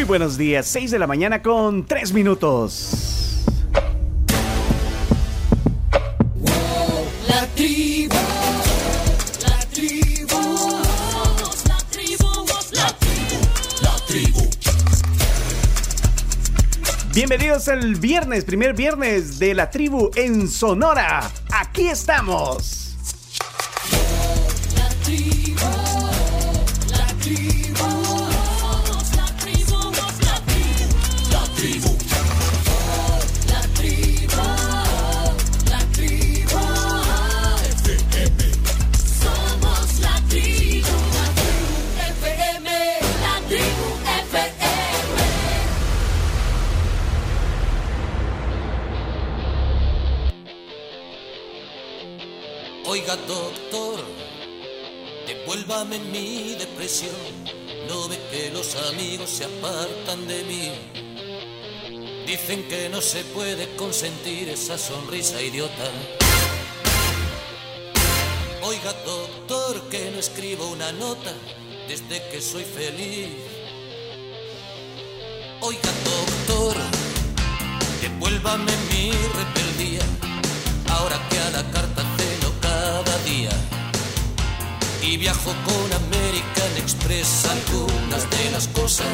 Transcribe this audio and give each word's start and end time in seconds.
Muy 0.00 0.06
buenos 0.06 0.38
días, 0.38 0.66
6 0.66 0.92
de 0.92 0.98
la 0.98 1.06
mañana 1.06 1.42
con 1.42 1.84
3 1.84 2.14
minutos. 2.14 3.44
La 7.28 7.46
tribu, 7.54 8.16
la 9.42 9.58
tribu, 9.70 10.80
la 11.68 11.76
tribu, 11.90 12.26
la 13.82 13.96
tribu. 14.06 14.50
Bienvenidos 17.12 17.68
al 17.68 17.94
viernes, 17.96 18.46
primer 18.46 18.72
viernes 18.72 19.38
de 19.38 19.54
la 19.54 19.68
tribu 19.68 20.10
en 20.14 20.48
Sonora. 20.48 21.30
Aquí 21.50 21.88
estamos. 21.88 22.79
Devuélvame 55.80 55.98
mi 56.10 56.54
depresión. 56.58 57.14
No 57.88 58.08
ve 58.08 58.18
que 58.30 58.50
los 58.50 58.76
amigos 58.90 59.30
se 59.30 59.44
apartan 59.44 60.26
de 60.26 60.42
mí. 60.44 60.72
Dicen 62.26 62.66
que 62.68 62.88
no 62.88 63.00
se 63.00 63.24
puede 63.24 63.74
consentir 63.76 64.48
esa 64.48 64.76
sonrisa 64.76 65.40
idiota. 65.40 65.90
Oiga, 68.62 68.92
doctor, 69.04 69.88
que 69.88 70.10
no 70.10 70.18
escribo 70.18 70.68
una 70.68 70.92
nota 70.92 71.32
desde 71.88 72.22
que 72.30 72.40
soy 72.40 72.64
feliz. 72.64 73.30
Oiga, 75.60 75.90
doctor, 76.04 76.76
devuélvame 78.02 78.72
mi 78.90 79.12
rebeldía. 79.12 80.02
Ahora 80.88 81.16
que 81.30 81.38
a 81.38 81.50
la 81.50 81.70
carta 81.70 82.02
celo 82.16 82.52
cada 82.60 83.18
día 83.24 83.79
y 85.02 85.16
viajo 85.16 85.52
con 85.64 85.92
American 85.92 86.76
Express 86.76 87.46
algunas 87.46 88.30
de 88.30 88.50
las 88.50 88.68
cosas. 88.68 89.06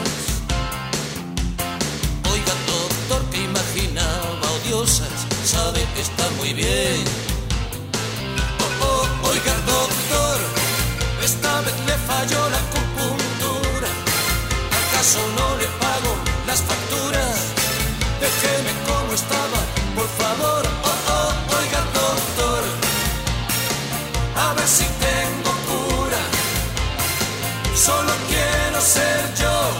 Oiga, 2.32 2.54
doctor, 2.66 3.30
que 3.30 3.44
imaginaba 3.44 4.50
odiosas, 4.56 5.26
sabe 5.44 5.86
que 5.94 6.00
está 6.00 6.28
muy 6.38 6.52
bien. 6.54 7.04
Oh, 8.60 8.86
oh, 8.86 9.28
oiga, 9.30 9.54
doctor, 9.66 10.40
esta 11.24 11.60
vez 11.60 11.74
le 11.86 11.96
falló 12.08 12.50
la 12.50 12.58
acupuntura. 12.58 13.88
¿Acaso 14.80 15.20
no 15.38 15.56
le 15.56 15.66
pago 15.84 16.16
las 16.46 16.60
facturas? 16.62 17.36
Déjeme 18.20 18.72
como 18.86 19.12
estaba, 19.12 19.60
por 19.94 20.08
favor. 20.08 20.65
Solo 27.86 28.12
quiero 28.26 28.80
ser 28.80 29.32
yo 29.40 29.70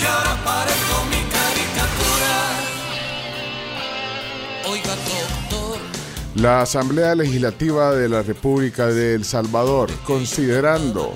y 0.00 0.06
ahora 0.06 0.42
parezco 0.42 1.04
mi 1.10 1.20
caricatura. 1.30 2.34
Oiga, 4.66 4.96
doctor. 4.96 5.78
La 6.36 6.62
Asamblea 6.62 7.14
Legislativa 7.14 7.94
de 7.94 8.08
la 8.08 8.22
República 8.22 8.86
de 8.86 9.14
El 9.14 9.26
Salvador, 9.26 9.90
considerando, 10.06 11.12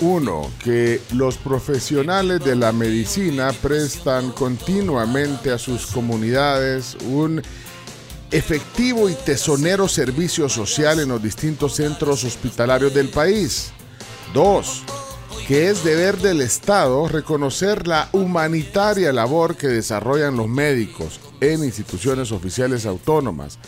uno, 0.00 0.50
que 0.64 1.02
los 1.12 1.36
profesionales 1.36 2.42
de 2.42 2.56
la 2.56 2.72
medicina 2.72 3.52
prestan 3.52 4.30
continuamente 4.30 5.50
a 5.50 5.58
sus 5.58 5.84
comunidades 5.88 6.96
un 7.10 7.42
efectivo 8.30 9.10
y 9.10 9.12
tesonero 9.12 9.86
servicio 9.86 10.48
social 10.48 10.98
en 11.00 11.10
los 11.10 11.22
distintos 11.22 11.74
centros 11.74 12.24
hospitalarios 12.24 12.94
del 12.94 13.10
país. 13.10 13.74
Dos, 14.32 14.82
que 15.46 15.70
es 15.70 15.82
deber 15.82 16.18
del 16.18 16.42
Estado 16.42 17.08
reconocer 17.08 17.88
la 17.88 18.08
humanitaria 18.12 19.12
labor 19.12 19.56
que 19.56 19.68
desarrollan 19.68 20.36
los 20.36 20.48
médicos 20.48 21.20
en 21.40 21.64
instituciones 21.64 22.32
oficiales 22.32 22.84
autónomas, 22.84 23.58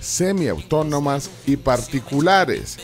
semiautónomas 0.00 1.30
y 1.46 1.56
particulares. 1.56 2.78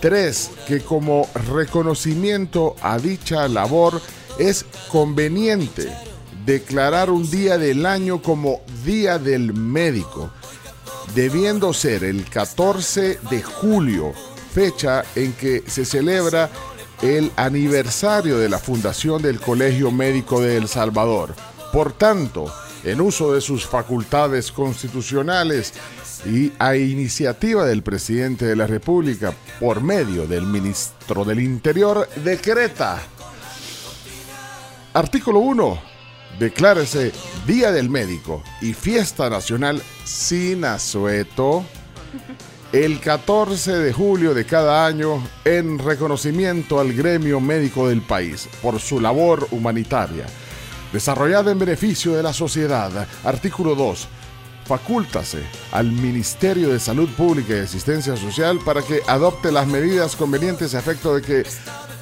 Tres, 0.00 0.50
que 0.68 0.80
como 0.80 1.28
reconocimiento 1.52 2.76
a 2.82 2.98
dicha 2.98 3.48
labor 3.48 4.00
es 4.38 4.64
conveniente 4.88 5.92
declarar 6.44 7.10
un 7.10 7.28
día 7.30 7.58
del 7.58 7.86
año 7.86 8.22
como 8.22 8.60
Día 8.84 9.18
del 9.18 9.54
Médico, 9.54 10.30
debiendo 11.14 11.72
ser 11.72 12.04
el 12.04 12.24
14 12.28 13.18
de 13.30 13.42
julio, 13.42 14.12
fecha 14.52 15.04
en 15.14 15.32
que 15.32 15.64
se 15.66 15.84
celebra 15.84 16.50
el 17.00 17.32
aniversario 17.36 18.38
de 18.38 18.48
la 18.48 18.58
fundación 18.58 19.22
del 19.22 19.40
Colegio 19.40 19.90
Médico 19.90 20.40
de 20.40 20.56
El 20.56 20.68
Salvador. 20.68 21.34
Por 21.72 21.92
tanto, 21.92 22.52
en 22.84 23.00
uso 23.00 23.32
de 23.32 23.40
sus 23.40 23.66
facultades 23.66 24.52
constitucionales 24.52 25.72
y 26.26 26.52
a 26.58 26.76
iniciativa 26.76 27.64
del 27.64 27.82
presidente 27.82 28.44
de 28.44 28.54
la 28.54 28.66
República 28.66 29.34
por 29.58 29.82
medio 29.82 30.26
del 30.26 30.46
ministro 30.46 31.24
del 31.24 31.40
Interior, 31.40 32.08
decreta. 32.16 33.02
Artículo 34.92 35.40
1. 35.40 35.82
Declárese 36.38 37.12
Día 37.46 37.72
del 37.72 37.88
Médico 37.88 38.42
y 38.60 38.74
Fiesta 38.74 39.28
Nacional 39.28 39.82
sin 40.04 40.64
asueto 40.64 41.64
el 42.72 43.00
14 43.00 43.70
de 43.78 43.92
julio 43.92 44.32
de 44.32 44.46
cada 44.46 44.86
año 44.86 45.22
en 45.44 45.78
reconocimiento 45.78 46.80
al 46.80 46.94
gremio 46.94 47.38
médico 47.38 47.86
del 47.86 48.00
país 48.00 48.48
por 48.62 48.80
su 48.80 48.98
labor 48.98 49.46
humanitaria, 49.50 50.24
desarrollada 50.90 51.52
en 51.52 51.58
beneficio 51.58 52.14
de 52.14 52.22
la 52.22 52.32
sociedad. 52.32 53.06
Artículo 53.24 53.74
2. 53.74 54.08
Facúltase 54.64 55.42
al 55.72 55.92
Ministerio 55.92 56.70
de 56.70 56.80
Salud 56.80 57.10
Pública 57.10 57.54
y 57.54 57.58
Asistencia 57.58 58.16
Social 58.16 58.58
para 58.64 58.80
que 58.80 59.02
adopte 59.06 59.52
las 59.52 59.66
medidas 59.66 60.16
convenientes 60.16 60.74
a 60.74 60.78
efecto 60.78 61.14
de 61.14 61.20
que 61.20 61.42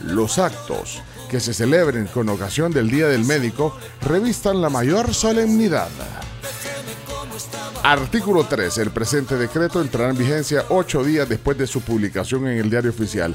los 0.05 0.39
actos 0.39 1.03
que 1.29 1.41
se 1.41 1.53
celebren 1.53 2.07
con 2.07 2.29
ocasión 2.29 2.71
del 2.71 2.91
Día 2.91 3.09
del 3.09 3.25
Médico 3.25 3.77
revistan 4.03 4.63
la 4.63 4.69
mayor 4.69 5.15
solemnidad. 5.15 5.89
Artículo 7.83 8.45
3. 8.45 8.79
El 8.79 8.91
presente 8.91 9.37
decreto 9.37 9.81
entrará 9.81 10.11
en 10.11 10.19
vigencia 10.19 10.65
ocho 10.69 11.03
días 11.05 11.29
después 11.29 11.59
de 11.59 11.67
su 11.67 11.81
publicación 11.81 12.47
en 12.47 12.59
el 12.59 12.71
diario 12.71 12.91
oficial, 12.91 13.35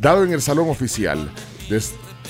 dado 0.00 0.22
en 0.24 0.32
el 0.32 0.42
Salón 0.42 0.68
Oficial 0.68 1.30
de 1.68 1.82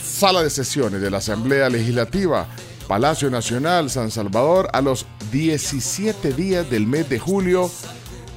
Sala 0.02 0.42
de 0.42 0.50
Sesiones 0.50 1.00
de 1.00 1.10
la 1.10 1.18
Asamblea 1.18 1.68
Legislativa, 1.68 2.48
Palacio 2.86 3.30
Nacional, 3.30 3.90
San 3.90 4.10
Salvador, 4.10 4.68
a 4.72 4.80
los 4.80 5.06
17 5.32 6.32
días 6.32 6.70
del 6.70 6.86
mes 6.86 7.08
de 7.08 7.18
julio 7.18 7.70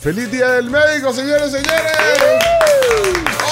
¡Feliz 0.00 0.30
Día 0.30 0.50
del 0.50 0.70
Médico, 0.70 1.12
señores, 1.12 1.50
señores! 1.50 1.92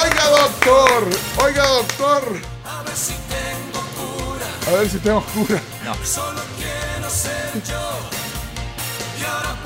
Oiga, 0.03 0.29
doctor, 0.29 1.09
oiga, 1.43 1.67
doctor. 1.67 2.23
A 2.67 2.83
ver 2.83 2.95
si 2.95 3.15
tengo 3.15 3.81
cura. 3.97 4.47
A 4.67 4.79
ver 4.79 4.91
si 4.91 4.99
tengo 4.99 5.23
cura. 5.35 5.63
Solo 6.05 6.41
quiero 6.59 7.09
ser 7.09 7.63
yo 7.67 7.99
y 9.19 9.25
ahora 9.25 9.57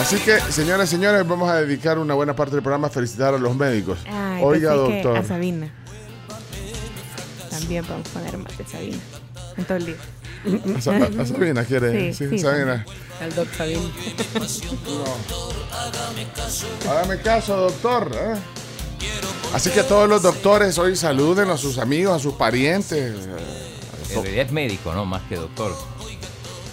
Así 0.00 0.16
que, 0.16 0.40
señoras 0.40 0.88
y 0.88 0.96
señores, 0.96 1.26
vamos 1.26 1.48
a 1.48 1.60
dedicar 1.60 1.98
una 1.98 2.14
buena 2.14 2.34
parte 2.34 2.56
del 2.56 2.62
programa 2.62 2.88
a 2.88 2.90
felicitar 2.90 3.34
a 3.34 3.38
los 3.38 3.54
médicos. 3.54 3.98
Ay, 4.10 4.42
Oiga, 4.42 4.72
pensé 4.72 4.86
que 4.88 5.02
doctor. 5.02 5.16
A 5.18 5.24
Sabina. 5.24 5.70
También 7.64 7.84
podemos 7.84 8.08
poner 8.08 8.36
más 8.38 8.58
de 8.58 8.64
Sabina. 8.66 8.96
En 9.56 9.64
todo 9.64 9.76
el 9.78 9.86
día. 9.86 9.96
A, 10.76 10.80
Sa- 10.80 10.96
a 10.96 11.26
Sabina 11.26 11.64
quiere. 11.64 12.12
Sí, 12.12 12.24
Sí, 12.28 12.30
sí, 12.30 12.38
Sabina. 12.38 12.84
Al 13.20 13.34
Doc 13.34 13.48
Sabina. 13.56 13.80
Hágame 16.90 17.18
caso, 17.20 17.56
doctor. 17.56 18.10
¿eh? 18.14 18.34
Así 19.54 19.70
que 19.70 19.82
todos 19.82 20.08
los 20.08 20.22
doctores 20.22 20.76
hoy 20.78 20.96
saluden 20.96 21.48
a 21.50 21.56
sus 21.56 21.78
amigos, 21.78 22.14
a 22.14 22.18
sus 22.18 22.34
parientes. 22.34 23.14
En 24.10 24.22
realidad 24.22 24.46
es 24.46 24.52
médico, 24.52 24.92
¿no? 24.94 25.04
Más 25.04 25.22
que 25.22 25.36
doctor. 25.36 25.74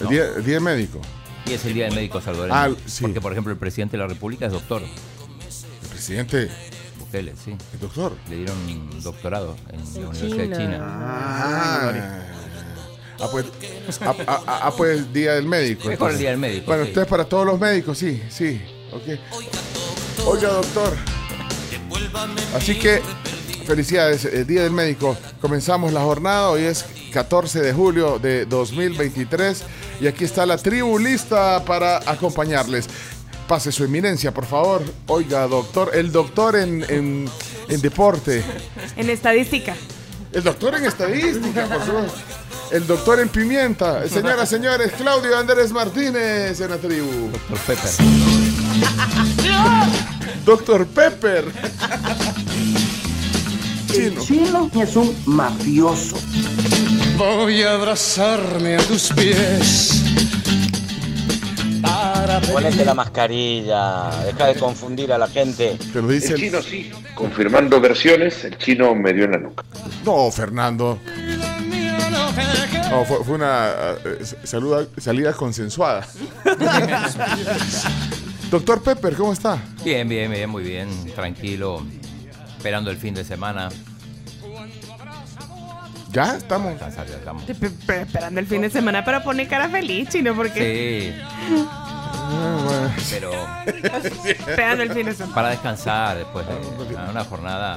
El 0.02 0.08
día, 0.10 0.26
el 0.36 0.44
día 0.44 0.60
médico. 0.60 1.00
Y 1.46 1.54
es 1.54 1.66
el 1.66 1.74
Día 1.74 1.86
del 1.86 1.96
Médico 1.96 2.22
Salvadoreño. 2.22 2.56
Ah, 2.56 2.70
sí. 2.86 3.02
Porque, 3.02 3.20
por 3.22 3.32
ejemplo, 3.32 3.52
el 3.52 3.58
presidente 3.60 3.98
de 3.98 4.04
la 4.04 4.08
República 4.08 4.46
es 4.46 4.52
doctor. 4.52 4.82
El 4.84 5.88
presidente, 5.90 6.50
Sí. 7.12 7.58
el 7.74 7.80
doctor. 7.80 8.14
Le 8.30 8.38
dieron 8.38 8.58
un 8.58 9.04
doctorado 9.04 9.56
en 9.70 9.80
la 9.80 10.10
Universidad 10.10 10.38
de 10.38 10.56
China. 10.56 10.78
Ah, 10.82 11.94
ah, 13.20 13.28
pues, 13.30 13.46
ah, 14.02 14.16
ah, 14.28 14.44
ah, 14.48 14.60
ah, 14.64 14.74
pues 14.76 15.12
Día 15.12 15.34
del 15.34 15.46
Médico. 15.46 15.90
Mejor 15.90 15.94
entonces. 15.94 16.16
el 16.16 16.20
Día 16.20 16.30
del 16.30 16.40
Médico. 16.40 16.66
Bueno, 16.68 16.84
sí. 16.84 16.90
usted 16.90 17.02
es 17.02 17.08
para 17.08 17.26
todos 17.26 17.46
los 17.46 17.60
médicos, 17.60 17.98
sí, 17.98 18.22
sí. 18.30 18.62
ok. 18.92 20.26
Oiga, 20.26 20.50
doctor. 20.50 20.94
Así 22.56 22.80
que, 22.80 23.02
felicidades, 23.66 24.26
el 24.26 24.48
Día 24.48 24.64
del 24.64 24.72
Médico. 24.72 25.18
Comenzamos 25.42 25.92
la 25.92 26.02
jornada, 26.02 26.50
hoy 26.50 26.64
es 26.64 26.86
14 27.12 27.62
de 27.62 27.74
julio 27.74 28.20
de 28.20 28.46
2023 28.46 29.64
y 30.00 30.08
aquí 30.08 30.24
está 30.24 30.46
la 30.46 30.58
tribu 30.58 30.98
lista 30.98 31.64
para 31.66 31.98
acompañarles. 32.10 32.88
Pase 33.52 33.70
su 33.74 33.84
eminencia, 33.84 34.34
por 34.34 34.46
favor. 34.46 34.82
Oiga, 35.08 35.46
doctor, 35.46 35.92
el 35.94 36.10
doctor 36.10 36.56
en, 36.56 36.86
en, 36.88 37.30
en 37.68 37.82
deporte, 37.82 38.42
En 38.96 39.10
estadística. 39.10 39.76
el 40.32 40.42
doctor 40.42 40.76
en 40.76 40.86
estadística, 40.86 41.66
por 41.68 41.86
supuesto. 41.86 42.18
El 42.72 42.88
doctor 42.88 43.20
en 43.20 43.28
pimienta. 43.28 44.08
Señoras, 44.08 44.48
señores, 44.48 44.94
Claudio 44.94 45.38
Andrés 45.38 45.74
Martínez 45.74 46.62
en 46.62 46.70
la 46.70 46.78
tribu. 46.78 47.30
Doctor 47.30 47.60
Pepper. 47.68 47.92
Doctor 50.46 50.88
Pepper. 50.88 51.46
Chino. 53.92 54.22
Chino 54.24 54.72
es 54.82 54.96
un 54.96 55.14
mafioso. 55.26 56.18
Voy 57.18 57.64
a 57.64 57.74
abrazarme 57.74 58.78
a 58.78 58.80
tus 58.80 59.10
pies. 59.12 60.31
Ponete 62.52 62.86
la 62.86 62.94
mascarilla, 62.94 64.10
deja 64.26 64.48
de 64.48 64.56
confundir 64.56 65.12
a 65.14 65.18
la 65.18 65.28
gente. 65.28 65.78
Te 65.92 66.02
lo 66.02 66.08
dice 66.08 66.28
El 66.28 66.34
el... 66.34 66.40
chino 66.40 66.62
sí, 66.62 66.92
confirmando 67.16 67.80
versiones, 67.82 68.44
el 68.46 68.58
chino 68.58 68.94
me 68.96 69.12
dio 69.14 69.26
en 69.26 69.32
la 69.32 69.38
nuca. 69.40 69.64
No, 70.06 70.30
Fernando. 70.32 71.00
No, 72.90 73.06
fue, 73.06 73.24
fue 73.24 73.36
una 73.36 73.70
eh, 74.06 74.20
saluda- 74.44 74.86
salida 74.98 75.34
consensuada. 75.34 76.06
Doctor 78.52 78.82
Pepper, 78.84 79.16
¿cómo 79.16 79.32
está? 79.34 79.58
Bien, 79.84 80.08
bien, 80.10 80.30
bien, 80.32 80.50
muy 80.50 80.64
bien. 80.64 80.90
Tranquilo. 81.16 81.86
Esperando 82.58 82.92
el 82.92 82.98
fin 82.98 83.14
de 83.14 83.24
semana. 83.24 83.70
¿Ya? 86.12 86.36
¿Estamos? 86.36 86.78
Ya 86.78 86.88
estamos. 86.88 87.44
Pe- 87.44 87.54
pe- 87.56 88.02
Esperando 88.02 88.42
el 88.42 88.46
fin 88.48 88.62
de 88.62 88.70
semana 88.70 89.06
para 89.06 89.24
poner 89.24 89.48
cara 89.48 89.70
feliz, 89.70 90.10
chino, 90.10 90.36
porque 90.36 91.14
Sí. 91.16 91.56
Pero 93.10 93.32
esperando 94.26 94.84
el 94.84 94.92
fin 94.94 95.06
de 95.06 95.14
semana. 95.14 95.36
para 95.36 95.50
descansar 95.50 96.18
después 96.18 96.46
de 96.48 96.96
una 97.10 97.24
jornada, 97.26 97.76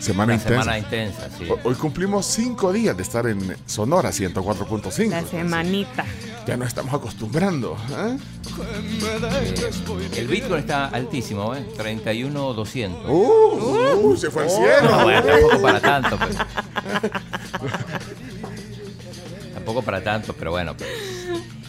Semana 0.00 0.34
una 0.34 0.34
intensa. 0.34 0.62
semana 0.62 0.78
intensa, 0.78 1.28
sí. 1.38 1.48
Ho- 1.50 1.58
Hoy 1.64 1.74
cumplimos 1.74 2.26
cinco 2.26 2.72
días 2.72 2.94
de 2.96 3.02
estar 3.02 3.26
en 3.26 3.56
Sonora 3.66 4.10
104.5. 4.10 5.08
La 5.08 5.22
semanita. 5.24 6.04
Ya 6.46 6.56
nos 6.56 6.68
estamos 6.68 6.92
acostumbrando. 6.94 7.76
¿eh? 7.90 8.16
Eh, 9.02 10.10
el 10.16 10.28
Bitcoin 10.28 10.60
está 10.60 10.86
altísimo, 10.88 11.54
¿eh? 11.56 11.66
31,200. 11.76 13.10
Uh, 13.10 13.12
uh, 14.10 14.16
se 14.16 14.30
fue 14.30 14.44
al 14.44 14.50
cielo. 14.50 14.90
No, 14.90 15.02
bueno, 15.04 15.22
tampoco 15.22 15.62
para 15.62 15.80
tanto, 15.80 16.18
pero... 16.18 16.34
Tampoco 19.54 19.82
para 19.82 20.04
tanto, 20.04 20.32
pero 20.34 20.50
bueno. 20.52 20.76
pero- 20.76 20.90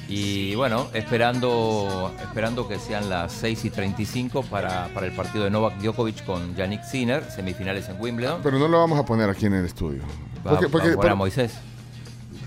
Y 0.09 0.55
bueno, 0.55 0.87
esperando 0.93 2.13
esperando 2.21 2.67
que 2.67 2.79
sean 2.79 3.09
las 3.09 3.33
6 3.33 3.65
y 3.65 3.69
35 3.69 4.43
para, 4.43 4.87
para 4.93 5.05
el 5.05 5.11
partido 5.13 5.43
de 5.43 5.49
Novak 5.49 5.79
Djokovic 5.79 6.23
con 6.25 6.55
Yannick 6.55 6.83
Sinner, 6.83 7.29
semifinales 7.29 7.89
en 7.89 7.99
Wimbledon. 7.99 8.39
Pero 8.41 8.57
no 8.57 8.67
lo 8.69 8.79
vamos 8.79 8.97
a 8.99 9.05
poner 9.05 9.29
aquí 9.29 9.47
en 9.47 9.55
el 9.55 9.65
estudio. 9.65 10.01
Va, 10.45 10.51
Porque- 10.51 10.69
porque- 10.69 11.09
a 11.09 11.15
Moisés. 11.15 11.51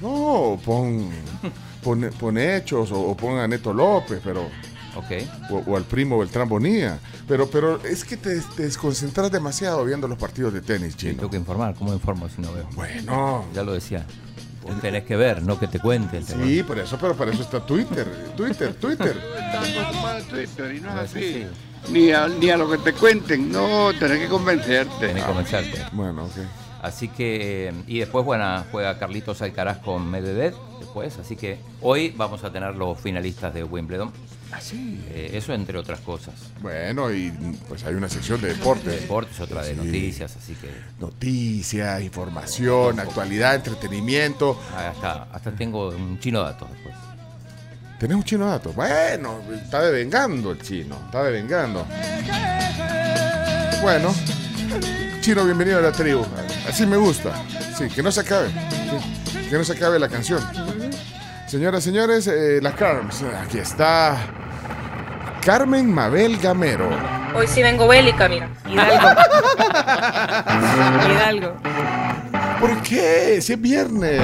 no, 0.00 0.58
pon, 0.64 1.10
pon, 1.82 2.10
pon 2.18 2.38
hechos 2.38 2.90
o, 2.92 3.00
o 3.00 3.16
pon 3.16 3.38
a 3.38 3.46
Neto 3.46 3.74
López, 3.74 4.20
pero 4.24 4.42
Ok. 4.96 5.50
o, 5.50 5.58
o 5.72 5.76
al 5.76 5.84
primo 5.84 6.18
Beltrán 6.18 6.48
Bonilla. 6.48 6.98
Pero, 7.28 7.48
pero 7.50 7.84
es 7.84 8.04
que 8.04 8.16
te, 8.16 8.40
te 8.40 8.62
desconcentras 8.62 9.30
demasiado 9.30 9.84
viendo 9.84 10.08
los 10.08 10.18
partidos 10.18 10.52
de 10.54 10.62
tenis, 10.62 10.92
Sí, 10.94 10.98
chino. 10.98 11.14
tengo 11.16 11.30
que 11.30 11.36
informar. 11.36 11.74
¿Cómo 11.74 11.92
informo 11.92 12.28
si 12.30 12.40
no 12.40 12.52
veo? 12.52 12.66
Bueno, 12.74 13.44
Ya 13.54 13.62
lo 13.62 13.72
decía. 13.74 14.06
Tenés 14.80 15.04
que 15.04 15.16
ver, 15.16 15.42
no 15.42 15.58
que 15.58 15.66
te 15.66 15.78
cuenten. 15.78 16.24
sí, 16.24 16.62
por 16.62 16.78
eso, 16.78 16.98
pero 17.00 17.14
para 17.14 17.32
eso 17.32 17.42
está 17.42 17.60
Twitter, 17.60 18.06
Twitter, 18.36 18.74
Twitter. 18.74 19.16
Twitter 20.28 20.74
y 20.74 20.80
no 20.80 20.90
es 20.90 21.10
así. 21.10 21.46
Ni 21.88 22.10
a, 22.10 22.28
ni 22.28 22.50
a 22.50 22.56
lo 22.56 22.70
que 22.70 22.78
te 22.78 22.92
cuenten, 22.92 23.50
no, 23.50 23.92
tenés 23.98 24.18
que 24.18 24.28
convencerte. 24.28 24.92
Tenés 25.00 25.22
que 25.22 25.28
convencerte. 25.28 25.86
Bueno, 25.92 26.24
ok. 26.24 26.36
Así 26.82 27.08
que, 27.08 27.72
y 27.86 27.98
después, 27.98 28.24
bueno, 28.24 28.64
juega 28.70 28.98
Carlitos 28.98 29.42
Alcaraz 29.42 29.78
con 29.78 30.10
Medvedev 30.10 30.54
después. 30.78 31.18
Así 31.18 31.36
que 31.36 31.58
hoy 31.82 32.14
vamos 32.16 32.42
a 32.44 32.52
tener 32.52 32.74
los 32.74 32.98
finalistas 32.98 33.52
de 33.52 33.64
Wimbledon. 33.64 34.12
Así. 34.52 35.00
Eh, 35.10 35.30
eso 35.34 35.52
entre 35.54 35.78
otras 35.78 36.00
cosas. 36.00 36.34
Bueno, 36.60 37.12
y 37.12 37.30
pues 37.68 37.84
hay 37.84 37.94
una 37.94 38.08
sección 38.08 38.40
de 38.40 38.48
deportes. 38.48 39.00
Deportes, 39.02 39.38
otra 39.40 39.62
de 39.62 39.70
Sí. 39.72 39.76
noticias, 39.76 40.36
así 40.36 40.54
que 40.54 40.68
Noticias, 40.98 42.02
información, 42.02 42.98
actualidad, 43.00 43.54
entretenimiento. 43.54 44.60
ah, 44.76 44.88
hasta, 44.90 45.22
hasta 45.32 45.52
tengo 45.52 45.88
un 45.90 46.18
chino 46.18 46.42
dato 46.42 46.66
después. 46.72 46.94
¿Tenés 47.98 48.16
un 48.16 48.24
chino 48.24 48.46
dato? 48.46 48.72
Bueno, 48.72 49.40
está 49.62 49.82
devengando 49.82 50.52
el 50.52 50.60
chino, 50.62 50.96
está 51.06 51.22
devengando. 51.24 51.86
Bueno, 53.82 54.14
chino, 55.20 55.44
bienvenido 55.44 55.78
a 55.78 55.82
la 55.82 55.92
tribu. 55.92 56.24
Así 56.68 56.86
me 56.86 56.96
gusta. 56.96 57.32
Sí, 57.78 57.88
que 57.88 58.02
no 58.02 58.10
se 58.10 58.20
acabe. 58.20 58.48
Sí, 58.48 59.48
que 59.50 59.56
no 59.56 59.64
se 59.64 59.72
acabe 59.72 59.98
la 59.98 60.08
canción. 60.08 60.42
Señoras, 61.46 61.82
señores, 61.82 62.26
eh, 62.26 62.60
la 62.62 62.74
Carms. 62.74 63.22
Aquí 63.22 63.58
está. 63.58 64.16
Carmen 65.44 65.92
Mabel 65.92 66.36
Gamero. 66.38 66.88
Hoy 67.34 67.46
sí 67.46 67.62
vengo 67.62 67.88
bélica, 67.88 68.28
mira. 68.28 68.48
Hidalgo. 68.66 69.08
Hidalgo. 71.10 71.54
¿Por 72.60 72.82
qué? 72.82 73.40
Si 73.40 73.54
es 73.54 73.60
viernes. 73.60 74.20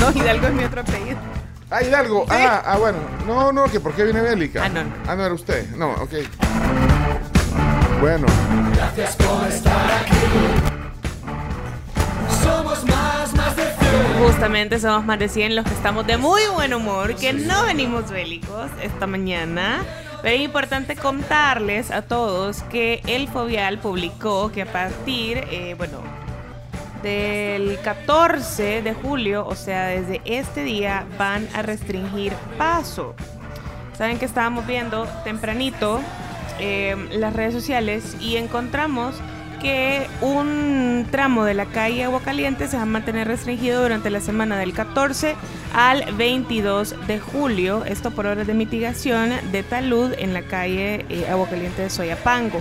No, 0.00 0.10
Hidalgo 0.10 0.48
es 0.48 0.54
mi 0.54 0.64
otro 0.64 0.80
apellido. 0.80 1.18
Ah, 1.70 1.82
Hidalgo. 1.82 2.26
Ah, 2.28 2.62
ah, 2.64 2.76
bueno. 2.76 2.98
No, 3.26 3.52
no, 3.52 3.64
que 3.64 3.78
por 3.78 3.92
qué 3.94 4.04
viene 4.04 4.20
bélica. 4.20 4.64
Ah, 4.64 4.68
no, 4.68 4.82
no. 4.82 4.90
Ah, 5.06 5.14
no 5.14 5.24
era 5.24 5.34
usted. 5.34 5.68
No, 5.76 5.92
ok. 5.92 6.12
Bueno. 8.00 8.26
Justamente 14.18 14.80
somos 14.80 15.04
más 15.04 15.18
de 15.18 15.28
100 15.28 15.56
los 15.56 15.64
que 15.64 15.72
estamos 15.72 16.06
de 16.06 16.16
muy 16.16 16.42
buen 16.54 16.74
humor, 16.74 17.14
que 17.14 17.32
no 17.32 17.64
venimos 17.64 18.10
bélicos 18.10 18.70
esta 18.82 19.06
mañana. 19.06 19.84
Pero 20.26 20.38
es 20.38 20.44
importante 20.44 20.96
contarles 20.96 21.92
a 21.92 22.02
todos 22.02 22.64
que 22.64 23.00
el 23.06 23.28
Fobial 23.28 23.78
publicó 23.78 24.50
que 24.50 24.62
a 24.62 24.66
partir, 24.66 25.44
eh, 25.52 25.76
bueno, 25.78 26.00
del 27.00 27.78
14 27.84 28.82
de 28.82 28.92
julio, 28.92 29.46
o 29.46 29.54
sea, 29.54 29.86
desde 29.86 30.20
este 30.24 30.64
día, 30.64 31.06
van 31.16 31.48
a 31.54 31.62
restringir 31.62 32.32
paso. 32.58 33.14
Saben 33.96 34.18
que 34.18 34.24
estábamos 34.24 34.66
viendo 34.66 35.06
tempranito 35.22 36.00
eh, 36.58 36.96
las 37.12 37.32
redes 37.32 37.54
sociales 37.54 38.16
y 38.20 38.34
encontramos 38.34 39.14
que 39.58 40.06
un 40.20 41.06
tramo 41.10 41.44
de 41.44 41.54
la 41.54 41.66
calle 41.66 42.04
Agua 42.04 42.20
Caliente 42.22 42.68
se 42.68 42.76
va 42.76 42.82
a 42.82 42.86
mantener 42.86 43.28
restringido 43.28 43.82
durante 43.82 44.10
la 44.10 44.20
semana 44.20 44.58
del 44.58 44.72
14 44.72 45.34
al 45.74 46.14
22 46.14 47.06
de 47.06 47.20
julio, 47.20 47.84
esto 47.84 48.10
por 48.10 48.26
horas 48.26 48.46
de 48.46 48.54
mitigación 48.54 49.30
de 49.52 49.62
talud 49.62 50.12
en 50.18 50.34
la 50.34 50.42
calle 50.42 51.04
eh, 51.08 51.26
Agua 51.28 51.48
Caliente 51.48 51.82
de 51.82 51.90
Soyapango. 51.90 52.60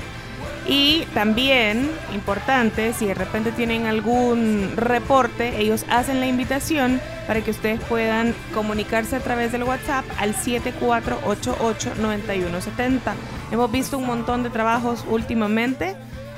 Y 0.67 1.05
también, 1.13 1.91
importante, 2.13 2.91
si 2.93 3.05
de 3.05 3.13
repente 3.13 3.51
tienen 3.51 3.85
algún 3.85 4.71
reporte, 4.75 5.61
ellos 5.61 5.85
hacen 5.89 6.19
la 6.19 6.25
invitación 6.25 6.99
para 7.27 7.41
que 7.41 7.51
ustedes 7.51 7.79
puedan 7.81 8.33
comunicarse 8.53 9.15
a 9.15 9.19
través 9.19 9.51
del 9.51 9.61
WhatsApp 9.63 10.05
al 10.17 10.33
74889170. 10.33 13.13
Hemos 13.51 13.71
visto 13.71 13.99
un 13.99 14.07
montón 14.07 14.41
de 14.41 14.49
trabajos 14.49 15.05
últimamente 15.07 15.95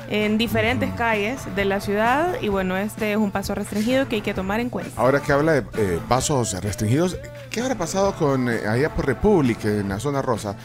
en 0.09 0.37
diferentes 0.37 0.93
calles 0.93 1.41
de 1.55 1.65
la 1.65 1.79
ciudad 1.81 2.35
y 2.41 2.47
bueno, 2.47 2.77
este 2.77 3.11
es 3.11 3.17
un 3.17 3.31
paso 3.31 3.53
restringido 3.55 4.07
que 4.07 4.15
hay 4.17 4.21
que 4.21 4.33
tomar 4.33 4.59
en 4.59 4.69
cuenta. 4.69 4.91
Ahora 4.99 5.21
que 5.21 5.31
habla 5.33 5.53
de 5.53 5.63
eh, 5.77 5.99
pasos 6.07 6.53
restringidos, 6.63 7.17
¿qué 7.49 7.61
habrá 7.61 7.75
pasado 7.75 8.13
con 8.15 8.49
eh, 8.49 8.61
allá 8.67 8.93
por 8.93 9.05
República, 9.05 9.67
en 9.67 9.89
la 9.89 9.99
zona 9.99 10.21
rosa? 10.21 10.55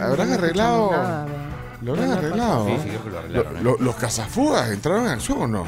¿Habrán 0.00 0.32
arreglado? 0.32 0.90
¿Lo 1.82 1.92
habrán 1.92 2.10
No, 2.10 2.14
arreglado? 2.16 2.66
Sí, 2.66 2.72
sí, 2.82 2.88
creo 2.88 3.04
que 3.04 3.10
lo 3.10 3.18
arreglaron, 3.20 3.56
¿eh? 3.56 3.60
Lo- 3.62 3.72
lo- 3.78 3.84
¿Los 3.84 3.96
cazafugas 3.96 4.70
entraron 4.70 5.04
en 5.06 5.10
acción 5.12 5.40
o 5.42 5.46
no? 5.46 5.64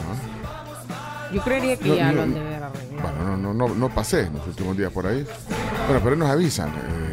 Yo 1.32 1.40
creería 1.42 1.76
que 1.78 1.88
No, 1.88 1.94
ya 1.94 2.08
no, 2.08 2.12
lo 2.12 2.22
han 2.22 2.34
de 2.34 2.40
ver 2.40 2.62
arreglado. 2.62 3.08
Bueno, 3.16 3.36
no, 3.38 3.54
no, 3.54 3.68
no, 3.68 3.74
no 3.74 3.88
pasé 3.88 4.24
en 4.26 4.34
los 4.34 4.46
últimos 4.46 4.76
días 4.76 4.92
por 4.92 5.06
ahí. 5.06 5.26
Bueno, 5.86 6.00
pero 6.04 6.16
nos 6.16 6.28
avisan 6.30 6.68
eh, 6.68 7.11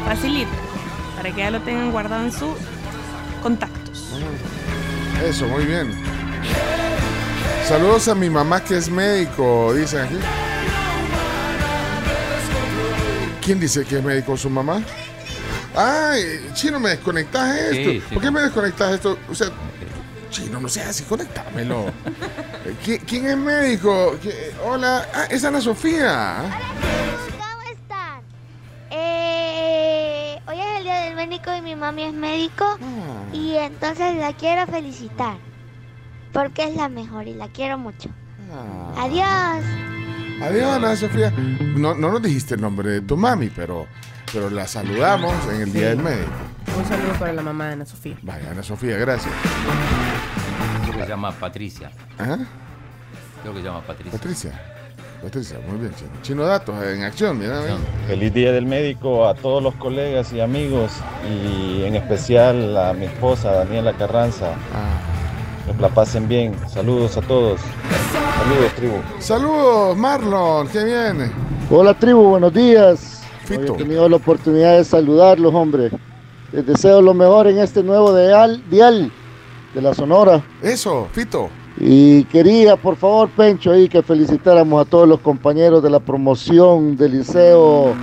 Facilito. 0.05 0.51
Para 1.15 1.31
que 1.31 1.37
ya 1.37 1.51
lo 1.51 1.61
tengan 1.61 1.93
guardado 1.93 2.25
en 2.25 2.33
sus 2.33 2.49
contactos. 3.41 4.11
Eso, 5.25 5.47
muy 5.47 5.63
bien. 5.63 5.93
Saludos 7.65 8.09
a 8.09 8.15
mi 8.15 8.29
mamá 8.29 8.61
que 8.61 8.75
es 8.75 8.89
médico, 8.89 9.73
dicen 9.73 10.01
aquí. 10.01 10.17
¿Quién 13.41 13.61
dice 13.61 13.85
que 13.85 13.99
es 13.99 14.03
médico 14.03 14.35
su 14.35 14.49
mamá? 14.49 14.83
Ay, 15.75 16.49
chino, 16.53 16.79
¿me 16.79 16.89
desconectas 16.89 17.55
esto? 17.55 17.91
Sí, 17.91 18.03
sí. 18.07 18.13
¿Por 18.13 18.23
qué 18.23 18.31
me 18.31 18.41
desconectas 18.41 18.93
esto? 18.93 19.17
O 19.29 19.35
sea, 19.35 19.47
chino, 20.29 20.59
no 20.59 20.67
seas 20.67 20.89
así, 20.89 21.03
conéctamelo. 21.03 21.85
¿Qui- 22.85 23.01
¿Quién 23.05 23.25
es 23.27 23.37
médico? 23.37 24.17
¿Qui- 24.21 24.33
Hola, 24.65 25.07
ah, 25.13 25.25
es 25.29 25.43
Ana 25.45 25.61
Sofía. 25.61 26.43
¿Cómo 27.31 27.71
están? 27.71 28.21
Eh, 28.91 30.39
hoy 30.47 30.59
es 30.59 30.77
el 30.77 30.83
día 30.83 30.95
del 31.01 31.15
médico 31.15 31.55
y 31.55 31.61
mi 31.61 31.75
mami 31.75 32.03
es 32.03 32.13
médico 32.13 32.65
y 33.33 33.55
entonces 33.55 34.15
la 34.17 34.33
quiero 34.33 34.67
felicitar 34.71 35.37
porque 36.33 36.65
es 36.65 36.75
la 36.75 36.89
mejor 36.89 37.27
y 37.27 37.33
la 37.33 37.47
quiero 37.49 37.77
mucho. 37.77 38.09
Adiós. 38.97 39.63
Adiós, 40.43 40.73
Ana 40.75 40.95
Sofía. 40.95 41.31
No, 41.31 41.93
no 41.93 42.11
nos 42.11 42.21
dijiste 42.21 42.55
el 42.55 42.61
nombre 42.61 42.89
de 42.89 43.01
tu 43.01 43.15
mami, 43.15 43.49
pero, 43.49 43.87
pero 44.33 44.49
la 44.49 44.67
saludamos 44.67 45.33
en 45.53 45.61
el 45.61 45.73
Día 45.73 45.89
del 45.89 45.99
Médico. 45.99 46.31
Un 46.77 46.85
saludo 46.85 47.13
para 47.19 47.33
la 47.33 47.41
mamá 47.41 47.67
de 47.67 47.73
Ana 47.73 47.85
Sofía. 47.85 48.15
Vaya, 48.21 48.51
Ana 48.51 48.63
Sofía, 48.63 48.97
gracias. 48.97 49.33
Creo 50.83 50.95
que 50.95 51.03
se 51.03 51.09
llama 51.09 51.31
Patricia. 51.31 51.91
¿Ah? 52.17 52.37
Creo 53.41 53.53
que 53.53 53.59
se 53.59 53.65
llama 53.65 53.81
Patricia. 53.81 54.11
Patricia. 54.11 54.61
Patricia, 55.21 55.59
muy 55.67 55.79
bien, 55.79 55.93
Chino. 55.95 56.11
Chino 56.23 56.43
Datos 56.45 56.83
en 56.83 57.03
acción, 57.03 57.37
mira. 57.37 57.61
Feliz 58.07 58.33
Día 58.33 58.51
del 58.53 58.65
Médico 58.65 59.27
a 59.27 59.35
todos 59.35 59.61
los 59.61 59.75
colegas 59.75 60.33
y 60.33 60.41
amigos 60.41 60.91
y 61.29 61.83
en 61.83 61.95
especial 61.95 62.75
a 62.75 62.93
mi 62.93 63.05
esposa 63.05 63.51
Daniela 63.51 63.93
Carranza. 63.93 64.53
Que 65.65 65.79
la 65.79 65.89
pasen 65.89 66.27
bien. 66.27 66.55
Saludos 66.67 67.17
a 67.17 67.21
todos. 67.21 67.61
Saludos, 68.39 68.73
tribu. 68.75 68.95
Saludos, 69.19 69.95
Marlon, 69.97 70.67
qué 70.69 70.83
bien. 70.83 71.31
Hola 71.69 71.93
tribu, 71.93 72.29
buenos 72.29 72.53
días. 72.53 73.20
Fito. 73.45 73.61
Hoy 73.61 73.69
he 73.69 73.83
tenido 73.83 74.07
la 74.09 74.15
oportunidad 74.17 74.77
de 74.77 74.83
saludarlos, 74.83 75.53
hombre. 75.53 75.89
Les 76.51 76.65
deseo 76.65 77.01
lo 77.01 77.13
mejor 77.13 77.47
en 77.47 77.59
este 77.59 77.81
nuevo 77.83 78.15
dial, 78.15 78.63
dial 78.69 79.11
de 79.73 79.81
la 79.81 79.93
Sonora. 79.93 80.43
Eso, 80.61 81.07
Fito. 81.11 81.49
Y 81.79 82.25
quería, 82.25 82.75
por 82.75 82.97
favor, 82.97 83.29
Pencho, 83.29 83.71
ahí 83.71 83.87
que 83.87 84.03
felicitáramos 84.03 84.85
a 84.85 84.89
todos 84.89 85.07
los 85.07 85.19
compañeros 85.21 85.81
de 85.81 85.89
la 85.89 85.99
promoción 85.99 86.97
del 86.97 87.19
liceo 87.19 87.93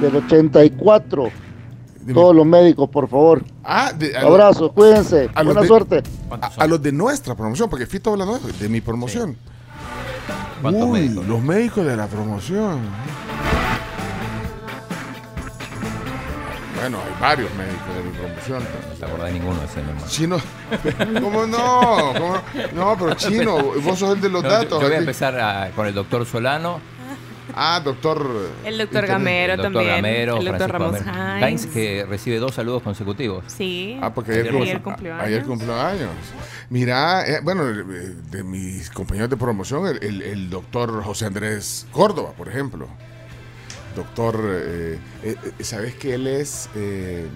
del 0.00 0.16
84. 0.16 1.28
Todos 2.12 2.34
los 2.34 2.44
médicos, 2.46 2.88
por 2.88 3.08
favor. 3.08 3.44
Ah, 3.62 3.92
de- 3.96 4.16
Abrazos, 4.16 4.72
cuídense. 4.72 5.30
a 5.34 5.42
Buena 5.44 5.60
de- 5.60 5.66
suerte. 5.68 6.02
A, 6.30 6.50
a 6.64 6.66
los 6.66 6.82
de 6.82 6.90
nuestra 6.90 7.36
promoción, 7.36 7.68
porque 7.70 7.86
Fito 7.86 8.10
habla 8.10 8.26
de 8.58 8.68
mi 8.68 8.80
promoción. 8.80 9.36
¿Cuántos 10.60 10.82
Uy, 10.88 11.00
médicos? 11.02 11.26
Los 11.28 11.42
médicos 11.42 11.84
de 11.86 11.96
la 11.96 12.06
promoción. 12.08 12.80
Bueno, 16.82 16.98
hay 16.98 17.20
varios 17.20 17.54
médicos 17.54 17.94
de 17.96 18.02
mi 18.02 18.10
promoción. 18.18 18.62
No 18.62 18.94
te 18.98 19.04
acordás 19.04 19.26
de 19.28 19.32
ninguno 19.38 19.60
de 19.60 19.66
ese, 19.66 19.82
mi 19.82 19.88
hermano. 19.90 20.06
Chino, 20.08 20.36
¿cómo 21.20 21.46
no? 21.46 22.12
¿Cómo 22.18 22.34
no? 22.34 22.42
No, 22.74 22.96
pero 22.98 23.14
chino, 23.14 23.56
vos 23.82 23.98
sos 23.98 24.14
el 24.16 24.20
de 24.20 24.28
los 24.28 24.42
No, 24.42 24.48
datos. 24.48 24.80
Yo 24.80 24.86
voy 24.88 24.96
a 24.96 24.98
empezar 24.98 25.38
a- 25.38 25.70
con 25.70 25.86
el 25.86 25.94
doctor 25.94 26.26
Solano. 26.26 26.80
Ah, 27.54 27.80
doctor. 27.84 28.48
El 28.64 28.78
doctor 28.78 29.06
Gamero 29.06 29.52
el 29.54 29.58
doctor 29.58 29.72
también. 29.74 29.96
Gamero, 29.96 30.36
el 30.38 30.44
doctor 30.46 30.70
Francisco 30.70 31.02
Ramos 31.02 31.04
Gamero. 31.04 31.48
Hines. 31.48 31.62
Hines, 31.64 31.74
que 31.74 32.06
recibe 32.08 32.38
dos 32.38 32.54
saludos 32.54 32.82
consecutivos. 32.82 33.44
Sí. 33.48 33.98
Ah, 34.00 34.14
porque 34.14 34.32
ayer, 34.32 34.54
Ayer 34.54 34.80
cum- 34.80 34.92
cumplió 34.92 35.14
a- 35.14 35.20
ayer 35.22 35.38
años. 35.38 35.48
cumplió 35.48 35.74
años. 35.80 36.10
Mira, 36.70 37.26
eh, 37.26 37.40
bueno, 37.42 37.68
eh, 37.68 38.14
de 38.30 38.42
mis 38.42 38.88
compañeros 38.90 39.28
de 39.28 39.36
promoción, 39.36 39.86
el, 39.86 40.02
el- 40.02 40.22
el 40.22 40.50
doctor 40.50 41.02
José 41.02 41.26
Andrés 41.26 41.86
Córdoba, 41.92 42.30
por 42.36 42.48
ejemplo. 42.48 42.88
Doctor, 43.94 44.40
eh, 44.44 44.98
eh, 45.22 45.36
eh, 45.58 45.64
¿sabes 45.64 45.94
que 45.94 46.14
él 46.14 46.26
es 46.26 46.68
eh, 46.74 47.26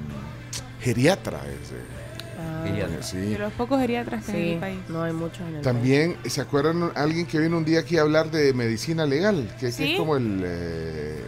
geriatra? 0.80 1.38
es, 1.46 1.70
eh, 1.72 2.64
Geriatra. 2.64 3.02
sí. 3.02 3.16
De 3.18 3.38
los 3.38 3.52
pocos 3.52 3.80
geriatras 3.80 4.25
que 4.25 4.32
hay 4.32 4.42
en 4.48 4.54
el 4.54 4.60
país. 4.60 4.78
no 4.88 5.02
hay 5.02 5.12
muchos 5.12 5.40
en 5.40 5.56
el 5.56 5.62
También, 5.62 6.16
¿se 6.26 6.40
acuerdan 6.40 6.90
alguien 6.94 7.26
que 7.26 7.38
vino 7.38 7.56
un 7.58 7.64
día 7.64 7.80
aquí 7.80 7.96
a 7.98 8.02
hablar 8.02 8.30
de 8.30 8.52
medicina 8.52 9.06
legal? 9.06 9.48
Que, 9.60 9.66
que 9.66 9.72
Sí. 9.72 9.92
es 9.92 9.98
como 9.98 10.16
el... 10.16 10.42
eh, 10.44 11.20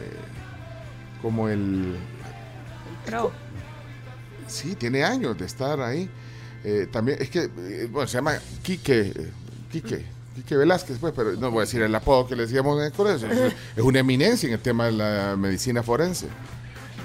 como 1.23 1.49
el... 1.49 1.97
Pro. 3.07 3.33
Sí, 4.47 4.75
tiene 4.75 5.05
años 5.05 5.37
de 5.39 5.47
estar 5.47 5.81
ahí. 5.81 6.09
Eh, 6.65 6.87
también, 6.91 7.19
es 7.21 7.31
que, 7.31 7.45
eh, 7.59 7.89
bueno, 7.91 8.07
se 8.09 8.15
llama 8.19 8.39
Quique, 8.63 9.13
Quique, 9.71 10.05
Quique 10.39 10.57
Velázquez, 10.57 10.99
pues, 10.99 11.13
pero 11.17 11.33
no 11.33 11.51
voy 11.51 11.59
a 11.59 11.61
decir 11.63 11.83
el 11.83 11.93
apodo 11.93 12.29
que 12.29 12.37
le 12.37 12.45
decíamos 12.45 12.79
en 12.79 12.87
el 12.87 12.93
colegio. 12.93 13.27
Es, 13.29 13.83
una 13.83 13.99
eminencia 13.99 14.47
en 14.47 14.53
el 14.53 14.61
tema 14.61 14.87
de 14.87 14.93
la 14.93 15.35
medicina 15.37 15.83
forense. 15.83 16.29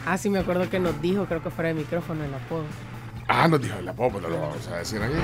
Ah, 0.06 0.20
sí, 0.20 0.30
me 0.30 0.38
acuerdo 0.38 0.70
que 0.70 0.80
nos 0.80 1.02
dijo, 1.02 1.26
creo 1.26 1.42
que 1.42 1.50
fuera 1.50 1.70
de 1.70 1.74
micrófono 1.74 2.24
el 2.24 2.32
apodo. 2.32 2.66
Ah, 3.28 3.48
nos 3.48 3.60
dijo 3.60 3.76
el 3.80 3.90
apodo, 3.90 4.12
pues 4.12 4.24
no 4.24 4.30
lo 4.30 4.40
vamos 4.40 4.68
a 4.68 4.78
decir 4.78 5.02
aquí. 5.02 5.16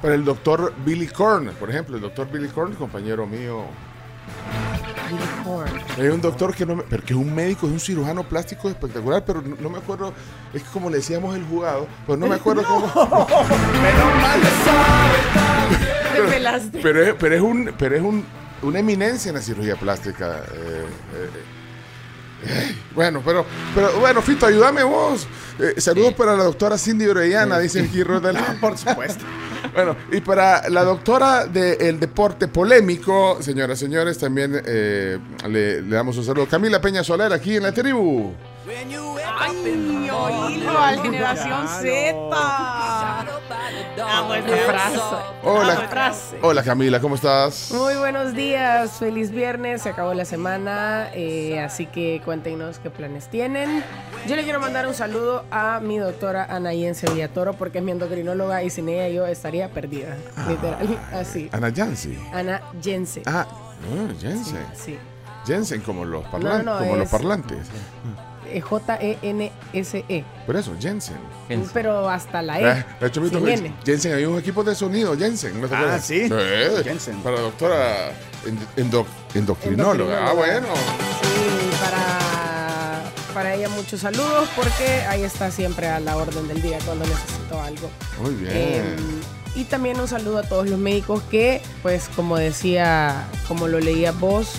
Pero 0.00 0.14
el 0.14 0.24
doctor 0.24 0.72
Billy 0.82 1.08
Korn, 1.08 1.50
por 1.60 1.68
ejemplo, 1.68 1.96
el 1.96 2.00
doctor 2.00 2.30
Billy 2.30 2.48
Korn, 2.48 2.74
compañero 2.74 3.26
mío, 3.26 3.64
Es 5.98 6.12
un 6.12 6.20
doctor 6.20 6.54
que 6.54 6.64
no 6.64 6.76
me, 6.76 6.82
pero 6.84 7.02
que 7.04 7.12
es 7.12 7.18
un 7.18 7.34
médico, 7.34 7.66
es 7.66 7.72
un 7.72 7.80
cirujano 7.80 8.24
plástico 8.24 8.68
espectacular, 8.68 9.24
pero 9.24 9.42
no, 9.42 9.56
no 9.56 9.68
me 9.68 9.78
acuerdo, 9.78 10.12
es 10.52 10.62
que 10.62 10.68
como 10.70 10.88
le 10.88 10.96
decíamos 10.96 11.36
el 11.36 11.44
jugado, 11.44 11.86
pues 12.06 12.18
no 12.18 12.26
me 12.26 12.36
acuerdo 12.36 12.62
cómo. 12.64 12.86
Te 16.14 16.22
pelaste. 16.22 16.80
Pero 16.82 17.02
es, 17.02 17.14
pero 17.18 17.34
es 17.34 17.40
un, 17.40 17.74
pero 17.78 17.96
es 17.96 18.02
un, 18.02 18.24
una 18.62 18.78
eminencia 18.78 19.30
en 19.30 19.36
la 19.36 19.42
cirugía 19.42 19.76
plástica. 19.76 20.38
eh, 20.54 20.84
eh. 21.14 21.30
Bueno, 22.94 23.22
pero, 23.24 23.46
pero 23.74 23.98
bueno, 24.00 24.20
Fito, 24.20 24.44
ayúdame 24.46 24.82
vos. 24.82 25.26
Eh, 25.58 25.80
saludos 25.80 26.12
para 26.12 26.36
la 26.36 26.44
doctora 26.44 26.76
Cindy 26.76 27.06
Orellana, 27.06 27.58
dice 27.58 27.80
aquí 27.80 28.02
Rodel. 28.02 28.36
Por 28.60 28.76
supuesto. 28.76 29.24
Bueno, 29.74 29.96
y 30.10 30.20
para 30.20 30.68
la 30.68 30.84
doctora 30.84 31.46
del 31.46 31.98
deporte 31.98 32.48
polémico, 32.48 33.38
señoras 33.40 33.80
y 33.80 33.84
señores, 33.86 34.18
también 34.18 34.60
eh, 34.66 35.18
le, 35.48 35.80
le 35.80 35.96
damos 35.96 36.18
un 36.18 36.24
saludo. 36.24 36.46
Camila 36.46 36.80
Peña 36.80 37.02
Soler, 37.02 37.32
aquí 37.32 37.56
en 37.56 37.62
la 37.62 37.72
tribu. 37.72 38.34
Ay, 38.64 40.10
oílo, 40.10 40.78
al 40.78 41.02
generación 41.02 41.66
Z. 41.66 42.12
Amo 44.08 44.34
esa 44.34 44.56
frase. 44.56 44.98
Amo 45.00 45.22
Hola, 45.42 45.76
frase. 45.90 46.38
hola 46.42 46.62
Camila, 46.62 47.00
¿cómo 47.00 47.16
estás? 47.16 47.72
Muy 47.72 47.94
buenos 47.96 48.34
días, 48.34 48.92
feliz 48.92 49.32
viernes, 49.32 49.82
se 49.82 49.88
acabó 49.88 50.14
la 50.14 50.24
semana, 50.24 51.08
eh, 51.12 51.58
así 51.60 51.86
que 51.86 52.22
cuéntenos 52.24 52.78
qué 52.78 52.90
planes 52.90 53.28
tienen. 53.28 53.82
Yo 54.28 54.36
le 54.36 54.44
quiero 54.44 54.60
mandar 54.60 54.86
un 54.86 54.94
saludo 54.94 55.44
a 55.50 55.80
mi 55.80 55.98
doctora 55.98 56.44
Ana 56.48 56.72
Yense 56.72 57.10
Villatoro 57.10 57.54
porque 57.54 57.78
es 57.78 57.84
mi 57.84 57.90
endocrinóloga 57.90 58.62
y 58.62 58.70
sin 58.70 58.88
ella 58.88 59.08
yo 59.08 59.26
estaría 59.26 59.70
perdida, 59.70 60.16
literal, 60.48 60.98
así. 61.12 61.48
Ana 61.52 61.68
Yancy. 61.70 62.16
Ana 62.32 62.62
Yense. 62.80 63.22
Ah, 63.26 63.44
no, 63.90 64.08
Jensen. 64.20 64.64
Sí. 64.74 64.96
Jensen 65.46 65.80
como 65.80 66.04
los 66.04 66.24
parlantes. 66.26 66.64
No, 66.64 66.72
no, 66.74 66.78
como 66.78 66.94
los 66.96 67.06
es- 67.06 67.10
parlantes. 67.10 67.58
Eh, 68.52 68.60
J-E-N-S-E. 68.60 70.24
Por 70.46 70.56
eso, 70.56 70.72
Jensen. 70.80 71.16
Pero 71.72 72.08
hasta 72.08 72.42
la 72.42 72.60
Eh, 72.60 72.84
E. 72.98 73.00
de 73.00 73.06
hecho, 73.06 73.20
sin 73.26 73.44
Víctor, 73.44 73.48
N. 73.48 73.74
Jensen, 73.84 74.12
había 74.14 74.28
un 74.28 74.38
equipo 74.38 74.62
de 74.64 74.74
sonido, 74.74 75.16
Jensen. 75.16 75.60
¿no 75.60 75.68
te 75.68 75.74
Ah, 75.74 75.98
sí. 75.98 76.28
Jensen. 76.84 77.16
Para 77.22 77.36
la 77.36 77.42
doctora 77.42 78.12
endo- 78.44 78.66
endo- 78.76 79.06
endocrinóloga. 79.34 80.28
Ah, 80.28 80.32
bueno. 80.34 80.66
Sí, 81.22 81.76
para, 81.80 83.02
para 83.34 83.54
ella 83.54 83.68
muchos 83.70 84.00
saludos 84.00 84.48
porque 84.54 85.02
ahí 85.08 85.22
está 85.22 85.50
siempre 85.50 85.88
a 85.88 86.00
la 86.00 86.16
orden 86.16 86.48
del 86.48 86.60
día 86.62 86.78
cuando 86.84 87.04
necesito 87.06 87.60
algo. 87.60 87.90
Muy 88.22 88.34
bien. 88.34 88.52
Eh, 88.54 88.96
y 89.54 89.64
también 89.64 90.00
un 90.00 90.08
saludo 90.08 90.38
a 90.38 90.42
todos 90.42 90.68
los 90.68 90.78
médicos 90.78 91.22
que, 91.30 91.60
pues 91.82 92.08
como 92.16 92.36
decía, 92.38 93.26
como 93.48 93.68
lo 93.68 93.80
leía 93.80 94.12
vos, 94.12 94.50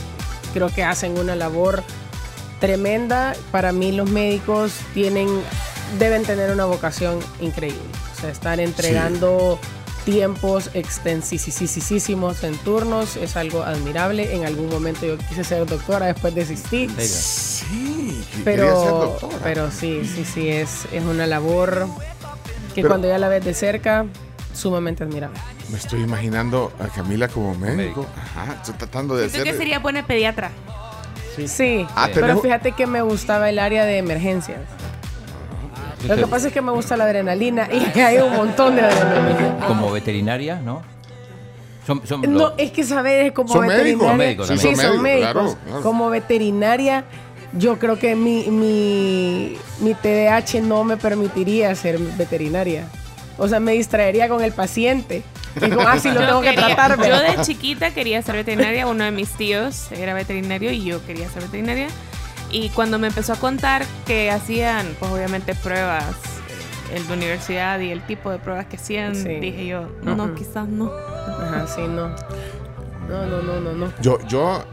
creo 0.53 0.69
que 0.69 0.83
hacen 0.83 1.17
una 1.17 1.35
labor 1.35 1.83
tremenda. 2.63 3.35
Para 3.51 3.73
mí 3.73 3.91
los 3.91 4.09
médicos 4.09 4.71
tienen, 4.93 5.27
deben 5.99 6.23
tener 6.23 6.49
una 6.49 6.63
vocación 6.63 7.19
increíble. 7.41 7.81
O 8.15 8.21
sea, 8.21 8.29
estar 8.29 8.57
entregando 8.61 9.59
tiempos 10.05 10.69
extensísimos 10.73 12.41
en 12.45 12.55
turnos, 12.59 13.17
es 13.17 13.35
algo 13.35 13.63
admirable. 13.63 14.33
En 14.33 14.45
algún 14.45 14.69
momento 14.69 15.05
yo 15.05 15.17
quise 15.17 15.43
ser 15.43 15.65
doctora, 15.65 16.05
después 16.05 16.33
desistí. 16.35 16.87
Sí, 16.99 18.23
ser 18.33 18.43
Pero, 18.45 18.73
doctora. 19.19 19.37
pero 19.43 19.69
sí, 19.69 20.01
sí, 20.05 20.23
sí, 20.23 20.47
es, 20.47 20.85
es 20.93 21.03
una 21.03 21.27
labor 21.27 21.87
que 22.73 22.75
Pero- 22.75 22.87
cuando 22.87 23.09
ya 23.09 23.17
la 23.17 23.27
ves 23.27 23.43
de 23.43 23.53
cerca, 23.53 24.05
sumamente 24.53 25.03
admirable. 25.03 25.37
Me 25.69 25.77
estoy 25.77 26.01
imaginando 26.01 26.71
a 26.79 26.87
Camila 26.87 27.27
como 27.27 27.55
médico. 27.55 28.05
Ajá, 28.15 28.53
estoy 28.55 28.75
tratando 28.75 29.17
de 29.17 29.25
hacer. 29.25 29.43
que 29.43 29.53
sería 29.53 29.79
buena 29.79 30.07
pediatra. 30.07 30.51
Sí, 31.47 31.85
Ah, 31.95 32.09
pero 32.13 32.39
fíjate 32.39 32.71
que 32.73 32.85
me 32.87 33.01
gustaba 33.01 33.49
el 33.49 33.59
área 33.59 33.85
de 33.85 33.97
emergencias. 33.97 34.59
Lo 36.07 36.15
que 36.15 36.27
pasa 36.27 36.47
es 36.47 36.53
que 36.53 36.61
me 36.61 36.71
gusta 36.71 36.97
la 36.97 37.05
adrenalina 37.05 37.69
y 37.71 37.99
hay 37.99 38.17
un 38.17 38.33
montón 38.35 38.75
de 38.75 38.81
adrenalina. 38.81 39.65
Como 39.67 39.91
veterinaria, 39.91 40.57
¿no? 40.57 40.81
Son, 41.87 42.05
son 42.05 42.21
No, 42.33 42.53
es 42.57 42.71
que 42.71 42.83
sabes, 42.83 43.31
como 43.31 43.49
Son 43.53 43.67
médicos. 43.67 43.77
veterinaria. 43.77 44.07
Son 44.09 44.17
médicos 44.17 44.47
sí, 44.47 44.57
son 44.57 44.75
Son 44.75 45.01
médicos. 45.01 45.01
médicos, 45.01 45.33
claro, 45.33 45.57
claro. 45.65 45.81
Como 45.83 46.09
veterinaria, 46.09 47.03
yo 47.53 47.77
creo 47.79 47.97
que 47.99 48.15
mi, 48.15 48.45
mi, 48.49 49.57
mi 49.79 49.93
TDAH 49.93 50.61
no 50.61 50.83
me 50.83 50.97
permitiría 50.97 51.73
ser 51.75 51.97
veterinaria. 51.99 52.87
O 53.37 53.47
sea, 53.47 53.59
me 53.59 53.73
distraería 53.73 54.27
con 54.29 54.41
el 54.43 54.51
paciente. 54.51 55.23
Ah, 55.85 55.99
sí, 55.99 56.11
lo 56.11 56.43
Yo 56.43 57.19
de 57.19 57.41
chiquita 57.43 57.91
quería 57.93 58.21
ser 58.21 58.35
veterinaria. 58.35 58.87
Uno 58.87 59.03
de 59.03 59.11
mis 59.11 59.29
tíos 59.31 59.91
era 59.91 60.13
veterinario 60.13 60.71
y 60.71 60.83
yo 60.83 61.05
quería 61.05 61.29
ser 61.29 61.43
veterinaria. 61.43 61.87
Y 62.51 62.69
cuando 62.69 62.99
me 62.99 63.07
empezó 63.07 63.33
a 63.33 63.35
contar 63.35 63.83
que 64.05 64.29
hacían, 64.29 64.95
pues 64.99 65.11
obviamente 65.11 65.55
pruebas 65.55 66.05
eh, 66.09 66.97
en 66.97 67.07
la 67.07 67.13
universidad 67.15 67.79
y 67.79 67.89
el 67.89 68.05
tipo 68.05 68.29
de 68.29 68.37
pruebas 68.37 68.67
que 68.67 68.75
hacían, 68.75 69.15
Sí. 69.15 69.39
dije 69.39 69.65
yo, 69.65 69.89
no, 70.03 70.35
quizás 70.35 70.67
no. 70.67 70.91
Ajá, 71.41 71.65
sí, 71.67 71.81
no. 71.81 72.09
No, 73.09 73.25
no, 73.25 73.41
no, 73.41 73.59
no, 73.59 73.73
no. 73.73 73.93
Yo, 74.01 74.19
yo 74.27 74.63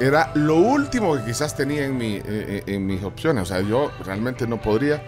era 0.00 0.30
lo 0.34 0.56
último 0.56 1.16
que 1.16 1.24
quizás 1.24 1.54
tenía 1.54 1.84
en, 1.84 1.98
mi, 1.98 2.16
eh, 2.16 2.22
eh, 2.26 2.62
en 2.66 2.86
mis 2.86 3.02
opciones. 3.02 3.42
O 3.42 3.46
sea, 3.46 3.60
yo 3.60 3.90
realmente 4.04 4.46
no 4.46 4.60
podría. 4.60 5.02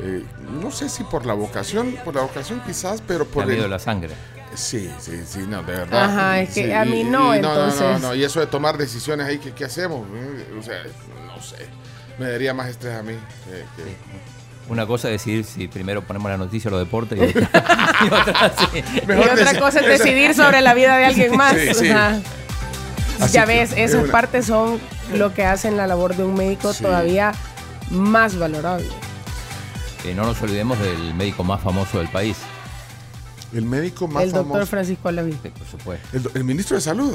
Eh, 0.00 0.24
no 0.62 0.70
sé 0.70 0.88
si 0.88 1.04
por 1.04 1.26
la 1.26 1.34
vocación, 1.34 1.96
por 2.04 2.14
la 2.14 2.22
vocación 2.22 2.60
quizás, 2.66 3.02
pero 3.06 3.26
por 3.26 3.50
el- 3.50 3.68
la 3.68 3.78
sangre. 3.78 4.14
Sí, 4.54 4.90
sí, 4.98 5.22
sí, 5.26 5.40
no, 5.48 5.62
de 5.62 5.72
verdad. 5.72 6.04
Ajá, 6.04 6.40
es 6.40 6.54
que 6.54 6.64
Sí, 6.64 6.72
a 6.72 6.84
mí 6.84 7.04
no, 7.04 7.36
y 7.36 7.40
No, 7.40 7.50
entonces. 7.52 7.80
no, 7.80 7.98
no, 7.98 8.14
y 8.14 8.24
eso 8.24 8.40
de 8.40 8.46
tomar 8.46 8.78
decisiones 8.78 9.26
ahí, 9.26 9.38
¿qué, 9.38 9.52
qué 9.52 9.64
hacemos? 9.66 10.06
Eh, 10.14 10.54
O 10.58 10.62
sea, 10.62 10.82
no 11.26 11.42
sé. 11.42 11.56
Me 12.18 12.30
daría 12.30 12.54
más 12.54 12.68
estrés 12.68 12.94
a 12.96 13.02
mí. 13.02 13.12
que- 13.44 13.82
que- 13.82 13.96
Una 14.70 14.86
cosa 14.86 15.08
es 15.08 15.12
decidir 15.14 15.44
si 15.44 15.68
primero 15.68 16.02
ponemos 16.02 16.30
la 16.30 16.36
noticia 16.36 16.68
o 16.68 16.72
los 16.72 16.80
deportes 16.80 17.18
y 17.18 17.22
otra, 17.22 17.50
y 18.02 18.06
otra 18.06 18.52
sí. 18.72 18.82
y 19.06 19.10
otra 19.40 19.58
cosa 19.58 19.80
es 19.80 19.86
decidir 19.86 20.34
sobre 20.34 20.60
la 20.60 20.74
vida 20.74 20.96
de 20.96 21.04
alguien 21.06 21.36
más. 21.36 21.54
Ya 23.32 23.44
ves, 23.46 23.72
es 23.72 23.78
esas 23.90 24.04
una- 24.04 24.12
partes 24.12 24.46
son 24.46 24.78
lo 25.14 25.34
que 25.34 25.44
hacen 25.44 25.76
la 25.76 25.86
labor 25.86 26.16
de 26.16 26.24
un 26.24 26.34
médico 26.34 26.72
Sí. 26.72 26.82
todavía 26.84 27.32
más 27.90 28.38
valorable. 28.38 28.86
Que 30.02 30.14
no 30.14 30.24
nos 30.24 30.40
olvidemos 30.42 30.78
del 30.78 31.14
médico 31.14 31.42
más 31.44 31.60
famoso 31.60 31.98
del 31.98 32.08
país. 32.08 32.36
El 33.52 33.64
médico 33.64 34.06
más 34.06 34.24
el 34.24 34.32
doctor 34.32 34.52
famoso. 34.52 34.66
Francisco 34.70 35.08
Alaví. 35.08 35.32
por 35.32 35.66
supuesto. 35.66 36.06
El, 36.12 36.30
el 36.34 36.44
ministro 36.44 36.76
de 36.76 36.82
Salud. 36.82 37.14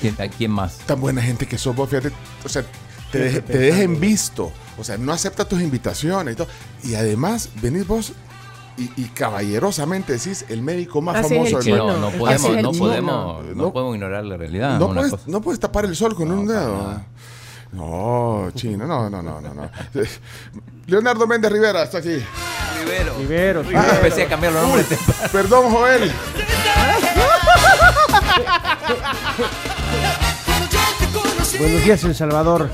¿Quién, 0.00 0.14
a 0.20 0.28
quién 0.28 0.50
más? 0.52 0.78
Tan 0.78 1.00
buena 1.00 1.20
gente 1.20 1.46
que 1.46 1.58
sos 1.58 1.74
vos, 1.74 1.88
fíjate. 1.90 2.12
O 2.44 2.48
sea, 2.48 2.62
te, 3.10 3.18
deje- 3.30 3.42
te 3.42 3.58
dejen 3.58 3.98
visto. 4.00 4.52
O 4.78 4.84
sea, 4.84 4.96
no 4.96 5.12
acepta 5.12 5.44
tus 5.46 5.60
invitaciones 5.60 6.34
y 6.34 6.36
todo. 6.36 6.46
Y 6.84 6.94
además, 6.94 7.50
venís 7.60 7.86
vos 7.86 8.12
y, 8.76 8.88
y 8.96 9.06
caballerosamente 9.08 10.12
decís 10.12 10.44
el 10.48 10.62
médico 10.62 11.02
más 11.02 11.16
Así 11.16 11.34
famoso 11.34 11.58
el 11.58 11.64
del 11.64 11.74
país. 11.78 11.92
No, 11.92 11.98
no 12.10 12.16
podemos, 12.16 12.50
el 12.56 12.62
no 12.62 12.72
podemos, 12.72 13.44
no 13.56 13.72
podemos 13.72 13.94
ignorar 13.96 14.24
la 14.24 14.36
realidad. 14.36 14.78
No 14.78 14.94
puedes, 14.94 15.10
cosa. 15.10 15.24
no 15.26 15.40
puedes 15.40 15.58
tapar 15.58 15.84
el 15.86 15.96
sol 15.96 16.14
con 16.14 16.30
un 16.30 16.46
dedo. 16.46 17.02
No, 17.72 18.50
chino, 18.54 18.86
no, 18.86 19.10
no, 19.10 19.22
no, 19.22 19.40
no, 19.40 19.54
no. 19.54 19.70
Leonardo 20.86 21.26
Méndez 21.26 21.52
Rivera 21.52 21.82
está 21.82 21.98
aquí. 21.98 22.18
Rivero. 22.80 23.14
Rivero. 23.18 23.62
Ah, 23.74 23.96
empecé 23.96 24.22
a 24.22 24.28
cambiar 24.28 24.52
los 24.54 24.62
nombres. 24.62 24.86
Perdón, 25.30 25.70
Joel. 25.70 26.12
Buenos 31.58 31.84
días, 31.84 32.04
El 32.04 32.14
Salvador. 32.14 32.70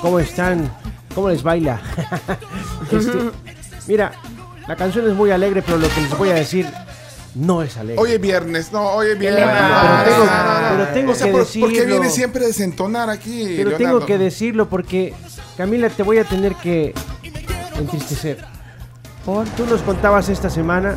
¿Cómo 0.00 0.18
están? 0.20 0.70
¿Cómo 1.14 1.28
les 1.28 1.42
baila? 1.42 1.80
Este, 2.90 3.30
mira, 3.86 4.10
la 4.66 4.74
canción 4.74 5.08
es 5.08 5.14
muy 5.14 5.30
alegre, 5.30 5.62
pero 5.62 5.78
lo 5.78 5.88
que 5.88 6.00
les 6.00 6.18
voy 6.18 6.30
a 6.30 6.34
decir 6.34 6.66
no 7.34 7.62
es 7.62 7.76
alegre. 7.76 8.00
Hoy 8.02 8.12
es 8.12 8.20
viernes, 8.20 8.72
no, 8.72 8.82
hoy 8.90 9.08
es 9.08 9.18
viernes. 9.18 9.44
Pero 9.44 10.16
tengo- 10.16 10.30
pero 10.70 10.86
tengo 10.94 11.12
O 11.12 11.14
sea, 11.14 11.26
que 11.26 11.32
¿por, 11.32 11.40
¿por 11.42 11.48
qué 11.52 11.60
decirlo. 11.68 11.86
viene 11.86 12.10
siempre 12.10 12.44
a 12.44 12.46
desentonar 12.48 13.08
aquí, 13.10 13.54
Pero 13.56 13.70
Leonardo? 13.70 13.78
tengo 13.98 14.06
que 14.06 14.18
decirlo 14.18 14.68
porque, 14.68 15.14
Camila, 15.56 15.88
te 15.90 16.02
voy 16.02 16.18
a 16.18 16.24
tener 16.24 16.54
que 16.56 16.94
entristecer. 17.78 18.38
Tú 19.56 19.64
nos 19.66 19.82
contabas 19.82 20.28
esta 20.28 20.50
semana 20.50 20.96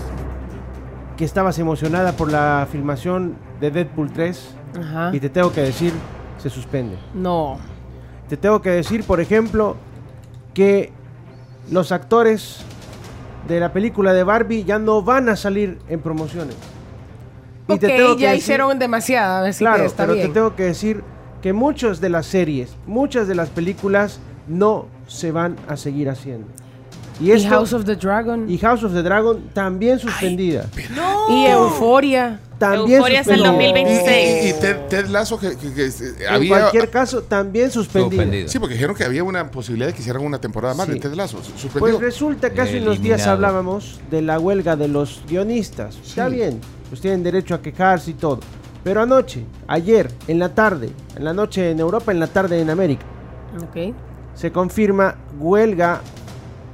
que 1.18 1.26
estabas 1.26 1.60
emocionada 1.60 2.14
por 2.14 2.32
la 2.32 2.68
filmación 2.72 3.36
de 3.62 3.70
Deadpool 3.70 4.12
3 4.12 4.40
Ajá. 4.80 5.12
y 5.14 5.20
te 5.20 5.30
tengo 5.30 5.52
que 5.54 5.62
decir, 5.62 5.94
se 6.42 6.50
suspende. 6.50 6.98
No. 7.14 7.60
Te 8.28 8.38
tengo 8.38 8.62
que 8.62 8.72
decir, 8.72 9.04
por 9.04 9.22
ejemplo, 9.22 9.76
que 10.56 10.92
los 11.70 11.92
actores 11.92 12.62
de 13.48 13.60
la 13.60 13.74
película 13.74 14.14
de 14.14 14.24
Barbie 14.24 14.64
ya 14.64 14.80
no 14.80 15.02
van 15.02 15.30
a 15.30 15.36
salir 15.36 15.80
en 15.90 16.00
promociones. 16.00 16.56
Y 17.68 17.74
Ok, 17.74 17.80
te 17.80 17.88
tengo 17.88 18.16
que 18.16 18.22
ya 18.24 18.30
decir- 18.32 18.38
hicieron 18.44 18.80
demasiado, 18.80 19.46
así 19.46 19.60
Claro, 19.60 19.82
que 19.84 19.86
está 19.88 20.04
pero 20.04 20.14
bien. 20.16 20.28
te 20.28 20.34
tengo 20.34 20.56
que 20.56 20.64
decir 20.64 21.04
que 21.42 21.54
muchas 21.54 22.00
de 22.02 22.10
las 22.10 22.26
series, 22.26 22.76
muchas 22.88 23.28
de 23.28 23.36
las 23.36 23.50
películas 23.50 24.20
no 24.48 24.88
se 25.08 25.32
van 25.32 25.56
a 25.68 25.76
seguir 25.78 26.10
haciendo. 26.10 26.48
Y 27.22 27.32
esto- 27.32 27.50
House 27.50 27.74
of 27.74 27.86
the 27.86 27.96
Dragon. 27.96 28.50
y 28.50 28.58
House 28.58 28.84
of 28.84 28.94
the 28.94 29.04
Dragon 29.04 29.50
también 29.54 30.00
suspendida. 30.00 30.66
Y 31.30 31.46
Euforia. 31.46 32.40
También 32.72 32.98
Euforia 32.98 33.22
es 33.22 33.28
el 33.28 33.36
suspendida. 33.38 33.68
2026. 33.74 34.46
Y, 34.46 34.50
y 34.50 34.54
Ted, 34.60 34.78
Ted 34.90 35.06
Lasso 35.08 35.40
que, 35.40 35.58
que- 35.58 35.74
que, 35.74 35.86
eh, 35.86 35.92
En 36.22 36.34
había... 36.34 36.50
cualquier 36.60 36.90
caso, 36.90 37.24
también 37.24 37.72
suspendida. 37.72 38.48
Sí, 38.48 38.60
porque 38.60 38.74
dijeron 38.76 38.96
que 38.96 39.04
había 39.04 39.24
una 39.24 39.50
posibilidad 39.52 39.88
de 39.88 39.94
que 39.94 40.02
hicieran 40.02 40.24
una 40.26 40.40
temporada 40.40 40.74
más 40.74 40.86
Sí. 40.88 40.94
de 40.94 41.00
Ted. 41.00 41.14
Suspendido. 41.14 41.80
Pues 41.80 42.00
resulta 42.00 42.52
que 42.52 42.62
hace 42.62 42.80
unos 42.82 43.02
días 43.02 43.26
hablábamos 43.28 44.00
de 44.10 44.22
la 44.22 44.40
huelga 44.40 44.76
de 44.76 44.88
los 44.88 45.22
guionistas. 45.28 45.98
Está 46.06 46.28
bien, 46.30 46.60
pues 46.90 47.02
tienen 47.02 47.24
derecho 47.24 47.56
a 47.56 47.62
quejarse 47.62 48.12
y 48.12 48.14
todo. 48.16 48.40
Pero 48.84 49.02
anoche, 49.02 49.46
ayer, 49.68 50.12
en 50.28 50.40
la 50.40 50.50
tarde, 50.56 50.90
en 51.16 51.24
la 51.24 51.34
noche 51.34 51.72
en 51.72 51.80
Europa, 51.80 52.12
en 52.12 52.20
la 52.20 52.28
tarde 52.28 52.60
en 52.60 52.70
América, 52.70 53.06
se 54.36 54.52
confirma 54.52 55.16
huelga 55.40 56.02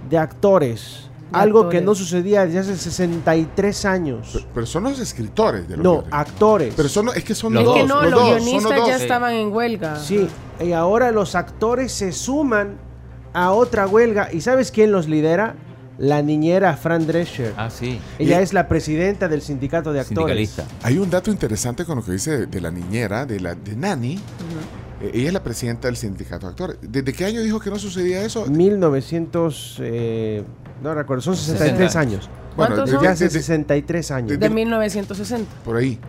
de 0.10 0.18
actores. 0.18 1.09
Algo 1.32 1.70
que 1.70 1.82
no 1.82 1.96
sucedía 1.96 2.46
desde 2.46 2.60
hace 2.60 2.78
63 2.78 3.86
años. 3.86 4.46
Pero 4.54 4.66
son 4.66 4.84
los 4.84 5.00
escritores 5.00 5.68
de 5.68 5.78
los 5.78 5.84
No, 5.84 6.04
actores. 6.12 6.74
Pero 6.76 6.90
son, 6.90 7.10
es 7.16 7.24
que 7.24 7.36
son 7.36 7.58
es 7.58 7.64
los 7.64 7.74
que 7.74 7.80
dos. 7.82 7.90
no, 7.90 8.02
los 8.02 8.12
los, 8.12 8.20
dos, 8.20 8.30
son 8.30 8.38
guionistas 8.46 8.78
los 8.80 8.88
ya 8.88 8.96
estaban 8.98 9.34
en 9.34 9.54
huelga. 9.54 9.96
Sí, 10.00 10.28
y 10.64 10.72
ahora 10.72 11.12
los 11.12 11.36
actores 11.36 11.92
se 11.92 12.12
suman 12.12 12.78
a 13.34 13.52
otra 13.52 13.88
huelga. 13.88 14.30
¿Y 14.34 14.42
sabes 14.42 14.72
quién 14.72 14.92
los 14.92 15.08
lidera? 15.08 15.56
La 15.98 16.22
niñera 16.22 16.78
Fran 16.78 17.06
Drescher. 17.06 17.54
Ah, 17.58 17.70
sí. 17.70 18.00
Ella 18.20 18.40
Y- 18.40 18.44
es 18.44 18.54
la 18.54 18.70
presidenta 18.70 19.28
del 19.28 19.42
sindicato 19.42 19.92
de 19.92 20.00
actores. 20.00 20.18
Sindicalista. 20.48 20.64
Hay 20.88 20.98
un 20.98 21.10
dato 21.10 21.30
interesante 21.30 21.84
con 21.84 21.98
lo 21.98 22.06
que 22.06 22.14
dice 22.14 22.32
de, 22.38 22.46
de 22.48 22.62
la 22.62 22.72
niñera, 22.72 23.26
de 23.26 23.40
la 23.42 23.54
de 23.54 23.76
Nani. 23.76 24.18
Ella 25.02 25.28
es 25.28 25.34
la 25.34 25.44
presidenta 25.44 25.88
del 25.88 25.96
sindicato 25.98 26.46
de 26.48 26.52
actores. 26.52 26.78
¿Desde 26.82 27.14
qué 27.14 27.26
año 27.26 27.42
dijo 27.42 27.60
que 27.60 27.70
no 27.70 27.80
sucedía 27.80 28.22
eso? 28.24 28.46
1900, 28.48 29.78
eh, 29.82 30.44
no 30.84 30.94
recuerdo, 30.94 31.22
son 31.22 31.36
63 31.38 31.92
60 31.92 32.00
años. 32.00 32.30
Bueno, 32.56 32.76
¿Cuántos 32.76 32.86
desde- 32.86 32.96
son? 32.98 33.04
Ya 33.04 33.12
hace 33.12 33.24
desde- 33.26 33.40
63 33.40 34.12
años. 34.12 34.40
De 34.40 34.50
1960. 34.50 35.50
por 35.64 35.78
ahí. 35.78 36.00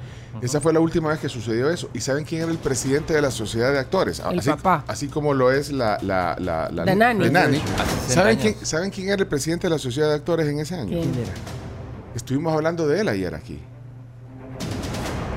Esa 0.42 0.60
fue 0.60 0.72
la 0.72 0.80
última 0.80 1.08
vez 1.10 1.18
que 1.18 1.28
sucedió 1.28 1.68
eso. 1.70 1.90
¿Y 1.92 2.00
saben 2.00 2.24
quién 2.24 2.42
era 2.42 2.50
el 2.52 2.58
presidente 2.58 3.12
de 3.12 3.20
la 3.20 3.30
sociedad 3.32 3.72
de 3.72 3.78
actores? 3.80 4.20
El 4.30 4.38
así, 4.38 4.48
papá. 4.50 4.84
así 4.86 5.08
como 5.08 5.34
lo 5.34 5.50
es 5.52 5.70
la... 5.72 5.98
la, 6.02 6.36
la, 6.38 6.70
la 6.70 6.84
La 6.84 6.94
Nani. 6.94 7.24
la 7.26 7.30
Nani. 7.30 7.56
Hace 7.58 7.90
60 8.06 8.14
¿Saben 8.14 8.38
quién, 8.38 8.54
¿Saben 8.62 8.90
quién 8.90 9.08
era 9.08 9.20
el 9.22 9.26
presidente 9.28 9.66
de 9.66 9.70
la 9.72 9.78
sociedad 9.78 10.08
de 10.08 10.14
actores 10.14 10.46
en 10.48 10.60
ese 10.60 10.76
año? 10.76 10.88
¿Quién? 10.88 11.10
¿Quién 11.12 11.24
era? 11.24 11.32
Estuvimos 12.14 12.52
hablando 12.54 12.86
de 12.86 13.00
él 13.00 13.08
ayer 13.08 13.34
aquí. 13.34 13.58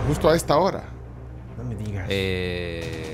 Justo 0.08 0.30
a 0.30 0.36
esta 0.36 0.58
hora. 0.58 0.84
No 1.58 1.64
me 1.64 1.76
digas. 1.76 2.06
Eh, 2.10 3.13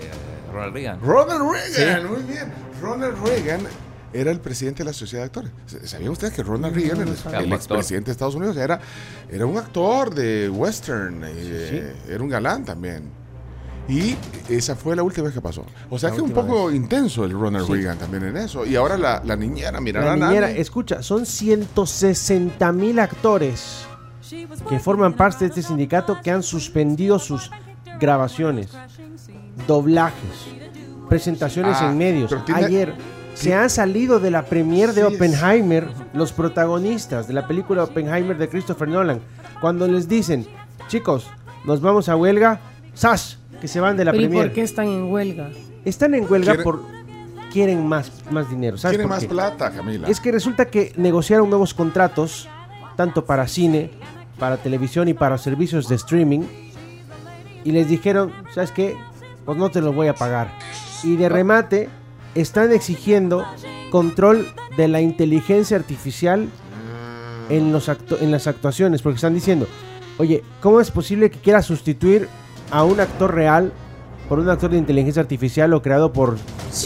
Ronald 0.60 0.74
Reagan. 0.74 1.00
Ronald 1.02 1.52
Reagan, 1.52 2.08
muy 2.12 2.24
bien. 2.24 2.54
Ronald 2.82 3.16
Reagan 3.26 3.62
era 4.12 4.32
el 4.32 4.40
presidente 4.40 4.80
de 4.80 4.86
la 4.86 4.94
sociedad 4.94 5.24
de 5.24 5.26
actores. 5.28 5.52
¿Sabían 5.90 6.10
ustedes 6.12 6.34
que 6.34 6.44
Ronald 6.44 6.76
Reagan, 6.76 7.02
el, 7.02 7.34
el 7.46 7.54
expresidente 7.54 8.08
de 8.08 8.12
Estados 8.14 8.36
Unidos, 8.36 8.58
era, 8.58 8.80
era 9.30 9.46
un 9.46 9.58
actor 9.58 10.14
de 10.14 10.50
western? 10.50 11.22
eh, 11.26 11.94
Era 12.10 12.24
un 12.24 12.30
galán 12.30 12.66
también. 12.66 13.04
Y 13.88 14.16
esa 14.48 14.76
fue 14.76 14.96
la 14.96 15.02
última 15.02 15.26
vez 15.26 15.34
que 15.34 15.42
pasó. 15.42 15.66
O 15.90 15.98
sea 15.98 16.10
La 16.10 16.16
que 16.16 16.22
un 16.22 16.32
poco 16.32 16.70
intenso 16.72 17.26
el 17.26 17.32
Ronald 17.32 17.66
Sí. 17.66 17.74
Reagan 17.74 17.98
también 17.98 18.24
en 18.24 18.38
eso. 18.38 18.64
Y 18.66 18.76
ahora 18.76 18.98
la, 18.98 19.22
la 19.26 19.36
niñera, 19.36 19.82
mira 19.82 20.02
La 20.02 20.16
la 20.16 20.28
niñera, 20.28 20.52
escucha, 20.52 21.02
son 21.02 21.26
160 21.26 22.72
mil 22.72 23.00
actores 23.00 23.86
que 24.70 24.80
forman 24.80 25.14
parte 25.14 25.46
de 25.46 25.50
este 25.50 25.64
sindicato 25.64 26.20
que 26.22 26.30
han 26.30 26.44
suspendido 26.44 27.18
sus 27.18 27.50
grabaciones, 28.00 28.70
doblajes, 29.68 30.48
presentaciones 31.08 31.78
Ah, 31.80 31.90
en 31.90 31.98
medios. 31.98 32.34
Ayer 32.54 32.94
se 33.34 33.54
han 33.54 33.70
salido 33.70 34.20
de 34.20 34.32
la 34.32 34.44
premier 34.46 34.90
de 34.94 35.02
Sí, 35.02 35.08
es- 35.08 35.14
Oppenheimer 35.16 35.88
los 36.14 36.32
protagonistas 36.34 37.28
de 37.28 37.34
la 37.34 37.48
película 37.48 37.84
Oppenheimer 37.84 38.38
de 38.38 38.50
Christopher 38.50 38.88
Nolan. 38.88 39.20
Cuando 39.62 39.88
les 39.88 40.08
dicen, 40.08 40.46
chicos, 40.88 41.28
nos 41.66 41.82
vamos 41.82 42.10
a 42.10 42.16
huelga, 42.16 42.60
¡zas! 42.96 43.38
Que 43.62 43.68
se 43.68 43.80
van 43.80 43.98
de 43.98 44.06
la 44.06 44.12
Pero 44.12 44.24
¿y 44.24 44.28
premier. 44.28 44.48
por 44.48 44.56
qué 44.56 44.62
están 44.62 44.88
en 44.88 45.12
huelga? 45.12 45.50
Están 45.86 46.14
en 46.16 46.26
huelga 46.32 46.54
Quieren- 46.54 46.64
por 46.64 46.82
quieren 47.52 47.86
más, 47.88 48.12
más 48.32 48.50
dinero. 48.50 48.78
¿Sabes 48.78 48.94
Quieren 48.98 49.08
por 49.08 49.16
más 49.16 49.24
qué? 49.24 49.30
plata, 49.30 49.72
Camila. 49.72 50.08
Es 50.08 50.20
que 50.20 50.32
resulta 50.32 50.66
que 50.66 50.94
negociaron 50.98 51.50
nuevos 51.50 51.74
contratos, 51.74 52.48
tanto 52.96 53.26
para 53.26 53.48
cine, 53.48 53.92
para 54.38 54.58
televisión 54.58 55.08
y 55.08 55.14
para 55.14 55.38
servicios 55.38 55.90
de 55.90 55.96
streaming. 55.96 56.42
Y 57.64 57.72
les 57.72 57.88
dijeron, 57.90 58.32
¿sabes 58.54 58.72
qué? 58.72 58.96
Pues 59.50 59.58
no 59.58 59.72
te 59.72 59.82
los 59.82 59.96
voy 59.96 60.08
a 60.08 60.14
pagar. 60.14 60.52
Y 61.04 61.16
de 61.16 61.28
remate, 61.28 61.90
están 62.36 62.72
exigiendo 62.72 63.44
control 63.90 64.46
de 64.78 64.88
la 64.88 65.02
inteligencia 65.02 65.76
artificial 65.76 66.48
en, 67.50 67.72
los 67.74 67.90
acto- 67.90 68.20
en 68.22 68.30
las 68.30 68.46
actuaciones. 68.46 69.02
Porque 69.02 69.16
están 69.16 69.34
diciendo, 69.34 69.66
oye, 70.20 70.44
¿cómo 70.62 70.80
es 70.80 70.92
posible 70.92 71.32
que 71.32 71.40
quieras 71.40 71.66
sustituir 71.66 72.30
a 72.70 72.84
un 72.84 73.00
actor 73.00 73.34
real 73.34 73.72
por 74.28 74.38
un 74.38 74.48
actor 74.52 74.70
de 74.70 74.78
inteligencia 74.78 75.24
artificial 75.24 75.74
o 75.74 75.82
creado 75.82 76.14
por 76.14 76.38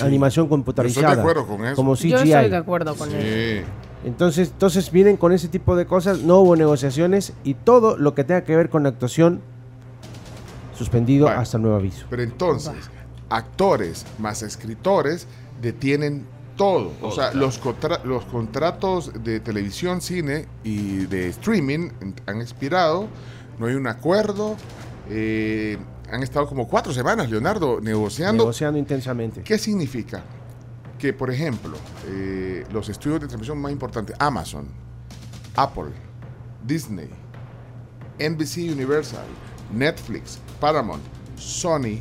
animación 0.02 0.48
computarizada? 0.48 1.02
Yo 1.08 1.10
estoy 1.10 1.16
de 1.18 1.22
acuerdo 1.32 1.48
con 1.58 1.66
eso. 1.66 1.76
Como 1.76 1.96
CGI. 1.98 2.10
Yo 2.12 2.18
estoy 2.20 2.50
de 2.50 2.56
acuerdo 2.56 2.96
con 2.96 3.10
Sí. 3.10 3.16
él. 3.20 3.66
Entonces, 4.06 4.52
entonces 4.54 4.90
vienen 4.90 5.18
con 5.18 5.34
ese 5.34 5.50
tipo 5.50 5.76
de 5.76 5.86
cosas, 5.86 6.20
no 6.22 6.38
hubo 6.40 6.56
negociaciones 6.56 7.34
y 7.44 7.56
todo 7.56 7.98
lo 7.98 8.16
que 8.16 8.24
tenga 8.24 8.46
que 8.46 8.56
ver 8.56 8.70
con 8.70 8.86
actuación 8.86 9.42
suspendido 10.76 11.26
Bueno. 11.26 11.42
hasta 11.42 11.58
nuevo 11.58 11.76
aviso. 11.78 12.06
Pero 12.10 12.24
entonces, 12.24 12.74
actores 13.30 14.06
más 14.20 14.42
escritores 14.44 15.28
detienen 15.62 16.26
todo. 16.58 16.92
O 17.02 17.12
sea, 17.12 17.34
los, 17.34 17.58
contra- 17.58 18.04
los 18.04 18.26
contratos 18.26 19.12
de 19.24 19.40
televisión, 19.40 20.02
cine 20.02 20.46
y 20.64 21.06
de 21.08 21.30
streaming 21.30 21.90
han 22.28 22.42
expirado, 22.42 23.08
no 23.60 23.66
hay 23.68 23.76
un 23.76 23.88
acuerdo. 23.88 24.56
eh, 25.10 25.78
han 26.12 26.22
estado 26.22 26.48
como 26.48 26.68
cuatro 26.68 26.94
semanas, 26.94 27.30
Leonardo, 27.30 27.82
negociando. 27.82 28.44
Negociando 28.44 28.78
intensamente. 28.78 29.42
¿Qué 29.42 29.58
significa? 29.58 30.22
Que, 31.00 31.12
por 31.12 31.32
ejemplo, 31.32 31.76
eh, 32.08 32.66
los 32.72 32.88
estudios 32.90 33.20
de 33.22 33.28
transmisión 33.28 33.58
más 33.60 33.72
importantes, 33.72 34.16
Amazon, 34.20 34.68
Apple, 35.56 35.92
Disney, 36.64 37.10
NBC 38.20 38.72
Universal, 38.72 39.26
Netflix, 39.74 40.40
Paramount, 40.60 41.04
Sony, 41.38 42.00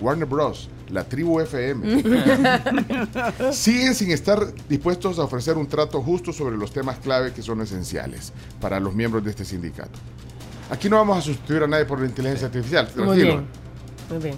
Warner 0.00 0.26
Bros., 0.26 0.68
la 0.88 1.04
tribu 1.04 1.40
FM, 1.40 2.02
siguen 3.52 3.94
sin 3.94 4.10
estar 4.10 4.52
dispuestos 4.68 5.18
a 5.18 5.22
ofrecer 5.24 5.56
un 5.56 5.66
trato 5.66 6.02
justo 6.02 6.32
sobre 6.32 6.56
los 6.56 6.70
temas 6.72 6.98
clave 6.98 7.32
que 7.32 7.42
son 7.42 7.60
esenciales 7.62 8.32
para 8.60 8.78
los 8.80 8.94
miembros 8.94 9.24
de 9.24 9.30
este 9.30 9.44
sindicato. 9.44 9.98
Aquí 10.70 10.88
no 10.90 10.96
vamos 10.96 11.18
a 11.18 11.22
sustituir 11.22 11.62
a 11.62 11.66
nadie 11.66 11.84
por 11.86 12.00
la 12.00 12.06
inteligencia 12.06 12.46
artificial, 12.48 12.86
Muy 12.96 13.04
tranquilo. 13.04 13.26
bien. 13.32 13.46
Muy 14.10 14.18
bien. 14.18 14.34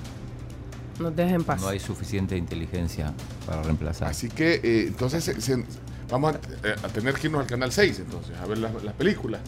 Nos 1.00 1.16
deja 1.16 1.34
en 1.34 1.42
paz. 1.44 1.60
No 1.60 1.68
hay 1.68 1.80
suficiente 1.80 2.36
inteligencia 2.36 3.12
para 3.46 3.62
reemplazar. 3.62 4.08
Así 4.08 4.28
que 4.28 4.54
eh, 4.62 4.84
entonces 4.88 5.24
se- 5.24 5.40
se- 5.40 5.64
vamos 6.08 6.34
a, 6.34 6.38
eh, 6.68 6.76
a 6.82 6.88
tener 6.88 7.14
que 7.14 7.26
irnos 7.26 7.40
al 7.40 7.46
canal 7.48 7.72
6 7.72 7.98
entonces, 7.98 8.36
a 8.40 8.46
ver 8.46 8.58
las, 8.58 8.82
las 8.84 8.94
películas. 8.94 9.40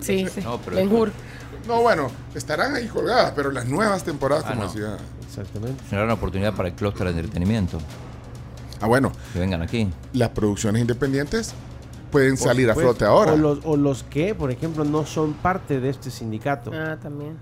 Sí, 0.00 0.26
No, 0.44 0.58
pero- 0.64 0.76
Ben 0.76 0.90
Hur. 0.92 1.12
No, 1.66 1.82
bueno, 1.82 2.10
estarán 2.34 2.74
ahí 2.74 2.86
colgadas, 2.86 3.32
pero 3.34 3.50
las 3.50 3.66
nuevas 3.66 4.04
temporadas, 4.04 4.44
Ah, 4.46 4.50
como 4.50 4.62
no. 4.64 4.68
decía. 4.72 4.96
Exactamente. 5.26 5.82
Es 5.86 5.92
una 5.92 6.14
oportunidad 6.14 6.54
para 6.54 6.68
el 6.68 6.74
clúster 6.74 7.04
de 7.12 7.20
entretenimiento. 7.20 7.78
Ah, 8.80 8.86
bueno, 8.86 9.12
Que 9.32 9.40
vengan 9.40 9.60
aquí. 9.62 9.88
las 10.12 10.30
producciones 10.30 10.80
independientes 10.80 11.52
pueden 12.10 12.36
salir 12.36 12.70
a 12.70 12.74
flote 12.74 13.04
ahora. 13.04 13.32
O 13.32 13.36
los, 13.36 13.58
o 13.64 13.76
los 13.76 14.02
que, 14.04 14.34
por 14.34 14.50
ejemplo, 14.50 14.84
no 14.84 15.04
son 15.04 15.34
parte 15.34 15.80
de 15.80 15.90
este 15.90 16.10
sindicato. 16.10 16.70
Ah, 16.74 16.96
también. 17.02 17.36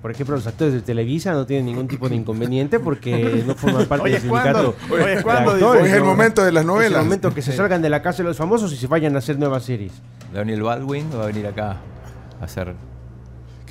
Por 0.00 0.10
ejemplo, 0.10 0.34
los 0.34 0.44
actores 0.48 0.74
de 0.74 0.80
Televisa 0.80 1.30
no 1.32 1.46
tienen 1.46 1.66
ningún 1.66 1.86
tipo 1.86 2.08
de 2.08 2.16
inconveniente 2.16 2.80
porque 2.80 3.44
no 3.46 3.54
forman 3.54 3.86
parte 3.86 4.02
Oye, 4.06 4.12
del 4.14 4.22
sindicato. 4.22 4.74
¿cuándo? 4.88 4.94
Oye, 5.04 5.16
de 5.16 5.22
¿cuándo? 5.22 5.50
actores, 5.52 5.82
Hoy 5.82 5.88
es 5.88 5.94
el 5.94 6.00
¿no? 6.00 6.06
momento 6.06 6.42
de 6.44 6.50
las 6.50 6.62
Es 6.62 6.66
novelas. 6.66 6.98
el 6.98 7.04
momento 7.04 7.32
que 7.32 7.40
se 7.42 7.52
salgan 7.52 7.80
de 7.82 7.88
la 7.90 8.02
casa 8.02 8.18
de 8.18 8.24
los 8.24 8.36
famosos 8.36 8.72
y 8.72 8.76
se 8.76 8.88
vayan 8.88 9.14
a 9.14 9.18
hacer 9.18 9.38
nuevas 9.38 9.62
series. 9.62 9.92
Daniel 10.34 10.62
Baldwin 10.64 11.08
va 11.16 11.22
a 11.22 11.26
venir 11.26 11.46
acá 11.46 11.76
a 12.40 12.44
hacer. 12.44 12.74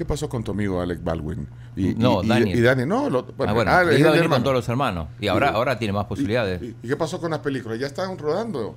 ¿Qué 0.01 0.05
pasó 0.05 0.27
con 0.27 0.43
tu 0.43 0.49
amigo 0.49 0.81
Alec 0.81 1.03
Baldwin? 1.03 1.47
Y, 1.75 1.93
No, 1.93 2.23
y, 2.23 2.25
y- 2.25 2.29
Daniel. 2.29 2.57
y 2.57 2.61
Dani, 2.61 2.85
no, 2.87 3.07
lo- 3.07 3.19
ah, 3.37 3.53
bueno, 3.53 3.69
ah, 3.71 3.83
iba 3.95 4.09
a 4.09 4.13
venir 4.13 4.29
con 4.31 4.41
todos 4.41 4.55
los 4.55 4.67
hermanos. 4.67 5.09
Y 5.19 5.27
ahora, 5.27 5.49
ahora 5.49 5.77
tiene 5.77 5.93
más 5.93 6.05
posibilidades. 6.05 6.59
¿Y, 6.59 6.75
y 6.81 6.87
qué 6.87 6.95
pasó 6.97 7.19
con 7.21 7.29
las 7.29 7.39
películas? 7.41 7.77
Ya 7.77 7.85
están 7.85 8.17
rodando. 8.17 8.73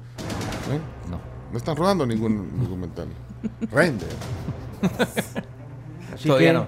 ¿Eh? 0.70 0.78
No. 1.10 1.18
No 1.50 1.56
están 1.56 1.76
rodando 1.76 2.04
ningún 2.04 2.60
documental. 2.62 3.06
Render. 3.72 4.06
Así 6.12 6.28
Todavía 6.28 6.48
que, 6.48 6.58
no. 6.58 6.66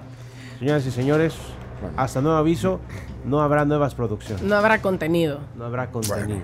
señoras 0.57 0.85
y 0.87 0.91
señores, 0.91 1.33
Bueno. 1.79 1.93
hasta 2.01 2.19
nuevo 2.21 2.37
aviso, 2.39 2.79
no 3.25 3.39
habrá 3.41 3.63
nuevas 3.63 3.93
producciones. 3.93 4.41
No 4.43 4.55
habrá 4.55 4.81
contenido. 4.81 5.39
No 5.55 5.65
habrá 5.65 5.91
contenido. 5.91 6.39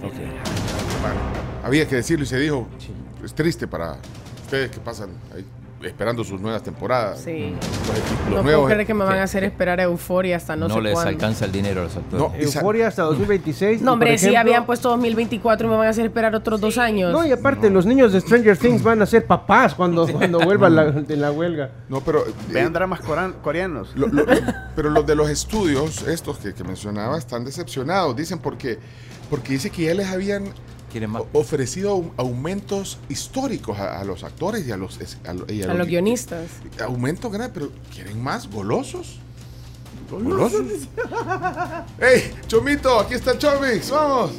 Bueno, 0.00 1.16
había 1.64 1.88
que 1.88 1.96
decirlo 1.96 2.22
y 2.24 2.28
se 2.28 2.38
dijo. 2.38 2.68
Es 3.24 3.34
triste 3.34 3.66
para 3.66 3.96
ustedes 4.44 4.70
que 4.70 4.78
pasan 4.78 5.10
ahí 5.34 5.44
esperando 5.82 6.24
sus 6.24 6.40
nuevas 6.40 6.62
temporadas. 6.62 7.20
Sí. 7.20 7.54
Los, 7.54 7.66
los 7.68 8.24
no 8.24 8.30
puedo 8.30 8.42
nuevos. 8.42 8.70
creer 8.70 8.86
que 8.86 8.94
me 8.94 9.04
van 9.04 9.18
a 9.18 9.22
hacer 9.22 9.44
esperar 9.44 9.78
a 9.80 9.84
Euforia 9.84 10.36
hasta 10.36 10.56
no, 10.56 10.66
No, 10.68 10.74
sé 10.74 10.80
les 10.82 10.92
cuándo. 10.92 11.10
alcanza 11.10 11.44
el 11.44 11.52
dinero 11.52 11.82
a 11.82 11.84
los 11.84 11.96
actores. 11.96 12.18
No, 12.18 12.34
Euforia 12.34 12.88
hasta 12.88 13.02
2026. 13.02 13.80
y, 13.80 13.84
No, 13.84 13.92
hombre, 13.92 14.18
si 14.18 14.26
ejemplo- 14.26 14.40
habían 14.40 14.66
puesto 14.66 14.88
2024 14.90 15.66
y 15.66 15.70
me 15.70 15.76
van 15.76 15.86
a 15.86 15.90
hacer 15.90 16.06
esperar 16.06 16.34
otros 16.34 16.60
dos 16.60 16.78
años. 16.78 17.12
No, 17.12 17.24
y 17.24 17.30
aparte, 17.32 17.70
los 17.70 17.86
niños 17.86 18.12
de 18.12 18.20
Stranger 18.20 18.56
Things 18.56 18.82
van 18.82 19.00
a 19.02 19.06
ser 19.06 19.24
papás 19.26 19.74
cuando, 19.74 20.06
cuando 20.08 20.40
vuelvan 20.40 20.74
la- 20.74 20.90
de 20.90 21.16
la 21.16 21.30
huelga. 21.30 21.70
No, 21.88 22.00
pero. 22.00 22.26
eh, 22.26 22.32
Vean 22.50 22.72
dramas 22.72 23.00
coran- 23.00 23.34
coreanos. 23.42 23.90
Lo- 23.94 24.08
lo- 24.08 24.24
pero 24.74 24.90
los 24.90 25.06
de 25.06 25.14
los 25.14 25.30
estudios, 25.30 26.02
estos 26.08 26.38
que, 26.38 26.54
que 26.54 26.64
mencionaba, 26.64 27.16
están 27.18 27.44
decepcionados. 27.44 28.16
Dicen 28.16 28.38
porque, 28.40 28.78
porque 29.30 29.52
dice 29.52 29.70
que 29.70 29.84
ya 29.84 29.94
les 29.94 30.08
habían 30.08 30.44
Quieren 30.90 31.10
más. 31.10 31.22
ofrecido 31.32 31.90
au- 31.94 32.10
aumentos 32.16 32.98
históricos 33.08 33.78
a, 33.78 34.00
a 34.00 34.04
los 34.04 34.24
actores 34.24 34.66
y 34.66 34.72
a 34.72 34.76
los, 34.76 34.98
a, 35.26 35.32
lo- 35.34 35.52
y 35.52 35.62
a 35.62 35.74
los 35.74 35.86
guionistas. 35.86 36.46
Aumentos 36.82 37.30
grandes, 37.30 37.50
pero 37.54 37.72
¿quieren 37.94 38.22
más? 38.22 38.48
¿Golosos? 38.50 39.20
¿Golosos? 40.10 40.62
¡Ey, 42.00 42.32
Chomito! 42.46 42.98
Aquí 43.00 43.14
está 43.14 43.32
el 43.32 43.38
Chomix, 43.38 43.90
¡vamos! 43.90 44.30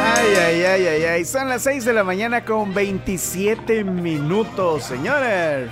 Ay, 0.00 0.34
ay, 0.36 0.62
ay, 0.64 0.86
ay, 0.86 1.02
ay. 1.04 1.24
Son 1.24 1.48
las 1.48 1.62
6 1.62 1.84
de 1.86 1.92
la 1.92 2.04
mañana 2.04 2.44
con 2.44 2.74
27 2.74 3.84
minutos, 3.84 4.84
señores. 4.84 5.70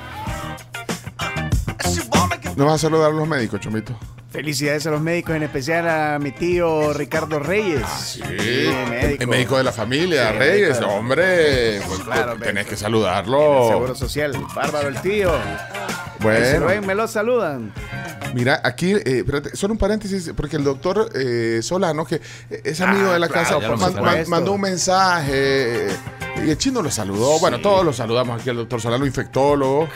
¿No 2.56 2.64
vas 2.66 2.74
a 2.76 2.78
saludar 2.78 3.10
a 3.10 3.14
los 3.14 3.28
médicos, 3.28 3.60
Chomito? 3.60 3.94
Felicidades 4.40 4.86
a 4.86 4.90
los 4.90 5.00
médicos, 5.00 5.34
en 5.34 5.44
especial 5.44 5.88
a 5.88 6.18
mi 6.18 6.30
tío 6.30 6.92
Ricardo 6.92 7.38
Reyes. 7.38 7.80
Sí, 8.04 8.20
médico. 8.90 9.22
el 9.22 9.28
médico 9.28 9.56
de 9.56 9.64
la 9.64 9.72
familia, 9.72 10.30
Sí, 10.32 10.38
Reyes, 10.38 10.80
hombre. 10.82 11.80
pues, 11.86 12.00
Claro, 12.00 12.32
tenés 12.34 12.52
médico. 12.54 12.70
que 12.70 12.76
saludarlo. 12.76 13.68
Seguro 13.70 13.94
Social. 13.94 14.36
Bárbaro 14.54 14.88
el 14.88 15.00
tío. 15.00 15.32
Bueno. 16.20 16.66
ven, 16.66 16.86
me 16.86 16.94
lo 16.94 17.08
saludan. 17.08 17.72
Mira, 18.34 18.60
aquí, 18.62 18.92
eh, 18.92 19.02
espérate, 19.20 19.56
solo 19.56 19.72
un 19.72 19.78
paréntesis, 19.78 20.30
porque 20.36 20.56
el 20.56 20.64
doctor 20.64 21.08
eh, 21.14 21.60
Solano, 21.62 22.04
que 22.04 22.20
es 22.50 22.78
amigo 22.82 23.08
Ah, 23.08 23.14
de 23.14 23.18
la 23.20 23.28
claro, 23.28 23.58
casa, 23.60 23.76
man- 23.76 24.02
man- 24.04 24.24
mandó 24.28 24.52
un 24.52 24.60
mensaje 24.60 25.32
eh, 25.32 25.96
y 26.44 26.50
el 26.50 26.58
chino 26.58 26.82
lo 26.82 26.90
saludó. 26.90 27.38
Bueno, 27.38 27.58
todos 27.62 27.86
lo 27.86 27.94
saludamos 27.94 28.38
aquí, 28.38 28.50
el 28.50 28.56
doctor 28.56 28.82
Solano, 28.82 29.06
infectólogo, 29.06 29.88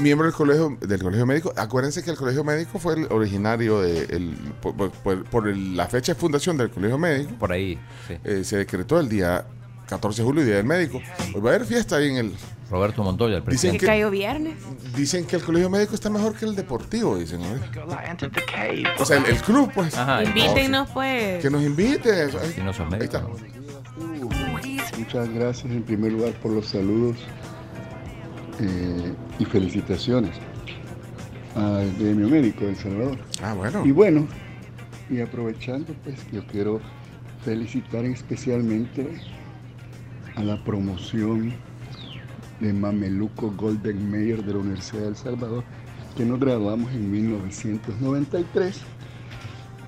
miembro 0.00 0.26
del 0.26 0.34
colegio, 0.34 0.76
del 0.80 1.02
colegio 1.02 1.24
médico. 1.26 1.52
Acuérdense 1.56 2.02
que 2.02 2.10
el 2.10 2.16
colegio 2.16 2.42
médico 2.44 2.78
fue 2.78 2.94
el 2.94 3.06
originario 3.34 3.80
de, 3.80 4.00
el- 4.16 4.34
por, 4.60 4.74
por- 4.74 4.90
por- 4.90 5.24
por 5.24 5.48
el- 5.48 5.76
la 5.76 5.86
fecha 5.86 6.14
de 6.14 6.18
fundación 6.20 6.56
del 6.56 6.70
colegio 6.70 6.98
médico. 6.98 7.32
Por 7.38 7.52
ahí. 7.52 7.78
sí. 8.08 8.14
eh, 8.24 8.42
se 8.44 8.56
decretó 8.58 8.98
el 8.98 9.08
día 9.08 9.44
14 9.88 10.22
de 10.22 10.26
julio, 10.26 10.44
Día 10.44 10.56
del 10.56 10.66
Médico. 10.66 11.00
Hoy 11.34 11.40
va 11.40 11.50
a 11.50 11.54
haber 11.54 11.66
fiesta 11.66 11.96
ahí 11.96 12.10
en 12.10 12.16
el... 12.16 12.32
Roberto 12.70 13.02
Montoya, 13.02 13.38
el 13.38 13.40
Dicen 13.40 13.44
presidente. 13.72 13.78
Que 13.78 13.86
que- 13.86 13.92
cayó 13.92 14.10
viernes. 14.10 14.54
Dicen 14.96 15.24
que 15.26 15.34
el 15.36 15.42
colegio 15.42 15.68
médico 15.68 15.94
está 15.96 16.08
mejor 16.10 16.34
que 16.34 16.44
el 16.44 16.54
deportivo, 16.54 17.18
dicen. 17.18 17.40
¿no? 17.40 17.48
O 19.00 19.04
sea, 19.04 19.16
el, 19.18 19.26
el 19.26 19.36
club, 19.42 19.70
pues. 19.74 19.96
Ajá, 19.96 20.22
Invítennos, 20.22 20.88
pues. 20.90 21.42
Que 21.42 21.50
nos 21.50 21.62
invite. 21.62 22.12
Ay, 22.12 22.52
Si 22.54 22.60
no 22.60 22.72
son 22.72 22.94
Ahí 22.94 23.00
está. 23.02 23.20
médicos. 23.22 23.42
Muchas 24.98 25.28
gracias 25.30 25.72
en 25.72 25.82
primer 25.82 26.12
lugar 26.12 26.32
por 26.34 26.52
los 26.52 26.66
saludos 26.66 27.16
eh, 28.60 29.12
y 29.40 29.44
felicitaciones 29.46 30.36
al 31.54 31.92
gremio 31.98 32.28
médico 32.28 32.64
de 32.64 32.70
El 32.70 32.76
Salvador. 32.76 33.18
Ah, 33.42 33.54
bueno. 33.54 33.84
Y 33.84 33.90
bueno, 33.90 34.26
y 35.08 35.20
aprovechando, 35.20 35.94
pues 36.04 36.18
yo 36.32 36.46
quiero 36.46 36.80
felicitar 37.44 38.04
especialmente 38.04 39.06
a 40.36 40.42
la 40.42 40.62
promoción 40.62 41.52
de 42.60 42.72
Mameluco 42.72 43.50
Golden 43.52 44.10
Mayer 44.10 44.44
de 44.44 44.52
la 44.52 44.58
Universidad 44.58 45.02
de 45.02 45.08
El 45.08 45.16
Salvador, 45.16 45.64
que 46.16 46.24
nos 46.24 46.38
graduamos 46.38 46.92
en 46.92 47.10
1993 47.10 48.80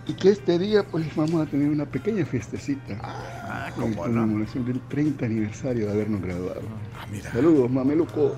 y 0.08 0.14
que 0.14 0.30
este 0.30 0.58
día 0.58 0.82
pues 0.82 1.14
vamos 1.14 1.46
a 1.46 1.50
tener 1.50 1.68
una 1.68 1.86
pequeña 1.86 2.24
fiestecita 2.24 2.98
en 3.76 3.94
conmemoración 3.94 4.64
del 4.64 4.80
30 4.88 5.26
aniversario 5.26 5.86
de 5.86 5.92
habernos 5.92 6.22
graduado. 6.22 6.62
Saludos, 7.32 7.70
Mamelucos. 7.70 8.32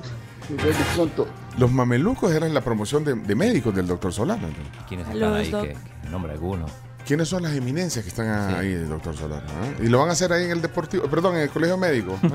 Los 1.59 1.71
mamelucos 1.73 2.33
eran 2.33 2.53
la 2.55 2.61
promoción 2.61 3.05
de, 3.05 3.15
de 3.15 3.35
médicos 3.35 3.75
del 3.75 3.87
doctor 3.87 4.13
Solano. 4.13 4.49
¿Quiénes 4.89 5.07
están 5.07 5.21
Los 5.21 5.39
ahí? 5.39 5.51
doc- 5.51 5.63
Que, 5.69 5.77
que 6.03 6.09
nombre 6.11 6.33
alguno. 6.33 6.67
¿Quiénes 7.07 7.29
son 7.29 7.43
las 7.43 7.53
eminencias 7.55 8.03
que 8.03 8.09
están 8.09 8.55
ahí 8.57 8.73
del 8.73 8.89
doctor 8.89 9.15
Solano? 9.17 9.43
ah? 9.49 9.83
Y 9.83 9.89
lo 9.89 9.99
van 10.01 10.09
a 10.09 10.13
hacer 10.13 10.33
ahí 10.33 10.45
en 10.45 10.51
el 10.53 10.63
deportivo, 10.63 11.05
perdón, 11.05 11.37
en 11.37 11.43
el 11.43 11.51
colegio 11.51 11.77
médico. 11.77 12.19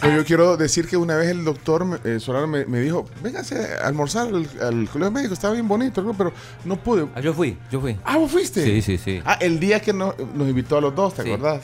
Pues 0.00 0.16
yo 0.16 0.24
quiero 0.26 0.56
decir 0.58 0.86
que 0.86 0.98
una 0.98 1.16
vez 1.16 1.30
el 1.30 1.44
doctor 1.46 1.86
me- 1.86 1.96
eh, 2.04 2.20
Solano 2.20 2.46
me, 2.46 2.66
me 2.66 2.78
dijo, 2.80 3.06
véngase 3.22 3.74
a 3.82 3.86
almorzar 3.86 4.26
al, 4.28 4.46
al 4.60 4.86
colegio 4.90 5.10
médico, 5.10 5.32
estaba 5.32 5.54
bien 5.54 5.66
bonito, 5.66 6.02
¿no? 6.02 6.12
pero 6.12 6.30
no 6.66 6.76
pude. 6.76 7.06
Ah, 7.14 7.20
yo 7.20 7.32
fui, 7.32 7.56
yo 7.70 7.80
fui. 7.80 7.98
Ah, 8.04 8.18
¿vos 8.18 8.30
fuiste? 8.30 8.62
Sí, 8.64 8.82
sí, 8.82 8.98
sí. 8.98 9.22
Ah, 9.24 9.38
el 9.40 9.58
día 9.58 9.80
que 9.80 9.94
nos, 9.94 10.14
nos 10.34 10.46
invitó 10.46 10.76
a 10.76 10.82
los 10.82 10.94
dos, 10.94 11.14
¿te 11.14 11.22
Sí. 11.22 11.32
acordás? 11.32 11.62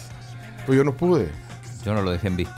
Pues 0.64 0.78
yo 0.78 0.84
no 0.84 0.94
pude. 0.96 1.28
Yo 1.84 1.94
no 1.94 2.02
lo 2.02 2.10
dejé 2.10 2.28
en 2.28 2.36
visto. 2.36 2.54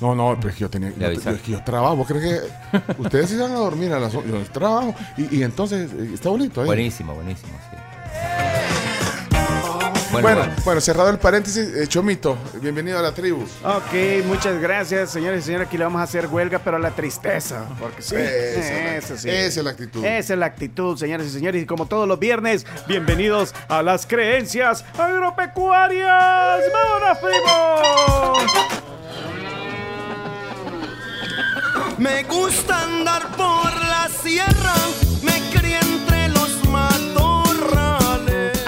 No, 0.00 0.14
no, 0.16 0.34
pero 0.36 0.48
es 0.48 0.54
que 0.56 0.60
yo 0.62 0.70
tenía. 0.70 0.90
yo- 0.90 1.10
es 1.10 1.42
que 1.42 1.52
yo 1.52 1.62
trabajo. 1.62 1.96
¿Vos 1.96 2.08
crees 2.08 2.24
que 2.68 2.92
ustedes 2.98 3.30
se 3.30 3.36
van 3.36 3.52
a 3.52 3.56
dormir 3.56 3.92
a 3.92 4.00
las 4.00 4.12
Yo 4.12 4.22
trabajo. 4.52 4.94
Y, 5.16 5.36
y 5.38 5.42
entonces 5.42 5.90
eh, 5.92 6.10
está 6.14 6.28
bonito 6.28 6.60
ahí. 6.60 6.66
Buenísimo, 6.66 7.14
buenísimo, 7.14 7.52
sí. 7.70 7.76
Bueno, 10.12 10.28
Bueno, 10.28 10.40
bueno, 10.42 10.62
bueno. 10.64 10.80
cerrado 10.82 11.08
el 11.10 11.18
paréntesis, 11.18 11.68
eh, 11.74 11.86
Chomito, 11.88 12.36
bienvenido 12.60 12.98
a 12.98 13.02
la 13.02 13.12
tribu. 13.14 13.42
Ok, 13.64 14.24
muchas 14.26 14.60
gracias, 14.60 15.10
señores 15.10 15.40
y 15.42 15.46
señores. 15.46 15.68
Aquí 15.68 15.78
le 15.78 15.84
vamos 15.84 16.00
a 16.00 16.04
hacer 16.04 16.26
huelga, 16.26 16.58
pero 16.58 16.76
a 16.76 16.80
la 16.80 16.90
tristeza. 16.90 17.64
Porque 17.80 18.02
sí, 18.02 18.16
Esa 18.16 18.58
es 18.58 18.70
la- 18.84 18.96
eso 18.96 19.16
sí. 19.16 19.30
esa 19.30 19.60
es 19.60 19.64
la 19.64 19.70
actitud. 19.70 20.04
Esa 20.04 20.32
es 20.34 20.38
la 20.38 20.46
actitud, 20.46 20.98
señores 20.98 21.28
y 21.28 21.30
señores. 21.30 21.62
Y 21.62 21.66
como 21.66 21.86
todos 21.86 22.06
los 22.06 22.18
viernes, 22.18 22.66
bienvenidos 22.86 23.54
a 23.68 23.82
las 23.82 24.06
creencias 24.06 24.84
agropecuarias. 24.98 26.60
¡Vámonos, 26.72 27.18
primo! 27.18 28.34
Me 31.98 32.22
gusta 32.24 32.82
andar 32.82 33.28
por 33.36 33.64
la 33.86 34.08
sierra, 34.22 34.74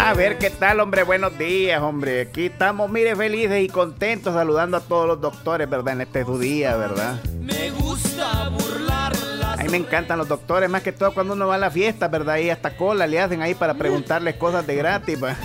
A 0.04 0.12
ver, 0.12 0.36
¿qué 0.36 0.50
tal, 0.50 0.80
hombre? 0.80 1.02
Buenos 1.02 1.38
días, 1.38 1.80
hombre. 1.80 2.20
Aquí 2.20 2.46
estamos, 2.46 2.90
mire, 2.90 3.16
felices 3.16 3.62
y 3.62 3.68
contentos 3.68 4.34
saludando 4.34 4.76
a 4.76 4.80
todos 4.80 5.06
los 5.06 5.18
doctores, 5.18 5.68
¿verdad? 5.68 5.94
En 5.94 6.02
este 6.02 6.26
su 6.26 6.38
día, 6.38 6.76
¿verdad? 6.76 7.22
Me 7.40 7.70
gusta 7.70 8.50
burlar 8.50 9.14
A 9.58 9.62
mí 9.62 9.70
me 9.70 9.78
encantan 9.78 10.18
los 10.18 10.28
doctores, 10.28 10.68
más 10.68 10.82
que 10.82 10.92
todo 10.92 11.14
cuando 11.14 11.32
uno 11.32 11.46
va 11.46 11.54
a 11.54 11.58
la 11.58 11.70
fiesta, 11.70 12.08
¿verdad? 12.08 12.36
Y 12.36 12.50
hasta 12.50 12.76
cola 12.76 13.06
le 13.06 13.18
hacen 13.18 13.40
ahí 13.40 13.54
para 13.54 13.72
preguntarles 13.72 14.34
cosas 14.34 14.66
de 14.66 14.76
gratis, 14.76 15.24
¿va? 15.24 15.36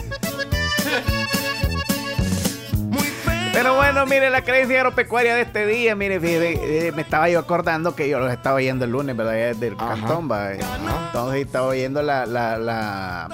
Pero 3.54 3.78
bueno, 3.78 4.06
mire, 4.08 4.30
la 4.30 4.44
creencia 4.44 4.80
agropecuaria 4.80 5.36
de 5.36 5.42
este 5.44 5.68
día, 5.68 5.96
mire, 5.96 6.20
fíjate, 6.20 6.88
eh, 6.88 6.92
me 6.92 7.04
estaba 7.04 7.30
yo 7.30 7.40
acordando 7.40 7.96
que 7.96 8.10
yo 8.10 8.20
los 8.20 8.30
estaba 8.30 8.58
oyendo 8.58 8.84
el 8.84 8.92
lunes, 8.92 9.16
¿verdad? 9.16 9.54
Ya 9.54 9.54
Del 9.58 9.78
cantón, 9.78 10.30
¿va? 10.30 10.52
Entonces 10.52 11.46
estaba 11.46 11.68
oyendo 11.68 12.02
la, 12.02 12.26
la, 12.26 12.58
la, 12.58 13.30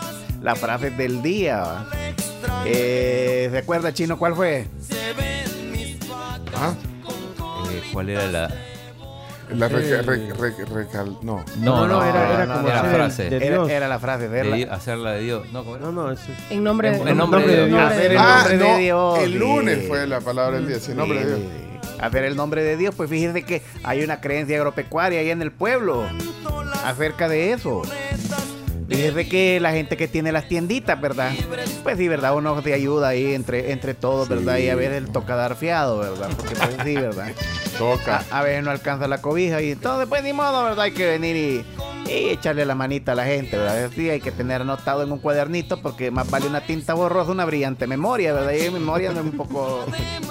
la 0.45 0.55
frase 0.55 0.91
del 0.91 1.23
día. 1.23 1.85
Eh, 2.67 3.47
¿Se 3.51 3.57
acuerda, 3.57 3.91
Chino, 3.91 4.17
cuál 4.19 4.35
fue? 4.35 4.67
Ah, 6.55 6.73
Eh, 7.71 7.81
¿Cuál 7.91 8.09
era 8.11 8.27
la...? 8.27 8.53
la 9.49 9.67
reca- 9.67 9.87
Eh, 9.99 10.01
re- 10.03 10.33
re- 10.33 10.65
recal- 10.65 11.17
no. 11.23 11.43
No, 11.57 11.87
no, 11.87 12.03
era, 12.03 12.33
era 12.43 12.53
como 12.53 12.67
era 12.67 12.81
la 12.83 12.87
de- 12.89 12.95
frase. 12.95 13.29
de 13.29 13.37
Era- 13.37 13.45
Dios. 13.47 13.69
era 13.69 13.87
la 13.87 13.97
frase, 13.99 14.23
de 14.23 14.27
verla. 14.29 14.55
Di- 14.55 14.63
hacerla 14.63 15.11
de 15.13 15.21
Dios. 15.21 15.51
No. 15.51 15.63
No, 15.79 15.91
no, 15.91 16.11
es 16.11 16.19
En 16.51 16.63
nombre 16.63 16.91
de, 16.91 16.97
En- 16.97 17.07
en 17.07 17.17
nombre 17.17 17.45
de 17.45 17.65
Dios. 17.67 17.81
Hacer 17.81 18.11
el 18.11 18.17
Ah, 18.19 18.37
nombre 18.47 18.57
no, 18.57 18.75
de 18.75 18.79
Dios. 18.81 19.19
el 19.19 19.33
lunes 19.39 19.87
fue 19.87 20.05
la 20.07 20.21
palabra 20.21 20.57
del 20.57 20.67
día, 20.67 20.77
el 20.87 20.95
nombre 20.95 21.19
de 21.25 21.25
Dios. 21.25 21.39
Hacer 21.99 22.23
el 22.23 22.35
nombre 22.35 22.63
de 22.63 22.77
Dios, 22.77 22.93
pues 22.95 23.09
fíjese 23.09 23.43
que 23.43 23.63
hay 23.83 24.03
una 24.03 24.21
creencia 24.21 24.57
agropecuaria 24.57 25.19
ahí 25.21 25.31
en 25.31 25.41
el 25.41 25.51
pueblo 25.51 26.05
acerca 26.83 27.27
de 27.27 27.51
eso. 27.53 27.81
Fíjese 28.87 29.27
que 29.27 29.59
la 29.59 29.71
gente 29.71 29.97
que 29.97 30.07
tiene 30.07 30.31
las 30.31 30.47
tienditas, 30.47 30.99
¿verdad? 31.01 31.31
Pues 31.83 31.97
sí, 31.97 32.07
¿verdad? 32.07 32.35
Uno 32.35 32.61
se 32.61 32.73
ayuda 32.73 33.07
ahí 33.09 33.33
entre, 33.33 33.71
entre 33.71 33.93
todos, 33.95 34.29
¿verdad? 34.29 34.57
Y 34.57 34.69
a 34.69 34.75
veces 34.75 35.03
le 35.03 35.09
toca 35.09 35.35
dar 35.35 35.55
fiado, 35.55 35.97
¿verdad? 35.99 36.29
Porque 36.37 36.55
pues 36.55 36.75
sí, 36.83 36.95
¿verdad? 36.95 37.29
Toca. 37.79 38.23
A, 38.29 38.39
a 38.39 38.43
veces 38.43 38.63
no 38.63 38.69
alcanza 38.71 39.07
la 39.07 39.21
cobija 39.21 39.61
y 39.61 39.71
entonces 39.71 40.07
pues 40.07 40.23
ni 40.23 40.33
modo, 40.33 40.63
¿verdad? 40.63 40.81
Hay 40.85 40.91
que 40.91 41.05
venir 41.07 41.35
y, 41.35 41.65
y 42.11 42.29
echarle 42.29 42.63
la 42.63 42.75
manita 42.75 43.13
a 43.13 43.15
la 43.15 43.25
gente, 43.25 43.57
¿verdad? 43.57 43.89
Sí, 43.95 44.07
hay 44.09 44.21
que 44.21 44.31
tener 44.31 44.61
anotado 44.61 45.01
en 45.01 45.11
un 45.11 45.17
cuadernito 45.19 45.81
porque 45.81 46.11
más 46.11 46.29
vale 46.29 46.45
una 46.47 46.61
tinta 46.61 46.93
borrosa, 46.93 47.31
una 47.31 47.45
brillante 47.45 47.87
memoria, 47.87 48.33
¿verdad? 48.33 48.53
Y 48.53 48.69
memoria 48.69 49.09
anda 49.09 49.21
un 49.21 49.31
poco 49.31 49.83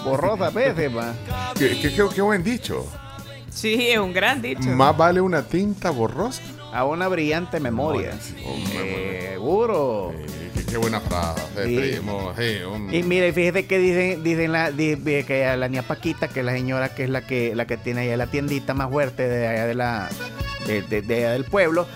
borrosa 0.04 0.46
a 0.46 0.50
veces, 0.50 0.92
qué- 1.58 1.78
qué- 1.80 2.08
qué 2.14 2.22
buen 2.22 2.44
dicho. 2.44 2.86
Sí, 3.50 3.88
es 3.88 3.98
un 3.98 4.12
gran 4.12 4.40
dicho. 4.42 4.62
Más 4.70 4.96
vale 4.96 5.20
una 5.20 5.42
tinta 5.42 5.90
borrosa. 5.90 6.40
A 6.74 6.84
una 6.84 7.06
brillante 7.08 7.60
memoria. 7.60 8.12
Seguro. 9.30 10.12
Qué, 10.54 10.64
qué 10.66 10.76
buena 10.76 11.00
frase, 11.00 11.42
Sí. 11.66 11.76
primo. 11.76 12.32
Y 12.90 13.02
mire, 13.02 13.32
fíjese 13.32 13.66
que 13.66 13.78
dicen, 13.78 14.22
dicen 14.24 14.52
la, 14.52 14.70
que 14.72 15.46
a 15.46 15.56
la 15.56 15.68
niña 15.68 15.82
Paquita, 15.82 16.28
que 16.28 16.40
es 16.40 16.46
la 16.46 16.52
señora 16.52 16.88
que 16.94 17.04
es 17.04 17.10
la 17.10 17.22
que 17.22 17.54
la 17.54 17.66
que 17.66 17.76
tiene 17.76 18.02
allá 18.02 18.16
la 18.16 18.26
tiendita 18.26 18.74
más 18.74 18.90
fuerte 18.90 19.28
de 19.28 19.46
allá 19.46 19.66
de 19.66 19.74
la 19.74 20.08
de, 20.66 20.82
de- 20.82 21.02
de 21.02 21.16
allá 21.16 21.32
del 21.32 21.44
pueblo, 21.44 21.86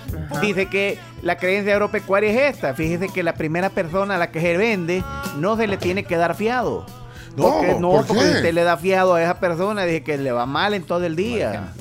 dice 0.42 0.66
que 0.66 0.98
la 1.22 1.38
creencia 1.38 1.72
agropecuaria 1.72 2.30
es 2.30 2.54
esta. 2.54 2.74
Fíjese 2.74 3.08
que 3.08 3.22
la 3.22 3.34
primera 3.34 3.70
persona 3.70 4.14
a 4.16 4.18
la 4.18 4.30
que 4.30 4.40
se 4.40 4.56
vende 4.56 5.02
no 5.38 5.56
se 5.56 5.66
le 5.66 5.76
tiene 5.76 6.04
que 6.04 6.16
dar 6.16 6.34
fiado. 6.36 6.84
No, 7.36 7.44
porque, 7.52 7.74
no, 7.80 7.90
¿por 7.92 8.06
porque 8.06 8.24
usted 8.24 8.52
le 8.52 8.62
da 8.64 8.76
fiado 8.76 9.14
a 9.14 9.22
esa 9.22 9.38
persona, 9.40 9.84
dice 9.84 10.02
que 10.02 10.18
le 10.18 10.32
va 10.32 10.44
mal 10.46 10.74
en 10.74 10.82
todo 10.82 11.04
el 11.06 11.14
día. 11.16 11.72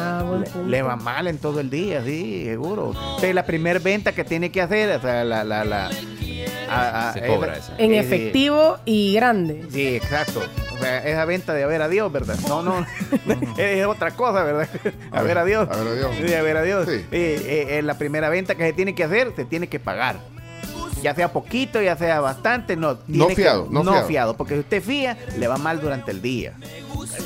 Ah, 0.00 0.22
buen 0.26 0.44
punto. 0.44 0.68
Le 0.68 0.82
va 0.82 0.96
mal 0.96 1.26
en 1.26 1.38
todo 1.38 1.60
el 1.60 1.70
día, 1.70 2.02
sí, 2.04 2.44
seguro. 2.46 2.92
Entonces, 2.94 3.34
la 3.34 3.44
primera 3.44 3.78
venta 3.78 4.12
que 4.12 4.24
tiene 4.24 4.50
que 4.50 4.62
hacer, 4.62 4.96
o 4.96 5.00
sea, 5.00 5.24
la... 5.24 5.44
la, 5.44 5.64
la 5.64 5.90
a- 6.68 7.08
a- 7.10 7.12
Se 7.12 7.26
cobra 7.26 7.56
esa. 7.56 7.74
En 7.78 7.92
efectivo 7.94 8.78
y 8.84 9.14
grande. 9.14 9.66
Sí, 9.72 9.96
exacto. 9.96 10.40
O 10.74 10.78
sea, 10.82 11.04
esa 11.04 11.24
venta 11.24 11.52
de 11.52 11.64
a 11.64 11.66
ver 11.66 11.82
a 11.82 11.88
Dios, 11.88 12.10
¿verdad? 12.12 12.36
No, 12.48 12.62
no, 12.62 12.86
es 13.58 13.84
otra 13.86 14.12
cosa, 14.12 14.44
¿verdad? 14.44 14.68
A 15.10 15.22
ver 15.22 15.36
a 15.38 15.44
Dios. 15.44 15.68
A 15.70 15.76
ver 15.76 15.88
a 15.88 15.92
Dios. 15.94 16.10
Sí, 16.24 16.32
a 16.34 16.42
ver 16.42 16.56
a 16.56 16.62
Dios. 16.62 16.86
Sí. 16.88 17.04
Eh, 17.10 17.66
eh, 17.70 17.82
la 17.82 17.98
primera 17.98 18.28
venta 18.28 18.54
que 18.54 18.64
se 18.64 18.72
tiene 18.72 18.94
que 18.94 19.04
hacer, 19.04 19.32
se 19.36 19.44
tiene 19.44 19.66
que 19.68 19.80
pagar. 19.80 20.16
Ya 21.02 21.14
sea 21.14 21.32
poquito, 21.32 21.80
ya 21.82 21.96
sea 21.96 22.20
bastante, 22.20 22.76
no. 22.76 22.96
tiene 22.98 23.26
que- 23.28 23.34
fiado, 23.36 23.66
no 23.70 23.82
no 23.82 23.92
fiado. 23.92 24.06
fiado. 24.06 24.36
Porque 24.36 24.54
si 24.54 24.60
usted 24.60 24.82
fía, 24.82 25.16
le 25.38 25.48
va 25.48 25.56
mal 25.56 25.80
durante 25.80 26.10
el 26.12 26.20
día. 26.22 26.52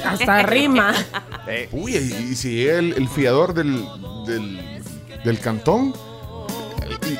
Hasta 0.05 0.43
rima. 0.43 0.95
Uy, 1.73 1.97
y, 1.97 1.99
y 2.33 2.35
si 2.37 2.67
es 2.69 2.75
el, 2.77 2.93
el 2.95 3.09
fiador 3.09 3.55
del, 3.55 3.85
del, 4.27 4.83
del 5.25 5.39
cantón 5.41 5.95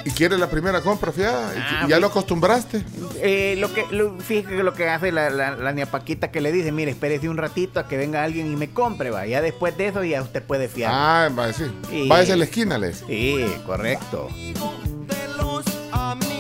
y, 0.05 0.09
y 0.09 0.13
quiere 0.13 0.39
la 0.39 0.49
primera 0.51 0.81
compra 0.81 1.13
fiada, 1.13 1.53
Ah, 1.57 1.81
ya 1.83 1.87
pues- 1.89 2.01
lo 2.01 2.07
acostumbraste. 2.09 2.85
Eh, 3.21 3.55
lo 3.59 3.73
que, 3.73 3.85
lo, 3.91 4.19
fíjate 4.19 4.57
lo 4.63 4.75
que 4.75 4.89
hace 4.89 5.11
la, 5.13 5.31
la, 5.31 5.57
la 5.57 5.73
niña 5.73 5.87
Paquita 5.87 6.31
que 6.31 6.41
le 6.41 6.53
dice, 6.53 6.73
mire, 6.73 6.91
espérese 6.91 7.29
un 7.29 7.37
ratito 7.39 7.81
a 7.81 7.87
que 7.89 7.97
venga 7.97 8.23
alguien 8.23 8.51
y 8.53 8.57
me 8.57 8.71
compre, 8.71 9.11
va. 9.11 9.27
Ya 9.27 9.41
después 9.41 9.77
de 9.79 9.87
eso 9.89 10.05
ya 10.05 10.21
usted 10.23 10.43
puede 10.43 10.69
fiar. 10.69 10.91
Ah, 10.95 11.29
va 11.39 11.45
a 11.45 11.47
decir. 11.49 11.71
Sí. 11.91 12.07
Váyase 12.09 12.33
a 12.33 12.37
la 12.37 12.45
esquina, 12.45 12.77
les. 12.79 12.99
Sí, 13.07 13.45
correcto. 13.67 14.29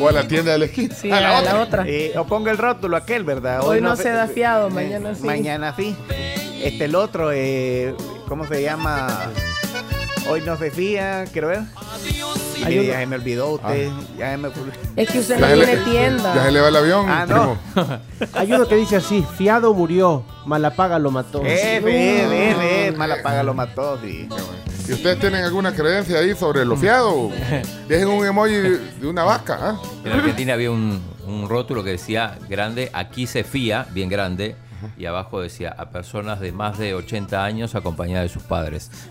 O 0.00 0.08
a 0.08 0.12
la 0.12 0.26
tienda 0.26 0.52
de 0.52 0.58
la 0.58 0.64
esquina. 0.66 0.94
Sí, 0.94 1.10
a 1.10 1.20
la 1.20 1.60
otra. 1.60 1.84
Eh, 1.86 2.12
o 2.16 2.24
ponga 2.26 2.50
el 2.50 2.58
rótulo 2.58 2.96
aquel, 2.96 3.24
¿verdad? 3.24 3.60
Hoy 3.64 3.80
no 3.80 3.96
se 3.96 4.10
da 4.10 4.26
fiado, 4.26 4.70
mañana 4.70 5.14
sí. 5.14 5.24
Mañana 5.24 5.74
sí. 5.76 5.96
Este, 6.62 6.86
el 6.86 6.94
otro, 6.94 7.30
eh, 7.32 7.94
¿cómo 8.28 8.46
se 8.46 8.62
llama? 8.62 9.30
Hoy 10.28 10.40
no 10.40 10.56
se 10.56 10.70
fía, 10.70 11.24
quiero 11.32 11.48
ver. 11.48 11.60
Y 12.56 12.64
Hay 12.64 12.68
mire, 12.70 12.80
uno- 12.80 12.92
ya 12.92 12.98
se 13.00 13.06
me 13.06 13.16
olvidó 13.16 13.48
usted. 13.50 13.90
Ya 14.18 14.30
se 14.30 14.36
me 14.38 14.48
Es 14.96 15.10
que 15.10 15.18
usted 15.18 15.38
Ya 15.38 15.48
no 15.48 15.54
tiene 15.54 15.76
tienda. 15.78 16.34
Ya 16.34 16.44
se 16.44 16.50
le 16.50 16.60
va 16.60 16.68
el 16.68 16.76
avión, 16.76 17.06
Ah, 17.08 17.26
no. 17.28 17.58
Hay 18.32 18.52
uno 18.52 18.66
que 18.66 18.76
dice 18.76 18.96
así, 18.96 19.24
fiado 19.36 19.74
murió, 19.74 20.24
Malapaga 20.46 20.98
lo 20.98 21.10
mató. 21.10 21.42
Eh, 21.44 21.80
ve, 21.84 22.26
ve, 22.28 22.54
ve, 22.58 22.92
mala 22.96 23.22
paga 23.22 23.42
lo 23.42 23.52
mató, 23.54 23.98
sí. 24.02 24.28
¿Y 24.86 24.92
ustedes 24.92 25.18
tienen 25.18 25.44
alguna 25.44 25.72
creencia 25.72 26.18
ahí 26.18 26.34
sobre 26.34 26.64
lo 26.64 26.76
fiado? 26.76 27.30
Dejen 27.88 28.08
un 28.08 28.26
emoji 28.26 28.52
de, 28.54 29.06
una 29.06 29.24
vaca. 29.24 29.58
¿ah? 29.60 29.80
En 30.04 30.12
Argentina 30.12 30.52
había 30.54 30.70
un, 30.70 31.02
un 31.26 31.48
rótulo 31.48 31.82
que 31.82 31.90
decía 31.90 32.38
grande, 32.48 32.90
aquí 32.92 33.26
se 33.26 33.44
fía, 33.44 33.86
bien 33.92 34.08
grande, 34.10 34.56
y 34.98 35.06
abajo 35.06 35.40
decía 35.40 35.74
a 35.78 35.88
personas 35.88 36.40
de 36.40 36.52
más 36.52 36.76
de 36.76 36.94
80 36.94 37.42
años 37.42 37.74
acompañadas 37.74 38.24
de 38.24 38.28
sus 38.28 38.42
padres. 38.42 38.90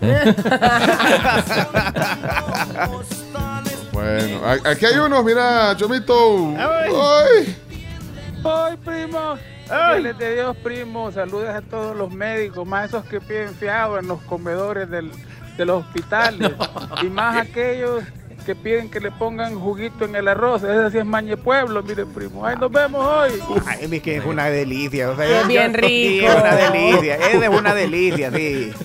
Bueno, 3.92 4.40
aquí 4.64 4.86
hay 4.86 4.98
unos, 4.98 5.24
mira, 5.24 5.72
Chomito. 5.76 6.48
Ay. 6.58 7.56
¡Ay, 8.44 8.76
primo! 8.84 9.36
Ángeles 9.70 10.18
de 10.18 10.34
Dios, 10.34 10.56
primo. 10.64 11.12
Saludos 11.12 11.48
a 11.50 11.62
todos 11.62 11.96
los 11.96 12.10
médicos, 12.12 12.66
más 12.66 12.88
esos 12.88 13.04
que 13.04 13.20
piden 13.20 13.54
fiado 13.54 13.98
en 13.98 14.08
los 14.08 14.20
comedores 14.22 14.90
del- 14.90 15.12
de 15.56 15.64
los 15.64 15.84
hospitales. 15.84 16.52
Y 17.02 17.06
más 17.06 17.36
aquellos 17.36 18.04
que 18.46 18.54
piden 18.54 18.90
que 18.90 19.00
le 19.00 19.10
pongan 19.10 19.58
juguito 19.58 20.04
en 20.04 20.14
el 20.16 20.28
arroz. 20.28 20.62
Ese 20.62 20.90
sí 20.90 20.98
es 20.98 21.04
Mañe 21.04 21.36
Pueblo, 21.36 21.82
mire, 21.82 22.04
primo. 22.06 22.44
¡Ay, 22.46 22.56
nos 22.60 22.70
vemos 22.70 23.04
hoy! 23.04 23.32
Ay, 23.66 23.88
es 23.90 24.02
que 24.02 24.16
es 24.16 24.24
una 24.24 24.46
delicia. 24.46 25.10
O 25.10 25.16
sea, 25.16 25.40
Es 25.40 25.48
bien 25.48 25.72
rico. 25.74 26.26
es 26.26 26.34
una 26.36 26.54
delicia. 26.54 27.14
Es 27.16 27.48
una 27.48 27.74
delicia, 27.74 28.30
sí. 28.30 28.72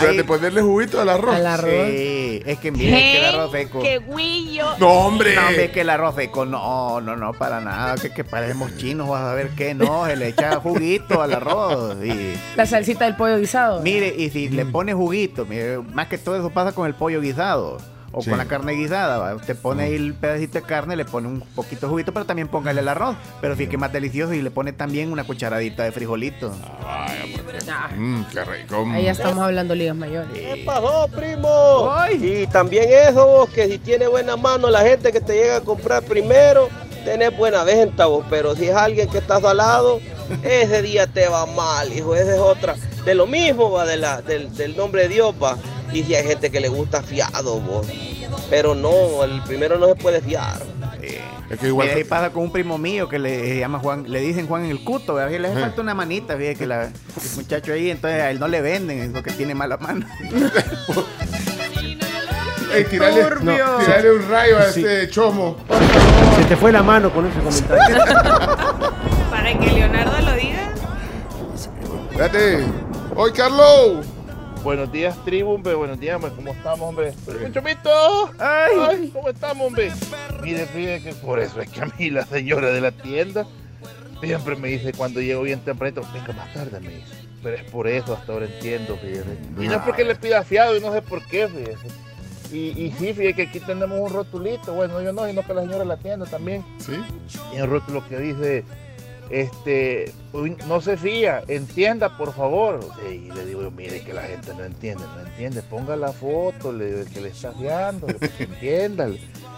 Pero 0.00 0.14
de 0.14 0.24
ponerle 0.24 0.62
juguito 0.62 1.00
al 1.00 1.08
arroz. 1.08 1.34
Al 1.34 1.46
arroz. 1.46 1.88
Sí, 1.90 2.42
es 2.44 2.58
que 2.58 2.70
mira, 2.70 2.96
es 2.96 3.02
que 3.02 3.18
el 3.18 3.24
arroz 3.34 3.52
seco. 3.52 3.80
¡Qué 3.80 3.98
guillo! 3.98 4.66
No, 4.78 4.88
hombre. 5.06 5.34
No, 5.34 5.48
es 5.48 5.70
que 5.70 5.80
el 5.82 5.90
arroz 5.90 6.14
seco, 6.14 6.44
no, 6.44 7.00
no, 7.00 7.16
no, 7.16 7.32
para 7.32 7.60
nada. 7.60 7.96
Que, 7.96 8.10
que 8.10 8.24
parecemos 8.24 8.76
chinos, 8.76 9.08
vas 9.08 9.22
a 9.22 9.34
ver 9.34 9.50
que 9.50 9.74
no. 9.74 10.06
Se 10.06 10.16
le 10.16 10.28
echa 10.28 10.56
juguito 10.60 11.22
al 11.22 11.34
arroz. 11.34 11.96
Y, 12.04 12.34
La 12.56 12.66
salsita 12.66 13.04
del 13.04 13.16
pollo 13.16 13.38
guisado. 13.38 13.80
mire, 13.82 14.14
y 14.16 14.30
si 14.30 14.48
le 14.48 14.66
pone 14.66 14.92
juguito, 14.94 15.46
mire, 15.46 15.78
más 15.78 16.08
que 16.08 16.18
todo 16.18 16.36
eso 16.36 16.50
pasa 16.50 16.72
con 16.72 16.86
el 16.86 16.94
pollo 16.94 17.20
guisado. 17.20 17.78
O 18.14 18.20
Sí. 18.22 18.28
con 18.30 18.38
la 18.38 18.44
carne 18.44 18.72
guisada, 18.74 19.16
¿va? 19.18 19.34
usted 19.34 19.56
pone 19.56 19.84
ahí 19.84 19.94
el 19.94 20.12
pedacito 20.14 20.58
de 20.58 20.62
carne, 20.64 20.96
le 20.96 21.04
pone 21.06 21.28
un 21.28 21.40
poquito 21.40 21.86
de 21.86 21.90
juguito, 21.90 22.12
pero 22.12 22.26
también 22.26 22.46
póngale 22.48 22.80
el 22.80 22.88
arroz. 22.88 23.16
Pero 23.40 23.56
sí 23.56 23.66
que 23.66 23.76
es 23.76 23.80
más 23.80 23.92
delicioso 23.92 24.34
y 24.34 24.42
le 24.42 24.50
pone 24.50 24.72
también 24.72 25.10
una 25.10 25.24
cucharadita 25.24 25.82
de 25.84 25.92
frijolito. 25.92 26.52
Mmm, 27.96 28.22
qué 28.32 28.44
rico. 28.44 28.86
Ahí 28.92 29.04
ya 29.04 29.12
estamos 29.12 29.38
hablando 29.44 29.74
ligas 29.74 29.96
mayores. 29.96 30.30
¿Qué 30.32 30.62
pasó, 30.64 31.08
primo? 31.08 31.90
Y 32.20 32.46
también 32.48 32.84
eso, 32.90 33.26
vos, 33.26 33.48
que 33.50 33.66
si 33.68 33.78
tiene 33.78 34.06
buena 34.08 34.36
mano 34.36 34.68
la 34.70 34.80
gente 34.82 35.12
que 35.12 35.20
te 35.20 35.34
llega 35.34 35.56
a 35.56 35.60
comprar 35.60 36.02
primero, 36.02 36.68
tenés 37.04 37.36
buena 37.36 37.64
venta, 37.64 38.06
vos. 38.06 38.24
Pero 38.28 38.54
si 38.54 38.68
es 38.68 38.74
alguien 38.76 39.08
que 39.08 39.18
está 39.18 39.40
salado, 39.40 40.00
ese 40.42 40.82
día 40.82 41.06
te 41.06 41.28
va 41.28 41.46
mal, 41.46 41.92
hijo. 41.92 42.14
Esa 42.14 42.34
es 42.34 42.40
otra. 42.40 42.76
De 43.04 43.14
lo 43.14 43.26
mismo, 43.26 43.70
va, 43.70 43.84
de 43.84 43.96
la, 43.96 44.22
del, 44.22 44.54
del 44.56 44.76
nombre 44.76 45.02
de 45.02 45.08
Dios, 45.08 45.34
va. 45.42 45.56
Y 45.92 46.02
si 46.04 46.14
hay 46.14 46.24
gente 46.26 46.50
que 46.50 46.60
le 46.60 46.68
gusta 46.68 47.02
fiado, 47.02 47.60
vos. 47.60 47.86
Pero 48.48 48.74
no, 48.74 49.22
el 49.24 49.42
primero 49.42 49.78
no 49.78 49.86
se 49.88 49.94
puede 49.96 50.20
fiar. 50.20 50.62
Es 51.50 51.58
que 51.58 51.66
igual. 51.66 51.88
Mira, 51.88 51.98
ahí 51.98 52.04
pasa 52.04 52.30
con 52.30 52.44
un 52.44 52.52
primo 52.52 52.78
mío 52.78 53.08
que 53.08 53.18
le 53.18 53.58
llama 53.58 53.78
Juan, 53.78 54.04
le 54.08 54.20
dicen 54.20 54.46
Juan 54.46 54.64
el 54.64 54.82
Cuto, 54.84 55.14
¿verdad? 55.14 55.30
Que 55.32 55.38
le 55.38 55.48
hace 55.48 55.60
falta 55.60 55.82
una 55.82 55.92
manita, 55.94 56.36
fíjate 56.36 56.56
que 56.56 56.66
la, 56.66 56.84
el 56.84 56.92
muchacho 57.36 57.72
ahí, 57.74 57.90
entonces 57.90 58.22
a 58.22 58.30
él 58.30 58.40
no 58.40 58.48
le 58.48 58.62
venden, 58.62 58.98
es 59.00 59.10
porque 59.10 59.32
tiene 59.32 59.54
mala 59.54 59.76
mano. 59.76 60.06
Ey, 62.74 62.84
tirale, 62.84 63.22
Turbio. 63.24 63.66
no, 63.66 63.78
tirale 63.84 64.12
un 64.12 64.28
rayo 64.30 64.58
a 64.58 64.72
Sí. 64.72 64.80
este 64.84 65.10
chomo. 65.10 65.56
Se 66.38 66.44
te 66.46 66.56
fue 66.56 66.72
la 66.72 66.82
mano 66.82 67.12
con 67.12 67.26
ese 67.26 67.38
comentario. 67.38 67.96
Para 69.30 69.58
que 69.58 69.66
Leonardo 69.72 70.18
lo 70.22 70.32
diga. 70.36 70.72
Espérate. 72.10 72.64
¡Hoy, 73.14 73.30
Carlos! 73.32 74.06
Buenos 74.62 74.92
días, 74.92 75.16
tribu, 75.24 75.54
hombre. 75.54 75.74
Buenos 75.74 75.98
días, 75.98 76.14
hombre. 76.14 76.30
¿Cómo 76.36 76.52
estamos, 76.52 76.88
hombre? 76.88 77.12
¡Chomito! 77.52 78.30
¡Ay! 78.38 79.10
¿Cómo 79.12 79.28
estamos, 79.28 79.66
hombre? 79.66 79.90
Mire, 80.40 80.66
fíjate 80.66 81.02
que 81.02 81.14
por 81.14 81.40
eso 81.40 81.60
es 81.60 81.68
que 81.68 81.80
a 81.80 81.86
mí 81.86 82.10
la 82.10 82.24
señora 82.24 82.70
de 82.70 82.80
la 82.80 82.92
tienda 82.92 83.44
siempre 84.20 84.54
me 84.54 84.68
dice 84.68 84.92
cuando 84.92 85.20
llego 85.20 85.42
bien 85.42 85.58
tempranito, 85.60 86.02
venga 86.14 86.32
más 86.34 86.54
tarde, 86.54 86.78
me 86.78 86.90
dice. 86.90 87.12
Pero 87.42 87.56
es 87.56 87.64
por 87.72 87.88
eso, 87.88 88.14
hasta 88.14 88.32
ahora 88.32 88.46
entiendo, 88.46 88.96
fíjate. 88.98 89.36
Y 89.58 89.66
no 89.66 89.74
es 89.74 89.82
porque 89.82 90.04
le 90.04 90.14
pida 90.14 90.44
fiado 90.44 90.76
y 90.76 90.80
no 90.80 90.92
sé 90.92 91.02
por 91.02 91.26
qué, 91.26 91.48
fíjate. 91.48 91.88
Y, 92.52 92.84
y 92.84 92.92
sí, 92.92 93.12
fíjate 93.14 93.34
que 93.34 93.42
aquí 93.42 93.58
tenemos 93.58 93.98
un 93.98 94.10
rotulito. 94.10 94.74
Bueno, 94.74 95.02
yo 95.02 95.12
no, 95.12 95.26
sino 95.26 95.44
que 95.44 95.54
la 95.54 95.62
señora 95.62 95.80
de 95.80 95.86
la 95.86 95.96
tienda 95.96 96.24
también. 96.26 96.64
Sí. 96.78 96.92
Y 97.52 97.60
un 97.60 97.68
rótulo 97.68 98.06
que 98.08 98.16
dice, 98.16 98.64
este, 99.32 100.12
no 100.68 100.80
se 100.80 100.96
fía, 100.96 101.42
entienda 101.48 102.16
por 102.16 102.32
favor. 102.34 102.80
Y 103.10 103.30
le 103.32 103.46
digo, 103.46 103.68
mire 103.70 104.02
que 104.04 104.12
la 104.12 104.22
gente 104.22 104.54
no 104.54 104.62
entiende, 104.64 105.02
no 105.16 105.26
entiende, 105.26 105.62
ponga 105.62 105.96
la 105.96 106.12
foto, 106.12 106.72
le 106.72 106.92
digo, 106.92 107.10
que 107.12 107.20
le 107.22 107.28
está 107.30 107.52
fiando, 107.52 108.06
le- 108.06 108.28
que 108.28 108.44
entienda. 108.44 109.08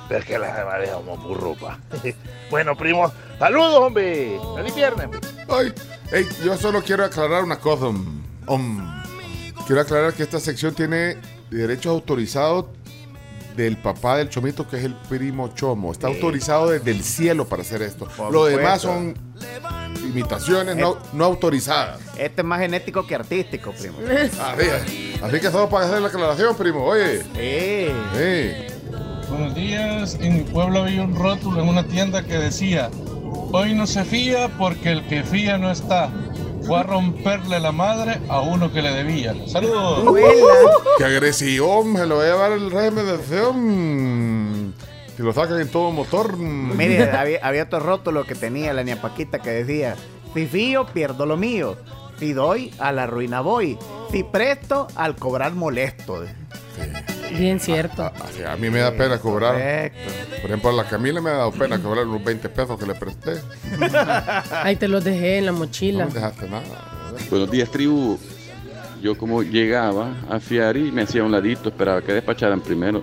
Pero 0.09 0.21
es 0.21 0.27
que 0.27 0.39
la 0.39 0.65
madre 0.65 0.91
como 0.93 1.17
burro, 1.17 1.55
pa. 1.61 1.79
bueno, 2.51 2.77
primo, 2.77 3.13
saludos, 3.39 3.75
hombre. 3.77 4.39
Feliz 4.57 4.75
viernes. 4.75 5.09
Ay, 5.49 5.75
yo 6.45 6.57
solo 6.57 6.83
quiero 6.83 7.05
aclarar 7.05 7.43
una 7.43 7.59
cosa. 7.59 7.87
um, 7.87 8.23
um. 8.47 9.03
Quiero 9.67 9.81
aclarar 9.81 10.13
que 10.13 10.23
esta 10.25 10.39
sección 10.41 10.75
tiene 10.75 11.17
derechos 11.51 11.87
autorizados 11.93 12.67
del 13.57 13.77
papá 13.77 14.17
del 14.17 14.29
chomito, 14.29 14.67
que 14.69 14.77
es 14.79 14.85
el 14.85 14.95
primo 14.95 15.49
chomo. 15.55 15.93
Está 15.93 16.09
autorizado 16.09 16.71
desde 16.71 16.91
el 16.91 17.03
cielo 17.03 17.47
para 17.47 17.63
hacer 17.63 17.83
esto. 17.83 18.09
Por 18.17 18.33
Lo 18.33 18.45
demás 18.45 18.83
son 18.83 19.15
imitaciones 20.05 20.77
no, 20.77 20.99
no 21.13 21.25
autorizadas. 21.25 22.01
Este 22.19 22.43
es 22.43 22.47
más 22.47 22.61
genético 22.61 23.07
que 23.07 23.15
artístico, 23.15 23.73
primo. 23.73 23.99
Así, 24.41 25.15
así 25.23 25.41
que 25.41 25.51
solo 25.51 25.69
para 25.69 25.87
hacer 25.87 26.01
la 26.01 26.09
aclaración, 26.09 26.57
primo. 26.57 26.85
Oye. 26.85 27.23
Sí. 27.23 27.89
Sí. 28.17 28.75
Buenos 29.31 29.55
días. 29.55 30.19
En 30.21 30.37
mi 30.37 30.43
pueblo 30.43 30.83
había 30.83 31.03
un 31.03 31.17
rótulo 31.17 31.63
en 31.63 31.69
una 31.69 31.85
tienda 31.85 32.23
que 32.23 32.39
decía: 32.39 32.91
Hoy 33.53 33.75
no 33.75 33.87
se 33.87 34.05
fía 34.05 34.49
porque 34.59 34.93
el 34.93 35.07
que 35.07 35.23
fía 35.23 35.59
no 35.59 35.71
está. 35.71 36.11
Fue 36.67 36.79
a 36.79 36.83
romperle 36.83 37.61
la 37.61 37.73
madre 37.73 38.21
a 38.29 38.41
uno 38.41 38.73
que 38.73 38.81
le 38.81 38.91
debía. 38.91 39.35
Saludos. 39.47 40.15
Qué 40.99 41.05
agresivo, 41.05 41.85
me 41.85 42.07
lo 42.07 42.17
voy 42.17 42.25
a 42.25 42.29
llevar 42.29 42.53
el 42.53 42.71
régimen 42.71 43.07
de 43.07 43.13
acción. 43.13 44.75
Si 45.17 45.23
lo 45.23 45.33
sacan 45.33 45.61
en 45.61 45.69
todo 45.69 45.91
motor. 45.91 46.37
Mire, 46.39 47.11
había, 47.11 47.39
había 47.43 47.65
otro 47.65 47.81
rótulo 47.81 48.25
que 48.25 48.35
tenía 48.35 48.73
la 48.73 48.83
niña 48.83 49.01
Paquita 49.01 49.41
que 49.41 49.51
decía, 49.51 49.95
si 50.33 50.47
fío, 50.47 50.87
pierdo 50.87 51.27
lo 51.27 51.37
mío. 51.37 51.77
Si 52.19 52.33
doy, 52.33 52.73
a 52.79 52.93
la 52.93 53.07
ruina 53.07 53.41
voy. 53.41 53.79
Si 54.11 54.23
presto, 54.23 54.89
al 54.95 55.17
cobrar 55.17 55.53
molesto. 55.55 56.25
Bien 57.39 57.59
cierto. 57.59 58.05
Así, 58.25 58.43
a 58.45 58.57
mí 58.57 58.71
me 58.71 58.79
da 58.81 58.93
pena 58.93 59.19
cobrar. 59.19 59.53
Correcto. 59.55 60.13
Por 60.41 60.51
ejemplo, 60.51 60.71
a 60.71 60.73
la 60.73 60.85
Camila 60.85 61.21
me 61.21 61.31
ha 61.31 61.35
dado 61.35 61.53
pena 61.53 61.79
cobrar 61.79 62.07
los 62.07 62.23
20 62.23 62.49
pesos 62.49 62.79
que 62.79 62.87
le 62.87 62.95
presté. 62.95 63.41
Ahí 64.63 64.77
te 64.77 64.87
los 64.89 65.03
dejé 65.03 65.39
en 65.39 65.47
la 65.47 65.53
No 65.53 65.59
mochila. 65.59 66.07
me 66.07 66.13
dejaste 66.13 66.49
nada. 66.49 66.65
Buenos 67.31 67.51
días, 67.51 67.69
tribu. 67.71 68.19
Yo 69.03 69.19
como 69.19 69.43
llegaba 69.43 70.15
a 70.31 70.41
fiar 70.41 70.77
y 70.77 70.91
me 70.93 71.03
hacía 71.03 71.23
un 71.25 71.33
ladito, 71.33 71.69
esperaba 71.69 72.01
que 72.03 72.13
despacharan 72.13 72.61
primero. 72.61 73.03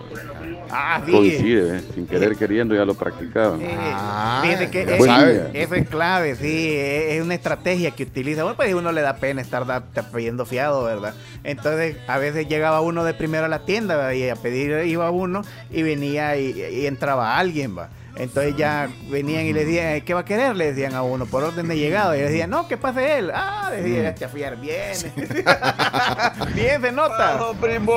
Ah, 0.71 1.01
sí. 1.05 1.12
Coincide, 1.12 1.77
¿eh? 1.77 1.81
sin 1.93 2.07
querer 2.07 2.36
queriendo 2.36 2.73
ya 2.75 2.86
lo 2.86 2.93
practicaba. 2.93 3.57
Fíjate 3.57 4.69
que 4.71 4.86
ya 4.86 4.95
eso, 4.95 5.05
sabe. 5.05 5.49
eso 5.53 5.75
es 5.75 5.88
clave, 5.89 6.36
sí, 6.36 6.73
es 6.77 7.21
una 7.21 7.36
estrategia 7.36 7.91
que 7.91 8.03
utiliza. 8.03 8.43
Bueno, 8.43 8.55
pues 8.55 8.73
uno 8.73 8.91
le 8.91 9.01
da 9.01 9.15
pena 9.17 9.41
estar 9.41 9.65
da- 9.65 9.84
pidiendo 10.13 10.45
fiado, 10.45 10.84
¿verdad? 10.84 11.13
Entonces, 11.43 11.97
a 12.07 12.17
veces 12.17 12.47
llegaba 12.47 12.81
uno 12.81 13.03
de 13.03 13.13
primero 13.13 13.45
a 13.45 13.49
la 13.49 13.65
tienda 13.65 13.95
¿verdad? 13.97 14.12
y 14.13 14.29
a 14.29 14.36
pedir 14.36 14.86
iba 14.86 15.10
uno 15.12 15.41
y 15.71 15.84
venía 15.84 16.38
y, 16.38 16.51
y 16.60 16.86
entraba 16.88 17.38
alguien, 17.38 17.77
¿va? 17.77 17.89
Entonces 18.17 18.57
ya 18.57 18.89
venían 19.10 19.45
y 19.45 19.53
le 19.53 19.63
decían, 19.63 20.01
¿qué 20.01 20.13
va 20.13 20.19
a 20.19 20.25
querer? 20.25 20.53
Le 20.55 20.73
decían 20.73 20.93
a 20.95 21.01
uno 21.01 21.25
por 21.25 21.43
orden 21.43 21.69
de 21.69 21.77
llegado. 21.77 22.13
Y 22.13 22.17
le 22.19 22.25
decían, 22.25 22.49
no, 22.49 22.67
que 22.67 22.75
pase 22.77 23.17
él. 23.19 23.31
Ah, 23.34 23.71
decía, 23.73 24.10
este 24.10 24.25
a 24.25 24.29
fiar 24.29 24.60
bien. 24.60 24.91
bien, 26.53 26.81
se 26.81 26.91
nota. 26.91 27.39
Primo, 27.60 27.93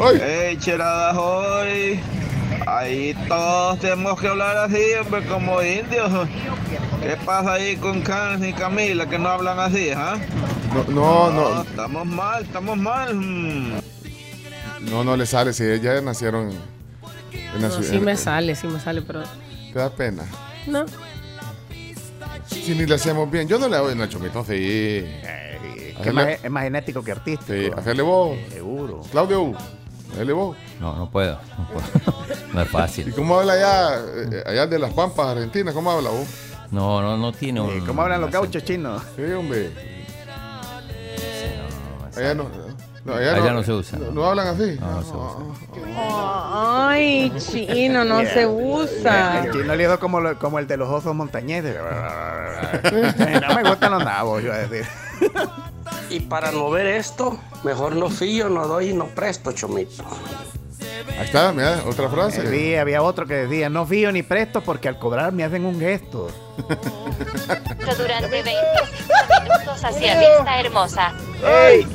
hoy. 0.00 0.20
Ey, 0.20 0.56
cheradas 0.58 1.16
hoy. 1.16 2.00
Ahí 2.66 3.14
todos 3.28 3.78
tenemos 3.78 4.20
que 4.20 4.28
hablar 4.28 4.56
así, 4.58 4.80
hombre, 5.00 5.24
como 5.26 5.62
indios. 5.62 6.10
¿Qué 7.02 7.16
pasa 7.24 7.54
ahí 7.54 7.76
con 7.76 8.02
Carlos 8.02 8.46
y 8.46 8.52
Camila 8.52 9.08
que 9.08 9.18
no 9.18 9.28
hablan 9.28 9.58
así, 9.58 9.90
ah? 9.90 10.18
No, 10.74 10.84
no, 10.92 11.30
no. 11.30 11.62
Estamos 11.62 12.06
mal, 12.06 12.42
estamos 12.44 12.76
mal. 12.76 13.14
mm. 13.14 13.80
No, 14.90 15.04
no 15.04 15.16
le 15.16 15.26
sale. 15.26 15.52
Si 15.52 15.64
ellas 15.64 15.80
ya 15.82 16.00
nacieron 16.00 16.50
en 17.32 17.62
la 17.62 17.68
No, 17.68 17.70
ciudad. 17.74 17.90
sí 17.90 17.98
me 18.00 18.16
sale, 18.16 18.54
sí 18.54 18.66
me 18.66 18.78
sale, 18.80 19.02
pero 19.02 19.22
Te 19.72 19.78
da 19.78 19.90
pena. 19.90 20.24
no. 20.66 20.84
Si 22.46 22.74
ni 22.74 22.84
le 22.86 22.94
hacemos 22.94 23.30
bien. 23.30 23.48
Yo 23.48 23.58
no 23.58 23.68
le 23.68 23.76
hago 23.76 23.90
en 23.90 24.00
el 24.00 24.08
chomito, 24.08 24.44
sí. 24.44 25.04
Es, 26.04 26.12
más, 26.14 26.28
es 26.42 26.50
más 26.50 26.62
genético 26.64 27.02
que 27.02 27.12
artístico. 27.12 27.52
Sí, 27.52 27.70
hacerle 27.76 28.02
vos. 28.02 28.36
Seguro. 28.50 29.00
Claudio, 29.10 29.52
hazle 30.18 30.32
vos. 30.32 30.56
No, 30.80 30.96
no 30.96 31.10
puedo. 31.10 31.38
No, 31.58 31.66
puedo. 31.68 32.40
No 32.52 32.62
es 32.62 32.68
¿Y 32.68 32.70
fácil. 32.72 33.14
cómo 33.14 33.38
habla 33.38 33.52
allá, 33.52 34.00
eh, 34.32 34.42
allá 34.46 34.66
de 34.66 34.78
las 34.78 34.92
Pampas, 34.92 35.28
Argentina? 35.28 35.72
¿Cómo 35.72 35.90
habla 35.92 36.10
vos? 36.10 36.26
No, 36.72 37.00
no, 37.00 37.16
no 37.16 37.32
tiene 37.32 37.60
un. 37.60 37.86
¿Cómo 37.86 38.02
hablan 38.02 38.20
los 38.20 38.30
gauchos 38.30 38.64
chinos? 38.64 39.02
Sí, 39.16 39.22
hombre. 39.32 39.70
Allá 42.16 42.34
no. 42.34 42.46
no, 43.04 43.14
Allá 43.14 43.52
no 43.52 43.62
se 43.62 43.72
usa. 43.72 43.98
No, 43.98 44.10
no 44.10 44.24
hablan 44.26 44.48
así. 44.48 44.76
No, 44.80 45.02
se 45.02 45.10
usa. 45.10 46.88
Ay, 46.88 47.32
chino, 47.38 48.04
no 48.04 48.20
se 48.24 48.46
usa. 48.46 49.42
El 49.44 49.52
chino 49.52 49.74
le 49.76 49.84
dijo 49.84 49.98
como, 50.00 50.20
lo- 50.20 50.38
como 50.38 50.58
el 50.58 50.66
de 50.66 50.76
los 50.76 50.88
osos 50.88 51.14
montañeses. 51.14 51.76
no 53.48 53.54
me 53.54 53.62
gustan 53.68 53.92
los 53.92 54.04
nabos, 54.04 54.42
yo 54.42 54.52
a 54.52 54.58
decir. 54.58 54.86
Y 56.10 56.20
para 56.20 56.50
no 56.50 56.70
ver 56.70 56.86
esto, 56.86 57.38
mejor 57.62 57.94
no 57.94 58.10
fío, 58.10 58.48
no 58.48 58.66
doy 58.66 58.90
y 58.90 58.92
no 58.92 59.06
presto, 59.06 59.52
chomito. 59.52 60.02
Ahí 61.18 61.26
está, 61.26 61.52
mira, 61.52 61.82
otra 61.86 62.08
frase. 62.08 62.48
Sí, 62.50 62.74
había 62.76 63.02
otro 63.02 63.26
que 63.26 63.34
decía, 63.34 63.68
no 63.68 63.86
fío 63.86 64.10
ni 64.10 64.22
presto 64.22 64.60
porque 64.62 64.88
al 64.88 64.98
cobrar 64.98 65.32
me 65.32 65.44
hacen 65.44 65.64
un 65.64 65.78
gesto. 65.78 66.28
Durante 67.98 68.28
25 68.28 68.54
minutos 69.42 69.84
hacia 69.84 70.18
vista 70.18 70.60
hermosa. 70.60 71.12
¡Ey! 71.68 71.86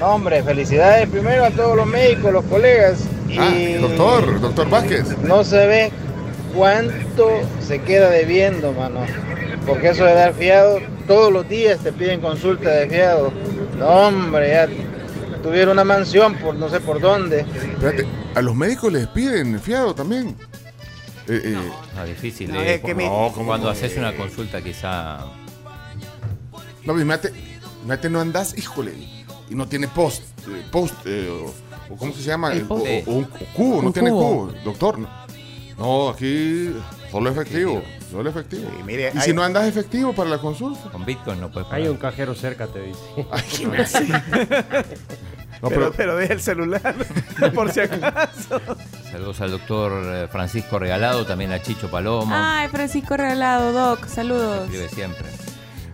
Hombre, 0.00 0.42
felicidades 0.42 1.08
primero 1.08 1.44
a 1.44 1.50
todos 1.50 1.76
los 1.76 1.86
médicos, 1.86 2.32
los 2.32 2.44
colegas. 2.46 3.04
Y 3.28 3.38
Ah, 3.38 3.78
doctor, 3.80 4.40
doctor 4.40 4.68
Vázquez. 4.68 5.16
No 5.18 5.44
se 5.44 5.66
ve 5.66 5.92
cuánto 6.54 7.28
se 7.66 7.80
queda 7.82 8.10
debiendo, 8.10 8.72
mano. 8.72 9.00
Porque 9.66 9.88
eso 9.90 10.04
de 10.04 10.14
dar 10.14 10.34
fiado, 10.34 10.80
todos 11.06 11.32
los 11.32 11.48
días 11.48 11.78
te 11.80 11.92
piden 11.92 12.20
consulta 12.20 12.70
de 12.70 12.88
fiado. 12.88 13.32
No, 13.78 13.86
hombre, 13.86 14.50
ya 14.50 14.68
tuvieron 15.42 15.72
una 15.72 15.84
mansión 15.84 16.34
por 16.36 16.54
no 16.54 16.68
sé 16.68 16.80
por 16.80 17.00
dónde. 17.00 17.40
Espérate, 17.40 18.06
a 18.34 18.42
los 18.42 18.54
médicos 18.54 18.92
les 18.92 19.06
piden 19.08 19.58
fiado 19.60 19.94
también. 19.94 20.36
Eh, 21.28 21.40
eh, 21.44 21.58
No, 21.96 22.04
difícil. 22.04 22.52
No, 22.52 22.60
eh, 22.60 22.74
es 22.74 22.80
que 22.82 22.94
mi- 22.94 23.04
no, 23.04 23.30
¿cómo 23.32 23.46
cuando 23.46 23.68
haces 23.70 23.96
una 23.96 24.14
consulta 24.16 24.60
quizá... 24.62 25.20
No, 26.84 26.92
imagínate, 26.94 27.28
imagínate 27.84 28.10
no 28.10 28.20
andas, 28.20 28.58
híjole, 28.58 28.92
y 29.48 29.54
no 29.54 29.68
tiene 29.68 29.86
post, 29.86 30.22
eh, 30.48 30.64
post, 30.72 30.94
eh, 31.06 31.28
o, 31.30 31.92
o 31.92 31.96
¿cómo 31.96 32.12
se 32.12 32.22
llama? 32.22 32.52
El 32.52 32.62
O- 32.64 32.68
post. 32.68 32.86
o, 33.06 33.10
o 33.10 33.14
un 33.14 33.24
cubo, 33.54 33.82
no 33.82 33.92
tiene 33.92 34.10
cubo. 34.10 34.52
doctor. 34.64 34.98
No, 34.98 35.08
No, 35.78 36.08
aquí 36.08 36.70
solo 37.12 37.30
efectivo, 37.30 37.82
solo 38.12 38.30
efectivo. 38.30 38.70
mire, 38.86 39.10
y 39.14 39.18
hay- 39.18 39.24
si 39.24 39.32
no 39.32 39.42
andas 39.42 39.66
efectivo 39.66 40.12
para 40.12 40.30
la 40.30 40.38
consulta. 40.38 40.90
Con 40.90 41.04
Bitcoin 41.04 41.40
no 41.40 41.50
puedes 41.50 41.70
Hay 41.72 41.88
un 41.88 41.96
cajero 41.96 42.34
cerca, 42.34 42.66
te 42.68 42.80
dice. 42.82 43.00
Ay, 43.30 43.42
qué 43.58 43.66
me 43.68 43.78
hace. 43.78 44.06
No, 44.06 45.68
pero, 45.68 45.80
pero- 45.80 45.92
pero 45.92 46.16
deja 46.16 46.32
el 46.34 46.40
celular, 46.40 46.94
por 47.54 47.70
si 47.72 47.80
acaso. 47.80 48.60
Saludos 49.10 49.40
al 49.40 49.50
doctor 49.52 49.92
eh, 50.04 50.28
Francisco 50.30 50.78
Regalado, 50.78 51.24
también 51.26 51.52
a 51.52 51.60
Chicho 51.62 51.90
Palomo. 51.90 52.32
Ay, 52.34 52.68
Francisco 52.68 53.16
Regalado, 53.16 53.72
Doc, 53.72 54.06
saludos. 54.06 54.64
Escribe 54.64 54.88
siempre. 54.88 55.26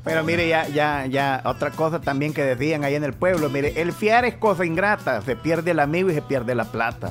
Pero 0.04 0.24
mire, 0.24 0.48
ya, 0.48 0.66
ya, 0.68 1.04
ya, 1.04 1.42
otra 1.44 1.70
cosa 1.70 2.00
también 2.00 2.32
que 2.32 2.42
decían 2.42 2.82
ahí 2.82 2.94
en 2.94 3.04
el 3.04 3.12
pueblo, 3.12 3.50
mire, 3.50 3.78
el 3.82 3.92
fiar 3.92 4.24
es 4.24 4.36
cosa 4.36 4.64
ingrata, 4.64 5.20
se 5.20 5.36
pierde 5.36 5.72
el 5.72 5.80
amigo 5.80 6.08
y 6.10 6.14
se 6.14 6.22
pierde 6.22 6.54
la 6.54 6.64
plata. 6.64 7.10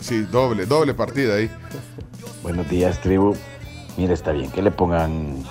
Sí, 0.00 0.20
doble, 0.30 0.66
doble 0.66 0.94
partida 0.94 1.34
ahí. 1.36 1.50
Buenos 2.42 2.68
días, 2.68 3.00
tribu. 3.00 3.34
Mira, 3.96 4.14
está 4.14 4.32
bien 4.32 4.50
que 4.50 4.62
le 4.62 4.70
pongan 4.70 5.42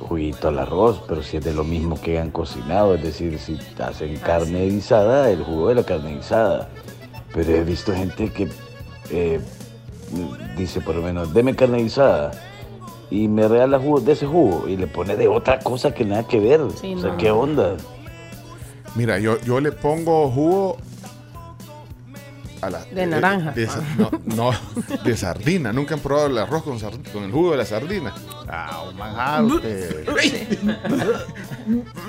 juguito 0.00 0.48
al 0.48 0.58
arroz, 0.58 1.02
pero 1.08 1.22
si 1.22 1.38
es 1.38 1.44
de 1.44 1.54
lo 1.54 1.64
mismo 1.64 2.00
que 2.00 2.18
han 2.18 2.30
cocinado, 2.30 2.94
es 2.94 3.02
decir, 3.02 3.38
si 3.38 3.58
hacen 3.78 4.16
carne 4.18 4.66
guisada, 4.66 5.30
el 5.30 5.42
jugo 5.42 5.68
de 5.68 5.76
la 5.76 5.84
carne 5.84 6.16
guisada. 6.16 6.68
Pero 7.32 7.52
he 7.52 7.64
visto 7.64 7.94
gente 7.94 8.30
que 8.30 8.48
eh, 9.10 9.40
dice 10.56 10.80
por 10.80 10.94
lo 10.94 11.02
menos, 11.02 11.32
deme 11.34 11.56
carne 11.56 11.78
guisada 11.78 12.30
y 13.10 13.28
me 13.28 13.48
regala 13.48 13.78
jugo 13.78 14.00
de 14.00 14.12
ese 14.12 14.26
jugo 14.26 14.68
y 14.68 14.76
le 14.76 14.86
pone 14.86 15.16
de 15.16 15.28
otra 15.28 15.58
cosa 15.60 15.92
que 15.94 16.04
nada 16.04 16.26
que 16.26 16.38
ver. 16.38 16.60
Sí, 16.80 16.94
o 16.94 17.00
sea, 17.00 17.12
no. 17.12 17.16
¿qué 17.16 17.30
onda? 17.30 17.76
Mira, 18.94 19.18
yo, 19.18 19.40
yo 19.40 19.60
le 19.60 19.72
pongo 19.72 20.30
jugo 20.30 20.76
a 22.66 22.70
la, 22.70 22.84
De 22.84 23.06
naranja. 23.06 23.50
de 23.52 23.66
sa- 23.66 23.82
no, 23.98 24.10
no, 24.24 24.50
de 25.04 25.16
sardina. 25.16 25.72
Nunca 25.72 25.94
han 25.94 26.00
probado 26.00 26.26
el 26.28 26.38
arroz 26.38 26.62
con, 26.62 26.78
sard- 26.78 27.10
con 27.12 27.24
el 27.24 27.32
jugo 27.32 27.52
de 27.52 27.56
la 27.58 27.64
sardina. 27.64 28.12
Ah, 28.48 29.42
un. 29.42 29.60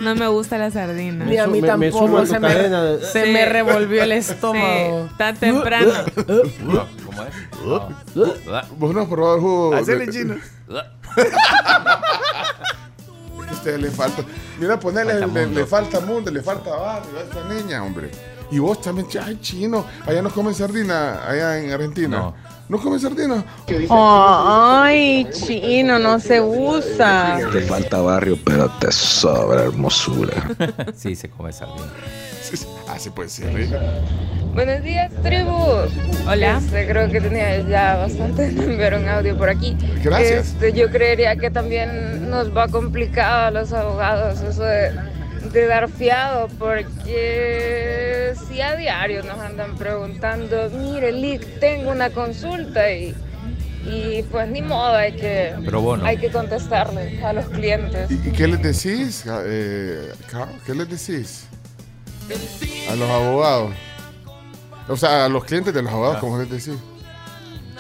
No 0.02 0.16
me 0.16 0.28
gusta 0.28 0.58
la 0.58 0.70
sardina. 0.72 1.26
Ni 1.26 1.38
a 1.38 1.48
mí 1.48 1.62
Me- 1.62 1.68
tampoco. 1.68 2.26
se 2.26 2.40
me, 2.40 2.48
cadena 2.48 2.84
de- 2.84 3.06
se 3.06 3.26
Sí. 3.26 3.32
me 3.32 3.46
revolvió 3.46 4.04
el 4.04 4.12
estómago. 4.12 5.08
Sí, 5.08 5.14
tan 5.18 5.36
temprano. 5.38 5.92
No, 6.64 6.86
¿Cómo 7.06 7.24
es? 7.24 7.34
No. 7.66 7.88
¿Vos 8.78 8.94
no 8.94 9.02
has 9.02 9.08
probado 9.08 9.36
el 9.36 9.42
jugo? 9.42 9.76
Hacele 9.76 10.06
de- 10.08 10.12
chino. 10.12 10.36
Es 10.36 10.42
que 13.46 13.50
a 13.50 13.54
usted 13.54 13.80
le 13.80 13.92
falta. 13.92 14.24
Mira, 14.60 14.80
ponerle, 14.80 15.14
Falta 15.20 15.40
le, 15.40 15.48
le 15.48 15.66
falta 15.66 16.00
mundo, 16.02 16.32
le 16.32 16.42
falta 16.42 16.70
barrio 16.76 17.18
a 17.18 17.22
esta 17.22 17.44
niña, 17.54 17.84
hombre. 17.84 18.12
Y 18.52 18.60
vos 18.60 18.82
también, 18.82 19.08
ay, 19.22 19.38
chino. 19.42 19.86
Allá 20.06 20.22
no 20.22 20.30
comen 20.30 20.54
sardina, 20.54 21.28
allá 21.28 21.60
en 21.60 21.72
Argentina. 21.72 22.18
No. 22.18 22.34
¿No 22.68 22.80
comen 22.80 23.00
sardina? 23.00 23.44
Ay, 23.92 25.28
chino, 25.32 26.00
no 26.00 26.20
se 26.20 26.42
usa. 26.42 27.40
Te 27.52 27.62
falta 27.62 28.02
barrio, 28.02 28.40
pero 28.44 28.70
te 28.80 28.92
sobra 28.92 29.64
hermosura. 29.64 30.34
Sí, 30.96 31.16
se 31.16 31.30
come 31.30 31.52
sardina. 31.52 31.92
Ah, 32.88 32.98
sí, 32.98 33.10
puede 33.10 33.30
ser. 33.30 33.60
¿eh? 33.60 33.70
Buenos 34.54 34.82
días, 34.84 35.12
tribu. 35.24 35.52
Hola. 36.28 36.58
Este, 36.58 36.88
creo 36.88 37.12
que 37.12 37.20
tenía 37.20 37.60
ya 37.68 37.98
bastante 37.98 38.48
enviar 38.48 38.96
un 38.96 39.08
audio 39.10 39.38
por 39.38 39.50
aquí. 39.50 39.76
Gracias. 40.04 40.48
Este, 40.48 40.74
yo 40.74 40.90
creería 40.90 41.36
que 41.36 41.52
también 41.52 42.30
nos 42.30 42.56
va 42.56 42.68
complicado 42.68 43.48
a 43.48 43.52
los 43.52 43.74
abogados 43.74 44.42
eso 44.42 44.64
de, 44.64 44.92
de 45.56 45.68
dar 45.68 45.90
fiado, 45.90 46.50
porque 46.60 48.34
si 48.48 48.60
a 48.62 48.76
diario 48.76 49.24
nos 49.24 49.40
andan 49.40 49.76
preguntando, 49.78 50.70
mire, 50.70 51.14
Lick, 51.14 51.60
tengo 51.62 51.92
una 51.92 52.10
consulta 52.10 52.92
y, 52.92 53.16
y 53.86 54.22
pues 54.24 54.50
ni 54.50 54.62
modo, 54.62 54.96
hay 54.96 55.14
que, 55.14 55.54
hay 56.04 56.18
que 56.18 56.30
contestarle 56.30 57.24
a 57.24 57.32
los 57.32 57.46
clientes. 57.46 58.12
¿Y, 58.12 58.16
y 58.16 58.32
qué 58.34 58.48
les 58.48 58.62
decís, 58.62 59.24
eh? 59.28 60.12
¿Qué 60.66 60.76
les 60.76 60.90
decís? 60.90 61.48
A 62.92 62.96
los 62.96 63.10
abogados. 63.10 63.72
O 64.90 64.98
sea, 64.98 65.26
a 65.26 65.30
los 65.30 65.46
clientes 65.46 65.74
de 65.74 65.82
los 65.82 65.92
abogados, 65.92 66.18
¿cómo 66.20 66.38
les 66.38 66.50
decís? 66.50 66.78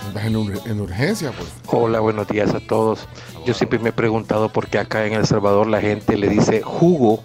Estás 0.07 0.26
en, 0.26 0.36
ur- 0.36 0.61
en 0.65 0.80
urgencia, 0.80 1.32
pues. 1.32 1.49
Hola, 1.67 1.99
buenos 1.99 2.26
días 2.28 2.53
a 2.53 2.59
todos. 2.61 3.05
Yo 3.45 3.53
siempre 3.53 3.80
me 3.80 3.89
he 3.89 3.93
preguntado 3.93 4.47
por 4.49 4.67
qué 4.67 4.78
acá 4.80 5.05
en 5.05 5.13
El 5.13 5.26
Salvador 5.26 5.67
la 5.67 5.82
gente 5.82 6.15
le 6.15 6.30
dice 6.30 6.61
jugo 6.61 7.21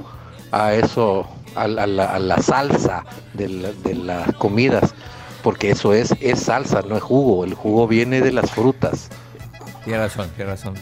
a 0.53 0.75
eso, 0.75 1.29
a, 1.55 1.67
la- 1.69 1.83
a 1.85 1.87
la, 1.87 2.05
a 2.07 2.19
la 2.19 2.39
salsa 2.39 3.05
de, 3.35 3.49
la- 3.49 3.73
de 3.73 3.95
las 3.95 4.33
comidas, 4.35 4.95
porque 5.43 5.71
eso 5.71 5.93
es, 5.95 6.15
es 6.21 6.41
salsa, 6.41 6.83
no 6.83 6.97
es 6.97 7.03
jugo. 7.03 7.45
El 7.45 7.55
jugo 7.55 7.87
viene 7.89 8.21
de 8.21 8.33
las 8.33 8.51
frutas. 8.51 9.09
Tiene 9.85 9.99
razón, 10.01 10.29
tiene 10.37 10.51
razón. 10.51 10.75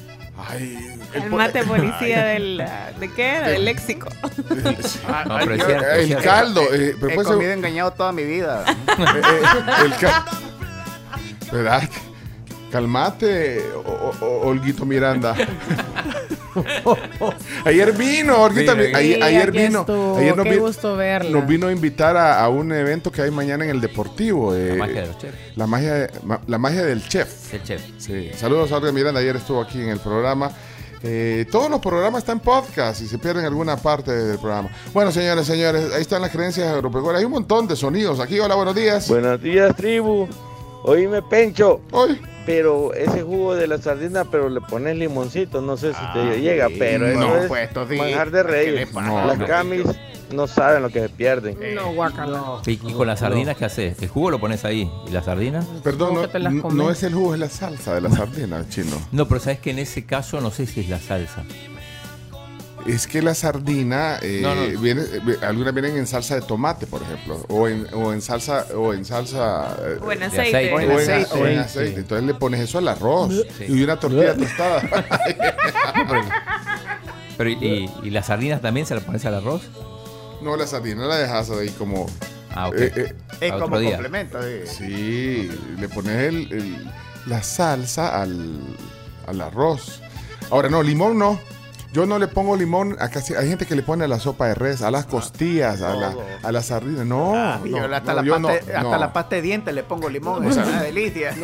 Ay, 0.50 0.78
El 1.14 1.30
mate 1.30 1.64
policía 1.64 2.24
del, 2.26 2.64
¿de 3.00 3.12
qué? 3.14 3.40
Del 3.40 3.64
léxico. 3.64 4.08
No, 4.22 5.36
pero 5.40 5.54
es 5.54 5.60
yo- 5.60 5.66
cierto, 5.66 5.86
es 5.86 5.98
El 5.98 6.06
cierto. 6.06 6.24
caldo. 6.24 6.60
eh, 6.72 6.94
pero 7.00 7.10
He 7.10 7.14
puede 7.14 7.26
ser- 7.28 7.34
comido 7.36 7.52
engañado 7.52 7.90
toda 7.92 8.12
mi 8.12 8.22
vida. 8.24 8.64
eh, 8.66 8.72
eh, 8.98 9.84
el 9.84 9.94
ca- 9.96 10.24
¿Verdad? 11.52 11.82
Calmate, 12.70 13.62
o- 13.84 14.42
Olguito 14.44 14.84
Miranda. 14.84 15.34
ayer 17.64 17.92
vino, 17.92 18.42
Olguita. 18.42 18.74
Sí, 18.74 19.20
ayer, 19.22 19.52
vino. 19.52 19.80
estuvo, 19.80 20.18
ayer 20.18 20.36
nos, 20.36 20.44
qué 20.44 20.50
vi- 20.52 20.56
gusto 20.58 20.96
verla. 20.96 21.30
nos 21.30 21.46
vino 21.46 21.68
a 21.68 21.72
invitar 21.72 22.16
a, 22.16 22.40
a 22.42 22.48
un 22.48 22.72
evento 22.72 23.12
que 23.12 23.22
hay 23.22 23.30
mañana 23.30 23.64
en 23.64 23.70
el 23.70 23.80
Deportivo. 23.80 24.54
eh, 24.54 24.70
La 24.70 24.76
magia 24.86 25.00
de 25.02 25.06
los 25.06 25.18
chefs. 25.18 25.36
La 25.56 25.66
magia, 25.66 25.94
de- 25.94 26.10
ma- 26.24 26.40
la 26.46 26.58
magia 26.58 26.84
del 26.84 27.06
chef. 27.08 27.54
El 27.54 27.62
chef. 27.62 27.82
Sí. 27.98 28.30
Saludos 28.36 28.72
a 28.72 28.76
Olga 28.76 28.92
Miranda. 28.92 29.20
Ayer 29.20 29.36
estuvo 29.36 29.60
aquí 29.60 29.80
en 29.80 29.90
el 29.90 30.00
programa. 30.00 30.50
Eh, 31.02 31.46
todos 31.52 31.70
los 31.70 31.80
programas 31.80 32.22
están 32.22 32.38
en 32.38 32.42
podcast 32.42 33.00
y 33.02 33.06
se 33.06 33.18
pierden 33.18 33.44
alguna 33.44 33.76
parte 33.76 34.10
del 34.10 34.38
programa. 34.38 34.68
Bueno, 34.92 35.12
señores, 35.12 35.46
señores, 35.46 35.92
ahí 35.94 36.02
están 36.02 36.20
las 36.20 36.32
creencias 36.32 36.66
agropecuarias. 36.74 37.20
Hay 37.20 37.24
un 37.24 37.32
montón 37.32 37.68
de 37.68 37.76
sonidos 37.76 38.18
aquí. 38.18 38.40
Hola, 38.40 38.56
buenos 38.56 38.74
días. 38.74 39.08
Buenos 39.08 39.40
días, 39.40 39.76
tribu. 39.76 40.26
Oíme, 40.84 41.22
Pencho. 41.22 41.80
Hoy. 41.92 42.20
Pero 42.46 42.94
ese 42.94 43.22
jugo 43.22 43.54
de 43.54 43.66
la 43.66 43.76
sardina, 43.76 44.24
pero 44.24 44.48
le 44.48 44.62
pones 44.62 44.96
limoncito, 44.96 45.60
no 45.60 45.76
sé 45.76 45.90
si 45.92 45.98
Ah, 46.00 46.12
te 46.14 46.40
llega, 46.40 46.68
pero 46.78 47.06
no, 47.08 47.36
eso 47.36 47.36
es 47.36 47.48
pues, 47.48 47.88
sí. 47.90 47.96
manjar 47.96 48.30
de 48.30 48.40
¿Qué 48.42 48.48
le 48.48 48.50
reyes. 48.50 48.94
Las 48.94 49.38
No. 49.38 49.46
camis 49.46 49.84
no 50.32 50.46
saben 50.46 50.82
lo 50.82 50.88
que 50.88 51.00
se 51.00 51.08
pierden. 51.10 51.58
No, 51.74 51.92
guacala. 51.92 52.42
¿Y 52.64 52.76
con 52.78 53.06
las 53.06 53.20
sardinas 53.20 53.54
qué 53.58 53.66
haces? 53.66 54.00
¿El 54.00 54.08
jugo 54.08 54.30
lo 54.30 54.40
pones 54.40 54.64
ahí? 54.64 54.90
¿Y 55.06 55.10
las 55.10 55.26
sardinas? 55.26 55.66
Perdón, 55.84 56.14
¿Cómo 56.14 56.26
no, 56.38 56.50
no- 56.50 56.70
no 56.70 56.90
es 56.90 57.02
el 57.02 57.12
jugo, 57.12 57.34
es 57.34 57.40
la 57.40 57.50
salsa 57.50 57.94
de 57.94 58.00
la 58.00 58.10
sardina, 58.10 58.66
chino. 58.70 58.96
No, 59.12 59.28
pero 59.28 59.40
sabes 59.40 59.58
que 59.60 59.70
en 59.72 59.80
ese 59.80 60.06
caso 60.06 60.40
no 60.40 60.50
sé 60.50 60.64
si 60.66 60.80
es 60.80 60.88
la 60.88 60.98
salsa. 61.00 61.44
Es 62.86 63.06
que 63.06 63.20
la 63.20 63.34
sardina, 63.34 64.18
eh, 64.22 64.40
No, 64.42 64.54
no. 64.54 64.80
Viene, 64.80 65.02
eh, 65.02 65.36
algunas 65.42 65.74
vienen 65.74 65.96
en 65.98 66.06
salsa 66.06 66.36
de 66.36 66.42
tomate, 66.42 66.86
por 66.86 67.02
ejemplo, 67.02 67.44
o 67.48 67.68
en, 67.68 67.86
o 67.92 68.12
en 68.12 68.22
salsa, 68.22 68.66
o 68.74 68.94
en 68.94 69.04
salsa, 69.04 69.76
eh, 69.82 69.98
O 70.00 70.10
en 70.12 70.22
aceite. 70.22 70.56
aceite. 70.56 70.74
o 70.74 70.80
en, 70.80 70.90
aceite. 70.92 71.34
o 71.38 71.46
en 71.46 71.52
Sí. 71.54 71.58
aceite. 71.58 72.00
Entonces 72.00 72.26
le 72.26 72.34
pones 72.34 72.60
eso 72.60 72.78
al 72.78 72.88
arroz 72.88 73.32
Sí. 73.58 73.64
y 73.68 73.82
una 73.82 73.98
tortilla 74.00 74.34
tostada. 74.36 74.82
Pero, 77.36 77.50
¿y, 77.50 77.90
y 78.02 78.10
las 78.10 78.26
sardinas 78.26 78.60
también 78.60 78.86
se 78.86 78.94
las 78.94 79.04
pones 79.04 79.24
al 79.24 79.34
arroz? 79.34 79.62
no, 80.42 80.56
la 80.56 80.66
sardina 80.68 81.04
la 81.06 81.16
dejas 81.18 81.50
ahí 81.50 81.70
como. 81.70 82.06
Ah, 82.54 82.68
ok. 82.68 82.74
eh, 82.78 82.92
eh, 82.96 83.14
Es 83.40 83.52
como 83.52 83.76
complemento. 83.80 84.38
sí. 84.42 84.66
sí, 84.66 85.50
le 85.78 85.88
pones 85.88 86.16
el- 86.28 86.52
el- 86.52 86.90
la 87.26 87.42
salsa 87.42 88.22
al, 88.22 88.60
al 89.26 89.40
arroz. 89.40 90.00
Ahora 90.50 90.68
no, 90.70 90.82
limón 90.82 91.18
no. 91.18 91.38
Yo 91.90 92.04
no 92.04 92.18
le 92.18 92.28
pongo 92.28 92.54
limón 92.54 92.96
a 93.00 93.08
casi. 93.08 93.34
Hay 93.34 93.48
gente 93.48 93.64
que 93.64 93.74
le 93.74 93.82
pone 93.82 94.04
a 94.04 94.08
la 94.08 94.18
sopa 94.20 94.46
de 94.48 94.54
res, 94.54 94.82
a 94.82 94.90
las 94.90 95.06
costillas, 95.06 95.80
a 95.80 95.94
la, 95.94 96.14
a 96.42 96.52
la 96.52 96.62
sardina. 96.62 97.02
No, 97.02 97.34
Ah, 97.34 97.58
no, 97.60 97.66
yo 97.66 97.84
hasta, 97.94 98.12
no, 98.12 98.14
la, 98.20 98.22
yo 98.26 98.32
pasta, 98.34 98.48
no, 98.48 98.76
hasta 98.78 98.82
no. 98.82 98.98
la 98.98 99.12
pasta 99.14 99.36
de 99.36 99.42
dientes 99.42 99.74
le 99.74 99.82
pongo 99.84 100.08
limón. 100.10 100.46
O 100.46 100.52
sea, 100.52 100.64
es 100.64 100.68
una 100.68 100.82
delicia. 100.82 101.34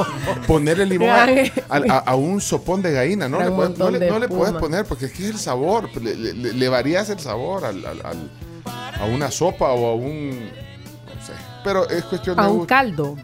Ponerle 0.46 0.86
limón 0.86 1.10
a, 1.10 1.26
Gran- 1.26 1.50
a- 1.68 1.94
a- 1.94 1.98
a 1.98 2.14
un 2.16 2.40
sopón 2.40 2.82
de 2.82 2.92
gallina, 2.92 3.28
¿no? 3.28 3.38
Le 3.40 3.50
puedes- 3.50 3.78
no 3.78 3.90
le, 3.90 3.98
de 4.00 4.10
no 4.10 4.18
le 4.18 4.28
puedes 4.28 4.54
poner 4.54 4.84
porque 4.84 5.06
es 5.06 5.12
que 5.12 5.24
es 5.24 5.30
el 5.30 5.38
sabor. 5.38 5.88
Le, 6.02 6.14
le- 6.16 6.32
le- 6.34 6.52
le 6.54 6.68
varías 6.68 7.08
el 7.10 7.20
sabor 7.20 7.64
al- 7.64 7.84
al- 7.86 8.02
al- 8.04 8.30
a 9.00 9.04
una 9.06 9.30
sopa 9.30 9.70
o 9.72 9.90
a 9.90 9.94
un. 9.94 10.30
No 10.30 11.24
sé. 11.24 11.32
Pero 11.62 11.88
es 11.88 12.02
cuestión 12.04 12.36
de. 12.36 12.42
A 12.42 12.48
un 12.48 12.58
gusto. 12.58 12.66
caldo. 12.68 13.16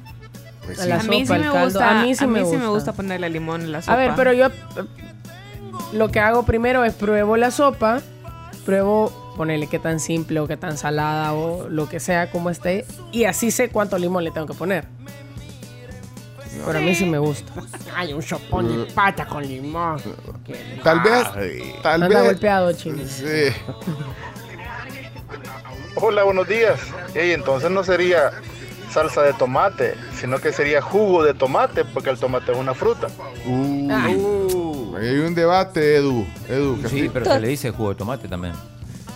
Pues 0.64 0.79
A 0.79 0.83
sí. 0.85 0.89
la 0.89 1.01
a 1.01 1.03
mí 1.03 1.21
sí 1.21 1.27
sopa, 1.27 1.37
el 1.37 1.43
me 1.43 1.49
caldo. 1.53 1.64
gusta, 1.64 1.91
A 2.01 2.03
mí 2.05 2.14
sí 2.14 2.27
me 2.27 2.43
gusta. 2.43 2.66
gusta 2.68 2.93
ponerle 2.93 3.29
limón 3.29 3.62
en 3.62 3.73
la 3.73 3.83
sopa. 3.83 3.95
A 3.95 3.97
ver, 3.97 4.12
pero 4.14 4.33
yo 4.33 4.49
lo 5.93 6.09
que 6.09 6.20
hago 6.20 6.45
primero 6.45 6.85
es 6.85 6.95
pruebo 6.95 7.37
la 7.37 7.51
sopa, 7.51 8.01
pruebo 8.64 9.33
ponerle 9.37 9.66
qué 9.68 9.78
tan 9.78 10.01
simple 10.01 10.41
o 10.41 10.47
qué 10.47 10.57
tan 10.57 10.76
salada 10.76 11.33
o 11.33 11.68
lo 11.68 11.89
que 11.89 12.01
sea 12.01 12.31
como 12.31 12.51
esté 12.51 12.85
y 13.12 13.24
así 13.24 13.51
sé 13.51 13.70
cuánto 13.70 13.97
limón 13.99 14.24
le 14.24 14.31
tengo 14.31 14.47
que 14.47 14.55
poner. 14.55 14.87
Pero 16.66 16.78
a 16.78 16.83
mí 16.83 16.95
sí 16.95 17.07
me 17.07 17.18
gusta. 17.18 17.53
Hay 17.97 18.12
un 18.12 18.22
sopón 18.22 18.68
de 18.87 18.93
pata 18.93 19.26
con 19.26 19.47
limón. 19.47 20.01
Tal 20.83 21.01
vez. 21.01 21.26
Tal 21.83 22.03
Anda 22.03 22.20
vez. 22.20 22.33
golpeado, 22.33 22.72
chino. 22.72 23.03
Sí. 23.07 23.24
Hola, 25.97 26.22
buenos 26.24 26.49
días. 26.49 26.81
Ey, 27.14 27.33
entonces 27.33 27.70
no 27.70 27.83
sería 27.85 28.31
salsa 28.91 29.22
de 29.22 29.33
tomate, 29.33 29.95
sino 30.14 30.39
que 30.39 30.53
sería 30.53 30.83
jugo 30.83 31.22
de 31.22 31.35
tomate, 31.35 31.85
porque 31.85 32.11
el 32.11 32.18
tomate 32.18 32.53
es 32.53 32.59
una 32.59 32.74
fruta. 32.74 33.09
Uh, 33.47 33.89
ahí 34.97 35.09
hay 35.09 35.18
un 35.18 35.34
debate, 35.34 35.97
Edu. 35.97 36.26
Edu, 36.49 36.78
Sí, 36.88 37.11
pero 37.12 37.26
se 37.26 37.41
le 37.41 37.49
dice 37.49 37.70
jugo 37.70 37.91
de 37.91 37.95
tomate 37.97 38.28
también. 38.28 38.55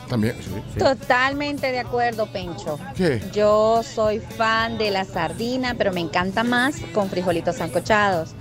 También, 0.08 0.36
sí. 0.42 0.78
Totalmente 0.78 1.72
de 1.72 1.78
acuerdo, 1.80 2.26
Pencho. 2.26 2.78
¿Qué? 2.94 3.22
Yo 3.32 3.82
soy 3.82 4.20
fan 4.20 4.76
de 4.76 4.90
la 4.90 5.04
sardina, 5.04 5.74
pero 5.76 5.92
me 5.92 6.00
encanta 6.00 6.44
más 6.44 6.76
con 6.92 7.08
frijolitos 7.08 7.56
sancochados. 7.56 8.34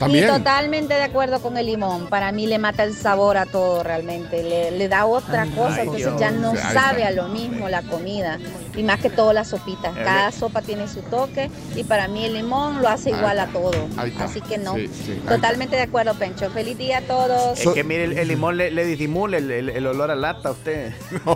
También. 0.00 0.24
Y 0.24 0.26
totalmente 0.28 0.94
de 0.94 1.02
acuerdo 1.04 1.40
con 1.40 1.56
el 1.56 1.66
limón. 1.66 2.08
Para 2.08 2.32
mí 2.32 2.46
le 2.46 2.58
mata 2.58 2.82
el 2.82 2.94
sabor 2.96 3.36
a 3.36 3.46
todo 3.46 3.82
realmente. 3.84 4.42
Le, 4.42 4.72
le 4.72 4.88
da 4.88 5.04
otra 5.06 5.46
cosa, 5.54 5.82
entonces 5.82 6.06
Dios. 6.06 6.18
ya 6.20 6.30
no 6.32 6.56
sabe 6.56 7.04
a 7.04 7.12
lo 7.12 7.28
mismo 7.28 7.68
la 7.68 7.82
comida. 7.82 8.38
Y 8.76 8.82
más 8.82 8.98
que 9.00 9.10
todo 9.10 9.32
las 9.32 9.48
sopitas. 9.48 9.96
Eh, 9.96 10.00
Cada 10.04 10.32
sopa 10.32 10.62
tiene 10.62 10.88
su 10.88 11.02
toque 11.02 11.50
y 11.76 11.84
para 11.84 12.08
mí 12.08 12.24
el 12.24 12.32
limón 12.34 12.80
lo 12.82 12.88
hace 12.88 13.10
igual 13.10 13.38
a 13.38 13.46
todo. 13.48 13.72
Así 14.18 14.40
que 14.40 14.58
no. 14.58 14.74
Sí, 14.74 14.88
sí. 14.88 15.22
Totalmente 15.28 15.76
de 15.76 15.82
acuerdo, 15.82 16.14
Pencho. 16.14 16.50
Feliz 16.50 16.76
día 16.78 16.98
a 16.98 17.02
todos. 17.02 17.60
Es 17.60 17.68
que 17.68 17.84
mire, 17.84 18.04
el, 18.04 18.18
el 18.18 18.26
limón 18.28 18.56
le, 18.56 18.70
le 18.70 18.84
disimula 18.84 19.36
el, 19.38 19.50
el- 19.50 19.68
el 19.70 19.86
olor 19.86 20.10
a 20.10 20.14
lata 20.16 20.48
a 20.48 20.52
usted. 20.52 20.92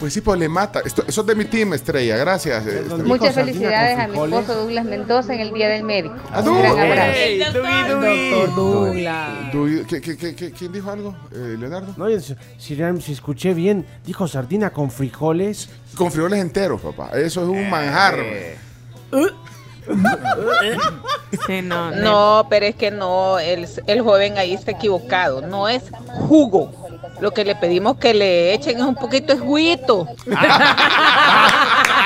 Pues 0.00 0.12
sí, 0.12 0.20
pues 0.20 0.38
le 0.38 0.48
mata. 0.48 0.80
Esto, 0.84 1.04
eso 1.06 1.20
es 1.22 1.26
de 1.26 1.34
mi 1.34 1.44
team, 1.44 1.72
estrella. 1.74 2.16
Gracias. 2.16 2.66
Estrella. 2.66 3.04
Muchas 3.04 3.34
felicidades 3.34 3.98
a 3.98 4.06
mi 4.08 4.18
esposo 4.18 4.54
Douglas 4.54 4.84
Mendoza 4.84 5.34
en 5.34 5.40
el 5.40 5.52
Día 5.52 5.68
del 5.68 5.84
Médico. 5.84 6.14
¡A 6.32 6.40
Un 6.40 6.60
gran 6.62 7.12
Douglas! 7.24 7.54
abrazo. 7.66 8.06
¡Ey, 8.06 8.30
Doctor 8.30 8.54
Douglas. 8.54 9.52
Du- 9.52 9.86
¿qué- 9.88 10.00
qué- 10.00 10.16
qué- 10.16 10.34
qué- 10.34 10.52
¿Quién 10.52 10.72
dijo 10.72 10.90
algo? 10.90 11.14
Eh, 11.32 11.56
¿Leonardo? 11.58 11.94
No, 11.96 12.06
si, 12.20 13.12
escuché 13.12 13.54
bien, 13.54 13.86
dijo 14.04 14.26
sardina 14.28 14.70
con 14.70 14.90
frijoles. 14.90 15.68
Con 15.96 16.10
frijoles 16.12 16.40
enteros, 16.40 16.80
papá. 16.80 17.10
Eso 17.14 17.42
es 17.42 17.48
un 17.48 17.68
manjar. 17.70 18.16
Sí, 21.46 21.60
no, 21.62 21.90
No, 21.90 22.46
pero 22.48 22.64
es 22.64 22.74
que 22.74 22.90
no, 22.90 23.38
el, 23.38 23.68
el 23.86 24.00
joven 24.00 24.38
ahí 24.38 24.54
está 24.54 24.70
equivocado. 24.70 25.42
No 25.42 25.68
es 25.68 25.82
jugo. 26.08 26.72
Lo 27.20 27.32
que 27.32 27.44
le 27.44 27.54
pedimos 27.54 27.98
que 27.98 28.14
le 28.14 28.54
echen 28.54 28.78
es 28.78 28.82
un 28.82 28.94
poquito 28.94 29.34
de 29.34 29.40
juguito. 29.40 30.08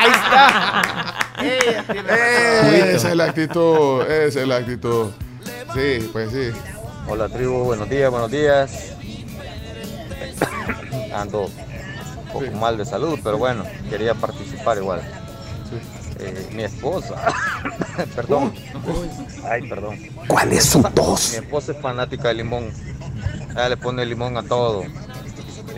Ahí 0.08 0.14
está. 0.14 1.14
Eh, 1.42 2.92
esa 2.94 3.10
es 3.10 3.16
la 3.16 3.24
actitud. 3.24 4.02
Esa 4.02 4.40
es 4.40 4.48
la 4.48 4.56
actitud. 4.56 5.10
Sí, 5.74 6.08
pues 6.12 6.32
sí. 6.32 6.50
Hola 7.08 7.28
tribu, 7.28 7.64
buenos 7.64 7.88
días, 7.88 8.10
buenos 8.10 8.30
días. 8.30 8.92
Ando 11.14 11.42
un 11.44 12.26
poco 12.32 12.50
mal 12.56 12.76
de 12.76 12.84
salud, 12.84 13.18
pero 13.22 13.38
bueno, 13.38 13.64
quería 13.88 14.14
participar 14.14 14.78
igual. 14.78 15.00
Eh, 16.20 16.48
mi 16.52 16.64
esposa, 16.64 17.32
perdón. 18.16 18.52
Ay, 19.44 19.68
perdón. 19.68 19.98
¿Cuál 20.26 20.52
es 20.52 20.64
su 20.64 20.82
tos? 20.82 21.30
Mi 21.32 21.36
esposa 21.44 21.72
es 21.72 21.80
fanática 21.80 22.28
de 22.28 22.34
limón. 22.34 22.72
Ella 23.50 23.68
le 23.68 23.76
pone 23.76 24.04
limón 24.04 24.36
a 24.36 24.42
todo. 24.42 24.84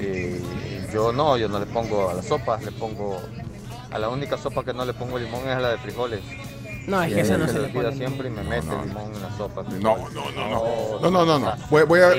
Y 0.00 0.40
yo 0.92 1.12
no, 1.12 1.36
yo 1.36 1.48
no 1.48 1.58
le 1.58 1.66
pongo 1.66 2.10
a 2.10 2.14
la 2.14 2.22
sopa, 2.22 2.58
le 2.60 2.72
pongo 2.72 3.20
a 3.90 3.98
la 3.98 4.08
única 4.08 4.38
sopa 4.38 4.64
que 4.64 4.72
no 4.72 4.84
le 4.84 4.92
pongo 4.94 5.18
limón 5.18 5.42
es 5.48 5.56
a 5.56 5.60
la 5.60 5.70
de 5.70 5.78
frijoles. 5.78 6.20
No, 6.86 7.02
es 7.02 7.12
que 7.14 7.20
esa 7.20 7.36
no 7.36 7.46
se 7.46 7.58
le 7.58 7.68
pone 7.68 7.94
siempre 7.94 8.28
y 8.28 8.30
me 8.30 8.42
mete 8.42 8.66
limón 8.66 9.14
en 9.14 9.22
la 9.22 9.36
sopa. 9.36 9.62
No, 9.62 9.96
no, 9.96 10.30
no, 10.30 10.48
no. 10.48 11.00
No, 11.00 11.10
no, 11.10 11.24
no, 11.26 11.38
no. 11.38 11.54
Voy, 11.70 11.84
voy 11.84 12.00
a, 12.00 12.10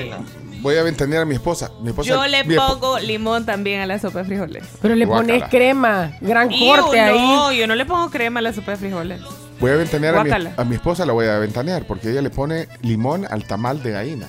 voy 0.60 0.76
a 0.76 0.82
ventanear 0.82 1.22
a 1.22 1.24
mi 1.24 1.34
esposa. 1.34 1.70
Mi 1.82 1.88
esposa 1.90 2.08
Yo 2.08 2.26
le 2.26 2.44
pongo 2.44 2.98
limón 3.00 3.44
también 3.44 3.80
a 3.80 3.86
la 3.86 3.98
sopa 3.98 4.20
de 4.20 4.24
frijoles. 4.26 4.64
Pero 4.80 4.94
le 4.94 5.04
Guácala. 5.04 5.34
pones 5.34 5.48
crema, 5.50 6.12
gran 6.20 6.50
Iu, 6.50 6.74
corte 6.76 7.00
ahí. 7.00 7.18
No, 7.18 7.52
yo 7.52 7.66
no 7.66 7.74
le 7.74 7.84
pongo 7.84 8.08
crema 8.10 8.40
a 8.40 8.42
la 8.42 8.52
sopa 8.52 8.72
de 8.72 8.76
frijoles. 8.78 9.20
Voy 9.60 9.70
a 9.70 9.76
ventanear 9.76 10.16
a 10.16 10.24
mi, 10.24 10.30
a 10.56 10.64
mi 10.64 10.74
esposa, 10.74 11.04
la 11.06 11.12
voy 11.12 11.26
a 11.26 11.38
ventanear 11.38 11.84
porque 11.86 12.10
ella 12.10 12.22
le 12.22 12.30
pone 12.30 12.68
limón 12.82 13.26
al 13.30 13.44
tamal 13.46 13.82
de 13.82 13.90
gallina. 13.92 14.26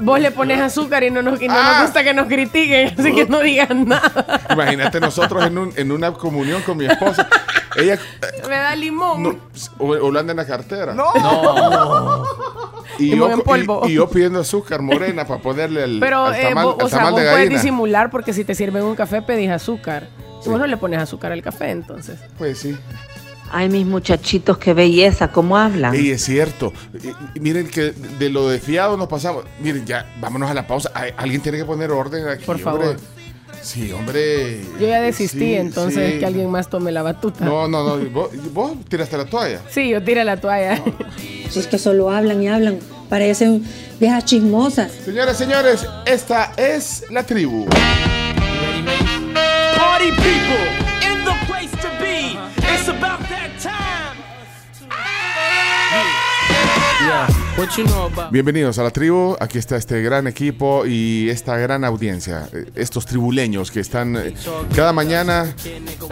Vos 0.00 0.20
le 0.20 0.30
pones 0.30 0.60
azúcar 0.60 1.02
y 1.04 1.10
no 1.10 1.22
nos, 1.22 1.40
y 1.40 1.48
no 1.48 1.54
Ah. 1.56 1.72
nos 1.78 1.82
gusta 1.86 2.04
que 2.04 2.14
nos 2.14 2.26
critiquen, 2.26 2.94
así 2.98 3.14
que 3.14 3.26
no 3.26 3.40
digan 3.40 3.88
nada. 3.88 4.40
Imagínate 4.50 5.00
nosotros 5.00 5.44
en, 5.46 5.58
un- 5.58 5.72
en 5.76 5.90
una 5.92 6.12
comunión 6.12 6.62
con 6.62 6.76
mi 6.76 6.86
esposa. 6.86 7.28
Ella 7.76 7.98
Me 8.48 8.56
da 8.56 8.74
limón. 8.76 9.40
o, 9.78 9.86
o 9.86 10.10
lo 10.10 10.18
anda 10.20 10.30
en 10.32 10.36
la 10.38 10.46
cartera. 10.46 10.94
No. 10.94 11.12
Y 12.98 13.10
Limón 13.10 13.30
yo, 13.30 13.34
en 13.36 13.42
polvo. 13.42 13.82
y- 13.86 13.90
y 13.90 13.94
yo 13.94 14.08
pidiendo 14.08 14.40
azúcar 14.40 14.80
morena 14.80 15.26
para 15.26 15.40
ponerle 15.42 15.84
el, 15.84 16.00
Pero, 16.00 16.26
al 16.26 16.34
eh, 16.34 16.42
tamal, 16.48 16.64
vos- 16.64 16.76
al 16.80 16.86
o 16.86 16.88
sea, 16.88 16.98
tamal 16.98 17.12
vos 17.12 17.20
de 17.22 17.30
puedes 17.30 17.50
disimular 17.50 18.10
porque 18.10 18.32
si 18.32 18.44
te 18.44 18.54
sirven 18.54 18.82
un 18.84 18.94
café 18.96 19.20
pedís 19.22 19.50
azúcar. 19.50 20.08
Y 20.44 20.48
vos 20.48 20.58
no 20.60 20.66
le 20.66 20.76
pones 20.76 21.00
azúcar 21.00 21.32
al 21.32 21.42
café, 21.42 21.70
entonces. 21.70 22.18
Pues 22.38 22.58
sí. 22.58 22.76
Ay, 23.56 23.70
mis 23.70 23.86
muchachitos, 23.86 24.58
qué 24.58 24.74
belleza, 24.74 25.28
cómo 25.32 25.56
hablan. 25.56 25.94
Y 25.94 26.10
es 26.10 26.22
cierto. 26.24 26.72
Y- 27.02 27.38
y 27.38 27.40
miren 27.40 27.66
que 27.68 27.92
de 28.18 28.28
lo 28.28 28.48
de 28.50 28.58
fiado 28.58 28.96
nos 28.98 29.08
pasamos. 29.08 29.44
Miren, 29.60 29.86
ya, 29.86 30.04
vámonos 30.20 30.50
a 30.50 30.54
la 30.54 30.66
pausa. 30.66 30.90
Ay, 30.94 31.12
Alguien 31.16 31.40
tiene 31.40 31.56
que 31.56 31.64
poner 31.64 31.90
orden 31.90 32.28
aquí. 32.28 32.44
Por 32.44 32.58
favor. 32.58 32.80
hombre. 32.88 33.02
Sí, 33.62 33.90
hombre. 33.92 34.60
Yo 34.78 34.86
ya 34.86 35.00
desistí, 35.00 35.38
Sí, 35.38 35.54
entonces 35.54 36.12
sí. 36.12 36.18
que 36.18 36.26
alguien 36.26 36.50
más 36.50 36.68
tome 36.68 36.92
la 36.92 37.02
batuta. 37.02 37.44
No, 37.46 37.66
no, 37.66 37.96
no. 37.96 38.10
¿Vos, 38.10 38.28
vos 38.52 38.72
tiraste 38.88 39.16
la 39.16 39.24
toalla? 39.24 39.60
Sí, 39.70 39.88
yo 39.88 40.02
tiré 40.04 40.22
la 40.22 40.36
toalla. 40.38 40.82
Si 41.50 41.58
es 41.58 41.66
que 41.66 41.78
solo 41.78 42.10
hablan 42.10 42.42
y 42.42 42.48
hablan, 42.48 42.78
parecen 43.08 43.64
viejas 43.98 44.24
chismosas. 44.26 44.92
Señoras, 45.04 45.38
señores, 45.38 45.86
esta 46.04 46.52
es 46.58 47.04
la 47.10 47.22
tribu. 47.24 47.66
Party 49.76 50.10
people 50.12 50.85
Bienvenidos 58.30 58.78
a 58.78 58.82
la 58.82 58.90
tribu. 58.90 59.36
Aquí 59.40 59.58
está 59.58 59.76
este 59.76 60.02
gran 60.02 60.26
equipo 60.26 60.84
y 60.86 61.28
esta 61.30 61.56
gran 61.56 61.84
audiencia. 61.84 62.48
eh, 62.52 62.66
Estos 62.74 63.06
tribuleños 63.06 63.70
que 63.70 63.80
están 63.80 64.16
eh, 64.16 64.34
cada 64.74 64.92
mañana 64.92 65.54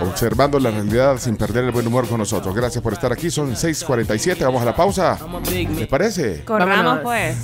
observando 0.01 0.59
la 0.59 0.71
realidad 0.71 1.19
sin 1.19 1.37
perder 1.37 1.65
el 1.65 1.71
buen 1.71 1.87
humor 1.87 2.09
con 2.09 2.19
nosotros. 2.19 2.55
Gracias 2.55 2.83
por 2.83 2.93
estar 2.93 3.13
aquí. 3.13 3.31
Son 3.31 3.55
6:47. 3.55 4.45
Vamos 4.45 4.63
a 4.63 4.65
la 4.67 4.75
pausa. 4.77 5.19
¿Les 5.79 5.87
parece? 5.89 6.45
Corramos 6.45 7.01
pues. 7.03 7.37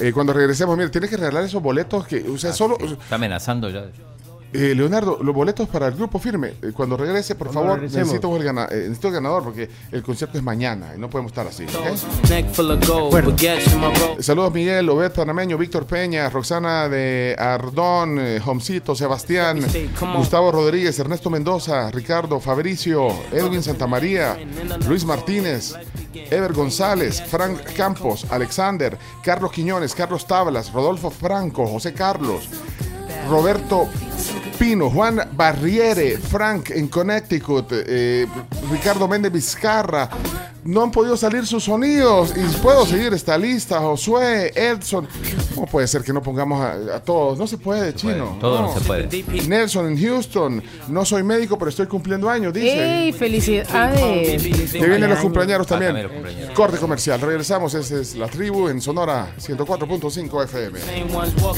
Eh, 0.00 0.12
cuando 0.12 0.32
regresemos, 0.32 0.76
mire, 0.76 0.90
tienes 0.90 1.10
que 1.10 1.16
regalar 1.16 1.44
esos 1.44 1.62
boletos 1.62 2.06
que, 2.06 2.26
o 2.28 2.38
sea, 2.38 2.52
solo. 2.52 2.78
Está 2.80 3.16
amenazando 3.16 3.68
ya. 3.68 3.84
Eh, 4.52 4.74
Leonardo, 4.74 5.18
los 5.22 5.32
boletos 5.34 5.68
para 5.68 5.86
el 5.86 5.94
grupo 5.94 6.18
firme. 6.18 6.54
eh, 6.62 6.72
cuando 6.74 6.96
regrese, 6.96 7.36
por 7.36 7.46
Cuando 7.48 7.60
favor, 7.62 7.76
regresemos. 7.80 8.06
necesito 8.08 8.36
el, 8.36 8.42
gana- 8.42 8.68
eh, 8.70 8.76
necesito 8.88 9.08
el 9.08 9.14
ganador 9.14 9.44
porque 9.44 9.70
el 9.92 10.02
concierto 10.02 10.38
es 10.38 10.42
mañana 10.44 10.92
y 10.96 10.98
no 10.98 11.08
podemos 11.08 11.30
estar 11.30 11.46
así. 11.46 11.64
¿ok? 11.64 12.28
Neck 12.30 12.50
full 12.52 12.70
of 12.72 12.86
gold, 12.88 13.12
baguettes 13.12 13.72
in 13.72 13.78
my 13.80 13.94
robe. 13.94 14.22
Saludos 14.22 14.52
Miguel, 14.52 14.88
Obed 14.88 15.12
Panameño, 15.12 15.56
Víctor 15.56 15.86
Peña, 15.86 16.28
Roxana 16.30 16.88
de 16.88 17.36
Ardón, 17.38 18.18
eh, 18.18 18.40
Homcito, 18.44 18.94
Sebastián, 18.96 19.60
Gustavo 20.16 20.50
Rodríguez, 20.50 20.98
Ernesto 20.98 21.30
Mendoza, 21.30 21.90
Ricardo 21.92 22.40
Fabricio, 22.40 23.08
Edwin 23.30 23.62
Santamaría, 23.62 24.36
Luis 24.88 25.04
Martínez, 25.04 25.74
Ever 26.12 26.52
González, 26.52 27.22
Frank 27.22 27.60
Campos, 27.76 28.26
Alexander, 28.30 28.98
Carlos 29.22 29.52
Quiñones, 29.52 29.94
Carlos 29.94 30.26
Tablas, 30.26 30.72
Rodolfo 30.72 31.10
Franco, 31.10 31.66
José 31.68 31.92
Carlos, 31.92 32.48
Roberto 33.30 33.88
Pino, 34.58 34.90
Juan 34.90 35.22
Barriere, 35.32 36.18
Frank 36.18 36.70
en 36.70 36.88
Connecticut, 36.88 37.70
eh, 37.70 38.26
Ricardo 38.68 39.06
Méndez 39.06 39.30
Vizcarra, 39.30 40.10
no 40.70 40.82
han 40.82 40.90
podido 40.90 41.16
salir 41.16 41.46
sus 41.46 41.64
sonidos. 41.64 42.32
Y 42.36 42.40
puedo 42.58 42.86
seguir 42.86 43.12
esta 43.12 43.36
lista. 43.36 43.80
Josué, 43.80 44.52
Edson. 44.54 45.08
¿Cómo 45.54 45.66
puede 45.66 45.86
ser 45.88 46.02
que 46.02 46.12
no 46.12 46.22
pongamos 46.22 46.60
a, 46.60 46.96
a 46.96 47.00
todos? 47.00 47.38
No 47.38 47.46
se 47.46 47.58
puede, 47.58 47.94
chino. 47.94 48.36
todo 48.40 48.62
no 48.62 48.72
se 48.74 48.80
puede. 48.80 49.08
Nelson 49.48 49.86
en 49.88 50.00
Houston. 50.00 50.62
No 50.88 51.04
soy 51.04 51.22
médico, 51.22 51.58
pero 51.58 51.68
estoy 51.70 51.86
cumpliendo 51.86 52.30
años, 52.30 52.52
dice. 52.52 53.04
¡Ey, 53.06 53.12
felicidades! 53.12 54.42
Que 54.72 54.86
vienen 54.86 55.10
los 55.10 55.18
cumpleaños 55.18 55.60
Ah, 55.62 55.64
también. 55.78 56.08
Corte 56.54 56.78
comercial. 56.78 57.20
Regresamos. 57.20 57.74
Esa 57.74 57.98
es 58.00 58.14
la 58.14 58.28
tribu 58.28 58.68
en 58.68 58.80
Sonora 58.80 59.28
104.5 59.38 60.44
FM. 60.44 60.78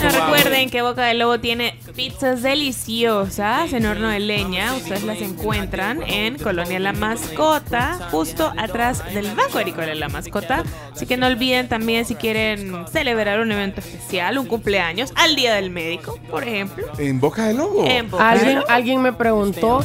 Ah, 0.02 0.08
recuerden 0.08 0.70
que 0.70 0.82
Boca 0.82 1.04
del 1.04 1.18
Lobo 1.18 1.38
tiene 1.40 1.78
pizzas 1.94 2.42
deliciosas 2.42 3.72
en 3.72 3.86
horno 3.86 4.08
de 4.08 4.20
leña. 4.20 4.74
Ustedes 4.74 5.02
las 5.02 5.20
encuentran 5.20 6.02
en 6.02 6.38
Colonia 6.38 6.78
La 6.80 6.92
Mascota, 6.92 8.08
justo 8.10 8.52
atrás 8.56 9.01
del 9.12 9.34
Banco 9.34 9.58
Agrícola 9.58 9.86
de 9.86 9.94
La 9.94 10.08
Mascota. 10.08 10.64
Así 10.92 11.06
que 11.06 11.16
no 11.16 11.26
olviden 11.26 11.68
también 11.68 12.04
si 12.04 12.14
quieren 12.14 12.86
celebrar 12.90 13.40
un 13.40 13.52
evento 13.52 13.80
especial, 13.80 14.38
un 14.38 14.46
cumpleaños, 14.46 15.12
al 15.16 15.36
Día 15.36 15.54
del 15.54 15.70
Médico, 15.70 16.18
por 16.30 16.44
ejemplo. 16.44 16.86
En 16.98 17.20
Boca 17.20 17.46
del 17.46 17.56
Lobo. 17.58 17.84
En 17.86 18.10
Boca 18.10 18.30
del 18.30 18.38
Alguien, 18.38 18.54
Lobo. 18.56 18.70
alguien 18.70 19.02
me 19.02 19.12
preguntó, 19.12 19.84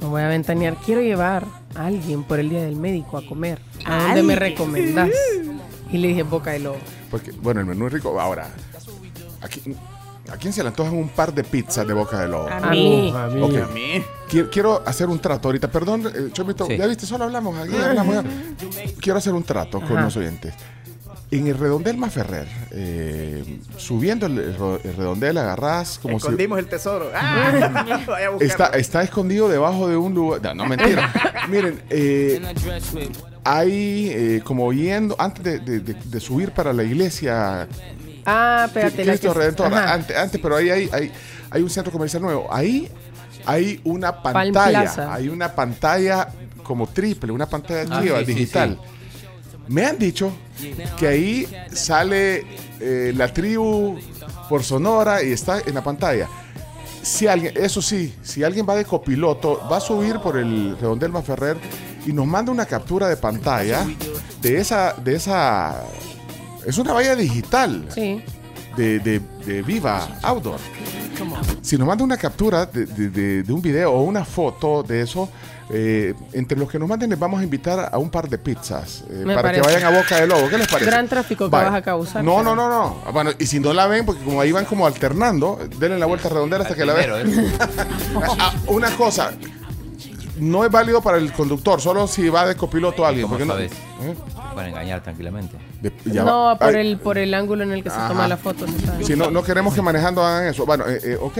me 0.00 0.06
voy 0.06 0.22
a 0.22 0.28
ventanear, 0.28 0.76
quiero 0.84 1.00
llevar 1.00 1.44
a 1.74 1.86
alguien 1.86 2.24
por 2.24 2.38
el 2.40 2.50
día 2.50 2.62
del 2.62 2.76
médico 2.76 3.18
a 3.18 3.26
comer. 3.26 3.60
¿A 3.84 4.04
dónde 4.06 4.22
me 4.22 4.36
recomendás? 4.36 5.10
Y 5.90 5.98
le 5.98 6.08
dije 6.08 6.22
Boca 6.22 6.52
de 6.52 6.60
Lobo. 6.60 6.78
Porque, 7.10 7.32
bueno, 7.32 7.60
el 7.60 7.66
menú 7.66 7.86
es 7.86 7.92
rico. 7.92 8.20
Ahora, 8.20 8.48
aquí, 9.40 9.62
¿a 10.30 10.36
quién 10.36 10.52
se 10.52 10.62
le 10.62 10.68
antojan 10.68 10.94
un 10.94 11.08
par 11.08 11.32
de 11.34 11.44
pizzas 11.44 11.86
de 11.86 11.92
Boca 11.94 12.20
del 12.20 12.30
Lobo? 12.32 12.48
A 12.48 12.70
mí. 12.70 13.12
A 13.16 13.26
mí. 13.28 13.42
Ok. 13.42 13.54
A 13.56 13.72
mí. 13.72 14.02
Quiero, 14.50 14.82
hacer 14.86 15.08
un 15.08 15.18
trato 15.18 15.48
ahorita. 15.48 15.70
Perdón, 15.70 16.06
eh, 16.14 16.28
Chomito, 16.32 16.66
Sí. 16.66 16.76
ya 16.76 16.86
viste, 16.86 17.06
solo 17.06 17.24
hablamos 17.24 17.58
aquí. 17.58 17.74
hablamos 17.76 18.14
ya. 18.16 18.24
Quiero 19.00 19.18
hacer 19.18 19.32
un 19.32 19.42
trato 19.44 19.80
con 19.80 20.02
los 20.02 20.16
oyentes. 20.16 20.54
En 21.30 21.46
el 21.46 21.58
redondel 21.58 21.98
Maferrer, 21.98 22.48
eh, 22.70 23.60
subiendo 23.76 24.24
el, 24.24 24.38
el 24.38 24.96
redondel, 24.96 25.36
agarrás 25.36 25.98
como 25.98 26.18
si. 26.18 26.24
Escondimos 26.24 26.58
el 26.58 26.66
tesoro. 26.68 27.10
Ah. 27.14 27.84
Está, 28.40 28.68
está 28.68 29.02
escondido 29.02 29.46
debajo 29.46 29.88
de 29.88 29.96
un 29.98 30.14
lugar. 30.14 30.40
No, 30.42 30.54
no, 30.54 30.64
mentira. 30.66 31.12
Miren, 31.50 31.82
eh, 31.90 32.40
hay 33.44 34.08
eh, 34.10 34.42
como 34.42 34.72
yendo, 34.72 35.16
antes 35.18 35.42
de, 35.44 35.58
de- 35.58 35.80
de- 35.80 35.94
de 36.02 36.20
subir 36.20 36.52
para 36.52 36.72
la 36.72 36.82
iglesia 36.82 37.68
Ah, 38.28 38.64
espérate. 38.66 39.02
Cristo 39.02 39.32
que- 39.32 39.38
Redentor, 39.38 39.66
Ajá. 39.74 39.94
antes, 39.94 40.16
antes, 40.16 40.40
pero 40.40 40.56
ahí 40.56 40.70
hay, 40.70 40.88
hay, 40.92 41.12
hay 41.50 41.62
un 41.62 41.70
centro 41.70 41.92
comercial 41.92 42.22
nuevo. 42.22 42.46
Ahí 42.52 42.88
hay 43.46 43.80
una 43.84 44.22
pantalla, 44.22 45.12
hay 45.14 45.28
una 45.28 45.54
pantalla 45.54 46.28
como 46.62 46.86
triple, 46.88 47.32
una 47.32 47.46
pantalla 47.46 47.86
Ah, 47.90 48.02
chiva, 48.02 48.18
sí, 48.20 48.24
sí, 48.26 48.34
digital. 48.34 48.78
Me 49.68 49.84
han 49.86 49.98
dicho 49.98 50.32
que 50.98 51.06
ahí 51.06 51.48
sale 51.72 52.44
eh, 52.80 53.12
la 53.14 53.32
tribu 53.32 53.98
por 54.48 54.62
Sonora 54.64 55.22
y 55.22 55.32
está 55.32 55.60
en 55.66 55.74
la 55.74 55.82
pantalla. 55.82 56.26
Si 57.02 57.26
alguien, 57.26 57.54
eso 57.56 57.80
sí, 57.80 58.14
si 58.22 58.42
alguien 58.44 58.66
va 58.68 58.74
de 58.76 58.84
copiloto, 58.84 59.66
va 59.70 59.76
a 59.78 59.80
subir 59.80 60.18
por 60.20 60.36
el 60.36 60.76
redondel 60.80 61.12
Ferrer 61.22 61.56
y 62.06 62.12
nos 62.12 62.26
manda 62.26 62.50
una 62.52 62.66
captura 62.66 63.08
de 63.08 63.16
pantalla 63.16 63.86
de 64.42 64.58
esa, 64.58 64.94
de 64.94 65.16
esa, 65.16 65.82
es 66.68 66.78
una 66.78 66.92
valla 66.92 67.14
digital 67.16 67.86
Sí. 67.94 68.22
de, 68.76 68.98
de- 69.00 69.20
de 69.46 69.62
Viva 69.62 70.06
Outdoor. 70.22 70.58
Si 71.62 71.76
nos 71.76 71.86
manda 71.88 72.04
una 72.04 72.16
captura 72.16 72.66
de, 72.66 72.86
de- 72.86 73.10
de- 73.10 73.42
de 73.42 73.52
un 73.52 73.60
video 73.60 73.92
o 73.92 74.02
una 74.02 74.24
foto 74.24 74.82
de 74.84 75.02
eso, 75.02 75.28
eh, 75.70 76.14
entre 76.32 76.56
los 76.58 76.70
que 76.70 76.78
nos 76.78 76.88
manden 76.88 77.10
les 77.10 77.18
vamos 77.18 77.40
a 77.40 77.42
invitar 77.42 77.90
a 77.92 77.98
un 77.98 78.08
par 78.08 78.28
de 78.28 78.38
pizzas 78.38 79.04
eh, 79.10 79.24
para 79.34 79.52
que 79.52 79.60
vayan 79.60 79.84
a 79.84 79.90
Boca 79.90 80.18
de 80.20 80.26
Lobo. 80.26 80.48
¿Qué 80.48 80.56
les 80.58 80.68
parece? 80.68 80.90
Gran 80.90 81.08
tráfico 81.08 81.44
que 81.46 81.50
vas 81.50 81.74
a 81.74 81.82
causar. 81.82 82.22
No, 82.24 82.42
no, 82.42 82.54
no, 82.54 82.68
no. 82.70 83.12
Bueno, 83.12 83.32
y 83.38 83.46
si 83.46 83.58
no 83.60 83.72
la 83.74 83.86
ven, 83.86 84.06
porque 84.06 84.22
como 84.22 84.40
ahí 84.40 84.52
van 84.52 84.64
como 84.64 84.86
alternando, 84.86 85.58
denle 85.78 85.98
la 85.98 86.06
vuelta 86.06 86.28
redondera 86.28 86.62
hasta 86.62 86.74
que 86.74 86.86
la 86.86 86.94
vean. 86.94 87.28
¿eh? 87.28 87.52
Ah, 88.38 88.54
una 88.68 88.90
cosa, 88.96 89.32
no 90.40 90.64
es 90.64 90.70
válido 90.70 91.00
para 91.02 91.18
el 91.18 91.32
conductor, 91.32 91.80
solo 91.80 92.06
si 92.06 92.28
va 92.28 92.46
de 92.46 92.56
copiloto 92.56 93.04
alguien. 93.06 93.22
¿Cómo 93.26 93.34
porque 93.34 93.46
no- 93.46 93.54
sabes? 93.54 93.72
¿Eh? 94.02 94.14
Pueden 94.54 94.70
engañar 94.70 95.02
tranquilamente. 95.02 95.56
De- 95.80 95.92
ya 96.06 96.24
va. 96.24 96.30
No, 96.52 96.58
por 96.58 96.68
Ay, 96.76 96.86
el, 96.86 96.98
por 96.98 97.18
el 97.18 97.34
ángulo 97.34 97.62
en 97.64 97.72
el 97.72 97.82
que 97.82 97.90
se 97.90 97.96
toma 98.08 98.26
la 98.28 98.36
foto. 98.36 98.66
Si 99.02 99.14
no, 99.16 99.30
no 99.30 99.42
queremos 99.42 99.74
que 99.74 99.82
manejando 99.82 100.22
hagan 100.24 100.46
eso. 100.48 100.64
Bueno, 100.66 100.84
eh, 100.88 101.00
eh, 101.02 101.18
ok. 101.20 101.38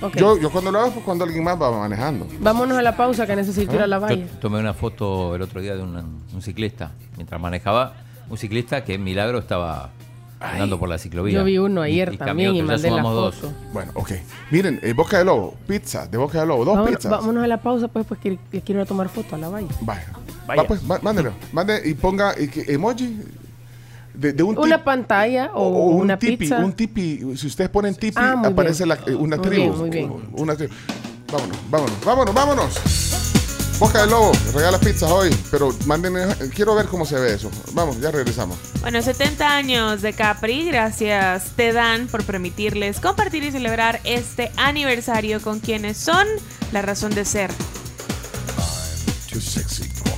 Ok. 0.00 0.14
Yo, 0.16 0.38
yo 0.38 0.50
cuando 0.50 0.70
lo 0.70 0.78
hago 0.78 0.88
es 0.98 1.04
cuando 1.04 1.24
alguien 1.24 1.42
más 1.42 1.60
va 1.60 1.70
manejando. 1.76 2.26
Vámonos 2.38 2.78
a 2.78 2.82
la 2.82 2.96
pausa 2.96 3.26
que 3.26 3.34
necesito 3.34 3.74
ir 3.74 3.82
a 3.82 3.86
la 3.88 3.96
Yo 3.96 4.02
valla. 4.02 4.26
tomé 4.40 4.58
una 4.60 4.72
foto 4.72 5.34
el 5.34 5.42
otro 5.42 5.60
día 5.60 5.74
de 5.74 5.82
un, 5.82 5.96
un 6.32 6.42
ciclista, 6.42 6.92
mientras 7.16 7.40
manejaba, 7.40 7.94
un 8.30 8.38
ciclista 8.38 8.84
que 8.84 8.94
en 8.94 9.02
Milagro 9.02 9.38
estaba 9.40 9.90
andando 10.40 10.78
por 10.78 10.88
la 10.88 10.98
ciclovía. 10.98 11.38
Yo 11.38 11.44
vi 11.44 11.58
uno 11.58 11.82
ayer 11.82 12.10
Y- 12.12 12.14
y 12.14 12.18
también 12.18 12.54
y 12.54 12.62
mandé 12.62 12.90
la 12.90 13.02
foto. 13.02 13.14
dos. 13.14 13.36
Bueno, 13.72 13.92
ok. 13.94 14.12
Miren, 14.50 14.78
eh, 14.82 14.92
Boca 14.92 15.18
de 15.18 15.24
Lobo, 15.24 15.54
pizza 15.66 16.06
de 16.06 16.16
Boca 16.18 16.40
de 16.40 16.46
Lobo, 16.46 16.64
dos 16.64 16.74
Vámonos, 16.76 16.96
pizzas. 16.96 17.10
vámonos 17.10 17.44
a 17.44 17.46
la 17.46 17.56
pausa, 17.60 17.88
pues, 17.88 18.06
pues 18.06 18.20
que, 18.20 18.38
que 18.50 18.60
quiero 18.60 18.80
ir 18.80 18.84
a 18.84 18.86
tomar 18.88 19.08
foto 19.08 19.34
a 19.34 19.38
la 19.38 19.48
valla. 19.48 19.68
Vaya. 19.80 20.06
Vaya. 20.46 20.62
Va, 20.62 20.68
pues, 20.68 20.82
má- 20.84 21.00
mándelo. 21.02 21.32
Mande 21.52 21.80
y 21.84 21.94
ponga 21.94 22.34
y 22.40 22.48
que- 22.48 22.72
emoji 22.72 23.18
de, 24.14 24.32
de 24.32 24.42
un 24.42 24.54
tip- 24.56 24.64
Una 24.64 24.82
pantalla 24.82 25.50
o, 25.54 25.62
o 25.62 25.86
un 25.90 26.02
una 26.02 26.18
tipi, 26.18 26.36
pizza. 26.38 26.58
un 26.58 26.72
tipi. 26.72 27.36
Si 27.36 27.46
ustedes 27.46 27.70
ponen 27.70 27.94
tipi, 27.94 28.16
Ah, 28.16 28.40
aparece 28.44 28.86
la- 28.86 28.98
eh, 29.06 29.14
una 29.14 29.36
Muy 29.36 29.46
tribu. 29.46 29.62
bien, 29.64 29.78
muy 29.78 29.90
bien. 29.90 30.12
Una 30.32 30.56
tribu. 30.56 30.72
Vámonos, 31.30 31.58
vámonos, 31.70 32.04
vámonos, 32.04 32.34
vámonos. 32.34 33.17
Boca 33.78 34.00
de 34.00 34.10
Lobo, 34.10 34.32
regala 34.54 34.80
pizzas 34.80 35.08
hoy, 35.08 35.30
pero 35.52 35.72
manden, 35.86 36.14
quiero 36.52 36.74
ver 36.74 36.86
cómo 36.86 37.06
se 37.06 37.14
ve 37.14 37.34
eso. 37.34 37.48
Vamos, 37.74 38.00
ya 38.00 38.10
regresamos. 38.10 38.58
Bueno, 38.80 39.00
70 39.00 39.48
años 39.48 40.02
de 40.02 40.14
Capri, 40.14 40.66
gracias 40.66 41.52
te 41.54 41.72
dan 41.72 42.08
por 42.08 42.24
permitirles 42.24 42.98
compartir 42.98 43.44
y 43.44 43.52
celebrar 43.52 44.00
este 44.02 44.50
aniversario 44.56 45.40
con 45.40 45.60
quienes 45.60 45.96
son 45.96 46.26
la 46.72 46.82
razón 46.82 47.14
de 47.14 47.24
ser. 47.24 47.52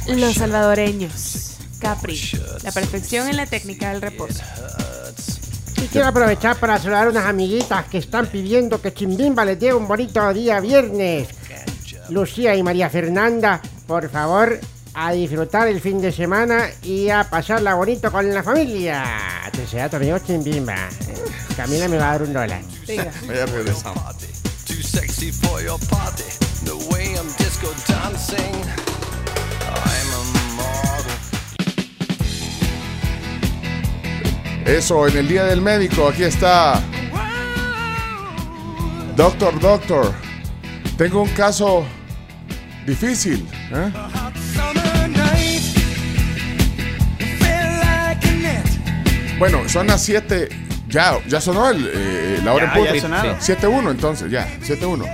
Los 0.06 0.34
salvadoreños. 0.36 1.58
Capri, 1.80 2.18
la 2.62 2.72
perfección 2.72 3.28
en 3.28 3.36
la 3.36 3.44
técnica 3.44 3.92
del 3.92 4.00
reposo. 4.00 4.40
Y 5.76 5.86
quiero 5.88 6.06
aprovechar 6.06 6.56
para 6.56 6.78
saludar 6.78 7.08
a 7.08 7.10
unas 7.10 7.26
amiguitas 7.26 7.84
que 7.86 7.98
están 7.98 8.26
pidiendo 8.26 8.80
que 8.80 8.94
Chimbimba 8.94 9.44
les 9.44 9.60
dé 9.60 9.74
un 9.74 9.86
bonito 9.86 10.32
día 10.32 10.60
viernes. 10.60 11.28
Lucía 12.10 12.56
y 12.56 12.62
María 12.62 12.90
Fernanda, 12.90 13.60
por 13.86 14.08
favor, 14.10 14.58
a 14.94 15.12
disfrutar 15.12 15.68
el 15.68 15.80
fin 15.80 16.00
de 16.00 16.10
semana 16.10 16.68
y 16.82 17.08
a 17.08 17.24
pasarla 17.24 17.74
bonito 17.74 18.10
con 18.10 18.32
la 18.32 18.42
familia. 18.42 19.04
Te 19.52 19.66
sea 19.66 19.88
tu 19.88 19.96
amigo 19.96 20.18
Chimbimba. 20.18 20.76
Camila 21.56 21.88
me 21.88 21.96
va 21.98 22.08
a 22.08 22.12
dar 22.12 22.22
un 22.22 22.32
dólar. 22.32 22.60
Siga. 22.84 23.12
Ya 23.28 23.46
regresamos. 23.46 24.16
Too 24.66 24.82
sexy 24.82 25.30
for 25.30 25.62
your 25.62 25.78
party. 25.88 26.24
The 26.64 26.74
way 26.92 27.14
I'm 27.14 27.26
disco 27.38 27.72
dancing. 27.86 28.64
I'm 29.68 30.10
a 30.12 30.24
model. 30.56 31.16
Eso, 34.66 35.06
en 35.06 35.16
el 35.16 35.28
Día 35.28 35.44
del 35.44 35.60
Médico, 35.60 36.08
aquí 36.08 36.24
está. 36.24 36.80
Doctor, 39.16 39.60
doctor. 39.60 40.12
Tengo 40.96 41.22
un 41.22 41.28
caso 41.30 41.84
difícil. 42.86 43.46
¿eh? 43.72 43.90
Summer 44.54 45.08
night. 45.10 45.62
Feel 47.18 47.80
like 47.80 48.26
a 48.28 48.32
net. 48.32 49.38
Bueno, 49.38 49.68
son 49.68 49.86
las 49.86 50.02
7. 50.02 50.48
Ya, 50.88 51.18
ya 51.28 51.40
sonó 51.40 51.70
el, 51.70 51.88
eh, 51.94 52.40
la 52.44 52.52
hora 52.52 52.66
Ya, 52.66 52.72
en 52.72 52.78
punto. 52.78 52.94
ya 52.94 53.00
sonaron. 53.00 53.36
7-1 53.38 53.90
entonces, 53.92 54.30
ya, 54.30 54.48
7-1. 54.60 55.04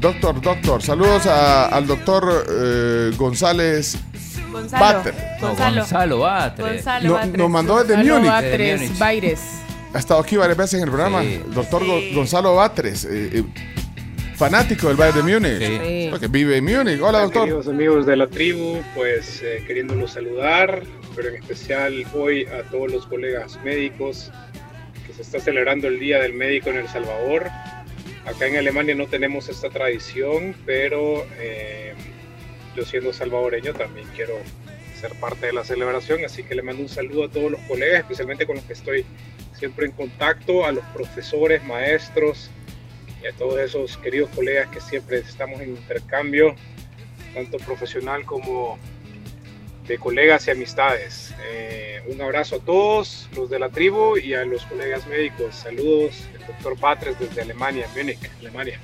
Doctor, 0.00 0.40
doctor, 0.40 0.82
saludos 0.82 1.26
a- 1.26 1.66
al 1.66 1.86
doctor 1.86 2.46
eh, 2.50 3.12
González 3.16 3.96
Gonzalo. 4.52 4.84
Bater. 4.84 5.14
No, 5.40 5.48
Gonzalo. 5.48 5.80
Gonzalo 5.80 6.18
Batres. 6.18 6.66
Gonzalo 6.74 7.08
No- 7.08 7.14
Batres. 7.14 7.38
nos 7.38 7.50
mandó 7.50 7.78
desde 7.84 7.94
Gonzalo 7.94 8.14
Múnich. 8.16 8.30
Batres. 8.32 8.98
Baires. 8.98 9.40
Ha 9.94 9.98
estado 9.98 10.20
aquí 10.20 10.36
varias 10.36 10.58
veces 10.58 10.74
en 10.74 10.84
el 10.84 10.90
programa. 10.90 11.22
Sí. 11.22 11.40
El 11.46 11.54
doctor 11.54 11.82
Sí. 11.82 12.12
Gonzalo 12.14 12.54
Batres, 12.56 13.04
eh, 13.04 13.30
eh, 13.32 13.44
fanático 14.36 14.88
del 14.88 14.96
Bayern 14.96 15.26
de 15.26 15.32
Múnich. 15.32 15.58
Sí. 15.58 16.08
Porque 16.10 16.28
vive 16.28 16.58
en 16.58 16.64
Múnich. 16.64 17.00
Hola, 17.00 17.20
doctor. 17.20 17.44
Queridos 17.44 17.68
amigos 17.68 18.06
de 18.06 18.16
la 18.16 18.26
tribu, 18.26 18.82
pues 18.94 19.42
eh, 19.42 19.64
queriéndolos 19.66 20.12
saludar, 20.12 20.82
pero 21.14 21.30
en 21.30 21.36
especial 21.36 22.04
hoy 22.12 22.44
a 22.44 22.62
todos 22.70 22.92
los 22.92 23.06
colegas 23.06 23.58
médicos 23.64 24.30
que 25.06 25.14
se 25.14 25.22
está 25.22 25.40
celebrando 25.40 25.88
el 25.88 25.98
Día 25.98 26.20
del 26.20 26.34
Médico 26.34 26.70
en 26.70 26.76
El 26.76 26.88
Salvador. 26.88 27.48
Acá 28.26 28.46
en 28.46 28.56
Alemania 28.56 28.94
no 28.94 29.06
tenemos 29.06 29.48
esta 29.48 29.70
tradición, 29.70 30.54
pero 30.66 31.24
eh, 31.38 31.94
yo 32.76 32.84
siendo 32.84 33.12
salvadoreño 33.12 33.72
también 33.72 34.06
quiero 34.14 34.34
ser 35.00 35.12
parte 35.20 35.46
de 35.46 35.52
la 35.52 35.64
celebración, 35.64 36.24
así 36.24 36.42
que 36.42 36.54
le 36.54 36.62
mando 36.62 36.82
un 36.82 36.88
saludo 36.88 37.24
a 37.24 37.30
todos 37.30 37.52
los 37.52 37.60
colegas, 37.62 38.00
especialmente 38.00 38.46
con 38.46 38.56
los 38.56 38.64
que 38.64 38.72
estoy 38.72 39.06
siempre 39.58 39.86
en 39.86 39.92
contacto, 39.92 40.66
a 40.66 40.72
los 40.72 40.84
profesores, 40.86 41.64
maestros, 41.64 42.50
y 43.22 43.26
a 43.26 43.32
todos 43.32 43.58
esos 43.58 43.96
queridos 43.98 44.30
colegas 44.34 44.68
que 44.68 44.80
siempre 44.80 45.18
estamos 45.18 45.60
en 45.60 45.70
intercambio, 45.70 46.54
tanto 47.34 47.56
profesional 47.58 48.24
como 48.24 48.78
de 49.86 49.98
colegas 49.98 50.46
y 50.48 50.50
amistades. 50.50 51.34
Eh, 51.48 52.02
un 52.08 52.20
abrazo 52.20 52.56
a 52.56 52.58
todos 52.58 53.28
los 53.36 53.48
de 53.50 53.58
la 53.58 53.68
tribu 53.68 54.16
y 54.16 54.34
a 54.34 54.44
los 54.44 54.64
colegas 54.66 55.06
médicos. 55.06 55.54
Saludos, 55.54 56.14
el 56.38 56.46
doctor 56.46 56.76
Patres 56.78 57.18
desde 57.18 57.42
Alemania, 57.42 57.86
Múnich, 57.96 58.18
Alemania. 58.40 58.80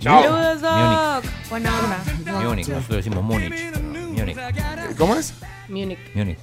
Chao. 0.00 0.22
Saludos, 0.22 0.60
Doc. 0.62 1.32
Buena 1.48 1.70
onda. 1.80 2.40
Múnich, 2.40 2.68
nosotros 2.68 2.96
decimos 2.96 3.22
Múnich. 3.22 3.54
Múnich. 3.80 4.36
¿Cómo 4.98 5.14
es? 5.16 5.32
Múnich. 5.68 5.98
Múnich. 6.14 6.38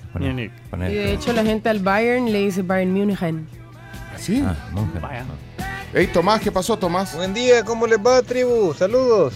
Poner- 0.71 0.91
Y 0.91 0.95
de 0.95 1.13
hecho 1.13 1.33
la 1.33 1.43
gente 1.43 1.67
al 1.69 1.79
Bayern 1.79 2.31
le 2.31 2.39
dice 2.39 2.61
Bayern 2.61 2.93
München. 2.93 3.47
Sí. 4.17 4.41
Ah, 4.45 4.55
München. 4.71 5.01
Hey, 5.91 6.07
Tomás, 6.13 6.39
¿qué 6.39 6.51
pasó, 6.51 6.77
Tomás? 6.77 7.15
Buen 7.15 7.33
día, 7.33 7.65
¿cómo 7.65 7.87
les 7.87 7.97
va, 7.97 8.21
tribu? 8.21 8.75
Saludos. 8.75 9.33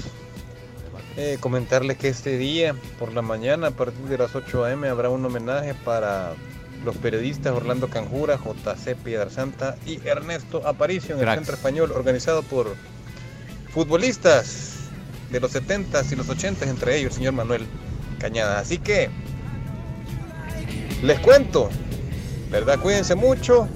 Eh, 1.17 1.37
comentarles 1.39 1.97
que 1.97 2.09
este 2.09 2.37
día, 2.37 2.75
por 2.99 3.11
la 3.11 3.23
mañana, 3.23 3.67
a 3.67 3.71
partir 3.71 4.05
de 4.05 4.19
las 4.19 4.35
8 4.35 4.63
a.m., 4.65 4.87
habrá 4.87 5.09
un 5.09 5.25
homenaje 5.25 5.73
para 5.73 6.33
los 6.85 6.95
periodistas 6.97 7.53
Orlando 7.53 7.89
Canjura, 7.89 8.37
JC 8.37 8.95
Piedrasanta 8.95 9.77
y 9.87 9.99
Ernesto 10.07 10.61
Aparicio 10.67 11.15
en 11.15 11.21
el 11.21 11.25
Cracks. 11.25 11.37
Centro 11.39 11.55
Español, 11.55 11.91
organizado 11.91 12.43
por 12.43 12.75
futbolistas 13.73 14.75
de 15.31 15.39
los 15.39 15.55
70s 15.55 16.11
y 16.11 16.15
los 16.15 16.29
80s, 16.29 16.67
entre 16.67 16.99
ellos 16.99 17.13
el 17.13 17.17
señor 17.17 17.33
Manuel 17.33 17.65
Cañada. 18.19 18.59
Así 18.59 18.77
que, 18.77 19.09
les 21.01 21.19
cuento, 21.19 21.71
¿verdad? 22.51 22.79
Cuídense 22.79 23.15
mucho 23.15 23.67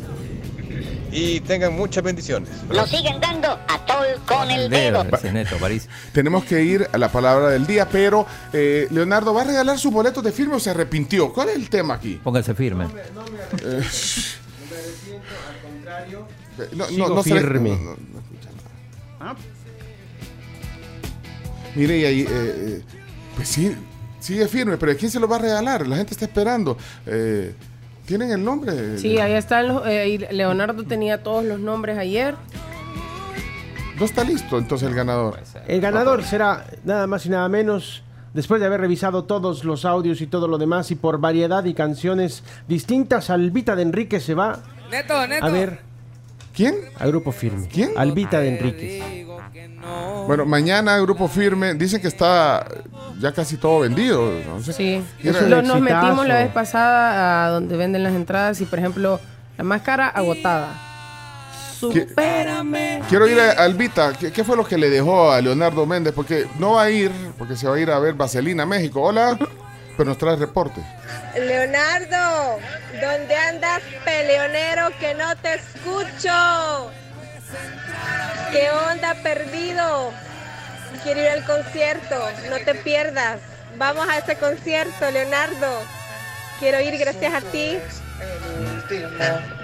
y 1.11 1.39
tengan 1.41 1.73
muchas 1.75 2.03
bendiciones. 2.03 2.49
Nos 2.69 2.89
siguen 2.89 3.19
dando 3.19 3.47
a 3.51 3.85
tol 3.85 4.05
con 4.25 4.49
el 4.51 4.69
Dedo, 4.69 5.03
neto, 5.31 5.57
París. 5.59 5.87
Tenemos 6.11 6.43
que 6.43 6.61
ir 6.63 6.87
a 6.91 6.97
la 6.97 7.09
palabra 7.11 7.49
del 7.49 7.65
día, 7.65 7.87
pero 7.89 8.25
eh, 8.53 8.87
Leonardo 8.91 9.33
va 9.33 9.41
a 9.41 9.45
regalar 9.45 9.77
sus 9.79 9.91
boletos 9.91 10.23
de 10.23 10.31
firme 10.31 10.55
o 10.55 10.59
se 10.59 10.69
arrepintió. 10.71 11.31
¿Cuál 11.33 11.49
es 11.49 11.55
el 11.55 11.69
tema 11.69 11.95
aquí? 11.95 12.19
Pónganse 12.23 12.53
firme. 12.53 12.85
Eh, 13.63 13.81
no, 16.75 16.85
Sigo 16.85 17.09
no, 17.09 17.15
no 17.15 17.23
se 17.23 17.33
le- 17.33 17.41
firme. 17.41 17.69
no, 17.71 17.75
no, 17.77 17.85
no 18.13 18.19
escucha 18.19 18.49
nada. 19.19 19.35
Mire, 21.75 21.97
y 21.99 22.05
ahí, 22.05 22.21
eh, 22.21 22.27
eh, 22.29 22.81
pues 23.35 23.47
sí, 23.47 23.75
sigue 24.19 24.47
firme, 24.47 24.77
pero 24.77 24.91
¿a 24.91 24.95
quién 24.95 25.11
se 25.11 25.19
lo 25.19 25.27
va 25.27 25.35
a 25.35 25.39
regalar? 25.39 25.85
La 25.87 25.97
gente 25.97 26.13
está 26.13 26.25
esperando. 26.25 26.77
Eh, 27.05 27.53
¿Tienen 28.07 28.31
el 28.31 28.41
nombre? 28.41 28.97
Sí, 28.97 29.19
ahí 29.19 29.33
están 29.33 29.67
los. 29.67 29.83
eh, 29.85 30.29
Leonardo 30.31 30.83
tenía 30.85 31.21
todos 31.23 31.43
los 31.43 31.59
nombres 31.59 31.97
ayer. 31.97 32.35
No 33.99 34.05
está 34.05 34.23
listo 34.23 34.57
entonces 34.57 34.87
el 34.87 34.95
ganador. 34.95 35.37
El 35.67 35.81
ganador 35.81 36.23
será 36.23 36.65
nada 36.85 37.05
más 37.05 37.25
y 37.25 37.29
nada 37.29 37.49
menos, 37.49 38.03
después 38.33 38.61
de 38.61 38.67
haber 38.67 38.79
revisado 38.79 39.25
todos 39.25 39.65
los 39.65 39.83
audios 39.83 40.21
y 40.21 40.27
todo 40.27 40.47
lo 40.47 40.57
demás, 40.57 40.89
y 40.91 40.95
por 40.95 41.19
variedad 41.19 41.65
y 41.65 41.73
canciones 41.73 42.43
distintas, 42.69 43.29
Albita 43.29 43.75
de 43.75 43.81
Enrique 43.81 44.21
se 44.21 44.35
va 44.35 44.59
Neto, 44.89 45.27
neto. 45.27 45.45
a 45.45 45.49
ver 45.49 45.79
¿Quién? 46.57 46.75
a 46.99 47.05
Grupo 47.05 47.31
Firme. 47.31 47.67
¿Quién? 47.71 47.91
Albita 47.95 48.39
de 48.39 48.57
Enrique. 48.57 49.25
Bueno, 50.25 50.45
mañana 50.45 50.97
Grupo 50.97 51.27
Firme, 51.27 51.75
dicen 51.75 52.01
que 52.01 52.07
está 52.07 52.67
ya 53.19 53.31
casi 53.31 53.57
todo 53.57 53.81
vendido. 53.81 54.31
no 54.45 54.61
sé. 54.61 54.73
Sí. 54.73 55.03
Lo- 55.23 55.61
nos 55.61 55.79
metimos 55.79 56.27
la 56.27 56.39
vez 56.39 56.51
pasada 56.51 57.45
a 57.45 57.49
donde 57.51 57.77
venden 57.77 58.03
las 58.03 58.13
entradas 58.13 58.59
y, 58.59 58.65
por 58.65 58.79
ejemplo, 58.79 59.19
la 59.57 59.63
más 59.63 59.81
cara 59.83 60.07
agotada. 60.07 60.69
Supérame. 61.79 63.01
Quiero 63.07 63.27
ir 63.27 63.39
a 63.39 63.51
Albita. 63.63 64.13
¿Qué, 64.13 64.31
qué 64.31 64.43
fue 64.43 64.57
lo 64.57 64.65
que 64.65 64.77
le 64.77 64.89
dejó 64.89 65.31
a 65.31 65.39
Leonardo 65.41 65.85
Méndez? 65.85 66.13
Porque 66.15 66.47
no 66.59 66.73
va 66.73 66.83
a 66.83 66.89
ir, 66.89 67.11
porque 67.37 67.55
se 67.55 67.67
va 67.67 67.75
a 67.75 67.79
ir 67.79 67.91
a 67.91 67.99
ver 67.99 68.15
Vaselina, 68.15 68.65
México. 68.65 69.01
Hola, 69.03 69.37
pero 69.95 70.09
nos 70.09 70.17
trae 70.17 70.35
reporte. 70.35 70.81
Leonardo, 71.35 72.59
¿dónde 73.01 73.35
andas, 73.35 73.81
peleonero, 74.03 74.89
que 74.99 75.13
no 75.13 75.35
te 75.37 75.55
escucho? 75.55 76.91
¿Qué 78.51 78.69
onda, 78.71 79.13
perdido? 79.23 80.11
Quiero 81.03 81.21
ir 81.21 81.27
al 81.27 81.45
concierto, 81.45 82.29
no 82.49 82.57
te 82.59 82.75
pierdas. 82.75 83.39
Vamos 83.77 84.07
a 84.09 84.17
ese 84.17 84.35
concierto, 84.35 85.11
Leonardo. 85.11 85.81
Quiero 86.59 86.79
ir 86.81 86.97
gracias 86.97 87.33
a 87.33 87.41
ti. 87.41 87.77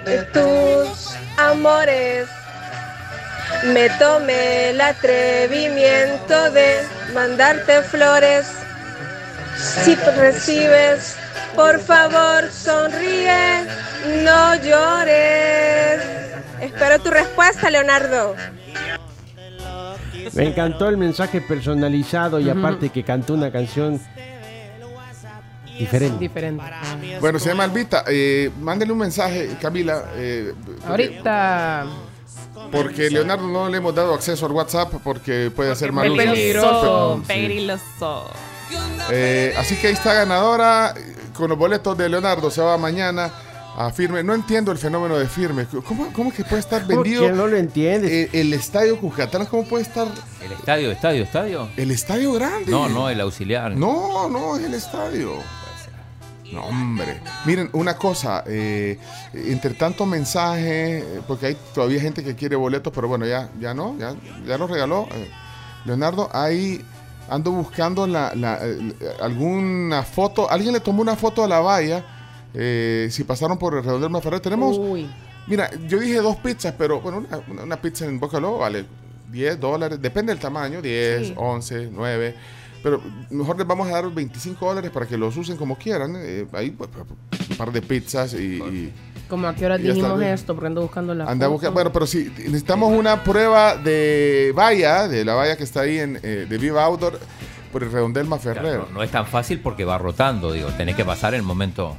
De 0.04 0.22
tus 0.32 1.16
amores. 1.36 2.28
Me 3.64 3.88
tomé 3.90 4.70
el 4.70 4.80
atrevimiento 4.80 6.50
de 6.50 6.86
mandarte 7.12 7.82
flores. 7.82 8.46
Si 9.56 9.94
recibes, 9.94 11.16
por 11.54 11.80
favor, 11.80 12.50
sonríe, 12.50 13.64
no 14.22 14.54
llores. 14.56 16.00
Espero 16.60 16.98
tu 17.00 17.10
respuesta, 17.10 17.70
Leonardo. 17.70 18.34
Me 20.32 20.48
encantó 20.48 20.88
el 20.88 20.96
mensaje 20.96 21.40
personalizado 21.40 22.40
y 22.40 22.48
aparte 22.48 22.88
que 22.88 23.04
cantó 23.04 23.34
una 23.34 23.52
canción 23.52 24.00
diferente. 25.78 26.18
Diferente. 26.18 26.64
Bueno, 27.20 27.38
se 27.38 27.48
llama 27.50 27.64
Albita. 27.64 28.04
Eh, 28.08 28.50
mándele 28.60 28.92
un 28.92 28.98
mensaje, 28.98 29.50
Camila. 29.60 30.04
eh, 30.16 30.54
Ahorita. 30.86 31.86
porque 32.72 33.10
Leonardo 33.10 33.46
no 33.48 33.68
le 33.68 33.76
hemos 33.78 33.94
dado 33.94 34.14
acceso 34.14 34.46
al 34.46 34.52
WhatsApp 34.52 34.94
porque 35.04 35.50
puede 35.54 35.74
ser 35.76 35.92
mal 35.92 36.08
uso. 36.10 36.16
Peligroso. 36.16 37.16
Sí. 37.20 37.24
Peligroso. 37.26 38.30
Eh, 39.10 39.54
así 39.58 39.76
que 39.76 39.88
ahí 39.88 39.92
está 39.92 40.14
ganadora 40.14 40.94
con 41.34 41.48
los 41.50 41.58
boletos 41.58 41.96
de 41.98 42.08
Leonardo. 42.08 42.50
Se 42.50 42.62
va 42.62 42.78
mañana 42.78 43.30
a 43.76 43.90
Firme. 43.90 44.22
No 44.22 44.34
entiendo 44.34 44.72
el 44.72 44.78
fenómeno 44.78 45.16
de 45.18 45.26
Firme. 45.26 45.66
¿Cómo, 45.86 46.12
cómo 46.12 46.30
es 46.30 46.36
que 46.36 46.44
puede 46.44 46.60
estar 46.60 46.82
¿Cómo 46.86 47.02
vendido? 47.02 47.30
no 47.32 47.46
lo 47.46 47.56
entiendes? 47.56 48.10
eh, 48.10 48.30
el 48.32 48.52
estadio 48.54 48.98
Cuscatlán, 48.98 49.46
¿cómo 49.46 49.64
puede 49.64 49.82
estar? 49.82 50.06
El 50.44 50.52
estadio, 50.52 50.90
estadio, 50.90 51.24
estadio. 51.24 51.68
El 51.76 51.90
estadio 51.90 52.32
grande. 52.32 52.70
No, 52.70 52.88
no, 52.88 53.10
el 53.10 53.20
auxiliar. 53.20 53.76
No, 53.76 54.28
no, 54.30 54.56
es 54.56 54.64
el 54.64 54.74
estadio. 54.74 55.32
No, 56.52 56.66
hombre. 56.66 57.20
Miren, 57.46 57.68
una 57.72 57.96
cosa, 57.96 58.44
eh, 58.46 58.96
entre 59.32 59.74
tanto 59.74 60.06
mensaje, 60.06 61.02
porque 61.26 61.46
hay 61.46 61.56
todavía 61.74 62.00
gente 62.00 62.22
que 62.22 62.36
quiere 62.36 62.54
boletos, 62.54 62.92
pero 62.94 63.08
bueno, 63.08 63.26
ya, 63.26 63.48
ya 63.58 63.74
no, 63.74 63.96
ya, 63.98 64.14
ya 64.46 64.56
los 64.56 64.70
regaló. 64.70 65.08
eh, 65.10 65.28
Leonardo, 65.84 66.30
ahí 66.32 66.84
ando 67.28 67.50
buscando 67.52 68.06
la, 68.06 68.34
la, 68.34 68.58
eh, 68.62 68.78
alguna 69.20 70.02
foto. 70.02 70.50
Alguien 70.50 70.72
le 70.72 70.80
tomó 70.80 71.02
una 71.02 71.16
foto 71.16 71.44
a 71.44 71.48
la 71.48 71.60
valla. 71.60 72.04
eh, 72.54 73.08
si 73.10 73.24
pasaron 73.24 73.58
por 73.58 73.74
el 73.74 73.82
redondel 73.84 74.10
Maferrer, 74.10 74.40
tenemos. 74.40 74.78
Uy. 74.78 75.10
Mira, 75.46 75.68
yo 75.88 75.98
dije 75.98 76.16
dos 76.16 76.36
pizzas, 76.36 76.72
pero 76.78 77.00
bueno, 77.00 77.24
una, 77.50 77.62
una- 77.64 77.76
pizza 77.76 78.06
en 78.06 78.18
Boca 78.20 78.38
Lobo 78.40 78.58
vale 78.58 78.86
10 79.30 79.58
dólares, 79.60 80.00
depende 80.00 80.32
del 80.32 80.40
tamaño, 80.40 80.80
10, 80.80 81.26
Sí. 81.28 81.34
11, 81.36 81.88
9. 81.92 82.34
Pero 82.82 83.00
mejor 83.30 83.58
les 83.58 83.66
vamos 83.66 83.88
a 83.88 83.92
dar 83.92 84.08
25 84.10 84.66
dólares 84.66 84.90
para 84.90 85.06
que 85.06 85.16
los 85.18 85.36
usen 85.36 85.56
como 85.56 85.76
quieran. 85.76 86.14
eh, 86.16 86.46
ahí, 86.52 86.70
pues, 86.70 86.88
un 87.50 87.56
par 87.56 87.72
de 87.72 87.82
pizzas 87.82 88.34
y. 88.34 88.36
y 88.62 88.92
Como 89.28 89.48
a 89.48 89.54
qué 89.54 89.64
hora 89.66 89.78
dijimos 89.78 90.20
esto, 90.22 90.54
porque 90.54 90.66
ando 90.68 90.82
buscando 90.82 91.14
la. 91.14 91.24
anda 91.24 91.46
a 91.46 91.48
foto. 91.48 91.52
buscar- 91.52 91.72
Bueno, 91.72 91.92
pero 91.92 92.06
si 92.06 92.24
necesitamos 92.38 92.92
una 92.92 93.22
prueba 93.24 93.76
de 93.76 94.52
valla, 94.54 95.08
de 95.08 95.24
la 95.24 95.34
valla 95.34 95.56
que 95.56 95.64
está 95.64 95.80
ahí 95.80 95.98
en, 95.98 96.18
eh, 96.22 96.46
de 96.48 96.58
Viva 96.58 96.84
Outdoor, 96.84 97.18
por 97.72 97.82
el 97.82 97.90
redondel 97.90 98.26
Maferrer. 98.26 98.62
Claro, 98.62 98.88
no 98.92 99.02
es 99.02 99.10
tan 99.10 99.26
fácil 99.26 99.60
porque 99.60 99.84
va 99.84 99.98
rotando, 99.98 100.52
digo. 100.52 100.68
Tenés 100.76 100.94
que 100.94 101.04
pasar 101.04 101.34
el 101.34 101.42
momento. 101.42 101.96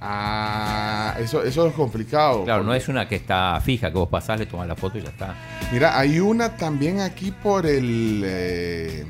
Ah, 0.00 1.14
eso, 1.18 1.42
eso 1.42 1.66
es 1.66 1.72
complicado. 1.74 2.44
Claro, 2.44 2.62
no 2.62 2.74
es 2.74 2.86
una 2.88 3.08
que 3.08 3.16
está 3.16 3.60
fija, 3.64 3.90
que 3.90 3.96
vos 3.98 4.08
pasás, 4.08 4.38
le 4.38 4.46
tomás 4.46 4.68
la 4.68 4.76
foto 4.76 4.98
y 4.98 5.02
ya 5.02 5.08
está. 5.08 5.34
Mira, 5.72 5.98
hay 5.98 6.20
una 6.20 6.56
también 6.56 7.00
aquí 7.00 7.32
por 7.32 7.66
el. 7.66 8.22
eh, 8.24 9.04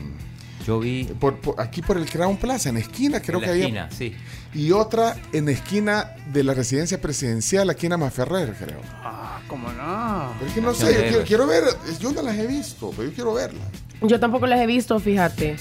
Yo 0.67 0.81
vi. 0.81 1.05
por- 1.05 1.37
por- 1.41 1.61
aquí 1.61 1.81
por 1.83 1.97
el 1.97 2.07
Crown 2.11 2.37
Plaza, 2.37 2.69
en 2.71 2.77
esquina, 2.79 3.21
creo 3.21 3.37
en 3.39 3.43
la 3.43 3.47
que 3.47 3.53
hay. 3.55 3.61
esquina, 3.63 3.89
sí. 3.91 4.17
Y 4.53 4.73
otra 4.73 5.17
en 5.33 5.49
esquina 5.49 6.11
de 6.33 6.43
la 6.43 6.55
residencia 6.55 7.01
presidencial, 7.01 7.71
aquí 7.71 7.87
en 7.87 7.93
Amaferrer, 7.93 8.53
creo. 8.55 8.81
Ah, 9.03 9.41
¿cómo 9.47 9.71
no? 9.73 10.33
Pero 10.39 10.49
es 10.49 10.55
que 10.55 10.61
no 10.61 10.75
sé, 10.75 10.93
yo 10.95 11.01
quiero, 11.09 11.25
quiero 11.25 11.47
ver. 11.47 11.65
Yo 12.01 12.11
no 12.13 12.23
las 12.23 12.37
he 12.37 12.47
visto, 12.47 12.91
pero 12.97 13.09
yo 13.09 13.15
quiero 13.15 13.35
verlas. 13.35 13.63
Yo 14.03 14.19
tampoco 14.19 14.47
las 14.47 14.59
he 14.61 14.67
visto, 14.67 14.99
fíjate. 14.99 15.57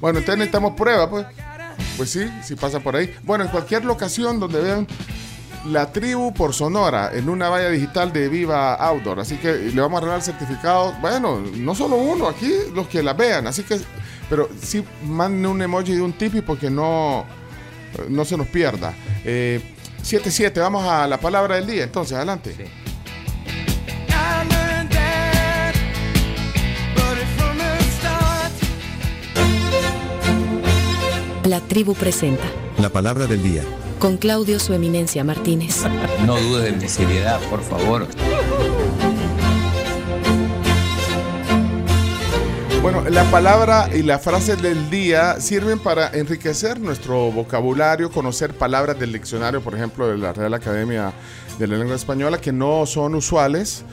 Bueno, 0.00 0.18
entonces 0.18 0.38
necesitamos 0.38 0.74
prueba, 0.74 1.08
pues. 1.08 1.26
Pues 1.96 2.10
sí, 2.10 2.28
si 2.42 2.56
pasa 2.56 2.80
por 2.80 2.96
ahí. 2.96 3.12
Bueno, 3.22 3.44
en 3.44 3.50
cualquier 3.50 3.84
locación 3.84 4.38
donde 4.40 4.60
vean 4.60 4.86
la 5.66 5.90
tribu 5.90 6.32
por 6.32 6.52
Sonora 6.52 7.10
en 7.14 7.28
una 7.28 7.48
valla 7.48 7.70
digital 7.70 8.12
de 8.12 8.28
Viva 8.28 8.74
Outdoor. 8.74 9.20
Así 9.20 9.36
que 9.36 9.52
le 9.52 9.80
vamos 9.80 9.98
a 9.98 10.00
regalar 10.00 10.22
certificados. 10.22 11.00
Bueno, 11.00 11.40
no 11.56 11.74
solo 11.74 11.96
uno, 11.96 12.28
aquí 12.28 12.52
los 12.74 12.88
que 12.88 13.02
la 13.02 13.14
vean. 13.14 13.46
Así 13.46 13.62
que, 13.62 13.78
pero 14.28 14.48
sí 14.60 14.84
manden 15.04 15.46
un 15.46 15.62
emoji 15.62 15.94
de 15.94 16.02
un 16.02 16.12
tipi 16.12 16.40
porque 16.40 16.70
no, 16.70 17.24
no 18.08 18.24
se 18.24 18.36
nos 18.36 18.46
pierda. 18.48 18.94
Eh, 19.24 19.60
7-7, 20.02 20.60
vamos 20.60 20.86
a 20.86 21.06
la 21.06 21.18
palabra 21.18 21.56
del 21.56 21.66
día. 21.66 21.84
Entonces, 21.84 22.16
adelante. 22.16 22.54
La 31.44 31.60
tribu 31.60 31.94
presenta 31.94 32.44
La 32.78 32.88
palabra 32.88 33.26
del 33.26 33.42
día. 33.42 33.62
Con 34.04 34.18
Claudio 34.18 34.60
Su 34.60 34.74
Eminencia 34.74 35.24
Martínez. 35.24 35.82
No 36.26 36.36
dudes 36.38 36.64
de 36.64 36.72
mi 36.72 36.88
seriedad, 36.90 37.40
por 37.48 37.62
favor. 37.62 38.06
Bueno, 42.82 43.00
la 43.08 43.24
palabra 43.30 43.88
y 43.94 44.02
la 44.02 44.18
frase 44.18 44.56
del 44.56 44.90
día 44.90 45.40
sirven 45.40 45.78
para 45.78 46.08
enriquecer 46.08 46.78
nuestro 46.78 47.32
vocabulario, 47.32 48.10
conocer 48.10 48.52
palabras 48.52 49.00
del 49.00 49.10
diccionario, 49.10 49.62
por 49.62 49.74
ejemplo, 49.74 50.06
de 50.06 50.18
la 50.18 50.34
Real 50.34 50.52
Academia 50.52 51.14
de 51.58 51.66
la 51.66 51.78
Lengua 51.78 51.96
Española, 51.96 52.38
que 52.38 52.52
no 52.52 52.84
son 52.84 53.14
usuales, 53.14 53.86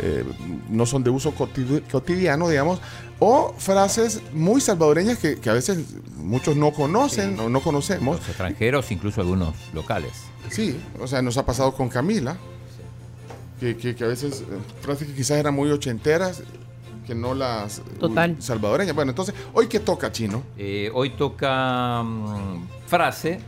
eh, 0.00 0.24
no 0.68 0.86
son 0.86 1.02
de 1.04 1.10
uso 1.10 1.34
cotidi- 1.34 1.82
cotidiano, 1.90 2.48
digamos, 2.48 2.80
o 3.18 3.54
frases 3.58 4.20
muy 4.32 4.60
salvadoreñas 4.60 5.18
que, 5.18 5.38
que 5.38 5.50
a 5.50 5.52
veces 5.52 5.78
muchos 6.16 6.56
no 6.56 6.72
conocen 6.72 7.38
o 7.40 7.48
no 7.48 7.60
conocemos. 7.60 8.18
Los 8.18 8.28
extranjeros, 8.28 8.90
incluso 8.90 9.20
algunos 9.20 9.54
locales. 9.72 10.12
Sí, 10.50 10.78
o 11.00 11.06
sea, 11.06 11.22
nos 11.22 11.36
ha 11.36 11.46
pasado 11.46 11.72
con 11.74 11.88
Camila, 11.88 12.36
que, 13.60 13.76
que- 13.76 13.94
que 13.94 14.04
a 14.04 14.08
veces 14.08 14.40
eh, 14.40 14.44
frases 14.80 15.08
que 15.08 15.14
quizás 15.14 15.38
eran 15.38 15.54
muy 15.54 15.70
ochenteras, 15.70 16.42
que 17.06 17.14
no 17.14 17.34
las 17.34 17.78
eh, 17.78 17.82
Total. 18.00 18.36
salvadoreñas. 18.40 18.94
Bueno, 18.94 19.10
entonces, 19.10 19.34
¿hoy 19.52 19.66
qué 19.68 19.80
toca, 19.80 20.10
Chino? 20.12 20.42
Eh, 20.56 20.90
hoy 20.94 21.10
toca 21.10 22.02
mm, 22.02 22.66
frase 22.86 23.40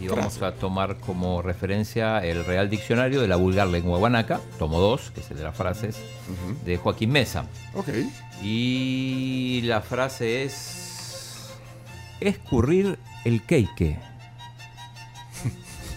y 0.00 0.08
vamos 0.08 0.40
a 0.42 0.52
tomar 0.54 0.96
como 0.96 1.42
referencia 1.42 2.18
el 2.24 2.44
Real 2.44 2.70
Diccionario 2.70 3.20
de 3.20 3.28
la 3.28 3.36
Vulgar 3.36 3.66
Lengua 3.68 3.98
Guanaca, 3.98 4.40
tomo 4.58 4.80
2, 4.80 5.10
que 5.14 5.20
es 5.20 5.30
el 5.30 5.36
de 5.36 5.42
las 5.44 5.54
frases, 5.56 5.96
de 6.64 6.76
Joaquín 6.78 7.10
Mesa. 7.12 7.44
Ok. 7.74 7.88
Y 8.42 9.60
la 9.64 9.80
frase 9.82 10.44
es 10.44 11.50
escurrir 12.20 12.98
el 13.24 13.44
cake. 13.44 13.98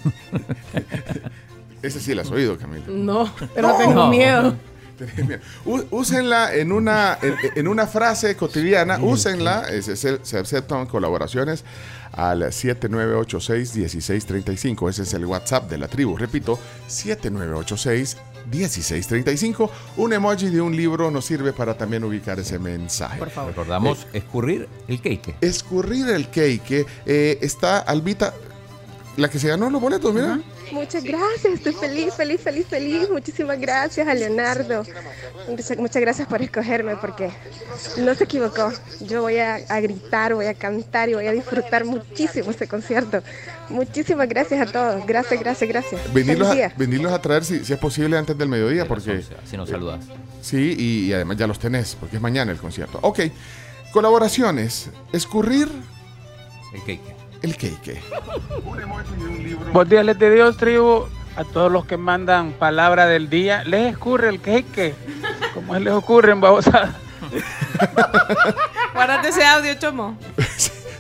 Ese 1.82 2.00
sí 2.00 2.14
la 2.16 2.22
has 2.22 2.32
oído, 2.32 2.58
Camila. 2.58 2.86
No, 2.88 3.34
pero 3.54 3.76
tengo 3.78 4.08
miedo. 4.08 4.56
Tenés 4.98 5.26
miedo. 5.28 5.42
Ú- 5.66 5.84
Úsenla 5.92 6.54
en 6.54 6.72
una, 6.72 7.18
en, 7.22 7.36
en 7.56 7.68
una 7.68 7.88
frase 7.88 8.36
cotidiana, 8.38 9.00
úsenla, 9.02 9.64
es- 9.70 9.88
es- 9.88 10.20
se 10.22 10.38
aceptan 10.38 10.86
colaboraciones 10.86 11.66
al 12.14 12.44
7986-1635, 12.44 14.90
ese 14.90 15.04
es 15.04 15.14
el 15.14 15.26
WhatsApp 15.26 15.70
de 15.70 15.78
la 15.78 15.88
tribu, 15.88 16.18
repito, 16.18 16.58
7986-1635, 16.88 19.70
un 19.98 20.14
emoji 20.14 20.50
de 20.50 20.62
un 20.62 20.76
libro 20.76 21.12
nos 21.12 21.26
sirve 21.26 21.54
para 21.54 21.76
también 21.76 22.04
ubicar 22.04 22.40
ese 22.40 22.58
mensaje. 22.60 23.20
Por 23.20 23.30
favor. 23.30 23.52
Recordamos, 23.52 24.08
escurrir 24.14 24.68
el 24.88 25.00
cake. 25.02 25.36
Escurrir 25.42 26.10
el 26.10 26.30
cake, 26.30 26.88
eh, 27.06 27.38
está 27.42 27.78
Albita, 27.80 28.34
la 29.18 29.30
que 29.30 29.38
se 29.40 29.48
ganó 29.48 29.70
los 29.70 29.82
boletos, 29.82 30.14
mira. 30.14 30.40
Muchas 30.74 31.04
gracias, 31.04 31.54
estoy 31.54 31.74
feliz, 31.74 32.14
feliz, 32.16 32.42
feliz, 32.42 32.68
feliz. 32.68 33.10
Muchísimas 33.10 33.60
gracias 33.60 34.08
a 34.08 34.14
Leonardo. 34.14 34.84
Muchas, 35.48 35.78
muchas 35.78 36.02
gracias 36.02 36.28
por 36.28 36.42
escogerme 36.42 36.96
porque 36.98 37.30
no 37.98 38.16
se 38.16 38.24
equivocó. 38.24 38.72
Yo 39.00 39.22
voy 39.22 39.38
a, 39.38 39.56
a 39.70 39.80
gritar, 39.82 40.34
voy 40.34 40.48
a 40.48 40.54
cantar 40.56 41.10
y 41.10 41.14
voy 41.14 41.28
a 41.28 41.32
disfrutar 41.32 41.86
muchísimo 41.86 42.50
este 42.50 42.68
concierto. 42.68 43.22
Muchísimas 43.70 44.28
gracias 44.28 44.68
a 44.68 44.72
todos. 44.72 45.06
Gracias, 45.06 45.40
gracias, 45.40 45.70
gracias. 45.70 46.14
Venirlos 46.14 46.50
a, 46.50 46.54
día. 46.56 46.74
venirlos 46.76 47.12
a 47.12 47.22
traer 47.22 47.46
si, 47.46 47.64
si 47.64 47.74
es 47.74 47.80
posible 47.80 48.18
antes 48.18 48.38
del 48.38 48.50
mediodía, 48.50 48.88
porque... 48.88 49.24
Si 49.50 49.56
nos 49.58 49.70
saludas. 49.70 50.04
Sí, 50.42 50.76
y, 50.78 51.08
y 51.08 51.14
además 51.14 51.38
ya 51.38 51.48
los 51.48 51.60
tenés, 51.60 51.96
porque 52.00 52.16
es 52.18 52.22
mañana 52.22 52.52
el 52.52 52.58
concierto. 52.58 53.00
Ok, 53.02 53.20
colaboraciones. 53.92 54.90
Escurrir 55.12 55.70
El 56.74 56.80
cake. 56.82 57.13
El 57.44 57.56
cake. 57.56 58.02
Buenos 59.74 59.90
días, 59.90 60.06
les 60.06 60.18
de 60.18 60.34
Dios, 60.34 60.58
tribu. 60.58 61.06
A 61.36 61.44
todos 61.44 61.72
los 61.72 61.86
que 61.86 61.98
mandan 61.98 62.52
palabra 62.54 63.08
del 63.08 63.28
día, 63.30 63.64
les 63.64 63.92
escurre 63.92 64.30
el 64.30 64.40
queque. 64.40 64.94
Como 65.54 65.78
les 65.80 65.92
ocurren, 65.94 66.40
babosadas. 66.40 66.96
Guárdate 68.94 69.30
ese 69.30 69.44
audio, 69.44 69.74
Chomo. 69.76 70.16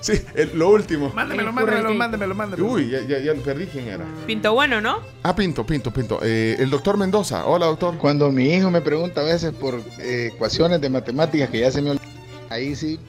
Sí, 0.01 0.13
el- 0.33 0.57
lo 0.57 0.69
último. 0.71 1.11
Mándemelo, 1.13 1.53
mándemelo, 1.53 1.93
mándemelo, 1.93 2.35
mándemelo. 2.35 2.67
Uy, 2.73 2.89
ya, 2.89 3.01
ya, 3.01 3.19
ya 3.19 3.33
perdí 3.35 3.67
quién 3.67 3.87
era. 3.87 4.03
Pinto 4.25 4.53
bueno, 4.53 4.81
¿no? 4.81 4.99
Ah, 5.21 5.35
Pinto, 5.35 5.65
Pinto, 5.65 5.91
Pinto. 5.91 6.19
Eh, 6.23 6.57
el 6.59 6.69
doctor 6.71 6.97
Mendoza. 6.97 7.45
Hola, 7.45 7.67
doctor. 7.67 7.95
Cuando 7.99 8.31
mi 8.31 8.51
hijo 8.53 8.69
me 8.71 8.81
pregunta 8.81 9.21
a 9.21 9.23
veces 9.23 9.53
por 9.53 9.75
eh, 9.99 10.31
ecuaciones 10.33 10.81
de 10.81 10.89
matemáticas 10.89 11.49
que 11.49 11.59
ya 11.59 11.71
se 11.71 11.81
me 11.81 11.91
olvidan, 11.91 12.09
ahí 12.49 12.75
sí 12.75 12.99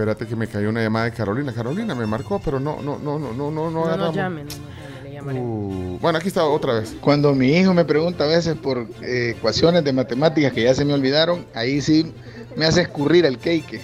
Espérate 0.00 0.26
que 0.26 0.34
me 0.34 0.46
cayó 0.46 0.70
una 0.70 0.82
llamada 0.82 1.04
de 1.04 1.12
Carolina. 1.12 1.52
Carolina 1.52 1.94
me 1.94 2.06
marcó, 2.06 2.40
pero 2.42 2.58
no, 2.58 2.80
no, 2.80 2.98
no, 2.98 3.18
no, 3.18 3.34
no, 3.34 3.50
no, 3.50 3.70
no 3.70 3.70
No 3.70 3.70
nos 3.70 3.86
agarramos. 3.88 4.16
llamen, 4.16 4.46
no 4.46 4.54
nos 4.54 4.74
llamen, 4.80 5.04
le 5.04 5.12
llamaré. 5.12 5.38
Uh, 5.40 5.98
bueno, 6.00 6.16
aquí 6.18 6.28
está 6.28 6.42
otra 6.46 6.72
vez. 6.80 6.96
Cuando 7.02 7.34
mi 7.34 7.48
hijo 7.54 7.74
me 7.74 7.84
pregunta 7.84 8.24
a 8.24 8.26
veces 8.26 8.56
por 8.56 8.88
eh, 9.02 9.34
ecuaciones 9.36 9.84
de 9.84 9.92
matemáticas 9.92 10.54
que 10.54 10.62
ya 10.62 10.74
se 10.74 10.86
me 10.86 10.94
olvidaron, 10.94 11.44
ahí 11.54 11.82
sí 11.82 12.14
me 12.56 12.64
hace 12.64 12.80
escurrir 12.80 13.26
el 13.26 13.36
cake. 13.36 13.82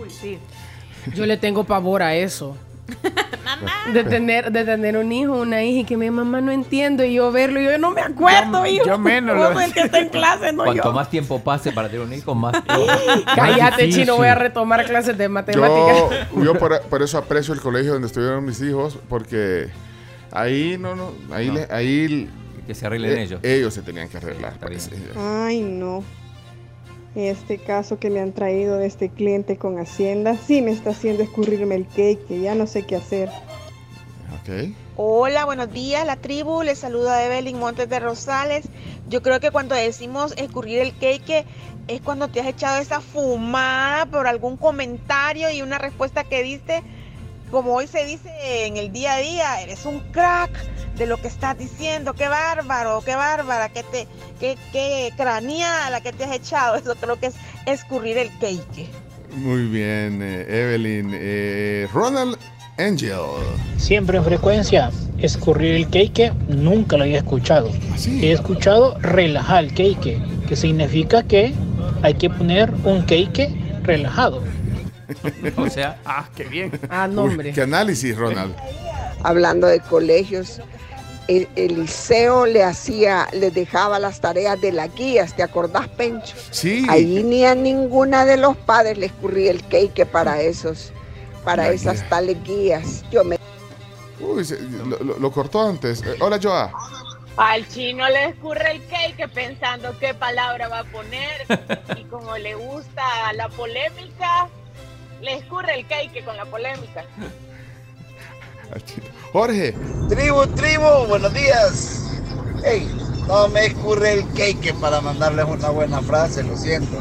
Uy, 0.00 0.08
sí. 0.08 0.38
Yo 1.14 1.26
le 1.26 1.36
tengo 1.36 1.64
pavor 1.64 2.02
a 2.02 2.14
eso. 2.14 2.56
De 3.92 4.04
tener, 4.04 4.52
de 4.52 4.64
tener 4.64 4.96
un 4.96 5.10
hijo, 5.12 5.32
una 5.34 5.62
hija 5.62 5.80
y 5.80 5.84
que 5.84 5.96
mi 5.96 6.10
mamá 6.10 6.40
no 6.40 6.50
entiendo 6.52 7.04
y 7.04 7.14
yo 7.14 7.30
verlo 7.32 7.60
y 7.60 7.64
yo 7.64 7.76
no 7.78 7.90
me 7.90 8.00
acuerdo, 8.00 8.64
hijo. 8.66 8.86
yo 8.86 8.98
menos 8.98 9.36
Vos 9.36 9.54
lo- 9.54 9.60
el 9.60 9.72
que 9.72 9.80
está 9.80 9.98
en 9.98 10.08
clase, 10.08 10.52
no 10.52 10.64
Cuanto 10.64 10.84
yo. 10.84 10.92
más 10.92 11.10
tiempo 11.10 11.40
pase 11.40 11.72
para 11.72 11.88
tener 11.88 12.06
un 12.06 12.12
hijo, 12.12 12.34
más. 12.34 12.54
Cállate, 13.34 13.86
más 13.86 13.94
chino, 13.96 14.16
voy 14.16 14.28
a 14.28 14.34
retomar 14.34 14.84
clases 14.86 15.18
de 15.18 15.24
Yo, 15.24 15.30
matemáticas. 15.30 16.28
yo 16.42 16.54
por, 16.58 16.80
por 16.82 17.02
eso 17.02 17.18
aprecio 17.18 17.52
el 17.52 17.60
colegio 17.60 17.92
donde 17.94 18.06
estuvieron 18.06 18.44
mis 18.44 18.60
hijos, 18.62 18.98
porque 19.08 19.68
ahí 20.30 20.76
no, 20.78 20.94
no, 20.94 21.12
ahí, 21.32 21.48
No. 21.48 21.54
le- 21.54 21.68
ahí 21.70 22.30
Que 22.66 22.74
se 22.74 22.86
arreglen 22.86 23.18
eh, 23.18 23.22
ellos. 23.24 23.40
ellos 23.42 23.74
se 23.74 23.82
tenían 23.82 24.08
que 24.08 24.16
arreglar. 24.18 24.54
Pues. 24.60 24.88
Ay, 25.16 25.60
no. 25.60 26.04
Este 27.14 27.58
caso 27.58 27.98
que 27.98 28.08
me 28.08 28.20
han 28.20 28.32
traído 28.32 28.76
de 28.76 28.86
este 28.86 29.08
cliente 29.08 29.56
con 29.56 29.78
Hacienda 29.78 30.36
sí 30.36 30.62
me 30.62 30.70
está 30.70 30.90
haciendo 30.90 31.24
escurrirme 31.24 31.74
el 31.74 31.86
cake, 31.86 32.24
que 32.26 32.40
ya 32.40 32.54
no 32.54 32.68
sé 32.68 32.84
qué 32.86 32.96
hacer. 32.96 33.28
Ok. 34.40 34.72
Hola, 34.96 35.44
buenos 35.44 35.72
días, 35.72 36.06
la 36.06 36.16
tribu. 36.16 36.62
Les 36.62 36.78
saluda 36.78 37.24
Evelyn 37.24 37.58
Montes 37.58 37.88
de 37.88 37.98
Rosales. 37.98 38.66
Yo 39.08 39.22
creo 39.22 39.40
que 39.40 39.50
cuando 39.50 39.74
decimos 39.74 40.34
escurrir 40.36 40.78
el 40.78 40.96
cake 40.96 41.46
es 41.88 42.00
cuando 42.00 42.28
te 42.28 42.40
has 42.40 42.46
echado 42.46 42.80
esa 42.80 43.00
fumada 43.00 44.06
por 44.06 44.28
algún 44.28 44.56
comentario 44.56 45.50
y 45.50 45.62
una 45.62 45.78
respuesta 45.78 46.22
que 46.22 46.44
diste, 46.44 46.82
como 47.50 47.74
hoy 47.74 47.86
se 47.86 48.04
dice 48.04 48.30
en 48.66 48.76
el 48.76 48.92
día 48.92 49.14
a 49.14 49.18
día, 49.18 49.62
eres 49.62 49.84
un 49.84 50.00
crack 50.12 50.50
de 50.96 51.06
lo 51.06 51.16
que 51.16 51.28
estás 51.28 51.58
diciendo. 51.58 52.14
Qué 52.14 52.28
bárbaro, 52.28 53.02
qué 53.04 53.14
bárbara, 53.14 53.68
qué, 53.68 53.82
te, 53.82 54.06
qué, 54.38 54.56
qué 54.72 55.12
craneada 55.16 55.90
la 55.90 56.00
que 56.00 56.12
te 56.12 56.24
has 56.24 56.32
echado. 56.32 56.76
Eso 56.76 56.94
creo 56.96 57.18
que 57.18 57.26
es 57.26 57.34
escurrir 57.66 58.18
el 58.18 58.30
cake. 58.38 58.88
Muy 59.32 59.66
bien, 59.66 60.20
eh, 60.22 60.46
Evelyn. 60.48 61.10
Eh, 61.14 61.88
Ronald 61.92 62.36
Angel. 62.78 63.20
Siempre 63.76 64.18
en 64.18 64.24
frecuencia, 64.24 64.90
escurrir 65.18 65.74
el 65.74 65.88
cake 65.88 66.32
nunca 66.48 66.96
lo 66.96 67.04
había 67.04 67.18
escuchado. 67.18 67.70
He 68.06 68.32
escuchado 68.32 68.98
relajar 69.00 69.64
el 69.64 69.74
cake, 69.74 70.18
que 70.48 70.56
significa 70.56 71.22
que 71.22 71.54
hay 72.02 72.14
que 72.14 72.30
poner 72.30 72.72
un 72.84 73.02
cake 73.02 73.50
relajado. 73.82 74.42
O 75.56 75.68
sea, 75.70 76.00
Ah, 76.04 76.28
qué 76.36 76.44
bien. 76.44 76.78
Ah, 76.88 77.06
no, 77.08 77.24
Uy, 77.24 77.30
hombre. 77.30 77.52
qué 77.52 77.62
análisis, 77.62 78.16
Ronald. 78.16 78.54
hablando 79.22 79.66
de 79.66 79.80
colegios, 79.80 80.60
el, 81.28 81.48
el 81.56 81.82
liceo 81.82 82.46
le 82.46 82.64
hacía, 82.64 83.28
le 83.32 83.50
dejaba 83.50 83.98
las 83.98 84.20
tareas 84.20 84.60
de 84.60 84.72
las 84.72 84.92
guías, 84.94 85.36
¿te 85.36 85.42
acordás, 85.42 85.86
Pencho? 85.88 86.34
Sí. 86.50 86.84
Ahí 86.88 87.22
ni 87.22 87.44
a 87.44 87.54
ninguna 87.54 88.24
de 88.24 88.36
los 88.36 88.56
padres 88.56 88.98
le 88.98 89.06
escurría 89.06 89.50
el 89.52 89.62
cake 89.68 90.06
para 90.06 90.40
esos, 90.40 90.92
para 91.44 91.64
La 91.64 91.70
esas 91.70 92.00
guía. 92.00 92.08
tales 92.08 92.42
guías. 92.44 93.04
Yo 93.12 93.22
me 93.24 93.38
Uy, 94.20 94.44
se- 94.44 94.60
lo, 94.60 94.98
lo- 95.02 95.18
lo 95.18 95.32
cortó 95.32 95.66
antes. 95.68 96.02
Eh, 96.02 96.16
hola, 96.20 96.38
Joa. 96.42 96.72
Al 97.36 97.66
chino 97.68 98.06
le 98.08 98.26
escurre 98.30 98.72
el 98.72 98.84
cake 98.86 99.28
pensando 99.32 99.96
qué 99.98 100.12
palabra 100.12 100.68
va 100.68 100.80
a 100.80 100.84
poner 100.84 101.46
y 101.96 102.04
como 102.04 102.36
le 102.36 102.54
gusta 102.54 103.02
la 103.34 103.48
polémica, 103.48 104.48
le 105.20 105.34
escurre 105.34 105.78
el 105.78 105.86
cake 105.86 106.24
con 106.24 106.36
la 106.36 106.44
polémica. 106.44 107.04
Jorge. 109.32 109.74
Tribu, 110.08 110.46
tribu, 110.48 111.06
buenos 111.08 111.32
días. 111.34 112.10
Hey, 112.64 112.88
no 113.26 113.48
me 113.48 113.66
escurre 113.66 114.14
el 114.14 114.32
cake 114.32 114.74
para 114.80 115.00
mandarles 115.00 115.46
una 115.46 115.70
buena 115.70 116.00
frase, 116.02 116.42
lo 116.42 116.56
siento. 116.56 116.96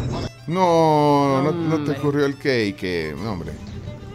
No, 0.48 1.44
no, 1.44 1.52
no 1.52 1.84
te 1.84 1.92
ocurrió 1.92 2.26
el 2.26 2.38
cake, 2.38 3.16
no, 3.18 3.34
hombre. 3.34 3.52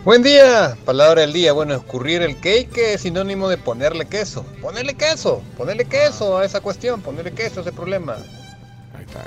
Buen 0.05 0.23
día, 0.23 0.77
palabra 0.85 1.23
del 1.23 1.33
día. 1.33 1.53
Bueno, 1.53 1.75
escurrir 1.75 2.23
el 2.23 2.39
cake 2.39 2.95
es 2.95 3.03
sinónimo 3.03 3.49
de 3.49 3.57
ponerle 3.57 4.07
queso. 4.07 4.45
Ponerle 4.61 4.95
queso, 4.95 5.43
ponerle 5.57 5.87
queso 5.87 6.39
a 6.39 6.45
esa 6.45 6.61
cuestión, 6.61 7.01
ponerle 7.01 7.33
queso 7.33 7.61
a 7.61 7.63
ese 7.63 7.73
problema. 7.73 8.17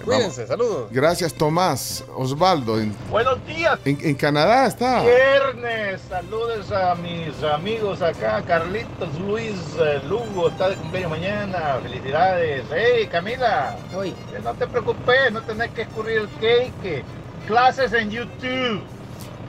Cuídense, 0.03 0.45
saludos. 0.47 0.87
Gracias, 0.91 1.33
Tomás. 1.33 2.03
Osvaldo, 2.15 2.79
en, 2.79 2.95
Buenos 3.09 3.45
días. 3.45 3.79
en- 3.85 3.97
en 4.01 4.15
Canadá 4.15 4.65
está. 4.67 5.01
Viernes, 5.03 6.01
saludos 6.09 6.71
a 6.71 6.95
mis 6.95 7.41
amigos 7.43 8.01
acá, 8.01 8.41
Carlitos, 8.45 9.09
Luis, 9.19 9.53
eh, 9.79 10.01
Lugo, 10.07 10.49
está 10.49 10.69
de 10.69 10.75
cumpleaños 10.75 11.11
mañana, 11.11 11.79
felicidades. 11.81 12.63
Hey, 12.73 13.07
Camila, 13.11 13.75
que 14.31 14.39
no 14.39 14.53
te 14.53 14.67
preocupes, 14.67 15.31
no 15.31 15.41
tenés 15.41 15.71
que 15.71 15.83
escurrir 15.83 16.17
el 16.19 16.29
cake, 16.39 17.03
clases 17.47 17.93
en 17.93 18.09
YouTube. 18.11 18.81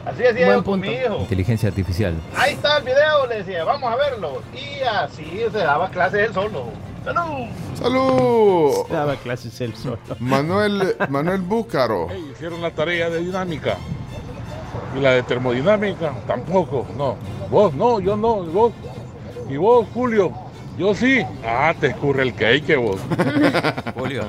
Así 0.06 0.22
decía 0.22 0.46
Buen 0.46 0.58
yo 0.58 0.64
con 0.64 0.80
punto. 0.80 0.86
mi 0.90 0.94
hijo. 0.96 1.16
Inteligencia 1.18 1.68
artificial. 1.68 2.14
Ahí 2.34 2.54
está 2.54 2.78
el 2.78 2.84
video, 2.84 3.26
le 3.28 3.36
decía, 3.42 3.64
vamos 3.64 3.92
a 3.92 3.96
verlo. 3.96 4.42
Y 4.54 4.80
así 4.82 5.42
se 5.52 5.58
daba 5.58 5.90
clases 5.90 6.28
él 6.28 6.32
solo. 6.34 6.66
¡Salud! 7.08 7.46
¡Salud! 7.74 8.86
Daba 8.90 9.16
clases 9.16 9.58
él 9.62 9.74
solo. 9.74 9.98
Manuel, 10.18 10.94
Manuel 11.08 11.40
Búcaro. 11.40 12.08
Hicieron 12.32 12.60
la 12.60 12.70
tarea 12.70 13.08
de 13.08 13.20
dinámica. 13.20 13.78
Y 14.94 15.00
la 15.00 15.12
de 15.12 15.22
termodinámica, 15.22 16.12
tampoco. 16.26 16.86
No. 16.98 17.16
Vos, 17.50 17.72
no, 17.72 17.98
yo 17.98 18.14
no. 18.14 18.42
Vos. 18.44 18.72
Y 19.48 19.56
vos, 19.56 19.86
Julio. 19.94 20.32
Yo 20.76 20.94
sí. 20.94 21.22
Ah, 21.46 21.74
te 21.80 21.86
escurre 21.88 22.24
el 22.24 22.34
cake, 22.34 22.76
vos. 22.76 23.00
Julio. 23.94 24.24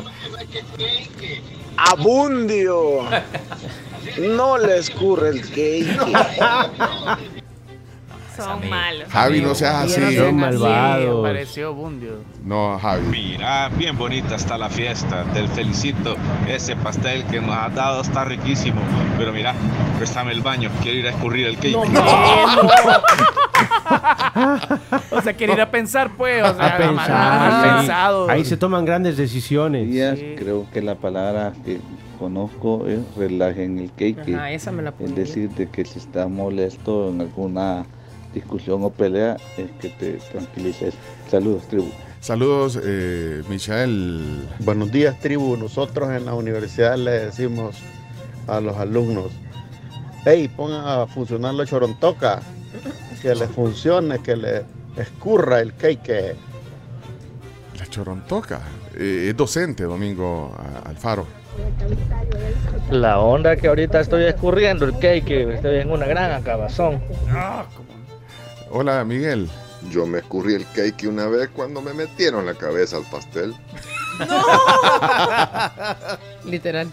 Abundio. 1.75 3.01
No 4.19 4.57
le 4.57 4.77
escurre 4.77 5.29
el 5.29 5.41
cake. 5.41 5.97
Son 8.43 8.69
malos. 8.69 9.07
Javi, 9.09 9.41
no 9.41 9.55
seas 9.55 9.75
así. 9.85 10.15
Son 10.17 10.35
malvados. 10.35 11.23
Pareció 11.23 11.73
Bundio. 11.73 12.19
No, 12.43 12.77
Javi. 12.79 13.07
Mira, 13.07 13.69
bien 13.69 13.97
bonita 13.97 14.35
está 14.35 14.57
la 14.57 14.69
fiesta. 14.69 15.23
Te 15.33 15.47
felicito. 15.47 16.15
Ese 16.47 16.75
pastel 16.75 17.23
que 17.25 17.41
nos 17.41 17.55
has 17.55 17.73
dado 17.75 18.01
está 18.01 18.25
riquísimo. 18.25 18.81
Pero 19.17 19.31
mira, 19.33 19.53
préstame 19.97 20.31
el 20.31 20.41
baño. 20.41 20.69
Quiero 20.81 20.97
ir 20.99 21.07
a 21.07 21.11
escurrir 21.11 21.47
el 21.47 21.57
cake. 21.57 21.75
O 25.11 25.21
sea, 25.21 25.33
quiere 25.33 25.53
ir 25.53 25.61
a 25.61 25.69
pensar, 25.69 26.11
pues. 26.17 26.43
O 26.43 26.55
sea, 26.55 26.75
A 26.75 26.77
pensar. 26.77 27.77
pensado. 27.77 28.29
Ahí 28.29 28.45
se 28.45 28.57
toman 28.57 28.85
grandes 28.85 29.17
decisiones. 29.17 29.89
creo 30.37 30.65
que 30.71 30.81
la 30.81 30.95
palabra 30.95 31.53
que 31.65 31.79
conozco 32.17 32.85
es 32.87 32.99
relajen 33.17 33.79
el 33.79 33.91
cake. 33.91 34.33
Ajá, 34.35 34.51
esa 34.51 34.71
me 34.71 34.81
la 34.83 34.93
Es 34.99 35.15
decir, 35.15 35.49
de 35.51 35.69
que 35.69 35.85
si 35.85 35.99
estás 35.99 36.29
molesto 36.29 37.09
en 37.09 37.21
alguna 37.21 37.85
discusión 38.33 38.83
o 38.83 38.89
pelea, 38.89 39.37
es 39.57 39.71
que 39.79 39.89
te 39.89 40.13
tranquilices. 40.31 40.93
Saludos, 41.29 41.67
tribu. 41.67 41.89
Saludos, 42.21 42.79
eh, 42.83 43.43
Michael. 43.47 44.47
Buenos 44.59 44.91
días, 44.91 45.19
tribu. 45.19 45.55
Nosotros 45.55 46.09
en 46.11 46.25
la 46.25 46.33
universidad 46.33 46.97
le 46.97 47.11
decimos 47.11 47.77
a 48.47 48.59
los 48.59 48.75
alumnos, 48.77 49.31
hey, 50.25 50.49
pongan 50.55 50.85
a 50.85 51.07
funcionar 51.07 51.53
la 51.53 51.65
chorontoca, 51.65 52.41
que 53.21 53.35
le 53.35 53.47
funcione, 53.47 54.19
que 54.19 54.35
le 54.35 54.63
escurra 54.97 55.61
el 55.61 55.75
cake. 55.75 56.35
La 57.77 57.85
chorontoca. 57.87 58.61
Eh, 58.95 59.27
es 59.29 59.37
docente, 59.37 59.83
Domingo 59.83 60.53
Alfaro. 60.85 61.25
La 62.91 63.19
onda 63.19 63.55
que 63.55 63.67
ahorita 63.67 63.99
estoy 64.01 64.25
escurriendo 64.25 64.85
el 64.85 64.93
cake, 64.99 65.53
estoy 65.53 65.77
en 65.77 65.91
una 65.91 66.05
gran 66.05 66.31
acabazón. 66.31 67.01
Hola, 68.71 69.03
Miguel. 69.03 69.49
Yo 69.89 70.05
me 70.05 70.19
escurrí 70.19 70.53
el 70.55 70.65
cake 70.73 71.07
una 71.07 71.27
vez 71.27 71.49
cuando 71.49 71.81
me 71.81 71.93
metieron 71.93 72.45
la 72.45 72.53
cabeza 72.53 72.97
al 72.97 73.03
pastel. 73.09 73.55
Literal. 76.45 76.89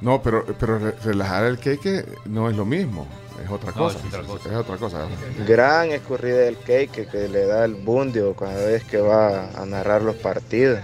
No, 0.00 0.22
pero, 0.22 0.44
pero 0.58 0.78
re- 0.78 0.94
relajar 1.04 1.44
el 1.44 1.58
cake 1.58 2.06
no 2.26 2.48
es 2.50 2.56
lo 2.56 2.64
mismo. 2.64 3.06
Es 3.44 3.50
otra 3.50 3.70
No, 3.72 3.76
cosa. 3.76 3.98
es 3.98 4.04
otra 4.06 4.22
cosa. 4.22 4.48
Es 4.50 4.56
otra 4.56 4.76
cosa. 4.78 5.06
Gran 5.46 5.90
escurrida 5.90 6.38
del 6.38 6.56
cake 6.58 7.06
que 7.10 7.28
le 7.28 7.46
da 7.46 7.64
el 7.66 7.74
bundio 7.74 8.34
cada 8.34 8.64
vez 8.66 8.82
que 8.84 8.98
va 8.98 9.50
a 9.50 9.66
narrar 9.66 10.02
los 10.02 10.16
partidos. 10.16 10.80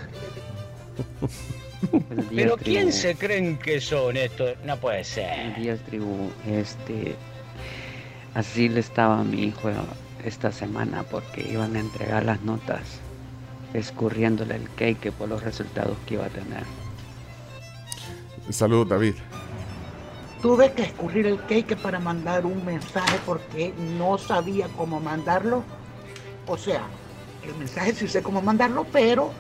Pero 2.35 2.57
¿quién 2.59 2.93
se 2.93 3.17
creen 3.17 3.59
que 3.59 3.81
son 3.81 4.17
estos? 4.17 4.53
No 4.65 4.77
puede 4.79 5.03
ser. 5.05 5.57
Días, 5.57 5.81
tribu. 5.81 6.31
Este, 6.47 7.17
así 8.35 8.69
le 8.69 8.81
estaba 8.81 9.21
a 9.21 9.25
mi 9.25 9.45
hijo 9.45 9.71
esta 10.25 10.53
semana 10.53 11.05
porque 11.11 11.49
iban 11.51 11.77
a 11.77 11.81
entregar 11.81 12.25
las 12.25 12.43
notas 12.43 13.01
escurriéndole 13.75 14.57
el 14.57 14.69
cake 14.75 15.13
por 15.13 15.29
los 15.29 15.43
resultados 15.43 15.97
que 16.07 16.15
iba 16.15 16.27
a 16.27 16.29
tener. 16.29 16.65
Saludos, 18.51 18.89
David. 18.89 19.15
Tuve 20.43 20.73
que 20.73 20.83
escurrir 20.83 21.27
el 21.27 21.41
cake 21.47 21.77
para 21.77 22.01
mandar 22.01 22.45
un 22.45 22.65
mensaje 22.65 23.19
porque 23.25 23.73
no 23.97 24.19
sabía 24.19 24.69
cómo 24.77 25.01
mandarlo. 25.01 25.63
O 26.47 26.59
sea, 26.59 26.83
el 27.47 27.55
mensaje 27.55 27.95
sí 27.95 28.09
sé 28.09 28.23
cómo 28.23 28.43
mandarlo, 28.43 28.85
pero 28.93 29.31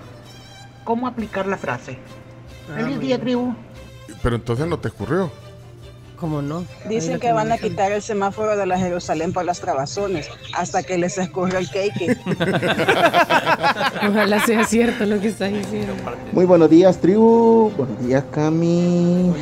cómo 0.84 1.07
aplicar 1.07 1.47
la 1.47 1.57
frase. 1.57 1.99
Feliz 2.74 3.01
día, 3.01 3.20
tribu. 3.20 3.55
Pero 4.22 4.36
entonces 4.36 4.66
no 4.66 4.78
te 4.78 4.88
escurrió. 4.88 5.30
¿Cómo 6.22 6.40
no? 6.40 6.64
Dicen 6.88 7.18
que 7.18 7.32
van 7.32 7.50
a 7.50 7.58
quitar 7.58 7.90
el 7.90 8.00
semáforo 8.00 8.56
de 8.56 8.64
la 8.64 8.78
Jerusalén 8.78 9.32
por 9.32 9.44
las 9.44 9.58
trabazones 9.58 10.30
hasta 10.54 10.84
que 10.84 10.96
les 10.96 11.18
escurra 11.18 11.58
el 11.58 11.68
cake. 11.68 12.16
Ojalá 14.08 14.38
sea 14.46 14.64
cierto 14.64 15.04
lo 15.04 15.20
que 15.20 15.26
estás 15.26 15.50
diciendo. 15.50 15.94
Muy 16.30 16.44
buenos 16.44 16.70
días, 16.70 16.98
tribu. 16.98 17.72
Buenos 17.76 18.06
días, 18.06 18.22
Cami. 18.30 19.34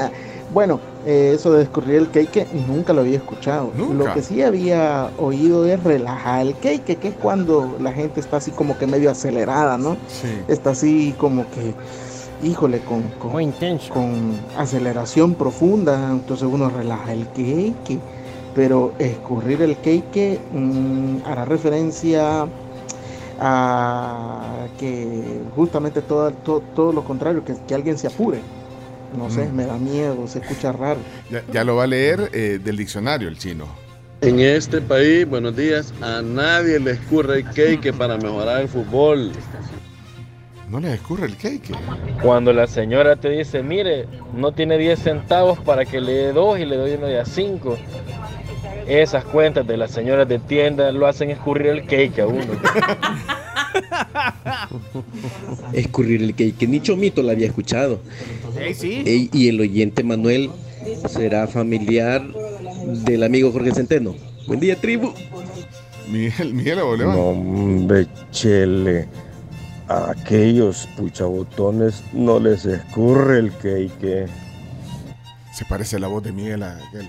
bueno, 0.52 0.78
eh, 1.06 1.32
eso 1.34 1.54
de 1.54 1.62
escurrir 1.62 1.94
el 1.94 2.10
cake 2.10 2.46
nunca 2.68 2.92
lo 2.92 3.00
había 3.00 3.16
escuchado. 3.16 3.72
Nunca. 3.74 3.94
Lo 3.94 4.12
que 4.12 4.20
sí 4.20 4.42
había 4.42 5.08
oído 5.16 5.64
es 5.64 5.82
relajar 5.82 6.42
el 6.42 6.54
cake, 6.58 6.98
que 6.98 7.08
es 7.08 7.14
cuando 7.14 7.78
la 7.80 7.92
gente 7.92 8.20
está 8.20 8.36
así 8.36 8.50
como 8.50 8.76
que 8.76 8.86
medio 8.86 9.10
acelerada, 9.10 9.78
¿no? 9.78 9.96
Sí. 10.08 10.28
Está 10.48 10.72
así 10.72 11.14
como 11.16 11.48
que, 11.50 11.72
híjole, 12.42 12.80
con, 12.80 13.02
con, 13.18 13.52
con 13.92 14.34
aceleración 14.56 15.34
profunda. 15.34 16.10
Entonces 16.10 16.48
uno 16.50 16.68
relaja 16.70 17.12
el 17.12 17.26
cake. 17.28 17.98
Pero 18.54 18.94
escurrir 18.98 19.60
el 19.62 19.76
cake 19.76 20.40
mm, 20.52 21.18
hará 21.26 21.44
referencia 21.44 22.46
a 23.38 24.66
que 24.78 25.42
justamente 25.54 26.00
todo, 26.02 26.30
todo, 26.30 26.60
todo 26.74 26.92
lo 26.92 27.04
contrario, 27.04 27.44
que, 27.44 27.54
que 27.66 27.74
alguien 27.74 27.98
se 27.98 28.06
apure. 28.06 28.40
No 29.16 29.30
sé, 29.30 29.46
Mm. 29.46 29.54
me 29.54 29.66
da 29.66 29.76
miedo, 29.78 30.26
se 30.26 30.38
escucha 30.40 30.72
raro. 30.72 31.00
Ya, 31.30 31.42
ya 31.52 31.64
lo 31.64 31.76
va 31.76 31.84
a 31.84 31.86
leer 31.86 32.30
eh, 32.32 32.58
del 32.62 32.76
diccionario 32.76 33.28
el 33.28 33.38
chino. 33.38 33.66
En 34.22 34.40
este 34.40 34.80
país, 34.80 35.28
buenos 35.28 35.54
días, 35.54 35.92
a 36.00 36.22
nadie 36.22 36.80
le 36.80 36.92
escurre 36.92 37.38
el 37.40 37.44
cake 37.44 37.92
para 37.92 38.16
mejorar 38.16 38.62
el 38.62 38.68
fútbol. 38.68 39.30
No 40.68 40.80
le 40.80 40.94
escurre 40.94 41.26
el 41.26 41.36
cake. 41.36 41.70
Cuando 42.22 42.52
la 42.52 42.66
señora 42.66 43.16
te 43.16 43.30
dice, 43.30 43.62
mire, 43.62 44.06
no 44.34 44.52
tiene 44.52 44.78
10 44.78 44.98
centavos 44.98 45.60
para 45.60 45.84
que 45.84 46.00
le 46.00 46.12
dé 46.12 46.32
dos 46.32 46.58
y 46.58 46.64
le 46.64 46.76
doy 46.76 46.94
uno 46.94 47.06
de 47.06 47.20
a 47.20 47.24
5. 47.24 47.76
Esas 48.88 49.24
cuentas 49.24 49.66
de 49.66 49.76
las 49.76 49.92
señoras 49.92 50.28
de 50.28 50.38
tienda 50.38 50.90
lo 50.92 51.06
hacen 51.06 51.30
escurrir 51.30 51.68
el 51.68 51.86
cake 51.86 52.20
a 52.20 52.26
uno. 52.26 52.46
Escurrir 55.72 56.22
el 56.22 56.34
cake. 56.34 56.68
Ni 56.68 56.80
Chomito 56.80 57.22
la 57.22 57.32
había 57.32 57.46
escuchado. 57.46 58.00
Sí. 58.74 59.02
Ey, 59.06 59.30
y 59.32 59.48
el 59.48 59.60
oyente 59.60 60.02
Manuel 60.02 60.50
será 61.08 61.46
familiar 61.46 62.22
del 63.04 63.22
amigo 63.22 63.52
Jorge 63.52 63.72
Centeno. 63.72 64.14
Buen 64.46 64.60
día, 64.60 64.76
tribu. 64.76 65.12
Miguel, 66.10 66.54
Miguel 66.54 66.80
Bolívar. 66.80 67.14
No, 67.14 67.30
hombre, 67.30 68.06
chele. 68.30 69.06
A 69.88 70.10
aquellos 70.10 70.88
puchabotones 70.96 72.02
no 72.12 72.40
les 72.40 72.64
escurre 72.66 73.38
el 73.38 73.52
cake. 73.52 74.26
Se 75.54 75.64
parece 75.66 75.98
la 75.98 76.08
voz 76.08 76.22
de 76.24 76.32
Miguel 76.32 76.62
a 76.64 76.76
aquel. 76.88 77.08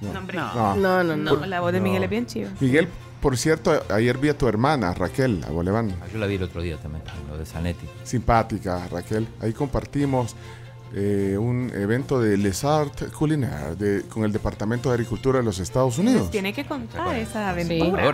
No. 0.00 0.12
No. 0.12 0.76
No, 0.76 1.04
no, 1.04 1.16
no. 1.16 1.46
La 1.46 1.60
voz 1.60 1.72
de 1.72 1.80
Miguel 1.80 2.04
es 2.04 2.10
bien 2.10 2.26
chiva. 2.26 2.50
Miguel, 2.60 2.88
por 3.20 3.36
cierto, 3.36 3.82
ayer 3.90 4.16
vi 4.18 4.28
a 4.28 4.38
tu 4.38 4.46
hermana, 4.46 4.92
Raquel, 4.94 5.42
a 5.46 5.50
Boleván. 5.50 5.94
Ah, 6.02 6.06
Yo 6.12 6.18
la 6.18 6.26
vi 6.26 6.36
el 6.36 6.42
otro 6.44 6.62
día 6.62 6.76
también, 6.76 7.02
lo 7.28 7.36
de 7.38 7.46
Zanetti. 7.46 7.86
Simpática, 8.04 8.86
Raquel. 8.90 9.26
Ahí 9.40 9.52
compartimos 9.52 10.36
eh, 10.94 11.36
un 11.38 11.72
evento 11.74 12.20
de 12.20 12.36
Les 12.36 12.62
Arts 12.64 13.06
Culinaires 13.12 13.76
de- 13.78 14.02
con 14.02 14.22
el 14.24 14.32
Departamento 14.32 14.90
de 14.90 14.94
Agricultura 14.94 15.38
de 15.40 15.44
los 15.44 15.58
Estados 15.58 15.98
Unidos. 15.98 16.30
Tiene 16.30 16.52
que 16.52 16.64
contar 16.64 17.16
esa 17.16 17.50
aventura. 17.50 18.12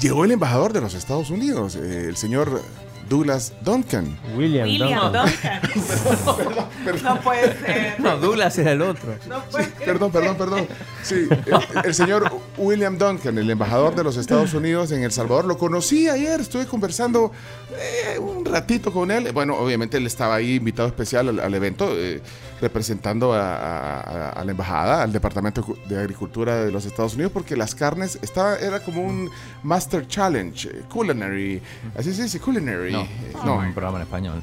Llegó 0.00 0.24
el 0.24 0.32
embajador 0.32 0.72
de 0.72 0.80
los 0.80 0.94
Estados 0.94 1.30
Unidos, 1.30 1.76
eh, 1.76 2.06
el 2.08 2.16
señor 2.16 2.60
Douglas 3.08 3.52
Duncan. 3.62 4.18
William, 4.36 4.66
William 4.66 5.12
Duncan. 5.12 5.60
Duncan. 5.62 6.66
No 7.02 7.20
puede 7.20 7.58
ser. 7.58 7.98
No, 7.98 8.16
Douglas 8.16 8.56
era 8.58 8.72
el 8.72 8.82
otro. 8.82 9.16
No 9.28 9.42
puede 9.44 9.66
Perdón, 9.84 10.12
perdón, 10.12 10.36
perdón. 10.36 10.68
Sí, 11.02 11.28
el, 11.46 11.84
el 11.86 11.94
señor 11.94 12.30
William 12.56 12.96
Duncan, 12.98 13.38
el 13.38 13.50
embajador 13.50 13.94
de 13.94 14.04
los 14.04 14.16
Estados 14.16 14.54
Unidos 14.54 14.92
en 14.92 15.02
El 15.02 15.12
Salvador, 15.12 15.44
lo 15.46 15.58
conocí 15.58 16.08
ayer, 16.08 16.40
estuve 16.40 16.66
conversando 16.66 17.32
eh, 17.72 18.18
un 18.18 18.44
ratito 18.44 18.92
con 18.92 19.10
él. 19.10 19.32
Bueno, 19.32 19.56
obviamente 19.56 19.96
él 19.96 20.06
estaba 20.06 20.36
ahí 20.36 20.54
invitado 20.56 20.88
especial 20.88 21.28
al, 21.28 21.40
al 21.40 21.54
evento, 21.54 21.88
eh, 21.92 22.22
representando 22.60 23.32
a, 23.34 23.56
a- 23.56 24.00
a- 24.00 24.30
a 24.30 24.44
la 24.44 24.50
embajada, 24.52 25.02
al 25.02 25.12
Departamento 25.12 25.76
de 25.86 25.98
Agricultura 25.98 26.64
de 26.64 26.70
los 26.72 26.84
Estados 26.86 27.14
Unidos, 27.14 27.32
porque 27.32 27.56
las 27.56 27.74
carnes, 27.74 28.18
estaba, 28.22 28.56
era 28.56 28.80
como 28.80 29.02
un 29.02 29.30
Master 29.62 30.06
Challenge, 30.06 30.68
eh, 30.68 30.82
culinary, 30.88 31.60
así 31.98 32.14
se 32.14 32.22
dice, 32.24 32.40
culinary. 32.40 32.92
No, 32.92 33.00
eh, 33.02 33.08
no, 33.44 33.56
un 33.58 33.74
programa 33.74 33.98
en 33.98 34.02
español. 34.04 34.42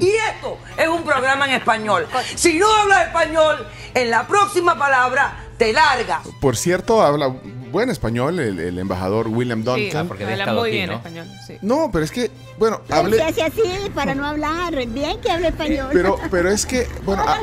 Y 0.00 0.08
esto 0.08 0.58
es 0.76 0.88
un 0.88 1.04
programa 1.04 1.46
en 1.46 1.52
español. 1.54 2.06
Si 2.34 2.58
no 2.58 2.66
hablas 2.72 3.06
español, 3.08 3.66
en 3.94 4.10
la 4.10 4.26
próxima 4.26 4.76
palabra 4.78 5.44
te 5.58 5.72
largas. 5.72 6.26
Por 6.40 6.56
cierto, 6.56 7.00
habla 7.02 7.32
buen 7.74 7.90
español 7.90 8.38
el, 8.40 8.58
el 8.58 8.78
embajador 8.78 9.28
William 9.28 9.58
Sí, 9.60 9.64
Duncan. 9.66 10.08
porque 10.08 10.24
habla 10.24 10.52
muy 10.54 10.68
aquí, 10.68 10.70
bien 10.76 10.90
¿no? 10.90 10.96
español. 10.96 11.26
Sí. 11.46 11.54
No, 11.60 11.90
pero 11.92 12.04
es 12.04 12.10
que, 12.12 12.30
bueno, 12.58 12.80
hablé... 12.88 13.16
se 13.18 13.22
hace 13.24 13.42
así 13.42 13.90
para 13.94 14.14
no 14.14 14.24
hablar. 14.26 14.74
Bien 14.86 15.20
que 15.20 15.30
hable 15.30 15.48
español. 15.48 15.88
Pero, 15.92 16.16
pero 16.30 16.50
es 16.50 16.64
que, 16.64 16.86
bueno, 17.04 17.22
ha- 17.26 17.40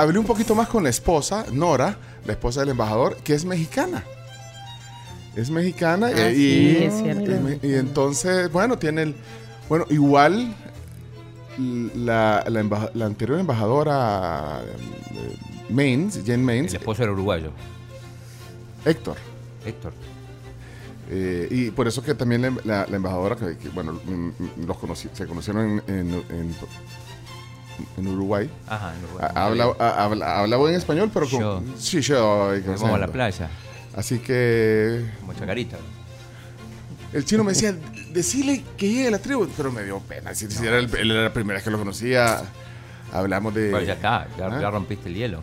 hablé 0.00 0.18
un 0.18 0.24
poquito 0.24 0.54
más 0.54 0.68
con 0.68 0.84
la 0.84 0.90
esposa, 0.90 1.44
Nora, 1.52 1.98
la 2.24 2.32
esposa 2.32 2.60
del 2.60 2.70
embajador, 2.70 3.16
que 3.18 3.34
es 3.34 3.44
mexicana. 3.44 4.04
Es 5.34 5.50
mexicana 5.50 6.06
Ah, 6.06 6.12
eh, 6.30 6.34
sí, 6.34 6.78
y, 6.80 6.84
es 6.84 6.94
cierto. 7.02 7.30
y 7.62 7.70
y 7.70 7.74
entonces, 7.74 8.50
bueno, 8.50 8.78
tiene 8.78 9.02
el... 9.02 9.16
Bueno, 9.68 9.84
igual 9.90 10.54
la, 11.58 12.44
la, 12.48 12.60
embaja- 12.60 12.90
la 12.94 13.06
anterior 13.06 13.38
embajadora 13.40 14.60
eh, 14.62 15.36
Maines, 15.70 16.20
Jane 16.24 16.38
Maines, 16.42 16.72
El 16.72 16.78
esposo 16.78 17.02
era 17.02 17.12
uruguayo. 17.12 17.50
Héctor. 18.84 19.16
Héctor. 19.66 19.92
Eh, 21.08 21.46
y 21.50 21.70
por 21.70 21.86
eso 21.86 22.02
que 22.02 22.14
también 22.14 22.42
la, 22.42 22.52
la- 22.64 22.86
la 22.88 22.96
embajadora, 22.96 23.36
que, 23.36 23.56
que, 23.58 23.68
bueno, 23.68 23.92
mm, 23.92 24.10
mm, 24.10 24.66
los 24.66 24.76
conocí- 24.76 25.10
se 25.12 25.26
conocieron 25.26 25.82
en, 25.86 25.94
en- 25.94 26.14
en- 26.30 26.54
en 27.98 28.08
Uruguay. 28.08 28.50
Ajá, 28.66 28.94
en 28.96 29.04
Uruguay. 29.04 29.28
Ha- 29.34 29.44
Habla, 29.46 29.72
ha- 29.78 30.04
habla, 30.04 30.38
habla 30.40 30.56
buen 30.56 30.74
español, 30.74 31.10
pero 31.12 31.28
con... 31.28 31.40
Yo. 31.40 31.62
Sí, 31.78 32.00
yo. 32.00 32.50
a 32.50 32.98
la 32.98 33.06
playa. 33.08 33.48
Así 33.94 34.18
que 34.18 35.04
Como 35.20 35.32
chacarita. 35.34 35.76
el 37.12 37.24
chino 37.24 37.44
me 37.44 37.52
decía, 37.52 37.74
decirle 38.12 38.64
que 38.76 38.88
llegue 38.88 39.08
a 39.08 39.10
la 39.12 39.18
tribu, 39.18 39.46
pero 39.56 39.70
me 39.72 39.84
dio 39.84 40.00
pena. 40.00 40.34
Si, 40.34 40.46
era, 40.66 40.78
el- 40.78 40.94
él 40.96 41.10
era 41.10 41.22
la 41.24 41.32
primera 41.32 41.56
vez 41.58 41.64
que 41.64 41.70
lo 41.70 41.78
conocía, 41.78 42.42
hablamos 43.12 43.54
de... 43.54 43.70
Bueno, 43.70 43.86
ya 43.86 43.92
está, 43.94 44.26
ya, 44.36 44.46
¿Ah? 44.48 44.60
ya 44.60 44.70
rompiste 44.70 45.08
el 45.08 45.14
hielo. 45.14 45.42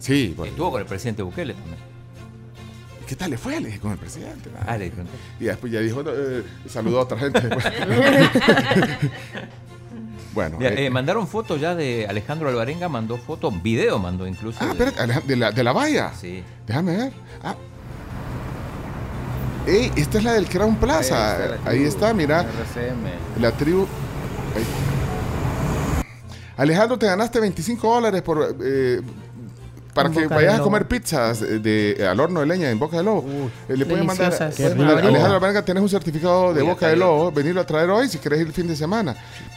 Sí, 0.00 0.34
bueno. 0.36 0.50
Estuvo 0.50 0.72
con 0.72 0.80
el 0.82 0.86
presidente 0.86 1.22
Bukele 1.22 1.54
también. 1.54 1.78
¿Qué 3.06 3.16
tal 3.16 3.30
le 3.30 3.38
fue? 3.38 3.60
Le 3.60 3.66
dije 3.68 3.80
con 3.80 3.92
el 3.92 3.98
presidente. 3.98 4.50
Ah, 4.66 4.76
le. 4.76 4.90
Y 5.40 5.44
después 5.44 5.72
ya 5.72 5.80
dijo, 5.80 6.02
eh, 6.06 6.42
saludó 6.68 7.00
a 7.00 7.02
otra 7.02 7.18
gente. 7.18 7.40
bueno, 10.34 10.56
Mira, 10.58 10.70
eh, 10.72 10.86
eh, 10.86 10.90
mandaron 10.90 11.28
fotos 11.28 11.60
ya 11.60 11.74
de 11.74 12.06
Alejandro 12.08 12.48
Alvarenga, 12.48 12.88
mandó 12.88 13.16
fotos, 13.18 13.62
video 13.62 13.98
mandó 13.98 14.26
incluso. 14.26 14.58
Ah, 14.60 14.74
de- 14.74 15.20
de 15.26 15.36
la, 15.36 15.52
de 15.52 15.62
la 15.64 15.72
valla. 15.72 16.12
Sí. 16.18 16.42
Déjame 16.66 16.96
ver. 16.96 17.12
Ah. 17.42 17.54
Ey, 19.66 19.90
esta 19.96 20.18
es 20.18 20.24
la 20.24 20.32
del 20.34 20.46
Crown 20.46 20.76
Plaza. 20.76 21.36
Ahí 21.36 21.42
está 21.42 21.48
la 21.48 21.54
Ahí 21.70 21.76
tribu, 21.78 21.88
está, 21.88 22.14
mira. 22.14 22.40
RCM. 22.42 23.40
La 23.42 23.52
tribu. 23.52 23.86
ahí. 24.56 24.64
Alejandro, 26.56 26.98
te 26.98 27.06
ganaste 27.06 27.40
25 27.40 27.94
dólares 27.94 28.22
por, 28.22 28.56
eh, 28.62 29.00
para 29.94 30.10
que 30.10 30.26
vayas 30.26 30.58
a 30.58 30.62
comer 30.62 30.86
pizzas 30.86 31.40
de, 31.40 31.58
de- 31.60 32.06
al 32.06 32.18
horno 32.20 32.40
de 32.40 32.46
leña 32.46 32.70
en 32.70 32.78
Boca 32.78 32.96
de 32.98 33.04
Lobo. 33.04 33.24
Eh, 33.68 33.76
le 33.76 33.86
pueden 33.86 34.04
mandar. 34.06 34.32
Alejandro 34.34 35.34
Alvarenga, 35.34 35.64
tenés 35.64 35.82
un 35.82 35.88
certificado 35.88 36.52
de 36.52 36.62
Uy, 36.62 36.68
Boca 36.68 36.88
de. 36.88 36.96
Lobo. 36.96 37.30
Venirlo 37.32 37.60
a 37.60 37.66
traer 37.66 37.88
hoy 37.90 38.08
si 38.08 38.18
querés 38.18 38.40
ir 38.40 38.46
el 38.48 38.52
fin 38.52 38.66
de 38.66 38.76
semana. 38.76 39.14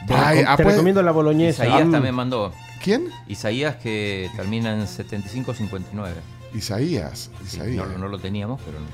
Te, 0.08 0.14
ah, 0.14 0.56
pues, 0.56 0.68
recomiendo 0.70 1.02
la 1.04 1.12
boloñesa. 1.12 1.66
Isaías 1.66 1.88
Mm. 1.88 1.92
también 1.92 2.16
mandó. 2.16 2.54
¿Quién? 2.84 3.10
Isaías 3.28 3.76
que 3.78 4.30
termina 4.36 4.72
en 4.74 4.88
75-59. 4.88 6.14
Isaías. 6.54 7.30
Sí, 7.46 7.58
Isaías. 7.58 7.88
no, 7.88 7.98
no 7.98 8.08
lo 8.08 8.20
teníamos, 8.20 8.62
pero 8.66 8.80
no. 8.80 8.86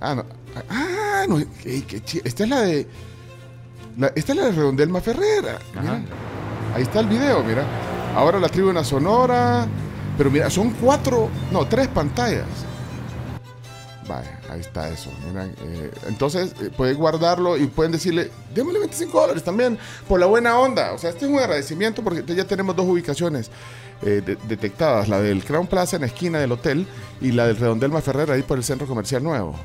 Ah, 0.00 0.14
no. 0.14 0.24
Ah, 0.70 1.24
no. 1.28 1.38
ey, 1.38 1.82
qué 1.82 2.00
chi- 2.02 2.20
Esta 2.24 2.44
es 2.44 2.48
la 2.48 2.60
de. 2.62 2.86
la- 3.98 4.12
esta 4.14 4.32
es 4.32 4.38
la 4.38 4.44
de 4.46 4.52
Redondelma 4.52 5.00
Ferrera. 5.00 5.58
Mira. 5.80 6.00
Ahí 6.74 6.82
está 6.82 7.00
el 7.00 7.06
video, 7.08 7.42
mira. 7.44 7.64
Ahora 8.16 8.38
la 8.40 8.48
tribu 8.48 8.70
en 8.70 8.76
la 8.76 8.84
Sonora. 8.84 9.66
Pero 10.22 10.30
mira, 10.30 10.48
son 10.50 10.70
cuatro. 10.74 11.28
No, 11.50 11.66
tres 11.66 11.88
pantallas. 11.88 12.44
Vaya, 14.08 14.38
ahí 14.50 14.60
está 14.60 14.88
eso. 14.88 15.10
Mira, 15.26 15.46
eh, 15.46 15.90
entonces, 16.06 16.54
eh, 16.60 16.70
pueden 16.76 16.96
guardarlo 16.96 17.56
y 17.56 17.66
pueden 17.66 17.90
decirle, 17.90 18.30
démosle 18.54 18.78
25 18.78 19.20
dólares 19.20 19.42
también 19.42 19.76
por 20.06 20.20
la 20.20 20.26
buena 20.26 20.56
onda. 20.60 20.92
O 20.92 20.98
sea, 20.98 21.10
este 21.10 21.24
es 21.24 21.30
un 21.32 21.40
agradecimiento 21.40 22.04
porque 22.04 22.22
ya 22.36 22.44
tenemos 22.44 22.76
dos 22.76 22.86
ubicaciones 22.86 23.50
eh, 24.02 24.22
de- 24.24 24.36
detectadas: 24.46 25.08
la 25.08 25.20
del 25.20 25.44
Crown 25.44 25.66
Plaza 25.66 25.96
en 25.96 26.02
la 26.02 26.06
esquina 26.06 26.38
del 26.38 26.52
hotel 26.52 26.86
y 27.20 27.32
la 27.32 27.48
del 27.48 27.56
Redondelma 27.56 28.00
Ferrera 28.00 28.34
ahí 28.34 28.42
por 28.42 28.58
el 28.58 28.62
centro 28.62 28.86
comercial 28.86 29.24
nuevo. 29.24 29.56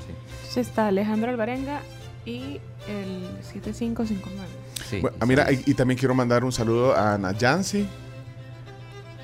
Sí, 0.50 0.60
está 0.60 0.88
Alejandro 0.88 1.30
Alvarenga 1.30 1.82
y 2.26 2.60
el 2.88 3.28
7559. 3.44 4.48
Sí. 4.90 5.02
Bueno, 5.02 5.18
mira, 5.28 5.52
y, 5.52 5.62
y 5.68 5.76
también 5.76 6.00
quiero 6.00 6.16
mandar 6.16 6.44
un 6.44 6.52
saludo 6.52 6.96
a 6.96 7.14
Ana 7.14 7.32
Yancy, 7.38 7.88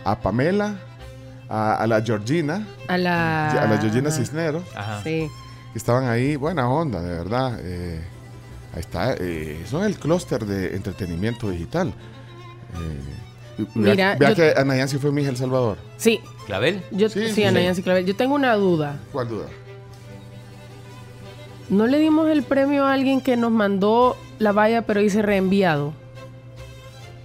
a 0.05 0.19
Pamela, 0.19 0.75
a, 1.55 1.75
a 1.75 1.87
la 1.87 2.01
Georgina, 2.01 2.65
A 2.87 2.97
la. 2.97 3.51
a 3.51 3.67
la 3.67 3.77
Georgina 3.77 4.09
Cisneros, 4.09 4.63
Ajá. 4.75 5.01
Sí. 5.03 5.27
que 5.71 5.77
estaban 5.77 6.05
ahí, 6.09 6.35
buena 6.35 6.67
onda, 6.67 7.01
de 7.01 7.09
verdad. 7.17 7.59
eh, 7.61 8.01
ahí 8.73 8.79
está, 8.79 9.13
eh, 9.19 9.61
son 9.69 9.83
el 9.83 9.95
clúster 9.97 10.45
de 10.45 10.75
entretenimiento 10.75 11.49
digital. 11.49 11.89
Eh, 11.89 13.63
vea- 13.75 13.93
Mira, 13.93 14.15
vea 14.15 14.29
yo- 14.29 14.35
que 14.35 14.53
Ana 14.57 14.75
Yancy 14.77 14.97
fue 14.97 15.11
mi 15.11 15.21
hija 15.21 15.29
El 15.29 15.37
Salvador. 15.37 15.77
Sí. 15.97 16.19
¿Clavel? 16.47 16.81
Yo, 16.91 17.07
Sí, 17.09 17.27
sí, 17.27 17.33
sí, 17.35 17.43
Ana 17.43 17.59
sí. 17.59 17.65
Yancy 17.65 17.83
Clavel. 17.83 18.05
Yo 18.05 18.15
tengo 18.15 18.33
una 18.35 18.55
duda. 18.55 18.97
¿Cuál 19.11 19.27
duda? 19.29 19.45
¿No 21.69 21.87
le 21.87 21.99
dimos 21.99 22.29
el 22.29 22.43
premio 22.43 22.85
a 22.85 22.93
alguien 22.93 23.21
que 23.21 23.37
nos 23.37 23.51
mandó 23.51 24.17
la 24.39 24.51
valla 24.51 24.81
pero 24.81 24.99
dice 25.01 25.21
reenviado? 25.21 25.93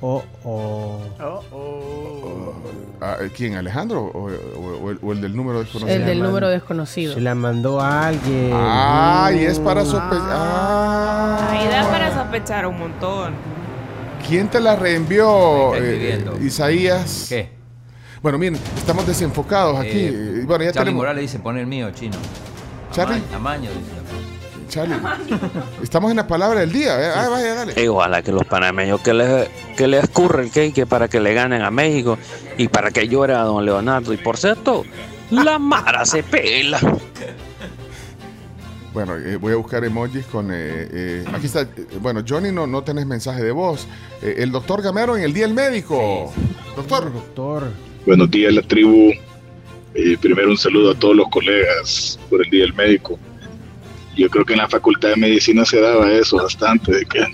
Oh, 0.01 0.23
oh. 0.45 1.01
Ah, 3.01 3.17
¿Quién? 3.37 3.57
¿Alejandro? 3.57 4.01
¿O, 4.03 4.29
o- 4.29 4.79
o 4.85 4.91
el, 4.91 4.99
o 5.03 5.13
el 5.13 5.21
del 5.21 5.35
número 5.35 5.61
desconocido? 5.61 5.97
El 5.97 6.07
del 6.07 6.23
número 6.23 6.49
desconocido. 6.49 7.15
Se 7.15 7.21
la 7.21 7.35
mandó 7.35 7.81
a 7.81 8.07
alguien. 8.09 8.51
Ah, 8.55 9.31
y 9.35 9.39
es 9.45 9.59
para 9.59 9.85
sospechar. 9.85 10.27
Ah. 10.31 11.49
Ahí 11.51 11.69
da 11.69 11.89
para 11.91 12.15
sospechar 12.15 12.67
un 12.67 12.79
montón. 12.79 13.35
¿Quién 14.29 14.49
te 14.49 14.61
la 14.61 14.77
reenvió, 14.77 15.75
eh, 15.75 15.79
escribiendo. 15.79 16.39
Isaías? 16.45 17.27
¿Qué? 17.29 17.51
Bueno, 18.23 18.37
miren, 18.39 18.59
estamos 18.77 19.07
desenfocados 19.07 19.79
aquí. 19.79 19.91
Eh, 19.95 20.43
bueno, 20.45 20.65
ya 20.65 20.73
Charlie 20.73 20.87
tenemos. 20.91 20.95
Morales 20.97 21.23
dice, 21.23 21.39
pone 21.39 21.61
el 21.61 21.67
mío, 21.67 21.91
chino. 21.93 22.17
Charlie. 22.93 23.23
Ama- 23.31 23.37
Amaño, 23.37 23.71
dice. 23.71 23.93
Estamos 25.83 26.11
en 26.11 26.17
la 26.19 26.27
palabra 26.27 26.61
del 26.61 26.73
día. 26.73 27.01
¿eh? 27.01 27.13
Ah, 27.15 27.29
vaya, 27.31 27.55
dale. 27.55 27.83
Y 27.83 27.87
ojalá 27.89 28.23
que 28.23 28.33
los 28.33 28.45
panameños 28.45 29.01
que 29.01 29.15
les, 29.15 29.49
que 29.77 29.87
les 29.89 30.05
escurre 30.05 30.43
el 30.45 30.51
cake 30.51 30.87
para 30.87 31.09
que 31.09 31.21
le 31.21 31.35
ganen 31.35 31.63
a 31.63 31.71
México 31.71 32.19
y 32.57 32.69
para 32.69 32.91
que 32.91 33.09
llore 33.09 33.35
a 33.35 33.41
don 33.43 33.65
Leonardo. 33.65 34.13
Y 34.13 34.17
por 34.19 34.37
cierto, 34.37 34.85
la 35.31 35.59
Mara 35.59 36.05
se 36.05 36.23
pela. 36.23 36.79
Bueno, 38.93 39.17
eh, 39.17 39.37
voy 39.37 39.53
a 39.53 39.57
buscar 39.57 39.85
emojis 39.85 40.25
con. 40.27 40.51
eh, 40.51 40.55
eh, 40.93 41.25
aquí 41.33 41.47
está. 41.47 41.63
eh, 41.63 41.69
bueno, 42.01 42.23
Johnny, 42.27 42.51
no, 42.51 42.67
no 42.67 42.83
tenés 42.83 43.07
mensaje 43.07 43.43
de 43.45 43.53
voz. 43.53 43.87
Eh, 44.23 44.37
el 44.39 44.51
doctor 44.51 44.83
Gamero 44.83 45.17
en 45.17 45.23
el 45.23 45.33
Día 45.33 45.45
del 45.47 45.55
Médico. 45.55 46.33
Doctor. 46.75 47.13
Doctor. 47.13 47.65
Buenos 48.07 48.31
días, 48.31 48.53
la 48.53 48.63
tribu. 48.63 49.13
Eh, 49.95 50.17
primero 50.21 50.49
un 50.51 50.59
saludo 50.59 50.93
a 50.93 50.95
todos 50.95 51.15
los 51.17 51.29
colegas 51.29 52.19
por 52.31 52.45
el 52.45 52.51
Día 52.51 52.63
del 52.65 52.75
Médico. 52.75 53.19
Yo 54.19 54.29
creo 54.29 54.45
que 54.45 54.55
en 54.55 54.59
la 54.59 54.69
Facultad 54.69 55.11
de 55.11 55.17
Medicina 55.17 55.65
se 55.65 55.81
daba 55.81 56.11
eso 56.11 56.39
bastante, 56.39 56.93
de 56.93 57.07
que 57.07 57.25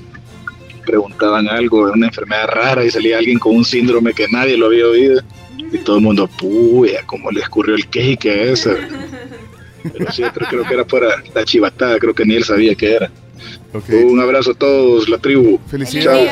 preguntaban 0.84 1.48
algo 1.48 1.86
de 1.86 1.92
una 1.92 2.08
enfermedad 2.08 2.46
rara 2.46 2.84
y 2.84 2.90
salía 2.90 3.16
alguien 3.16 3.38
con 3.38 3.56
un 3.56 3.64
síndrome 3.64 4.12
que 4.12 4.28
nadie 4.28 4.58
lo 4.58 4.66
había 4.66 4.86
oído 4.86 5.22
y 5.56 5.78
todo 5.78 5.96
el 5.96 6.02
mundo, 6.02 6.28
puya, 6.28 7.00
cómo 7.06 7.30
le 7.30 7.40
escurrió 7.40 7.74
el 7.74 7.88
cake 7.88 8.26
a 8.26 8.34
esa. 8.34 8.76
Pero 9.82 10.12
sí, 10.12 10.24
pero 10.32 10.46
creo 10.46 10.64
que 10.64 10.74
era 10.74 10.84
para 10.84 11.22
la 11.34 11.44
chivatada, 11.44 11.98
creo 11.98 12.14
que 12.14 12.26
ni 12.26 12.34
él 12.34 12.44
sabía 12.44 12.74
qué 12.74 12.96
era. 12.96 13.10
Un 13.74 14.20
abrazo 14.20 14.52
a 14.52 14.54
todos, 14.54 15.08
la 15.08 15.18
tribu. 15.18 15.58
Felicidades. 15.66 16.30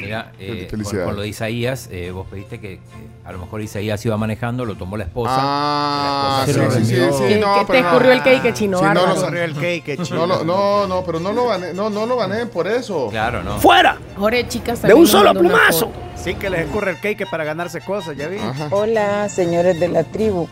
Mira, 0.00 0.32
eh, 0.38 0.60
con, 0.70 0.78
Felicidades. 0.78 1.06
con 1.06 1.16
lo 1.16 1.22
de 1.22 1.28
Isaías, 1.28 1.88
eh, 1.92 2.10
vos 2.12 2.26
pediste 2.30 2.60
que, 2.60 2.76
que 2.78 2.80
a 3.24 3.32
lo 3.32 3.38
mejor 3.38 3.60
Isaías 3.60 4.04
iba 4.06 4.16
manejando, 4.16 4.64
lo 4.64 4.74
tomó 4.76 4.96
la 4.96 5.04
esposa. 5.04 5.34
Ah, 5.36 6.44
la 6.46 6.52
sí, 6.52 6.58
esposa 6.58 6.78
se 6.78 6.84
sí, 6.84 6.94
sí, 6.94 7.00
sí, 7.12 7.22
envió. 7.24 7.46
no, 7.46 7.58
que 7.66 7.72
te 7.72 7.80
no. 7.82 7.88
escurrió 7.88 8.12
el 8.12 8.22
cake 8.22 8.52
chino, 8.54 8.78
Sí, 8.78 8.84
no, 8.94 9.14
Corrió 9.16 9.42
el 9.44 9.54
cake, 9.54 9.98
No, 9.98 10.04
chino. 10.04 10.26
lo- 10.26 10.44
no, 10.44 10.86
no, 10.86 11.04
pero 11.04 11.20
no 11.20 11.32
lo 11.32 11.46
baneen, 11.46 11.76
no, 11.76 11.90
no 11.90 12.06
lo 12.06 12.16
baneen 12.16 12.48
por 12.48 12.66
eso. 12.66 13.08
Claro, 13.10 13.42
no. 13.42 13.58
¡Fuera! 13.58 13.98
Jorge, 14.16 14.48
chicas, 14.48 14.80
De 14.82 14.94
un 14.94 15.06
solo 15.06 15.34
plumazo. 15.34 15.90
Sí, 16.16 16.34
que 16.34 16.48
les 16.48 16.60
escurre 16.66 16.92
el 16.92 17.00
cake 17.00 17.26
para 17.30 17.44
ganarse 17.44 17.80
cosas, 17.80 18.16
ya 18.16 18.28
vi. 18.28 18.38
Hola, 18.70 19.28
señores 19.28 19.78
de 19.78 19.88
la 19.88 20.04
tribu. 20.04 20.48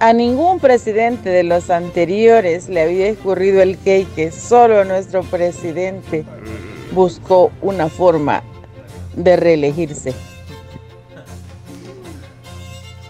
A 0.00 0.12
ningún 0.12 0.60
presidente 0.60 1.30
de 1.30 1.42
los 1.42 1.70
anteriores 1.70 2.68
le 2.68 2.82
había 2.82 3.08
escurrido 3.08 3.62
el 3.62 3.78
cake, 3.78 4.30
solo 4.30 4.84
nuestro 4.84 5.22
presidente 5.22 6.24
buscó 6.92 7.50
una 7.62 7.88
forma 7.88 8.42
de 9.14 9.36
reelegirse. 9.36 10.12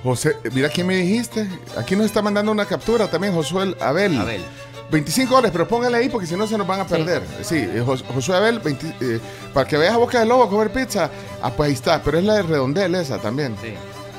José, 0.05 0.37
mira 0.53 0.69
quién 0.69 0.87
me 0.87 0.97
dijiste. 0.97 1.49
Aquí 1.77 1.97
nos 1.97 2.07
está 2.07 2.23
mandando 2.23 2.53
una 2.53 2.65
captura 2.65 3.09
también, 3.09 3.35
Josué 3.35 3.75
Abel. 3.81 4.17
Abel. 4.21 4.41
25 4.89 5.31
dólares, 5.35 5.51
pero 5.51 5.67
póngale 5.67 5.97
ahí 5.99 6.09
porque 6.09 6.29
si 6.29 6.37
no 6.37 6.47
se 6.47 6.57
nos 6.57 6.65
van 6.65 6.79
a 6.79 6.87
perder. 6.87 7.21
Sí, 7.43 7.57
eh, 7.57 7.83
Jos- 7.85 8.05
Josué 8.15 8.37
Abel, 8.37 8.61
20, 8.61 8.87
eh, 9.01 9.19
para 9.53 9.67
que 9.67 9.77
veas 9.77 9.93
a 9.95 9.97
Boca 9.97 10.21
de 10.21 10.27
Lobo 10.27 10.45
a 10.45 10.49
comer 10.49 10.71
pizza. 10.71 11.11
Ah, 11.43 11.51
pues 11.51 11.67
ahí 11.67 11.73
está, 11.73 12.01
pero 12.05 12.19
es 12.19 12.25
la 12.25 12.35
de 12.35 12.43
Redondel 12.43 12.95
esa 12.95 13.19
también. 13.19 13.57
Sí. 13.61 13.75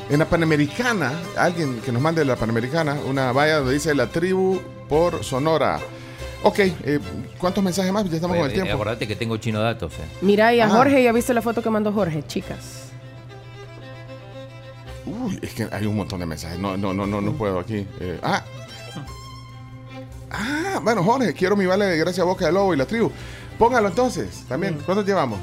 En 0.09 0.19
la 0.19 0.25
Panamericana, 0.25 1.11
alguien 1.37 1.79
que 1.81 1.91
nos 1.91 2.01
mande 2.01 2.23
la 2.23 2.35
Panamericana, 2.37 2.97
una 3.05 3.31
valla 3.33 3.57
donde 3.57 3.73
dice 3.73 3.93
la 3.93 4.07
tribu 4.07 4.59
por 4.87 5.23
Sonora. 5.23 5.79
Ok, 6.43 6.59
eh, 6.59 6.99
¿cuántos 7.39 7.61
mensajes 7.63 7.91
más? 7.91 8.07
Ya 8.09 8.15
estamos 8.15 8.35
Oye, 8.35 8.41
con 8.41 8.45
el 8.49 8.51
eh, 8.51 8.61
tiempo. 8.61 8.73
acordate 8.75 9.07
que 9.07 9.15
tengo 9.17 9.35
chino 9.37 9.59
datos. 9.59 9.91
eh. 9.93 10.05
Mira, 10.21 10.53
y 10.53 10.61
a 10.61 10.65
Ah. 10.65 10.69
Jorge, 10.69 11.03
¿ya 11.03 11.11
viste 11.11 11.33
la 11.33 11.41
foto 11.41 11.61
que 11.61 11.69
mandó 11.69 11.91
Jorge, 11.91 12.23
chicas? 12.25 12.83
Uy, 15.05 15.39
es 15.41 15.53
que 15.53 15.67
hay 15.71 15.85
un 15.85 15.95
montón 15.95 16.19
de 16.21 16.25
mensajes. 16.25 16.57
No, 16.59 16.77
no, 16.77 16.93
no, 16.93 17.05
no, 17.05 17.19
no 17.19 17.33
puedo 17.33 17.59
aquí. 17.59 17.85
Eh, 17.99 18.19
ah. 18.23 18.43
Ah, 20.29 20.79
bueno, 20.83 21.03
Jorge, 21.03 21.33
quiero 21.33 21.55
mi 21.55 21.65
vale 21.65 21.85
de 21.85 21.97
gracias 21.97 22.19
a 22.19 22.25
Boca 22.25 22.45
de 22.45 22.51
Lobo 22.51 22.73
y 22.73 22.77
la 22.77 22.85
tribu. 22.85 23.11
Póngalo 23.57 23.87
entonces, 23.89 24.43
también. 24.47 24.77
¿Cuántos 24.85 25.05
llevamos? 25.05 25.39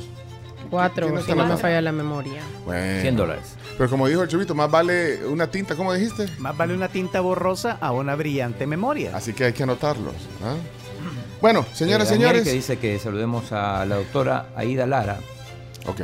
Cuatro, 0.74 1.06
¿Quién 1.09 1.22
si 1.22 1.32
no 1.34 1.46
me 1.46 1.56
falla 1.56 1.80
la 1.80 1.92
memoria. 1.92 2.42
Bueno. 2.64 3.01
100 3.02 3.16
dólares. 3.16 3.44
Pero 3.78 3.88
como 3.88 4.09
dijo 4.09 4.22
el 4.22 4.28
chubito, 4.28 4.56
más 4.56 4.68
vale 4.68 5.24
una 5.26 5.46
tinta, 5.48 5.76
¿cómo 5.76 5.92
dijiste? 5.94 6.26
Más 6.38 6.56
vale 6.56 6.74
una 6.74 6.88
tinta 6.88 7.20
borrosa 7.20 7.78
a 7.80 7.92
una 7.92 8.16
brillante 8.16 8.66
memoria. 8.66 9.12
Así 9.16 9.32
que 9.34 9.44
hay 9.44 9.52
que 9.52 9.62
anotarlos. 9.62 10.14
¿ah? 10.44 10.56
Bueno, 11.40 11.64
señoras 11.74 12.09
y 12.10 12.14
Eh, 12.14 12.16
señores. 12.16 12.42
que 12.42 12.51
dice 12.52 12.76
que 12.78 12.98
saludemos 12.98 13.52
a 13.52 13.84
la 13.84 13.96
doctora 13.96 14.46
Aida 14.56 14.84
Lara, 14.86 15.18
Ok. 15.86 16.01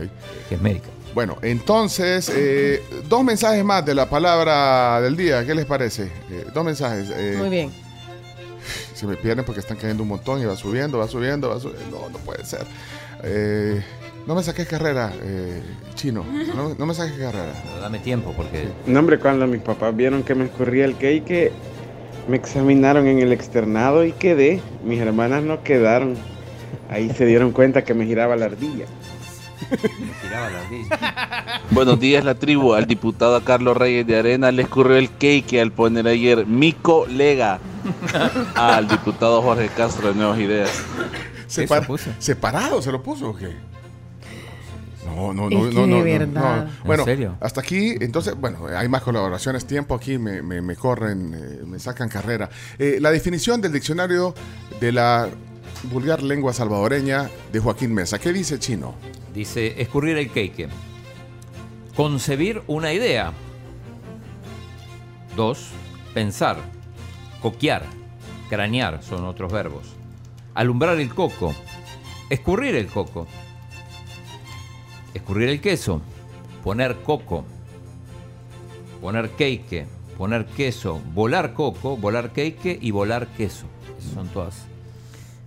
que 0.48 0.54
es 0.54 0.60
médica. 0.62 0.88
Bueno, 1.14 1.36
entonces, 1.42 2.30
eh, 2.32 2.80
dos 3.08 3.24
mensajes 3.24 3.64
más 3.64 3.84
de 3.84 3.96
la 3.96 4.08
palabra 4.08 5.00
del 5.00 5.16
día. 5.16 5.44
¿Qué 5.44 5.52
les 5.56 5.66
parece? 5.66 6.04
Eh, 6.30 6.46
dos 6.54 6.64
mensajes. 6.64 7.08
eh, 7.12 7.34
Muy 7.36 7.48
bien. 7.48 7.72
Se 8.94 9.04
me 9.06 9.16
pierden 9.16 9.44
porque 9.44 9.60
están 9.60 9.76
cayendo 9.78 10.04
un 10.04 10.10
montón 10.10 10.40
y 10.40 10.44
va 10.44 10.54
subiendo, 10.54 10.98
va 10.98 11.08
subiendo, 11.08 11.48
va 11.48 11.58
subiendo. 11.58 11.98
No, 12.02 12.08
no 12.10 12.18
puede 12.18 12.44
ser. 12.44 12.64
Eh, 13.24 13.82
no 14.30 14.36
me 14.36 14.44
saques 14.44 14.68
carrera, 14.68 15.12
eh, 15.24 15.60
chino. 15.96 16.24
No, 16.54 16.72
no 16.78 16.86
me 16.86 16.94
saques 16.94 17.18
carrera. 17.18 17.52
Pero 17.64 17.80
dame 17.80 17.98
tiempo 17.98 18.32
porque 18.36 18.68
No, 18.86 19.00
hombre, 19.00 19.18
cuando 19.18 19.44
mis 19.48 19.60
papás 19.60 19.96
vieron 19.96 20.22
que 20.22 20.36
me 20.36 20.44
escurría 20.44 20.84
el 20.84 20.96
cake, 20.96 21.50
me 22.28 22.36
examinaron 22.36 23.08
en 23.08 23.18
el 23.18 23.32
externado 23.32 24.04
y 24.04 24.12
quedé. 24.12 24.62
Mis 24.84 25.00
hermanas 25.00 25.42
no 25.42 25.64
quedaron. 25.64 26.14
Ahí 26.88 27.10
se 27.10 27.26
dieron 27.26 27.50
cuenta 27.50 27.82
que 27.82 27.92
me 27.92 28.06
giraba 28.06 28.36
la 28.36 28.44
ardilla. 28.44 28.84
me 29.68 29.76
tiraba 30.22 30.48
la 30.48 30.60
ardilla. 30.60 31.60
Buenos 31.72 31.98
días, 31.98 32.24
la 32.24 32.36
tribu. 32.36 32.74
Al 32.74 32.86
diputado 32.86 33.42
Carlos 33.42 33.76
Reyes 33.76 34.06
de 34.06 34.16
Arena 34.16 34.52
le 34.52 34.62
escurrió 34.62 34.96
el 34.96 35.10
cake 35.10 35.54
al 35.60 35.72
poner 35.72 36.06
ayer 36.06 36.46
mi 36.46 36.72
colega 36.72 37.58
al 38.54 38.86
diputado 38.86 39.42
Jorge 39.42 39.70
Castro 39.76 40.06
de 40.08 40.14
Nuevas 40.14 40.38
Ideas. 40.38 40.70
Separ- 41.48 41.84
¿Separado 42.20 42.80
se 42.80 42.92
lo 42.92 43.02
puso 43.02 43.30
o 43.30 43.36
qué? 43.36 43.56
No, 45.14 45.32
no, 45.34 45.50
no, 45.50 45.66
Es 45.68 45.74
no, 45.74 45.80
que 45.82 45.86
no, 45.86 46.02
de 46.04 46.18
no, 46.18 46.32
verdad. 46.34 46.64
no. 46.64 46.70
¿En 46.70 46.84
Bueno, 46.84 47.04
serio? 47.04 47.36
hasta 47.40 47.60
aquí, 47.60 47.94
entonces, 48.00 48.34
bueno, 48.36 48.66
hay 48.76 48.88
más 48.88 49.02
colaboraciones, 49.02 49.66
tiempo 49.66 49.94
aquí, 49.94 50.18
me, 50.18 50.42
me- 50.42 50.62
me 50.62 50.76
corren, 50.76 51.34
eh, 51.34 51.64
me 51.66 51.78
sacan 51.78 52.08
carrera. 52.08 52.48
Eh, 52.78 52.98
la 53.00 53.10
definición 53.10 53.60
del 53.60 53.72
diccionario 53.72 54.34
de 54.80 54.92
la 54.92 55.28
vulgar 55.90 56.22
lengua 56.22 56.52
salvadoreña 56.52 57.28
de 57.52 57.58
Joaquín 57.60 57.94
Mesa. 57.94 58.18
¿Qué 58.18 58.32
dice 58.32 58.58
chino? 58.58 58.94
Dice, 59.34 59.80
escurrir 59.80 60.16
el 60.18 60.28
cake. 60.30 60.68
Concebir 61.96 62.62
una 62.66 62.92
idea. 62.92 63.32
Dos, 65.36 65.68
pensar. 66.14 66.58
Coquear. 67.42 67.84
Cranear 68.48 69.02
son 69.02 69.24
otros 69.24 69.52
verbos. 69.52 69.94
Alumbrar 70.54 70.98
el 70.98 71.14
coco. 71.14 71.54
Escurrir 72.28 72.74
el 72.74 72.86
coco. 72.88 73.26
Escurrir 75.14 75.48
el 75.48 75.60
queso. 75.60 76.00
Poner 76.62 76.96
coco. 77.02 77.44
Poner 79.00 79.30
cake. 79.30 79.86
Poner 80.18 80.46
queso. 80.46 81.00
Volar 81.14 81.54
coco. 81.54 81.96
Volar 81.96 82.32
cake 82.32 82.78
y 82.80 82.90
volar 82.90 83.26
queso. 83.28 83.66
Esas 83.98 84.12
son 84.12 84.28
todas. 84.28 84.66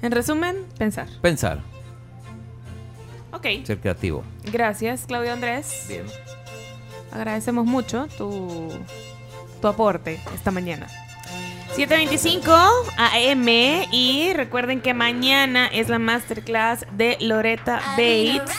En 0.02 0.11
resumen, 0.11 0.65
pensar. 0.77 1.07
Pensar. 1.22 1.61
Ok. 3.31 3.48
Ser 3.64 3.80
creativo. 3.80 4.23
Gracias, 4.52 5.06
Claudio 5.06 5.34
Andrés. 5.34 5.85
Bien. 5.88 6.06
Agradecemos 7.11 7.65
mucho 7.65 8.07
tu, 8.18 8.69
tu 9.61 9.68
aporte 9.68 10.19
esta 10.34 10.52
mañana. 10.52 10.88
7.25 11.76 12.52
AM 12.98 13.48
y 13.91 14.31
recuerden 14.34 14.81
que 14.81 14.94
mañana 14.94 15.68
es 15.68 15.90
la 15.90 15.98
masterclass 15.98 16.85
de 16.95 17.18
Loretta 17.19 17.81
Bates 17.98 18.52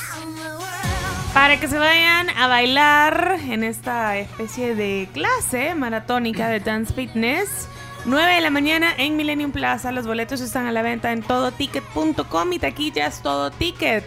para 1.44 1.60
que 1.60 1.68
se 1.68 1.76
vayan 1.76 2.30
a 2.30 2.46
bailar 2.46 3.38
en 3.50 3.64
esta 3.64 4.16
especie 4.16 4.74
de 4.74 5.06
clase 5.12 5.74
maratónica 5.74 6.48
de 6.48 6.58
Dance 6.58 6.94
Fitness. 6.94 7.68
9 8.06 8.36
de 8.36 8.40
la 8.40 8.48
mañana 8.48 8.94
en 8.96 9.14
Millennium 9.14 9.52
Plaza. 9.52 9.92
Los 9.92 10.06
boletos 10.06 10.40
están 10.40 10.66
a 10.66 10.72
la 10.72 10.80
venta 10.80 11.12
en 11.12 11.20
todoticket.com 11.20 12.50
y 12.54 12.58
taquillas 12.58 13.20
todo 13.20 13.50
ticket. 13.50 14.06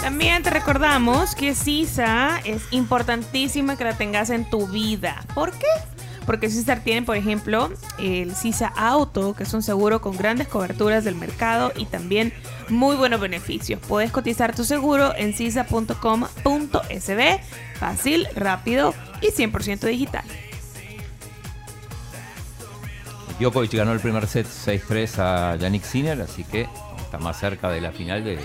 También 0.00 0.44
te 0.44 0.50
recordamos 0.50 1.34
que 1.34 1.56
Sisa 1.56 2.40
es 2.44 2.62
importantísima 2.70 3.76
que 3.76 3.82
la 3.82 3.96
tengas 3.96 4.30
en 4.30 4.48
tu 4.48 4.68
vida. 4.68 5.24
¿Por 5.34 5.50
qué? 5.50 5.66
Porque 6.26 6.50
César 6.50 6.82
tiene, 6.84 7.02
por 7.02 7.16
ejemplo, 7.16 7.70
el 7.98 8.34
Sisa 8.34 8.72
Auto, 8.76 9.34
que 9.34 9.44
es 9.44 9.54
un 9.54 9.62
seguro 9.62 10.00
con 10.00 10.16
grandes 10.16 10.48
coberturas 10.48 11.04
del 11.04 11.14
mercado 11.14 11.72
y 11.76 11.86
también 11.86 12.32
muy 12.68 12.96
buenos 12.96 13.20
beneficios. 13.20 13.80
Puedes 13.86 14.10
cotizar 14.10 14.54
tu 14.54 14.64
seguro 14.64 15.14
en 15.16 15.34
sisa.com.sb. 15.34 17.40
Fácil, 17.78 18.28
rápido 18.36 18.94
y 19.20 19.28
100% 19.28 19.80
digital. 19.80 20.24
Djokovic 23.40 23.72
ganó 23.72 23.92
el 23.92 24.00
primer 24.00 24.26
set 24.26 24.46
6-3 24.46 25.18
a 25.18 25.56
Yannick 25.56 25.82
Sinner, 25.82 26.20
así 26.20 26.44
que 26.44 26.68
está 26.98 27.18
más 27.18 27.40
cerca 27.40 27.70
de 27.70 27.80
la 27.80 27.90
final 27.90 28.22
de, 28.22 28.38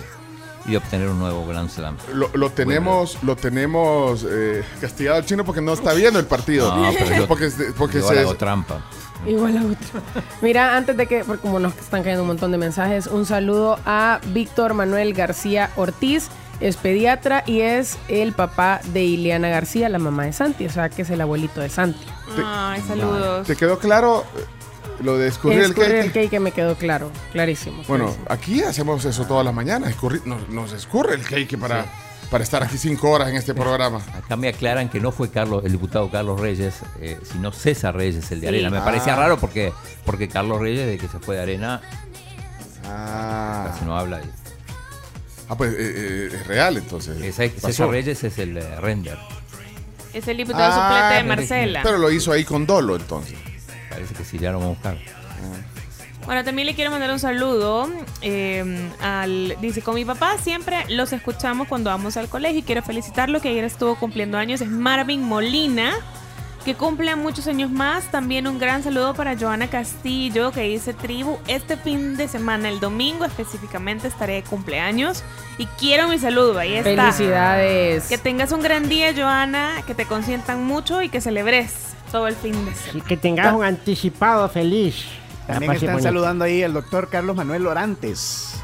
y 0.67 0.71
de 0.71 0.77
obtener 0.77 1.07
un 1.09 1.19
nuevo 1.19 1.45
Grand 1.47 1.69
Slam. 1.69 1.95
Lo, 2.13 2.29
lo 2.33 2.49
tenemos, 2.49 3.17
lo 3.23 3.35
tenemos 3.35 4.25
eh, 4.29 4.63
castigado 4.81 5.17
al 5.17 5.25
chino 5.25 5.43
porque 5.45 5.61
no 5.61 5.73
está 5.73 5.93
viendo 5.93 6.19
el 6.19 6.25
partido. 6.25 6.75
No, 6.75 6.91
pero 6.97 7.15
yo- 7.17 7.27
porque 7.27 7.49
porque 7.77 7.99
yo 7.99 8.07
se, 8.07 8.19
hago 8.19 8.35
trampa. 8.35 8.81
Igual 9.25 9.57
a 9.57 9.61
otro. 9.63 10.01
Mira, 10.41 10.75
antes 10.75 10.95
de 10.97 11.07
que, 11.07 11.23
porque 11.23 11.41
como 11.41 11.59
nos 11.59 11.75
están 11.77 12.01
cayendo 12.03 12.23
un 12.23 12.27
montón 12.27 12.51
de 12.51 12.57
mensajes, 12.57 13.07
un 13.07 13.25
saludo 13.25 13.79
a 13.85 14.19
Víctor 14.33 14.73
Manuel 14.73 15.13
García 15.13 15.71
Ortiz, 15.77 16.27
es 16.59 16.77
pediatra 16.77 17.43
y 17.45 17.61
es 17.61 17.97
el 18.07 18.33
papá 18.33 18.81
de 18.93 19.03
Ileana 19.03 19.49
García, 19.49 19.89
la 19.89 19.99
mamá 19.99 20.25
de 20.25 20.33
Santi, 20.33 20.65
o 20.65 20.69
sea 20.69 20.89
que 20.89 21.01
es 21.01 21.09
el 21.09 21.21
abuelito 21.21 21.59
de 21.61 21.69
Santi. 21.69 22.05
Ay, 22.43 22.81
saludos. 22.87 23.47
¿Te 23.47 23.55
quedó 23.55 23.79
claro 23.79 24.25
lo 25.01 25.17
de 25.17 25.27
escurrir 25.27 25.59
el 25.59 25.65
Escurrir 25.72 25.91
cake? 25.91 26.05
el 26.05 26.11
cake 26.30 26.39
me 26.39 26.51
quedó 26.51 26.76
claro, 26.76 27.11
clarísimo. 27.31 27.84
Bueno, 27.88 28.05
clarísimo. 28.05 28.26
aquí 28.30 28.61
hacemos 28.63 29.05
eso 29.05 29.26
todas 29.26 29.45
las 29.45 29.53
mañanas. 29.53 29.89
escurrir- 29.95 30.23
nos, 30.26 30.47
nos 30.49 30.72
escurre 30.73 31.15
el 31.15 31.23
cake 31.23 31.57
para, 31.57 31.84
Sí. 31.84 31.89
para 32.31 32.43
estar 32.43 32.63
aquí 32.63 32.77
cinco 32.77 33.11
horas 33.11 33.30
en 33.30 33.35
este 33.35 33.53
programa. 33.53 34.01
Acá 34.13 34.35
me 34.35 34.47
aclaran 34.47 34.89
que 34.89 34.99
no 34.99 35.11
fue 35.11 35.30
Carlos, 35.30 35.63
el 35.65 35.72
diputado 35.73 36.09
Carlos 36.09 36.39
Reyes, 36.39 36.76
eh, 37.01 37.19
sino 37.31 37.51
César 37.51 37.95
Reyes, 37.95 38.31
el 38.31 38.41
de 38.41 38.47
Sí. 38.47 38.53
Arena. 38.55 38.69
Me 38.69 38.77
Ah. 38.77 38.85
parecía 38.85 39.15
raro 39.15 39.38
porque, 39.38 39.73
porque 40.05 40.27
Carlos 40.27 40.59
Reyes, 40.59 40.88
de 40.88 40.97
que 40.97 41.07
se 41.07 41.19
fue 41.19 41.35
de 41.35 41.41
Arena, 41.41 41.81
Ah, 42.88 43.69
casi 43.72 43.85
no 43.85 43.97
habla. 43.97 44.22
Ah, 45.49 45.55
pues 45.57 45.72
eh, 45.73 45.77
eh, 45.80 46.30
es 46.34 46.47
real 46.47 46.77
entonces. 46.77 47.22
Ese-. 47.22 47.49
César 47.49 47.89
Reyes 47.89 48.23
es 48.23 48.38
el 48.39 48.57
eh, 48.57 48.76
render. 48.80 49.17
Es 50.13 50.27
el 50.27 50.38
diputado 50.38 50.72
Ah, 50.72 50.88
suplente 50.88 51.13
de 51.15 51.22
pero- 51.23 51.27
Marcela. 51.35 51.80
Pero 51.84 51.97
lo 51.97 52.11
hizo 52.11 52.31
ahí 52.31 52.43
con 52.43 52.65
dolo 52.65 52.95
entonces. 52.95 53.38
Parece 53.95 54.13
que 54.13 54.26
sí, 54.26 54.38
ya 54.38 54.51
lo 54.51 54.59
vamos 54.59 54.77
a 54.85 54.91
buscar. 54.91 54.97
Bueno, 56.26 56.43
también 56.43 56.65
le 56.65 56.76
quiero 56.76 56.91
mandar 56.91 57.11
un 57.11 57.19
saludo 57.19 57.88
eh, 58.22 58.89
al... 58.99 59.55
Dice, 59.61 59.81
con 59.81 59.95
mi 59.95 60.03
papá 60.03 60.38
siempre 60.38 60.84
los 60.89 61.13
escuchamos 61.13 61.69
cuando 61.69 61.91
vamos 61.91 62.17
al 62.17 62.27
colegio 62.27 62.59
y 62.59 62.63
quiero 62.63 62.81
felicitarlo 62.81 63.39
que 63.39 63.49
ayer 63.49 63.63
estuvo 63.63 63.95
cumpliendo 63.95 64.38
años. 64.38 64.59
Es 64.59 64.69
Marvin 64.69 65.23
Molina, 65.23 65.93
que 66.65 66.76
cumple 66.76 67.15
muchos 67.15 67.47
años 67.47 67.72
más. 67.72 68.11
También 68.11 68.47
un 68.47 68.59
gran 68.59 68.84
saludo 68.84 69.13
para 69.13 69.38
Joana 69.38 69.69
Castillo, 69.69 70.51
que 70.51 70.63
dice, 70.63 70.93
tribu, 70.93 71.38
este 71.47 71.77
fin 71.77 72.17
de 72.17 72.27
semana, 72.27 72.67
el 72.67 72.81
domingo 72.81 73.23
específicamente, 73.23 74.09
estaré 74.09 74.34
de 74.34 74.43
cumpleaños 74.43 75.23
y 75.57 75.67
quiero 75.80 76.09
mi 76.09 76.19
saludo. 76.19 76.59
Ahí 76.59 76.73
está. 76.73 77.13
Felicidades. 77.13 78.09
Que 78.09 78.17
tengas 78.17 78.51
un 78.51 78.61
gran 78.61 78.89
día, 78.89 79.13
Joana, 79.15 79.84
que 79.88 79.95
te 79.95 80.05
consientan 80.05 80.65
mucho 80.65 81.01
y 81.01 81.07
que 81.07 81.22
celebres 81.22 81.94
todo 82.15 82.29
el 82.29 82.35
fin 82.35 82.53
de 82.65 82.73
semana. 82.73 82.99
Y 82.99 83.01
que 83.01 83.17
tengas 83.17 83.53
un 83.53 83.65
anticipado 83.65 84.47
feliz. 84.47 85.05
También 85.47 85.73
están 85.73 85.89
bonito. 85.89 86.07
saludando 86.07 86.45
ahí 86.45 86.63
al 86.63 86.71
doctor 86.71 87.09
Carlos 87.09 87.35
Manuel 87.35 87.63
Lorantes. 87.63 88.63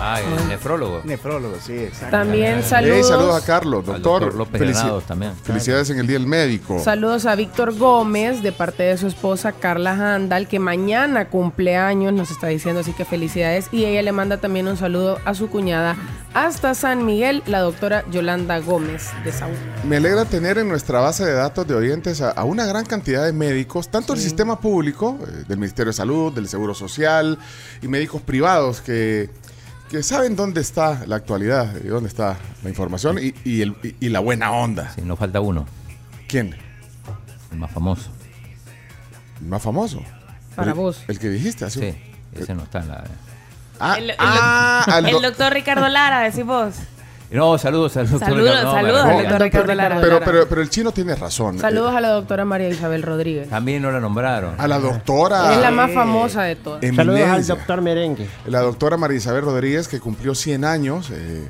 Ah, 0.00 0.20
el 0.20 0.48
nefrólogo. 0.48 1.00
Nefrólogo, 1.04 1.56
sí, 1.64 1.74
exacto. 1.74 2.10
También 2.16 2.56
Hey, 2.58 2.64
saludos. 2.68 3.08
saludos 3.08 3.42
a 3.42 3.46
Carlos, 3.46 3.86
doctor. 3.86 4.20
doctor 4.22 4.34
López 4.34 4.60
Felici- 4.60 5.02
también. 5.04 5.32
Felicidades 5.44 5.90
en 5.90 5.98
el 6.00 6.06
Día 6.08 6.18
del 6.18 6.26
Médico. 6.26 6.80
Saludos 6.82 7.24
a 7.26 7.36
Víctor 7.36 7.76
Gómez 7.78 8.42
de 8.42 8.50
parte 8.50 8.82
de 8.82 8.96
su 8.98 9.06
esposa 9.06 9.52
Carla 9.52 9.92
Handal, 9.92 10.48
que 10.48 10.58
mañana 10.58 11.28
cumpleaños, 11.28 12.12
nos 12.12 12.30
está 12.32 12.48
diciendo, 12.48 12.80
así 12.80 12.92
que 12.92 13.04
felicidades. 13.04 13.68
Y 13.70 13.84
ella 13.84 14.02
le 14.02 14.10
manda 14.12 14.38
también 14.38 14.66
un 14.66 14.76
saludo 14.76 15.18
a 15.24 15.34
su 15.34 15.48
cuñada 15.48 15.96
hasta 16.34 16.74
San 16.74 17.04
Miguel, 17.04 17.42
la 17.46 17.60
doctora 17.60 18.04
Yolanda 18.10 18.58
Gómez 18.58 19.10
de 19.24 19.32
Saúl. 19.32 19.54
Me 19.86 19.98
alegra 19.98 20.24
tener 20.24 20.58
en 20.58 20.68
nuestra 20.68 20.98
base 21.00 21.24
de 21.24 21.32
datos 21.34 21.66
de 21.68 21.74
oyentes 21.74 22.22
a, 22.22 22.30
a 22.30 22.44
una 22.44 22.64
gran 22.66 22.86
cantidad 22.86 23.24
de 23.24 23.32
médicos, 23.32 23.88
tanto 23.88 24.14
del 24.14 24.22
sistema 24.22 24.58
público, 24.58 25.18
eh, 25.28 25.44
del 25.46 25.58
Ministerio 25.58 25.90
de 25.90 25.96
Salud, 25.96 26.32
del 26.32 26.48
Seguro 26.48 26.74
Social, 26.74 27.38
y 27.82 27.86
médicos 27.88 28.22
privados 28.22 28.80
que, 28.80 29.11
que 29.90 30.02
saben 30.02 30.36
dónde 30.36 30.60
está 30.60 31.02
la 31.06 31.16
actualidad 31.16 31.74
y 31.84 31.88
dónde 31.88 32.08
está 32.08 32.36
la 32.62 32.68
información 32.70 33.18
y, 33.18 33.34
y 33.44 33.60
el- 33.62 33.76
y- 33.82 33.94
y 34.00 34.08
la 34.08 34.20
buena 34.20 34.50
onda. 34.52 34.90
Sí, 34.94 35.02
nos 35.02 35.18
falta 35.18 35.40
uno. 35.40 35.66
¿Quién? 36.28 36.56
El 37.50 37.58
más 37.58 37.70
famoso. 37.70 38.10
¿El 39.40 39.48
más 39.48 39.62
famoso? 39.62 40.02
Para 40.56 40.70
El- 40.72 40.76
vos. 40.78 41.02
El 41.08 41.18
que 41.18 41.28
dijiste 41.28 41.64
hace 41.64 41.92
Sí, 41.92 41.98
ese 42.40 42.54
no 42.54 42.62
está 42.62 42.80
en 42.80 42.88
la... 42.88 43.04
Ah, 43.80 43.94
El, 43.98 44.10
el 44.10 44.16
ah, 44.18 45.00
el 45.04 45.12
do- 45.12 45.20
doctor 45.20 45.52
Ricardo 45.52 45.88
Lara, 45.88 46.20
decís 46.20 46.44
vos. 46.44 46.74
No, 47.32 47.56
saludos 47.58 47.96
al 47.96 48.10
doctor 48.10 48.28
Saludos, 48.28 48.60
saludos 48.62 49.04
me 49.06 49.10
al 49.12 49.18
doctor 49.22 49.40
Ricardo 49.42 49.74
Lara. 49.74 50.00
pero, 50.00 50.20
pero, 50.24 50.48
pero 50.48 50.60
el 50.60 50.68
chino 50.70 50.92
tiene 50.92 51.14
razón. 51.14 51.58
Saludos 51.58 51.92
Eh, 51.94 51.96
a 51.96 52.00
la 52.00 52.08
doctora 52.10 52.44
María 52.44 52.68
Isabel 52.68 53.02
Rodríguez. 53.02 53.48
También 53.48 53.82
no 53.82 53.90
la 53.90 54.00
nombraron. 54.00 54.54
a 54.58 54.68
la 54.68 54.78
doctora. 54.78 55.54
Es 55.54 55.60
la 55.60 55.70
más 55.70 55.90
famosa 55.92 56.42
de 56.42 56.56
todas. 56.56 56.80
Saludos 56.94 57.20
al 57.22 57.46
doctor 57.46 57.80
Merengue. 57.80 58.26
La 58.46 58.60
doctora 58.60 58.96
María 58.96 59.16
Isabel 59.16 59.42
Rodríguez, 59.44 59.88
que 59.88 59.98
cumplió 60.00 60.34
100 60.34 60.64
años 60.64 61.10
eh, 61.10 61.48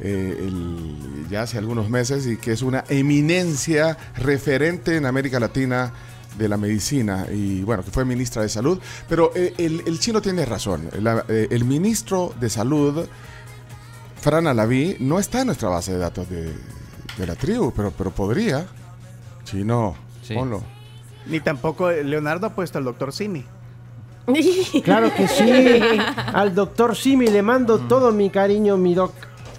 eh, 0.00 0.36
el- 0.40 1.26
ya 1.30 1.42
hace 1.42 1.58
algunos 1.58 1.90
meses 1.90 2.26
y 2.26 2.36
que 2.38 2.52
es 2.52 2.62
una 2.62 2.84
eminencia 2.88 3.96
referente 4.16 4.96
en 4.96 5.04
América 5.06 5.38
Latina 5.38 5.92
de 6.38 6.48
la 6.48 6.56
medicina 6.56 7.26
y 7.30 7.62
bueno, 7.62 7.82
que 7.84 7.90
fue 7.90 8.04
ministra 8.04 8.40
de 8.42 8.48
Salud. 8.48 8.78
Pero 9.08 9.32
eh, 9.34 9.52
el, 9.58 9.82
el 9.86 9.98
chino 10.00 10.22
tiene 10.22 10.44
razón. 10.46 10.88
La- 11.00 11.24
eh, 11.28 11.48
el 11.50 11.64
ministro 11.64 12.32
de 12.40 12.48
Salud, 12.48 13.06
Fran 14.20 14.46
Alaví, 14.46 14.96
no 15.00 15.18
está 15.18 15.40
en 15.40 15.46
nuestra 15.46 15.68
base 15.68 15.92
de 15.92 15.98
datos 15.98 16.28
de, 16.28 16.52
de 17.16 17.26
la 17.26 17.34
tribu, 17.36 17.72
pero, 17.74 17.90
pero 17.96 18.10
podría. 18.10 18.66
Chino, 19.44 19.96
Sí. 20.22 20.34
ponlo. 20.34 20.62
Ni 21.26 21.40
tampoco 21.40 21.90
Leonardo 21.90 22.46
ha 22.46 22.50
puesto 22.54 22.78
al 22.78 22.84
doctor 22.84 23.12
Cini. 23.12 23.44
Claro 24.84 25.12
que 25.14 25.26
sí. 25.26 25.44
Al 26.34 26.54
doctor 26.54 26.94
Simi 26.94 27.26
le 27.26 27.42
mando 27.42 27.78
todo 27.80 28.12
mi 28.12 28.30
cariño, 28.30 28.76
mi 28.76 28.94
doc. 28.94 29.12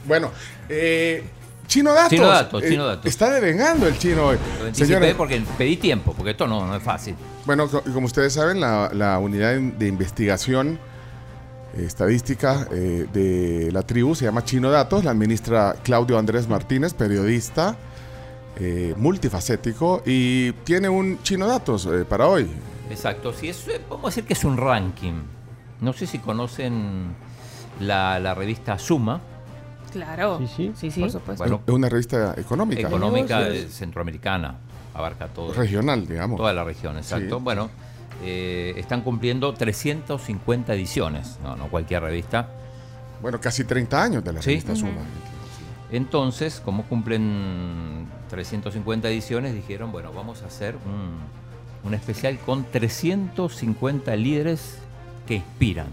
Bueno, 0.08 0.32
eh, 0.70 1.24
Chino 1.68 1.94
Datos. 1.94 2.10
Chino 2.10 2.28
Datos, 2.28 2.64
eh, 2.64 2.70
Chino 2.70 2.86
Datos. 2.86 3.06
Está 3.06 3.30
devengando 3.32 3.88
el 3.88 3.98
chino 3.98 4.28
hoy. 4.28 4.38
Señores, 4.74 5.16
porque 5.16 5.42
pedí 5.58 5.78
tiempo, 5.78 6.14
porque 6.14 6.32
esto 6.32 6.48
no, 6.48 6.66
no 6.66 6.76
es 6.76 6.84
fácil. 6.84 7.16
bueno, 7.46 7.68
co- 7.68 7.82
como 7.94 8.06
ustedes 8.06 8.34
saben, 8.34 8.60
la, 8.62 8.90
la 8.94 9.18
unidad 9.20 9.56
de 9.60 9.88
investigación 9.88 10.74
eh, 10.76 10.91
estadística 11.78 12.68
eh, 12.72 13.08
de 13.12 13.70
la 13.72 13.82
tribu 13.84 14.16
se 14.16 14.26
llama 14.26 14.44
Chino 14.44 14.70
Datos. 14.72 15.04
La 15.04 15.12
administra 15.12 15.76
Claudio 15.84 16.18
Andrés 16.18 16.48
Martínez, 16.48 16.94
periodista 16.94 17.76
eh, 18.58 18.94
multifacético, 18.98 20.04
y 20.06 20.52
tiene 20.64 20.90
un 20.90 21.22
Chino 21.24 21.48
Datos 21.48 21.86
eh, 21.86 22.06
para 22.08 22.28
hoy. 22.28 22.48
Exacto, 22.90 23.32
sí, 23.34 23.50
es, 23.50 23.68
eh, 23.68 23.82
vamos 23.90 24.06
a 24.06 24.08
decir 24.10 24.26
que 24.26 24.34
es 24.34 24.44
un 24.44 24.58
ranking. 24.58 25.22
No 25.80 25.94
sé 25.94 26.06
si 26.06 26.20
conocen 26.20 27.16
la, 27.80 28.20
la 28.20 28.36
revista 28.36 28.78
Suma, 28.78 29.22
Claro. 29.92 30.38
Sí, 30.40 30.48
sí. 30.48 30.72
Sí, 30.76 30.92
sí. 30.92 31.02
Por 31.02 31.12
supuesto. 31.12 31.44
Bueno, 31.44 31.62
Es 31.68 31.74
una 31.74 31.90
revista 31.90 32.34
económica, 32.38 32.88
económica 32.88 33.48
eh, 33.50 33.68
centroamericana, 33.70 34.56
abarca 34.94 35.28
todo. 35.28 35.54
regional, 35.54 36.08
digamos. 36.08 36.38
Toda 36.38 36.54
la 36.54 36.64
región, 36.64 36.96
exacto. 36.98 37.38
Sí. 37.38 37.44
Bueno, 37.44 37.70
eh, 38.24 38.74
están 38.78 39.02
cumpliendo 39.02 39.54
350 39.54 40.74
ediciones, 40.74 41.38
no, 41.44 41.56
no 41.56 41.68
cualquier 41.70 42.04
revista. 42.04 42.50
Bueno, 43.22 43.40
casi 43.40 43.64
30 43.64 44.02
años 44.04 44.24
de 44.24 44.34
la 44.34 44.42
Sí. 44.42 44.50
revista 44.52 44.76
Suma. 44.76 45.02
Entonces, 45.92 46.62
como 46.64 46.84
cumplen 46.84 48.08
350 48.30 49.10
ediciones, 49.10 49.54
dijeron, 49.54 49.92
bueno, 49.92 50.12
vamos 50.14 50.42
a 50.44 50.46
hacer 50.48 50.76
un, 50.86 51.88
un 51.88 51.94
especial 51.94 52.40
con 52.40 52.64
350 52.64 54.16
líderes 54.16 54.78
que 55.28 55.36
inspiran 55.36 55.88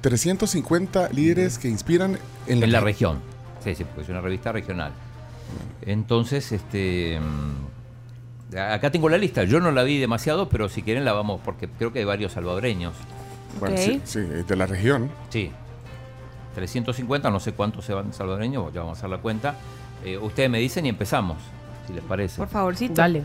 350 0.00 1.08
líderes 1.10 1.58
que 1.58 1.68
inspiran 1.68 2.18
en 2.46 2.60
la, 2.60 2.66
en 2.66 2.72
la 2.72 2.80
región. 2.80 3.18
Sí, 3.64 3.74
sí, 3.74 3.84
porque 3.84 4.02
es 4.02 4.08
una 4.08 4.20
revista 4.20 4.52
regional. 4.52 4.92
Entonces, 5.82 6.52
este 6.52 7.18
acá 8.56 8.90
tengo 8.90 9.08
la 9.08 9.18
lista. 9.18 9.44
Yo 9.44 9.60
no 9.60 9.70
la 9.72 9.82
vi 9.82 9.98
demasiado, 9.98 10.48
pero 10.48 10.68
si 10.68 10.82
quieren 10.82 11.04
la 11.04 11.12
vamos, 11.12 11.40
porque 11.44 11.68
creo 11.68 11.92
que 11.92 11.98
hay 12.00 12.04
varios 12.04 12.32
salvadoreños. 12.32 12.94
Bueno, 13.60 13.74
Ok. 13.76 13.80
sí, 13.82 14.00
sí, 14.04 14.20
de 14.20 14.56
la 14.56 14.66
región. 14.66 15.10
Sí. 15.30 15.50
350, 16.54 17.30
no 17.30 17.40
sé 17.40 17.52
cuántos 17.52 17.84
se 17.84 17.94
van 17.94 18.12
salvadoreños, 18.12 18.72
ya 18.72 18.80
vamos 18.80 18.96
a 18.96 19.00
hacer 19.00 19.10
la 19.10 19.18
cuenta. 19.18 19.54
Eh, 20.04 20.16
ustedes 20.18 20.50
me 20.50 20.58
dicen 20.58 20.86
y 20.86 20.88
empezamos, 20.88 21.38
si 21.86 21.92
les 21.92 22.02
parece. 22.04 22.38
Por 22.38 22.48
favorcito. 22.48 22.94
Dale. 22.94 23.22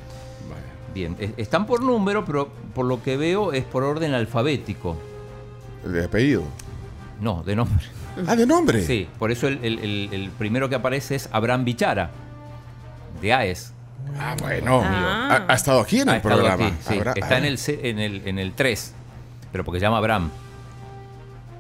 Bien, 0.94 1.16
es- 1.20 1.32
están 1.38 1.66
por 1.66 1.82
número, 1.82 2.24
pero 2.24 2.50
por 2.76 2.86
lo 2.86 3.02
que 3.02 3.18
veo 3.18 3.52
es 3.52 3.64
por 3.64 3.84
orden 3.84 4.14
alfabético. 4.14 4.96
De 5.84 6.06
apellido. 6.06 6.44
No, 7.20 7.44
de 7.44 7.56
nombre. 7.56 7.84
Ah, 8.28 8.36
de 8.36 8.46
nombre. 8.46 8.84
Sí, 8.86 9.08
por 9.18 9.32
eso 9.32 9.48
el, 9.48 9.58
el- 9.66 9.80
el- 9.80 10.10
el 10.12 10.30
primero 10.30 10.70
que 10.70 10.76
aparece 10.76 11.16
es 11.16 11.28
Abraham 11.32 11.66
Bichara, 11.66 12.12
de 13.20 13.34
AES. 13.34 13.74
Ah, 14.20 14.36
bueno. 14.40 14.82
Ah. 14.84 15.46
Ha, 15.48 15.52
ha 15.54 15.56
estado 15.56 15.80
aquí 15.82 16.00
en 16.00 16.10
Ha 16.10 16.16
el 16.18 16.22
programa. 16.22 16.68
aquí, 16.68 16.76
sí. 16.88 17.00
Está 17.16 17.38
en 17.38 17.46
el, 17.46 17.60
en, 17.68 18.00
el, 18.00 18.28
en 18.28 18.40
el 18.40 18.54
3, 18.54 18.94
pero 19.52 19.64
porque 19.64 19.80
se 19.80 19.86
llama 19.86 19.98
Abraham. 19.98 20.30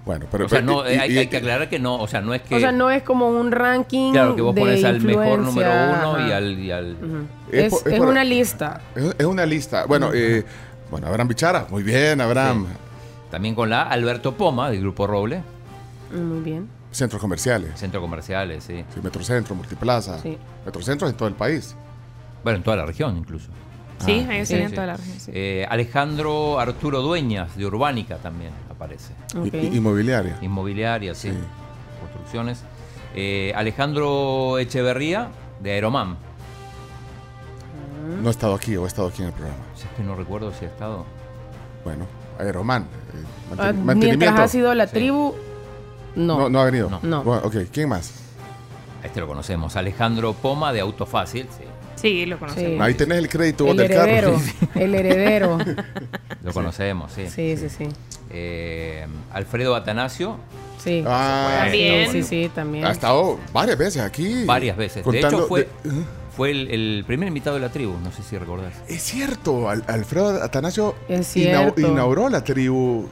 Bueno, 0.05 0.25
pero. 0.29 0.45
o 0.45 0.49
sea, 0.49 0.61
no, 0.61 0.83
y- 0.89 0.95
hay, 0.95 1.13
y- 1.13 1.17
hay 1.17 1.27
que 1.27 1.37
aclarar 1.37 1.69
que 1.69 1.79
no, 1.79 1.95
o 1.95 2.07
sea, 2.07 2.19
no 2.19 2.33
es 2.33 2.41
que... 2.41 2.55
O 2.55 2.59
sea, 2.59 2.73
no 2.73 2.91
es 2.91 3.03
como 3.03 3.29
un 3.29 3.51
ranking. 3.53 4.11
claro, 4.11 4.35
que 4.35 4.41
vos 4.41 4.53
de 4.53 4.61
pones 4.61 4.83
al 4.83 4.99
mejor 4.99 5.39
número 5.39 5.69
influencia, 5.69 6.09
uno 6.09 6.27
y 6.27 6.31
al... 6.33 6.59
y 6.59 6.71
al- 6.71 6.93
Ujú. 6.95 7.17
Es 7.51 7.73
Es, 7.73 7.85
es 7.85 7.93
es 7.93 7.99
por- 7.99 8.07
una 8.09 8.23
lista. 8.25 8.81
Es, 8.95 9.15
es 9.17 9.25
una 9.25 9.45
lista. 9.45 9.85
Bueno, 9.85 10.11
eh, 10.13 10.43
bueno, 10.91 11.07
Abraham 11.07 11.29
Bichara. 11.29 11.67
Muy 11.69 11.83
bien, 11.83 12.19
Abraham. 12.19 12.67
También 13.31 13.55
con 13.55 13.69
la 13.69 13.83
Alberto 13.83 14.33
Poma, 14.35 14.69
del 14.69 14.81
Grupo 14.81 15.07
Roble, 15.07 15.41
Muy 16.13 16.41
bien. 16.41 16.67
Centros 16.91 17.19
comerciales. 17.19 17.71
Centro 17.79 17.99
Comerciales, 18.01 18.63
sí. 18.65 18.83
Sí, 18.93 18.99
Metrocentro, 19.01 19.55
Multiplaza. 19.55 20.19
Sí. 20.19 20.37
Metrocentros 20.65 21.09
en 21.09 21.17
todo 21.17 21.27
el 21.29 21.33
país. 21.33 21.75
Bueno, 22.43 22.57
en 22.57 22.63
toda 22.63 22.77
la 22.77 22.85
región 22.85 23.17
incluso. 23.17 23.47
Sí, 23.99 24.25
Ah, 24.27 24.31
ahí 24.33 24.45
Sí, 24.45 24.57
sí. 24.67 24.73
toda 24.73 24.87
la 24.87 24.97
región. 24.97 25.19
sí. 25.19 25.31
Eh, 25.33 25.65
Alejandro 25.69 26.59
Arturo 26.59 27.01
Dueñas, 27.01 27.55
de 27.55 27.65
Urbánica 27.65 28.17
también 28.17 28.51
aparece. 28.69 29.13
Inmobiliaria. 29.71 30.37
Inmobiliaria, 30.41 31.15
sí. 31.15 31.29
Sí. 31.29 31.37
Construcciones. 32.01 32.63
Eh, 33.15 33.53
Alejandro 33.55 34.57
Echeverría, 34.59 35.29
de 35.61 35.71
Aeromam. 35.71 36.17
No 38.21 38.27
he 38.27 38.31
estado 38.31 38.55
aquí 38.55 38.75
o 38.75 38.83
he 38.83 38.87
estado 38.87 39.07
aquí 39.07 39.21
en 39.21 39.29
el 39.29 39.33
programa. 39.33 39.57
Si 39.75 39.83
es 39.83 39.89
que 39.95 40.03
no 40.03 40.15
recuerdo 40.15 40.51
si 40.51 40.65
ha 40.65 40.67
estado. 40.67 41.05
Bueno, 41.85 42.05
Aeroman. 42.39 42.83
eh, 42.83 42.87
manten- 43.51 43.59
Ah, 43.59 43.73
mantenimiento. 43.73 44.17
Mientras 44.25 44.39
ha 44.39 44.47
sido 44.47 44.73
la 44.73 44.87
Sí. 44.87 44.93
tribu, 44.93 45.33
no. 46.15 46.37
No, 46.39 46.49
no 46.49 46.59
ha 46.59 46.65
venido. 46.65 46.89
No. 46.89 46.99
No. 47.03 47.23
Bueno, 47.23 47.43
ok, 47.45 47.55
¿quién 47.71 47.89
más? 47.89 48.13
Este 49.03 49.19
lo 49.19 49.27
conocemos. 49.27 49.75
Alejandro 49.75 50.33
Poma, 50.33 50.71
de 50.73 50.79
Auto 50.81 51.05
Fácil. 51.05 51.47
Sí, 51.57 51.63
Sí, 51.95 52.25
lo 52.25 52.37
conocemos. 52.39 52.71
Sí. 52.71 52.77
Ahí 52.81 52.93
tenés 52.95 53.17
el 53.19 53.29
crédito 53.29 53.65
vos 53.65 53.71
El 53.71 53.77
del 53.77 53.89
carro. 53.91 54.03
heredero. 54.05 54.41
El 54.75 54.95
heredero. 54.95 55.57
lo 56.43 56.53
conocemos, 56.53 57.11
sí. 57.13 57.27
Sí, 57.29 57.55
sí, 57.57 57.69
sí. 57.69 57.87
Eh, 58.29 59.05
Alfredo 59.31 59.75
Atanasio, 59.75 60.37
Sí. 60.83 61.01
Ah, 61.07 61.59
También. 61.63 62.11
Sí, 62.11 62.23
sí, 62.23 62.51
también. 62.53 62.85
Ha 62.85 62.91
estado 62.91 63.39
varias 63.53 63.77
veces 63.77 64.01
aquí. 64.01 64.43
varias 64.43 64.75
veces. 64.75 65.05
De 65.05 65.19
hecho, 65.19 65.47
fue, 65.47 65.61
de- 65.61 65.89
¿eh? 65.89 66.03
fue 66.35 66.51
el, 66.51 66.69
el 66.71 67.03
primer 67.07 67.29
invitado 67.29 67.55
de 67.55 67.61
la 67.61 67.69
tribu. 67.69 67.93
No 68.03 68.11
sé 68.11 68.21
si 68.21 68.37
recordás. 68.37 68.73
Es 68.89 69.01
cierto, 69.01 69.69
Al- 69.69 69.85
Alfredo 69.87 70.43
Atanasio 70.43 70.93
Es 71.07 71.21
inau- 71.37 71.73
cierto. 71.73 71.81
inauguró 71.81 72.27
la 72.27 72.43
tribu 72.43 73.05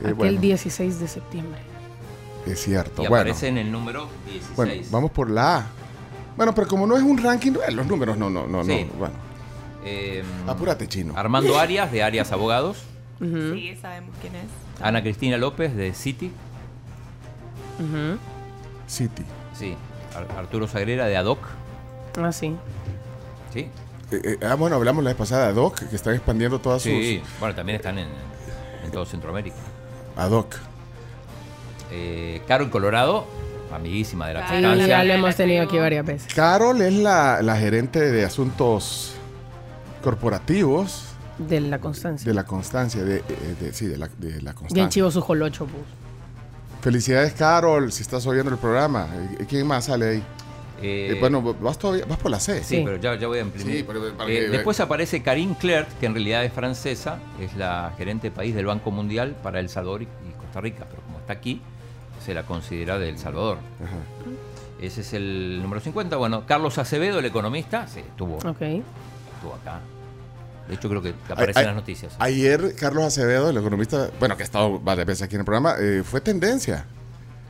Aquel 0.02 0.14
bueno, 0.14 0.40
16 0.42 1.00
de 1.00 1.08
septiembre. 1.08 1.60
es 2.46 2.60
cierto. 2.60 3.04
Y 3.04 3.06
bueno, 3.06 3.22
aparece 3.22 3.48
en 3.48 3.56
el 3.56 3.72
número 3.72 4.08
16. 4.26 4.56
bueno, 4.56 4.72
vamos 4.90 5.10
por 5.12 5.30
la 5.30 5.56
A. 5.58 5.66
Bueno, 6.36 6.54
pero 6.54 6.66
como 6.68 6.86
no 6.86 6.96
es 6.96 7.02
un 7.02 7.22
ranking, 7.22 7.52
eh, 7.68 7.72
los 7.72 7.86
números 7.86 8.16
no, 8.16 8.30
no, 8.30 8.46
no, 8.46 8.64
Sí. 8.64 8.84
no. 8.92 8.98
Bueno, 8.98 9.14
Eh, 9.84 10.22
apúrate, 10.46 10.86
chino. 10.86 11.12
Armando 11.16 11.58
Arias, 11.58 11.90
de 11.90 12.02
Arias 12.04 12.30
Abogados. 12.32 12.78
Sí, 13.20 13.76
sabemos 13.80 14.14
quién 14.20 14.34
es. 14.36 14.44
Ana 14.80 15.02
Cristina 15.02 15.36
López, 15.36 15.74
de 15.76 15.92
City. 15.94 16.30
City. 18.86 19.24
Sí. 19.58 19.76
Ar- 20.14 20.38
Arturo 20.38 20.66
Sagrera, 20.68 21.06
de 21.06 21.16
Adoc. 21.16 21.38
Ah, 22.20 22.32
sí. 22.32 22.54
Sí. 23.52 23.60
Eh, 24.10 24.20
eh, 24.24 24.38
ah, 24.46 24.54
bueno, 24.54 24.76
hablamos 24.76 25.02
la 25.02 25.10
vez 25.10 25.16
pasada 25.16 25.48
de 25.48 25.54
Doc, 25.54 25.78
que 25.88 25.96
están 25.96 26.14
expandiendo 26.14 26.58
todas 26.58 26.82
Sí. 26.82 27.22
Bueno, 27.40 27.54
también 27.54 27.76
están 27.76 27.98
en, 27.98 28.08
en 28.84 28.90
todo 28.90 29.04
Centroamérica. 29.06 29.56
sus. 29.56 30.22
Ad 30.22 30.30
hoc. 30.32 30.56
Eh, 31.90 32.42
Carol 32.46 32.70
Colorado, 32.70 33.26
amiguísima 33.76 34.28
de 34.28 34.34
la 34.34 34.40
constancia. 34.46 34.86
ya 34.86 35.04
lo 35.04 35.12
hemos 35.14 35.36
tenido 35.36 35.62
aquí 35.64 35.78
varias 35.78 36.04
veces. 36.06 36.32
Carol 36.34 36.80
es 36.82 36.92
la, 36.94 37.40
la 37.42 37.56
gerente 37.56 38.00
de 38.00 38.24
asuntos 38.24 39.14
corporativos 40.02 41.04
De 41.38 41.60
la 41.60 41.78
constancia. 41.78 42.28
de 42.28 42.34
la 42.34 42.44
constancia, 42.44 43.02
de, 43.02 43.16
eh, 43.18 43.22
de- 43.60 43.72
sí, 43.72 43.86
de 43.86 43.96
la, 43.96 44.08
de 44.18 44.30
la 44.42 44.52
Bien 44.52 44.54
constancia. 44.54 44.88
chivo 44.88 45.10
su 45.10 45.20
jolocho, 45.20 45.66
pues. 45.66 45.82
Felicidades, 46.82 47.32
Carol, 47.34 47.92
si 47.92 48.02
estás 48.02 48.26
oyendo 48.26 48.50
el 48.50 48.58
programa. 48.58 49.06
Eh, 49.38 49.46
¿Quién 49.48 49.66
más 49.66 49.84
sale 49.84 50.08
ahí? 50.08 50.22
Eh, 50.82 51.12
Eh, 51.12 51.16
bueno, 51.20 51.40
vas 51.40 51.78
todavía, 51.78 52.04
vas 52.06 52.18
por 52.18 52.30
la 52.32 52.40
C. 52.40 52.64
Sí, 52.64 52.82
pero 52.84 52.96
ya, 52.96 53.14
ya 53.16 53.28
voy 53.28 53.38
a 53.38 53.42
imprimir. 53.42 53.76
Sí, 53.78 53.84
pero 53.86 54.12
para 54.16 54.28
Eh, 54.28 54.34
que- 54.40 54.48
después 54.48 54.80
aparece 54.80 55.22
Karine 55.22 55.56
Clerc, 55.58 55.88
que 56.00 56.06
en 56.06 56.14
realidad 56.14 56.44
es 56.44 56.52
francesa, 56.52 57.18
es 57.40 57.54
la 57.56 57.92
gerente 57.96 58.30
de 58.30 58.36
país 58.36 58.52
del 58.54 58.66
Banco 58.66 58.90
Mundial 58.90 59.36
para 59.44 59.60
El 59.60 59.68
Salvador 59.68 60.02
y 60.02 60.04
y 60.06 60.32
Costa 60.40 60.60
Rica, 60.60 60.86
pero 60.90 61.02
como 61.02 61.18
está 61.20 61.32
aquí, 61.34 61.62
se 62.24 62.34
la 62.34 62.44
considera 62.44 62.98
de 62.98 63.08
El 63.10 63.18
Salvador. 63.18 63.58
Ese 64.80 65.02
es 65.02 65.12
el 65.12 65.60
número 65.62 65.80
50. 65.80 66.16
Bueno, 66.16 66.44
Carlos 66.46 66.76
Acevedo, 66.78 67.18
el 67.20 67.24
economista, 67.26 67.86
sí, 67.86 68.00
estuvo, 68.00 68.36
Ok. 68.36 68.60
estuvo 68.62 69.54
acá. 69.60 69.80
De 70.68 70.74
hecho, 70.74 70.88
creo 70.88 71.02
que 71.02 71.14
aparece 71.28 71.58
Ay- 71.58 71.64
en 71.64 71.66
las 71.68 71.76
noticias. 71.76 72.14
Ayer, 72.18 72.74
Carlos 72.76 73.04
Acevedo, 73.04 73.50
el 73.50 73.56
economista, 73.56 74.10
bueno, 74.18 74.36
que 74.36 74.42
ha 74.42 74.46
estado 74.46 74.78
varias 74.80 75.06
veces 75.06 75.22
aquí 75.22 75.34
en 75.34 75.40
el 75.40 75.44
programa, 75.44 75.74
eh, 75.80 76.02
fue 76.04 76.20
tendencia. 76.20 76.84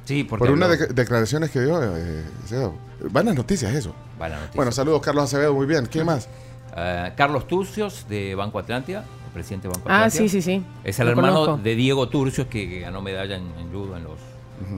Sí, 0.04 0.24
porque 0.24 0.46
Por 0.46 0.50
unas 0.54 0.78
de- 0.78 0.86
declaraciones 0.88 1.50
que 1.50 1.60
dio 1.60 1.80
eh, 1.96 2.24
Acevedo. 2.44 2.74
Buenas 3.10 3.34
noticias 3.34 3.72
eso. 3.72 3.94
Buenas 4.18 4.38
noticias. 4.38 4.56
Bueno, 4.56 4.72
saludos, 4.72 5.00
Carlos 5.02 5.24
Acevedo, 5.24 5.54
muy 5.54 5.66
bien. 5.66 5.86
¿Quién 5.86 6.06
más? 6.06 6.28
Eh, 6.76 7.12
Carlos 7.16 7.46
Turcios, 7.46 8.06
de 8.08 8.34
Banco 8.34 8.58
Atlantia, 8.58 9.04
el 9.26 9.32
presidente 9.32 9.68
de 9.68 9.74
Banco 9.74 9.88
Ah, 9.88 9.96
Atlantia. 10.04 10.20
sí, 10.22 10.28
sí, 10.28 10.42
sí. 10.42 10.64
Es 10.82 10.98
el 10.98 11.06
Lo 11.06 11.10
hermano 11.12 11.34
conozco. 11.40 11.62
de 11.62 11.74
Diego 11.76 12.08
Turcios, 12.08 12.46
que, 12.48 12.68
que 12.68 12.80
ganó 12.80 13.00
medalla 13.02 13.36
en, 13.36 13.44
en 13.58 13.70
judo 13.72 13.96
en 13.96 14.04
los, 14.04 14.18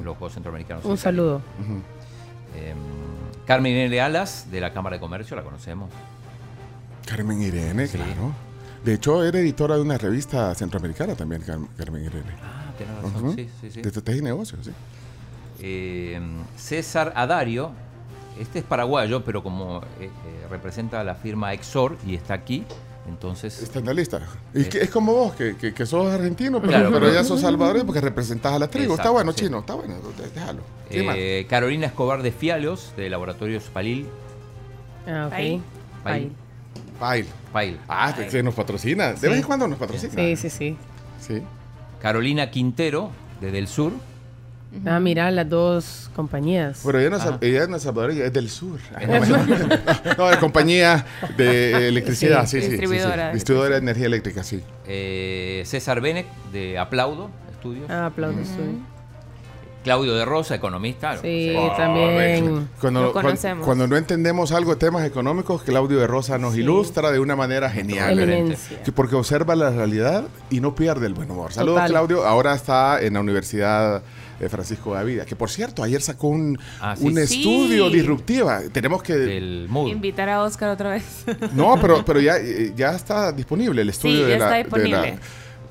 los 0.05 0.17
Juegos 0.17 0.35
Centroamericanos. 0.35 0.85
Un 0.85 0.97
saludo. 0.99 1.41
Eh, 2.57 2.75
Carmen 3.47 3.73
Irene 3.73 4.01
Alas, 4.01 4.47
de 4.51 4.61
la 4.61 4.73
Cámara 4.73 4.97
de 4.97 5.01
Comercio, 5.01 5.37
la 5.37 5.43
conocemos. 5.43 5.91
Carmen 7.07 7.43
Irene, 7.43 7.87
claro. 7.89 8.33
De 8.85 8.95
hecho, 8.95 9.25
era 9.25 9.39
editora 9.39 9.77
de 9.77 9.83
una 9.83 9.99
revista 9.99 10.55
centroamericana 10.55 11.15
también, 11.15 11.43
Car- 11.43 11.59
Carmen 11.77 12.05
Irene. 12.05 12.31
Ah, 12.43 12.73
tienes 12.77 13.03
razón, 13.03 13.35
sí, 13.35 13.49
sí, 13.61 13.71
sí. 13.71 13.83
De 13.83 13.89
estrategia 13.89 14.21
y 14.21 14.25
negocios, 14.25 14.65
sí. 14.65 14.73
Eh, 15.61 16.21
César 16.57 17.13
Adario, 17.17 17.71
este 18.39 18.59
es 18.59 18.65
paraguayo, 18.65 19.25
pero 19.25 19.43
como 19.43 19.79
eh, 20.01 20.05
eh, 20.07 20.11
representa 20.51 21.01
a 21.01 21.05
la 21.05 21.15
firma 21.15 21.53
Exor 21.55 21.97
y 22.07 22.15
está 22.15 22.35
aquí, 22.35 22.65
entonces... 23.09 23.63
Está 23.63 23.79
en 23.81 23.87
la 23.87 23.93
lista. 23.95 24.21
Y 24.55 24.65
que 24.65 24.83
es 24.83 24.91
como 24.91 25.13
vos, 25.13 25.35
que, 25.35 25.57
que, 25.57 25.75
que 25.75 25.87
sos 25.87 26.13
argentino, 26.13 26.59
pero, 26.61 26.71
Claro, 26.73 26.89
pero 26.91 27.01
pero- 27.01 27.13
ya 27.13 27.25
sos 27.25 27.41
salvadoreño 27.41 27.85
porque 27.87 28.01
representás 28.01 28.53
a 28.55 28.59
la 28.59 28.69
tribu. 28.69 28.93
está 28.93 29.03
Exacto, 29.03 29.13
bueno, 29.13 29.33
sí. 29.33 29.41
chino, 29.45 29.59
está 29.61 29.75
bueno, 29.75 29.95
déjalo. 30.35 30.63
¿Qué 30.91 31.03
más? 31.03 31.17
Eh, 31.19 31.47
Carolina 31.49 31.87
Escobar 31.87 32.23
de 32.23 32.33
Fialos, 32.33 32.93
de 32.97 33.11
Laboratorios 33.11 33.65
Palil. 33.65 34.07
Ah, 35.07 35.25
ok. 35.27 35.31
Pail. 36.03 36.33
Pail. 36.99 37.27
Pail. 37.53 37.79
Ah, 37.89 38.15
que 38.31 38.43
nos 38.43 38.55
patrocina. 38.55 39.13
De 39.13 39.17
Sí. 39.19 39.27
vez 39.29 39.37
en 39.39 39.43
cuando 39.43 39.67
nos 39.69 39.79
patrocina. 39.79 40.13
Sí, 40.15 40.37
sí, 40.37 40.51
sí. 40.51 40.77
Sí. 41.21 41.43
Carolina 42.01 42.51
Quintero, 42.51 43.11
de 43.41 43.51
Del 43.51 43.67
Sur. 43.69 43.93
Ah, 44.87 45.01
mira, 45.01 45.31
las 45.31 45.49
dos 45.49 46.11
compañías. 46.15 46.81
Pero 46.85 46.99
ella 47.01 47.11
no, 47.11 47.17
es, 47.17 47.25
ella 47.41 47.67
no 47.67 47.77
es 47.77 47.83
salvadoreña, 47.83 48.25
es 48.25 48.33
del 48.33 48.49
sur. 48.51 48.79
No, 49.07 50.17
no, 50.19 50.31
de 50.31 50.39
compañía 50.39 51.05
de 51.37 51.89
electricidad, 51.89 52.47
sí, 52.47 52.61
Sí, 52.61 52.63
sí. 52.63 52.79
sí, 52.79 52.87
sí, 52.87 53.33
distribuidora 53.33 53.75
de 53.75 53.79
energía 53.79 54.07
eléctrica, 54.07 54.43
sí. 54.43 54.63
Eh, 54.87 55.63
César 55.67 56.01
Benek, 56.01 56.27
de 56.53 56.79
Aplaudo 56.79 57.31
Estudios. 57.53 57.91
Ah, 57.91 58.07
aplaudo, 58.07 58.41
estoy. 58.41 58.79
Claudio 59.85 60.15
de 60.15 60.25
Rosa, 60.25 60.55
economista. 60.55 61.19
Sí, 61.19 61.55
Oh, 61.57 61.71
también. 61.77 62.69
Cuando, 62.81 63.03
Lo 63.03 63.13
conocemos. 63.13 63.67
Cuando, 63.67 63.87
no 63.87 63.99
entendemos 63.99 64.51
algo 64.53 64.71
de 64.73 64.77
temas 64.79 65.05
económicos, 65.05 65.63
Claudio 65.63 65.99
de 65.99 66.07
Rosa 66.07 66.39
nos 66.39 66.57
ilustra 66.57 67.13
de 67.13 67.21
una 67.21 67.37
manera 67.37 67.69
genial. 67.69 68.57
Que 68.83 68.93
porque 68.93 69.15
observa 69.15 69.55
la 69.55 69.71
realidad 69.71 70.25
y 70.49 70.61
no 70.61 70.75
pierde 70.75 71.07
el 71.07 71.13
buen 71.13 71.31
humor. 71.31 71.53
Saludos, 71.53 71.77
Total. 71.77 71.91
Claudio. 71.91 72.25
Ahora 72.27 72.55
está 72.55 72.99
en 73.03 73.13
la 73.15 73.21
Universidad 73.21 74.03
de 74.41 74.49
Francisco 74.49 74.97
de 74.97 75.05
Vida. 75.05 75.25
Que 75.25 75.37
por 75.37 75.51
cierto, 75.51 75.83
ayer 75.83 76.01
sacó 76.03 76.29
un, 76.29 76.59
Ah, 76.81 76.95
sí. 76.97 77.05
un 77.07 77.15
Sí. 77.15 77.21
estudio 77.41 77.91
disruptiva. 77.91 78.61
Tenemos 78.73 79.03
que. 79.03 79.37
Invitar 79.89 80.29
a 80.29 80.43
Oscar 80.43 80.71
otra 80.71 80.91
vez. 80.91 81.25
No, 81.55 81.77
pero, 81.81 82.05
pero 82.05 82.21
ya, 82.21 82.37
eh, 82.39 82.73
ya 82.77 82.91
está 82.95 83.33
disponible 83.33 83.83
el 83.83 83.89
Sí, 83.89 83.97
estudio 83.97 84.21
ya 84.21 84.27
de, 84.27 84.39
la, 84.39 84.45
está 84.45 84.57
de 84.57 84.63
disponible. 84.65 85.11
la- 85.13 85.19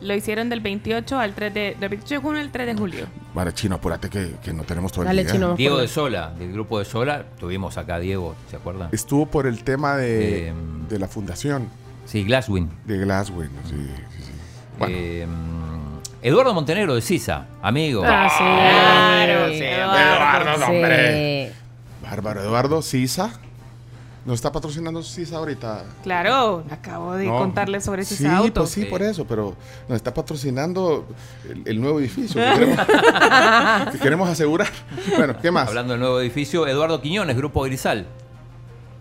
Lo 0.01 0.13
hicieron 0.15 0.49
del 0.49 0.59
28 0.59 1.17
al 1.17 1.33
3 1.33 1.53
de, 1.53 1.77
del 1.79 1.89
28 1.89 2.15
de 2.15 2.17
junio 2.21 2.41
al 2.41 2.51
3 2.51 2.67
de 2.67 2.75
julio. 2.75 3.05
Bueno, 3.33 3.51
chino, 3.51 3.75
apúrate 3.75 4.09
que, 4.09 4.33
que 4.43 4.51
no 4.51 4.63
tenemos 4.63 4.91
todo 4.91 5.03
el 5.03 5.07
Dale, 5.07 5.23
día. 5.23 5.31
chino. 5.31 5.55
Diego 5.55 5.77
de 5.77 5.87
Sola, 5.87 6.33
del 6.37 6.51
grupo 6.51 6.77
de 6.79 6.83
Sola. 6.85 7.23
Tuvimos 7.39 7.77
acá 7.77 7.95
a 7.95 7.99
Diego, 7.99 8.35
¿se 8.49 8.57
acuerdan? 8.57 8.89
Estuvo 8.91 9.25
por 9.27 9.47
el 9.47 9.63
tema 9.63 9.95
de, 9.95 10.49
Eh, 10.49 10.53
de 10.89 10.99
la 10.99 11.07
fundación 11.07 11.69
Sí, 12.05 12.23
Glasswing. 12.25 12.69
de 12.85 12.97
Glasgow. 12.97 13.43
Sí, 13.43 13.49
sí, 13.69 13.75
sí. 14.25 14.31
Bueno, 14.77 14.93
Eh, 14.97 15.25
Eduardo 16.23 16.53
Montenegro 16.53 16.95
de 16.95 17.01
Sisa, 17.01 17.47
amigo. 17.61 18.01
Ah, 18.05 18.29
sí. 18.29 18.43
Claro, 18.43 19.49
sí, 19.49 19.61
Eduardo, 19.61 20.57
Sí. 20.57 20.71
hombre. 20.71 21.51
Bárbaro 22.01 22.41
Eduardo 22.41 22.81
Sisa. 22.81 23.31
¿Nos 24.25 24.35
está 24.35 24.53
patrocinando 24.53 25.03
Sisa 25.03 25.35
ahorita? 25.35 25.83
Claro, 26.01 26.63
acabo 26.71 27.15
de 27.15 27.25
No. 27.25 27.39
contarles 27.39 27.83
sobre 27.83 28.05
Sí, 28.05 28.13
ese 28.13 28.29
auto. 28.29 28.61
pues 28.61 28.69
sí, 28.69 28.83
Sí. 28.83 28.87
por 28.87 29.01
eso, 29.01 29.25
pero 29.27 29.53
nos 29.89 29.97
está 29.97 30.13
patrocinando 30.13 31.05
el, 31.49 31.63
el 31.65 31.81
nuevo 31.81 31.99
edificio 31.99 32.39
que 32.41 32.53
queremos, 32.53 32.85
que 33.91 33.99
queremos 33.99 34.29
asegurar. 34.29 34.69
Bueno, 35.17 35.35
¿qué 35.41 35.51
más? 35.51 35.67
Hablando 35.67 35.91
del 35.91 35.99
nuevo 35.99 36.21
edificio, 36.21 36.65
Eduardo 36.67 37.01
Quiñones, 37.01 37.35
Grupo 37.35 37.63
Grisal. 37.63 38.05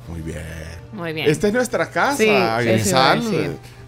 Muy 0.09 0.23
bien. 0.23 0.43
Muy 0.93 1.13
bien. 1.13 1.31
Esta 1.31 1.47
es 1.47 1.55
nuestra 1.55 1.89
casa, 1.89 2.17
Sí, 2.17 2.67
Grisal. 2.67 3.23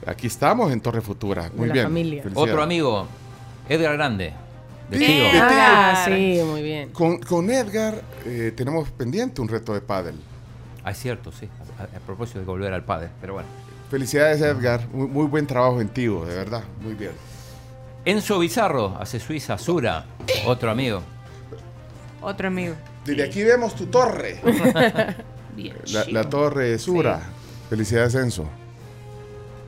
Aquí 0.07 0.29
estamos 0.29 0.71
en 0.71 0.81
Torre 0.81 1.01
Futura. 1.01 1.51
Muy 1.57 1.67
la 1.67 1.89
bien. 1.89 2.23
Otro 2.35 2.63
amigo, 2.63 3.09
Edgar 3.69 3.95
Grande, 3.95 4.33
de 4.91 4.99
Sí. 4.99 5.05
Tigo. 5.07 5.25
De- 5.33 5.41
Ah, 5.41 6.03
sí, 6.05 6.41
muy 6.45 6.63
bien. 6.63 6.91
Con, 6.91 7.19
con 7.19 7.51
Edgar 7.51 8.03
eh, 8.27 8.53
tenemos 8.57 8.91
pendiente 8.91 9.41
un 9.41 9.49
reto 9.49 9.73
de 9.75 9.81
pádel. 9.81 10.17
Ah, 10.85 10.91
es 10.91 10.99
cierto, 10.99 11.33
sí. 11.33 11.49
A, 11.79 11.83
a 11.85 12.01
propósito 12.01 12.39
de 12.41 12.45
volver 12.45 12.73
al 12.73 12.85
padre, 12.85 13.09
pero 13.21 13.35
bueno. 13.35 13.49
Felicidades, 13.91 14.41
Edgar. 14.41 14.87
Muy, 14.93 15.07
muy 15.09 15.27
buen 15.27 15.47
trabajo 15.47 15.81
en 15.81 15.89
Tigo, 15.89 16.25
de 16.27 16.35
verdad. 16.37 16.63
Muy 16.83 16.95
bien. 16.95 17.13
Enzo 18.05 18.39
Bizarro, 18.39 18.97
hace 19.01 19.19
Suiza, 19.19 19.57
Sura, 19.57 20.05
otro 20.47 20.71
amigo. 20.71 21.03
Otro 22.21 22.49
amigo. 22.49 22.75
Desde 23.05 23.23
aquí 23.23 23.43
vemos 23.43 23.75
tu 23.75 23.87
torre. 23.87 24.41
Bien. 25.57 25.77
La, 25.93 26.05
la 26.09 26.29
torre 26.29 26.79
Sura. 26.79 27.21
Felicidades, 27.71 28.15
Enzo. 28.15 28.49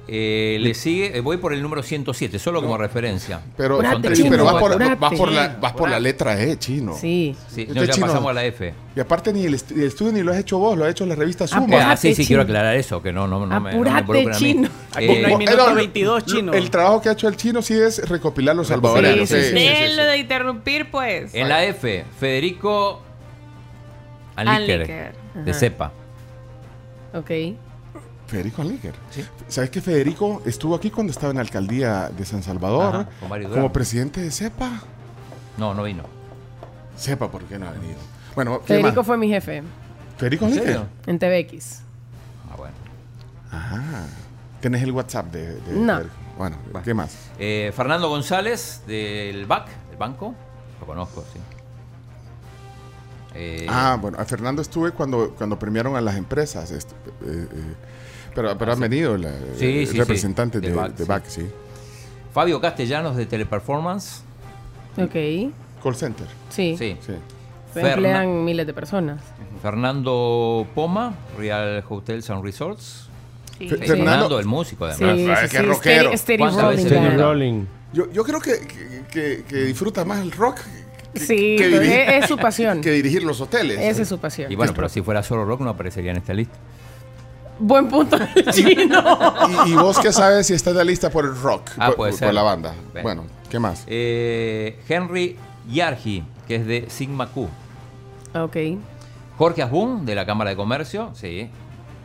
Eh, 0.09 0.59
le 0.61 0.73
sigue, 0.75 1.17
eh, 1.17 1.21
voy 1.21 1.37
por 1.39 1.53
el 1.53 1.61
número 1.61 1.83
107, 1.83 2.39
solo 2.39 2.63
como 2.63 2.79
referencia. 2.79 3.41
Pero, 3.57 3.81
Apurate, 3.81 4.13
chino, 4.13 4.45
vas 4.45 4.55
por, 4.55 4.73
apurate. 4.75 4.95
vas 5.01 5.15
por 5.15 5.33
la, 5.33 5.47
Sí, 5.49 5.53
vas 5.61 5.73
por 5.73 5.91
la 5.91 5.99
letra 5.99 6.41
E, 6.41 6.57
chino. 6.61 6.95
Sí. 6.95 7.35
Sí, 7.49 7.63
Este 7.63 7.75
no, 7.75 7.83
ya 7.85 7.93
chino- 7.93 8.07
pasamos 8.07 8.31
a 8.31 8.33
la 8.33 8.45
F. 8.45 8.73
Y 8.95 9.01
aparte 9.01 9.33
ni 9.33 9.45
el, 9.47 9.55
est- 9.55 9.73
el 9.73 9.83
estudio 9.83 10.13
ni 10.13 10.23
lo 10.23 10.31
has 10.33 10.39
hecho 10.39 10.59
vos, 10.59 10.79
lo 10.79 10.85
ha 10.85 10.91
hecho 10.91 11.05
la 11.07 11.17
revista 11.17 11.49
Suma. 11.49 11.63
Apurate, 11.63 11.85
Ah, 11.85 11.97
sí, 11.97 12.11
sí, 12.11 12.23
chino. 12.23 12.27
quiero 12.29 12.43
aclarar 12.45 12.77
eso, 12.77 13.03
que 13.03 13.13
no, 13.13 13.27
no, 13.27 13.41
no 13.41 13.47
me, 13.47 13.55
no 13.55 13.61
me 13.63 13.71
Apurate, 13.71 14.01
involucren 14.01 14.29
a 14.29 14.39
mí. 14.39 14.39
chino. 14.39 14.69
Aquí 14.95 15.07
no 15.07 15.13
hay 15.13 15.33
Eh, 15.33 15.37
minuto 15.39 15.57
no, 15.69 15.75
22, 15.75 16.23
lo- 16.29 16.35
chino. 16.37 16.53
El 16.55 16.71
trabajo 16.71 17.03
que 17.03 17.09
ha 17.09 17.13
hecho 17.13 17.27
el 17.27 17.37
chino 17.37 17.61
sí 17.61 17.75
es 17.75 18.09
recopilar 18.09 18.55
los 18.55 18.69
salvadoreños. 18.69 19.29
Sí, 19.29 19.35
sí, 19.35 19.49
sí. 19.49 19.53
De 19.55 20.19
interrumpir, 20.19 20.89
pues. 20.89 21.35
en 21.35 21.49
la 21.49 21.65
F, 21.65 22.05
Federico 22.21 23.03
Anliker, 24.37 25.15
de. 25.35 25.53
CEPA. 25.55 25.93
Ok. 27.15 27.31
Federico 28.27 28.63
Anliker. 28.63 28.95
Sí. 29.11 29.25
¿Sabes 29.49 29.71
que 29.71 29.81
Federico 29.81 30.43
estuvo 30.45 30.75
aquí 30.75 30.91
cuando 30.91 31.13
estaba 31.13 31.31
en 31.31 31.37
la 31.37 31.43
alcaldía 31.43 32.09
de 32.11 32.25
San 32.25 32.43
Salvador? 32.43 32.95
Ajá, 32.97 33.09
con 33.21 33.29
Mario 33.29 33.51
como 33.51 33.73
presidente 33.73 34.21
de 34.21 34.31
CEPA. 34.31 34.81
No, 35.57 35.75
no 35.75 35.83
vino. 35.85 36.03
CEPA, 36.99 37.31
¿por 37.31 37.45
qué 37.45 37.59
no 37.59 37.69
ha 37.69 37.73
venido? 37.73 37.99
Bueno, 38.35 38.61
¿qué 38.61 38.67
Federico 38.75 38.97
más? 38.97 39.07
fue 39.07 39.17
mi 39.19 39.29
jefe 39.29 39.63
Federico 40.19 40.45
¿En 40.47 40.53
Anliker. 40.53 40.73
serio? 40.73 40.89
en 41.07 41.19
TVX. 41.19 41.81
Ah, 42.51 42.57
bueno. 42.57 42.75
Ajá. 43.51 44.07
¿Tenés 44.61 44.83
el 44.83 44.93
WhatsApp 44.93 45.27
de, 45.33 45.55
de 45.61 45.73
No. 45.75 45.95
Federico? 45.99 46.15
Bueno, 46.37 46.57
¿qué 46.85 46.93
más? 46.95 47.17
Eh, 47.39 47.73
Fernando 47.75 48.09
González 48.09 48.83
del 48.87 49.47
BAC, 49.47 49.69
del 49.89 49.97
banco. 49.99 50.35
Lo 50.81 50.87
conozco, 50.87 51.25
sí. 51.33 51.39
Eh, 53.35 53.67
Ah, 53.69 53.99
bueno, 54.01 54.19
a 54.19 54.25
Fernando 54.25 54.63
estuve 54.63 54.93
cuando, 54.93 55.35
cuando 55.37 55.59
premiaron 55.59 55.97
a 55.97 56.01
las 56.01 56.17
empresas. 56.17 56.71
este, 56.71 56.95
eh, 56.95 57.49
eh, 57.53 57.75
pero 58.37 58.57
pero 58.57 58.73
han 58.73 58.79
venido 58.81 59.17
la, 59.17 59.31
Sí, 59.57 59.81
el 59.81 59.87
sí, 59.87 59.93
sí, 59.95 59.99
representante 59.99 60.61
del 60.61 60.71
de, 60.71 60.77
BAC, 60.77 60.93
de 60.93 61.03
sí. 61.05 61.09
BAC, 61.09 61.25
sí. 61.27 61.47
Fabio 62.33 62.61
Castellanos 62.61 63.17
de 63.17 63.27
Teleperformance. 63.27 64.21
Ok. 64.99 65.53
Call 65.83 65.97
center. 65.97 66.27
Sí. 66.51 66.77
Sí. 66.79 66.97
Emplean 67.75 68.45
miles 68.45 68.67
de 68.67 68.73
personas. 68.73 69.21
Fernando 69.63 70.67
Poma, 70.75 71.15
Real 71.39 71.85
Hotels 71.89 72.31
and 72.31 72.43
Resorts. 72.45 73.09
Fernando, 73.59 74.39
el 74.39 74.47
músico, 74.47 74.85
además. 74.85 75.17
Sí, 75.17 75.27
Ah, 75.31 75.37
sí, 75.43 75.49
qué 75.51 75.59
sí, 75.59 75.65
rockero. 75.67 76.11
Steady- 76.13 76.17
Steady 76.19 76.39
¿Cuántas 76.39 76.63
Rolling? 76.91 77.19
Rolling. 77.19 77.65
Yo, 77.93 78.11
yo 78.13 78.25
creo 78.25 78.41
que, 78.41 79.45
que, 79.49 79.57
disfruta 79.65 80.05
más 80.05 80.21
el 80.21 80.31
rock 80.33 80.59
que, 81.15 81.21
Sí, 81.21 81.57
que 81.57 81.69
dirigir- 81.71 82.09
es, 82.17 82.25
es 82.25 82.29
su 82.29 82.37
pasión. 82.37 82.81
que 82.83 82.91
dirigir 82.91 83.23
los 83.23 83.41
hoteles. 83.41 83.79
Esa 83.81 84.03
es 84.03 84.09
su 84.09 84.19
pasión. 84.19 84.53
Y 84.53 84.57
bueno, 84.57 84.73
pero 84.75 84.89
si 84.91 85.01
fuera 85.01 85.23
solo 85.23 85.45
rock 85.47 85.61
no 85.63 85.71
aparecería 85.71 86.11
en 86.11 86.19
esta 86.19 86.35
lista. 86.35 86.55
Buen 87.59 87.89
punto 87.89 88.19
del 88.19 88.47
chino. 88.53 89.03
Y, 89.67 89.71
y 89.71 89.75
vos 89.75 89.99
qué 89.99 90.13
sabes 90.13 90.47
si 90.47 90.55
está 90.55 90.71
en 90.71 90.77
la 90.77 90.85
lista 90.85 91.11
por 91.11 91.25
el 91.25 91.35
rock, 91.37 91.71
Ah, 91.79 91.87
por, 91.89 91.97
puede 91.97 92.13
por 92.13 92.19
ser. 92.19 92.35
la 92.35 92.43
banda. 92.43 92.75
Bueno, 93.03 93.25
¿qué 93.51 93.59
más? 93.59 93.85
Eh, 93.87 94.79
Henry 94.89 95.37
Yargi, 95.71 96.23
que 96.47 96.57
es 96.57 96.67
de 96.67 96.87
Sigma 96.91 97.29
Q. 97.29 97.49
Ok. 98.35 98.57
Jorge 99.39 99.63
Asbun, 99.63 100.05
de 100.07 100.15
la 100.15 100.27
Cámara 100.27 100.51
de 100.51 100.57
Comercio. 100.57 101.11
Sí. 101.15 101.51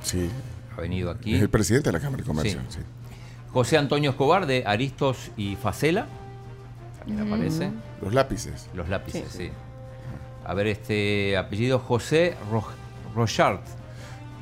Sí. 0.03 0.29
Ha 0.77 0.81
venido 0.81 1.11
aquí. 1.11 1.35
Es 1.35 1.41
el 1.41 1.49
presidente 1.49 1.89
de 1.89 1.93
la 1.93 1.99
Cámara 1.99 2.21
de 2.23 2.27
Comercio. 2.27 2.59
Sí. 2.69 2.77
sí. 2.79 2.85
José 3.51 3.77
Antonio 3.77 4.11
Escobar, 4.11 4.45
de 4.45 4.63
Aristos 4.65 5.31
y 5.35 5.57
Facela. 5.57 6.07
También 6.99 7.27
aparece. 7.27 7.71
Los 8.01 8.13
lápices. 8.13 8.69
Los 8.73 8.87
lápices, 8.87 9.25
sí. 9.29 9.49
A 10.45 10.53
ver, 10.53 10.67
este 10.67 11.35
apellido 11.37 11.79
José 11.79 12.35
Ro 12.49 12.63
Rochard. 13.15 13.59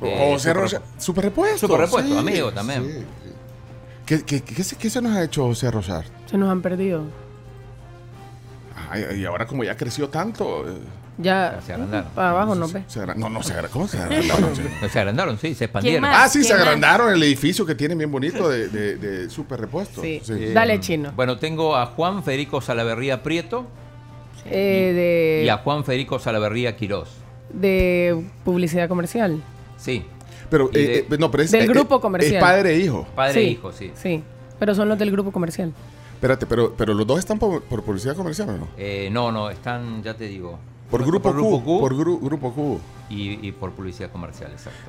De 0.02 0.18
José 0.18 0.50
Super- 0.50 0.56
Rocha. 0.64 0.82
Super 0.98 1.24
repuesto. 1.26 1.58
Super 1.68 1.80
repuesto, 1.82 2.12
sí, 2.12 2.18
amigo 2.18 2.52
también. 2.52 2.84
sí. 2.84 3.06
¿Qué, 4.06 4.24
qué, 4.24 4.42
qué 4.42 4.64
se, 4.64 4.76
qué 4.76 4.90
se 4.90 5.02
nos 5.02 5.16
ha 5.16 5.24
hecho 5.24 5.44
José 5.46 5.70
Rochard? 5.70 6.06
Se 6.26 6.38
nos 6.38 6.50
han 6.50 6.62
perdido. 6.62 7.04
Ay, 8.90 9.06
y 9.20 9.26
ahora 9.26 9.46
como 9.46 9.64
ya 9.64 9.76
creció 9.78 10.10
tanto. 10.10 10.68
eh, 10.68 10.74
Ya. 11.20 11.60
Se 11.66 11.74
agrandaron. 11.74 12.10
Para 12.16 12.30
abajo 12.32 12.56
no 12.56 12.68
ve. 12.68 12.84
no, 13.18 13.30
no 13.30 13.44
se 13.44 13.54
agrandaron. 13.54 13.72
¿Cómo 13.72 13.88
se 13.88 13.98
agrandaron? 14.02 14.50
Se 14.92 15.00
agrandaron, 15.00 15.38
sí, 15.38 15.54
se 15.54 15.66
expandieron. 15.66 16.06
ah, 16.06 16.28
sí, 16.28 16.44
se 16.44 16.54
agrandaron 16.54 17.14
el 17.14 17.22
edificio 17.22 17.66
que 17.66 17.76
tiene 17.76 17.94
bien 17.96 18.12
bonito 18.12 18.50
de, 18.50 18.70
de, 18.70 18.96
de 18.96 19.30
super 19.30 19.60
repuesto. 19.62 20.02
Sí. 20.02 20.22
Eh, 20.30 20.52
Dale, 20.56 20.80
chino. 20.80 21.12
Bueno, 21.16 21.38
tengo 21.38 21.76
a 21.76 21.86
Juan 21.88 22.24
Federico 22.24 22.62
Salaverría 22.62 23.22
Prieto 23.22 23.68
Eh, 24.46 25.44
y 25.46 25.50
a 25.50 25.58
Juan 25.58 25.84
Federico 25.84 26.18
Salaverría 26.18 26.76
Quirós. 26.76 27.10
de 27.54 28.26
publicidad 28.44 28.88
comercial. 28.88 29.44
Sí. 29.80 30.04
Pero, 30.50 30.68
de- 30.68 30.98
eh, 31.00 31.08
eh, 31.10 31.18
no, 31.18 31.32
pero 31.32 31.44
es, 31.44 31.52
Del 31.52 31.64
eh, 31.64 31.68
grupo 31.68 31.98
eh, 31.98 32.02
comercial. 32.02 32.36
Es 32.36 32.42
padre 32.42 32.76
e 32.76 32.80
hijo. 32.80 33.08
Padre 33.16 33.34
Sí. 33.34 33.40
e 33.40 33.44
hijo, 33.52 33.72
sí. 33.72 33.92
Sí. 33.96 34.24
Pero 34.60 34.76
son 34.76 34.90
los 34.90 34.98
del 35.00 35.12
grupo 35.12 35.32
comercial. 35.32 35.74
Espérate, 36.16 36.46
pero, 36.46 36.74
pero 36.78 36.94
los 36.94 37.08
dos 37.08 37.20
están 37.20 37.40
por, 37.40 37.62
por 37.64 37.82
publicidad 37.84 38.16
comercial 38.16 38.50
o 38.50 38.58
no? 38.58 38.68
Eh, 38.78 39.10
no, 39.12 39.32
no, 39.32 39.50
están, 39.50 40.04
ya 40.04 40.14
te 40.16 40.26
digo. 40.28 40.60
Por 40.92 41.06
Grupo 41.06 41.32
Q, 41.34 41.64
Q 41.64 41.80
por 41.80 41.96
Gru- 41.96 42.20
Grupo 42.20 42.52
Q. 42.54 42.80
Y, 43.10 43.48
y 43.48 43.52
por 43.52 43.72
publicidad 43.72 44.12
comercial, 44.12 44.52
exacto. 44.52 44.80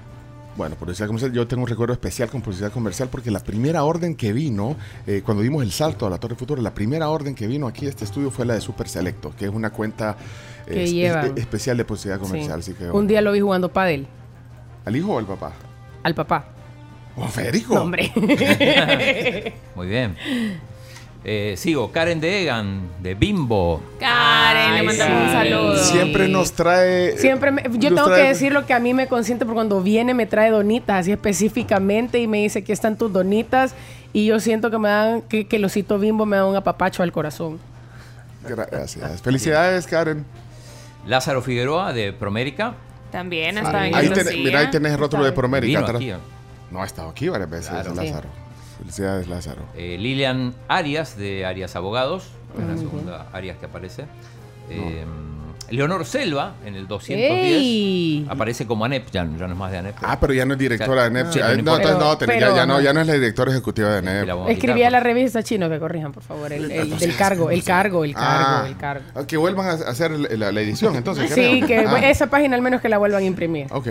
Bueno, 0.56 0.74
publicidad 0.74 1.06
comercial, 1.06 1.32
yo 1.32 1.46
tengo 1.46 1.62
un 1.62 1.68
recuerdo 1.68 1.92
especial 1.92 2.28
con 2.28 2.40
publicidad 2.42 2.72
comercial 2.72 3.08
porque 3.10 3.30
la 3.30 3.38
primera 3.40 3.84
orden 3.84 4.16
que 4.16 4.32
vino, 4.32 4.76
eh, 5.06 5.22
cuando 5.24 5.42
dimos 5.42 5.62
el 5.62 5.70
salto 5.70 6.06
a 6.06 6.10
la 6.10 6.18
Torre 6.18 6.34
Futuro, 6.34 6.60
la 6.60 6.74
primera 6.74 7.08
orden 7.10 7.34
que 7.34 7.46
vino 7.46 7.66
aquí 7.68 7.86
a 7.86 7.90
este 7.90 8.04
estudio 8.04 8.30
fue 8.30 8.44
la 8.46 8.54
de 8.54 8.60
Super 8.60 8.88
Selecto, 8.88 9.32
que 9.38 9.44
es 9.44 9.50
una 9.52 9.70
cuenta 9.70 10.16
eh, 10.66 10.72
Que 10.74 10.84
es- 10.84 10.92
llevan. 10.92 11.26
es- 11.26 11.32
especial 11.36 11.76
de 11.76 11.84
publicidad 11.84 12.18
comercial. 12.18 12.62
Sí. 12.62 12.72
Así 12.72 12.78
que, 12.84 12.90
Un 12.90 13.06
día 13.06 13.20
lo 13.20 13.30
vi 13.32 13.40
jugando 13.40 13.68
pádel. 13.68 14.06
¿Al 14.84 14.96
hijo 14.96 15.12
o 15.14 15.18
al 15.18 15.26
papá? 15.26 15.52
Al 16.02 16.14
papá. 16.14 16.44
¿O 17.16 17.26
Federico? 17.28 17.74
No, 17.74 17.82
hombre. 17.82 18.10
Muy 19.74 19.86
bien. 19.88 20.16
Eh, 21.22 21.54
sigo, 21.58 21.92
Karen 21.92 22.18
de 22.18 22.42
Egan, 22.42 22.80
de 23.02 23.14
Bimbo. 23.14 23.82
Karen, 23.98 24.74
le 24.76 24.82
mandamos 24.84 25.22
un 25.26 25.32
saludo. 25.32 25.76
Siempre 25.76 26.28
nos 26.28 26.52
trae... 26.52 27.18
Siempre 27.18 27.50
me- 27.50 27.62
yo 27.72 27.90
tengo 27.94 28.06
trae- 28.08 28.22
que 28.22 28.28
decir 28.28 28.52
lo 28.52 28.64
que 28.64 28.72
a 28.72 28.78
mí 28.80 28.94
me 28.94 29.06
consiente 29.06 29.44
porque 29.44 29.56
cuando 29.56 29.82
viene 29.82 30.14
me 30.14 30.24
trae 30.24 30.50
donitas 30.50 31.00
así 31.00 31.12
específicamente 31.12 32.18
y 32.20 32.26
me 32.26 32.38
dice 32.38 32.60
aquí 32.60 32.72
están 32.72 32.96
tus 32.96 33.12
donitas 33.12 33.74
y 34.14 34.24
yo 34.24 34.40
siento 34.40 34.70
que 34.70 34.78
me 34.78 34.88
dan 34.88 35.20
que, 35.22 35.46
que 35.46 35.56
el 35.56 35.64
osito 35.66 35.98
bimbo 35.98 36.24
me 36.24 36.36
da 36.38 36.46
un 36.46 36.56
apapacho 36.56 37.02
al 37.02 37.12
corazón. 37.12 37.58
Gracias. 38.48 39.20
Felicidades, 39.20 39.86
Karen. 39.86 40.24
Lázaro 41.06 41.42
Figueroa, 41.42 41.92
de 41.92 42.14
Promérica. 42.14 42.74
También 43.10 43.58
Ah, 43.58 43.62
está 43.62 43.86
en 43.88 43.94
Ahí 43.94 44.08
tenés, 44.10 44.34
mira, 44.36 44.60
ahí 44.60 44.70
tenés 44.70 44.92
el 44.92 44.98
rótulo 44.98 45.24
de 45.24 45.32
Promérica. 45.32 45.80
Aquí, 45.80 46.10
¿no? 46.10 46.18
No, 46.70 46.82
ha 46.82 46.86
estado 46.86 47.08
aquí 47.10 47.28
varias 47.28 47.50
veces, 47.50 47.70
Claro. 47.70 47.94
Lázaro. 47.94 48.28
Felicidades, 48.78 49.28
Lázaro. 49.28 49.62
Eh, 49.76 49.96
Lilian 49.98 50.54
Arias, 50.68 51.16
de 51.16 51.44
Arias 51.44 51.76
Abogados. 51.76 52.28
Es 52.58 52.66
la 52.66 52.76
segunda 52.76 53.26
Arias 53.32 53.58
que 53.58 53.66
aparece. 53.66 54.06
Eh, 54.70 55.04
Leonor 55.70 56.04
Selva, 56.04 56.54
en 56.64 56.74
el 56.74 56.86
210. 56.88 57.30
¡Ey! 57.32 58.26
Aparece 58.28 58.66
como 58.66 58.84
ANEP, 58.84 59.06
ya, 59.10 59.24
ya 59.24 59.46
no 59.46 59.52
es 59.52 59.56
más 59.58 59.70
de 59.70 59.78
ANEP. 59.78 59.96
Ah, 60.02 60.18
pero 60.20 60.32
ya 60.32 60.44
no 60.44 60.54
es 60.54 60.58
directora 60.58 61.02
de 61.02 61.06
Ah, 61.06 61.10
NEP. 61.10 61.32
sí, 61.32 61.38
Ah, 61.38 61.46
pero 61.48 61.52
no, 61.54 61.58
importa. 61.60 61.82
entonces 61.92 61.98
no, 61.98 62.18
tenés- 62.18 62.40
ya, 62.40 62.46
pero- 62.46 62.56
ya 62.56 62.66
no, 62.66 62.80
ya 62.80 62.92
no 62.92 63.00
es 63.00 63.06
la 63.06 63.12
directora 63.14 63.50
ejecutiva 63.52 63.88
de 63.90 64.02
La 64.02 64.12
NEP. 64.12 64.26
vamos 64.28 64.48
a 64.48 64.52
Escribí 64.52 64.74
quitar, 64.74 64.86
a 64.88 64.90
la 64.90 65.00
revista 65.00 65.42
chino 65.42 65.68
que 65.70 65.78
corrijan, 65.78 66.12
por 66.12 66.22
favor, 66.22 66.52
el, 66.52 66.70
el- 66.70 66.98
del 66.98 67.16
cargo, 67.16 67.50
el 67.50 67.62
cargo, 67.64 68.04
el 68.04 68.14
cargo, 68.14 68.46
Ah, 68.48 68.64
el 68.66 68.76
cargo. 68.76 69.04
ah, 69.14 69.24
Que 69.26 69.36
vuelvan 69.36 69.66
a 69.68 69.72
hacer 69.88 70.10
la, 70.10 70.50
la 70.52 70.60
edición, 70.60 70.96
entonces. 70.96 71.30
Sí, 71.30 71.62
creo. 71.64 71.66
que 71.66 71.76
Ah, 72.06 72.10
esa 72.10 72.26
página 72.28 72.56
al 72.56 72.62
menos 72.62 72.80
que 72.80 72.88
la 72.88 72.98
vuelvan 72.98 73.22
a 73.22 73.26
imprimir. 73.26 73.66
Ok. 73.70 73.88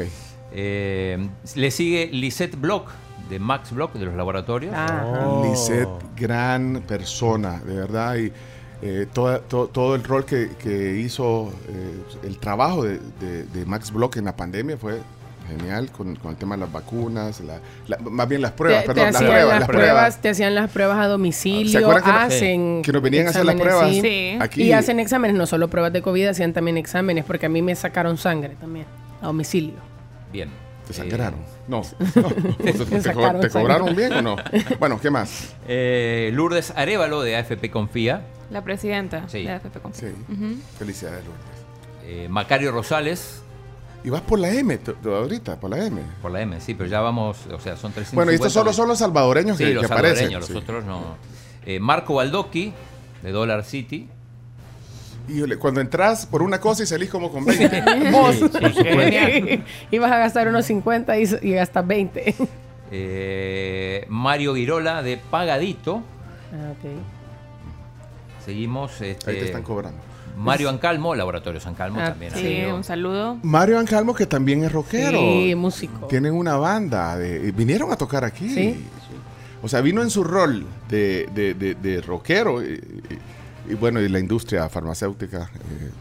Eh, 0.52 1.30
le 1.56 1.72
sigue 1.72 2.10
Lisette 2.12 2.56
Block, 2.60 2.90
de 3.30 3.38
Max 3.40 3.72
Block, 3.72 3.94
de 3.94 4.06
los 4.06 4.16
laboratorios. 4.16 4.74
Ah. 4.76 5.44
Lisette, 5.44 5.88
gran 6.16 6.82
persona, 6.88 7.60
de 7.64 7.76
verdad. 7.76 8.16
Y 8.18 8.34
eh, 8.82 9.08
toda- 9.12 9.40
to- 9.40 9.68
todo 9.68 9.96
el 9.96 10.04
rol 10.04 10.26
que, 10.26 10.50
que 10.62 10.98
hizo, 10.98 11.52
eh, 11.68 12.28
el 12.28 12.38
trabajo 12.40 12.84
de, 12.84 13.00
de- 13.20 13.44
de 13.46 13.66
Max 13.66 13.92
Block 13.92 14.18
en 14.18 14.26
la 14.26 14.36
pandemia 14.36 14.78
fue 14.78 15.00
genial 15.48 15.90
con, 15.92 16.16
con 16.16 16.30
el 16.32 16.38
tema 16.38 16.56
de 16.56 16.62
las 16.62 16.72
vacunas, 16.72 17.40
la- 17.42 17.60
la- 17.88 17.98
más 17.98 18.30
bien 18.30 18.42
las 18.42 18.52
pruebas, 18.52 18.82
te, 18.84 18.88
perdón, 18.88 19.06
te 19.08 19.12
las 19.12 19.16
hacían 19.16 19.32
pruebas, 19.32 19.50
las 19.52 19.60
las 19.62 19.68
pruebas, 19.68 19.90
pruebas. 19.92 20.22
te 20.22 20.30
hacían 20.30 20.56
las 20.56 20.70
pruebas 20.72 20.98
a 21.00 21.04
¿Se 21.04 21.10
domicilio, 21.10 21.90
que, 21.90 22.10
hacen 22.10 22.82
que 22.84 22.92
nos 22.94 23.02
venían 23.02 23.28
a 23.28 23.30
hacer 23.32 23.46
las 23.46 23.56
pruebas? 23.56 23.90
sí. 23.90 24.02
Sí. 24.02 24.38
Aquí, 24.40 24.64
Y 24.64 24.72
hacen 24.74 25.00
exámenes, 25.00 25.36
no 25.36 25.46
solo 25.48 25.68
pruebas 25.68 25.92
de 25.92 26.02
COVID, 26.04 26.28
hacían 26.28 26.54
también 26.54 26.78
exámenes, 26.78 27.26
porque 27.26 27.48
a 27.48 27.50
mí 27.50 27.62
me 27.64 27.74
sacaron 27.76 28.18
sangre 28.18 28.56
también, 28.60 28.86
a 29.22 29.26
domicilio. 29.26 29.74
Bien. 30.32 30.50
¿Te 30.86 30.94
Eh, 30.94 30.96
sangraron? 30.96 31.40
No. 31.68 31.82
no. 32.16 32.30
¿Te, 32.64 32.74
co- 32.74 32.86
te 33.42 33.50
cobraron 33.52 33.88
sangre. 33.90 33.94
bien 33.96 34.14
o 34.14 34.22
no? 34.22 34.36
Bueno, 34.80 35.00
¿qué 35.02 35.10
más? 35.10 35.56
eh, 35.68 36.30
Lourdes 36.34 36.74
Arevalo, 36.76 37.22
de 37.24 37.36
AFP 37.38 37.70
Confía. 37.72 38.22
La 38.50 38.64
presidenta 38.64 39.28
Sí. 39.30 39.44
de 39.44 39.52
AFP 39.52 39.80
Confía. 39.80 40.10
Sí. 40.10 40.62
Felicidades, 40.78 41.24
Lourdes. 41.26 41.44
Eh, 42.06 42.28
Macario 42.30 42.72
Rosales, 42.72 43.44
Y 44.04 44.10
vas 44.10 44.22
por 44.22 44.40
la 44.40 44.50
M 44.54 44.80
ahorita, 45.06 45.60
por 45.60 45.70
la 45.70 45.86
M. 45.86 46.02
por 46.22 46.32
la 46.32 46.42
M, 46.42 46.60
sí, 46.62 46.74
pero 46.74 46.90
ya 46.90 47.02
vamos, 47.02 47.38
o 47.48 47.60
sea, 47.60 47.76
son 47.76 47.92
350. 47.92 48.16
Bueno, 48.16 48.32
y 48.32 48.36
estos 48.36 48.54
solo 48.54 48.72
son 48.74 48.88
los 48.88 48.98
salvadoreños 49.00 49.58
Sí, 49.58 49.66
que, 49.66 49.74
los 49.74 49.86
que 49.86 49.94
aparecen. 49.94 50.30
salvadoreños, 50.32 50.46
sí. 50.48 50.54
los 50.54 50.64
otros 50.64 50.86
no. 50.86 51.16
Eh, 51.66 51.80
Marco 51.82 52.16
Baldocky, 52.16 52.74
de 53.22 53.32
Dollar 53.32 53.64
City. 53.66 54.08
Híjole, 55.28 55.58
cuando 55.58 55.82
entras 55.82 56.26
por 56.26 56.42
una 56.42 56.60
cosa 56.60 56.82
y 56.84 56.86
salís 56.88 57.10
como 57.10 57.30
con 57.32 57.44
20. 57.46 57.84
Vos. 58.12 58.38
Ibas 59.92 60.12
a 60.14 60.18
gastar 60.18 60.48
unos 60.48 60.66
50 60.66 61.20
y, 61.20 61.24
y 61.44 61.52
gastas 61.52 61.86
20. 61.86 62.36
Eh, 62.92 64.06
Mario 64.08 64.56
Girola, 64.56 65.04
de 65.04 65.18
Pagadito. 65.18 66.02
Ah, 66.52 66.72
ok. 66.72 66.90
Seguimos. 68.50 69.00
Este, 69.02 69.30
Ahí 69.32 69.38
te 69.38 69.46
están 69.46 69.64
cobrando. 69.64 70.00
Mario 70.38 70.70
Ancalmo, 70.70 71.16
Laboratorio 71.16 71.60
San 71.60 71.76
Calmo 71.76 72.00
Ah, 72.02 72.06
también. 72.12 72.32
Sí, 72.34 72.64
un 72.66 72.84
saludo. 72.84 73.38
Mario 73.44 73.78
Ancalmo, 73.78 74.14
que 74.16 74.26
también 74.26 74.64
es 74.64 74.72
rockero. 74.72 75.20
Sí, 75.20 75.54
músico. 75.56 76.08
Tienen 76.08 76.34
una 76.34 76.56
banda. 76.56 77.18
De, 77.18 77.52
vinieron 77.52 77.92
a 77.92 77.96
tocar 77.98 78.24
aquí. 78.24 78.50
Sí. 78.50 78.86
O 79.62 79.68
sea, 79.68 79.82
vino 79.82 80.02
en 80.02 80.10
su 80.10 80.24
rol 80.24 80.66
de, 80.88 81.28
de, 81.36 81.54
de- 81.54 81.76
de 81.76 82.02
rockero. 82.02 82.64
Y, 82.64 82.74
y- 82.76 83.72
y 83.72 83.76
bueno, 83.76 84.00
y 84.02 84.08
la 84.10 84.18
industria 84.20 84.68
farmacéutica. 84.70 85.50
eh, 85.54 85.92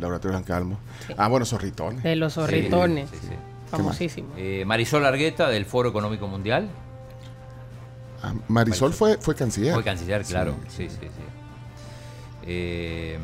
Laboratorio 0.00 0.36
Ancalmo. 0.36 0.78
Ah, 1.16 1.26
bueno, 1.28 1.46
Zorritones. 1.46 2.02
De 2.02 2.14
los 2.16 2.34
zorritones. 2.34 3.08
Sí, 3.10 3.16
sí, 3.20 3.26
sí. 3.30 3.34
Famosísimo. 3.70 4.28
Eh, 4.36 4.64
Marisol 4.66 5.04
Argueta, 5.06 5.48
del 5.48 5.64
Foro 5.64 5.88
Económico 5.88 6.28
Mundial. 6.28 6.68
Ah, 8.22 8.34
Marisol 8.48 8.92
fue, 8.92 9.16
fue 9.18 9.34
canciller. 9.34 9.72
Fue 9.74 9.82
canciller, 9.82 10.22
claro. 10.24 10.54
Sí, 10.68 10.88
sí, 10.90 10.96
sí. 11.00 11.08
Eh, 12.46 13.18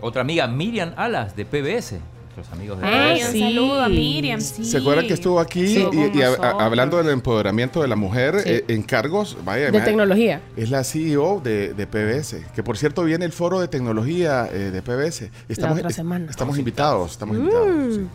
otra 0.00 0.22
amiga, 0.22 0.46
Miriam 0.46 0.92
Alas, 0.96 1.34
de 1.36 1.44
PBS. 1.44 1.98
nuestros 2.36 2.58
amigos 2.58 2.80
de 2.80 2.86
Ay, 2.88 3.20
PBS. 3.20 3.32
un 3.34 3.40
saludo 3.40 3.80
a 3.82 3.88
Miriam, 3.88 4.40
sí. 4.40 4.64
¿Se 4.64 4.78
acuerdan 4.78 5.06
que 5.06 5.14
estuvo 5.14 5.38
aquí 5.38 5.68
Sí, 5.68 5.78
y, 5.80 5.84
con 5.84 5.94
y 6.18 6.22
a- 6.22 6.26
a- 6.26 6.30
nosotros. 6.30 6.54
hablando 6.62 6.96
del 6.98 7.10
empoderamiento 7.10 7.80
de 7.80 7.86
la 7.88 7.94
mujer 7.94 8.40
Sí. 8.40 8.48
eh, 8.50 8.64
en 8.68 8.82
cargos? 8.82 9.36
Vaya, 9.44 9.70
De 9.70 9.80
tecnología. 9.80 10.40
Es 10.56 10.68
la 10.70 10.82
CEO 10.82 11.40
de, 11.44 11.74
de 11.74 11.86
PBS, 11.86 12.44
que 12.54 12.62
por 12.64 12.76
cierto 12.76 13.04
viene 13.04 13.24
el 13.24 13.30
foro 13.32 13.60
de 13.60 13.68
tecnología 13.68 14.48
eh, 14.52 14.72
de 14.72 14.82
PBS. 14.82 15.30
Estamos, 15.48 15.76
otra 15.78 15.90
es- 15.90 15.94
semana. 15.96 16.26
estamos 16.28 16.58
invitados, 16.58 17.12
estamos 17.12 17.36
Mm. 17.36 17.40
invitados. 17.40 17.94
sí. 17.94 18.06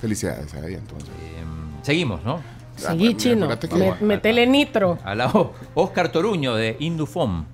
Felicidades 0.00 0.52
ahí 0.54 0.74
entonces. 0.74 1.08
Seguimos, 1.82 2.22
¿no? 2.22 2.42
Seguí, 2.76 3.12
Ah, 3.14 3.16
chino. 3.16 3.48
metele 4.00 4.46
nitro. 4.46 4.98
Al 5.04 5.18
lado, 5.18 5.54
Oscar 5.74 6.10
Toruño 6.12 6.54
de 6.54 6.76
Indufom. 6.80 7.46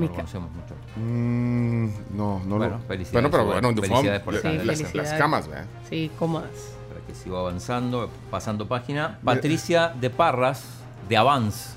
No 0.00 0.06
lo 0.06 0.10
Mica. 0.10 0.14
conocemos 0.22 0.50
mucho. 0.52 0.74
Mm, 0.96 2.16
no, 2.16 2.40
no 2.46 2.56
Bueno, 2.56 2.78
lo. 2.78 2.82
felicidades, 2.86 3.12
Bueno, 3.12 3.30
pero 3.30 3.44
bueno, 3.44 3.68
Felicidades 3.82 4.20
por 4.22 4.34
Sí, 4.34 4.40
las, 4.48 4.56
felicidades. 4.64 4.94
las 4.94 5.12
camas, 5.14 5.48
¿verdad? 5.48 5.66
Sí, 5.88 6.10
cómodas. 6.18 6.50
Para 6.88 7.00
que 7.06 7.14
sigo 7.14 7.38
avanzando, 7.38 8.10
pasando 8.30 8.66
página. 8.66 9.18
Patricia 9.24 9.92
de 10.00 10.10
Parras, 10.10 10.64
de 11.08 11.16
Avance. 11.16 11.70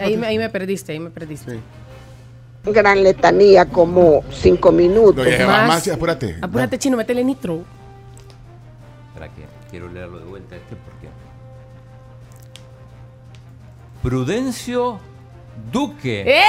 Ahí, 0.00 0.16
me, 0.16 0.26
ahí 0.28 0.38
me 0.38 0.48
perdiste, 0.48 0.92
ahí 0.92 1.00
me 1.00 1.10
perdiste. 1.10 1.60
Gran 2.64 3.02
letanía, 3.02 3.66
como 3.66 4.22
cinco 4.30 4.72
minutos. 4.72 5.26
No, 5.38 5.46
Más- 5.46 5.68
más, 5.68 5.88
apúrate. 5.88 6.36
Apúrate, 6.40 6.78
chino, 6.78 6.96
metele 6.96 7.22
nitro. 7.24 7.62
Para 9.14 9.28
que 9.28 9.44
quiero 9.70 9.88
leerlo 9.88 10.18
de 10.18 10.24
vuelta 10.24 10.56
este 10.56 10.76
porque. 10.76 11.08
Prudencio 14.02 15.00
Duque. 15.70 16.24
¡Eh! 16.26 16.42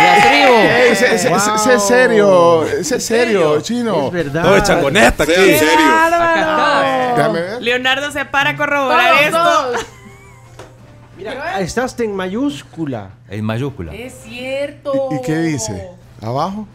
La 0.00 0.20
tribu. 0.20 0.54
Ey, 0.54 0.92
ese, 0.92 1.14
ese- 1.14 1.32
ese- 1.32 1.54
ese 1.54 1.74
es 1.74 1.82
serio, 1.82 2.64
ese 2.64 2.96
es 2.96 3.04
serio, 3.06 3.60
chino. 3.60 4.06
Es 4.06 4.12
verdad. 4.12 4.42
Todo 4.42 4.54
de 4.54 4.62
changoneta 4.62 5.22
aquí. 5.24 5.32
¿En 5.36 5.58
serio? 5.58 5.86
Acá 5.90 7.14
Déjame 7.16 7.40
ver. 7.40 7.62
Leonardo 7.62 8.10
se 8.12 8.24
para 8.24 8.50
a 8.50 8.56
corroborar 8.56 9.08
Todos, 9.10 9.20
esto. 9.26 9.38
todos. 9.42 9.86
Mira, 11.16 11.60
estás 11.60 11.98
en 11.98 12.14
mayúscula. 12.14 13.10
En 13.28 13.44
mayúscula. 13.44 13.92
Es 13.92 14.14
cierto. 14.22 15.08
¿Y, 15.10 15.16
y 15.16 15.22
qué 15.22 15.36
dice? 15.38 15.88
¿Abajo? 16.22 16.68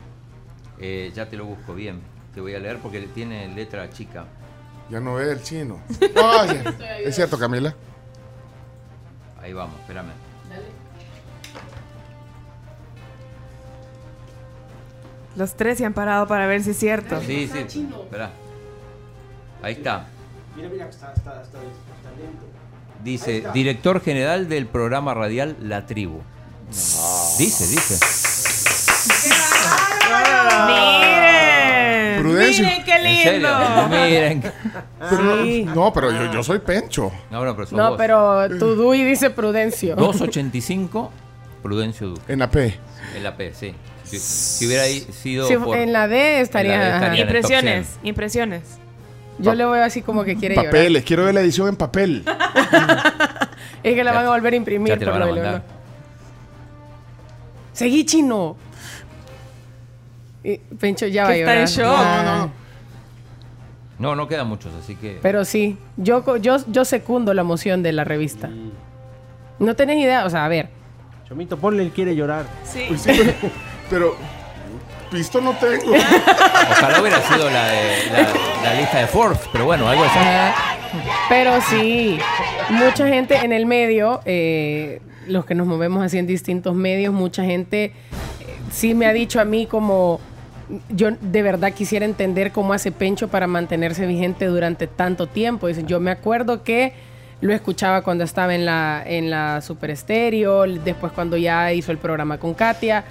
Eh, 0.79 1.11
ya 1.15 1.27
te 1.29 1.37
lo 1.37 1.45
busco 1.45 1.73
bien. 1.73 2.01
Te 2.33 2.41
voy 2.41 2.53
a 2.55 2.59
leer 2.59 2.79
porque 2.79 2.99
tiene 3.01 3.47
letra 3.55 3.89
chica. 3.89 4.25
Ya 4.89 4.99
no 4.99 5.13
ve 5.15 5.31
el 5.31 5.41
chino. 5.41 5.79
No, 6.13 6.45
ya- 6.45 6.73
es 7.05 7.15
cierto, 7.15 7.39
Camila. 7.39 7.73
Ahí 9.41 9.53
vamos, 9.53 9.75
espérame. 9.79 10.11
Los 15.35 15.55
tres 15.55 15.77
se 15.79 15.85
han 15.85 15.93
parado 15.93 16.27
para 16.27 16.45
ver 16.47 16.61
si 16.63 16.71
es 16.71 16.77
cierto. 16.77 17.19
Sí, 17.21 17.49
sí. 17.51 17.59
Espera. 17.59 18.31
Ahí 19.61 19.73
está. 19.73 20.05
Mira, 20.55 20.69
mira, 20.69 20.89
está, 20.89 21.11
está, 21.13 21.41
está, 21.41 21.57
lento. 21.59 22.45
Dice, 23.03 23.43
director 23.53 24.01
general 24.01 24.47
del 24.47 24.67
programa 24.67 25.13
radial 25.13 25.55
La 25.61 25.85
Tribu. 25.85 26.19
Dice, 27.37 27.67
dice. 27.67 27.97
Miren. 30.67 32.21
Prudencio. 32.21 32.65
Miren 32.65 32.83
qué 32.83 32.91
En 32.95 33.23
serio. 33.23 33.49
lindo. 33.49 33.87
Miren. 33.89 34.41
Pero, 35.09 35.43
Sí. 35.43 35.65
No, 35.65 35.91
pero 35.93 36.11
yo, 36.11 36.31
yo 36.31 36.43
soy 36.43 36.59
Pencho. 36.59 37.11
No, 37.31 37.43
no, 37.43 37.55
pero 37.55 37.67
sos 37.67 37.77
No, 37.77 37.89
vos. 37.89 37.97
pero 37.97 38.47
tu 38.59 38.75
Dui 38.75 39.03
dice 39.03 39.29
Prudencio. 39.29 39.95
285, 39.95 41.11
Prudencio 41.61 42.07
Duque. 42.09 42.21
En 42.33 42.39
la 42.39 42.49
P. 42.49 42.77
En 43.15 43.23
la 43.23 43.35
P, 43.35 43.53
sí. 43.53 43.73
Si, 44.03 44.19
si 44.19 44.67
hubiera 44.67 44.83
sido 44.85 45.47
Si 45.47 45.55
por- 45.57 45.77
en 45.77 45.91
la 45.93 46.07
D 46.07 46.41
estaría. 46.41 46.77
la 46.99 47.09
D 47.09 47.19
Impresiones, 47.19 47.87
100. 48.01 48.07
impresiones. 48.07 48.61
Yo 49.39 49.55
le 49.55 49.65
veo 49.65 49.83
así 49.83 50.01
como 50.01 50.23
que 50.23 50.35
quiere 50.35 50.55
llorar. 50.55 50.71
Papeles, 50.71 51.03
quiero 51.03 51.25
ver 51.25 51.33
la 51.33 51.41
edición 51.41 51.67
en 51.69 51.75
papel. 51.75 52.23
Es 53.83 53.95
que 53.95 54.03
la 54.05 54.11
Ya 54.11 54.17
van 54.19 54.27
a 54.27 54.29
volver 54.29 54.53
a 54.53 54.55
imprimir 54.55 54.97
por 54.97 55.21
a. 55.21 55.61
Seguí 57.73 58.05
chino. 58.05 58.55
Y 60.43 60.57
Pencho 60.57 61.07
ya 61.07 61.23
va 61.23 61.29
a 61.29 61.33
Que 61.33 61.39
está 61.39 61.51
llorar. 61.53 61.57
en 61.57 61.65
shock. 61.65 61.95
Ah. 61.97 62.47
No, 63.99 64.15
no 64.15 64.27
quedan 64.27 64.47
muchos, 64.47 64.73
así 64.81 64.95
que. 64.95 65.19
Pero 65.21 65.43
sí, 65.45 65.77
yo, 65.97 66.37
yo, 66.37 66.57
yo 66.67 66.85
secundo 66.85 67.33
la 67.33 67.41
emoción 67.41 67.83
de 67.83 67.91
la 67.91 68.03
revista. 68.03 68.49
No 69.59 69.75
tenés 69.75 69.97
idea, 69.97 70.25
o 70.25 70.29
sea, 70.29 70.45
a 70.45 70.47
ver. 70.47 70.69
Chomito, 71.27 71.57
ponle 71.57 71.83
el 71.83 71.91
quiere 71.91 72.15
llorar. 72.15 72.45
Sí. 72.65 72.85
Pues 72.87 73.01
sí, 73.01 73.11
pero, 73.93 74.15
pisto 75.11 75.39
no 75.39 75.51
tengo. 75.53 75.93
Ojalá 76.71 76.99
hubiera 76.99 77.21
sido 77.21 77.47
la, 77.47 77.67
de, 77.67 78.09
la, 78.11 78.27
la 78.63 78.73
lista 78.73 78.99
de 78.99 79.07
Forbes, 79.07 79.39
pero 79.51 79.65
bueno, 79.65 79.87
algo 79.87 80.03
así. 80.03 80.19
Pero 81.29 81.61
sí, 81.61 82.17
mucha 82.71 83.07
gente 83.07 83.35
en 83.35 83.53
el 83.53 83.67
medio, 83.67 84.21
eh, 84.25 84.99
los 85.27 85.45
que 85.45 85.53
nos 85.53 85.67
movemos 85.67 86.03
así 86.03 86.17
en 86.17 86.25
distintos 86.25 86.73
medios, 86.73 87.13
mucha 87.13 87.43
gente 87.43 87.85
eh, 87.85 87.93
sí 88.71 88.95
me 88.95 89.05
ha 89.05 89.13
dicho 89.13 89.39
a 89.39 89.45
mí 89.45 89.67
como 89.67 90.19
yo 90.89 91.11
de 91.19 91.41
verdad 91.43 91.71
quisiera 91.73 92.05
entender 92.05 92.51
cómo 92.51 92.73
hace 92.73 92.91
Pencho 92.91 93.27
para 93.27 93.45
mantenerse 93.45 94.07
vigente 94.07 94.45
durante 94.47 94.87
tanto 94.87 95.27
tiempo. 95.27 95.67
Dicen, 95.67 95.85
yo 95.85 95.99
me 95.99 96.09
acuerdo 96.09 96.63
que 96.63 96.93
lo 97.41 97.53
escuchaba 97.53 98.01
cuando 98.01 98.23
estaba 98.23 98.55
en 98.55 98.65
la, 98.65 99.03
en 99.05 99.29
la 99.29 99.61
Super 99.61 99.91
Estéreo, 99.91 100.63
después 100.63 101.11
cuando 101.11 101.35
ya 101.35 101.73
hizo 101.73 101.91
el 101.91 101.97
programa 101.97 102.37
con 102.37 102.53
Katia. 102.53 103.03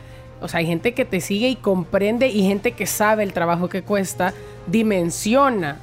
O 0.42 0.48
sea, 0.48 0.60
hay 0.60 0.66
gente 0.66 0.92
que 0.92 1.04
te 1.04 1.20
sigue 1.20 1.48
y 1.48 1.56
comprende 1.56 2.28
y 2.28 2.42
gente 2.42 2.72
que 2.72 2.86
sabe 2.86 3.22
el 3.22 3.32
trabajo 3.32 3.68
que 3.68 3.82
cuesta, 3.82 4.34
dimensiona. 4.66 5.78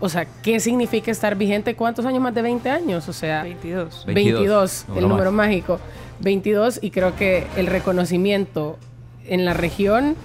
O 0.00 0.08
sea, 0.08 0.26
¿qué 0.42 0.60
significa 0.60 1.10
estar 1.10 1.36
vigente? 1.36 1.76
¿Cuántos 1.76 2.04
años 2.04 2.20
más 2.20 2.34
de 2.34 2.42
20 2.42 2.68
años? 2.68 3.08
O 3.08 3.12
sea, 3.12 3.42
22. 3.44 4.04
22, 4.06 4.84
22, 4.86 4.86
el 4.96 5.08
número 5.08 5.32
más. 5.32 5.46
mágico. 5.46 5.80
22 6.20 6.80
y 6.82 6.90
creo 6.90 7.16
que 7.16 7.46
el 7.56 7.66
reconocimiento 7.66 8.78
en 9.26 9.44
la 9.44 9.54
región, 9.54 10.16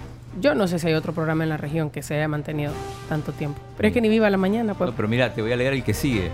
yo 0.41 0.55
no 0.55 0.67
sé 0.67 0.79
si 0.79 0.87
hay 0.87 0.93
otro 0.93 1.13
programa 1.13 1.43
en 1.43 1.49
la 1.49 1.57
región 1.57 1.89
que 1.89 2.03
se 2.03 2.15
haya 2.15 2.27
mantenido 2.27 2.73
tanto 3.07 3.31
tiempo. 3.31 3.59
Pero 3.77 3.87
es 3.87 3.93
que 3.93 4.01
ni 4.01 4.09
viva 4.09 4.29
la 4.29 4.37
mañana, 4.37 4.73
pues. 4.73 4.89
No, 4.89 4.95
pero 4.95 5.07
mira, 5.07 5.33
te 5.33 5.41
voy 5.41 5.51
a 5.51 5.55
leer 5.55 5.73
el 5.73 5.83
que 5.83 5.93
sigue. 5.93 6.31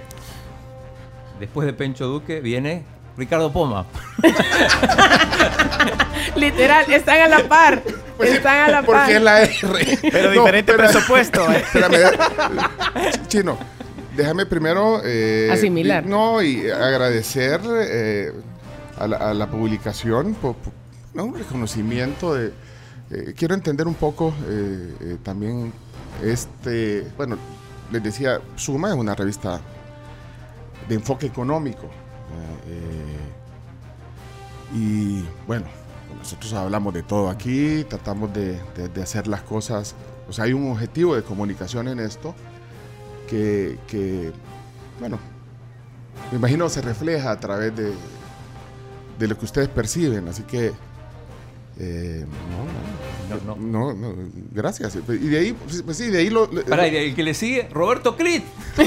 Después 1.40 1.66
de 1.66 1.74
Pencho 1.74 2.08
Duque 2.08 2.40
viene 2.40 2.84
Ricardo 3.18 3.52
Poma. 3.52 3.86
Literal, 6.36 6.92
están 6.92 7.22
a 7.22 7.28
la 7.28 7.48
par. 7.48 7.82
están 8.20 8.62
a 8.62 8.68
la 8.68 8.82
par. 8.84 9.02
Porque 9.02 9.16
es 9.16 9.22
la 9.22 9.42
R. 9.44 10.00
Pero 10.12 10.32
diferente 10.32 10.74
presupuesto, 10.74 11.52
eh. 11.52 11.58
Espérame. 11.58 12.18
Chino, 13.28 13.58
déjame 14.16 14.46
primero. 14.46 15.02
eh, 15.04 15.50
Asimilar. 15.52 16.06
no, 16.06 16.42
y 16.42 16.70
agradecer 16.70 17.62
eh, 17.82 18.32
a, 18.98 19.08
la, 19.08 19.18
a 19.18 19.34
la 19.34 19.48
publicación 19.48 20.34
por, 20.36 20.56
por- 20.56 20.74
no, 21.14 21.26
un 21.26 21.36
reconocimiento 21.38 22.34
de. 22.34 22.52
eh, 23.12 23.34
quiero 23.38 23.54
entender 23.56 23.88
un 23.88 23.96
poco 23.96 24.34
eh, 24.50 24.96
eh, 25.02 25.18
también 25.24 25.72
este. 26.24 27.08
Bueno, 27.16 27.38
les 27.92 28.04
decía, 28.04 28.42
Suma 28.58 28.90
es 28.90 28.96
una 28.96 29.16
revista 29.16 29.62
de 30.90 30.96
enfoque 30.96 31.28
económico. 31.28 31.90
Eh, 32.68 33.20
y 34.76 35.24
bueno, 35.48 35.66
nosotros 36.18 36.54
hablamos 36.54 36.94
de 36.94 37.04
todo 37.04 37.30
aquí, 37.30 37.86
tratamos 37.90 38.34
de, 38.34 38.60
de- 38.76 38.90
de 38.90 39.02
hacer 39.04 39.28
las 39.28 39.42
cosas. 39.42 39.96
O 40.28 40.34
sea, 40.34 40.46
hay 40.46 40.54
un 40.54 40.72
objetivo 40.72 41.16
de 41.16 41.22
comunicación 41.24 41.88
en 41.88 42.00
esto 42.00 42.34
que, 43.30 43.78
que, 43.88 44.32
bueno, 45.00 45.20
me 46.32 46.38
imagino 46.38 46.68
se 46.70 46.82
refleja 46.82 47.32
a 47.32 47.40
través 47.40 47.76
de, 47.76 47.94
de 49.20 49.28
lo 49.28 49.38
que 49.38 49.46
ustedes 49.46 49.70
perciben. 49.70 50.28
Así 50.28 50.44
que, 50.44 50.74
eh, 51.78 52.26
no, 53.30 53.56
no, 53.56 53.58
no, 53.94 53.94
no, 53.94 54.16
gracias. 54.52 54.96
Y 54.96 55.02
de 55.28 55.38
ahí, 55.40 55.54
pues, 55.86 55.98
sí, 55.98 56.10
de 56.10 56.20
ahí 56.20 56.30
lo. 56.30 56.50
y 56.52 56.96
el 56.96 57.16
que 57.16 57.24
le 57.24 57.34
sigue, 57.36 57.68
Roberto 57.72 58.16
Crit. 58.16 58.44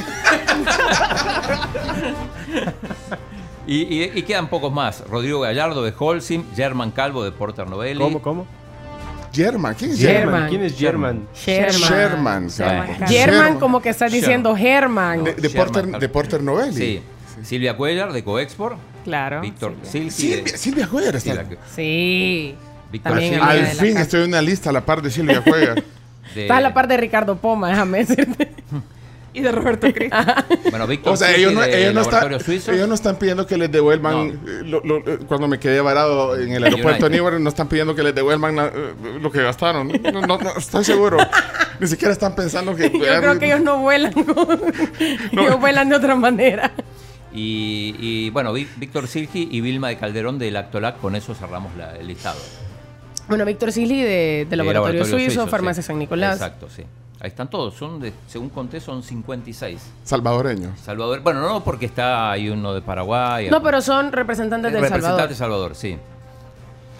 y, 3.69 3.83
y- 3.83 4.13
y 4.15 4.23
quedan 4.23 4.49
pocos 4.49 4.73
más. 4.73 5.05
Rodrigo 5.09 5.41
Gallardo 5.41 5.85
de 5.85 5.93
Holcim, 5.97 6.43
German 6.57 6.91
Calvo 6.91 7.23
de 7.23 7.31
Porter 7.31 7.69
Novelli. 7.69 8.01
¿Cómo, 8.01 8.21
cómo? 8.21 8.47
German, 9.33 9.75
¿quién 9.75 9.91
es 9.93 9.99
German. 10.01 10.23
German? 10.25 10.49
¿Quién 10.49 10.63
es 10.63 10.77
German? 10.77 11.29
Sherman. 11.35 11.71
Sherman. 11.79 12.49
Sherman. 12.49 13.09
German 13.09 13.59
como 13.61 13.81
que 13.83 13.91
estás 13.91 14.11
diciendo 14.11 14.57
Herman. 14.57 15.23
De, 15.23 15.51
Porter, 15.51 15.87
de 15.87 16.09
Porter 16.09 16.43
Novelli. 16.43 16.73
Sí. 16.75 17.03
Silvia 17.45 17.77
Cuellar 17.77 18.13
de 18.13 18.25
Coexport. 18.25 18.79
Claro. 19.05 19.41
Víctor 19.43 19.75
Silvia. 19.83 20.11
Silvia, 20.11 20.57
Silvia 20.59 20.87
Cuellar 20.89 21.17
está. 21.17 21.35
Silvia 21.45 21.59
Sí. 21.75 22.55
Víctor 22.91 23.13
Al 23.13 23.67
fin 23.67 23.97
estoy 23.99 24.23
en 24.23 24.29
una 24.29 24.43
lista 24.43 24.71
a 24.71 24.73
la 24.73 24.81
par 24.85 25.03
de 25.03 25.11
Silvia 25.11 25.41
Cuellar. 25.43 25.75
de- 26.35 26.43
Estás 26.43 26.57
a 26.57 26.61
la 26.61 26.75
par 26.75 26.89
de 26.89 26.97
Ricardo 26.97 27.37
Poma, 27.37 27.69
déjame 27.69 27.99
decirte. 28.05 28.51
Y 29.35 29.41
de 29.41 29.53
Roberto 29.53 29.87
Cris. 29.95 30.11
Bueno, 30.71 30.87
Víctor 30.87 31.13
O 31.13 31.17
sea, 31.17 31.29
Silgi 31.29 31.41
ellos 31.43 31.55
no, 31.55 31.61
de 31.61 31.81
ellos, 31.83 31.95
no 31.95 32.01
están, 32.01 32.15
Laboratorios 32.15 32.43
Suizos. 32.43 32.75
ellos 32.75 32.89
no 32.89 32.95
están 32.95 33.17
pidiendo 33.17 33.47
que 33.47 33.57
les 33.59 33.71
devuelvan, 33.71 34.29
eh, 34.47 34.63
lo- 34.65 34.81
lo- 34.85 34.99
eh, 34.99 35.19
cuando 35.29 35.47
me 35.49 35.59
quedé 35.59 35.81
varado 35.81 36.37
en 36.37 36.53
el 36.53 36.65
aeropuerto 36.65 37.05
de. 37.09 37.11
Newark, 37.17 37.39
no 37.41 37.49
están 37.49 37.69
pidiendo 37.69 37.95
que 37.95 38.03
les 38.03 38.15
devuelvan 38.15 38.57
la- 38.57 38.67
eh, 38.67 38.95
lo 39.21 39.31
que 39.31 39.43
gastaron. 39.43 39.89
No, 39.89 40.21
no, 40.23 40.39
no, 40.39 40.57
estoy 40.57 40.85
seguro. 40.85 41.19
Ni 41.79 41.87
siquiera 41.87 42.13
están 42.13 42.35
pensando 42.35 42.75
que... 42.75 42.91
Yo 42.93 42.99
creo 42.99 43.39
que 43.39 43.47
ellos 43.47 43.61
no 43.61 43.79
vuelan. 43.79 44.13
con- 44.13 44.27
ellos 45.33 45.61
vuelan 45.61 45.89
de 45.89 45.97
otra 45.97 46.15
manera. 46.17 46.73
Y, 47.33 47.95
y, 47.99 48.31
bueno, 48.31 48.55
Ví- 48.55 48.67
Víctor 48.77 49.07
Silgi 49.07 49.49
y 49.51 49.61
Vilma 49.61 49.89
de 49.89 49.99
Calderón 49.99 50.39
del 50.39 50.57
Actolac, 50.57 50.99
con 51.01 51.15
eso 51.15 51.35
cerramos 51.35 51.77
la- 51.77 51.95
el 51.97 52.07
listado. 52.07 52.39
Bueno, 53.29 53.45
Víctor 53.45 53.73
Silly 53.73 54.01
de, 54.03 54.47
de 54.49 54.57
Laboratorio, 54.57 55.05
Suizo, 55.05 55.45
sí. 55.45 55.51
Farmacia 55.51 55.83
San 55.83 55.99
Nicolás. 55.99 56.37
Exacto, 56.37 56.69
sí. 56.75 56.85
Ahí 57.21 57.29
están 57.29 57.51
todos, 57.51 57.75
son 57.75 57.99
de, 57.99 58.13
según 58.29 58.49
conté 58.49 58.81
son 58.81 59.03
56. 59.03 59.81
Salvadoreños. 60.05 60.79
Salvador, 60.79 61.21
bueno, 61.21 61.41
no 61.41 61.65
porque 61.65 61.87
está 61.87 62.31
hay 62.31 62.49
uno 62.49 62.73
de 62.73 62.81
Paraguay. 62.81 63.51
No, 63.51 63.61
pero 63.61 63.81
son 63.81 64.13
representantes 64.13 64.73
del 64.73 64.83
representante 64.83 65.07
Salvador. 65.09 65.29
de 65.29 65.35
Salvador, 65.35 65.75
sí. 65.75 65.99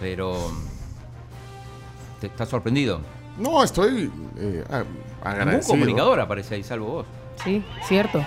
Pero 0.01 0.51
¿te 2.19 2.27
estás 2.27 2.49
sorprendido? 2.49 2.99
No, 3.37 3.63
estoy 3.63 4.11
eh, 4.37 4.65
agradecido. 5.23 5.69
comunicador 5.69 6.19
aparece 6.19 6.55
ahí, 6.55 6.63
salvo 6.63 6.87
vos. 6.87 7.05
Sí, 7.41 7.63
cierto. 7.87 8.25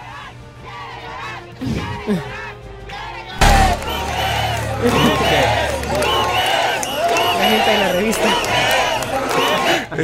La 7.39 7.49
gente 7.49 7.71
de 7.71 7.79
la 7.79 7.93
revista. 7.93 8.29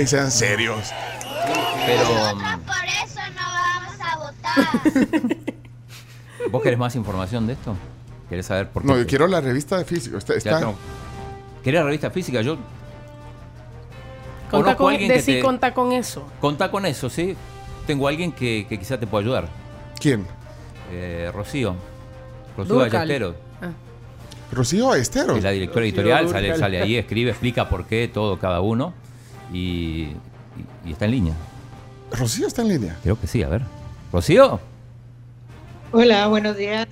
Sean 0.06 0.30
serios. 0.30 0.92
Pero 1.88 2.36
mm, 2.36 2.60
Por 2.60 2.84
eso 3.04 3.20
no 3.34 3.46
vamos 3.52 3.96
a 4.00 4.18
votar. 4.18 5.30
¿vos 6.50 6.62
querés 6.62 6.78
más 6.78 6.94
información 6.96 7.46
de 7.46 7.52
esto? 7.54 7.74
¿Querés 8.28 8.46
saber 8.46 8.68
por 8.70 8.82
qué? 8.82 8.88
No, 8.88 8.96
yo 8.98 9.06
quiero 9.06 9.26
la 9.26 9.40
revista 9.40 9.78
de 9.78 9.84
físico. 9.84 10.18
Está, 10.18 10.34
está- 10.34 10.72
¿Querés 11.62 11.80
la 11.80 11.84
revista 11.86 12.10
física? 12.10 12.40
Yo 12.42 12.56
Conta 14.50 14.76
con, 14.76 14.92
alguien 14.92 15.10
que 15.10 15.16
decí, 15.16 15.32
te- 15.34 15.40
conta 15.42 15.74
con 15.74 15.92
eso. 15.92 16.26
Contá 16.40 16.70
con 16.70 16.86
eso, 16.86 17.10
¿sí? 17.10 17.36
Tengo 17.86 18.06
a 18.06 18.10
alguien 18.10 18.32
que, 18.32 18.66
que 18.68 18.78
quizá 18.78 18.98
te 18.98 19.06
pueda 19.06 19.22
ayudar. 19.24 19.48
¿Quién? 20.00 20.26
Eh, 20.90 21.30
Rocío. 21.34 21.74
Rocío 22.56 22.74
Durcal. 22.76 23.00
Ballesteros. 23.00 23.34
Ah. 23.60 23.70
Rocío 24.52 24.94
Estero. 24.94 25.36
Es 25.36 25.44
la 25.44 25.50
directora 25.50 25.84
Rocío 25.84 25.94
editorial, 26.02 26.28
sale, 26.30 26.56
sale 26.56 26.80
ahí, 26.80 26.96
escribe, 26.96 27.30
explica 27.30 27.68
por 27.68 27.84
qué, 27.86 28.08
todo, 28.08 28.38
cada 28.38 28.60
uno. 28.60 28.94
Y, 29.52 29.58
y- 29.58 30.16
y 30.86 30.92
está 30.92 31.04
en 31.04 31.10
línea. 31.10 31.34
Rocío 32.12 32.46
está 32.46 32.62
en 32.62 32.68
línea. 32.68 32.98
Creo 33.02 33.20
que 33.20 33.26
sí, 33.26 33.42
a 33.42 33.48
ver. 33.48 33.62
¿Rocío? 34.12 34.60
Hola, 35.92 36.26
buenos 36.28 36.56
días. 36.56 36.86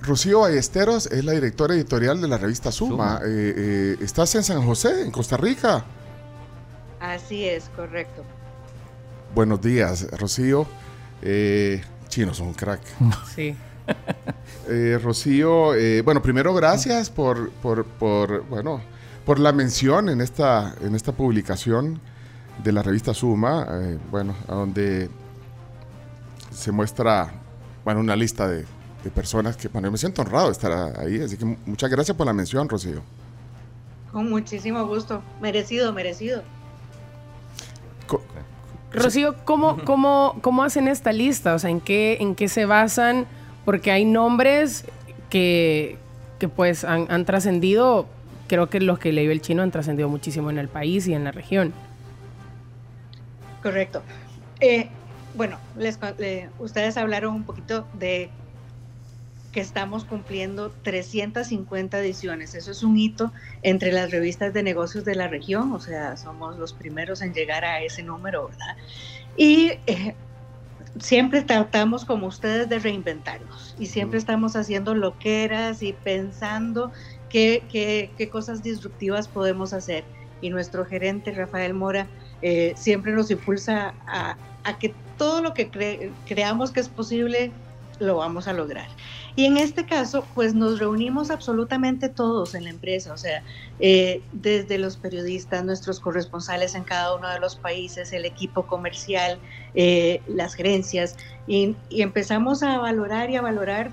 Rocío 0.00 0.40
Ballesteros 0.40 1.06
es 1.06 1.24
la 1.24 1.32
directora 1.32 1.74
editorial 1.74 2.20
de 2.20 2.28
la 2.28 2.38
revista 2.38 2.70
Suma. 2.70 3.20
Eh, 3.24 3.54
eh, 3.56 3.96
¿Estás 4.00 4.34
en 4.34 4.44
San 4.44 4.64
José, 4.64 5.02
en 5.02 5.10
Costa 5.10 5.36
Rica? 5.36 5.84
Así 7.00 7.44
es, 7.44 7.70
correcto. 7.74 8.24
Buenos 9.34 9.60
días, 9.60 10.06
Rocío. 10.18 10.66
Eh, 11.22 11.82
chinos 12.08 12.36
son 12.36 12.48
un 12.48 12.54
crack. 12.54 12.80
Sí. 13.34 13.56
Eh, 14.68 14.98
Rocío, 15.00 15.74
eh, 15.74 16.02
bueno, 16.02 16.20
primero 16.20 16.52
gracias 16.52 17.08
por, 17.08 17.50
por, 17.50 17.84
por, 17.84 18.44
bueno, 18.48 18.80
por 19.24 19.38
la 19.38 19.52
mención 19.52 20.08
en 20.08 20.20
esta, 20.20 20.74
en 20.80 20.96
esta 20.96 21.12
publicación 21.12 22.00
de 22.62 22.72
la 22.72 22.82
revista 22.82 23.14
Suma, 23.14 23.66
eh, 23.70 23.98
bueno, 24.10 24.34
a 24.48 24.54
donde 24.54 25.08
se 26.50 26.72
muestra, 26.72 27.32
bueno, 27.84 28.00
una 28.00 28.16
lista 28.16 28.48
de, 28.48 28.64
de 29.04 29.10
personas 29.10 29.56
que, 29.56 29.68
bueno, 29.68 29.88
yo 29.88 29.92
me 29.92 29.98
siento 29.98 30.22
honrado 30.22 30.46
de 30.46 30.52
estar 30.52 30.98
ahí, 30.98 31.20
así 31.20 31.36
que 31.36 31.44
muchas 31.44 31.90
gracias 31.90 32.16
por 32.16 32.26
la 32.26 32.32
mención, 32.32 32.68
Rocío. 32.68 33.02
Con 34.12 34.30
muchísimo 34.30 34.84
gusto. 34.86 35.22
Merecido, 35.40 35.92
merecido. 35.92 36.42
Rocío, 38.92 39.34
¿cómo, 39.44 39.84
cómo, 39.84 40.38
¿cómo 40.40 40.62
hacen 40.62 40.88
esta 40.88 41.12
lista? 41.12 41.54
O 41.54 41.58
sea, 41.58 41.70
¿en 41.70 41.80
qué, 41.80 42.16
en 42.20 42.34
qué 42.34 42.48
se 42.48 42.64
basan? 42.64 43.26
Porque 43.64 43.90
hay 43.90 44.04
nombres 44.04 44.84
que, 45.28 45.98
que 46.38 46.48
pues 46.48 46.84
han, 46.84 47.06
han 47.10 47.26
trascendido, 47.26 48.06
creo 48.46 48.70
que 48.70 48.80
los 48.80 48.98
que 48.98 49.12
leyó 49.12 49.32
el 49.32 49.42
chino 49.42 49.62
han 49.62 49.70
trascendido 49.70 50.08
muchísimo 50.08 50.50
en 50.50 50.58
el 50.58 50.68
país 50.68 51.06
y 51.08 51.14
en 51.14 51.24
la 51.24 51.32
región. 51.32 51.74
Correcto. 53.66 54.04
Eh, 54.60 54.98
bueno, 55.32 55.62
les, 55.74 55.98
ustedes 56.58 56.96
hablaron 56.96 57.34
un 57.34 57.44
poquito 57.46 57.88
de 57.92 58.38
que 59.52 59.60
estamos 59.60 60.04
cumpliendo 60.04 60.76
350 60.82 61.98
ediciones. 62.00 62.54
Eso 62.54 62.70
es 62.72 62.82
un 62.82 62.96
hito 62.98 63.32
entre 63.62 63.90
las 63.92 64.10
revistas 64.10 64.52
de 64.52 64.62
negocios 64.62 65.04
de 65.04 65.14
la 65.14 65.28
región, 65.28 65.72
o 65.72 65.80
sea, 65.80 66.16
somos 66.18 66.58
los 66.58 66.74
primeros 66.74 67.22
en 67.22 67.32
llegar 67.32 67.64
a 67.64 67.80
ese 67.82 68.02
número, 68.02 68.48
¿verdad? 68.48 68.76
Y 69.36 69.72
eh, 69.86 70.18
siempre 71.00 71.42
tratamos 71.42 72.04
como 72.06 72.28
ustedes 72.28 72.68
de 72.68 72.78
reinventarnos 72.80 73.74
y 73.78 73.86
siempre 73.88 74.18
estamos 74.18 74.56
haciendo 74.56 74.94
loqueras 74.94 75.82
y 75.82 75.94
pensando 75.94 76.92
qué, 77.28 77.68
qué- 77.70 78.14
qué 78.16 78.30
cosas 78.30 78.62
disruptivas 78.62 79.28
podemos 79.28 79.72
hacer. 79.74 80.10
Y 80.40 80.50
nuestro 80.50 80.84
gerente, 80.86 81.32
Rafael 81.32 81.74
Mora, 81.74 82.12
eh, 82.42 82.74
siempre 82.76 83.12
nos 83.12 83.30
impulsa 83.30 83.94
a, 84.06 84.36
que 84.78 84.94
todo 85.16 85.42
lo 85.42 85.54
que 85.54 85.70
cre- 85.70 86.10
creamos 86.26 86.70
que 86.70 86.80
es 86.80 86.88
posible 86.88 87.52
lo 87.98 88.16
vamos 88.16 88.46
a 88.46 88.52
lograr. 88.52 88.88
Y 89.36 89.46
en 89.46 89.56
este 89.56 89.86
caso, 89.86 90.26
pues 90.34 90.54
nos 90.54 90.78
reunimos 90.78 91.30
absolutamente 91.30 92.08
todos 92.08 92.54
en 92.54 92.64
la 92.64 92.70
empresa, 92.70 93.12
o 93.12 93.16
sea, 93.16 93.42
eh, 93.80 94.20
desde 94.32 94.78
los 94.78 94.96
periodistas, 94.96 95.64
nuestros 95.64 96.00
corresponsales 96.00 96.74
en 96.74 96.84
cada 96.84 97.14
uno 97.14 97.28
de 97.28 97.38
los 97.38 97.56
países, 97.56 98.12
el 98.12 98.24
equipo 98.24 98.66
comercial, 98.66 99.38
eh, 99.74 100.20
las 100.26 100.54
gerencias, 100.54 101.16
y 101.46 101.76
empezamos 101.90 102.62
a 102.62 102.78
valorar 102.78 103.30
y 103.30 103.36
a 103.36 103.42
valorar 103.42 103.92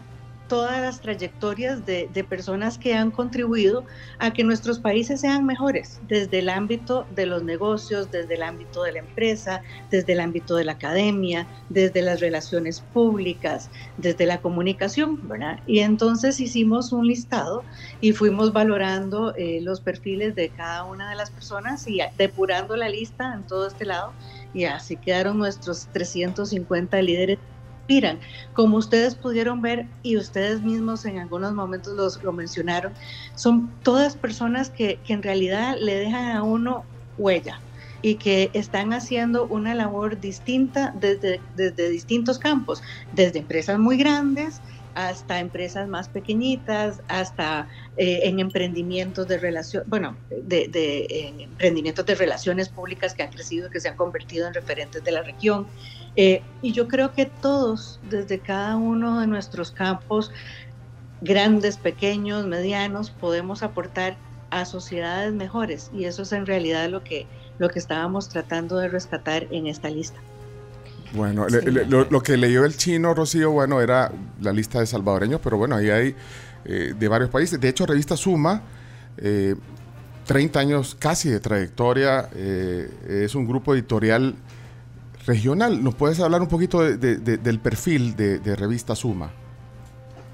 todas 0.54 0.80
las 0.82 1.02
trayectorias 1.02 1.84
de, 1.84 2.08
de 2.14 2.24
personas 2.24 2.78
que 2.78 2.94
han 2.94 3.10
contribuido 3.10 3.86
a 4.20 4.34
que 4.34 4.44
nuestros 4.44 4.78
países 4.78 5.22
sean 5.22 5.48
mejores, 5.48 6.00
desde 6.08 6.38
el 6.38 6.50
ámbito 6.50 7.08
de 7.16 7.26
los 7.26 7.42
negocios, 7.42 8.12
desde 8.12 8.36
el 8.36 8.44
ámbito 8.44 8.84
de 8.84 8.92
la 8.92 9.00
empresa, 9.00 9.64
desde 9.90 10.14
el 10.14 10.20
ámbito 10.20 10.56
de 10.56 10.66
la 10.66 10.74
academia, 10.74 11.48
desde 11.70 12.04
las 12.04 12.20
relaciones 12.20 12.82
públicas, 12.82 13.72
desde 13.98 14.28
la 14.28 14.42
comunicación, 14.42 15.28
¿verdad? 15.28 15.60
Y 15.66 15.80
entonces 15.80 16.40
hicimos 16.40 16.94
un 16.94 17.08
listado 17.08 17.64
y 18.00 18.12
fuimos 18.12 18.54
valorando 18.54 19.34
eh, 19.36 19.60
los 19.60 19.82
perfiles 19.82 20.36
de 20.36 20.50
cada 20.50 20.84
una 20.84 21.10
de 21.10 21.16
las 21.16 21.32
personas 21.32 21.88
y 21.88 22.00
depurando 22.16 22.76
la 22.76 22.90
lista 22.90 23.34
en 23.34 23.42
todo 23.42 23.66
este 23.66 23.86
lado 23.86 24.14
y 24.54 24.66
así 24.66 24.98
quedaron 24.98 25.40
nuestros 25.40 25.88
350 25.94 27.02
líderes 27.02 27.40
Como 28.54 28.78
ustedes 28.78 29.16
pudieron 29.16 29.62
ver 29.62 29.88
y 30.02 30.18
ustedes 30.18 30.62
mismos 30.62 31.06
en 31.06 31.20
algunos 31.20 31.54
momentos 31.54 31.94
los, 31.96 32.24
lo 32.24 32.32
mencionaron, 32.32 32.94
son 33.36 33.72
todas 33.84 34.16
personas 34.16 34.70
que, 34.70 35.02
que 35.06 35.14
en 35.14 35.24
realidad 35.24 35.76
le 35.80 35.96
dejan 35.96 36.36
a 36.36 36.44
uno 36.44 36.86
huella 37.18 37.62
y 38.02 38.16
que 38.16 38.52
están 38.54 38.94
haciendo 38.94 39.48
una 39.48 39.76
labor 39.76 40.20
distinta 40.20 40.94
desde, 40.96 41.42
desde 41.56 41.90
distintos 41.90 42.38
campos, 42.38 42.82
desde 43.12 43.40
empresas 43.40 43.80
muy 43.80 43.98
grandes 43.98 44.62
hasta 44.96 45.40
empresas 45.40 45.88
más 45.88 46.08
pequeñitas, 46.10 47.02
hasta 47.08 47.68
eh, 47.98 48.22
en 48.24 48.40
emprendimientos 48.40 49.28
de 49.28 49.38
relación, 49.38 49.84
bueno, 49.88 50.16
de, 50.30 50.68
de 50.68 51.06
en 51.10 51.42
emprendimientos 51.42 52.06
de 52.06 52.16
relaciones 52.16 52.70
públicas 52.70 53.14
que 53.14 53.24
han 53.24 53.32
crecido, 53.32 53.70
que 53.70 53.80
se 53.80 53.90
han 53.90 53.96
convertido 53.96 54.48
en 54.48 54.54
referentes 54.54 55.04
de 55.04 55.12
la 55.12 55.24
región. 55.24 55.68
Eh, 56.16 56.42
y 56.62 56.74
yo 56.74 56.88
creo 56.88 57.14
que 57.14 57.26
todos, 57.26 58.00
desde 58.10 58.40
cada 58.40 58.76
uno 58.76 59.20
de 59.20 59.28
nuestros 59.28 59.72
campos, 59.72 60.32
grandes, 61.22 61.78
pequeños, 61.78 62.46
medianos, 62.46 63.10
podemos 63.10 63.64
aportar 63.64 64.18
a 64.52 64.66
sociedades 64.66 65.34
mejores. 65.34 65.90
Y 65.94 66.06
eso 66.06 66.22
es 66.22 66.32
en 66.32 66.46
realidad 66.46 66.90
lo 66.90 67.04
que, 67.04 67.26
lo 67.58 67.70
que 67.70 67.80
estábamos 67.80 68.30
tratando 68.30 68.78
de 68.78 68.90
rescatar 68.90 69.48
en 69.50 69.68
esta 69.68 69.90
lista. 69.90 70.20
Bueno, 71.14 71.48
le- 71.48 71.62
le- 71.72 71.86
lo, 71.86 72.06
lo 72.10 72.22
que 72.22 72.38
leyó 72.38 72.66
el 72.66 72.76
chino, 72.76 73.14
Rocío, 73.14 73.52
bueno, 73.52 73.82
era 73.82 74.12
la 74.42 74.52
lista 74.52 74.80
de 74.80 74.86
salvadoreños, 74.88 75.40
pero 75.44 75.58
bueno, 75.58 75.76
ahí 75.76 75.90
hay 75.90 76.16
eh, 76.66 76.94
de 76.98 77.08
varios 77.08 77.30
países. 77.30 77.60
De 77.60 77.70
hecho, 77.70 77.86
Revista 77.86 78.16
Suma, 78.18 78.62
eh, 79.18 79.56
30 80.26 80.60
años 80.60 80.96
casi 80.98 81.30
de 81.30 81.40
trayectoria, 81.40 82.30
eh, 82.34 83.24
es 83.26 83.36
un 83.36 83.46
grupo 83.48 83.74
editorial 83.74 84.36
regional. 85.28 85.84
¿Nos 85.84 85.96
puedes 85.96 86.20
hablar 86.20 86.42
un 86.42 86.48
poquito 86.48 86.82
de- 86.82 86.98
de- 86.98 87.18
de- 87.18 87.38
del 87.38 87.60
perfil 87.60 88.16
de 88.16 88.56
Revista 88.56 88.96
Suma? 88.96 89.32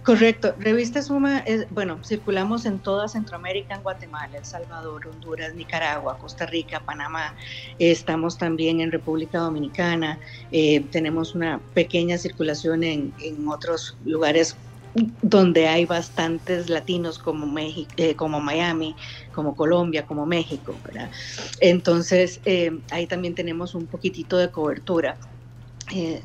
Correcto. 0.04 0.56
Revista 0.58 1.02
Suma, 1.02 1.40
es, 1.40 1.70
bueno, 1.70 2.00
circulamos 2.04 2.66
en 2.66 2.80
toda 2.80 3.08
Centroamérica, 3.08 3.76
en 3.76 3.84
Guatemala, 3.84 4.38
El 4.38 4.46
Salvador, 4.46 5.08
Honduras, 5.08 5.54
Nicaragua, 5.54 6.18
Costa 6.18 6.46
Rica, 6.46 6.80
Panamá. 6.80 7.36
estamos 7.78 8.38
también 8.38 8.82
en 8.82 8.92
República 8.92 9.40
Dominicana. 9.40 10.20
eh, 10.52 10.82
tenemos 10.92 11.36
una 11.36 11.60
pequeña 11.74 12.18
circulación 12.18 12.84
en, 12.84 13.14
otros 13.48 13.98
lugares 14.06 14.56
donde 15.22 15.68
hay 15.68 15.86
bastantes 15.86 16.70
latinos 16.70 17.20
como 17.20 17.46
México, 17.46 17.92
eh, 17.98 18.16
como 18.16 18.40
Miami, 18.40 18.96
como 19.34 19.56
Colombia, 19.56 20.06
como 20.06 20.26
México, 20.26 20.76
¿verdad? 20.84 21.10
Entonces 21.60 22.40
eh, 22.46 22.80
ahí 22.90 23.06
también 23.06 23.36
tenemos 23.36 23.76
un 23.76 23.86
poquitito 23.86 24.38
de 24.38 24.50
cobertura. 24.50 25.18
Eh, 25.94 26.22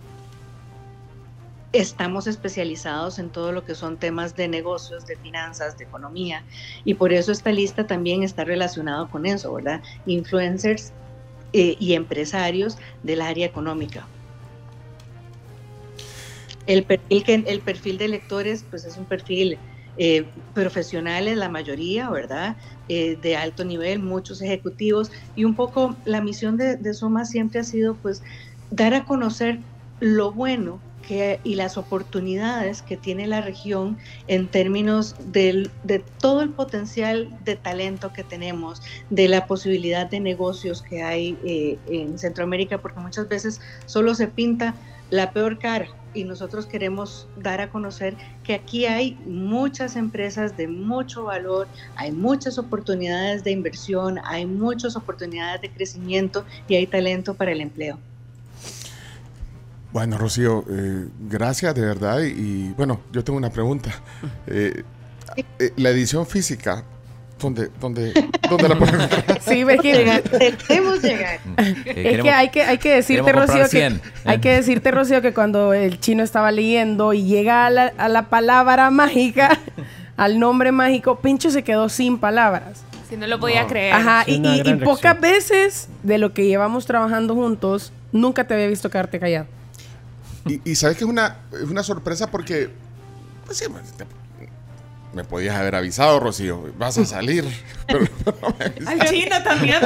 estamos 1.74 2.28
especializados 2.28 3.18
en 3.18 3.30
todo 3.30 3.50
lo 3.50 3.64
que 3.64 3.74
son 3.74 3.96
temas 3.96 4.36
de 4.36 4.46
negocios, 4.46 5.06
de 5.06 5.16
finanzas, 5.16 5.76
de 5.76 5.84
economía, 5.84 6.44
y 6.84 6.94
por 6.94 7.12
eso 7.12 7.32
esta 7.32 7.50
lista 7.50 7.86
también 7.86 8.22
está 8.22 8.44
relacionado 8.44 9.10
con 9.10 9.26
eso, 9.26 9.52
¿verdad? 9.52 9.82
Influencers 10.06 10.92
eh, 11.52 11.76
y 11.80 11.94
empresarios 11.94 12.78
del 13.02 13.20
área 13.20 13.44
económica. 13.44 14.06
El 16.66 16.84
perfil, 16.84 17.24
que, 17.24 17.34
el 17.34 17.60
perfil 17.60 17.98
de 17.98 18.08
lectores, 18.08 18.64
pues 18.70 18.84
es 18.84 18.96
un 18.96 19.04
perfil 19.04 19.58
eh, 19.96 20.26
la 20.54 21.48
mayoría, 21.48 22.08
¿verdad? 22.08 22.56
Eh, 22.88 23.18
de 23.20 23.36
alto 23.36 23.64
nivel, 23.64 23.98
muchos 23.98 24.40
ejecutivos, 24.42 25.10
y 25.34 25.44
un 25.44 25.56
poco 25.56 25.96
la 26.04 26.20
misión 26.20 26.56
de, 26.56 26.76
de 26.76 26.94
Soma 26.94 27.24
siempre 27.24 27.58
ha 27.58 27.64
sido, 27.64 27.96
pues, 27.96 28.22
dar 28.70 28.94
a 28.94 29.04
conocer 29.04 29.58
lo 29.98 30.30
bueno 30.30 30.80
que, 31.06 31.40
y 31.44 31.54
las 31.54 31.76
oportunidades 31.76 32.82
que 32.82 32.96
tiene 32.96 33.26
la 33.26 33.40
región 33.40 33.98
en 34.26 34.48
términos 34.48 35.14
de 35.32 35.70
todo 36.18 36.42
el 36.42 36.50
potencial 36.50 37.36
de 37.44 37.56
talento 37.56 38.12
que 38.12 38.24
tenemos, 38.24 38.82
de 39.10 39.28
la 39.28 39.46
posibilidad 39.46 40.08
de 40.08 40.20
negocios 40.20 40.82
que 40.82 41.02
hay 41.02 41.38
eh, 41.44 41.78
en 41.86 42.18
Centroamérica, 42.18 42.78
porque 42.78 43.00
muchas 43.00 43.28
veces 43.28 43.60
solo 43.86 44.14
se 44.14 44.28
pinta 44.28 44.74
la 45.10 45.32
peor 45.32 45.58
cara 45.58 45.88
y 46.14 46.24
nosotros 46.24 46.66
queremos 46.66 47.28
dar 47.36 47.60
a 47.60 47.70
conocer 47.70 48.16
que 48.42 48.54
aquí 48.54 48.86
hay 48.86 49.18
muchas 49.26 49.96
empresas 49.96 50.56
de 50.56 50.68
mucho 50.68 51.24
valor, 51.24 51.66
hay 51.96 52.12
muchas 52.12 52.56
oportunidades 52.58 53.44
de 53.44 53.50
inversión, 53.50 54.20
hay 54.24 54.46
muchas 54.46 54.96
oportunidades 54.96 55.60
de 55.60 55.70
crecimiento 55.70 56.44
y 56.68 56.76
hay 56.76 56.86
talento 56.86 57.34
para 57.34 57.52
el 57.52 57.60
empleo. 57.60 57.98
Bueno, 59.94 60.18
Rocío, 60.18 60.64
eh, 60.68 61.06
gracias 61.30 61.72
de 61.72 61.82
verdad. 61.82 62.20
Y, 62.22 62.26
y, 62.26 62.74
bueno, 62.76 63.00
yo 63.12 63.22
tengo 63.22 63.36
una 63.36 63.50
pregunta. 63.50 63.90
Eh, 64.48 64.82
eh, 65.60 65.72
la 65.76 65.90
edición 65.90 66.26
física, 66.26 66.82
¿dónde, 67.38 67.70
dónde, 67.80 68.12
dónde 68.50 68.68
la 68.68 68.76
podemos 68.76 69.04
encontrar? 69.12 69.40
Sí, 69.40 69.64
que 69.80 70.20
Debemos 70.68 71.00
llegar. 71.00 71.38
Es 71.86 72.22
que 72.22 72.30
hay 72.30 72.48
que, 72.48 72.62
hay 72.62 72.78
que 72.78 72.92
decirte, 72.92 73.30
Rocío, 73.30 73.62
que, 73.62 73.68
100. 73.68 74.00
hay 74.24 74.40
que 74.40 74.50
decirte, 74.56 74.90
Rocío, 74.90 75.22
que 75.22 75.32
cuando 75.32 75.72
el 75.72 76.00
chino 76.00 76.24
estaba 76.24 76.50
leyendo 76.50 77.12
y 77.12 77.22
llega 77.22 77.64
a 77.64 77.70
la, 77.70 77.92
a 77.96 78.08
la 78.08 78.28
palabra 78.28 78.90
mágica, 78.90 79.60
al 80.16 80.40
nombre 80.40 80.72
mágico, 80.72 81.20
Pincho 81.20 81.52
se 81.52 81.62
quedó 81.62 81.88
sin 81.88 82.18
palabras. 82.18 82.82
Si 83.08 83.16
no 83.16 83.28
lo 83.28 83.38
podía 83.38 83.68
creer. 83.68 83.94
Ajá, 83.94 84.24
y 84.26 84.74
pocas 84.84 85.20
veces 85.20 85.88
de 86.02 86.18
lo 86.18 86.34
que 86.34 86.48
llevamos 86.48 86.84
trabajando 86.84 87.36
juntos, 87.36 87.92
nunca 88.10 88.44
te 88.44 88.54
había 88.54 88.66
visto 88.66 88.90
quedarte 88.90 89.20
callado. 89.20 89.46
Y, 90.48 90.60
y 90.70 90.74
sabes 90.74 90.96
que 90.98 91.04
es 91.04 91.10
una, 91.10 91.38
es 91.52 91.70
una 91.70 91.82
sorpresa 91.82 92.30
porque, 92.30 92.70
pues 93.46 93.58
sí, 93.58 93.64
pues, 93.70 93.92
te- 93.92 94.06
me 95.14 95.24
podías 95.24 95.54
haber 95.56 95.76
avisado, 95.76 96.18
Rocío, 96.20 96.72
vas 96.76 96.98
a 96.98 97.04
salir. 97.06 97.44
Pero 97.86 98.00
no 98.26 98.54
me. 98.58 98.64
Al 98.86 99.08
chino 99.08 99.42
también. 99.42 99.76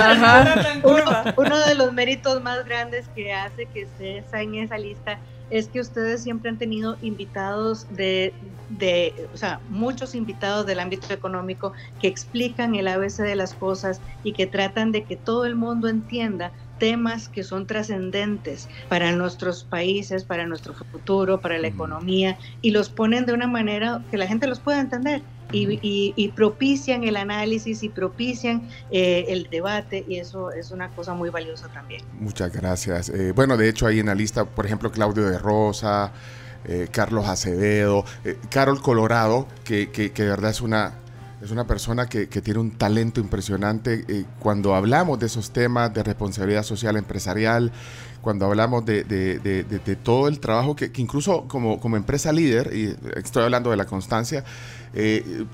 Uno, 0.82 1.04
uno 1.36 1.58
de 1.66 1.74
los 1.74 1.92
méritos 1.92 2.42
más 2.42 2.64
grandes 2.64 3.06
que 3.14 3.32
hace 3.32 3.66
que 3.66 3.82
estés 3.82 4.24
en 4.32 4.54
esa 4.56 4.78
lista 4.78 5.20
es 5.50 5.68
que 5.68 5.80
ustedes 5.80 6.22
siempre 6.22 6.50
han 6.50 6.58
tenido 6.58 6.98
invitados 7.00 7.86
de, 7.90 8.34
de, 8.68 9.28
o 9.32 9.36
sea, 9.36 9.60
muchos 9.68 10.14
invitados 10.14 10.66
del 10.66 10.78
ámbito 10.78 11.12
económico 11.14 11.72
que 12.00 12.06
explican 12.08 12.74
el 12.74 12.86
ABC 12.88 13.22
de 13.22 13.34
las 13.34 13.54
cosas 13.54 14.00
y 14.22 14.32
que 14.34 14.46
tratan 14.46 14.92
de 14.92 15.04
que 15.04 15.16
todo 15.16 15.46
el 15.46 15.56
mundo 15.56 15.88
entienda 15.88 16.52
temas 16.78 17.28
que 17.28 17.42
son 17.44 17.66
trascendentes 17.66 18.68
para 18.88 19.12
nuestros 19.12 19.64
países, 19.64 20.24
para 20.24 20.46
nuestro 20.46 20.74
futuro, 20.74 21.40
para 21.40 21.58
la 21.58 21.68
economía, 21.68 22.38
y 22.62 22.70
los 22.70 22.88
ponen 22.88 23.26
de 23.26 23.32
una 23.32 23.46
manera 23.46 24.02
que 24.10 24.16
la 24.16 24.26
gente 24.26 24.46
los 24.46 24.60
pueda 24.60 24.80
entender. 24.80 25.22
Y, 25.50 25.78
y- 25.80 26.12
y 26.14 26.28
propician 26.32 27.04
el 27.04 27.16
análisis 27.16 27.82
y 27.82 27.88
propician 27.88 28.68
eh, 28.90 29.24
el 29.28 29.48
debate 29.50 30.04
y 30.06 30.18
eso 30.18 30.52
es 30.52 30.70
una 30.70 30.90
cosa 30.90 31.14
muy 31.14 31.30
valiosa 31.30 31.68
también. 31.68 32.02
Muchas 32.20 32.52
gracias. 32.52 33.08
Eh, 33.08 33.32
bueno, 33.32 33.56
de 33.56 33.70
hecho, 33.70 33.86
ahí 33.86 33.98
en 34.00 34.06
la 34.06 34.14
lista, 34.14 34.44
por 34.44 34.66
ejemplo, 34.66 34.90
Claudio 34.92 35.24
de 35.30 35.38
Rosa, 35.38 36.12
eh, 36.66 36.88
Carlos 36.92 37.26
Acevedo, 37.26 38.04
Carol 38.50 38.82
Colorado, 38.82 39.48
que, 39.64 39.90
que- 39.90 40.10
que 40.12 40.24
de 40.24 40.28
verdad 40.28 40.50
es 40.50 40.60
una, 40.60 40.98
es 41.42 41.50
una 41.50 41.66
persona 41.66 42.08
que, 42.08 42.28
que 42.28 42.42
tiene 42.42 42.60
un 42.60 42.72
talento 42.72 43.20
impresionante. 43.20 44.04
eh, 44.08 44.24
cuando 44.40 44.74
hablamos 44.74 45.18
de 45.20 45.26
esos 45.26 45.50
temas 45.52 45.92
de 45.94 46.02
responsabilidad 46.02 46.62
social 46.64 46.96
empresarial, 46.96 47.70
cuando 48.22 48.46
hablamos 48.46 48.84
de, 48.84 49.04
de- 49.04 49.96
todo 49.96 50.28
el 50.28 50.40
trabajo 50.40 50.74
que, 50.74 50.90
que 50.90 51.00
incluso 51.00 51.46
como, 51.48 51.78
como 51.80 51.96
empresa 51.96 52.32
líder, 52.32 52.72
y 52.74 52.96
estoy 53.16 53.44
hablando 53.44 53.70
de 53.70 53.76
la 53.76 53.84
constancia, 53.86 54.44
eh, 54.94 55.44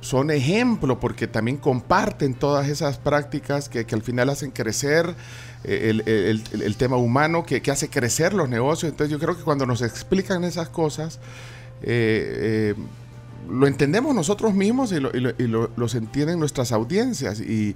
son 0.00 0.30
ejemplo 0.30 1.00
porque 1.00 1.26
también 1.26 1.56
comparten 1.56 2.34
todas 2.34 2.68
esas 2.68 2.98
prácticas 2.98 3.68
que, 3.68 3.86
que 3.86 3.94
al 3.94 4.02
final 4.02 4.28
hacen 4.28 4.50
crecer 4.50 5.14
eh, 5.64 5.88
el, 5.90 6.02
el- 6.06 6.76
tema 6.76 6.96
humano, 6.96 7.44
que, 7.44 7.62
que 7.62 7.70
hace 7.70 7.88
crecer 7.88 8.34
los 8.34 8.48
negocios. 8.48 8.90
Entonces 8.92 9.10
yo 9.10 9.18
creo 9.18 9.36
que 9.36 9.42
cuando 9.42 9.64
nos 9.66 9.80
explican 9.82 10.44
esas 10.44 10.68
cosas, 10.68 11.18
lo 13.48 13.66
entendemos 13.66 14.14
nosotros 14.14 14.54
mismos 14.54 14.92
y, 14.92 15.00
lo, 15.00 15.10
y 15.16 15.20
lo- 15.20 15.32
y 15.38 15.46
lo- 15.46 15.70
los 15.76 15.94
entienden 15.94 16.38
nuestras 16.38 16.72
audiencias. 16.72 17.40
Y, 17.40 17.74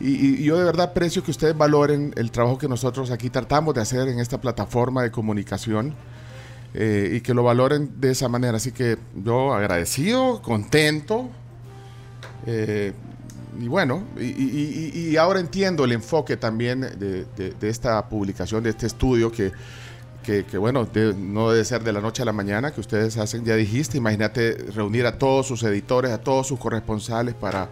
y- 0.00 0.42
yo 0.42 0.58
de 0.58 0.64
verdad 0.64 0.90
aprecio 0.90 1.22
que 1.22 1.30
ustedes 1.30 1.56
valoren 1.56 2.12
el 2.16 2.30
trabajo 2.30 2.58
que 2.58 2.68
nosotros 2.68 3.10
aquí 3.10 3.30
tratamos 3.30 3.74
de 3.74 3.80
hacer 3.80 4.08
en 4.08 4.18
esta 4.18 4.40
plataforma 4.40 5.02
de 5.02 5.10
comunicación 5.10 5.94
eh, 6.74 7.14
y 7.16 7.20
que 7.22 7.32
lo 7.34 7.42
valoren 7.42 8.00
de 8.00 8.10
esa 8.10 8.28
manera. 8.28 8.56
Así 8.58 8.72
que 8.72 8.98
yo 9.14 9.54
agradecido, 9.54 10.42
contento. 10.42 11.28
eh, 12.46 12.92
y 13.58 13.68
bueno, 13.68 14.02
y 14.20 15.16
ahora 15.16 15.40
entiendo 15.40 15.84
el 15.86 15.92
enfoque 15.92 16.36
también 16.36 16.80
de, 16.82 17.24
de- 17.36 17.54
de 17.58 17.68
esta 17.70 18.06
publicación, 18.06 18.62
de 18.62 18.68
este 18.70 18.86
estudio 18.86 19.32
que, 19.32 19.50
que, 20.26 20.58
bueno, 20.58 20.88
no 21.16 21.50
debe 21.50 21.64
ser 21.64 21.84
de 21.84 21.92
la 21.92 22.00
noche 22.00 22.22
a 22.22 22.24
la 22.24 22.32
mañana 22.32 22.72
que 22.72 22.80
ustedes 22.80 23.16
hacen, 23.16 23.44
ya 23.44 23.54
dijiste, 23.54 23.96
imagínate 23.96 24.54
reunir 24.74 25.06
a 25.06 25.18
todos 25.18 25.46
sus 25.46 25.62
editores, 25.62 26.10
a 26.10 26.18
todos 26.18 26.48
sus 26.48 26.58
corresponsales 26.58 27.34
para, 27.34 27.68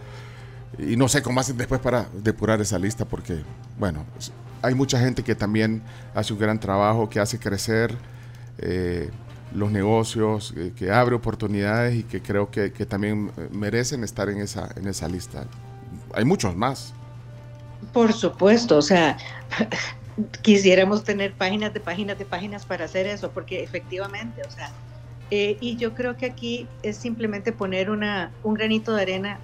y 0.78 0.97
no 0.97 1.09
sé 1.09 1.20
cómo 1.20 1.40
hacen 1.40 1.56
después 1.56 1.81
para 1.81 2.06
depurar 2.12 2.60
esa 2.60 2.78
lista, 2.78 3.05
porque, 3.05 3.43
bueno, 3.76 4.05
hay 4.62 4.74
mucha 4.74 5.01
gente 5.01 5.24
que 5.24 5.35
también 5.35 5.82
hace 6.14 6.32
un 6.32 6.39
gran 6.39 6.60
trabajo, 6.60 7.10
que 7.10 7.18
hace 7.18 7.40
crecer 7.40 7.97
eh, 8.59 9.10
los 9.52 9.72
negocios, 9.72 10.55
eh, 10.56 10.72
que 10.76 10.93
abre 10.93 11.16
oportunidades 11.16 11.97
y 11.97 12.02
que 12.05 12.22
creo 12.22 12.52
que, 12.52 12.72
que 12.72 12.86
también 12.86 13.32
merecen 13.51 14.05
estar 14.05 14.28
en 14.28 14.39
esa, 14.39 14.70
en 14.76 14.86
esa 14.86 15.09
lista. 15.09 15.44
Hay 16.14 16.24
muchos 16.24 16.55
más. 16.55 16.94
Por 17.93 18.12
supuesto, 18.12 18.78
o 18.78 18.82
sea, 18.82 19.18
quisiéramos 20.43 21.05
tener 21.05 21.35
páginas 21.36 21.73
de 21.74 21.81
páginas 21.81 22.19
de 22.19 22.24
páginas 22.27 22.65
para 22.66 22.85
hacer 22.85 23.07
eso, 23.07 23.32
porque 23.32 23.62
efectivamente, 23.62 24.43
o 24.47 24.51
sea, 24.51 24.73
eh, 25.31 25.57
y 25.61 25.77
yo 25.77 25.95
creo 25.95 26.16
que 26.16 26.27
aquí 26.27 26.69
es 26.82 26.99
simplemente 26.99 27.53
poner 27.53 27.91
una, 27.91 28.32
un 28.43 28.55
granito 28.55 28.95
de 28.95 29.03
arena 29.03 29.41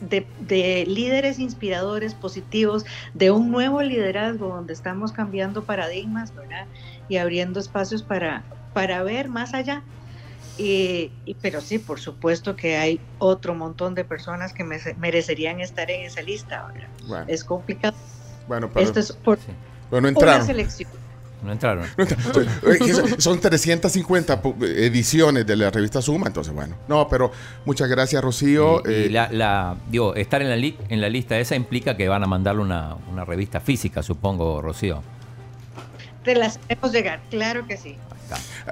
de, 0.00 0.26
de 0.38 0.84
líderes 0.86 1.38
inspiradores, 1.38 2.14
positivos, 2.14 2.84
de 3.14 3.30
un 3.30 3.50
nuevo 3.50 3.82
liderazgo 3.82 4.48
donde 4.48 4.72
estamos 4.72 5.12
cambiando 5.12 5.64
paradigmas, 5.64 6.32
¿verdad? 6.34 6.68
Y 7.08 7.16
abriendo 7.16 7.58
espacios 7.60 8.02
para, 8.02 8.46
para 8.72 9.02
ver 9.02 9.28
más 9.28 9.54
allá. 9.54 9.84
Y, 10.56 11.12
y- 11.24 11.34
pero 11.42 11.60
sí, 11.60 11.78
por 11.78 12.00
supuesto 12.00 12.56
que 12.56 12.76
hay 12.76 13.00
otro 13.18 13.54
montón 13.54 13.94
de 13.94 14.04
personas 14.04 14.52
que 14.52 14.64
me- 14.64 14.78
merecerían 14.96 15.60
estar 15.60 15.90
en 15.90 16.02
esa 16.02 16.22
lista. 16.22 16.64
¿verdad? 16.72 16.90
Bueno. 17.08 17.24
Es 17.28 17.44
complicado. 17.44 17.96
Bueno, 18.46 18.70
pero, 18.72 18.86
Esto 18.86 19.00
es 19.00 19.12
por 19.12 19.38
bueno, 19.90 20.08
una 20.08 20.18
entraron. 20.18 20.46
selección. 20.46 20.90
No 21.42 21.52
entraron. 21.52 21.86
Son- 22.94 23.20
Son 23.20 23.40
350 23.40 24.42
pu- 24.42 24.60
ediciones 24.64 25.46
de 25.46 25.54
la 25.56 25.70
revista 25.70 26.02
Suma, 26.02 26.26
entonces 26.26 26.52
bueno. 26.52 26.74
No, 26.88 27.08
pero 27.08 27.30
muchas 27.64 27.88
gracias, 27.88 28.22
Rocío. 28.24 28.82
Y, 28.84 28.90
y 28.90 28.92
Eh, 29.06 29.10
la, 29.10 29.30
la- 29.30 29.76
digo, 29.88 30.16
estar 30.16 30.42
en 30.42 30.48
la, 30.50 30.56
li- 30.56 30.76
en 30.88 31.00
la 31.00 31.08
lista 31.08 31.38
esa 31.38 31.54
implica 31.54 31.96
que 31.96 32.08
van 32.08 32.24
a 32.24 32.26
mandarle 32.26 32.62
una, 32.62 32.96
una 33.10 33.24
revista 33.24 33.60
física, 33.60 34.02
supongo, 34.02 34.60
Rocío. 34.60 35.00
Te 36.24 36.34
las 36.34 36.58
hacemos 36.58 36.92
llegar, 36.92 37.20
claro 37.30 37.66
que 37.66 37.76
sí. 37.76 37.96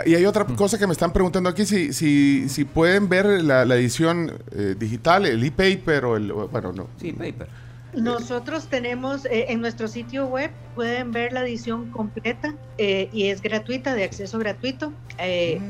Y 0.05 0.15
hay 0.17 0.27
otra 0.27 0.45
cosa 0.45 0.77
que 0.77 0.87
me 0.87 0.93
están 0.93 1.13
preguntando 1.13 1.49
aquí, 1.49 1.65
si, 1.65 1.93
si, 1.95 2.49
si 2.51 2.65
pueden 2.65 3.09
ver 3.09 3.25
la, 3.45 3.65
la 3.65 3.77
edición 3.77 4.31
eh, 4.53 4.75
digital, 4.79 5.25
el 5.25 5.43
e-paper 5.43 6.05
o 6.05 6.17
el... 6.17 6.31
Bueno, 6.33 6.73
no. 6.73 6.89
Sí, 7.01 7.13
paper. 7.13 7.49
Nosotros 7.97 8.67
tenemos 8.69 9.25
eh, 9.27 9.47
en 9.49 9.61
nuestro 9.61 9.89
sitio 9.89 10.27
web, 10.27 10.51
pueden 10.75 11.13
ver 11.13 11.33
la 11.33 11.41
edición 11.43 11.91
completa 11.91 12.55
eh, 12.79 13.09
y 13.13 13.29
es 13.29 13.41
gratuita, 13.43 13.95
de 13.95 14.05
acceso 14.05 14.39
gratuito. 14.39 14.93
Eh, 15.19 15.61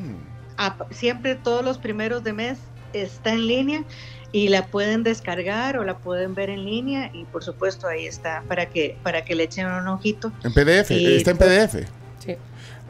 a- 0.58 0.76
siempre 0.90 1.34
todos 1.36 1.64
los 1.64 1.78
primeros 1.78 2.24
de 2.24 2.32
mes 2.32 2.58
está 2.92 3.32
en 3.32 3.46
línea 3.46 3.84
y 4.32 4.48
la 4.48 4.66
pueden 4.66 5.02
descargar 5.02 5.78
o 5.78 5.84
la 5.84 5.98
pueden 5.98 6.34
ver 6.34 6.50
en 6.50 6.64
línea 6.64 7.10
y 7.14 7.24
por 7.24 7.44
supuesto 7.44 7.86
ahí 7.86 8.06
está 8.06 8.42
para 8.48 8.66
que 8.66 8.96
para 9.02 9.24
que 9.24 9.34
le 9.34 9.44
echen 9.44 9.66
un 9.66 9.86
ojito. 9.88 10.32
En 10.42 10.52
PDF, 10.52 10.90
Y- 10.90 11.16
está 11.16 11.30
en 11.30 11.38
PDF. 11.38 11.86
Sí. 12.24 12.34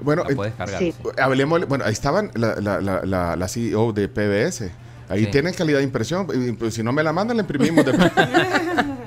Bueno, 0.01 0.25
cargar, 0.57 0.79
sí. 0.79 0.95
hablemos, 1.19 1.67
bueno, 1.69 1.85
ahí 1.85 1.93
estaban 1.93 2.31
la, 2.35 2.55
la, 2.61 2.81
la, 2.81 3.01
la, 3.05 3.37
la 3.37 3.49
CEO 3.49 3.93
de 3.93 4.09
PBS. 4.09 4.71
Ahí 5.09 5.25
Sí. 5.27 5.31
tienen 5.31 5.55
calidad 5.55 5.79
de 5.79 5.85
impresión. 5.85 6.27
pues, 6.59 6.75
si 6.75 6.83
no 6.83 6.93
me 6.93 7.03
la 7.03 7.13
mandan, 7.13 7.37
la 7.37 7.43
imprimimos. 7.43 7.85
de- 7.85 7.93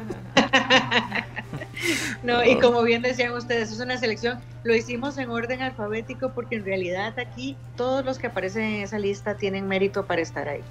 No, 2.24 2.44
y 2.44 2.60
como 2.60 2.84
bien 2.84 3.02
decían 3.02 3.32
ustedes, 3.34 3.72
es 3.72 3.80
una 3.80 3.98
selección, 3.98 4.40
lo 4.64 4.76
hicimos 4.76 5.18
en 5.18 5.30
orden 5.30 5.62
alfabético 5.62 6.32
porque 6.34 6.56
en 6.58 6.66
realidad 6.66 7.18
aquí 7.18 7.56
todos 7.78 8.04
los 8.04 8.18
que 8.20 8.28
aparecen 8.28 8.64
en 8.64 8.84
esa 8.84 9.00
lista 9.00 9.36
tienen 9.38 9.68
mérito 9.68 10.06
para 10.06 10.22
estar 10.22 10.48
ahí. 10.50 10.62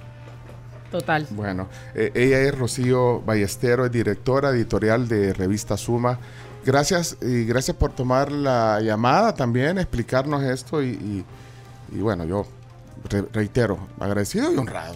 Total. 0.91 1.27
Bueno, 1.31 1.67
eh, 1.95 2.11
ella 2.15 2.39
es 2.41 2.57
Rocío 2.57 3.21
Ballestero, 3.21 3.85
es 3.85 3.91
directora 3.91 4.49
editorial 4.49 5.07
de 5.07 5.33
Revista 5.33 5.77
Suma. 5.77 6.19
Gracias 6.65 7.17
y 7.21 7.45
gracias 7.45 7.77
por 7.77 7.93
tomar 7.93 8.31
la 8.31 8.79
llamada 8.81 9.33
también, 9.33 9.77
explicarnos 9.77 10.43
esto 10.43 10.83
y, 10.83 10.89
y- 10.89 11.25
y 11.91 11.99
bueno, 12.01 12.25
yo 12.25 12.45
re- 13.09 13.25
reitero, 13.31 13.79
agradecido 13.99 14.51
y 14.53 14.57
honrado. 14.57 14.95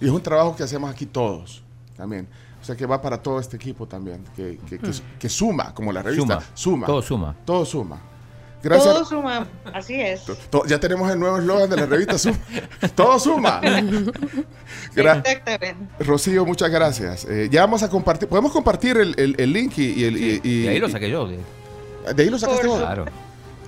Y 0.00 0.06
es 0.06 0.10
un 0.12 0.22
trabajo 0.22 0.54
que 0.54 0.62
hacemos 0.62 0.90
aquí 0.90 1.06
todos 1.06 1.62
también. 1.96 2.28
O 2.64 2.66
sea 2.66 2.74
que 2.74 2.86
va 2.86 2.98
para 3.02 3.18
todo 3.22 3.38
este 3.38 3.56
equipo 3.56 3.86
también, 3.86 4.24
que, 4.34 4.58
que- 4.66 4.78
que- 4.78 4.90
que 5.18 5.28
suma, 5.28 5.74
como 5.74 5.92
la 5.92 6.00
revista. 6.02 6.40
Suma. 6.40 6.46
Suma. 6.54 6.86
Todo 6.86 7.02
suma. 7.02 7.36
Todo 7.44 7.64
suma. 7.66 8.00
Gracias. 8.62 8.94
Todo 8.94 9.04
suma, 9.04 9.46
así 9.74 10.00
es. 10.00 10.24
To- 10.48 10.64
ya 10.64 10.80
tenemos 10.80 11.12
el 11.12 11.20
nuevo 11.20 11.36
eslogan 11.36 11.68
de 11.68 11.76
la 11.76 11.84
revista 11.84 12.16
Suma. 12.16 12.38
Todo 12.94 13.18
suma. 13.18 13.60
Gra- 14.94 15.18
Exactamente. 15.18 15.76
Rocío, 16.02 16.46
muchas 16.46 16.70
gracias. 16.70 17.26
Eh, 17.26 17.48
ya 17.52 17.60
vamos 17.60 17.82
a 17.82 17.90
compartir. 17.90 18.26
Podemos 18.28 18.50
compartir 18.52 18.96
el, 18.96 19.14
el- 19.18 19.34
el 19.38 19.52
link 19.52 19.76
y, 19.76 19.92
y 20.00 20.04
el. 20.04 20.16
y- 20.16 20.40
y- 20.42 20.62
De 20.62 20.68
ahí 20.70 20.78
lo 20.78 20.88
saqué 20.88 21.10
yo. 21.10 21.26
de- 21.28 21.40
De 22.14 22.22
ahí 22.22 22.30
lo 22.30 22.38
sacaste 22.38 22.66
vos. 22.66 22.80
Claro. 22.80 23.04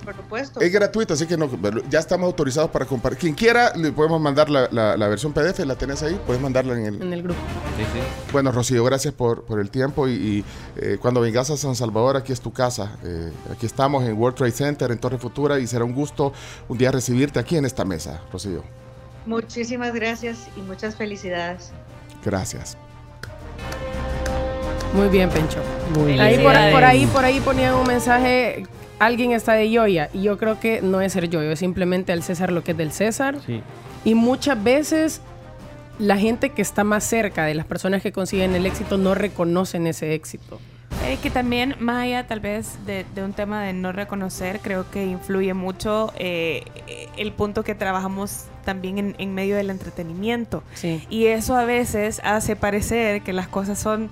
Por 0.07 0.15
supuesto. 0.15 0.61
Es 0.61 0.71
gratuito, 0.71 1.15
así 1.15 1.25
que 1.27 1.35
no, 1.35 1.49
ya 1.89 1.99
estamos 1.99 2.27
autorizados 2.27 2.71
para 2.71 2.85
compartir. 2.85 3.19
Quien 3.19 3.33
quiera, 3.35 3.73
le 3.75 3.91
podemos 3.91 4.21
mandar 4.21 4.49
la, 4.49 4.69
la- 4.71 4.95
la 4.95 5.07
versión 5.09 5.33
PDF, 5.33 5.59
la 5.65 5.75
tenés 5.75 6.01
ahí, 6.01 6.17
puedes 6.25 6.41
mandarla 6.41 6.75
en 6.79 6.85
el. 6.85 7.01
En 7.01 7.11
el 7.11 7.23
grupo. 7.23 7.37
Sí, 7.77 7.83
sí. 7.91 7.99
Bueno, 8.31 8.53
Rocío, 8.53 8.85
gracias 8.85 9.13
por, 9.13 9.43
por 9.43 9.59
el 9.59 9.69
tiempo 9.69 10.07
y, 10.07 10.13
y, 10.13 10.45
eh, 10.77 10.97
cuando 11.01 11.19
vengas 11.19 11.49
a 11.49 11.57
San 11.57 11.75
Salvador, 11.75 12.15
aquí 12.15 12.31
es 12.31 12.39
tu 12.39 12.53
casa. 12.53 12.95
Eh, 13.03 13.33
aquí 13.51 13.65
estamos 13.65 14.05
en 14.05 14.13
World 14.17 14.37
Trade 14.37 14.53
Center, 14.53 14.89
en 14.91 14.97
Torre 14.97 15.17
Futura, 15.17 15.59
y 15.59 15.67
será 15.67 15.83
un 15.83 15.93
gusto 15.93 16.31
un 16.69 16.77
día 16.77 16.89
recibirte 16.89 17.37
aquí 17.39 17.57
en 17.57 17.65
esta 17.65 17.83
mesa, 17.83 18.21
Rocío. 18.31 18.63
Muchísimas 19.25 19.93
gracias 19.93 20.47
y 20.55 20.61
muchas 20.61 20.95
felicidades. 20.95 21.71
Gracias. 22.23 22.77
Muy 24.93 25.09
bien, 25.09 25.29
Pencho. 25.29 25.59
Muy 25.93 26.13
bien. 26.13 26.21
Ahí 26.21 26.35
por, 26.37 26.53
por 26.71 26.83
ahí 26.85 27.05
por 27.07 27.25
ahí 27.25 27.39
ponían 27.41 27.73
un 27.75 27.85
mensaje. 27.87 28.65
Alguien 28.99 29.31
está 29.31 29.53
de 29.53 29.69
Yoya. 29.69 30.09
Y 30.13 30.23
yo 30.23 30.37
creo 30.37 30.59
que 30.59 30.81
no 30.81 31.01
es 31.01 31.13
ser 31.13 31.29
yoyo, 31.29 31.51
es 31.51 31.59
simplemente 31.59 32.11
al 32.11 32.23
César 32.23 32.51
lo 32.51 32.63
que 32.63 32.71
es 32.71 32.77
del 32.77 32.91
César. 32.91 33.37
Sí. 33.45 33.61
Y 34.05 34.15
muchas 34.15 34.63
veces 34.63 35.21
la 35.99 36.17
gente 36.17 36.51
que 36.51 36.61
está 36.61 36.83
más 36.83 37.03
cerca 37.03 37.45
de 37.45 37.55
las 37.55 37.65
personas 37.65 38.01
que 38.01 38.11
consiguen 38.11 38.55
el 38.55 38.65
éxito 38.65 38.97
no 38.97 39.15
reconocen 39.15 39.87
ese 39.87 40.13
éxito. 40.13 40.59
Eh, 41.05 41.17
que 41.21 41.29
también, 41.29 41.75
más 41.79 42.03
allá 42.03 42.27
tal 42.27 42.39
vez 42.39 42.77
de, 42.85 43.05
de 43.15 43.23
un 43.23 43.33
tema 43.33 43.63
de 43.63 43.73
no 43.73 43.91
reconocer, 43.91 44.59
creo 44.61 44.89
que 44.89 45.05
influye 45.05 45.53
mucho 45.53 46.11
eh, 46.17 46.63
el 47.17 47.31
punto 47.31 47.63
que 47.63 47.75
trabajamos 47.75 48.45
también 48.65 48.97
en, 48.97 49.15
en 49.17 49.33
medio 49.33 49.55
del 49.55 49.69
entretenimiento. 49.69 50.63
Sí. 50.73 51.01
Y 51.09 51.27
eso 51.27 51.55
a 51.55 51.65
veces 51.65 52.19
hace 52.23 52.55
parecer 52.55 53.21
que 53.21 53.31
las 53.31 53.47
cosas 53.47 53.79
son 53.79 54.09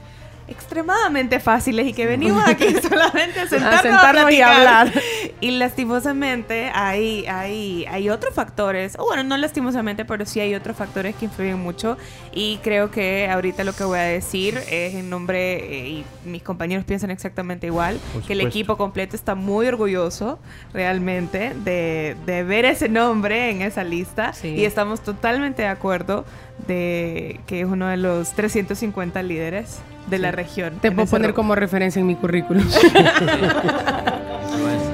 extremadamente 0.47 1.39
fáciles 1.39 1.87
y 1.87 1.93
que 1.93 2.05
venimos 2.05 2.43
aquí 2.47 2.67
solamente 2.81 3.39
a 3.39 3.47
sentarnos, 3.47 3.79
a 3.79 3.81
sentarnos 3.81 4.31
y 4.31 4.37
platicar. 4.37 4.55
hablar. 4.55 4.93
Y 5.41 5.51
lastimosamente 5.51 6.71
hay, 6.73 7.25
hay, 7.27 7.85
hay 7.89 8.09
otros 8.09 8.33
factores, 8.33 8.95
o 8.99 9.05
bueno, 9.05 9.23
no 9.23 9.37
lastimosamente, 9.37 10.05
pero 10.05 10.25
sí 10.25 10.39
hay 10.39 10.53
otros 10.55 10.77
factores 10.77 11.15
que 11.15 11.25
influyen 11.25 11.59
mucho. 11.59 11.97
Y 12.31 12.59
creo 12.63 12.91
que 12.91 13.27
ahorita 13.29 13.63
lo 13.63 13.73
que 13.73 13.83
voy 13.83 13.99
a 13.99 14.03
decir 14.03 14.57
es 14.69 14.93
en 14.95 15.09
nombre, 15.09 15.55
eh, 15.55 15.89
y 15.89 16.05
mis 16.25 16.43
compañeros 16.43 16.85
piensan 16.85 17.11
exactamente 17.11 17.67
igual, 17.67 17.99
que 18.27 18.33
el 18.33 18.41
equipo 18.41 18.77
completo 18.77 19.15
está 19.15 19.35
muy 19.35 19.67
orgulloso 19.67 20.39
realmente 20.73 21.53
de, 21.63 22.15
de 22.25 22.43
ver 22.43 22.65
ese 22.65 22.87
nombre 22.89 23.49
en 23.49 23.61
esa 23.61 23.83
lista. 23.83 24.33
Sí. 24.33 24.49
Y 24.49 24.65
estamos 24.65 25.01
totalmente 25.01 25.63
de 25.63 25.67
acuerdo 25.69 26.25
de 26.67 27.39
que 27.47 27.61
es 27.61 27.65
uno 27.65 27.87
de 27.87 27.97
los 27.97 28.31
350 28.33 29.21
líderes 29.23 29.79
de 30.07 30.19
la 30.19 30.31
región. 30.31 30.75
Te 30.81 30.91
puedo 30.91 31.07
poner 31.07 31.29
rubro. 31.31 31.35
como 31.35 31.55
referencia 31.55 31.99
en 31.99 32.07
mi 32.07 32.15
currículum. 32.15 32.63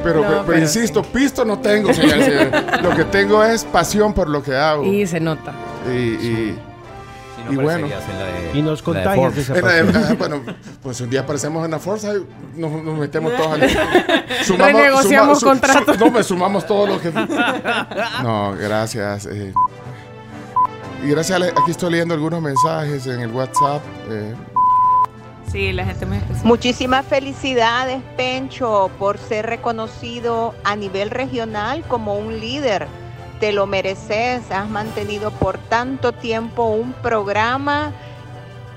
Pero, 0.03 0.21
No, 0.21 0.27
pero, 0.27 0.43
pero 0.47 0.59
insisto, 0.59 1.03
pisto 1.03 1.45
no 1.45 1.59
tengo, 1.59 1.93
señor. 1.93 2.23
señor. 2.23 2.49
Lo 2.81 2.95
que 2.95 3.03
tengo 3.05 3.43
es 3.43 3.63
pasión 3.65 4.13
por 4.13 4.27
lo 4.29 4.41
que 4.41 4.55
hago. 4.55 4.83
y 4.83 5.05
se 5.05 5.19
nota. 5.19 5.53
Y, 5.88 5.91
y- 5.97 6.59
Si 7.38 7.45
no 7.45 7.51
Y 7.53 7.63
bueno. 7.63 7.88
de- 7.88 8.57
Y 8.59 8.61
nos 8.61 8.81
contagias 8.83 9.35
de 9.35 9.41
esa 9.41 9.53
pasión. 9.55 9.91
ah, 9.95 10.13
bueno, 10.17 10.41
pues 10.83 11.01
un 11.01 11.09
día 11.09 11.21
aparecemos 11.21 11.65
en 11.65 11.71
la 11.71 11.79
Forza 11.79 12.13
y 12.15 12.59
nos, 12.59 12.71
nos 12.83 12.97
metemos 12.99 13.35
todos 13.35 13.53
al. 13.53 13.61
Renegociamos 14.57 15.43
contratos. 15.43 15.99
no, 15.99 16.09
me 16.11 16.23
sumamos 16.23 16.65
todo 16.65 16.85
lo 16.88 16.99
que. 17.01 17.11
No, 18.23 18.53
gracias. 18.59 19.25
eh. 19.27 19.53
Y 21.03 21.07
gracias, 21.09 21.41
aquí 21.41 21.71
estoy 21.71 21.91
leyendo 21.91 22.13
algunos 22.13 22.41
mensajes 22.41 23.07
en 23.07 23.21
el 23.21 23.31
WhatsApp. 23.31 23.81
eh. 24.09 24.35
Sí, 25.52 25.73
la 25.73 25.86
gente 25.86 26.06
muy 26.06 26.18
especial. 26.18 26.45
Muchísimas 26.45 27.06
felicidades, 27.06 28.02
Pencho, 28.15 28.90
por 28.98 29.18
ser 29.18 29.48
reconocido 29.48 30.56
a 30.64 30.76
nivel 30.78 31.10
regional 31.10 31.84
como 31.88 32.15
un 32.15 32.40
líder. 32.40 32.88
Te 33.41 33.52
lo 33.52 33.68
mereces. 33.68 34.49
Has 34.49 34.69
mantenido 34.69 35.32
por 35.32 35.57
tanto 35.57 36.14
tiempo 36.14 36.68
un 36.68 36.94
programa 36.94 37.91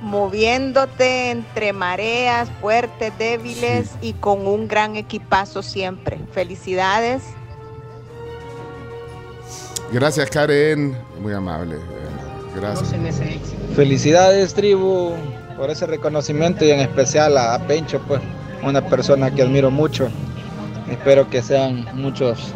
moviéndote 0.00 1.30
entre 1.30 1.72
mareas, 1.72 2.48
fuertes, 2.60 3.12
débiles 3.18 3.90
y 4.02 4.14
con 4.14 4.46
un 4.46 4.66
gran 4.66 4.96
equipazo 4.96 5.62
siempre. 5.62 6.18
Felicidades. 6.32 7.22
Gracias, 9.92 10.28
Karen. 10.28 10.96
Muy 11.20 11.32
amable. 11.32 11.76
Gracias. 12.56 12.94
Felicidades, 13.74 14.54
tribu, 14.54 15.14
por 15.56 15.70
ese 15.70 15.86
reconocimiento 15.86 16.64
y 16.64 16.70
en 16.70 16.80
especial 16.80 17.36
a, 17.38 17.54
a 17.54 17.66
Pencho, 17.66 18.00
pues, 18.06 18.20
una 18.62 18.80
persona 18.82 19.30
que 19.30 19.42
admiro 19.42 19.70
mucho. 19.70 20.08
Espero 20.90 21.28
que 21.28 21.42
sean 21.42 21.86
muchos, 21.94 22.52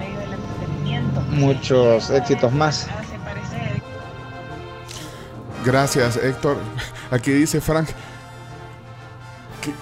muchos 1.31 2.11
éxitos 2.11 2.53
más. 2.53 2.87
Gracias, 5.65 6.17
Héctor. 6.17 6.57
Aquí 7.11 7.31
dice 7.31 7.61
Frank 7.61 7.89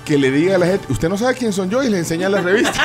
que, 0.04 0.18
le 0.18 0.30
diga 0.30 0.56
a 0.56 0.58
la 0.58 0.66
gente, 0.66 0.86
usted 0.90 1.08
no 1.08 1.16
sabe 1.16 1.34
quién 1.34 1.52
son 1.52 1.70
yo 1.70 1.82
y 1.82 1.88
le 1.88 1.98
enseña 1.98 2.28
la 2.28 2.40
revista. 2.40 2.80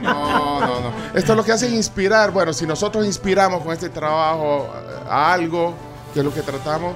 no, 0.00 0.60
no, 0.60 0.80
no. 0.80 0.92
Esto 1.14 1.32
es 1.32 1.36
lo 1.36 1.44
que 1.44 1.52
hace 1.52 1.66
es 1.66 1.72
inspirar. 1.72 2.30
Bueno, 2.30 2.52
si 2.52 2.66
nosotros 2.66 3.06
inspiramos 3.06 3.62
con 3.62 3.72
este 3.72 3.88
trabajo 3.88 4.72
eh, 4.74 5.04
a 5.08 5.32
algo, 5.32 5.74
que 6.12 6.20
es 6.20 6.24
lo 6.24 6.32
que 6.32 6.42
tratamos, 6.42 6.94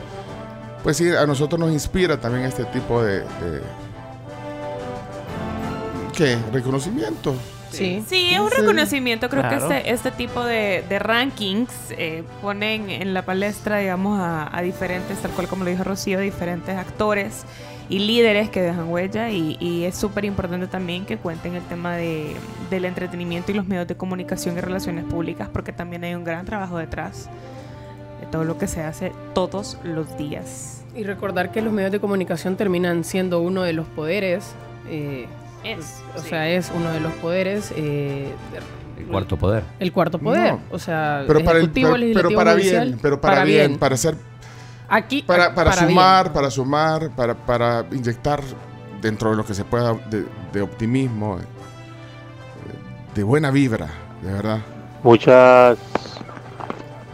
pues 0.87 0.99
sí, 0.99 1.11
a 1.11 1.27
nosotros 1.27 1.59
nos 1.59 1.73
inspira 1.73 2.17
también 2.17 2.45
este 2.45 2.65
tipo 2.67 3.03
de... 3.03 3.23
de 3.23 3.61
¿Qué? 6.17 6.39
Reconocimiento. 6.53 7.35
Sí. 7.73 8.05
Sí, 8.09 8.29
es 8.33 8.39
un 8.39 8.53
reconocimiento. 8.53 9.29
Creo 9.29 9.43
Claro. 9.43 9.67
que 9.69 9.79
este, 9.79 9.91
este 9.91 10.11
tipo 10.13 10.45
de, 10.45 10.85
de 10.89 11.01
rankings 11.01 11.73
eh, 11.91 12.23
ponen 12.41 12.89
en 12.89 13.15
la 13.15 13.23
palestra, 13.23 13.79
digamos, 13.79 14.21
a, 14.21 14.57
a 14.57 14.63
diferentes, 14.63 15.19
tal 15.19 15.33
cual 15.33 15.49
como 15.49 15.65
lo 15.65 15.71
dijo 15.71 15.83
Rocío, 15.83 16.21
diferentes 16.21 16.77
actores 16.77 17.43
y 17.89 17.99
líderes 17.99 18.49
que 18.49 18.63
dejan 18.63 18.89
huella. 18.89 19.29
Y, 19.31 19.57
y 19.59 19.87
es 19.87 19.97
súper 19.97 20.25
importante 20.25 20.69
también 20.69 21.05
que 21.05 21.17
cuenten 21.17 21.57
el 21.57 21.65
tema 21.65 21.97
de, 21.97 22.37
del 22.71 22.85
entretenimiento 22.85 23.51
y 23.51 23.57
los 23.57 23.67
medios 23.67 23.89
de 23.89 23.97
comunicación 23.97 24.57
y 24.57 24.61
relaciones 24.61 25.05
públicas, 25.05 25.49
porque 25.53 25.73
también 25.73 26.05
hay 26.05 26.15
un 26.15 26.23
gran 26.23 26.47
trabajo 26.47 26.79
detrás 26.79 27.29
de 28.27 28.33
todo 28.33 28.45
lo 28.45 28.59
que 28.59 28.67
se 28.67 28.83
hace 28.83 29.13
todos 29.35 29.79
los 29.85 30.17
días. 30.19 30.83
Y 30.95 31.05
recordar 31.05 31.53
que 31.53 31.63
los 31.63 31.73
medios 31.73 31.93
de 31.93 32.01
comunicación 32.01 32.57
terminan 32.57 33.05
siendo 33.05 33.41
uno 33.41 33.63
de 33.63 33.73
los 33.73 33.87
poderes. 33.87 34.53
eh, 34.89 35.27
Es, 35.65 36.01
o 36.17 36.21
sí. 36.21 36.29
sea, 36.31 36.49
es 36.49 36.71
uno 36.75 36.91
de 36.91 37.01
los 37.01 37.13
poderes 37.15 37.73
eh, 37.77 38.29
El 38.99 39.07
cuarto 39.07 39.37
poder. 39.37 39.65
el 39.81 39.93
cuarto 39.93 40.19
poder. 40.19 40.53
No. 40.55 40.61
O 40.71 40.79
sea, 40.79 41.25
Pero 41.27 41.45
para, 41.45 41.59
el, 41.59 41.71
pero, 41.71 41.95
pero 42.15 42.31
para 42.31 42.53
judicial, 42.53 42.87
bien, 42.89 42.99
pero 43.03 43.21
para, 43.21 43.45
bien, 43.45 43.79
para 43.79 43.97
ser 43.97 44.17
Aquí, 44.89 45.23
para, 45.23 45.55
para, 45.55 45.73
para 45.73 45.87
sumar, 45.89 46.33
para 46.33 46.51
sumar, 46.51 47.11
para, 47.17 47.35
para 47.35 47.85
inyectar 47.91 48.41
dentro 49.03 49.31
de 49.31 49.37
lo 49.37 49.45
que 49.45 49.53
se 49.55 49.65
pueda 49.65 49.95
de, 50.09 50.25
de 50.53 50.61
optimismo, 50.63 51.39
eh, 51.39 51.43
de 53.15 53.23
buena 53.25 53.51
vibra, 53.51 53.89
de 54.23 54.33
verdad. 54.33 54.59
Muchas 55.03 55.77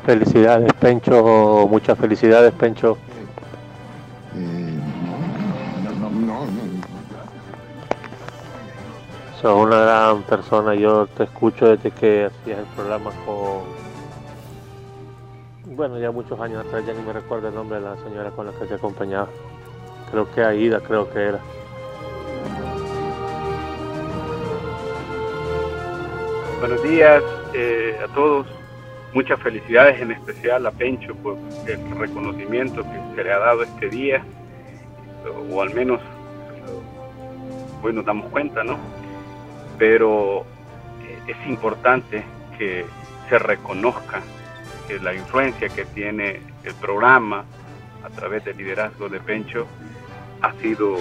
felicidades, 0.04 0.72
Pencho. 0.74 1.66
Muchas 1.68 1.98
felicidades, 1.98 2.52
Pencho. 2.54 2.98
Sos 9.40 9.56
una 9.56 9.76
gran 9.80 10.22
persona. 10.22 10.74
Yo 10.74 11.06
te 11.06 11.24
escucho 11.24 11.76
desde 11.76 11.90
que 11.90 12.26
hacías 12.26 12.60
el 12.60 12.66
programa 12.76 13.10
con. 13.24 13.82
Bueno, 15.74 15.98
ya 15.98 16.10
muchos 16.10 16.38
años 16.38 16.64
atrás, 16.64 16.84
ya 16.86 16.92
ni 16.92 17.02
me 17.02 17.12
recuerdo 17.12 17.48
el 17.48 17.54
nombre 17.54 17.80
de 17.80 17.84
la 17.84 17.96
señora 17.96 18.30
con 18.30 18.46
la 18.46 18.52
que 18.52 18.66
te 18.66 18.74
acompañaba. 18.74 19.28
Creo 20.10 20.30
que 20.30 20.44
Aida, 20.44 20.80
creo 20.80 21.10
que 21.10 21.18
era. 21.20 21.40
Buenos 26.60 26.82
días 26.84 27.22
eh, 27.54 27.98
a 28.04 28.14
todos. 28.14 28.46
Muchas 29.14 29.38
felicidades 29.40 30.00
en 30.00 30.10
especial 30.10 30.66
a 30.66 30.70
Pencho 30.70 31.14
por 31.14 31.36
el 31.66 31.98
reconocimiento 31.98 32.82
que 32.82 33.14
se 33.14 33.24
le 33.24 33.32
ha 33.32 33.38
dado 33.38 33.62
este 33.62 33.90
día, 33.90 34.24
o 35.50 35.60
al 35.60 35.74
menos 35.74 36.00
eh, 36.00 37.82
hoy 37.82 38.02
damos 38.04 38.30
cuenta, 38.30 38.64
¿no? 38.64 38.78
Pero 39.76 40.46
eh, 41.02 41.18
es 41.26 41.46
importante 41.46 42.24
que 42.56 42.86
se 43.28 43.38
reconozca 43.38 44.22
que 44.88 44.98
la 44.98 45.12
influencia 45.12 45.68
que 45.68 45.84
tiene 45.84 46.40
el 46.64 46.74
programa 46.80 47.44
a 48.02 48.08
través 48.08 48.44
del 48.46 48.56
liderazgo 48.56 49.10
de 49.10 49.20
Pencho 49.20 49.66
ha 50.40 50.52
sido 50.54 50.96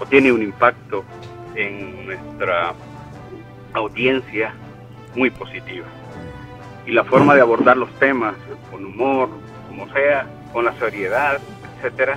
o 0.00 0.06
tiene 0.06 0.30
un 0.30 0.42
impacto 0.42 1.04
en 1.56 2.06
nuestra 2.06 2.72
audiencia 3.72 4.54
muy 5.16 5.30
positiva. 5.30 5.86
Y 6.88 6.92
la 6.92 7.04
forma 7.04 7.34
de 7.34 7.42
abordar 7.42 7.76
los 7.76 7.90
temas, 7.98 8.34
con 8.70 8.82
humor, 8.82 9.28
como 9.68 9.92
sea, 9.92 10.26
con 10.54 10.64
la 10.64 10.72
seriedad, 10.78 11.38
etcétera, 11.76 12.16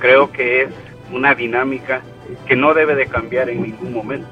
creo 0.00 0.30
que 0.30 0.64
es 0.64 0.68
una 1.10 1.34
dinámica 1.34 2.02
que 2.46 2.54
no 2.54 2.74
debe 2.74 2.94
de 2.94 3.06
cambiar 3.06 3.48
en 3.48 3.62
ningún 3.62 3.94
momento, 3.94 4.28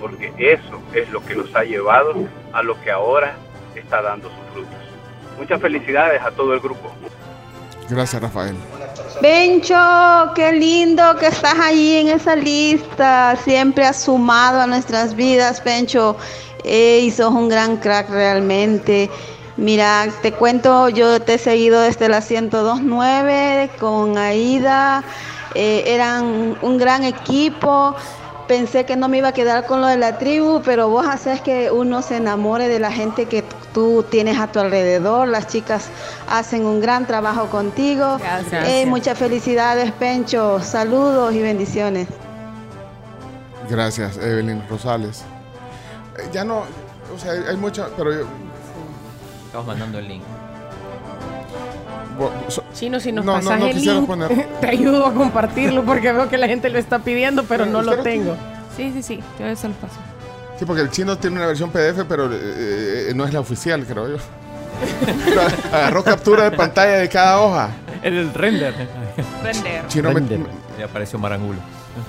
porque 0.00 0.32
eso 0.38 0.80
es 0.94 1.10
lo 1.10 1.22
que 1.26 1.36
nos 1.36 1.54
ha 1.54 1.64
llevado 1.64 2.14
a 2.54 2.62
lo 2.62 2.80
que 2.80 2.90
ahora 2.90 3.36
está 3.74 4.00
dando 4.00 4.30
sus 4.30 4.54
frutos. 4.54 4.78
Muchas 5.38 5.60
felicidades 5.60 6.22
a 6.22 6.30
todo 6.30 6.54
el 6.54 6.60
grupo. 6.60 6.90
Gracias, 7.90 8.22
Rafael. 8.22 8.56
Bencho, 9.20 9.76
qué 10.34 10.52
lindo 10.52 11.16
que 11.16 11.26
estás 11.26 11.58
ahí 11.58 11.98
en 11.98 12.08
esa 12.08 12.34
lista. 12.34 13.36
Siempre 13.44 13.84
has 13.84 14.02
sumado 14.02 14.62
a 14.62 14.66
nuestras 14.66 15.14
vidas, 15.14 15.62
Bencho. 15.62 16.16
Ey, 16.66 17.10
sos 17.12 17.32
un 17.32 17.48
gran 17.48 17.76
crack 17.76 18.10
realmente. 18.10 19.08
Mira, 19.56 20.08
te 20.20 20.32
cuento, 20.32 20.88
yo 20.88 21.20
te 21.22 21.34
he 21.34 21.38
seguido 21.38 21.80
desde 21.80 22.08
la 22.08 22.20
1029 22.20 23.70
con 23.78 24.18
Aida. 24.18 25.02
Eh, 25.54 25.84
eran 25.86 26.58
un 26.60 26.76
gran 26.76 27.04
equipo. 27.04 27.94
Pensé 28.48 28.84
que 28.84 28.96
no 28.96 29.08
me 29.08 29.18
iba 29.18 29.28
a 29.28 29.32
quedar 29.32 29.66
con 29.66 29.80
lo 29.80 29.86
de 29.86 29.96
la 29.96 30.18
tribu, 30.18 30.60
pero 30.64 30.88
vos 30.88 31.06
haces 31.06 31.40
que 31.40 31.70
uno 31.70 32.02
se 32.02 32.16
enamore 32.16 32.68
de 32.68 32.78
la 32.78 32.92
gente 32.92 33.26
que 33.26 33.42
tú 33.72 34.04
tienes 34.08 34.38
a 34.38 34.48
tu 34.48 34.60
alrededor. 34.60 35.28
Las 35.28 35.46
chicas 35.46 35.88
hacen 36.28 36.64
un 36.66 36.80
gran 36.80 37.06
trabajo 37.06 37.46
contigo. 37.46 38.18
Gracias. 38.18 38.86
Muchas 38.86 39.16
felicidades, 39.18 39.90
Pencho. 39.92 40.60
Saludos 40.60 41.32
y 41.34 41.42
bendiciones. 41.42 42.08
Gracias, 43.68 44.16
Evelyn 44.18 44.62
Rosales. 44.68 45.24
Ya 46.32 46.44
no, 46.44 46.64
o 47.14 47.18
sea, 47.18 47.32
hay, 47.32 47.56
mucha, 47.56 47.88
pero 47.96 48.12
yo, 48.12 48.26
Estamos 49.46 49.66
mandando 49.66 49.98
el 49.98 50.08
link. 50.08 50.22
bo- 52.18 52.32
so- 52.48 52.64
Chino, 52.74 52.98
si 53.00 53.12
nos 53.12 53.24
No, 53.24 53.32
no, 53.32 53.38
pasas 53.38 53.60
no 53.60 53.66
el 53.66 53.72
quisiera 53.74 53.94
link, 53.98 54.06
poner- 54.08 54.48
te 54.60 54.68
ayudo 54.68 55.06
a 55.06 55.12
compartirlo 55.14 55.84
porque 55.84 56.12
veo 56.12 56.28
que 56.28 56.36
la 56.38 56.46
gente 56.48 56.68
lo 56.70 56.78
está 56.78 56.98
pidiendo, 56.98 57.44
pero 57.44 57.64
no 57.66 57.82
lo 57.82 57.90
¿Usted 57.92 57.96
lo 57.98 58.02
tengo. 58.02 58.36
Sí, 58.76 58.90
sí, 58.92 59.02
sí. 59.02 59.20
Yo 59.38 59.46
eso 59.46 59.68
lo 59.68 59.74
paso. 59.74 59.94
sí, 60.58 60.64
porque 60.64 60.82
el 60.82 60.90
chino 60.90 61.16
tiene 61.16 61.36
una 61.36 61.46
versión 61.46 61.70
PDF, 61.70 62.04
pero 62.08 62.30
eh, 62.32 63.08
eh, 63.10 63.12
no 63.14 63.24
es 63.24 63.32
la 63.32 63.40
oficial, 63.40 63.84
creo 63.86 64.08
yo. 64.08 64.16
Agarró 65.72 66.04
captura 66.04 66.50
de 66.50 66.56
pantalla 66.56 66.98
de 66.98 67.08
cada 67.08 67.40
hoja. 67.40 67.70
El 68.02 68.32
render. 68.34 68.74
Render. 69.42 69.86
Chino, 69.88 70.08
me, 70.10 70.14
Render. 70.16 70.38
me- 70.40 70.46
Le 70.76 70.84
apareció 70.84 71.18
Marangulo. 71.18 71.58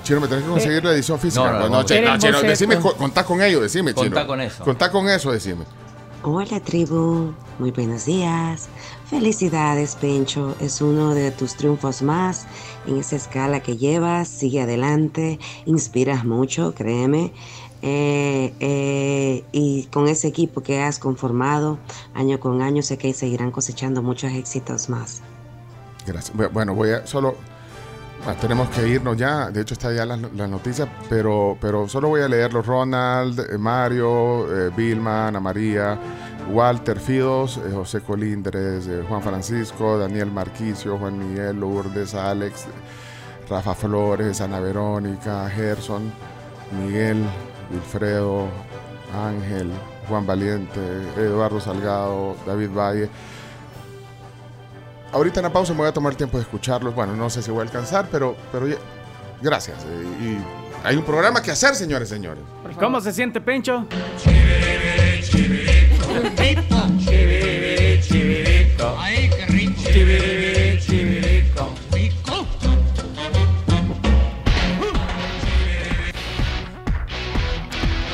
Chino, 0.02 0.20
me 0.20 0.28
tenés 0.28 0.44
que 0.44 0.50
conseguir 0.50 0.84
la 0.84 0.92
edición 0.92 1.18
física. 1.18 1.52
No, 1.52 1.58
no, 1.60 1.68
No, 1.68 1.84
chino, 1.84 2.42
decime, 2.42 2.78
co- 2.78 2.94
contá 2.96 3.24
con 3.24 3.40
ello, 3.42 3.60
decime, 3.60 3.92
chino. 3.94 4.06
Contá 4.10 4.26
con 4.26 4.40
eso. 4.40 4.64
Contá 4.64 4.90
con 4.90 5.08
eso, 5.08 5.32
decime. 5.32 5.64
Hola 6.22 6.60
tribu, 6.60 7.32
muy 7.58 7.70
buenos 7.70 8.04
días. 8.04 8.68
Felicidades 9.08 9.94
Pencho, 9.96 10.54
es 10.60 10.82
uno 10.82 11.14
de 11.14 11.30
tus 11.30 11.54
triunfos 11.54 12.02
más 12.02 12.46
en 12.86 12.98
esa 12.98 13.16
escala 13.16 13.60
que 13.60 13.76
llevas, 13.76 14.28
sigue 14.28 14.60
adelante, 14.62 15.38
inspiras 15.64 16.24
mucho, 16.24 16.74
créeme. 16.74 17.32
Eh, 17.80 18.52
eh, 18.58 19.44
y 19.52 19.84
con 19.92 20.08
ese 20.08 20.26
equipo 20.26 20.60
que 20.62 20.82
has 20.82 20.98
conformado 20.98 21.78
año 22.14 22.40
con 22.40 22.60
año, 22.60 22.82
sé 22.82 22.98
que 22.98 23.14
seguirán 23.14 23.52
cosechando 23.52 24.02
muchos 24.02 24.32
éxitos 24.32 24.88
más. 24.88 25.22
Gracias. 26.04 26.36
Bu- 26.36 26.50
Bueno, 26.52 26.74
voy 26.74 26.90
a 26.90 27.06
solo. 27.06 27.36
Ah, 28.26 28.34
tenemos 28.40 28.68
que 28.70 28.86
irnos 28.86 29.16
ya. 29.16 29.50
De 29.50 29.60
hecho, 29.62 29.74
está 29.74 29.92
ya 29.92 30.04
las 30.04 30.20
las 30.20 30.48
noticias. 30.48 30.88
Pero, 31.08 31.56
pero 31.60 31.88
solo 31.88 32.08
voy 32.08 32.22
a 32.22 32.28
leerlos: 32.28 32.66
Ronald, 32.66 33.40
eh, 33.40 33.58
Mario, 33.58 34.46
eh, 34.54 34.70
Vilma, 34.76 35.28
Ana 35.28 35.40
María, 35.40 35.98
Walter 36.50 36.98
Fidos, 36.98 37.58
eh, 37.58 37.70
José 37.72 38.00
Colindres, 38.00 38.88
Juan 39.08 39.22
Francisco, 39.22 39.98
Daniel 39.98 40.30
Marquicio, 40.30 40.98
Juan 40.98 41.18
Miguel, 41.18 41.60
Lourdes, 41.60 42.14
Alex, 42.14 42.66
Rafa 43.48 43.74
Flores, 43.74 44.40
Ana 44.40 44.60
Verónica, 44.60 45.48
Gerson, 45.50 46.12
Miguel, 46.80 47.24
Wilfredo, 47.70 48.46
Ángel, 49.14 49.70
Juan 50.08 50.26
Valiente, 50.26 50.80
Eduardo 51.16 51.60
Salgado, 51.60 52.36
David 52.46 52.70
Valle. 52.70 53.10
Ahorita 55.12 55.40
en 55.40 55.44
la 55.44 55.52
pausa 55.52 55.72
me 55.72 55.78
voy 55.80 55.88
a 55.88 55.92
tomar 55.92 56.14
tiempo 56.14 56.36
de 56.36 56.42
escucharlos. 56.42 56.94
Bueno, 56.94 57.16
no 57.16 57.30
sé 57.30 57.42
si 57.42 57.50
voy 57.50 57.60
a 57.60 57.62
alcanzar, 57.62 58.08
pero, 58.10 58.36
pero 58.52 58.68
ya- 58.68 58.76
gracias. 59.40 59.78
eh, 59.84 60.06
y 60.22 60.86
hay 60.86 60.96
un 60.96 61.04
programa 61.04 61.42
que 61.42 61.50
hacer, 61.50 61.74
señores, 61.74 62.08
señores. 62.08 62.42
¿Cómo 62.78 63.00
se 63.00 63.12
siente, 63.12 63.40
Pencho? 63.40 63.86
Ay, 68.98 69.30
qué 69.30 69.46
rico. 69.46 69.74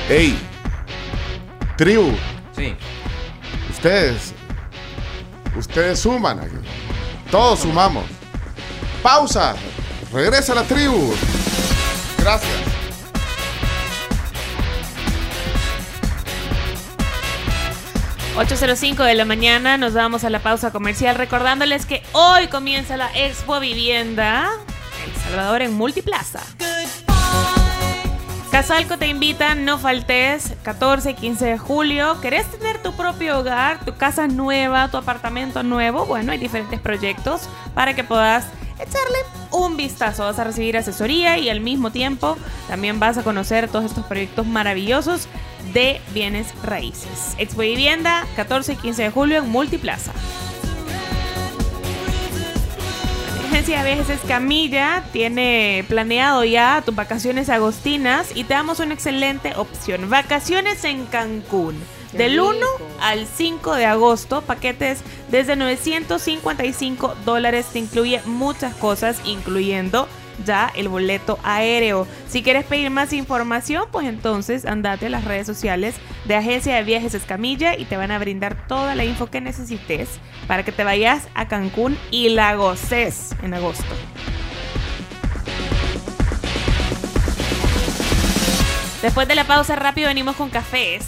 ¡Ey! 0.09 0.37
Tribu, 1.77 2.13
Sí. 2.55 2.75
ustedes, 3.71 4.33
ustedes 5.57 5.99
suman 5.99 6.39
aquí. 6.41 6.55
Todos 7.31 7.61
sumamos. 7.61 8.05
Pausa. 9.03 9.55
Regresa 10.13 10.55
la 10.55 10.63
tribu. 10.63 11.13
Gracias. 12.19 12.51
Gracias. 12.53 12.75
8.05 18.37 19.05
de 19.05 19.15
la 19.15 19.25
mañana, 19.25 19.77
nos 19.77 19.95
vamos 19.95 20.25
a 20.25 20.31
la 20.31 20.41
pausa 20.41 20.73
comercial 20.73 21.15
recordándoles 21.15 21.87
que 21.87 22.03
hoy 22.11 22.49
comienza 22.49 22.97
la 22.97 23.09
Expo 23.15 23.61
Vivienda 23.61 24.51
El 25.07 25.23
Salvador 25.23 25.63
en 25.63 25.73
Multiplaza. 25.75 26.41
Casalco 28.55 28.99
te 28.99 29.09
invita, 29.09 29.57
no 29.57 29.81
faltes, 29.81 30.53
14 30.63 31.11
y 31.11 31.15
15 31.15 31.45
de 31.45 31.59
julio. 31.59 32.21
¿Querés 32.21 32.47
tener 32.47 32.81
tu 32.81 32.93
propio 32.93 33.41
hogar, 33.41 33.85
tu 33.85 33.97
casa 33.97 34.29
nueva, 34.29 34.89
tu 34.93 34.97
apartamento 34.97 35.65
nuevo? 35.65 36.07
Bueno, 36.07 36.31
hay 36.31 36.39
diferentes 36.39 36.79
proyectos 36.79 37.49
para 37.75 37.97
que 37.97 38.05
puedas 38.05 38.47
echarle 38.79 39.19
un 39.51 39.77
vistazo. 39.77 40.23
Vas 40.23 40.39
a 40.39 40.45
recibir 40.45 40.77
asesoría 40.77 41.37
y 41.37 41.51
al 41.51 41.63
mismo 41.63 41.91
tiempo 41.91 42.39
también 42.69 43.01
vas 43.01 43.19
a 43.19 43.25
conocer 43.25 43.69
todos 43.69 43.87
estos 43.87 44.07
proyectos 44.07 44.47
maravillosos 44.47 45.27
de 45.73 46.01
bienes 46.13 46.55
raíces. 46.63 47.35
Expo 47.39 47.63
Vivienda, 47.63 48.25
14 48.37 48.75
y 48.75 48.77
15 48.77 49.03
de 49.03 49.11
julio 49.11 49.39
en 49.39 49.49
Multiplaza. 49.49 50.13
Agencia 53.55 53.85
de 53.85 53.95
Viajes 53.95 54.11
Escamilla 54.11 55.05
tiene 55.13 55.85
planeado 55.89 56.43
ya 56.43 56.83
tus 56.85 56.93
vacaciones 56.93 57.49
agostinas 57.49 58.33
y 58.35 58.43
te 58.43 58.55
damos 58.55 58.81
una 58.81 58.95
excelente 58.95 59.53
opción. 59.55 60.11
Vacaciones 60.11 60.83
en 60.83 61.07
Cancún. 61.07 61.81
del 62.15 62.41
1 62.41 62.59
al 63.01 63.29
5 63.29 63.77
de 63.77 63.87
agosto. 63.87 64.43
Paquetes 64.43 65.03
desde 65.31 65.55
955 65.55 67.15
dólares. 67.25 67.67
Te 67.73 67.79
incluye 67.79 68.21
muchas 68.25 68.75
cosas, 68.75 69.21
incluyendo 69.25 70.09
ya 70.45 70.71
el 70.75 70.89
boleto 70.89 71.39
aéreo. 71.43 72.07
Si 72.29 72.43
quieres 72.43 72.65
pedir 72.65 72.91
más 72.91 73.13
información, 73.13 73.85
pues 73.91 74.07
entonces 74.07 74.65
andate 74.65 75.07
a 75.07 75.11
las 75.11 75.25
redes 75.25 75.47
sociales 75.47 75.95
de 76.25 76.37
Agencia 76.37 76.75
de 76.75 76.83
Viajes 76.83 77.15
Escamilla 77.15 77.77
y 77.77 77.85
te 77.85 77.97
van 77.97 78.11
a 78.11 78.19
brindar 78.19 78.67
toda 78.67 78.95
la 78.95 79.05
info 79.05 79.27
que 79.27 79.41
necesites 79.41 80.09
para 80.47 80.65
que 80.65 80.73
te 80.73 80.85
vayas 80.85 81.29
a 81.35 81.49
Cancún 81.49 81.99
y 82.11 82.31
la 82.31 82.55
goces 82.55 83.35
en 83.43 83.55
agosto. 83.55 83.95
Después 89.03 89.29
de 89.29 89.35
la 89.35 89.45
pausa 89.45 89.77
rápido 89.77 90.09
venimos 90.09 90.35
con 90.35 90.49
cafés, 90.49 91.05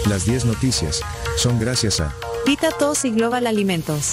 Las 0.08 0.24
10 0.24 0.44
noticias 0.44 1.00
son 1.36 1.58
gracias 1.58 2.00
a 2.00 2.12
Vita 2.46 2.70
Tos 2.70 3.04
y 3.04 3.10
Global 3.10 3.46
Alimentos. 3.46 4.12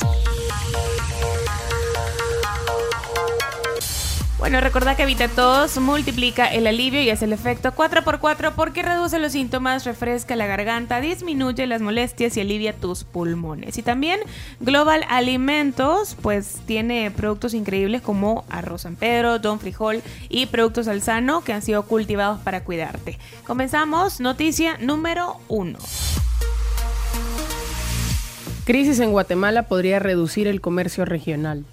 Bueno, 4.44 4.60
recordad 4.60 4.98
que 4.98 5.04
Evita 5.04 5.30
Tos 5.30 5.78
multiplica 5.78 6.48
el 6.48 6.68
alivio 6.68 7.02
y 7.02 7.10
hace 7.10 7.24
el 7.24 7.32
efecto 7.32 7.72
4x4 7.72 8.52
porque 8.54 8.84
reduce 8.84 9.18
los 9.18 9.32
síntomas, 9.32 9.86
refresca 9.86 10.36
la 10.36 10.48
garganta, 10.48 11.00
disminuye 11.00 11.66
las 11.66 11.82
molestias 11.82 12.36
y 12.36 12.42
alivia 12.42 12.74
tus 12.74 13.06
pulmones. 13.06 13.78
Y 13.78 13.84
también 13.84 14.20
Global 14.60 15.06
Alimentos, 15.08 16.18
pues 16.22 16.58
tiene 16.66 17.10
productos 17.10 17.54
increíbles 17.54 18.02
como 18.02 18.44
arroz 18.50 18.82
San 18.82 18.98
Pedro, 18.98 19.40
Don 19.40 19.62
Frijol 19.62 20.02
y 20.28 20.48
productos 20.48 20.90
alzano 20.90 21.42
que 21.46 21.54
han 21.54 21.62
sido 21.62 21.84
cultivados 21.84 22.42
para 22.42 22.66
cuidarte. 22.66 23.20
Comenzamos, 23.48 24.20
noticia 24.20 24.78
número 24.78 25.38
1. 25.48 25.80
Crisis 28.66 29.00
en 29.00 29.14
Guatemala 29.14 29.70
podría 29.70 30.00
reducir 30.00 30.48
el 30.48 30.60
comercio 30.60 31.06
regional. 31.06 31.64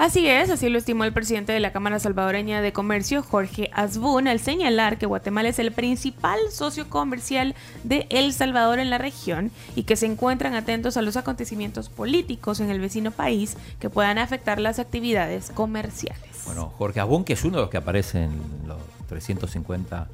Así 0.00 0.26
es, 0.26 0.48
así 0.48 0.70
lo 0.70 0.78
estimó 0.78 1.04
el 1.04 1.12
presidente 1.12 1.52
de 1.52 1.60
la 1.60 1.72
Cámara 1.72 1.98
Salvadoreña 1.98 2.62
de 2.62 2.72
Comercio, 2.72 3.22
Jorge 3.22 3.68
Asbun, 3.74 4.28
al 4.28 4.40
señalar 4.40 4.96
que 4.96 5.04
Guatemala 5.04 5.50
es 5.50 5.58
el 5.58 5.72
principal 5.72 6.38
socio 6.50 6.88
comercial 6.88 7.54
de 7.84 8.06
El 8.08 8.32
Salvador 8.32 8.78
en 8.78 8.88
la 8.88 8.96
región 8.96 9.50
y 9.76 9.82
que 9.82 9.96
se 9.96 10.06
encuentran 10.06 10.54
atentos 10.54 10.96
a 10.96 11.02
los 11.02 11.18
acontecimientos 11.18 11.90
políticos 11.90 12.60
en 12.60 12.70
el 12.70 12.80
vecino 12.80 13.10
país 13.10 13.58
que 13.78 13.90
puedan 13.90 14.16
afectar 14.16 14.58
las 14.58 14.78
actividades 14.78 15.50
comerciales. 15.50 16.44
Bueno, 16.46 16.72
Jorge 16.78 17.00
Abún, 17.00 17.22
que 17.22 17.34
es 17.34 17.44
uno 17.44 17.58
de 17.58 17.62
los 17.64 17.70
que 17.70 17.76
aparece 17.76 18.24
en 18.24 18.40
los 18.66 18.78
350 19.06 20.08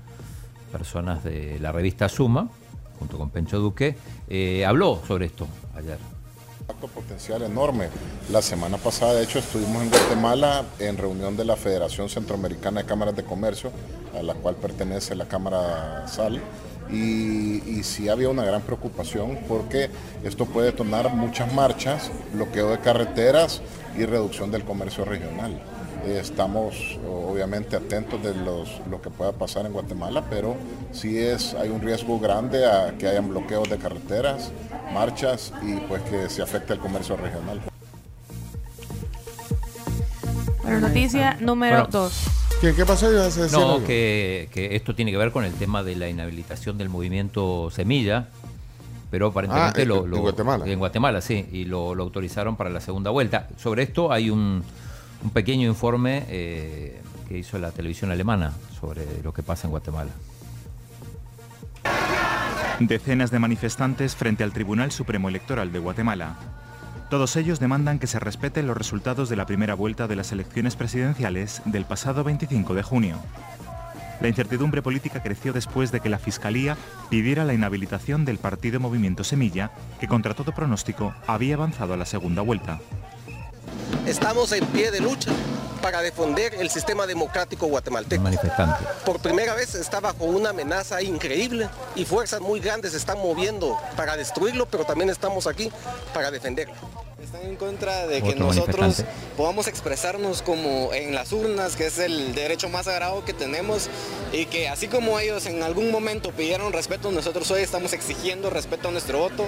personas 0.72 1.22
de 1.22 1.60
la 1.60 1.70
revista 1.70 2.08
Suma, 2.08 2.48
junto 2.98 3.18
con 3.18 3.30
Pencho 3.30 3.60
Duque, 3.60 3.96
eh, 4.28 4.66
habló 4.66 5.00
sobre 5.06 5.26
esto 5.26 5.46
ayer. 5.76 6.15
Impacto 6.68 6.88
potencial 6.88 7.43
enorme. 7.43 7.90
La 8.28 8.43
semana 8.43 8.76
pasada, 8.76 9.14
de 9.14 9.22
hecho, 9.22 9.38
estuvimos 9.38 9.84
en 9.84 9.88
Guatemala 9.88 10.64
en 10.80 10.98
reunión 10.98 11.36
de 11.36 11.44
la 11.44 11.55
Federación 11.55 12.09
Centroamericana 12.09 12.82
de 12.82 12.88
Cámaras 12.88 13.14
de 13.14 13.22
Comercio, 13.22 13.70
a 14.18 14.22
la 14.24 14.34
cual 14.34 14.56
pertenece 14.56 15.14
la 15.14 15.28
Cámara 15.28 16.09
SAL. 16.09 16.40
Y, 16.90 17.62
y 17.70 17.84
sí 17.84 18.09
había 18.09 18.30
una 18.30 18.44
gran 18.44 18.62
preocupación 18.62 19.38
porque 19.47 19.90
esto 20.24 20.47
puede 20.47 20.72
detonar 20.72 21.14
muchas 21.14 21.52
marchas, 21.52 22.10
bloqueo 22.32 22.70
de 22.70 22.80
carreteras 22.80 23.62
y 23.97 24.05
reducción 24.05 24.51
del 24.51 24.64
comercio 24.64 25.05
regional. 25.05 25.62
Eh, 26.06 26.18
Estamos 26.20 26.98
obviamente 27.08 27.76
atentos 27.76 28.22
de 28.22 28.34
los, 28.34 28.80
lo 28.90 29.00
que 29.02 29.10
pueda 29.10 29.32
pasar 29.32 29.66
en 29.66 29.72
Guatemala, 29.72 30.24
pero 30.30 30.56
sí 30.92 31.18
es, 31.18 31.54
hay 31.54 31.68
un 31.68 31.80
riesgo 31.80 32.18
grande 32.20 32.64
a 32.66 32.96
que 32.96 33.08
hayan 33.08 33.28
bloqueos 33.28 33.68
de 33.68 33.76
carreteras, 33.78 34.52
marchas 34.94 35.52
y 35.62 35.74
pues 35.88 36.02
que 36.02 36.28
se 36.28 36.42
afecte 36.42 36.74
el 36.74 36.78
comercio 36.78 37.16
regional. 37.16 37.60
Bueno, 40.62 40.80
noticia 40.80 41.36
número 41.40 41.76
Bueno. 41.76 41.88
2. 41.90 42.24
¿Qué, 42.60 42.74
qué 42.74 42.86
pasó? 42.86 43.12
¿Ibas 43.12 43.36
a 43.38 43.42
decir 43.42 43.58
No, 43.58 43.84
que, 43.84 44.48
que 44.52 44.76
esto 44.76 44.94
tiene 44.94 45.10
que 45.10 45.18
ver 45.18 45.30
con 45.30 45.44
el 45.44 45.52
tema 45.54 45.82
de 45.82 45.94
la 45.96 46.08
inhabilitación 46.08 46.78
del 46.78 46.88
movimiento 46.88 47.70
Semilla, 47.70 48.28
pero 49.10 49.26
aparentemente 49.28 49.80
Ah, 49.80 49.82
en- 49.82 49.88
lo, 49.88 50.04
en 50.06 50.20
Guatemala. 50.22 50.66
En 50.66 50.78
Guatemala, 50.78 51.20
sí, 51.20 51.46
y 51.52 51.64
lo, 51.66 51.94
lo 51.94 52.02
autorizaron 52.04 52.56
para 52.56 52.70
la 52.70 52.80
segunda 52.80 53.10
vuelta. 53.10 53.48
Sobre 53.58 53.82
esto 53.82 54.10
hay 54.10 54.30
un, 54.30 54.64
un 55.27 55.31
pequeño 55.31 55.66
informe 55.66 56.24
eh, 56.28 57.03
que 57.28 57.36
hizo 57.36 57.59
la 57.59 57.73
televisión 57.73 58.12
alemana 58.12 58.53
sobre 58.78 59.05
lo 59.24 59.32
que 59.32 59.43
pasa 59.43 59.66
en 59.66 59.73
Guatemala. 59.73 60.12
Decenas 62.78 63.32
de 63.32 63.40
manifestantes 63.40 64.15
frente 64.15 64.44
al 64.44 64.53
Tribunal 64.53 64.93
Supremo 64.93 65.28
Electoral 65.28 65.73
de 65.73 65.81
Guatemala. 65.81 66.36
Todos 67.11 67.35
ellos 67.35 67.59
demandan 67.59 67.98
que 67.98 68.07
se 68.07 68.20
respeten 68.20 68.69
los 68.69 68.77
resultados 68.77 69.28
de 69.28 69.35
la 69.35 69.47
primera 69.47 69.74
vuelta 69.74 70.07
de 70.07 70.15
las 70.15 70.31
elecciones 70.31 70.77
presidenciales 70.77 71.61
del 71.65 71.86
pasado 71.86 72.23
25 72.23 72.74
de 72.74 72.82
junio. 72.85 73.16
La 74.20 74.28
incertidumbre 74.28 74.81
política 74.81 75.24
creció 75.24 75.53
después 75.53 75.90
de 75.90 75.98
que 75.98 76.09
la 76.09 76.20
Fiscalía 76.20 76.77
pidiera 77.11 77.44
la 77.44 77.53
inhabilitación 77.53 78.24
del 78.24 78.39
partido 78.39 78.78
Movimiento 78.78 79.24
Semilla, 79.24 79.73
que 79.98 80.07
contra 80.07 80.35
todo 80.35 80.53
pronóstico 80.53 81.15
había 81.27 81.57
avanzado 81.57 81.94
a 81.94 81.97
la 81.97 82.07
segunda 82.07 82.43
vuelta. 82.43 82.78
Estamos 84.05 84.52
en 84.52 84.64
pie 84.66 84.90
de 84.90 85.01
lucha 85.01 85.31
para 85.82 86.02
defender 86.02 86.55
el 86.55 86.70
sistema 86.70 87.06
democrático 87.06 87.66
guatemalteco. 87.66 88.23
Manifestante. 88.23 88.85
Por 89.05 89.20
primera 89.20 89.55
vez 89.55 89.74
está 89.74 90.01
bajo 90.01 90.24
una 90.24 90.51
amenaza 90.51 91.01
increíble 91.02 91.68
y 91.94 92.05
fuerzas 92.05 92.40
muy 92.40 92.60
grandes 92.60 92.93
se 92.93 92.98
están 92.98 93.18
moviendo 93.18 93.78
para 93.97 94.16
destruirlo, 94.16 94.66
pero 94.66 94.85
también 94.85 95.10
estamos 95.10 95.47
aquí 95.47 95.70
para 96.12 96.31
defenderlo. 96.31 96.74
Están 97.23 97.43
en 97.43 97.56
contra 97.56 98.06
de 98.06 98.23
que 98.23 98.31
Otro 98.31 98.47
nosotros 98.47 99.05
podamos 99.36 99.68
expresarnos 99.68 100.43
como 100.43 100.93
en 100.93 101.14
las 101.14 101.32
urnas, 101.32 101.74
que 101.74 101.86
es 101.86 101.98
el 101.98 102.35
derecho 102.35 102.68
más 102.68 102.86
sagrado 102.86 103.24
que 103.24 103.32
tenemos, 103.32 103.89
y 104.32 104.47
que 104.47 104.68
así 104.68 104.86
como 104.86 105.18
ellos 105.18 105.47
en 105.47 105.62
algún 105.62 105.90
momento 105.90 106.31
pidieron 106.32 106.73
respeto, 106.73 107.10
nosotros 107.10 107.51
hoy 107.51 107.62
estamos 107.62 107.93
exigiendo 107.93 108.51
respeto 108.51 108.89
a 108.89 108.90
nuestro 108.93 109.18
voto. 109.18 109.47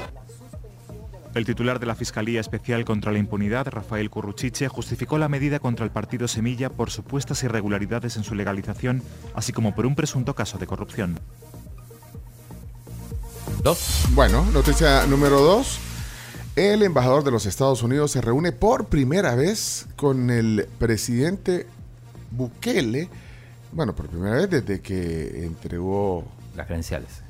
El 1.35 1.45
titular 1.45 1.79
de 1.79 1.87
la 1.87 1.95
Fiscalía 1.95 2.41
Especial 2.41 2.85
contra 2.85 3.13
la 3.13 3.19
Impunidad, 3.19 3.69
Rafael 3.69 4.11
Curruchiche, 4.11 4.69
justificó 4.69 5.19
la 5.19 5.29
medida 5.29 5.59
contra 5.59 5.85
el 5.85 5.91
partido 5.91 6.27
Semilla 6.27 6.71
por 6.71 6.91
supuestas 6.91 7.43
irregularidades 7.43 8.17
en 8.17 8.25
su 8.25 8.35
legalización, 8.35 9.03
así 9.35 9.53
como 9.53 9.75
por 9.75 9.87
un 9.87 9.95
presunto 9.95 10.35
caso 10.35 10.59
de 10.59 10.67
corrupción. 10.67 11.21
Dos. 13.63 14.07
Bueno, 14.15 14.45
noticia 14.53 15.07
número 15.07 15.41
dos. 15.41 15.79
El 16.57 16.83
embajador 16.83 17.23
de 17.23 17.31
los 17.31 17.47
Estados 17.47 17.83
Unidos 17.83 18.11
se 18.11 18.21
reúne 18.21 18.51
por 18.51 18.87
primera 18.87 19.35
vez 19.35 19.87
con 19.97 20.31
el 20.31 20.67
presidente 20.79 21.67
Bukele. 22.31 23.09
Bueno, 23.73 23.95
por 23.95 24.09
primera 24.09 24.37
vez 24.37 24.51
desde 24.51 24.81
que 24.81 25.45
entregó 25.45 26.25
Las 26.57 26.67
credenciales. 26.67 27.23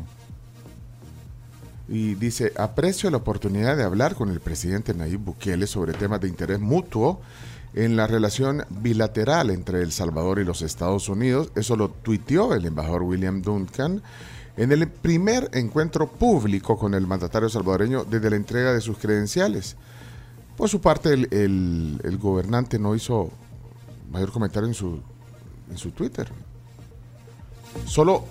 Y 1.88 2.14
dice, 2.14 2.52
aprecio 2.58 3.10
la 3.10 3.16
oportunidad 3.16 3.76
de 3.76 3.82
hablar 3.84 4.14
con 4.14 4.28
el 4.28 4.40
presidente 4.40 4.92
Nayib 4.92 5.20
Bukele 5.20 5.66
sobre 5.66 5.94
temas 5.94 6.20
de 6.20 6.28
interés 6.28 6.60
mutuo 6.60 7.20
en 7.74 7.96
la 7.96 8.06
relación 8.06 8.64
bilateral 8.68 9.50
entre 9.50 9.82
El 9.82 9.92
Salvador 9.92 10.38
y 10.38 10.44
los 10.44 10.62
Estados 10.62 11.08
Unidos. 11.08 11.50
Eso 11.54 11.76
lo 11.76 11.88
tuiteó 11.88 12.54
el 12.54 12.66
embajador 12.66 13.02
William 13.02 13.40
Duncan 13.40 14.02
en 14.56 14.72
el 14.72 14.88
primer 14.88 15.50
encuentro 15.54 16.08
público 16.08 16.76
con 16.76 16.92
el 16.94 17.06
mandatario 17.06 17.48
salvadoreño 17.48 18.04
desde 18.04 18.30
la 18.30 18.36
entrega 18.36 18.72
de 18.72 18.80
sus 18.80 18.98
credenciales. 18.98 19.76
Por 20.56 20.68
su 20.68 20.80
parte, 20.80 21.12
el, 21.12 22.00
el- 22.02 22.18
gobernante 22.18 22.78
no 22.78 22.94
hizo 22.96 23.30
mayor 24.10 24.32
comentario 24.32 24.68
en 24.68 24.74
su 24.74 25.90
Twitter. 25.92 26.28
Solo 27.86 28.24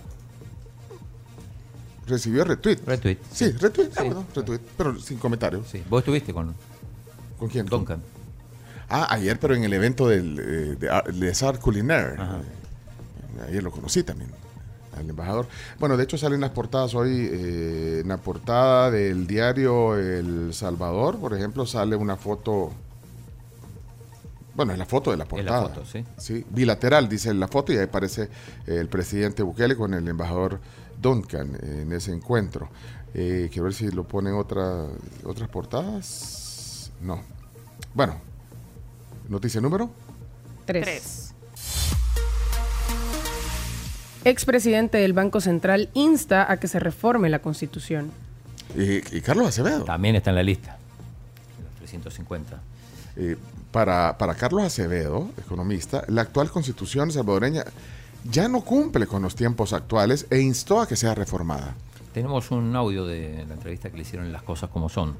recibió 2.08 2.44
retweet. 2.44 2.78
Retweet. 2.86 3.18
Sí, 3.32 3.52
retweet, 3.52 3.90
ah, 3.96 4.02
Sí. 4.02 4.08
perdón, 4.08 4.26
retweet, 4.36 4.60
pero 4.78 5.00
sin 5.00 5.18
comentario. 5.18 5.64
Sí. 5.70 5.84
¿Vos 5.90 6.00
estuviste 6.02 6.34
con 6.34 6.56
¿Con 7.38 7.50
quién? 7.50 7.66
Duncan? 7.68 8.02
Ah, 8.90 9.08
ayer, 9.14 9.40
pero 9.40 9.54
en 9.54 9.64
el 9.64 9.74
evento 9.74 10.08
del, 10.08 10.40
eh, 10.40 11.12
de, 11.14 11.34
Sar 11.36 11.60
Culinaire. 11.60 12.16
Eh, 12.16 13.42
Ayer 13.50 13.62
lo 13.62 13.70
conocí 13.70 14.02
también, 14.02 14.32
al 14.98 15.08
embajador. 15.08 15.46
Bueno, 15.78 15.96
de 15.98 16.04
hecho 16.06 16.18
salen 16.18 16.42
las 16.42 16.50
portadas 16.52 16.96
hoy. 16.96 17.30
eh, 17.32 18.00
en 18.02 18.08
la 18.08 18.18
portada 18.18 18.90
del 18.90 19.28
diario 19.28 19.96
El 19.96 20.54
Salvador, 20.54 21.20
por 21.20 21.34
ejemplo, 21.36 21.66
sale 21.68 21.96
una 21.96 22.16
foto. 22.16 22.72
Bueno, 24.56 24.72
es 24.74 24.80
la 24.80 24.86
foto 24.88 25.12
de 25.12 25.18
la 25.18 25.26
Es 25.26 25.30
portada. 25.30 25.62
la 25.62 25.68
foto, 25.70 25.84
sí. 26.18 26.44
bilateral, 26.50 27.08
dice 27.08 27.32
la 27.36 27.48
foto, 27.48 27.72
y 27.74 27.78
ahí 27.78 27.84
aparece 27.84 28.30
el 28.66 28.88
presidente 28.88 29.44
Bukele 29.44 29.76
con 29.76 29.94
el 29.94 30.08
embajador 30.08 30.60
Duncan 31.02 31.58
en 31.62 31.92
ese 31.94 32.14
encuentro. 32.14 32.70
Eh, 33.14 33.50
quiero 33.52 33.66
ver 33.66 33.74
si 33.74 33.90
lo 33.90 34.04
ponen 34.04 34.34
otra, 34.34 34.88
otras 35.24 35.50
portadas. 35.50 36.92
No. 37.02 37.22
Bueno, 37.94 38.20
noticia 39.30 39.62
número. 39.62 39.90
Tres. 40.66 41.34
Expresidente 44.24 44.98
del 44.98 45.14
Banco 45.14 45.40
Central 45.40 45.90
insta 45.94 46.52
a 46.52 46.58
que 46.58 46.68
se 46.68 46.80
reforme 46.80 47.30
la 47.30 47.40
Constitución. 47.40 48.12
Y, 48.76 49.16
y 49.16 49.22
Carlos 49.22 49.48
Acevedo. 49.48 49.86
También 49.86 50.16
está 50.16 50.32
en 50.32 50.36
la 50.36 50.44
lista. 50.44 50.78
Los 51.64 51.76
350. 51.80 52.62
Eh, 53.16 53.38
para, 53.72 54.18
para 54.18 54.36
Carlos 54.36 54.64
Acevedo, 54.64 55.30
economista, 55.38 56.04
la 56.08 56.22
actual 56.22 56.50
constitución 56.52 57.12
salvadoreña 57.12 57.64
ya 58.30 58.48
no 58.48 58.62
cumple 58.62 59.08
con 59.08 59.22
los 59.22 59.36
tiempos 59.36 59.74
actuales 59.74 60.28
e 60.30 60.40
instó 60.40 60.80
a 60.82 60.88
que 60.88 60.96
sea 60.96 61.16
reformada. 61.16 61.76
Tenemos 62.14 62.52
un 62.52 62.76
audio 62.76 63.06
de 63.06 63.46
la 63.48 63.54
entrevista 63.54 63.90
que 63.90 63.98
le 63.98 64.02
hicieron 64.04 64.26
en 64.26 64.34
Las 64.34 64.44
Cosas 64.44 64.70
Como 64.70 64.90
Son. 64.90 65.16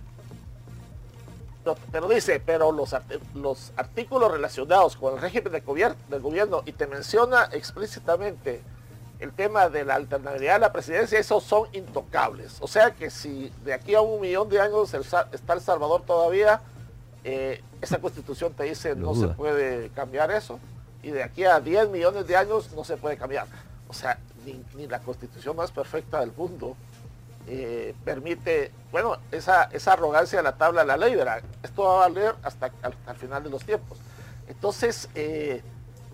pero 1.92 2.08
dice, 2.08 2.42
pero 2.44 2.72
los, 2.72 2.94
art- 2.94 3.12
los 3.36 3.72
artículos 3.76 4.32
relacionados 4.32 4.96
con 4.96 5.14
el 5.16 5.22
régimen 5.22 5.52
de 5.52 5.62
del 6.10 6.22
gobierno 6.22 6.64
y 6.66 6.72
te 6.72 6.88
menciona 6.88 7.50
explícitamente 7.52 8.62
el 9.20 9.32
tema 9.34 9.68
de 9.68 9.84
la 9.84 9.96
alternabilidad 9.96 10.56
a 10.58 10.60
la 10.60 10.72
presidencia, 10.72 11.20
esos 11.20 11.44
son 11.44 11.68
intocables. 11.74 12.58
O 12.62 12.68
sea 12.68 12.92
que 12.92 13.10
si 13.10 13.52
de 13.66 13.74
aquí 13.74 13.96
a 13.96 14.02
un 14.02 14.22
millón 14.22 14.48
de 14.48 14.62
años 14.62 14.94
el 14.94 15.02
está 15.02 15.54
El 15.54 15.62
Salvador 15.62 16.04
todavía, 16.06 16.62
eh, 17.24 17.62
esa 17.82 17.98
constitución 18.00 18.54
te 18.54 18.64
dice 18.64 18.96
Lo 18.96 19.08
no 19.08 19.16
se 19.16 19.28
puede 19.30 19.90
cambiar 19.90 20.32
eso. 20.32 20.60
Y 21.08 21.12
de 21.12 21.24
aquí 21.24 21.46
a 21.46 21.62
10 21.62 21.88
millones 21.88 22.28
de 22.28 22.36
años 22.36 22.74
no 22.74 22.84
se 22.84 22.98
puede 22.98 23.16
cambiar. 23.16 23.48
O 23.88 23.94
sea, 23.94 24.20
ni, 24.46 24.88
la 24.88 25.00
constitución 25.00 25.56
más 25.56 25.72
perfecta 25.72 26.20
del 26.20 26.34
mundo 26.34 26.76
eh, 27.48 27.96
permite, 28.04 28.74
bueno, 28.92 29.16
esa, 29.32 29.64
esa 29.72 29.94
arrogancia 29.94 30.40
de 30.40 30.44
la 30.44 30.58
tabla 30.58 30.82
de 30.82 30.88
la 30.88 30.98
ley, 30.98 31.16
¿verdad? 31.16 31.42
Esto 31.64 31.84
va 31.84 32.04
a 32.04 32.10
valer 32.10 32.36
hasta 32.44 32.74
al, 32.82 32.94
al 33.06 33.16
final 33.16 33.42
de 33.42 33.50
los 33.50 33.64
tiempos. 33.64 33.98
Entonces, 34.50 35.08
eh, 35.16 35.62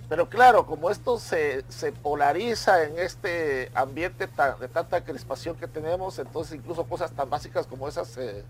pero 0.09 0.29
claro, 0.29 0.67
como 0.67 0.91
esto 0.91 1.17
se, 1.17 1.65
se 1.69 1.91
polariza 1.91 2.83
en 2.83 2.99
este 2.99 3.71
ambiente 3.73 4.27
de 4.59 4.67
tanta 4.67 5.03
crispación 5.03 5.55
que 5.55 5.67
tenemos, 5.67 6.19
entonces 6.19 6.53
incluso 6.53 6.83
cosas 6.83 7.11
tan 7.13 7.31
básicas 7.31 7.65
como 7.65 7.87
esas 7.87 8.09
se, 8.09 8.43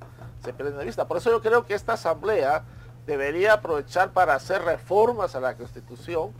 se 0.44 0.52
pierden 0.52 0.78
de 0.78 0.84
vista. 0.84 1.08
Por 1.08 1.16
eso 1.16 1.32
yo 1.32 1.42
creo 1.42 1.66
que 1.66 1.74
esta 1.74 1.94
asamblea 1.94 2.66
debería 3.06 3.54
aprovechar 3.54 4.12
para 4.12 4.36
hacer 4.36 4.62
reformas 4.64 5.36
a 5.36 5.40
la 5.40 5.56
constitución, 5.56 6.32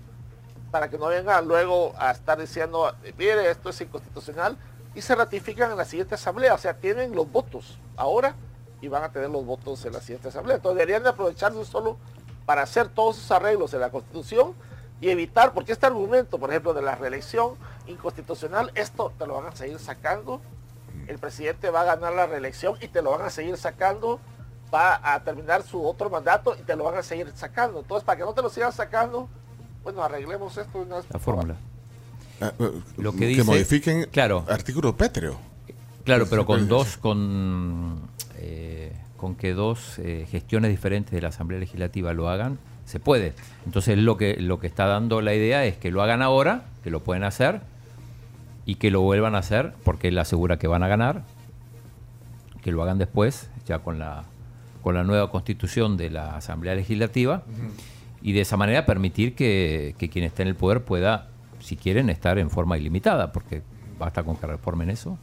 para 0.72 0.90
que 0.90 0.98
no 0.98 1.08
vengan 1.08 1.48
luego 1.48 1.94
a 1.98 2.12
estar 2.12 2.40
diciendo, 2.40 2.94
mire, 3.18 3.50
esto 3.50 3.70
es 3.70 3.82
inconstitucional, 3.82 4.58
y 4.96 5.02
se 5.02 5.16
ratifican 5.16 5.72
en 5.72 5.78
la 5.78 5.86
siguiente 5.86 6.16
asamblea. 6.16 6.54
O 6.54 6.58
sea, 6.58 6.76
tienen 6.76 7.16
los 7.16 7.32
votos 7.32 7.78
ahora 7.96 8.36
y 8.82 8.88
van 8.88 9.04
a 9.04 9.12
tener 9.12 9.30
los 9.30 9.46
votos 9.46 9.84
en 9.86 9.94
la 9.94 10.02
siguiente 10.02 10.28
asamblea. 10.28 10.58
Entonces 10.58 10.78
deberían 10.78 11.04
de 11.04 11.10
aprovecharse 11.10 11.64
solo 11.66 11.98
para 12.46 12.64
hacer 12.64 12.90
todos 12.90 13.18
esos 13.18 13.32
arreglos 13.32 13.74
en 13.74 13.80
la 13.80 13.90
constitución 13.90 14.54
y 15.02 15.10
evitar, 15.10 15.54
porque 15.54 15.72
este 15.72 15.86
argumento, 15.86 16.38
por 16.38 16.50
ejemplo, 16.50 16.74
de 16.74 16.82
la 16.82 16.96
reelección 16.96 17.56
inconstitucional, 17.88 18.72
esto 18.76 19.12
te 19.18 19.28
lo 19.28 19.36
van 19.36 19.48
a 19.48 19.56
seguir 19.56 19.80
sacando. 19.80 20.42
El 21.08 21.20
presidente 21.20 21.70
va 21.70 21.82
a 21.82 21.84
ganar 21.86 22.14
la 22.14 22.26
reelección 22.26 22.78
y 22.82 22.88
te 22.88 23.02
lo 23.02 23.12
van 23.12 23.24
a 23.24 23.30
seguir 23.30 23.58
sacando. 23.58 24.20
Va 24.74 25.00
a 25.14 25.24
terminar 25.24 25.62
su 25.64 25.86
otro 25.86 26.10
mandato 26.10 26.56
y 26.60 26.64
te 26.64 26.76
lo 26.76 26.86
van 26.86 26.98
a 26.98 27.04
seguir 27.04 27.32
sacando. 27.36 27.80
Entonces, 27.82 28.04
para 28.06 28.18
que 28.18 28.24
no 28.24 28.34
te 28.34 28.42
lo 28.42 28.50
sigan 28.50 28.72
sacando, 28.72 29.30
bueno, 29.84 30.02
arreglemos 30.04 30.58
esto 30.58 30.80
de 30.80 30.86
una 30.86 30.96
vez 30.98 31.06
La 31.12 31.20
fórmula. 31.20 31.56
Ah, 32.42 32.52
eh, 32.58 32.72
Lo 32.98 33.12
que 33.12 33.20
que 33.20 33.28
dice- 33.28 33.44
modifiquen 33.44 34.06
claro. 34.12 34.46
artículo 34.50 34.96
pétreo. 34.96 35.38
Claro, 36.04 36.26
pero 36.30 36.46
con 36.46 36.68
dos, 36.68 36.98
con, 36.98 38.02
eh, 38.38 38.92
con 39.16 39.36
que 39.36 39.54
dos 39.54 40.00
eh, 40.00 40.28
gestiones 40.30 40.72
diferentes 40.72 41.12
de 41.12 41.22
la 41.22 41.30
Asamblea 41.30 41.60
Legislativa 41.60 42.12
lo 42.14 42.28
hagan, 42.30 42.58
se 42.86 43.00
puede. 43.00 43.34
Entonces 43.66 43.98
lo 43.98 44.18
que, 44.18 44.36
lo 44.38 44.60
que 44.60 44.68
está 44.68 44.86
dando 44.88 45.22
la 45.22 45.34
idea 45.34 45.64
es 45.66 45.78
que 45.78 45.92
lo 45.92 46.02
hagan 46.02 46.22
ahora, 46.22 46.64
que 46.84 46.90
lo 46.90 47.02
pueden 47.02 47.24
hacer, 47.24 47.62
y 48.66 48.76
que 48.76 48.92
lo 48.92 49.02
vuelvan 49.02 49.36
a 49.36 49.38
hacer, 49.40 49.74
porque 49.84 50.08
él 50.10 50.18
asegura 50.18 50.58
que 50.58 50.68
van 50.68 50.84
a 50.84 50.88
ganar, 50.88 51.24
que 52.62 52.72
lo 52.72 52.82
hagan 52.84 52.98
después, 52.98 53.50
ya 53.66 53.80
con 53.80 54.00
la, 54.00 54.24
con 54.84 54.94
la 54.96 55.04
nueva 55.04 55.32
constitución 55.32 55.98
de 55.98 56.10
la 56.12 56.36
Asamblea 56.36 56.76
Legislativa, 56.76 57.44
y 58.22 58.34
de 58.34 58.42
esa 58.42 58.58
manera 58.58 58.86
permitir 58.86 59.34
que, 59.34 59.96
que 59.98 60.10
quien 60.10 60.26
esté 60.26 60.44
en 60.44 60.50
el 60.50 60.56
poder 60.56 60.84
pueda, 60.84 61.28
si 61.60 61.76
quieren, 61.78 62.10
estar 62.10 62.38
en 62.38 62.50
forma 62.50 62.78
ilimitada, 62.78 63.32
porque 63.32 63.62
basta 63.98 64.24
con 64.24 64.36
que 64.38 64.46
reformen 64.46 64.90
eso. 64.90 65.18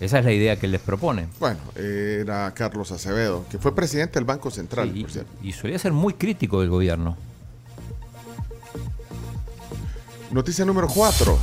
Esa 0.00 0.18
es 0.20 0.24
la 0.24 0.32
idea 0.32 0.56
que 0.58 0.66
él 0.66 0.72
les 0.72 0.80
propone. 0.80 1.26
Bueno, 1.38 1.58
era 1.76 2.52
Carlos 2.54 2.90
Acevedo, 2.90 3.44
que 3.50 3.58
fue 3.58 3.74
presidente 3.74 4.14
del 4.14 4.24
Banco 4.24 4.50
Central, 4.50 4.90
Sí, 4.94 5.02
por 5.02 5.10
cierto. 5.10 5.30
y 5.42 5.52
solía 5.52 5.78
ser 5.78 5.92
muy 5.92 6.14
crítico 6.14 6.60
del 6.60 6.70
gobierno. 6.70 7.16
Noticia 10.30 10.64
número 10.64 10.88
4. 10.88 11.38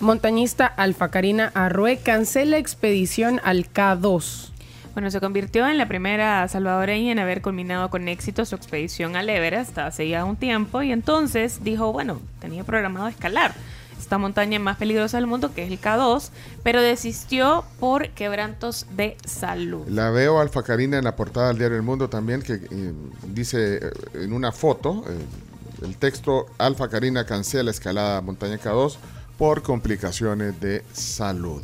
Montañista 0.00 0.66
Alfa 0.66 1.08
Karina 1.10 1.50
Arrué 1.54 1.98
cancela 1.98 2.58
expedición 2.58 3.40
al 3.44 3.72
K2. 3.72 4.50
Bueno, 4.94 5.10
se 5.10 5.20
convirtió 5.20 5.66
en 5.66 5.76
la 5.76 5.88
primera 5.88 6.46
salvadoreña 6.46 7.10
en 7.10 7.18
haber 7.18 7.42
culminado 7.42 7.90
con 7.90 8.06
éxito 8.06 8.44
su 8.44 8.54
expedición 8.54 9.16
al 9.16 9.28
Everest 9.28 9.76
hace 9.78 10.08
ya 10.08 10.24
un 10.24 10.36
tiempo 10.36 10.82
y 10.82 10.92
entonces 10.92 11.64
dijo, 11.64 11.92
bueno, 11.92 12.20
tenía 12.40 12.62
programado 12.62 13.08
escalar 13.08 13.54
esta 13.98 14.18
montaña 14.18 14.60
más 14.60 14.76
peligrosa 14.76 15.16
del 15.16 15.26
mundo 15.26 15.52
que 15.52 15.64
es 15.64 15.70
el 15.70 15.80
K2, 15.80 16.30
pero 16.62 16.80
desistió 16.80 17.64
por 17.80 18.10
quebrantos 18.10 18.86
de 18.96 19.16
salud. 19.24 19.84
La 19.88 20.10
veo 20.10 20.40
Alfa 20.40 20.62
Karina 20.62 20.98
en 20.98 21.04
la 21.04 21.16
portada 21.16 21.48
del 21.48 21.58
diario 21.58 21.76
El 21.76 21.82
Mundo 21.82 22.08
también, 22.08 22.42
que 22.42 22.54
eh, 22.54 22.92
dice 23.26 23.78
eh, 23.78 23.90
en 24.14 24.32
una 24.32 24.52
foto, 24.52 25.04
eh, 25.08 25.84
el 25.84 25.96
texto 25.96 26.46
Alfa 26.58 26.88
Karina 26.88 27.26
cancela 27.26 27.72
escalada 27.72 28.20
montaña 28.20 28.58
K2 28.58 28.96
por 29.38 29.62
complicaciones 29.62 30.60
de 30.60 30.84
salud. 30.92 31.62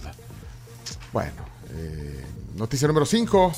Bueno, 1.13 1.45
noticia 2.61 2.87
número 2.87 3.07
5. 3.07 3.53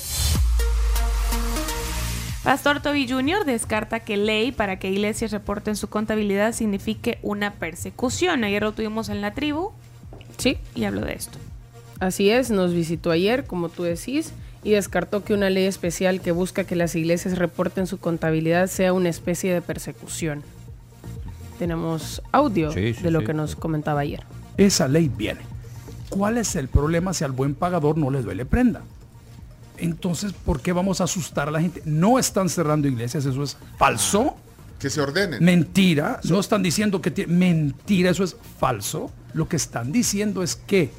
Pastor 2.43 2.81
Toby 2.81 3.07
Jr. 3.07 3.45
descarta 3.45 3.99
que 4.01 4.17
ley 4.17 4.51
para 4.51 4.77
que 4.79 4.89
iglesias 4.89 5.31
reporten 5.31 5.75
su 5.75 5.87
contabilidad 5.87 6.53
signifique 6.53 7.19
una 7.21 7.51
persecución. 7.53 8.43
Ayer 8.43 8.63
lo 8.63 8.73
tuvimos 8.73 9.09
en 9.09 9.21
la 9.21 9.33
tribu. 9.33 9.71
Sí. 10.37 10.57
Y 10.75 10.85
habló 10.85 11.01
de 11.01 11.13
esto. 11.13 11.37
Así 11.99 12.29
es, 12.31 12.49
nos 12.49 12.73
visitó 12.73 13.11
ayer, 13.11 13.45
como 13.45 13.69
tú 13.69 13.83
decís, 13.83 14.33
y 14.63 14.71
descartó 14.71 15.23
que 15.23 15.33
una 15.33 15.49
ley 15.49 15.65
especial 15.65 16.19
que 16.19 16.31
busca 16.31 16.65
que 16.65 16.75
las 16.75 16.95
iglesias 16.95 17.37
reporten 17.37 17.87
su 17.87 17.97
contabilidad 17.99 18.67
sea 18.67 18.91
una 18.91 19.09
especie 19.09 19.53
de 19.53 19.61
persecución. 19.61 20.43
Tenemos 21.59 22.21
audio 22.33 22.71
Sí, 22.73 22.93
sí, 22.93 23.03
de 23.03 23.11
lo 23.11 23.19
sí. 23.21 23.27
que 23.27 23.33
nos 23.33 23.55
comentaba 23.55 24.01
ayer. 24.01 24.23
Esa 24.57 24.87
ley 24.89 25.09
viene. 25.15 25.41
¿Cuál 26.13 26.37
es 26.37 26.55
el 26.55 26.67
problema 26.67 27.13
si 27.13 27.23
al 27.23 27.31
buen 27.31 27.55
pagador 27.55 27.97
no 27.97 28.09
le 28.09 28.21
duele 28.21 28.45
prenda? 28.45 28.81
Entonces, 29.77 30.33
¿por 30.33 30.61
qué 30.61 30.71
vamos 30.71 31.01
a 31.01 31.05
asustar 31.05 31.47
a 31.47 31.51
la 31.51 31.61
gente? 31.61 31.81
No 31.85 32.19
están 32.19 32.49
cerrando 32.49 32.87
iglesias, 32.87 33.25
eso 33.25 33.43
es 33.43 33.57
falso. 33.77 34.35
Que 34.79 34.89
se 34.89 35.01
ordenen. 35.01 35.43
Mentira. 35.43 36.19
No 36.25 36.39
están 36.39 36.61
diciendo 36.61 37.01
que. 37.01 37.27
Mentira, 37.27 38.11
eso 38.11 38.23
es 38.23 38.35
falso. 38.59 39.11
Lo 39.33 39.47
que 39.47 39.55
están 39.55 39.91
diciendo 39.91 40.43
es 40.43 40.55
que 40.55 40.91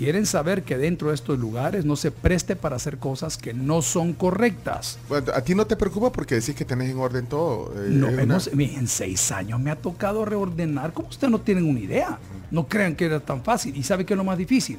quieren 0.00 0.24
saber 0.24 0.62
que 0.62 0.78
dentro 0.78 1.08
de 1.08 1.14
estos 1.14 1.38
lugares 1.38 1.84
no 1.84 1.94
se 1.94 2.10
preste 2.10 2.56
para 2.56 2.76
hacer 2.76 2.96
cosas 2.96 3.36
que 3.36 3.52
no 3.52 3.82
son 3.82 4.14
correctas. 4.14 4.98
Bueno, 5.10 5.30
a 5.34 5.42
ti 5.42 5.54
no 5.54 5.66
te 5.66 5.76
preocupa 5.76 6.10
porque 6.10 6.36
decís 6.36 6.54
que 6.54 6.64
tenés 6.64 6.88
en 6.90 6.96
orden 6.98 7.26
todo. 7.26 7.70
eh, 7.76 7.88
No, 7.90 8.06
una- 8.08 8.22
hemos- 8.22 8.46
en 8.48 8.88
seis 8.88 9.30
años 9.30 9.60
me 9.60 9.70
ha 9.70 9.76
tocado 9.76 10.24
reordenar, 10.24 10.94
como 10.94 11.08
ustedes 11.10 11.30
no 11.30 11.38
tienen 11.42 11.64
una 11.68 11.80
idea. 11.80 12.18
No 12.50 12.66
crean 12.66 12.96
que 12.96 13.04
era 13.04 13.20
tan 13.20 13.42
fácil. 13.44 13.76
¿Y 13.76 13.82
sabe 13.82 14.06
qué 14.06 14.14
es 14.14 14.16
lo 14.16 14.24
más 14.24 14.38
difícil? 14.38 14.78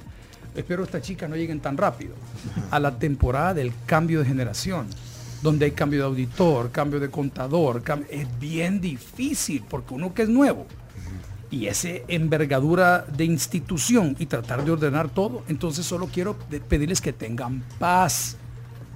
Espero 0.55 0.83
estas 0.83 1.03
chicas 1.03 1.29
no 1.29 1.35
lleguen 1.35 1.59
tan 1.59 1.77
rápido. 1.77 2.15
A 2.71 2.79
la 2.79 2.97
temporada 2.97 3.53
del 3.53 3.71
cambio 3.85 4.21
de 4.21 4.25
generación, 4.25 4.87
donde 5.43 5.65
hay 5.65 5.71
cambio 5.71 5.99
de 5.99 6.05
auditor, 6.05 6.71
cambio 6.71 6.99
de 6.99 7.11
contador. 7.11 7.83
cam- 7.83 8.05
es 8.09 8.25
bien 8.39 8.81
difícil 8.81 9.63
porque 9.69 9.93
uno 9.93 10.15
que 10.15 10.23
es 10.23 10.29
nuevo 10.29 10.65
y 11.51 11.67
ese 11.67 12.05
envergadura 12.07 13.05
de 13.05 13.25
institución 13.25 14.15
y 14.17 14.25
tratar 14.25 14.63
de 14.63 14.71
ordenar 14.71 15.09
todo, 15.09 15.43
entonces 15.49 15.85
solo 15.85 16.07
quiero 16.07 16.37
pedirles 16.69 17.01
que 17.01 17.11
tengan 17.11 17.61
paz. 17.77 18.37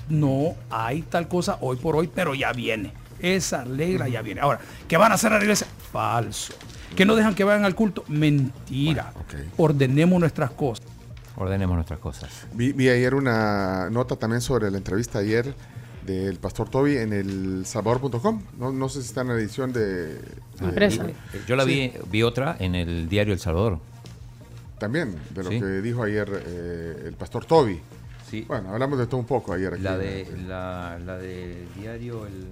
No 0.08 0.56
hay 0.70 1.02
tal 1.02 1.28
cosa 1.28 1.58
hoy 1.62 1.76
por 1.76 1.96
hoy, 1.98 2.10
pero 2.14 2.34
ya 2.34 2.54
viene. 2.54 2.94
Esa 3.20 3.62
alegra 3.62 4.08
ya 4.08 4.22
viene. 4.22 4.42
Ahora, 4.42 4.60
¿que 4.88 4.98
van 4.98 5.12
a 5.12 5.16
hacer 5.16 5.34
a 5.34 5.38
la 5.38 5.44
iglesia? 5.44 5.68
Falso. 5.92 6.54
¿Que 6.96 7.06
no 7.06 7.16
dejan 7.16 7.36
que 7.36 7.44
vayan 7.44 7.66
al 7.66 7.76
culto? 7.76 8.06
Mentira. 8.08 9.12
Ordenemos 9.58 10.20
nuestras 10.20 10.52
cosas. 10.52 10.86
Ordenemos 11.36 11.76
nuestras 11.76 12.00
cosas. 12.00 12.48
Vi, 12.54 12.72
vi 12.72 12.88
ayer 12.88 13.14
una 13.14 13.90
nota 13.90 14.16
también 14.16 14.42
sobre 14.42 14.72
la 14.72 14.78
entrevista 14.78 15.20
ayer 15.20 15.54
del 16.06 16.38
pastor 16.38 16.70
Toby 16.70 16.98
en 16.98 17.14
el 17.14 17.66
salvador.com. 17.66 18.42
No, 18.60 18.72
no 18.72 18.90
sé 18.90 19.02
si 19.02 19.08
está 19.08 19.22
en 19.22 19.28
la 19.30 19.34
edición 19.36 19.72
de... 19.74 20.16
de- 20.16 20.20
Eh, 20.62 21.10
Yo 21.48 21.56
la 21.56 21.64
Sí, 21.64 21.70
vi, 21.70 21.94
vi 22.12 22.24
otra 22.24 22.56
en 22.60 22.76
el 22.76 23.08
diario 23.10 23.34
El 23.34 23.40
Salvador. 23.40 23.80
También, 24.80 25.16
de 25.34 25.44
lo 25.44 25.50
Sí. 25.50 25.60
que 25.60 25.66
dijo 25.82 26.04
ayer 26.04 26.28
eh, 26.46 27.04
el 27.08 27.14
pastor 27.14 27.46
Toby. 27.46 27.80
Sí. 28.30 28.44
Bueno, 28.48 28.70
hablamos 28.72 29.00
de 29.00 29.08
todo 29.08 29.18
un 29.20 29.26
poco 29.26 29.54
ayer. 29.54 29.74
Aquí. 29.74 29.84
La 29.84 29.98
de 29.98 30.28
la, 30.48 31.00
la 31.06 31.18
de 31.18 31.66
diario 31.80 32.26
el 32.28 32.46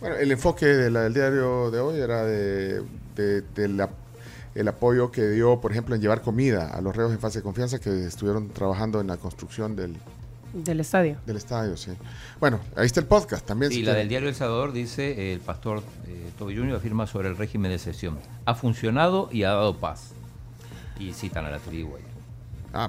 Bueno, 0.00 0.16
el 0.16 0.30
enfoque 0.32 0.66
de 0.66 0.90
la- 0.90 1.02
del 1.02 1.14
diario 1.14 1.70
de 1.70 1.80
hoy 1.80 1.98
era 2.00 2.24
de, 2.24 2.82
de- 3.16 3.42
de 3.42 3.68
la- 3.68 3.90
el 4.54 4.68
apoyo 4.68 5.10
que 5.10 5.26
dio, 5.28 5.60
por 5.60 5.72
ejemplo, 5.72 5.94
en 5.94 6.00
llevar 6.02 6.20
comida 6.22 6.68
a 6.68 6.80
los 6.80 6.94
reos 6.94 7.10
en 7.12 7.18
fase 7.18 7.38
de 7.38 7.42
confianza 7.42 7.78
que 7.78 8.04
estuvieron 8.04 8.48
trabajando 8.50 9.00
en 9.00 9.06
la 9.06 9.16
construcción 9.16 9.74
del, 9.76 9.96
Del 10.52 10.80
estadio. 10.80 11.16
del 11.26 11.36
estadio. 11.36 11.76
Sí. 11.76 11.92
Bueno, 12.38 12.60
ahí 12.76 12.86
está 12.86 13.00
el 13.00 13.06
podcast 13.06 13.46
también. 13.46 13.72
Y 13.72 13.76
si 13.76 13.82
la 13.82 13.94
del 13.94 14.08
diario 14.08 14.28
El 14.28 14.34
Salvador 14.34 14.72
dice, 14.72 15.32
el 15.32 15.40
pastor 15.40 15.82
eh, 16.06 16.30
Toby 16.38 16.56
Jr. 16.56 16.76
afirma 16.76 17.06
sobre 17.06 17.28
el 17.28 17.36
régimen 17.36 17.70
de 17.70 17.78
sesión. 17.78 18.18
Ha 18.44 18.54
funcionado 18.54 19.28
y 19.32 19.44
ha 19.44 19.50
dado 19.50 19.78
paz. 19.78 20.10
Y 20.98 21.12
citan 21.14 21.46
a 21.46 21.50
la 21.50 21.58
tribu 21.58 21.96
ahí. 21.96 22.02
Ah, 22.74 22.88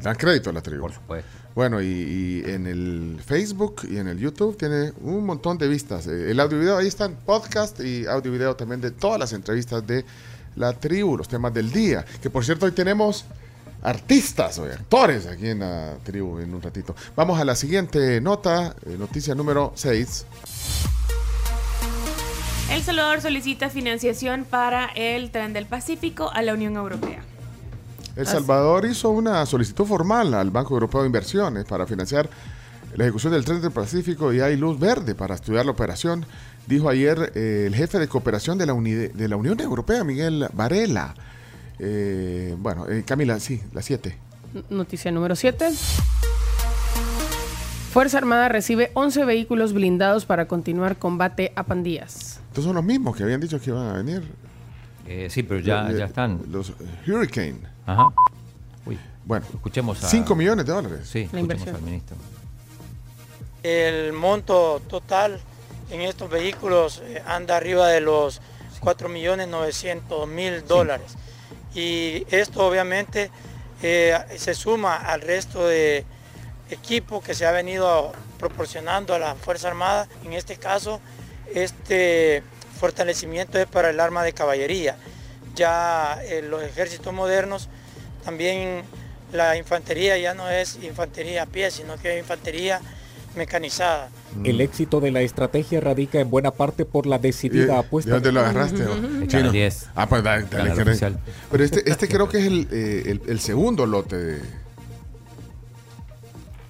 dan 0.00 0.16
crédito 0.16 0.50
a 0.50 0.52
la 0.52 0.60
tribu. 0.62 0.82
Por 0.82 0.92
supuesto. 0.92 1.28
Bueno, 1.54 1.80
y, 1.82 1.86
y 1.86 2.42
en 2.50 2.66
el 2.66 3.20
Facebook 3.24 3.82
y 3.88 3.96
en 3.98 4.08
el 4.08 4.18
YouTube 4.18 4.56
tiene 4.56 4.92
un 5.00 5.24
montón 5.24 5.58
de 5.58 5.68
vistas. 5.68 6.06
Eh, 6.06 6.30
El 6.30 6.40
audio 6.40 6.56
y 6.56 6.60
video, 6.60 6.76
ahí 6.78 6.86
están 6.86 7.14
podcast 7.26 7.80
y 7.80 8.06
audio 8.06 8.30
y 8.32 8.38
video 8.38 8.56
también 8.56 8.80
de 8.80 8.90
todas 8.90 9.18
las 9.20 9.32
entrevistas 9.32 9.86
de 9.86 10.04
la 10.56 10.72
tribu, 10.72 11.16
los 11.16 11.28
temas 11.28 11.52
del 11.54 11.70
día. 11.70 12.04
Que 12.22 12.30
por 12.30 12.44
cierto, 12.44 12.66
hoy 12.66 12.72
tenemos 12.72 13.24
artistas, 13.82 14.58
o 14.58 14.64
actores 14.64 15.26
aquí 15.26 15.48
en 15.48 15.60
la 15.60 15.96
tribu 16.02 16.38
en 16.38 16.54
un 16.54 16.62
ratito. 16.62 16.94
Vamos 17.16 17.40
a 17.40 17.44
la 17.44 17.54
siguiente 17.54 18.20
nota, 18.20 18.74
eh, 18.86 18.96
noticia 18.98 19.34
número 19.34 19.72
6. 19.74 20.26
El 22.70 22.82
Salvador 22.82 23.20
solicita 23.20 23.68
financiación 23.68 24.44
para 24.48 24.86
el 24.94 25.30
tren 25.30 25.52
del 25.52 25.66
Pacífico 25.66 26.30
a 26.32 26.42
la 26.42 26.54
Unión 26.54 26.76
Europea. 26.76 27.22
El 28.16 28.26
Salvador 28.26 28.84
hizo 28.84 29.10
una 29.10 29.44
solicitud 29.46 29.84
formal 29.86 30.34
al 30.34 30.50
Banco 30.50 30.74
Europeo 30.74 31.00
de 31.00 31.06
Inversiones 31.06 31.64
para 31.64 31.86
financiar 31.86 32.28
la 32.94 33.04
ejecución 33.04 33.32
del 33.32 33.44
tren 33.44 33.60
del 33.60 33.70
Pacífico 33.70 34.32
y 34.32 34.40
hay 34.40 34.56
luz 34.56 34.78
verde 34.78 35.14
para 35.14 35.34
estudiar 35.34 35.64
la 35.64 35.72
operación, 35.72 36.26
dijo 36.66 36.88
ayer 36.88 37.32
eh, 37.34 37.64
el 37.66 37.74
jefe 37.74 37.98
de 37.98 38.08
cooperación 38.08 38.58
de 38.58 38.66
la, 38.66 38.74
de 38.74 39.28
la 39.28 39.36
Unión 39.36 39.58
Europea, 39.60 40.04
Miguel 40.04 40.46
Varela. 40.52 41.14
Eh, 41.84 42.54
bueno, 42.58 42.88
eh, 42.88 43.02
Camila, 43.04 43.40
sí, 43.40 43.60
la 43.72 43.82
7. 43.82 44.16
N- 44.54 44.64
Noticia 44.70 45.10
número 45.10 45.34
7. 45.34 45.68
Fuerza 47.92 48.18
Armada 48.18 48.48
recibe 48.48 48.92
11 48.94 49.24
vehículos 49.24 49.72
blindados 49.72 50.24
para 50.24 50.46
continuar 50.46 50.96
combate 50.96 51.52
a 51.56 51.64
pandillas. 51.64 52.38
Estos 52.48 52.64
son 52.64 52.76
los 52.76 52.84
mismos 52.84 53.16
que 53.16 53.24
habían 53.24 53.40
dicho 53.40 53.60
que 53.60 53.70
iban 53.70 53.88
a 53.88 53.94
venir. 53.94 54.22
Eh, 55.08 55.26
sí, 55.28 55.42
pero 55.42 55.58
ya, 55.60 55.90
ya 55.90 56.04
están. 56.04 56.40
Los 56.50 56.72
Hurricane. 57.06 57.56
Ajá. 57.84 58.08
Uy. 58.86 58.96
Bueno, 59.24 59.44
escuchemos 59.52 60.02
a... 60.04 60.08
5 60.08 60.34
millones 60.36 60.64
de 60.64 60.72
dólares. 60.72 61.00
Sí, 61.10 61.28
La 61.32 61.40
inversión. 61.40 61.74
al 61.74 61.82
ministro. 61.82 62.16
El 63.64 64.12
monto 64.12 64.80
total 64.88 65.40
en 65.90 66.00
estos 66.02 66.30
vehículos 66.30 67.02
eh, 67.04 67.20
anda 67.26 67.56
arriba 67.56 67.88
de 67.88 68.00
los 68.00 68.40
4.900.000 68.80 70.62
dólares. 70.62 71.16
Y 71.74 72.26
esto 72.30 72.66
obviamente 72.66 73.30
eh, 73.82 74.18
se 74.36 74.54
suma 74.54 74.96
al 74.96 75.20
resto 75.20 75.66
de 75.66 76.04
equipo 76.70 77.22
que 77.22 77.34
se 77.34 77.46
ha 77.46 77.52
venido 77.52 78.12
proporcionando 78.38 79.14
a 79.14 79.18
la 79.18 79.34
Fuerza 79.34 79.68
Armada. 79.68 80.08
En 80.24 80.32
este 80.32 80.56
caso, 80.56 81.00
este 81.54 82.42
fortalecimiento 82.78 83.58
es 83.58 83.66
para 83.66 83.90
el 83.90 84.00
arma 84.00 84.22
de 84.24 84.32
caballería. 84.32 84.96
Ya 85.54 86.18
eh, 86.24 86.42
los 86.42 86.62
ejércitos 86.62 87.12
modernos, 87.12 87.68
también 88.24 88.82
la 89.32 89.56
infantería 89.56 90.16
ya 90.18 90.34
no 90.34 90.48
es 90.50 90.78
infantería 90.82 91.44
a 91.44 91.46
pie, 91.46 91.70
sino 91.70 91.96
que 91.96 92.14
es 92.14 92.18
infantería 92.18 92.80
mecanizada. 93.34 94.10
El 94.44 94.60
éxito 94.60 95.00
de 95.00 95.10
la 95.10 95.20
estrategia 95.20 95.80
radica 95.80 96.18
en 96.20 96.30
buena 96.30 96.50
parte 96.52 96.84
por 96.84 97.06
la 97.06 97.18
decidida 97.18 97.74
¿De- 97.74 97.78
apuesta. 97.80 98.10
¿De 98.10 98.14
dónde 98.16 98.32
lo 98.32 98.40
agarraste? 98.40 98.84
Chino. 99.26 99.52
10. 99.52 99.90
Ah, 99.94 100.08
pues 100.08 100.22
dale, 100.22 100.46
dale, 100.50 100.72
que-. 100.74 101.14
Pero 101.50 101.64
este, 101.64 101.90
este 101.90 102.08
creo 102.08 102.28
que 102.28 102.38
es 102.38 102.46
el, 102.46 102.68
eh, 102.70 103.02
el- 103.06 103.22
el 103.28 103.40
segundo 103.40 103.84
lote 103.86 104.16
de. 104.16 104.40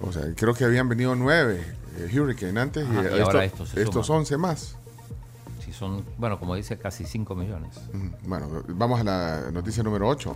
O 0.01 0.11
sea, 0.11 0.23
creo 0.35 0.53
que 0.53 0.65
habían 0.65 0.89
venido 0.89 1.15
nueve 1.15 1.63
eh, 1.97 2.19
Hurricane 2.19 2.59
antes 2.59 2.85
Ajá, 2.85 3.03
y, 3.13 3.17
y 3.17 3.19
ahora 3.21 3.45
estos 3.45 3.69
se 3.69 3.81
estos. 3.81 4.09
11 4.09 4.37
más. 4.37 4.75
Sí, 5.63 5.71
son, 5.71 6.03
bueno, 6.17 6.39
como 6.39 6.55
dice, 6.55 6.77
casi 6.77 7.05
5 7.05 7.33
millones. 7.35 7.77
Ujú. 7.93 8.09
Bueno, 8.23 8.63
vamos 8.67 8.99
a 8.99 9.03
la 9.05 9.51
noticia 9.51 9.81
número 9.83 10.09
8. 10.09 10.33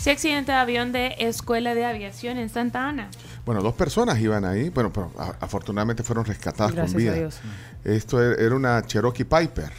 Se 0.00 0.10
accidente 0.10 0.50
de 0.52 0.58
avión 0.58 0.90
de 0.92 1.14
Escuela 1.20 1.74
de 1.76 1.84
Aviación 1.84 2.36
en 2.36 2.48
Santa 2.48 2.88
Ana. 2.88 3.08
Bueno, 3.44 3.60
dos 3.62 3.74
personas 3.74 4.18
iban 4.20 4.44
ahí, 4.44 4.68
bueno, 4.70 4.92
pero 4.92 5.10
a- 5.18 5.34
afortunadamente 5.40 6.02
fueron 6.02 6.24
rescatadas 6.24 6.72
Gracias 6.74 6.92
con 6.92 7.00
a 7.00 7.04
vida. 7.04 7.14
Dios. 7.14 7.40
Esto 7.84 8.20
er- 8.22 8.38
era 8.40 8.54
una 8.54 8.82
Cherokee 8.82 9.24
Piper. 9.24 9.70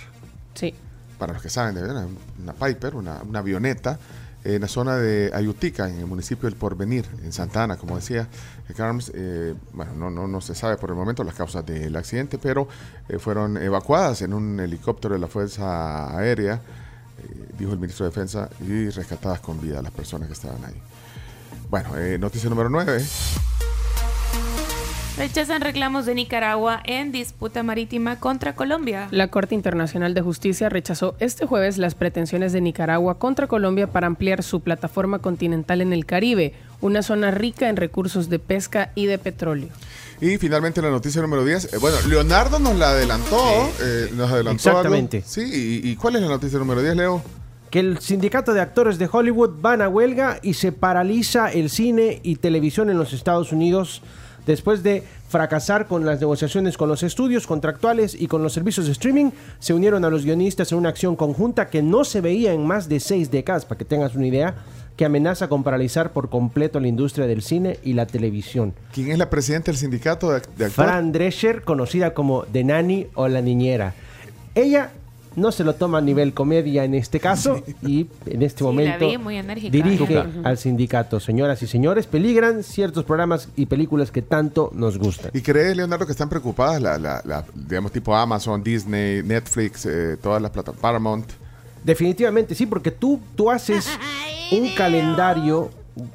Sí. 0.54 0.74
Para 1.18 1.34
los 1.34 1.42
que 1.42 1.50
saben, 1.50 1.76
de 1.76 1.82
verdad, 1.82 2.06
una 2.42 2.54
Piper, 2.54 2.96
una, 2.96 3.22
una 3.22 3.40
avioneta 3.40 3.98
en 4.44 4.60
la 4.62 4.68
zona 4.68 4.98
de 4.98 5.32
Ayutica, 5.34 5.88
en 5.88 6.00
el 6.00 6.06
municipio 6.06 6.50
del 6.50 6.58
Porvenir, 6.58 7.06
en 7.24 7.32
Santa 7.32 7.64
Ana, 7.64 7.78
como 7.78 7.96
decía 7.96 8.28
eh, 8.68 8.74
Carms. 8.74 9.10
eh, 9.16 9.54
bueno, 9.72 9.94
no, 9.94 10.10
no, 10.10 10.28
no 10.28 10.42
se 10.42 10.54
sabe 10.54 10.76
por 10.76 10.90
el 10.90 10.98
momento 10.98 11.24
las 11.24 11.34
causas 11.36 11.66
del 11.66 11.96
accidente, 11.96 12.38
pero 12.38 12.68
eh, 13.08 13.20
fueron 13.20 13.56
evacuadas 13.56 14.22
en 14.22 14.34
un 14.34 14.60
helicóptero 14.60 15.14
de 15.14 15.22
la 15.22 15.28
Fuerza 15.28 16.18
Aérea, 16.18 16.56
eh, 16.56 17.48
dijo 17.58 17.72
el 17.72 17.80
ministro 17.80 18.04
de 18.06 18.10
Defensa, 18.10 18.50
y 18.60 18.90
rescatadas 18.90 19.40
con 19.40 19.62
vida 19.62 19.82
las 19.82 19.94
personas 19.94 20.28
que 20.28 20.34
estaban 20.34 20.66
ahí. 20.66 20.76
Bueno, 21.70 21.98
eh, 21.98 22.18
noticia 22.20 22.50
número 22.50 22.70
9. 22.70 23.02
Rechazan 25.16 25.62
reclamos 25.62 26.08
de 26.08 26.16
Nicaragua 26.16 26.82
en 26.86 27.12
disputa 27.12 27.62
marítima 27.62 28.20
contra 28.20 28.56
Colombia. 28.56 29.08
La 29.12 29.28
Corte 29.28 29.54
Internacional 29.54 30.16
de 30.16 30.22
Justicia 30.22 30.70
rechazó 30.70 31.16
este 31.20 31.46
jueves 31.46 31.78
las 31.78 31.94
pretensiones 31.94 32.52
de 32.52 32.62
Nicaragua 32.62 33.20
contra 33.20 33.46
Colombia 33.46 33.86
para 33.86 34.08
ampliar 34.08 34.42
su 34.42 34.62
plataforma 34.62 35.20
continental 35.20 35.82
en 35.82 35.94
el 35.94 36.08
Caribe, 36.08 36.56
una 36.82 37.04
zona 37.04 37.30
rica 37.30 37.70
en 37.70 37.76
recursos 37.76 38.28
de 38.30 38.40
pesca 38.40 38.92
y 38.96 39.06
de 39.06 39.20
petróleo. 39.20 39.70
Y 40.20 40.40
finalmente 40.40 40.82
la 40.82 40.90
noticia 40.90 41.22
número 41.22 41.46
10. 41.46 41.74
eh, 41.74 41.78
bueno, 41.78 41.98
Leonardo 42.08 42.58
nos 42.58 42.76
la 42.76 42.90
adelantó. 42.90 43.38
eh, 43.84 44.10
nos 44.16 44.32
adelantó 44.32 44.70
algo. 44.70 44.80
Exactamente. 44.80 45.24
Sí, 45.24 45.42
y, 45.84 45.90
y 45.92 45.96
cuál 45.96 46.16
es 46.16 46.24
la 46.24 46.28
noticia 46.30 46.58
número 46.58 46.82
10, 46.82 46.96
Leo? 46.96 47.22
Que 47.70 47.80
el 47.82 48.00
sindicato 48.00 48.54
de 48.54 48.62
actores 48.62 48.98
de 48.98 49.08
Hollywood 49.12 49.62
van 49.62 49.84
a 49.84 49.90
huelga 49.90 50.40
y 50.42 50.56
se 50.56 50.72
paraliza 50.72 51.52
el 51.52 51.70
cine 51.70 52.20
y 52.24 52.38
televisión 52.38 52.90
en 52.90 52.98
los 52.98 53.14
Estados 53.14 53.52
Unidos 53.52 54.02
después 54.46 54.84
de 54.84 55.04
fracasar 55.30 55.88
con 55.88 56.06
las 56.06 56.20
negociaciones 56.20 56.78
con 56.78 56.90
los 56.90 57.04
estudios 57.04 57.48
contractuales 57.48 58.16
y 58.20 58.28
con 58.28 58.44
los 58.44 58.54
servicios 58.54 58.86
de 58.86 58.92
streaming. 58.92 59.32
Se 59.60 59.74
unieron 59.74 60.06
a 60.06 60.10
los 60.10 60.26
guionistas 60.26 60.72
en 60.72 60.78
una 60.78 60.90
acción 60.90 61.16
conjunta 61.16 61.70
que 61.70 61.82
no 61.82 62.04
se 62.04 62.22
veía 62.22 62.54
en 62.54 62.66
más 62.66 62.90
de 62.90 63.00
seis 63.00 63.32
décadas, 63.32 63.66
para 63.66 63.78
que 63.78 63.86
tengas 63.86 64.16
una 64.16 64.28
idea, 64.28 64.56
que 64.96 65.06
amenaza 65.06 65.48
con 65.48 65.64
paralizar 65.64 66.12
por 66.12 66.30
completo 66.30 66.80
la 66.80 66.88
industria 66.88 67.26
del 67.26 67.42
cine 67.42 67.80
y 67.84 67.94
la 67.94 68.06
televisión. 68.06 68.74
¿Quién 68.94 69.12
es 69.12 69.18
la 69.18 69.30
presidenta 69.30 69.72
del 69.72 69.78
sindicato 69.78 70.28
de, 70.28 70.34
de 70.34 70.40
actores? 70.40 70.74
Fran 70.74 71.12
Drescher, 71.12 71.64
conocida 71.64 72.14
como 72.14 72.44
The 72.52 72.64
Nanny 72.64 73.08
o 73.16 73.28
la 73.28 73.42
niñera. 73.42 73.96
Ella 74.54 74.92
no 75.36 75.52
se 75.52 75.64
lo 75.64 75.74
toma 75.76 75.98
a 75.98 76.02
nivel 76.02 76.34
comedia 76.34 76.84
en 76.84 76.94
este 76.94 77.20
caso 77.20 77.64
y 77.82 78.08
en 78.26 78.42
este 78.44 78.64
momento 78.64 79.06
dirige 79.72 80.24
al 80.44 80.58
sindicato. 80.58 81.20
Señoras 81.20 81.62
y 81.64 81.68
señores, 81.68 82.06
peligran 82.08 82.64
ciertos 82.64 83.04
programas 83.04 83.50
y 83.56 83.66
películas 83.66 84.12
que 84.12 84.22
tanto 84.22 84.72
nos 84.74 84.98
gustan. 84.98 85.32
¿Y 85.34 85.42
crees, 85.42 85.76
Leonardo, 85.76 86.06
que 86.06 86.12
están 86.12 86.30
preocupadas, 86.30 86.82
la, 86.82 86.98
la- 86.98 87.22
la- 87.26 87.46
digamos, 87.54 87.92
tipo 87.92 88.16
Amazon, 88.16 88.64
Disney, 88.64 89.24
Netflix, 89.24 89.86
eh, 89.86 90.18
todas 90.22 90.42
las 90.42 90.52
plataformas, 90.52 90.82
Paramount? 90.82 91.26
Definitivamente 91.84 92.56
sí, 92.56 92.66
porque 92.66 92.92
tú, 92.92 93.20
tú 93.36 93.50
haces 93.52 93.88
un 94.52 94.70
calendario 94.76 95.70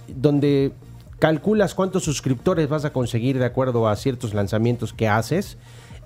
donde 0.09 0.73
calculas 1.19 1.75
cuántos 1.75 2.05
suscriptores 2.05 2.69
vas 2.69 2.85
a 2.85 2.91
conseguir 2.91 3.39
de 3.39 3.45
acuerdo 3.45 3.89
a 3.89 3.97
ciertos 3.97 4.35
lanzamientos 4.35 4.93
que 4.93 5.09
haces 5.09 5.57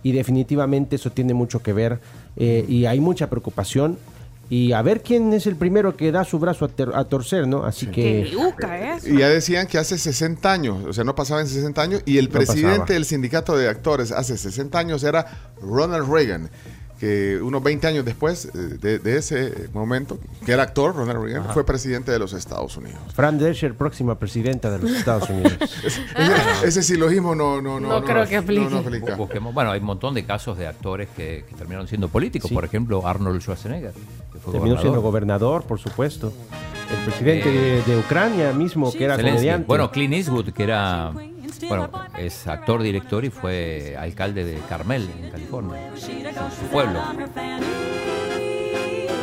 y 0.03 0.13
definitivamente 0.13 0.97
eso 0.97 1.11
tiene 1.11 1.35
mucho 1.35 1.63
que 1.63 1.73
ver 1.73 2.01
eh, 2.37 2.65
y 2.69 2.87
hay 2.87 3.01
mucha 3.01 3.29
preocupación 3.31 3.99
y 4.51 4.73
a 4.73 4.83
ver 4.83 5.03
quién 5.03 5.33
es 5.33 5.47
el 5.47 5.57
primero 5.57 5.97
que 5.97 6.13
da 6.13 6.25
su 6.25 6.39
brazo 6.39 6.67
a, 6.67 6.69
ter- 6.69 6.95
a 6.95 7.05
torcer, 7.05 7.47
¿no? 7.49 7.65
Así 7.65 7.87
Qué 7.87 7.93
que... 8.25 8.31
yuca 8.33 8.97
eso. 8.97 9.09
Y 9.09 9.17
ya 9.19 9.29
decían 9.31 9.67
que 9.67 9.79
hace 9.79 9.97
60 9.97 10.53
años, 10.53 10.85
o 10.87 10.93
sea, 10.93 11.05
no 11.05 11.15
pasaba 11.15 11.41
en 11.41 11.47
60 11.47 11.81
años, 11.81 12.03
y 12.05 12.19
el 12.19 12.27
No 12.27 12.33
presidente 12.33 12.71
pasaba. 12.81 12.93
del 12.95 13.05
sindicato 13.07 13.57
de 13.57 13.69
actores 13.69 14.13
hace 14.13 14.37
60 14.37 14.79
años 14.79 15.05
era 15.05 15.25
Ronald 15.63 16.07
Reagan, 16.13 16.51
que 17.03 17.41
unos 17.43 17.61
20 17.65 17.85
años 17.89 18.05
después 18.05 18.45
eh, 18.45 18.51
de, 18.81 19.01
de 19.01 19.17
ese 19.19 19.69
momento, 19.75 20.21
que 20.47 20.53
era 20.53 20.63
actor, 20.63 20.95
Ronald 20.95 21.21
Reagan, 21.25 21.43
Ajá. 21.43 21.53
fue 21.53 21.67
presidente 21.67 22.13
de 22.13 22.19
los 22.21 22.33
Estados 22.33 22.77
Unidos. 22.77 23.01
Fran 23.13 23.39
Drescher, 23.41 23.75
próxima 23.75 24.17
presidenta 24.21 24.71
de 24.71 24.79
los 24.79 24.91
Estados 24.97 25.29
Unidos. 25.29 25.53
Ese, 25.85 26.01
ese 26.69 26.83
silogismo 26.85 27.35
no, 27.35 27.61
no, 27.61 27.81
no, 27.81 27.89
No 27.89 28.05
creo 28.05 28.25
que 28.29 28.37
aplique. 28.37 28.63
no, 28.63 28.71
no 28.71 28.79
aplica. 28.79 29.17
Bu- 29.17 29.27
busquemos- 29.27 29.53
bueno, 29.53 29.73
hay 29.73 29.81
un 29.81 29.87
montón 29.87 30.15
de 30.15 30.25
casos 30.25 30.57
de 30.57 30.69
actores 30.69 31.09
que, 31.17 31.45
que 31.49 31.57
terminaron 31.57 31.89
siendo 31.89 32.09
políticos. 32.09 32.49
Sí. 32.49 32.55
Por 32.55 32.65
ejemplo, 32.65 33.05
Arnold 33.05 33.41
Schwarzenegger. 33.43 33.93
Que 34.33 34.39
fue 34.39 34.53
Terminó 34.53 34.81
siendo 34.81 35.03
gobernador. 35.03 35.03
gobernador, 35.03 35.63
por 35.65 35.81
supuesto. 35.81 36.33
El 36.89 37.05
presidente 37.05 37.49
Eh, 37.49 37.83
de, 37.85 37.93
de 37.95 37.99
Ucrania 37.99 38.53
mismo, 38.53 38.93
que 38.93 39.03
era 39.05 39.17
Zelensky. 39.17 39.39
comediante. 39.39 39.67
Bueno, 39.67 39.91
Clint 39.91 40.15
Eastwood, 40.15 40.51
que 40.53 40.63
era. 40.63 41.13
Bueno, 41.69 41.91
es 42.19 42.47
actor, 42.47 42.83
director 42.83 43.25
y 43.25 43.31
fue 43.31 43.97
alcalde 43.99 44.45
de 44.45 44.59
Carmel, 44.69 45.09
en 45.23 45.31
California. 45.31 45.91
Su, 45.95 46.07
su 46.07 46.67
pueblo. 46.71 47.01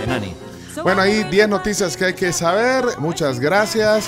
De 0.01 0.07
Nani. 0.07 0.33
Bueno, 0.83 1.01
ahí 1.01 1.23
10 1.25 1.49
noticias 1.49 1.97
que 1.97 2.05
hay 2.05 2.13
que 2.13 2.31
saber. 2.31 2.85
Muchas 2.99 3.39
gracias. 3.39 4.07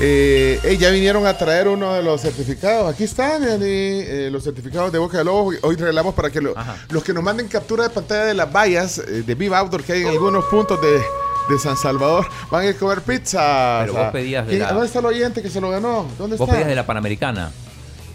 Eh, 0.00 0.76
ya 0.80 0.90
vinieron 0.90 1.24
a 1.26 1.36
traer 1.38 1.68
uno 1.68 1.94
de 1.94 2.02
los 2.02 2.20
certificados. 2.20 2.92
Aquí 2.92 3.04
están 3.04 3.42
Yanni, 3.44 3.64
eh, 3.66 4.28
los 4.30 4.42
certificados 4.42 4.90
de 4.92 4.98
Boca 4.98 5.18
de 5.18 5.24
Lobo. 5.24 5.52
Hoy 5.62 5.76
regalamos 5.76 6.14
para 6.14 6.30
que 6.30 6.40
lo- 6.40 6.54
los 6.90 7.02
que 7.04 7.12
nos 7.12 7.22
manden 7.22 7.46
captura 7.48 7.84
de 7.84 7.90
pantalla 7.90 8.24
de 8.24 8.34
las 8.34 8.52
vallas 8.52 8.98
eh, 8.98 9.22
de 9.24 9.34
Viva 9.34 9.58
Outdoor 9.58 9.82
que 9.84 9.92
hay 9.92 10.02
en 10.02 10.08
algunos 10.08 10.44
puntos 10.46 10.80
de, 10.80 11.00
de 11.48 11.58
San 11.58 11.76
Salvador 11.76 12.26
van 12.50 12.66
a 12.68 12.72
comer 12.74 13.00
pizza. 13.02 13.80
Pero 13.82 13.94
vos 13.94 14.12
pedías 14.12 14.44
de 14.46 14.50
¿Quién- 14.52 14.62
la- 14.62 14.72
¿Dónde 14.72 14.86
está 14.86 14.98
el 15.00 15.06
oyente 15.06 15.42
que 15.42 15.50
se 15.50 15.60
lo 15.60 15.70
ganó? 15.70 16.06
¿Dónde 16.18 16.36
Vos 16.36 16.46
está? 16.46 16.52
pedías 16.52 16.68
de 16.68 16.74
la 16.74 16.86
Panamericana. 16.86 17.50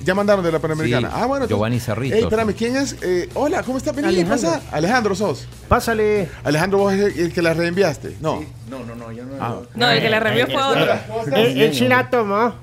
Ya 0.02 0.16
mandaron 0.16 0.46
de 0.46 0.52
la 0.54 0.60
Panamericana. 0.60 1.10
Sí, 1.10 1.16
ah, 1.18 1.26
bueno. 1.26 1.46
Giovanni 1.46 1.78
Cerritos. 1.78 2.18
Ey, 2.18 2.24
espérame, 2.24 2.54
¿quién 2.54 2.78
es? 2.78 2.96
Eh, 3.02 3.30
hola, 3.34 3.64
¿cómo 3.64 3.78
está? 3.78 3.92
Vení, 3.92 4.08
Alejandro. 4.08 4.50
pasa. 4.50 4.62
Alejandro 4.72 5.14
sos. 5.14 5.46
Pásale. 5.68 6.30
Alejandro, 6.46 6.80
vos 6.80 6.94
es 6.94 7.02
el, 7.18 7.20
el 7.26 7.34
que 7.34 7.42
la 7.42 7.54
reenviaste. 7.54 8.16
No. 8.22 8.42
No, 8.70 8.80
no, 8.86 8.96
no, 8.96 9.12
yo 9.12 9.26
no. 9.26 9.34
Ah. 9.42 9.60
No, 9.76 9.90
el 9.90 10.02
que 10.02 10.10
la 10.10 10.22
reenvió 10.22 10.46
fue 10.48 10.64
otro. 10.64 11.36
Él, 11.36 11.62
él 11.62 11.76
sí 11.76 11.86
la 11.90 12.10
tomó. 12.10 12.54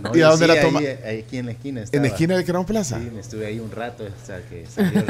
No, 0.00 0.16
¿Y 0.16 0.22
a 0.22 0.28
dónde 0.28 0.46
sí, 0.46 0.52
la 0.54 0.60
toma? 0.62 0.78
Ahí, 0.80 0.86
ahí 1.04 1.18
aquí 1.26 1.36
en 1.36 1.46
la 1.46 1.52
esquina. 1.52 1.84
¿En 1.92 2.00
la 2.02 2.08
esquina 2.08 2.36
de 2.38 2.44
Crown 2.46 2.64
Plaza? 2.64 2.98
Sí, 2.98 3.10
me 3.12 3.20
estuve 3.20 3.46
ahí 3.46 3.60
un 3.60 3.70
rato 3.70 4.04
hasta 4.06 4.40
que 4.48 4.64
salió. 4.74 5.04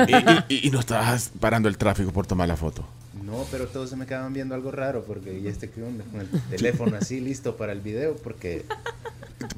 y, 0.48 0.54
y- 0.54 0.66
y 0.66 0.70
no 0.72 0.80
estabas 0.80 1.30
parando 1.38 1.68
el 1.68 1.78
tráfico 1.78 2.10
por 2.10 2.26
tomar 2.26 2.48
la 2.48 2.56
foto. 2.56 2.84
No, 3.30 3.44
pero 3.50 3.66
todos 3.66 3.88
se 3.90 3.96
me 3.96 4.06
quedaban 4.06 4.32
viendo 4.32 4.54
algo 4.54 4.70
raro 4.70 5.04
porque 5.06 5.40
ya 5.40 5.50
este 5.50 5.70
que 5.70 5.82
onda 5.82 6.04
con 6.10 6.20
el 6.20 6.28
teléfono 6.50 6.96
así 6.96 7.20
listo 7.20 7.56
para 7.56 7.72
el 7.72 7.80
video 7.80 8.14
porque 8.16 8.64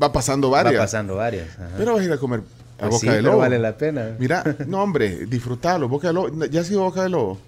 Va 0.03 0.13
pasando 0.13 0.51
varias. 0.51 0.75
va 0.77 0.85
pasando 0.85 1.17
varias. 1.17 1.49
ajá. 1.59 1.71
Pero 1.77 1.93
vas 1.95 2.03
a 2.03 2.05
ir 2.05 2.13
a 2.13 2.19
comer 2.19 2.41
a 2.79 2.89
Pues 2.89 2.91
Boca 2.91 2.99
sí, 3.01 3.07
de 3.07 3.13
pero 3.15 3.23
Lobo. 3.31 3.39
vale 3.39 3.59
la 3.59 3.77
pena. 3.77 4.17
Mira, 4.19 4.45
no 4.67 4.83
hombre, 4.83 5.27
disfrutalo. 5.27 5.89
Boca 5.89 6.09
de 6.09 6.13
Lobo. 6.15 6.45
¿Ya 6.47 6.61
has 6.61 6.71
ido 6.71 6.81
a 6.83 6.85
Boca 6.85 7.03
de 7.03 7.09
Lobo? 7.09 7.39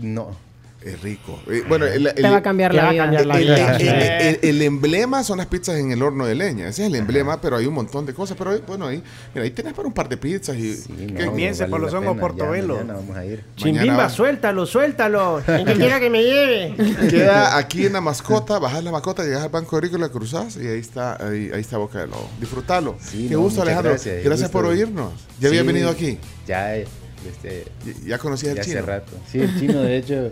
No. 0.00 0.36
Es 0.84 1.00
rico. 1.00 1.40
Eh, 1.50 1.62
bueno, 1.66 1.86
el, 1.86 2.06
el- 2.08 2.14
Te 2.14 2.22
va 2.28 2.36
a 2.36 2.42
cambiar 2.42 2.74
la 2.74 2.82
va 2.82 2.88
a 2.88 2.92
vida. 2.92 3.02
cambiar 3.04 3.26
la 3.26 3.38
el- 3.38 3.44
vida. 3.44 3.76
el- 3.78 4.20
el- 4.22 4.38
el 4.42 4.62
emblema 4.62 5.24
son 5.24 5.38
las 5.38 5.46
pizzas 5.46 5.76
en 5.76 5.90
el 5.92 6.02
horno 6.02 6.26
de 6.26 6.34
leña. 6.34 6.68
Ese 6.68 6.82
es 6.82 6.88
el 6.88 6.94
emblema, 6.96 7.40
pero 7.40 7.56
hay 7.56 7.64
un 7.66 7.72
montón 7.74 8.04
de 8.04 8.12
cosas. 8.12 8.36
Pero 8.36 8.58
bueno, 8.66 8.86
ahí, 8.88 9.02
mira, 9.34 9.44
ahí 9.44 9.50
tienes 9.50 9.72
para 9.72 9.88
un 9.88 9.94
par 9.94 10.08
de 10.10 10.16
pizzas 10.18 10.56
y. 10.56 10.78
no, 10.90 11.16
¿qué? 11.18 11.24
Comience 11.26 11.66
por 11.68 11.80
los 11.80 11.92
hongos 11.94 12.18
Portobelo. 12.18 12.84
vamos 12.86 13.16
a 13.16 13.24
ir. 13.24 13.42
Chimbimba, 13.56 14.10
suéltalo, 14.10 14.66
suéltalo. 14.66 15.42
El 15.46 15.64
que 15.64 15.74
quiera 15.74 15.98
que 16.00 16.10
me 16.10 16.22
lleve. 16.22 16.74
Queda 17.08 17.56
aquí 17.56 17.86
en 17.86 17.94
la 17.94 18.00
mascota, 18.02 18.58
bajas 18.58 18.84
la 18.84 18.90
mascota, 18.92 19.24
llegas 19.24 19.42
al 19.44 19.48
Banco 19.48 19.76
Agrícola, 19.76 20.10
cruzás 20.10 20.56
y 20.56 20.66
ahí 20.66 20.80
está, 20.80 21.16
ahí, 21.26 21.50
ahí 21.54 21.60
está 21.60 21.78
Boca 21.78 22.00
de 22.00 22.08
Lobo. 22.08 22.28
Disfrutalo. 22.38 22.96
Sí, 23.00 23.26
Qué 23.28 23.34
no, 23.34 23.40
gusto, 23.40 23.62
Alejandro. 23.62 23.94
gracias, 24.22 24.50
por 24.50 24.66
oírnos. 24.66 25.12
¿Ya 25.40 25.48
había 25.48 25.62
Sí, 25.62 25.66
venido 25.66 25.88
aquí? 25.88 26.18
Ya, 26.46 26.76
este, 26.76 27.64
Ya- 28.04 28.18
conocías 28.18 28.58
al 28.58 28.64
chino. 28.64 28.78
hace 28.80 28.86
rato. 28.86 29.12
Sí, 29.32 29.40
el 29.40 29.58
chino, 29.58 29.80
de 29.80 29.96
hecho, 29.96 30.30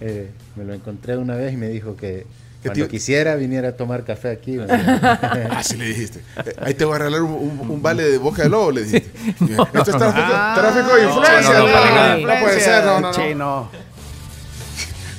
eh, 0.00 0.30
me 0.56 0.64
lo 0.64 0.74
encontré 0.74 1.16
una 1.16 1.34
vez 1.36 1.52
y 1.52 1.56
me 1.56 1.68
dijo 1.68 1.96
que 1.96 2.26
¿Qué 2.62 2.68
cuando 2.70 2.84
te- 2.86 2.90
quisiera 2.90 3.36
viniera 3.36 3.68
a 3.68 3.72
tomar 3.76 4.04
café 4.04 4.30
aquí. 4.30 4.58
Ah, 4.68 5.62
sí 5.62 5.76
le 5.76 5.86
dijiste. 5.86 6.20
Eh, 6.44 6.54
ahí 6.60 6.74
te 6.74 6.84
voy 6.84 6.96
a 6.96 6.98
regalar 6.98 7.22
un, 7.22 7.32
un- 7.32 7.70
un 7.70 7.82
vale 7.82 8.02
de 8.02 8.18
boca 8.18 8.42
de 8.42 8.48
lobo, 8.48 8.70
le 8.72 8.82
dijiste. 8.84 9.10
Esto 9.40 9.90
es 9.90 9.96
tráfico, 9.96 10.26
tráfico 10.54 10.96
de 10.96 11.04
influencia. 11.04 11.52
no, 11.58 11.66
no, 11.66 11.66
no, 11.68 12.18
no, 12.18 12.34
no 12.34 12.40
puede 12.42 12.60
ser, 12.60 12.84
no, 12.84 13.00
no, 13.00 13.00
no. 13.00 13.12
Chino. 13.12 13.70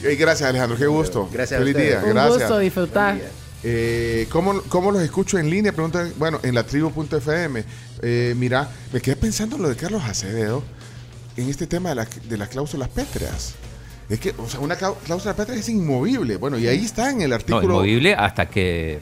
Ey, 0.03 0.15
gracias, 0.15 0.49
Alejandro, 0.49 0.77
qué 0.77 0.85
gusto. 0.87 1.27
Gracias 1.31 1.57
a 1.59 1.63
Feliz 1.63 1.75
ustedes. 1.75 1.99
día, 2.01 2.07
Un 2.07 2.13
gracias. 2.13 2.37
gusto 2.39 2.59
disfrutar. 2.59 3.17
Eh, 3.63 4.27
¿cómo, 4.29 4.61
¿Cómo 4.69 4.91
los 4.91 5.01
escucho 5.01 5.37
en 5.39 5.49
línea? 5.49 5.71
Preguntan, 5.71 6.13
bueno, 6.17 6.39
en 6.43 6.53
la 6.53 6.63
tribu.fm. 6.63 7.63
Eh, 8.03 8.35
mira, 8.37 8.69
me 8.93 9.01
quedé 9.01 9.15
pensando 9.15 9.55
en 9.55 9.63
lo 9.63 9.69
de 9.69 9.75
Carlos 9.75 10.03
Acevedo 10.03 10.61
en 11.35 11.49
este 11.49 11.65
tema 11.65 11.89
de, 11.89 11.95
la- 11.95 12.07
de 12.29 12.37
las 12.37 12.49
cláusulas 12.49 12.89
pétreas. 12.89 13.55
Es 14.09 14.19
que, 14.19 14.33
o 14.37 14.47
sea, 14.47 14.59
una 14.61 14.75
cláusula 14.77 15.35
pétrea 15.35 15.57
es 15.59 15.67
inmovible. 15.69 16.37
Bueno, 16.37 16.57
y 16.57 16.67
ahí 16.67 16.85
está 16.85 17.09
en 17.11 17.21
el 17.21 17.29
No, 17.29 17.35
artículo. 17.35 17.63
inmovible 17.63 18.13
hasta 18.15 18.47
que. 18.49 18.99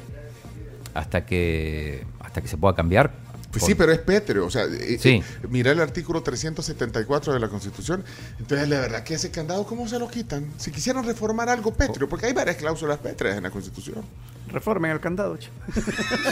Hasta 0.93 1.25
que. 1.25 2.03
Hasta 2.19 2.41
que 2.41 2.47
se 2.47 2.57
pueda 2.57 2.73
cambiar. 2.75 3.11
Pues 3.59 3.65
sí, 3.65 3.75
pero 3.75 3.91
es 3.91 3.99
pétreo. 3.99 4.45
O 4.45 4.49
sea, 4.51 4.63
eh, 4.65 4.97
Sí. 4.99 5.09
eh, 5.09 5.23
mira 5.49 5.71
el 5.71 5.79
artículo 5.81 6.21
374 6.21 7.33
de 7.33 7.39
la 7.39 7.47
Constitución. 7.47 8.03
Entonces, 8.39 8.67
la 8.69 8.79
verdad 8.81 9.03
que 9.03 9.13
ese 9.15 9.31
candado, 9.31 9.65
¿cómo 9.65 9.87
se 9.87 9.97
lo 9.99 10.07
quitan? 10.09 10.45
Si 10.57 10.71
quisieran 10.71 11.05
reformar 11.05 11.49
algo 11.49 11.73
pétreo, 11.73 12.07
porque 12.09 12.25
hay 12.27 12.33
varias 12.33 12.57
cláusulas 12.57 12.97
pétreas 12.99 13.37
en 13.37 13.43
la 13.43 13.49
Constitución. 13.51 14.03
Reformen 14.47 14.91
el 14.91 14.99
candado, 14.99 15.37
chico. 15.37 15.53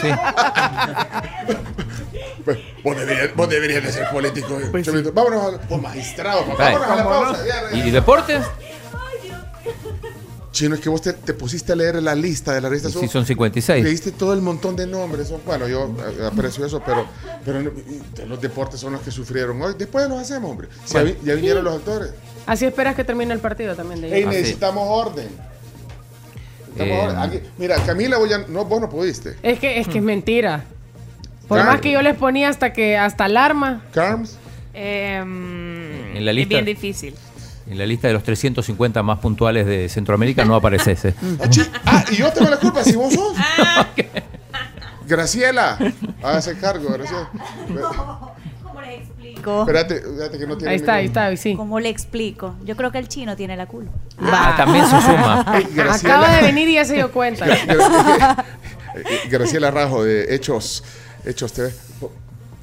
Sí. 0.00 0.08
Pues, 2.44 2.58
vos, 2.82 2.96
deberías, 2.96 3.34
vos 3.34 3.48
deberías 3.48 3.82
de 3.82 3.90
ser 3.92 4.08
político. 4.10 4.58
Pues 4.70 4.86
sí. 4.86 4.92
Vámonos 5.12 5.54
a 5.54 5.66
vos, 5.66 5.80
magistrado. 5.82 6.44
Vámonos 6.58 6.88
a 6.88 6.96
la 6.96 7.04
pausa. 7.04 7.44
ya, 7.46 7.76
¿Y 7.76 7.90
deportes? 7.90 8.44
Chino, 10.54 10.76
es 10.76 10.80
que 10.80 10.88
vos 10.88 11.02
te, 11.02 11.12
te 11.12 11.34
pusiste 11.34 11.72
a 11.72 11.76
leer 11.76 12.00
la 12.00 12.14
lista 12.14 12.52
de 12.54 12.60
la 12.60 12.68
revista. 12.68 12.88
Sí, 12.88 13.08
son 13.08 13.26
56. 13.26 13.82
Leíste 13.84 14.12
todo 14.12 14.32
el 14.32 14.40
montón 14.40 14.76
de 14.76 14.86
nombres. 14.86 15.32
Bueno, 15.44 15.66
yo 15.66 15.92
eh, 16.20 16.26
aprecio 16.30 16.64
eso, 16.64 16.80
pero, 16.86 17.06
pero 17.44 17.60
los 18.28 18.40
deportes 18.40 18.78
son 18.78 18.92
los 18.92 19.02
que 19.02 19.10
sufrieron 19.10 19.60
hoy. 19.60 19.74
Después 19.76 20.08
los 20.08 20.16
hacemos, 20.20 20.48
hombre. 20.52 20.68
Si 20.84 20.94
ya, 20.94 21.02
vi- 21.02 21.16
ya 21.24 21.34
vinieron 21.34 21.64
los 21.64 21.74
actores. 21.74 22.10
Así 22.46 22.64
esperas 22.66 22.94
que 22.94 23.02
termine 23.02 23.34
el 23.34 23.40
partido 23.40 23.74
también 23.74 24.00
de 24.00 24.08
necesitamos 24.26 24.86
orden. 24.88 25.28
Necesitamos 26.76 26.88
Eh, 26.88 27.00
orden. 27.04 27.18
Aquí- 27.18 27.40
mira, 27.58 27.76
Camila, 27.84 28.18
vos, 28.18 28.30
ya- 28.30 28.44
no, 28.48 28.64
vos 28.64 28.80
no 28.80 28.88
pudiste. 28.88 29.34
Es 29.42 29.58
que 29.58 29.80
es 29.80 29.88
que 29.88 29.98
es 29.98 30.04
mentira. 30.04 30.64
Por 31.48 31.58
Carms. 31.58 31.72
más 31.72 31.80
que 31.80 31.90
yo 31.90 32.00
les 32.00 32.16
ponía 32.16 32.48
hasta 32.48 32.72
que 32.72 32.96
hasta 32.96 33.24
alarma. 33.24 33.82
Carms. 33.92 34.38
Em, 34.72 36.16
En 36.16 36.24
la 36.24 36.30
es 36.30 36.36
lista- 36.36 36.48
bien 36.54 36.64
difícil. 36.64 37.14
En 37.66 37.78
la 37.78 37.86
lista 37.86 38.08
de 38.08 38.14
los 38.14 38.22
350 38.22 39.02
más 39.02 39.18
puntuales 39.20 39.66
de 39.66 39.88
Centroamérica 39.88 40.44
no 40.44 40.54
aparece 40.54 40.92
ese. 40.92 41.14
Ah, 41.86 42.04
y 42.10 42.16
yo 42.16 42.30
tengo 42.32 42.50
la 42.50 42.58
culpa, 42.58 42.82
si 42.84 42.94
vos 42.96 43.12
sos. 43.14 43.36
Graciela, 45.06 45.78
hágase 46.22 46.58
cargo, 46.58 46.90
Graciela. 46.90 47.28
¿Cómo 48.62 48.80
le 48.80 48.96
explico? 48.96 49.60
Espérate, 49.60 49.96
espérate 49.96 50.38
que 50.38 50.46
no 50.46 50.56
tiene 50.56 50.70
Ahí 50.72 50.76
está, 50.76 50.94
ahí 50.94 51.06
está, 51.06 51.36
sí. 51.36 51.54
¿Cómo 51.56 51.78
le 51.80 51.88
explico? 51.90 52.54
Yo 52.64 52.74
creo 52.76 52.90
que 52.90 52.98
el 52.98 53.08
chino 53.08 53.36
tiene 53.36 53.56
la 53.56 53.66
culpa. 53.66 53.92
Ah, 54.20 54.54
también 54.56 54.84
se 54.86 55.00
suma. 55.02 55.44
Graciela, 55.74 56.14
Acaba 56.16 56.36
de 56.36 56.42
venir 56.42 56.68
y 56.68 56.74
ya 56.74 56.84
se 56.84 56.94
dio 56.94 57.12
cuenta. 57.12 57.46
eh, 57.46 57.76
Graciela 59.30 59.70
Rajo 59.70 60.04
de 60.04 60.34
Hechos, 60.34 60.82
Hechos 61.24 61.52
TV. 61.52 61.72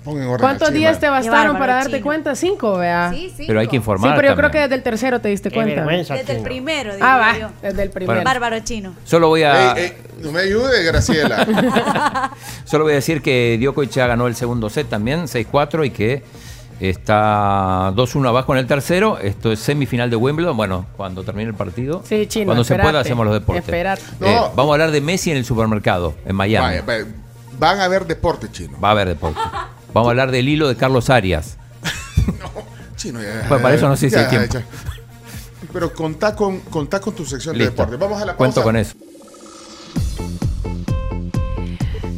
Orden 0.04 0.38
¿Cuántos 0.40 0.74
días 0.74 1.00
te 1.00 1.08
bastaron 1.10 1.58
para 1.60 1.76
darte 1.76 1.92
chino. 1.92 2.04
cuenta? 2.04 2.36
Cinco, 2.36 2.78
vea. 2.78 3.12
Sí, 3.14 3.32
sí. 3.38 3.44
Pero 3.46 3.60
hay 3.60 3.68
que 3.68 3.72
Sí, 3.72 3.76
informar. 3.78 4.16
pero 4.16 4.30
yo 4.30 4.36
creo 4.36 4.50
que 4.50 4.58
desde 4.60 4.76
el 4.76 4.84
tercero 4.84 5.22
te 5.22 5.30
diste 5.30 5.52
cuenta. 5.52 5.86
Desde 5.86 6.38
el 6.38 6.42
primero, 6.44 6.96
digo 6.96 7.06
Ah, 7.08 7.18
va, 7.18 7.38
yo. 7.38 7.50
desde 7.62 7.84
el 7.84 7.90
primero. 7.92 8.24
Bárbaro 8.24 8.60
chino. 8.62 8.96
Solo 9.04 9.28
voy 9.28 9.44
a, 9.44 9.74
Ey, 9.74 9.84
ey, 9.86 9.94
no 10.24 10.32
me 10.32 10.40
ayude, 10.42 10.84
Graciela. 10.84 12.32
solo 12.66 12.86
voy 12.86 12.94
a 12.94 12.96
decir 12.96 13.22
que 13.22 13.58
Djokovic 13.62 13.92
ya 13.92 14.08
ganó 14.08 14.26
el 14.28 14.36
segundo 14.36 14.70
set 14.72 14.90
también, 14.90 15.26
6-4, 15.28 15.86
y 15.86 15.92
que 15.92 16.24
está 16.80 17.92
2-1 17.96 18.28
abajo 18.28 18.54
en 18.54 18.60
el 18.60 18.66
tercero. 18.68 19.20
Esto 19.20 19.52
es 19.52 19.60
semifinal 19.60 20.10
de 20.10 20.16
Wimbledon. 20.16 20.58
Bueno, 20.58 20.88
cuando 20.98 21.24
termine 21.24 21.50
el 21.50 21.56
partido. 21.56 22.02
Sí, 22.06 22.26
chino. 22.28 22.46
Cuando 22.48 22.64
se 22.64 22.76
pueda 22.76 23.00
hacemos 23.02 23.24
los 23.26 23.36
deportes. 23.36 23.64
Espérate. 23.66 24.02
Eh, 24.22 24.34
No. 24.36 24.52
vamos 24.56 24.72
a 24.72 24.74
hablar 24.74 24.90
de 24.92 25.00
Messi 25.02 25.30
en 25.30 25.38
el 25.38 25.46
supermercado, 25.46 26.16
en 26.26 26.36
Miami. 26.36 26.66
Vaya, 26.68 26.82
vaya, 26.86 27.06
van 27.60 27.80
a 27.82 27.88
ver 27.88 28.08
deporte 28.08 28.48
chino. 28.52 28.80
Va 28.84 28.88
a 28.90 28.92
haber 28.92 29.10
deporte. 29.10 29.40
Vamos 29.94 30.08
a 30.08 30.12
hablar 30.12 30.32
del 30.32 30.48
hilo 30.48 30.68
de 30.68 30.76
Carlos 30.76 31.10
Arias. 31.10 31.58
Chino, 32.96 33.22
ya. 33.22 33.46
Pues 33.48 33.62
para 33.62 33.76
eso 33.76 33.90
no 33.90 33.96
sé 33.96 34.10
si 34.10 34.16
hay 34.16 34.24
ya, 34.24 34.30
tiempo. 34.30 34.54
ya. 34.54 34.66
Pero 35.74 35.94
contá 35.94 36.36
con, 36.36 36.60
contá 36.62 37.00
con 37.00 37.14
tu 37.14 37.26
sección 37.26 37.58
Listo. 37.58 37.72
de 37.72 37.78
deporte. 37.78 37.96
Vamos 37.98 38.22
a 38.22 38.26
la 38.26 38.38
pausa. 38.38 38.38
Cuento 38.38 38.64
con 38.64 38.76
eso. 38.78 38.96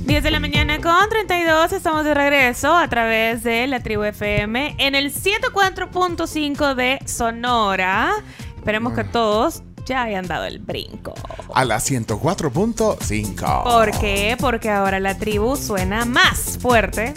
10 0.05 0.23
de 0.23 0.31
la 0.31 0.39
mañana 0.39 0.79
con 0.79 1.09
32, 1.09 1.71
estamos 1.73 2.05
de 2.05 2.13
regreso 2.13 2.75
a 2.75 2.87
través 2.87 3.43
de 3.43 3.65
la 3.65 3.79
tribu 3.81 4.03
FM 4.03 4.75
en 4.77 4.93
el 4.93 5.11
104.5 5.11 6.75
de 6.75 6.99
Sonora. 7.07 8.11
Esperemos 8.55 8.93
que 8.93 9.03
todos 9.05 9.63
ya 9.85 10.03
hayan 10.03 10.27
dado 10.27 10.45
el 10.45 10.59
brinco. 10.59 11.15
A 11.55 11.65
la 11.65 11.77
104.5. 11.77 13.63
¿Por 13.63 13.99
qué? 13.99 14.37
Porque 14.39 14.69
ahora 14.69 14.99
la 14.99 15.17
tribu 15.17 15.55
suena 15.55 16.05
más 16.05 16.59
fuerte 16.61 17.13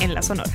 en 0.00 0.14
la 0.14 0.22
Sonora. 0.22 0.50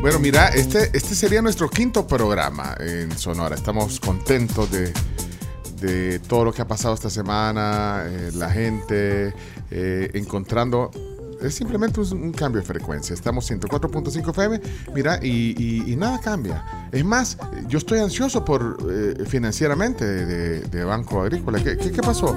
Bueno, 0.00 0.18
mira, 0.18 0.48
este, 0.48 0.90
este 0.96 1.14
sería 1.14 1.42
nuestro 1.42 1.68
quinto 1.68 2.06
programa 2.06 2.74
en 2.80 3.16
Sonora. 3.18 3.54
Estamos 3.54 4.00
contentos 4.00 4.70
de, 4.70 4.92
de 5.80 6.18
todo 6.20 6.44
lo 6.46 6.52
que 6.52 6.62
ha 6.62 6.66
pasado 6.68 6.94
esta 6.94 7.10
semana, 7.10 8.04
eh, 8.06 8.30
la 8.34 8.50
gente 8.50 9.34
eh, 9.70 10.10
encontrando... 10.14 10.90
Es 11.42 11.54
simplemente 11.54 11.98
un, 12.00 12.12
un 12.22 12.32
cambio 12.32 12.60
de 12.60 12.66
frecuencia. 12.66 13.14
Estamos 13.14 13.50
104.5 13.50 14.28
FM, 14.30 14.60
mira, 14.94 15.18
y, 15.22 15.54
y- 15.56 15.90
y 15.90 15.96
nada 15.96 16.20
cambia. 16.20 16.62
Es 16.92 17.02
más, 17.02 17.38
yo 17.66 17.78
estoy 17.78 17.98
ansioso 17.98 18.44
por 18.44 18.76
eh, 18.90 19.24
financieramente 19.26 20.04
de, 20.04 20.60
de 20.60 20.84
Banco 20.84 21.22
Agrícola. 21.22 21.58
¿Qué, 21.64 21.78
qué, 21.78 21.92
qué 21.92 22.02
pasó 22.02 22.36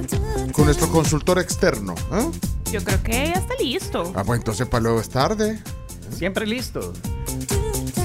con 0.53 0.63
nuestro 0.65 0.87
consultor 0.89 1.37
externo? 1.39 1.95
¿Ah? 2.11 2.29
Yo 2.71 2.81
creo 2.81 3.03
que 3.03 3.11
ya 3.27 3.33
está 3.41 3.55
listo. 3.61 4.13
Ah, 4.15 4.23
pues 4.23 4.39
entonces 4.39 4.67
para 4.67 4.83
luego 4.83 5.01
es 5.01 5.09
tarde. 5.09 5.59
Siempre 6.17 6.45
listo. 6.45 6.93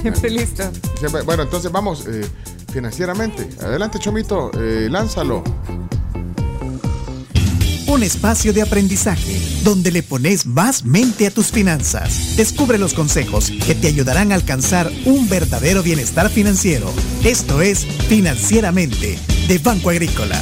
Siempre 0.03 0.31
listo. 0.31 0.65
Siempre- 0.99 1.23
Bueno, 1.23 1.43
entonces 1.45 1.71
vamos 1.73 2.07
eh, 2.07 2.25
financieramente. 2.73 3.49
Adelante, 3.63 3.99
Chomito, 3.99 4.51
eh, 4.59 4.89
lánzalo. 4.91 5.43
Un 7.87 8.03
espacio 8.03 8.53
de 8.53 8.61
aprendizaje 8.63 9.41
donde 9.65 9.91
le 9.91 10.03
pones 10.03 10.45
más 10.45 10.85
mente 10.85 11.27
a 11.27 11.31
tus 11.31 11.47
finanzas. 11.47 12.37
Descubre 12.37 12.77
los 12.79 12.93
consejos 12.93 13.51
que 13.67 13.75
te 13.75 13.89
ayudarán 13.89 14.31
a 14.31 14.35
alcanzar 14.35 14.93
un 15.07 15.27
verdadero 15.29 15.83
bienestar 15.83 16.29
financiero. 16.29 16.93
Esto 17.25 17.63
es 17.63 17.87
Financieramente 18.09 19.19
de 19.49 19.59
Banco 19.59 19.89
Agrícola. 19.89 20.39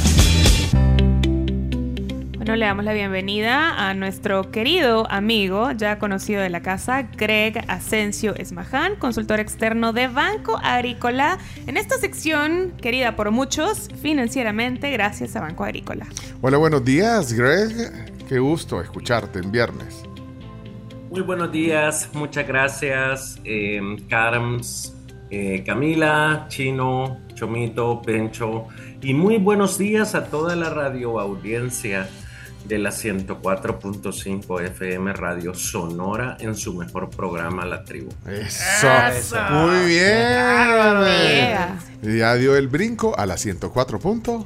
Bueno, 2.47 2.59
le 2.59 2.65
damos 2.65 2.85
la 2.85 2.93
bienvenida 2.93 3.89
a 3.89 3.93
nuestro 3.93 4.51
querido 4.51 5.05
amigo, 5.11 5.73
ya 5.73 5.99
conocido 5.99 6.41
de 6.41 6.49
la 6.49 6.61
casa, 6.61 7.01
Greg 7.01 7.61
Asensio 7.67 8.35
Esmaján, 8.35 8.95
consultor 8.95 9.41
externo 9.41 9.91
de 9.91 10.07
Banco 10.07 10.57
Agrícola, 10.63 11.39
en 11.65 11.75
esta 11.75 11.97
sección 11.97 12.71
querida 12.81 13.17
por 13.17 13.31
muchos 13.31 13.89
financieramente 14.01 14.89
gracias 14.91 15.35
a 15.35 15.41
Banco 15.41 15.65
Agrícola. 15.65 16.07
Hola, 16.39 16.55
buenos 16.55 16.85
días, 16.85 17.33
Greg. 17.33 18.15
Qué 18.29 18.39
gusto 18.39 18.79
escucharte 18.81 19.39
en 19.39 19.51
viernes. 19.51 20.05
Muy 21.09 21.19
buenos 21.19 21.51
días, 21.51 22.09
muchas 22.13 22.47
gracias, 22.47 23.41
eh, 23.43 23.81
Carms, 24.07 24.95
eh, 25.29 25.65
Camila, 25.65 26.45
Chino, 26.47 27.19
Chomito, 27.33 28.01
Pencho, 28.01 28.67
y 29.01 29.13
muy 29.13 29.37
buenos 29.37 29.77
días 29.77 30.15
a 30.15 30.27
toda 30.27 30.55
la 30.55 30.69
radio 30.69 31.19
audiencia 31.19 32.07
de 32.67 32.77
la 32.79 32.89
104.5 32.91 34.61
FM 34.63 35.13
Radio 35.13 35.53
Sonora 35.53 36.37
en 36.39 36.55
su 36.55 36.73
mejor 36.73 37.09
programa 37.09 37.65
La 37.65 37.83
Tribu. 37.83 38.09
Eso. 38.27 38.87
Muy 39.51 39.85
bien. 39.87 41.77
Y 42.03 42.17
Ya 42.19 42.35
dio 42.35 42.55
el 42.55 42.67
brinco 42.67 43.17
a 43.17 43.25
la 43.25 43.35
104.5. 43.35 44.45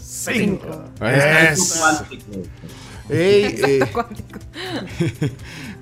Cinco. 0.00 0.84
Eso. 1.00 2.06
Ey, 3.08 3.60
eh, 3.64 3.80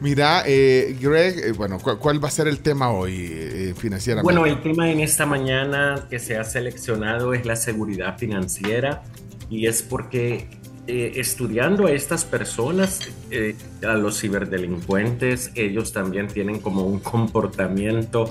mira, 0.01 0.43
eh, 0.47 0.94
Greg, 1.01 1.39
eh, 1.39 1.52
bueno, 1.52 1.78
¿cu- 1.78 1.98
¿cuál 1.98 2.23
va 2.23 2.28
a 2.28 2.31
ser 2.31 2.48
el 2.48 2.59
tema 2.61 2.90
hoy 2.90 3.28
eh, 3.32 3.74
financieramente? 3.77 4.24
Bueno, 4.24 4.44
el 4.47 4.62
tema 4.62 4.90
en 4.90 5.01
esta 5.01 5.24
mañana 5.24 6.06
que 6.11 6.19
se 6.19 6.36
ha 6.36 6.44
seleccionado 6.44 7.32
es 7.32 7.47
la 7.47 7.56
seguridad 7.56 8.19
financiera 8.19 9.02
y 9.48 9.66
es 9.66 9.82
porque 9.82 10.48
eh, 10.86 11.12
estudiando 11.16 11.86
a 11.86 11.93
estas 11.93 12.27
personas, 12.27 13.09
eh, 13.30 13.56
a 13.82 13.95
los 13.95 14.21
ciberdelincuentes, 14.21 15.51
ellos 15.54 15.95
también 15.95 16.29
tienen 16.29 16.61
como 16.61 16.82
un 16.82 17.01
comportamiento 17.01 18.30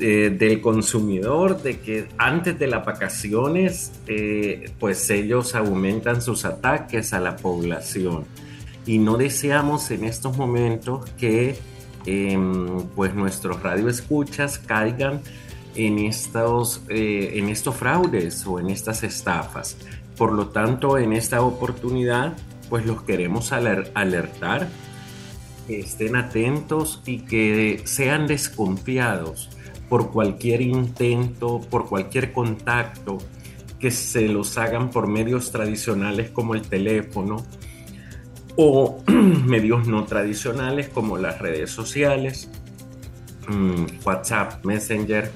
eh, 0.00 0.34
del 0.34 0.62
consumidor 0.62 1.62
de 1.62 1.80
que 1.80 2.08
antes 2.16 2.58
de 2.58 2.68
las 2.68 2.86
vacaciones, 2.86 3.92
pues 4.80 5.10
ellos 5.10 5.54
aumentan 5.54 6.22
sus 6.22 6.46
ataques 6.46 7.12
a 7.12 7.20
la 7.20 7.36
población 7.36 8.24
y 8.86 8.96
no 8.96 9.18
deseamos 9.18 9.90
en 9.90 10.04
estos 10.04 10.38
momentos 10.38 11.04
que 11.18 11.54
em, 12.06 12.80
pues 12.96 13.14
nuestros 13.14 13.62
radioescuchas 13.62 14.58
caigan 14.58 15.20
en 15.74 15.98
estos, 15.98 16.80
en 16.88 17.50
estos 17.50 17.76
fraudes 17.76 18.46
o 18.46 18.58
en 18.58 18.70
estas 18.70 19.02
estafas. 19.02 19.76
Por 20.16 20.32
lo 20.32 20.48
tanto, 20.48 20.98
en 20.98 21.12
esta 21.12 21.42
oportunidad, 21.42 22.34
pues 22.68 22.86
los 22.86 23.02
queremos 23.02 23.52
aler- 23.52 23.90
alertar, 23.94 24.68
que 25.66 25.80
estén 25.80 26.16
atentos 26.16 27.02
y 27.06 27.20
que 27.20 27.82
sean 27.84 28.26
desconfiados 28.26 29.48
por 29.88 30.10
cualquier 30.10 30.60
intento, 30.60 31.60
por 31.70 31.88
cualquier 31.88 32.32
contacto 32.32 33.18
que 33.78 33.90
se 33.90 34.28
los 34.28 34.56
hagan 34.56 34.90
por 34.90 35.06
medios 35.06 35.50
tradicionales 35.52 36.30
como 36.30 36.54
el 36.54 36.62
teléfono 36.62 37.44
o 38.56 39.02
medios 39.46 39.86
no 39.86 40.04
tradicionales 40.04 40.88
como 40.88 41.18
las 41.18 41.38
redes 41.38 41.70
sociales, 41.70 42.48
mm, 43.48 43.84
WhatsApp, 44.04 44.64
Messenger 44.64 45.30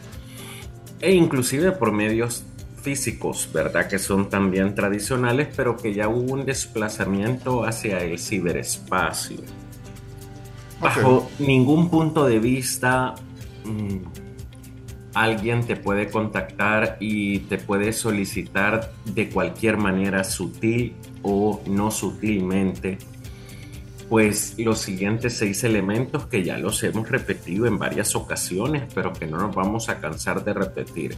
e 1.01 1.13
inclusive 1.13 1.73
por 1.73 1.93
medios 1.93 2.45
físicos, 2.79 3.49
¿verdad? 3.53 3.89
Que 3.89 3.99
son 3.99 4.29
también 4.29 4.75
tradicionales, 4.75 5.49
pero 5.55 5.77
que 5.77 5.93
ya 5.93 6.09
hubo 6.09 6.33
un 6.33 6.45
desplazamiento 6.45 7.65
hacia 7.65 7.99
el 7.99 8.19
ciberespacio. 8.19 9.39
Bajo 10.81 11.29
ningún 11.39 11.91
punto 11.91 12.25
de 12.27 12.39
vista, 12.39 13.15
mm, 13.65 14.19
alguien 15.15 15.67
te 15.67 15.77
puede 15.77 16.09
contactar 16.09 16.97
y 17.01 17.41
te 17.41 17.59
puede 17.59 17.93
solicitar 17.93 18.93
de 19.05 19.29
cualquier 19.29 19.77
manera 19.77 20.23
sutil 20.23 20.95
o 21.23 21.61
no 21.67 21.91
sutilmente, 21.91 22.99
pues 24.09 24.55
los 24.59 24.79
siguientes 24.79 25.37
seis 25.37 25.65
elementos 25.65 26.27
que 26.27 26.45
ya 26.45 26.57
los 26.59 26.83
hemos 26.85 27.11
repetido 27.11 27.67
en 27.67 27.79
varias 27.79 28.15
ocasiones, 28.15 28.85
pero 28.95 29.13
que 29.13 29.27
no 29.27 29.39
nos 29.39 29.55
vamos 29.55 29.89
a 29.89 29.99
cansar 30.01 30.45
de 30.45 30.55
repetir. 30.55 31.17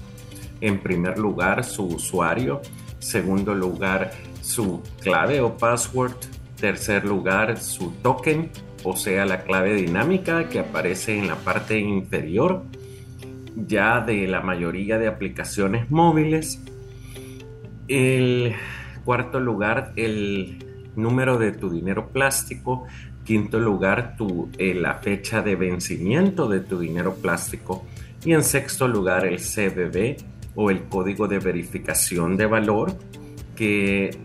En 0.61 0.81
primer 0.81 1.19
lugar, 1.19 1.65
su 1.65 1.87
usuario. 1.87 2.61
Segundo 2.99 3.55
lugar, 3.55 4.13
su 4.43 4.83
clave 5.01 5.41
o 5.41 5.57
password. 5.57 6.17
Tercer 6.61 7.05
lugar, 7.05 7.59
su 7.59 7.93
token. 8.03 8.51
posea 8.83 9.27
la 9.27 9.43
clave 9.43 9.75
dinámica 9.75 10.49
que 10.49 10.59
aparece 10.59 11.19
en 11.19 11.29
la 11.29 11.37
parte 11.37 11.79
inferior 11.79 12.63
ya 13.57 14.01
de 14.01 14.27
la 14.27 14.41
mayoría 14.41 14.99
de 14.99 15.09
aplicaciones 15.09 15.91
móviles. 15.91 16.63
El 17.89 18.55
cuarto 19.05 19.41
lugar, 19.41 19.93
el 19.97 20.65
número 20.97 21.39
de 21.39 21.53
tu 21.53 21.71
dinero 21.71 22.09
plástico. 22.09 22.87
Quinto 23.25 23.59
lugar, 23.61 24.17
tu, 24.17 24.49
eh, 24.59 24.75
la 24.75 24.95
fecha 24.95 25.43
de 25.43 25.57
vencimiento 25.57 26.49
de 26.49 26.61
tu 26.61 26.79
dinero 26.79 27.15
plástico. 27.15 27.85
Y 28.25 28.33
en 28.33 28.43
sexto 28.43 28.89
lugar, 28.89 29.27
el 29.27 29.39
CBB 29.39 30.17
o 30.55 30.71
el 30.71 30.85
código 30.85 31.29
de 31.29 31.39
verificación 31.39 32.37
de 32.37 32.47
valor, 32.47 32.97
que 33.55 34.19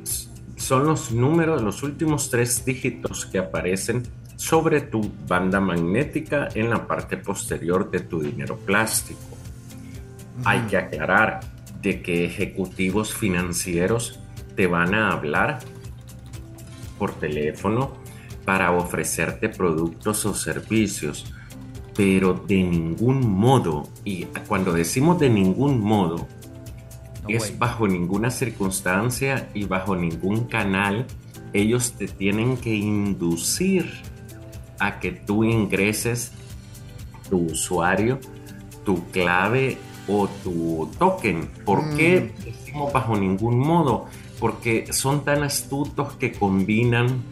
son 0.55 0.85
los 0.85 1.11
números, 1.11 1.61
los 1.61 1.83
últimos 1.83 2.29
tres 2.29 2.63
dígitos 2.65 3.25
que 3.25 3.39
aparecen 3.39 4.03
sobre 4.35 4.81
tu 4.81 5.11
banda 5.27 5.59
magnética 5.59 6.49
en 6.53 6.69
la 6.69 6.87
parte 6.87 7.17
posterior 7.17 7.89
de 7.89 8.01
tu 8.01 8.21
dinero 8.21 8.57
plástico. 8.57 9.37
Hay 10.43 10.61
que 10.61 10.77
aclarar 10.77 11.41
de 11.81 12.01
que 12.01 12.25
ejecutivos 12.25 13.13
financieros 13.13 14.19
te 14.55 14.67
van 14.67 14.93
a 14.93 15.11
hablar 15.11 15.59
por 16.97 17.13
teléfono 17.13 17.93
para 18.45 18.71
ofrecerte 18.71 19.49
productos 19.49 20.25
o 20.25 20.33
servicios, 20.33 21.33
pero 21.95 22.33
de 22.33 22.63
ningún 22.63 23.29
modo, 23.29 23.87
y 24.03 24.25
cuando 24.47 24.73
decimos 24.73 25.19
de 25.19 25.29
ningún 25.29 25.79
modo, 25.79 26.27
es 27.27 27.57
bajo 27.57 27.87
ninguna 27.87 28.29
circunstancia 28.29 29.49
y 29.53 29.65
bajo 29.65 29.95
ningún 29.95 30.45
canal, 30.45 31.07
ellos 31.53 31.93
te 31.93 32.07
tienen 32.07 32.57
que 32.57 32.75
inducir 32.75 33.89
a 34.79 34.99
que 34.99 35.11
tú 35.11 35.43
ingreses 35.43 36.31
tu 37.29 37.45
usuario, 37.45 38.19
tu 38.83 39.03
clave 39.09 39.77
o 40.07 40.27
tu 40.43 40.91
token. 40.99 41.49
¿Por 41.65 41.95
qué 41.95 42.33
decimos 42.43 42.91
bajo 42.93 43.15
ningún 43.15 43.57
modo? 43.57 44.05
Porque 44.39 44.91
son 44.91 45.23
tan 45.23 45.43
astutos 45.43 46.13
que 46.13 46.33
combinan 46.33 47.23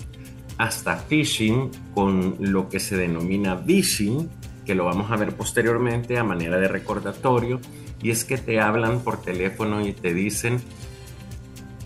hasta 0.58 0.95
phishing 0.95 1.69
con 1.93 2.38
lo 2.40 2.69
que 2.69 2.80
se 2.80 2.95
denomina 2.95 3.58
phishing, 3.58 4.30
que 4.66 4.75
lo 4.75 4.85
vamos 4.85 5.11
a 5.11 5.16
ver 5.16 5.35
posteriormente 5.35 6.17
a 6.17 6.24
manera 6.24 6.58
de 6.58 6.67
recordatorio, 6.67 7.59
y 8.01 8.11
es 8.11 8.25
que 8.25 8.38
te 8.38 8.59
hablan 8.59 9.00
por 9.00 9.22
teléfono 9.22 9.85
y 9.85 9.93
te 9.93 10.14
dicen, 10.14 10.61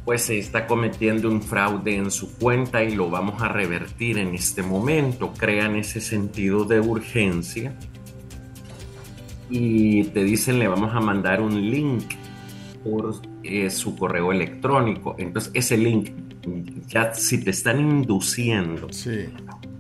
pues 0.08 0.22
se 0.22 0.40
está 0.40 0.68
cometiendo 0.68 1.30
un 1.30 1.42
fraude 1.42 1.98
en 1.98 2.12
su 2.12 2.38
cuenta 2.38 2.82
y 2.82 2.96
lo 2.96 3.10
vamos 3.10 3.42
a 3.42 3.50
revertir 3.50 4.18
en 4.18 4.34
este 4.36 4.64
momento. 4.64 5.34
Crean 5.38 5.76
ese 5.76 6.00
sentido 6.00 6.64
de 6.64 6.80
urgencia 6.80 7.78
y 9.50 10.06
te 10.06 10.24
dicen 10.24 10.60
le 10.60 10.68
vamos 10.70 10.96
a 10.96 11.02
mandar 11.02 11.42
un 11.42 11.70
link 11.70 12.06
por 12.86 13.16
eh, 13.44 13.70
su 13.70 13.98
correo 13.98 14.32
electrónico. 14.32 15.16
Entonces 15.18 15.52
ese 15.54 15.78
link, 15.78 16.12
ya 16.88 17.14
si 17.14 17.44
te 17.44 17.52
están 17.52 17.80
induciendo, 17.82 18.88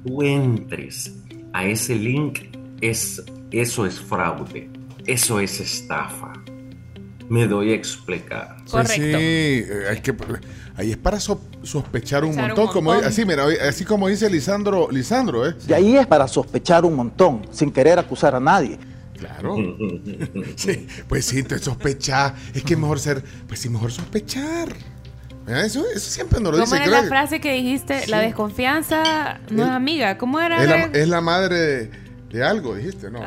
tú 0.06 0.24
entres 0.24 1.24
a 1.53 1.66
ese 1.66 1.95
link, 1.95 2.40
es, 2.82 3.24
eso 3.52 3.86
es 3.86 4.00
fraude, 4.00 4.70
eso 5.06 5.40
es 5.40 5.60
estafa. 5.60 6.34
Me 7.30 7.46
doy 7.46 7.72
a 7.72 7.76
explicar. 7.76 8.56
Pues 8.72 8.88
sí, 8.90 9.02
eh, 9.04 9.86
hay 9.90 10.00
que, 10.00 10.16
ahí 10.78 10.92
es 10.92 10.98
para 10.98 11.20
so- 11.20 11.42
sospechar 11.62 12.24
un 12.24 12.36
montón, 12.36 12.68
como, 12.68 12.94
así, 12.94 13.26
mira, 13.26 13.46
así 13.68 13.84
como 13.84 14.08
dice 14.08 14.30
Lisandro, 14.30 14.88
Lisandro, 14.90 15.46
¿eh? 15.48 15.54
De 15.66 15.76
ahí 15.76 15.98
es 15.98 16.08
para 16.08 16.28
sospechar 16.28 16.86
un 16.86 16.96
montón, 16.96 17.42
sin 17.52 17.72
querer 17.72 18.00
acusar 18.00 18.34
a 18.34 18.40
nadie. 18.40 18.80
Claro. 19.18 19.56
Sí, 20.56 20.88
pues 21.10 21.26
sí, 21.26 21.44
te 21.44 21.60
sospechar. 21.60 22.34
Es 22.54 22.64
que 22.64 22.74
es 22.76 22.80
mejor 22.80 23.00
ser, 23.00 23.24
pues 23.48 23.60
sí, 23.60 23.68
mejor 23.70 23.92
sospechar. 23.92 24.70
Mira, 25.46 25.66
Eso, 25.66 25.86
eso 25.94 26.10
siempre 26.10 26.40
nos 26.40 26.54
lo 26.54 26.64
¿Cómo 26.64 26.76
dice 26.76 26.88
era 26.88 27.02
la 27.02 27.08
frase 27.08 27.40
que 27.42 27.54
dijiste? 27.54 28.08
La 28.08 28.20
desconfianza 28.20 29.40
no 29.50 29.64
es 29.64 29.70
amiga. 29.70 30.18
¿Cómo 30.18 30.40
era? 30.40 30.62
Es 30.64 30.70
la, 30.70 31.00
es 31.00 31.08
la 31.08 31.22
madre 31.22 31.56
de, 31.58 31.92
de 32.38 32.44
algo, 32.46 32.76
dijiste, 32.76 33.10
¿no? 33.12 33.20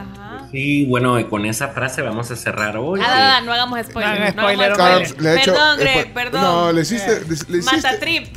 Sí, 0.50 0.86
bueno, 0.86 1.18
y 1.20 1.24
con 1.24 1.44
esa 1.46 1.68
frase 1.68 2.02
vamos 2.02 2.30
a 2.30 2.36
cerrar 2.36 2.76
hoy. 2.76 3.00
Ah, 3.04 3.38
no, 3.40 3.46
no 3.46 3.52
hagamos 3.52 3.80
spoiler. 3.86 4.34
No 4.36 4.42
hagan 4.42 4.58
no 4.58 4.64
hagamos 4.64 4.68
spoiler, 4.68 4.74
spoiler. 4.74 4.96
hombre. 5.08 5.22
Le 5.22 5.30
he 5.30 5.36
hecho- 5.42 5.52
Perdón, 5.52 5.78
eh, 5.78 5.82
Greg, 5.82 6.12
pues, 6.12 6.24
perdón. 6.24 6.42
no, 6.42 6.72
le 6.72 6.80
hiciste- 6.82 7.12
Eh. 7.12 7.20
le- 7.22 7.52
le 7.52 7.58
hiciste- 7.58 7.76
Matatrip. 7.76 8.36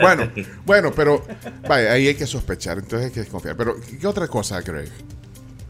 Bueno, 0.00 0.30
bueno, 0.64 0.92
pero 0.94 1.26
vaya, 1.68 1.92
ahí 1.92 2.06
hay 2.08 2.14
que 2.14 2.26
sospechar, 2.26 2.78
entonces 2.78 3.08
hay 3.08 3.12
que 3.12 3.20
desconfiar. 3.20 3.56
Pero, 3.56 3.74
¿qué 4.00 4.06
otra 4.06 4.28
cosa, 4.28 4.60
Greg? 4.60 4.88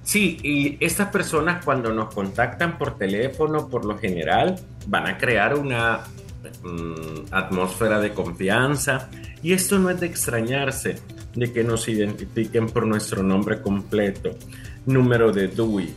Sí, 0.02 0.38
y 0.42 0.76
estas 0.84 1.08
personas 1.08 1.64
cuando 1.64 1.92
nos 1.92 2.12
contactan 2.14 2.78
por 2.78 2.96
teléfono, 2.98 3.68
por 3.68 3.84
lo 3.84 3.98
general, 3.98 4.56
van 4.86 5.06
a 5.06 5.18
crear 5.18 5.54
una 5.56 6.00
mm, 6.62 7.26
atmósfera 7.32 7.98
de 7.98 8.12
confianza. 8.12 9.08
Y 9.42 9.52
esto 9.52 9.78
no 9.78 9.90
es 9.90 9.98
de 10.00 10.06
extrañarse 10.06 11.00
de 11.36 11.52
que 11.52 11.62
nos 11.62 11.86
identifiquen 11.88 12.66
por 12.66 12.86
nuestro 12.86 13.22
nombre 13.22 13.60
completo, 13.62 14.36
número 14.86 15.32
de 15.32 15.48
DUI, 15.48 15.94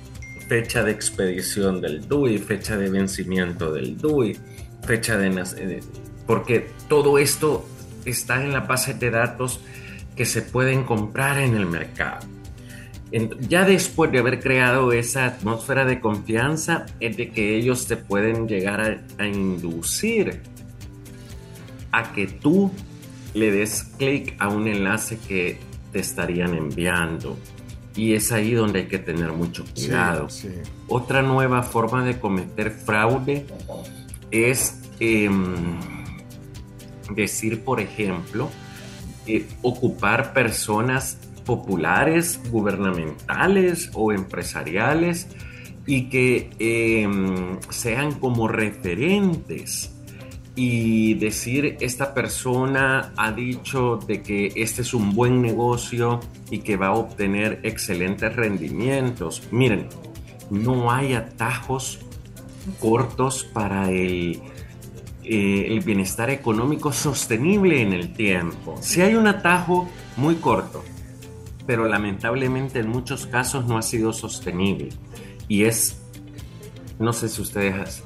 fecha 0.48 0.84
de 0.84 0.92
expedición 0.92 1.82
del 1.82 2.08
DUI, 2.08 2.38
fecha 2.38 2.78
de 2.78 2.90
vencimiento 2.90 3.72
del 3.72 3.98
DUI, 3.98 4.38
fecha 4.86 5.18
de 5.18 5.30
nac- 5.32 5.56
eh, 5.58 5.80
porque 6.28 6.68
todo 6.88 7.18
esto 7.18 7.66
está 8.06 8.44
en 8.44 8.52
la 8.54 8.62
base 8.62 8.94
de 8.94 9.10
datos 9.12 9.60
que 10.16 10.26
se 10.26 10.42
pueden 10.42 10.84
comprar 10.84 11.40
en 11.40 11.56
el 11.56 11.66
mercado. 11.66 12.28
Ya 13.48 13.66
después 13.66 14.12
de 14.12 14.20
haber 14.20 14.40
creado 14.40 14.92
esa 14.92 15.26
atmósfera 15.26 15.84
de 15.86 16.00
confianza, 16.00 16.86
es 17.00 17.18
de 17.18 17.30
que 17.32 17.56
ellos 17.56 17.88
te 17.88 17.98
pueden 17.98 18.48
llegar 18.48 19.02
a 19.18 19.26
inducir 19.26 20.42
a 21.92 22.14
que 22.14 22.28
tú 22.28 22.72
le 23.34 23.52
des 23.52 23.84
clic 23.98 24.36
a 24.40 24.48
un 24.48 24.68
enlace 24.68 25.18
que 25.28 25.60
te 25.92 26.00
estarían 26.00 26.54
enviando. 26.54 27.38
Y 27.96 28.14
es 28.14 28.32
ahí 28.32 28.54
donde 28.54 28.80
hay 28.80 28.88
que 28.88 29.00
tener 29.00 29.34
mucho 29.34 29.66
cuidado. 29.74 30.30
Sí, 30.30 30.50
sí. 30.50 30.72
Otra 30.88 31.22
nueva 31.22 31.64
forma 31.64 32.06
de 32.06 32.20
cometer 32.20 32.72
fraude 32.72 33.46
es 34.32 34.80
em, 35.00 35.80
decir, 37.14 37.64
por 37.64 37.80
ejemplo, 37.80 38.50
eh, 39.26 39.46
ocupar 39.62 40.34
personas 40.34 41.18
populares, 41.46 42.40
gubernamentales 42.52 43.90
o 43.94 44.12
empresariales 44.12 45.28
y 45.86 46.10
que 46.10 46.52
em, 46.60 47.60
sean 47.70 48.14
como 48.14 48.48
referentes 48.48 49.99
y 50.62 51.14
decir 51.14 51.78
esta 51.80 52.14
persona 52.14 53.14
ha 53.16 53.32
dicho 53.32 53.96
de 53.96 54.22
que 54.22 54.52
este 54.58 54.82
es 54.82 54.94
un 54.94 55.16
buen 55.16 55.42
negocio 55.42 56.20
y 56.52 56.60
que 56.60 56.76
va 56.76 56.88
a 56.88 56.96
obtener 56.96 57.62
excelentes 57.64 58.36
rendimientos. 58.36 59.42
Miren, 59.52 59.88
no 60.50 60.92
hay 60.92 61.14
atajos 61.14 62.00
cortos 62.82 63.46
para 63.46 63.90
el, 63.90 64.42
eh, 65.24 65.68
el 65.70 65.80
bienestar 65.80 66.30
económico 66.30 66.92
sostenible 66.92 67.82
en 67.82 67.94
el 67.94 68.12
tiempo. 68.12 68.76
Si 68.82 69.00
hay 69.00 69.16
un 69.16 69.28
atajo 69.28 69.90
muy 70.18 70.36
corto, 70.36 70.84
pero 71.66 71.88
lamentablemente 71.88 72.80
en 72.80 72.90
muchos 72.90 73.28
casos 73.28 73.66
no 73.66 73.78
ha 73.78 73.82
sido 73.82 74.12
sostenible. 74.12 74.90
Y 75.48 75.64
es, 75.64 76.02
no 77.00 77.14
sé 77.14 77.30
si 77.30 77.42
ustedes 77.42 78.04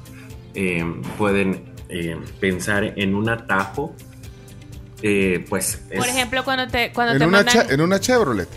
eh, 0.54 0.84
pueden 1.18 1.73
eh, 1.88 2.16
pensar 2.40 2.84
en 2.96 3.14
un 3.14 3.28
atajo, 3.28 3.94
eh, 5.06 5.44
pues 5.50 5.82
es- 5.90 5.98
Por 5.98 6.08
ejemplo, 6.08 6.44
cuando 6.44 6.66
te, 6.66 6.90
cuando 6.92 7.12
En 7.12 7.18
te 7.18 7.26
una, 7.26 7.38
mandan... 7.42 7.70
en 7.70 7.80
una 7.82 8.00
Chevrolet. 8.00 8.48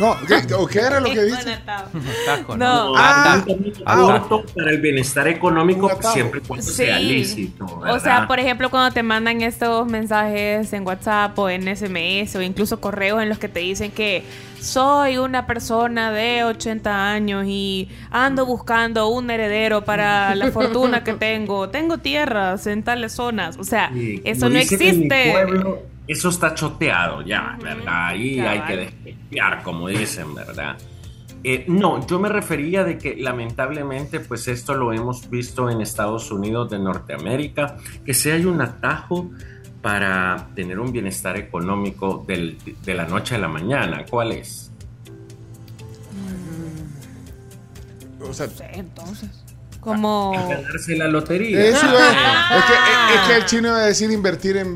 No, 0.00 0.16
¿qué, 0.26 0.54
o 0.54 0.66
qué 0.66 0.80
era 0.80 0.98
lo 0.98 1.08
que 1.12 1.22
dice? 1.24 1.56
Tajo, 2.26 2.56
No. 2.56 2.94
Ah, 2.96 3.44
Ah, 3.86 3.96
corto 3.96 4.44
para 4.56 4.72
el 4.72 4.80
bienestar 4.80 5.28
económico 5.28 5.88
atajo. 5.88 6.12
siempre 6.14 6.40
y 6.42 6.48
cuando 6.48 6.66
sea 6.66 6.98
lícito. 6.98 7.64
O 7.66 8.00
sea, 8.00 8.26
por 8.26 8.40
ejemplo, 8.40 8.70
cuando 8.70 8.92
te 8.92 9.04
mandan 9.04 9.40
estos 9.42 9.86
mensajes 9.86 10.72
en 10.72 10.84
WhatsApp 10.84 11.38
o 11.38 11.48
en 11.48 11.68
SMS 11.76 12.34
o 12.36 12.42
incluso 12.42 12.80
correos 12.80 13.22
en 13.22 13.28
los 13.28 13.38
que 13.38 13.48
te 13.48 13.60
dicen 13.60 13.92
que 13.92 14.24
soy 14.64 15.18
una 15.18 15.46
persona 15.46 16.10
de 16.10 16.44
80 16.44 17.10
años 17.12 17.44
y 17.46 17.88
ando 18.10 18.46
buscando 18.46 19.08
un 19.08 19.30
heredero 19.30 19.84
para 19.84 20.34
la 20.34 20.50
fortuna 20.50 21.04
que 21.04 21.12
tengo. 21.28 21.68
Tengo 21.68 21.98
tierras 21.98 22.66
en 22.66 22.82
tales 22.82 23.12
zonas. 23.12 23.56
O 23.58 23.64
sea, 23.64 23.90
Sí, 23.92 24.20
eso 24.24 24.48
no 24.48 24.58
existe. 24.58 25.30
pueblo, 25.32 25.82
eso 26.08 26.28
está 26.28 26.54
choteado 26.54 27.22
ya, 27.22 27.56
¿verdad? 27.62 28.08
Ahí 28.08 28.40
hay 28.40 28.60
que 28.62 28.76
despejar, 28.76 29.62
como 29.62 29.88
dicen, 29.88 30.34
¿verdad? 30.34 30.76
Eh, 31.46 31.66
no, 31.68 32.06
yo 32.06 32.18
me 32.18 32.30
refería 32.30 32.84
de 32.84 32.96
que 32.96 33.16
lamentablemente, 33.16 34.18
pues 34.20 34.48
esto 34.48 34.74
lo 34.74 34.94
hemos 34.94 35.28
visto 35.28 35.68
en 35.68 35.82
Estados 35.82 36.30
Unidos 36.30 36.70
de 36.70 36.78
Norteamérica, 36.78 37.76
que 38.04 38.14
si 38.14 38.30
hay 38.30 38.46
un 38.46 38.62
atajo 38.62 39.30
para 39.84 40.48
tener 40.54 40.80
un 40.80 40.90
bienestar 40.92 41.36
económico 41.36 42.24
del- 42.26 42.56
de 42.82 42.94
la 42.94 43.04
noche 43.04 43.34
a 43.34 43.38
la 43.38 43.48
mañana? 43.48 44.06
¿Cuál 44.08 44.32
es? 44.32 44.70
O 48.26 48.32
sea, 48.32 48.48
entonces. 48.72 49.28
Como. 49.80 50.32
Ganarse 50.48 50.96
la 50.96 51.06
lotería. 51.08 51.60
Eso 51.62 51.76
es, 51.76 51.92
que, 52.64 52.72
es- 52.72 53.20
es 53.20 53.28
que 53.28 53.36
el 53.36 53.44
chino 53.44 53.68
iba 53.68 53.76
a 53.76 53.86
decir 53.86 54.10
invertir 54.10 54.56
en. 54.56 54.74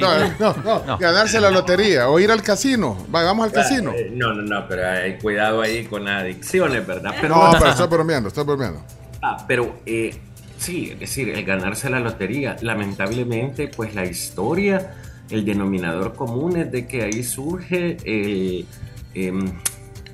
No, 0.00 0.18
no, 0.40 0.82
no, 0.84 0.98
ganarse 0.98 1.40
la 1.40 1.50
lotería 1.52 2.08
o 2.08 2.18
ir 2.18 2.32
al 2.32 2.42
casino. 2.42 2.96
Va, 3.14 3.22
vamos 3.22 3.44
al 3.46 3.52
casino. 3.52 3.92
Eh, 3.92 4.10
No, 4.12 4.34
no, 4.34 4.42
no, 4.42 4.66
pero 4.66 4.88
hay 4.88 5.16
cuidado 5.18 5.60
ahí 5.62 5.84
con 5.84 6.08
adicciones, 6.08 6.84
¿verdad? 6.84 7.14
No, 7.28 7.52
pero 7.56 7.70
estoy 7.70 7.86
bromeando, 7.86 8.26
estoy 8.28 8.42
bromeando. 8.44 8.82
Ah, 9.22 9.44
pero 9.46 9.76
eh, 9.86 10.18
sí, 10.60 10.90
es 10.92 11.00
decir, 11.00 11.30
el 11.30 11.44
ganarse 11.44 11.90
la 11.90 12.00
lotería, 12.00 12.56
lamentablemente, 12.60 13.68
pues 13.68 13.94
la 13.94 14.04
historia, 14.04 14.94
el 15.30 15.44
denominador 15.44 16.14
común 16.14 16.56
es 16.56 16.70
de 16.70 16.86
que 16.86 17.02
ahí 17.02 17.24
surge 17.24 17.96
el, 18.04 18.66
em, 19.14 19.52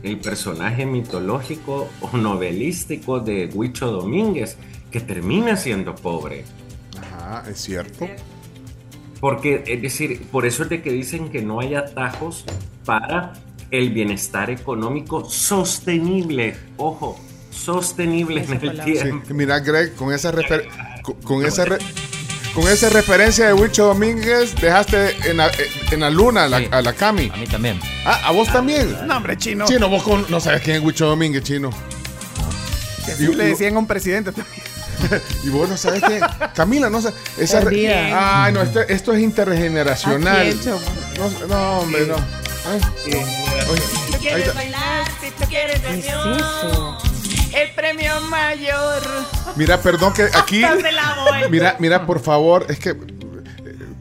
el 0.02 0.18
personaje 0.18 0.86
mitológico 0.86 1.88
o 2.00 2.16
novelístico 2.16 3.20
de 3.20 3.50
Huicho 3.52 3.90
Domínguez, 3.90 4.56
que 4.90 5.00
termina 5.00 5.56
siendo 5.56 5.94
pobre. 5.94 6.44
Ajá, 6.98 7.44
es 7.50 7.58
cierto. 7.58 8.08
Porque, 9.20 9.64
es 9.66 9.82
decir, 9.82 10.22
por 10.30 10.46
eso 10.46 10.62
es 10.62 10.68
de 10.68 10.80
que 10.80 10.92
dicen 10.92 11.30
que 11.30 11.42
no 11.42 11.60
hay 11.60 11.74
atajos 11.74 12.44
para 12.84 13.32
el 13.70 13.90
bienestar 13.90 14.50
económico 14.50 15.24
sostenible. 15.24 16.56
Ojo, 16.76 17.18
sostenible 17.56 18.44
en 18.44 18.52
el 18.52 18.84
tiempo. 18.84 19.24
Sí, 19.26 19.34
mira, 19.34 19.58
Greg, 19.60 19.94
con 19.94 20.12
esa, 20.12 20.32
refer- 20.32 20.68
con, 21.02 21.14
con 21.22 21.44
esa 21.44 21.64
re- 21.64 21.78
con 22.54 22.66
esa 22.68 22.88
referencia 22.88 23.46
de 23.48 23.52
Huicho 23.52 23.84
Domínguez, 23.86 24.54
dejaste 24.60 25.14
en 25.30 25.36
la, 25.38 25.50
en 25.90 26.00
la 26.00 26.08
luna 26.10 26.44
a 26.44 26.48
la, 26.48 26.56
a 26.70 26.80
la 26.82 26.92
Cami. 26.94 27.30
A 27.32 27.36
mí 27.36 27.46
también. 27.46 27.78
Ah, 28.06 28.20
a 28.28 28.30
vos 28.32 28.48
también. 28.50 28.96
No, 29.06 29.16
hombre, 29.18 29.36
chino. 29.36 29.66
Chino, 29.66 29.88
vos 29.90 30.02
con- 30.02 30.24
no 30.30 30.40
sabes 30.40 30.62
quién 30.62 30.76
es 30.76 30.82
Huicho 30.82 31.06
Domínguez, 31.06 31.42
chino. 31.42 31.70
Que 33.04 33.12
sí 33.12 33.24
Y- 33.30 33.34
le 33.34 33.44
decían 33.46 33.76
a 33.76 33.78
un 33.78 33.86
presidente 33.86 34.32
también. 34.32 34.56
Y 35.44 35.50
vos 35.50 35.68
no 35.68 35.76
sabes 35.76 36.02
quién. 36.02 36.20
Camila, 36.54 36.88
no 36.88 37.02
sabes. 37.02 37.18
Esa 37.36 37.58
re- 37.60 37.66
Perdida. 37.66 38.44
Ay, 38.44 38.52
no, 38.54 38.62
esto, 38.62 38.80
esto 38.80 39.12
es 39.12 39.20
intergeneracional. 39.22 40.56
No, 41.18 41.46
no, 41.48 41.78
hombre, 41.80 42.06
no. 42.06 42.14
Ay. 42.16 42.80
Oye, 43.70 43.82
Si 44.06 44.12
tú 44.12 44.18
quieres 44.18 44.54
bailar, 44.54 45.04
si 45.20 45.30
tú 45.30 45.44
quieres 45.50 45.78
canción, 45.80 46.38
el 47.56 47.70
premio 47.74 48.20
mayor. 48.30 49.02
Mira, 49.56 49.80
perdón 49.80 50.12
que 50.12 50.24
aquí. 50.34 50.62
Mira, 51.50 51.76
mira, 51.78 52.06
por 52.06 52.20
favor, 52.20 52.66
es 52.68 52.78
que 52.78 52.90
eh, 52.90 52.96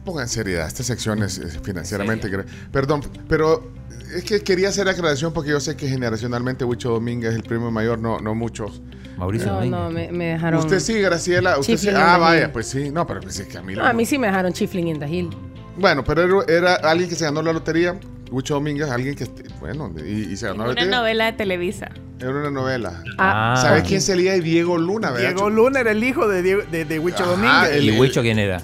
pongan 0.04 0.28
seriedad. 0.28 0.66
Esta 0.66 0.82
sección 0.82 1.22
es, 1.22 1.38
es 1.38 1.58
financieramente. 1.58 2.28
Perdón, 2.70 3.02
pero 3.28 3.72
es 4.14 4.24
que 4.24 4.40
quería 4.40 4.68
hacer 4.68 4.88
aclaración 4.88 5.32
porque 5.32 5.50
yo 5.50 5.60
sé 5.60 5.76
que 5.76 5.88
generacionalmente 5.88 6.64
Huicho 6.64 6.90
Domínguez 6.90 7.30
es 7.30 7.36
el 7.36 7.42
premio 7.42 7.70
mayor, 7.70 7.98
no, 7.98 8.18
no 8.18 8.34
muchos. 8.34 8.80
Mauricio 9.16 9.46
No, 9.46 9.64
no, 9.64 9.90
me, 9.90 10.12
me 10.12 10.26
dejaron. 10.26 10.60
Usted 10.60 10.80
sí, 10.80 11.00
Graciela. 11.00 11.58
Usted 11.58 11.76
sí. 11.76 11.88
Ah, 11.88 12.18
vaya, 12.18 12.52
pues 12.52 12.66
sí. 12.66 12.90
No, 12.90 13.06
pero 13.06 13.20
pues 13.20 13.38
es 13.38 13.46
que 13.46 13.58
a 13.58 13.62
mí. 13.62 13.74
No, 13.74 13.84
a 13.84 13.92
mí 13.92 14.04
sí 14.04 14.18
me 14.18 14.26
dejaron 14.26 14.52
chifling 14.52 14.88
in 14.88 14.98
the 14.98 15.08
hill. 15.08 15.30
Bueno, 15.78 16.04
pero 16.04 16.46
era, 16.46 16.76
era 16.76 16.90
alguien 16.90 17.08
que 17.08 17.16
se 17.16 17.24
ganó 17.24 17.42
la 17.42 17.52
lotería. 17.52 17.98
Huicho 18.30 18.54
Domínguez, 18.54 18.90
alguien 18.90 19.14
que, 19.14 19.26
bueno, 19.60 19.92
y, 20.04 20.32
y 20.32 20.36
se 20.36 20.46
ganó 20.48 20.70
Una 20.70 20.84
novela 20.84 21.26
de 21.26 21.32
Televisa. 21.34 21.90
Era 22.18 22.30
una 22.30 22.50
novela. 22.50 23.02
Ah. 23.18 23.58
¿Sabes 23.60 23.84
quién 23.84 24.00
salía 24.00 24.32
de 24.32 24.40
Diego 24.40 24.78
Luna? 24.78 25.10
verdad? 25.10 25.28
Diego 25.34 25.50
Luna 25.50 25.80
era 25.80 25.90
el 25.92 26.02
hijo 26.02 26.26
de, 26.26 26.42
Diego- 26.42 26.62
de, 26.70 26.84
de 26.84 26.98
Huicho 26.98 27.22
Ajá, 27.24 27.32
Domínguez. 27.32 27.76
el- 27.76 27.84
¿Y 27.94 27.98
Huicho 28.00 28.22
quién 28.22 28.38
era? 28.38 28.62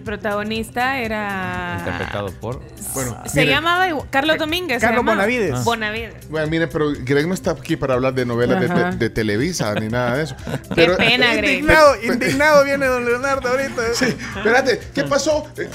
El 0.00 0.04
protagonista 0.04 0.98
era. 0.98 1.76
Interpretado 1.80 2.28
por. 2.40 2.62
Bueno, 2.94 3.18
Se 3.26 3.40
miren, 3.40 3.54
llamaba 3.56 3.86
Carlos 4.08 4.38
Domínguez. 4.38 4.80
se 4.80 4.86
Carlos. 4.86 5.04
Bonavides. 5.04 5.52
Ah. 5.54 5.62
Bonavides. 5.62 6.28
Bueno, 6.30 6.46
miren, 6.48 6.68
pero 6.72 6.86
Greg 7.04 7.28
no 7.28 7.34
está 7.34 7.50
aquí 7.50 7.76
para 7.76 7.94
hablar 7.94 8.14
de 8.14 8.24
novelas 8.24 8.60
de, 8.60 8.66
Ajá. 8.66 8.90
de- 8.92 8.96
de 8.96 9.10
Televisa 9.10 9.74
ni 9.74 9.88
nada 9.88 10.16
de 10.16 10.22
eso. 10.24 10.34
Qué 10.36 10.58
Pero, 10.74 10.96
pena, 10.96 11.34
Greg. 11.36 11.58
Indignado, 11.60 12.02
indignado 12.02 12.64
viene 12.64 12.86
don 12.86 13.04
Leonardo 13.04 13.48
ahorita. 13.50 13.82
Espérate, 13.88 14.80
¿qué 14.94 15.04
pasó? 15.04 15.46
Eh, 15.58 15.68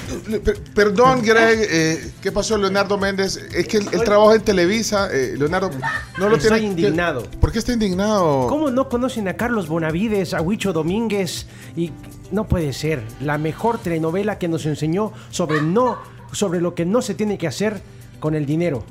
perdón, 0.74 1.22
Greg, 1.22 1.60
eh, 1.70 2.10
¿qué 2.20 2.32
pasó, 2.32 2.58
Leonardo 2.58 2.98
Méndez? 2.98 3.36
Es 3.54 3.68
que 3.68 3.76
él, 3.78 3.86
él 3.92 4.02
trabaja 4.02 4.34
en 4.34 4.42
Televisa, 4.42 5.08
eh, 5.12 5.34
Leonardo. 5.38 5.70
No 6.18 6.28
lo 6.28 6.36
Estoy 6.36 6.58
tiene. 6.58 6.66
indignado. 6.72 7.22
¿Por 7.40 7.52
qué 7.52 7.60
está 7.60 7.72
indignado? 7.72 8.48
¿Cómo 8.48 8.70
no 8.70 8.88
conocen 8.88 9.28
a 9.28 9.34
Carlos 9.34 9.68
Bonavides, 9.68 10.34
a 10.34 10.40
Huicho 10.42 10.72
Domínguez? 10.72 11.46
Y 11.76 11.92
no 12.32 12.46
puede 12.46 12.72
ser. 12.72 13.02
La 13.20 13.38
mejor 13.38 13.78
telenovela 13.78 14.38
que 14.38 14.48
nos 14.48 14.66
enseñó 14.66 15.12
sobre 15.30 15.62
no, 15.62 15.98
sobre 16.32 16.60
lo 16.60 16.74
que 16.74 16.84
no 16.84 17.02
se 17.02 17.14
tiene 17.14 17.38
que 17.38 17.46
hacer 17.46 17.80
con 18.20 18.34
el 18.34 18.46
dinero. 18.46 18.84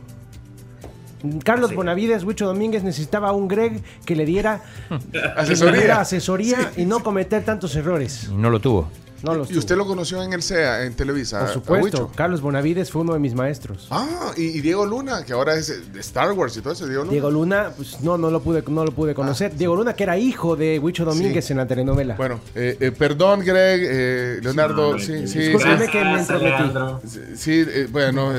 Carlos 1.44 1.74
Bonavides, 1.74 2.24
Huicho 2.24 2.46
Domínguez 2.46 2.84
necesitaba 2.84 3.30
a 3.30 3.32
un 3.32 3.48
Greg 3.48 3.82
que 4.06 4.16
le 4.16 4.26
diera 4.26 4.62
Asesoría. 5.36 5.72
que 5.72 5.72
le 5.72 5.78
diera 5.80 6.00
asesoría 6.02 6.72
y 6.78 6.86
no 6.86 7.02
cometer 7.02 7.44
tantos 7.44 7.76
errores. 7.76 8.30
Y 8.32 8.36
no 8.36 8.50
lo 8.50 8.60
tuvo. 8.60 8.90
No 9.24 9.34
los 9.34 9.50
¿Y 9.50 9.58
usted 9.58 9.76
lo 9.76 9.86
conoció 9.88 10.22
en 10.22 10.34
el 10.34 10.44
CEA, 10.44 10.84
en 10.86 10.94
Televisa? 10.94 11.40
Por 11.40 11.50
supuesto? 11.50 12.12
Carlos 12.16 12.42
Bonavides 12.42 12.92
fue 12.92 13.02
uno 13.02 13.14
de 13.14 13.20
mis 13.20 13.34
maestros. 13.34 13.88
Ah, 13.90 14.32
y, 14.38 14.44
y 14.58 14.62
Diego 14.62 14.86
Luna, 14.86 15.24
que 15.26 15.34
ahora 15.34 15.56
es 15.56 15.92
de 15.94 16.00
Star 16.02 16.32
Wars 16.34 16.56
y 16.58 16.62
todo 16.62 16.74
eso, 16.74 16.86
Diego 16.86 17.04
Luna. 17.04 17.12
Diego 17.12 17.32
Luna, 17.32 17.72
pues 17.76 18.02
no, 18.02 18.18
no 18.18 18.30
lo 18.30 18.42
pude, 18.42 18.64
no 18.68 18.86
lo 18.86 18.92
pude 18.92 19.16
conocer. 19.16 19.56
Diego 19.56 19.76
Luna, 19.76 19.94
que 19.94 20.04
era 20.04 20.18
hijo 20.18 20.56
de 20.56 20.78
Huicho 20.80 21.06
Domínguez 21.06 21.46
Sí. 21.46 21.54
en 21.54 21.58
la 21.58 21.68
telenovela. 21.68 22.16
Bueno, 22.16 22.40
eh, 22.54 22.78
eh, 22.80 22.92
perdón, 22.92 23.40
Greg, 23.42 23.82
eh, 23.84 24.40
Leonardo, 24.44 24.94
No, 24.94 25.00
sí, 25.00 25.22
no, 25.22 25.28
sí. 25.28 25.40
Discúlpeme 25.40 25.86
sí. 25.86 25.92
que 25.92 26.04
me 26.04 26.20
entrometí. 26.20 26.46
Leandro. 26.50 27.02
Sí, 27.08 27.20
Sí, 27.36 27.66
eh, 27.68 27.88
bueno, 27.92 28.32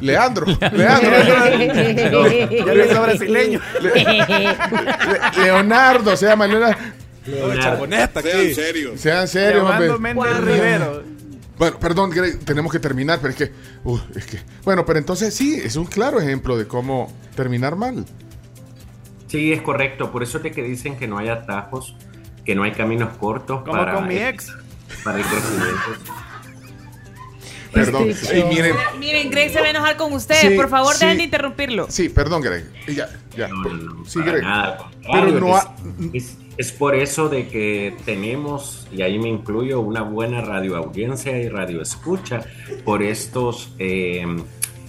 Leandro, 0.00 0.46
Leandro. 0.72 1.16
Ya 2.66 2.74
le 2.74 2.86
hizo 2.90 3.02
brasileño. 3.02 3.60
Le- 3.80 4.04
Le- 4.04 5.44
Leonardo 5.44 6.16
se 6.16 6.26
llama 6.26 6.46
Leonardo. 6.46 6.76
Sean 8.96 9.28
serios, 9.28 9.62
Llamando 9.64 9.94
hombre. 9.96 10.14
Méndez 10.14 10.40
Rivero. 10.40 11.02
Bueno, 11.58 11.78
perdón, 11.78 12.10
Greg, 12.10 12.40
tenemos 12.44 12.72
que 12.72 12.80
terminar, 12.80 13.20
pero 13.20 13.30
es 13.30 13.36
que, 13.36 13.52
uh, 13.84 13.98
es 14.16 14.26
que, 14.26 14.40
bueno, 14.64 14.84
pero 14.84 14.98
entonces 14.98 15.32
sí, 15.32 15.54
es 15.62 15.76
un 15.76 15.84
claro 15.84 16.18
ejemplo 16.20 16.56
de 16.56 16.66
cómo 16.66 17.12
terminar 17.36 17.76
mal. 17.76 18.04
Sí, 19.28 19.52
es 19.52 19.62
correcto. 19.62 20.10
Por 20.10 20.22
eso 20.22 20.38
es 20.38 20.42
de 20.42 20.50
que 20.50 20.62
dicen 20.62 20.96
que 20.96 21.06
no 21.06 21.18
hay 21.18 21.28
atajos, 21.28 21.94
que 22.44 22.54
no 22.54 22.64
hay 22.64 22.72
caminos 22.72 23.16
cortos 23.16 23.60
Como 23.62 23.72
para, 23.72 23.94
con 23.94 24.08
mi 24.08 24.16
ex. 24.16 24.52
para 25.04 25.18
el 25.18 25.24
crecimiento. 25.24 25.80
Perdón. 27.72 28.08
Miren, 28.50 28.74
Miren, 28.98 29.30
Greg 29.30 29.50
se 29.52 29.60
va 29.60 29.66
a 29.66 29.70
enojar 29.70 29.96
con 29.96 30.12
ustedes. 30.12 30.40
Sí, 30.40 30.56
Por 30.56 30.68
favor, 30.68 30.94
sí. 30.94 31.00
dejen 31.04 31.18
de 31.18 31.24
interrumpirlo. 31.24 31.86
sí, 31.88 32.08
perdón, 32.08 32.42
Greg. 32.42 32.64
Ya, 32.88 33.08
ya. 33.36 33.48
No, 33.48 33.62
no, 33.64 33.94
no, 33.94 34.04
Sí, 34.04 34.20
Greg. 34.20 34.42
nada, 34.42 34.90
Pero 35.10 35.40
no 35.40 35.56
ha- 35.56 35.74
es- 36.12 36.36
es 36.58 36.70
por 36.72 36.94
eso 36.94 37.28
de 37.30 37.48
que 37.48 37.96
tenemos, 38.04 38.86
y 38.92 39.00
ahí 39.02 39.18
me 39.18 39.28
incluyo, 39.30 39.80
una 39.80 40.02
buena 40.02 40.42
radioaudiencia 40.42 41.38
y 41.38 41.48
radioescucha 41.48 42.42
por 42.84 43.02
estos, 43.02 43.74
eh, 43.78 44.26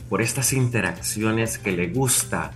por 0.09 0.21
estas 0.21 0.51
interacciones 0.53 1.57
que 1.57 1.71
le 1.71 1.87
gusta 1.87 2.51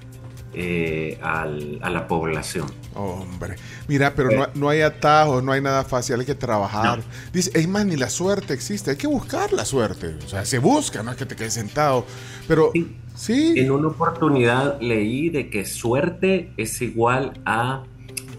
eh, 0.59 1.19
al- 1.21 1.77
a 1.83 1.89
la 1.91 2.07
población. 2.07 2.65
Hombre, 2.95 3.55
mira, 3.87 4.15
pero 4.15 4.31
no, 4.31 4.47
no 4.55 4.69
hay 4.69 4.81
atajos, 4.81 5.43
no 5.43 5.51
hay 5.51 5.61
nada 5.61 5.83
fácil, 5.83 6.19
hay 6.19 6.25
que 6.25 6.33
trabajar. 6.33 7.01
Dice, 7.31 7.51
es 7.53 7.67
más, 7.67 7.85
ni 7.85 7.95
la 7.95 8.09
suerte 8.09 8.55
existe, 8.55 8.89
hay 8.91 8.97
que 8.97 9.05
buscar 9.05 9.53
la 9.53 9.65
suerte. 9.65 10.15
O 10.25 10.27
sea, 10.27 10.43
se 10.45 10.57
busca, 10.57 11.03
no 11.03 11.11
es 11.11 11.17
que 11.17 11.27
te 11.27 11.35
quedes 11.35 11.53
sentado. 11.53 12.05
Pero, 12.47 12.71
sí. 13.15 13.53
En 13.57 13.69
una 13.71 13.89
oportunidad 13.89 14.81
leí 14.81 15.29
de 15.29 15.49
que 15.51 15.63
suerte 15.65 16.51
es 16.57 16.81
igual 16.81 17.33
a 17.45 17.83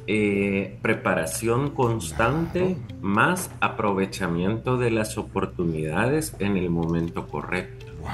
eh, 0.08 0.76
preparación 0.82 1.70
constante 1.70 2.76
más 3.00 3.50
aprovechamiento 3.60 4.76
de 4.76 4.90
las 4.90 5.18
oportunidades 5.18 6.34
en 6.40 6.56
el 6.56 6.70
momento 6.70 7.28
correcto. 7.28 7.86
Wow, 8.00 8.08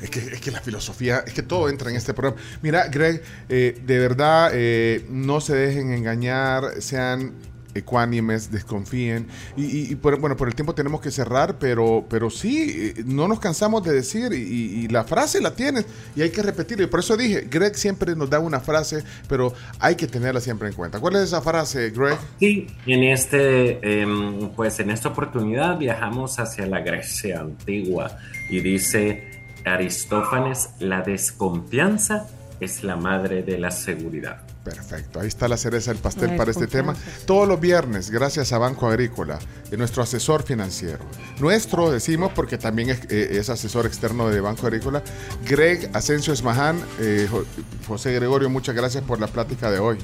es 0.00 0.10
que, 0.10 0.18
es 0.20 0.40
que 0.40 0.50
la 0.50 0.60
filosofía, 0.60 1.24
es 1.26 1.32
que 1.32 1.42
todo 1.42 1.68
entra 1.68 1.90
en 1.90 1.96
este 1.96 2.14
programa. 2.14 2.40
Mira, 2.62 2.88
Greg, 2.88 3.22
eh, 3.48 3.80
de 3.84 3.98
verdad, 3.98 4.50
eh, 4.52 5.04
no 5.10 5.40
se 5.40 5.54
dejen 5.54 5.92
engañar, 5.92 6.80
sean 6.80 7.32
ecuánimes, 7.74 8.50
desconfíen. 8.50 9.28
Y, 9.56 9.64
y- 9.64 9.92
y 9.92 9.94
por, 9.94 10.20
bueno, 10.20 10.36
por 10.36 10.46
el 10.46 10.54
tiempo 10.54 10.74
tenemos 10.74 11.00
que 11.00 11.10
cerrar, 11.10 11.58
pero, 11.58 12.04
pero 12.06 12.28
sí, 12.28 12.92
eh, 12.98 13.02
no 13.06 13.26
nos 13.28 13.40
cansamos 13.40 13.82
de 13.82 13.94
decir, 13.94 14.30
y, 14.34 14.36
y 14.84 14.88
la 14.88 15.04
frase 15.04 15.40
la 15.40 15.54
tienes, 15.56 15.86
y 16.14 16.20
hay 16.20 16.28
que 16.28 16.42
repetirla. 16.42 16.84
Y 16.84 16.88
por 16.88 17.00
eso 17.00 17.16
dije, 17.16 17.48
Greg 17.50 17.74
siempre 17.76 18.14
nos 18.14 18.28
da 18.28 18.40
una 18.40 18.60
frase, 18.60 19.02
pero 19.26 19.54
hay 19.80 19.94
que 19.94 20.06
tenerla 20.06 20.42
siempre 20.42 20.68
en 20.68 20.74
cuenta. 20.74 21.00
¿Cuál 21.00 21.16
es 21.16 21.22
esa 21.22 21.40
frase, 21.40 21.88
Greg? 21.92 22.18
Sí, 22.38 22.66
en 22.84 23.04
este, 23.04 24.02
em, 24.02 24.50
pues 24.50 24.78
en 24.78 24.90
esta 24.90 25.08
oportunidad 25.08 25.78
viajamos 25.78 26.38
hacia 26.40 26.66
la 26.66 26.80
Grecia 26.80 27.40
antigua 27.40 28.18
y 28.50 28.60
dice 28.60 29.31
Aristófanes, 29.64 30.70
la 30.80 31.02
desconfianza 31.02 32.26
es 32.60 32.84
la 32.84 32.96
madre 32.96 33.42
de 33.42 33.58
la 33.58 33.70
seguridad. 33.70 34.42
Perfecto, 34.64 35.18
ahí 35.18 35.26
está 35.26 35.48
la 35.48 35.56
cereza 35.56 35.92
del 35.92 36.00
pastel 36.00 36.30
Ay, 36.30 36.36
para 36.38 36.52
este 36.52 36.68
tema. 36.68 36.94
Todos 37.26 37.48
los 37.48 37.58
viernes, 37.60 38.10
gracias 38.10 38.52
a 38.52 38.58
Banco 38.58 38.86
Agrícola, 38.86 39.40
de 39.68 39.76
nuestro 39.76 40.04
asesor 40.04 40.44
financiero. 40.44 41.00
Nuestro, 41.40 41.90
decimos, 41.90 42.30
porque 42.32 42.58
también 42.58 42.90
es, 42.90 43.00
eh, 43.10 43.38
es 43.40 43.50
asesor 43.50 43.86
externo 43.86 44.28
de 44.28 44.40
Banco 44.40 44.68
Agrícola, 44.68 45.02
Greg 45.48 45.90
Asensio 45.92 46.32
Esmaján. 46.32 46.80
Eh, 47.00 47.26
Jo- 47.28 47.44
José 47.88 48.12
Gregorio, 48.12 48.48
muchas 48.48 48.76
gracias 48.76 49.02
por 49.02 49.18
la 49.20 49.26
plática 49.26 49.68
de 49.68 49.80
hoy. 49.80 49.98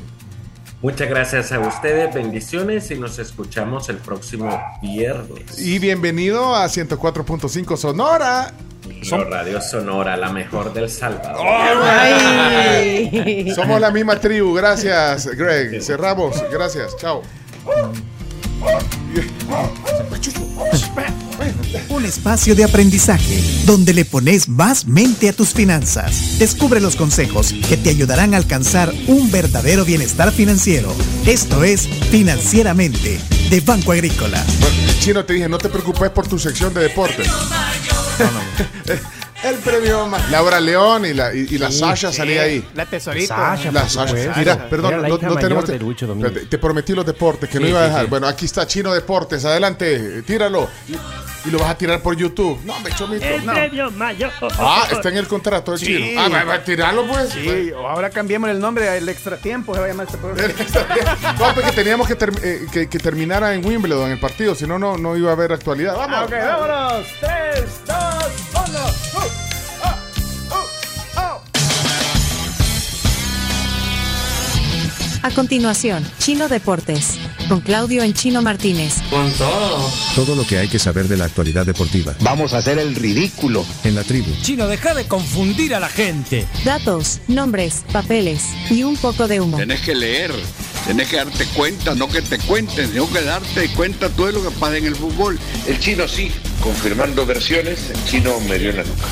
Muchas 0.81 1.09
gracias 1.09 1.51
a 1.51 1.59
ustedes, 1.59 2.15
bendiciones 2.15 2.89
y 2.93 2.95
nos 2.95 3.19
escuchamos 3.19 3.89
el 3.89 3.97
próximo 3.97 4.63
viernes. 4.81 5.59
Y 5.59 5.81
bienvenido 5.81 6.55
a 6.55 6.67
104.5 6.67 7.77
Sonora. 7.77 8.53
Son 9.03 9.29
Radio 9.29 9.61
Sonora, 9.61 10.17
la 10.17 10.31
mejor 10.31 10.73
del 10.73 10.89
Salvador. 10.89 11.45
Ay. 11.45 13.51
Somos 13.57 13.81
la 13.81 13.91
misma 13.91 14.21
tribu, 14.21 14.55
gracias 14.55 15.27
Greg. 15.37 15.83
Cerramos, 15.83 16.41
gracias, 16.51 16.97
chao. 16.97 17.23
Un 21.89 22.05
espacio 22.05 22.55
de 22.55 22.65
aprendizaje 22.65 23.43
donde 23.67 23.93
le 23.93 24.05
pones 24.05 24.49
más 24.49 24.87
mente 24.87 25.29
a 25.29 25.33
tus 25.33 25.53
finanzas. 25.53 26.39
Descubre 26.39 26.81
los 26.81 26.97
consejos 26.97 27.55
que 27.69 27.77
te 27.77 27.91
ayudarán 27.91 28.35
a 28.35 28.37
alcanzar 28.37 28.93
un 29.07 29.31
verdadero 29.31 29.85
bienestar 29.85 30.33
financiero. 30.33 30.95
Esto 31.27 31.65
es 31.65 31.89
Financieramente 32.11 33.19
de 33.51 33.61
Banco 33.61 33.93
Agrícola. 33.93 34.45
Chino, 35.01 35.25
te 35.25 35.35
dije, 35.35 35.49
no 35.49 35.59
te 35.59 35.69
preocupes 35.69 36.11
por 36.11 36.27
tu 36.27 36.39
sección 36.39 36.73
de 36.75 36.83
deportes. 36.83 37.29
El 39.45 39.57
premio 39.57 40.07
más. 40.07 40.31
Laura 40.31 40.59
León 40.61 41.07
y 41.07 41.15
la, 41.15 41.33
y, 41.33 41.47
y 41.51 41.59
la 41.59 41.71
Sí, 41.71 41.79
Sasha 41.79 42.11
sí. 42.11 42.17
salía 42.17 42.43
ahí. 42.43 42.67
La 42.75 42.87
tesorito. 42.87 43.29
Sasha, 43.29 43.71
La 43.71 43.89
Sasha. 43.89 44.35
Mira, 44.37 44.69
perdón, 44.69 44.93
Era 44.95 45.03
la 45.03 45.09
no, 45.09 45.15
hija 45.17 45.29
no 45.29 45.35
mayor 45.35 45.49
tenemos. 45.49 45.69
de 45.69 45.79
Lucho 45.79 46.07
Domínguez. 46.09 46.31
Espérate, 46.33 46.51
te 46.51 46.59
prometí 46.59 46.93
los 46.93 47.07
deportes 47.07 47.49
que 47.49 47.61
no 47.61 47.67
Sí, 47.67 47.71
iba 47.71 47.81
a 47.81 47.85
dejar. 47.85 48.05
sí. 48.05 48.11
Bueno, 48.11 48.27
aquí 48.27 48.47
está 48.47 48.67
Chino 48.67 48.93
Deportes. 48.93 49.45
Adelante, 49.45 50.23
tíralo 50.23 50.69
y 51.45 51.51
lo 51.51 51.59
vas 51.59 51.71
a 51.71 51.79
tirar 51.79 52.01
por 52.01 52.17
YouTube. 52.17 52.59
No, 52.65 52.79
me 52.81 52.91
echó 52.91 53.07
mi 53.07 53.17
El 53.17 53.45
no. 53.47 53.53
premio 53.53 53.91
mayor. 53.91 54.31
Ah, 54.59 54.87
está 54.91 55.09
en 55.09 55.17
el 55.17 55.27
contrato 55.27 55.73
de 55.73 55.79
sí. 55.79 55.87
Chino. 55.87 56.21
Ah, 56.21 56.29
va, 56.29 56.45
va 56.45 56.55
a 56.55 56.65
tirarlo 56.65 57.07
pues. 57.07 57.31
Sí, 57.31 57.71
o 57.73 57.87
ahora 57.87 58.11
cambiemos 58.11 58.51
el 58.51 58.59
nombre 58.59 58.89
al 58.89 59.09
extra 59.09 59.37
tiempo, 59.37 59.75
se 59.75 59.81
va 59.81 59.87
a 59.87 59.89
llamar 59.89 60.07
este 60.07 60.19
programa. 60.19 60.53
no, 60.53 61.37
pues 61.39 61.53
porque 61.55 61.73
teníamos 61.73 62.07
que, 62.07 62.15
ter 62.15 62.33
eh, 62.43 62.67
que, 62.73 62.89
que, 62.89 62.99
terminara 62.99 63.55
en 63.55 63.65
Wimbledon 63.65 64.11
el 64.11 64.21
partido, 64.21 64.55
si 64.55 64.67
no, 64.67 64.79
no 64.79 65.17
iba 65.17 65.31
a 65.31 65.33
haber 65.33 65.53
actualidad. 65.53 65.95
Ah, 65.99 66.07
Vamos. 66.07 66.25
Ok, 66.25 66.33
vámonos. 66.33 67.07
3, 67.21 67.81
2, 67.87 67.97
1. 69.15 69.48
A 75.23 75.31
continuación, 75.31 76.07
Chino 76.19 76.49
Deportes, 76.49 77.19
con 77.49 77.61
Claudio 77.61 78.05
en 78.05 78.15
Chino 78.15 78.41
Martínez. 78.41 78.95
Con 79.11 79.31
todo. 79.33 79.91
Todo 80.15 80.37
lo 80.37 80.47
que 80.47 80.59
hay 80.59 80.69
que 80.69 80.79
saber 80.79 81.09
de 81.09 81.17
la 81.17 81.25
actualidad 81.25 81.67
deportiva. 81.67 82.15
Vamos 82.21 82.55
a 82.55 82.59
hacer 82.59 82.79
el 82.79 82.95
ridículo. 82.95 83.67
En 83.83 83.97
la 83.97 84.05
tribu. 84.05 84.31
Chino, 84.43 84.69
deja 84.69 84.95
de 84.95 85.07
confundir 85.07 85.75
a 85.75 85.81
la 85.81 85.89
gente. 85.89 86.47
Datos, 86.65 87.21
nombres, 87.27 87.85
papeles 87.93 88.45
y 88.71 88.85
un 88.85 88.97
poco 88.97 89.27
de 89.27 89.41
humo. 89.41 89.57
Tenés 89.57 89.81
que 89.81 89.95
leer, 89.95 90.33
tenés 90.87 91.09
que 91.09 91.17
darte 91.17 91.47
cuenta, 91.47 91.95
no 91.97 92.09
que 92.09 92.23
te 92.23 92.39
cuenten, 92.39 92.91
sino 92.93 93.11
que 93.11 93.23
darte 93.23 93.69
cuenta 93.71 94.09
todo 94.11 94.31
lo 94.31 94.43
que 94.43 94.51
pasa 94.53 94.77
en 94.77 94.87
el 94.87 94.95
fútbol. 94.95 95.39
El 95.67 95.81
chino 95.81 96.07
sí, 96.07 96.31
confirmando 96.63 97.27
versiones, 97.27 97.91
el 97.91 98.05
chino 98.05 98.39
me 98.41 98.59
dio 98.59 98.73
la 98.73 98.85
nuca. 98.85 99.07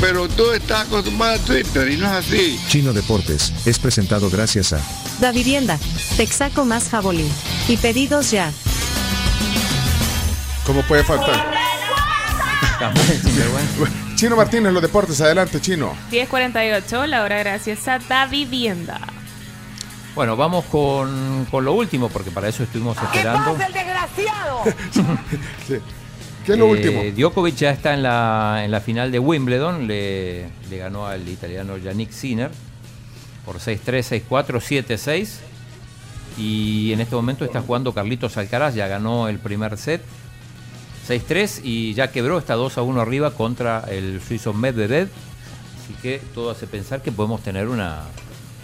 Pero 0.00 0.28
tú 0.28 0.52
estás 0.52 0.86
acostumbrado 0.86 1.34
a 1.34 1.38
Twitter 1.38 1.90
y 1.90 1.96
no 1.96 2.06
es 2.06 2.12
así. 2.12 2.60
Chino 2.68 2.92
Deportes 2.92 3.52
es 3.66 3.80
presentado 3.80 4.30
gracias 4.30 4.72
a 4.72 4.80
Da 5.20 5.32
Vivienda, 5.32 5.78
Texaco 6.16 6.64
más 6.64 6.88
Jabolín. 6.88 7.30
Y 7.68 7.76
pedidos 7.76 8.30
ya. 8.30 8.52
¿Cómo 10.64 10.82
puede 10.82 11.02
faltar? 11.04 11.44
Chino 14.14 14.36
Martínez, 14.36 14.72
los 14.72 14.82
deportes, 14.82 15.20
adelante, 15.20 15.60
Chino. 15.60 15.94
10.48, 16.10 17.06
la 17.06 17.22
hora 17.22 17.38
gracias 17.38 17.86
a 17.88 17.98
Da 17.98 18.26
Vivienda. 18.26 19.00
Bueno, 20.14 20.36
vamos 20.36 20.64
con, 20.66 21.46
con 21.50 21.64
lo 21.64 21.72
último, 21.74 22.08
porque 22.08 22.30
para 22.30 22.48
eso 22.48 22.62
estuvimos 22.62 22.96
esperando. 23.00 23.52
el 23.64 23.72
desgraciado! 23.72 24.62
Sí. 25.66 25.74
¿Qué 26.44 26.52
es 26.52 26.58
lo 26.58 26.66
Eh, 26.66 26.70
último? 26.70 27.02
Djokovic 27.14 27.56
ya 27.56 27.70
está 27.70 27.92
en 27.94 28.02
la, 28.02 28.62
en 28.64 28.70
la 28.70 28.80
final 28.80 29.12
de 29.12 29.18
Wimbledon, 29.18 29.86
le, 29.86 30.48
le 30.70 30.78
ganó 30.78 31.06
al 31.06 31.28
italiano 31.28 31.76
Yannick 31.76 32.10
Sinner 32.10 32.50
por 33.48 33.60
6-3, 33.60 34.28
6-4, 34.28 34.60
7-6. 34.86 35.38
Y 36.36 36.92
en 36.92 37.00
este 37.00 37.16
momento 37.16 37.46
está 37.46 37.62
jugando 37.62 37.94
Carlitos 37.94 38.36
Alcaraz, 38.36 38.74
ya 38.74 38.86
ganó 38.88 39.26
el 39.26 39.38
primer 39.38 39.78
set 39.78 40.02
6-3 41.08 41.62
y 41.64 41.94
ya 41.94 42.12
quebró, 42.12 42.36
está 42.36 42.56
2-1 42.56 43.00
arriba 43.00 43.30
contra 43.30 43.86
el 43.88 44.20
suizo 44.20 44.52
Medvedev. 44.52 45.08
Así 45.82 45.94
que 46.02 46.20
todo 46.34 46.50
hace 46.50 46.66
pensar 46.66 47.00
que 47.00 47.10
podemos 47.10 47.40
tener 47.42 47.68
una, 47.68 48.02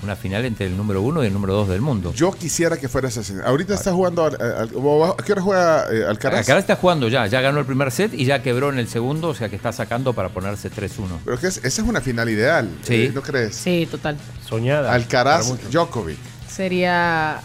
una 0.05 0.15
final 0.17 0.45
entre 0.45 0.67
el 0.67 0.77
número 0.77 1.03
1 1.03 1.25
y 1.25 1.27
el 1.27 1.33
número 1.33 1.55
2 1.55 1.69
del 1.71 1.81
mundo. 1.81 2.13
Yo 2.15 2.31
quisiera 2.31 2.77
que 2.77 2.89
fuera 2.89 3.09
ese. 3.09 3.23
Ahorita 3.45 3.75
está 3.75 3.93
jugando. 3.93 4.25
al- 4.25 4.41
al- 4.41 4.57
al- 4.59 5.13
¿A 5.19 5.23
qué 5.25 5.33
hora 5.33 5.43
juega 5.43 5.87
eh, 5.93 6.05
Alcaraz? 6.07 6.41
Alcaraz 6.41 6.61
está 6.63 6.77
jugando 6.77 7.09
ya, 7.09 7.27
ya 7.27 7.41
ganó 7.41 7.59
el 7.59 7.67
primer 7.67 7.91
set 7.91 8.15
y 8.15 8.25
ya 8.25 8.43
quebró 8.43 8.71
en 8.71 8.79
el 8.79 8.87
segundo, 8.87 9.29
o 9.29 9.35
sea 9.35 9.49
que 9.49 9.57
está 9.57 9.73
sacando 9.73 10.13
para 10.13 10.29
ponerse 10.29 10.71
3-1. 10.71 11.19
Pero 11.25 11.39
que 11.39 11.49
es- 11.49 11.57
esa 11.65 11.83
es 11.83 11.89
una 11.89 12.01
final 12.01 12.29
ideal. 12.29 12.69
Sí. 12.83 12.95
eh, 13.07 13.13
¿No 13.15 13.23
crees? 13.23 13.55
Sí, 13.57 13.89
total. 13.91 14.17
Soñada. 14.49 14.93
Alcaraz. 14.93 15.53
Djokovic. 15.71 16.19
Sería 16.49 17.41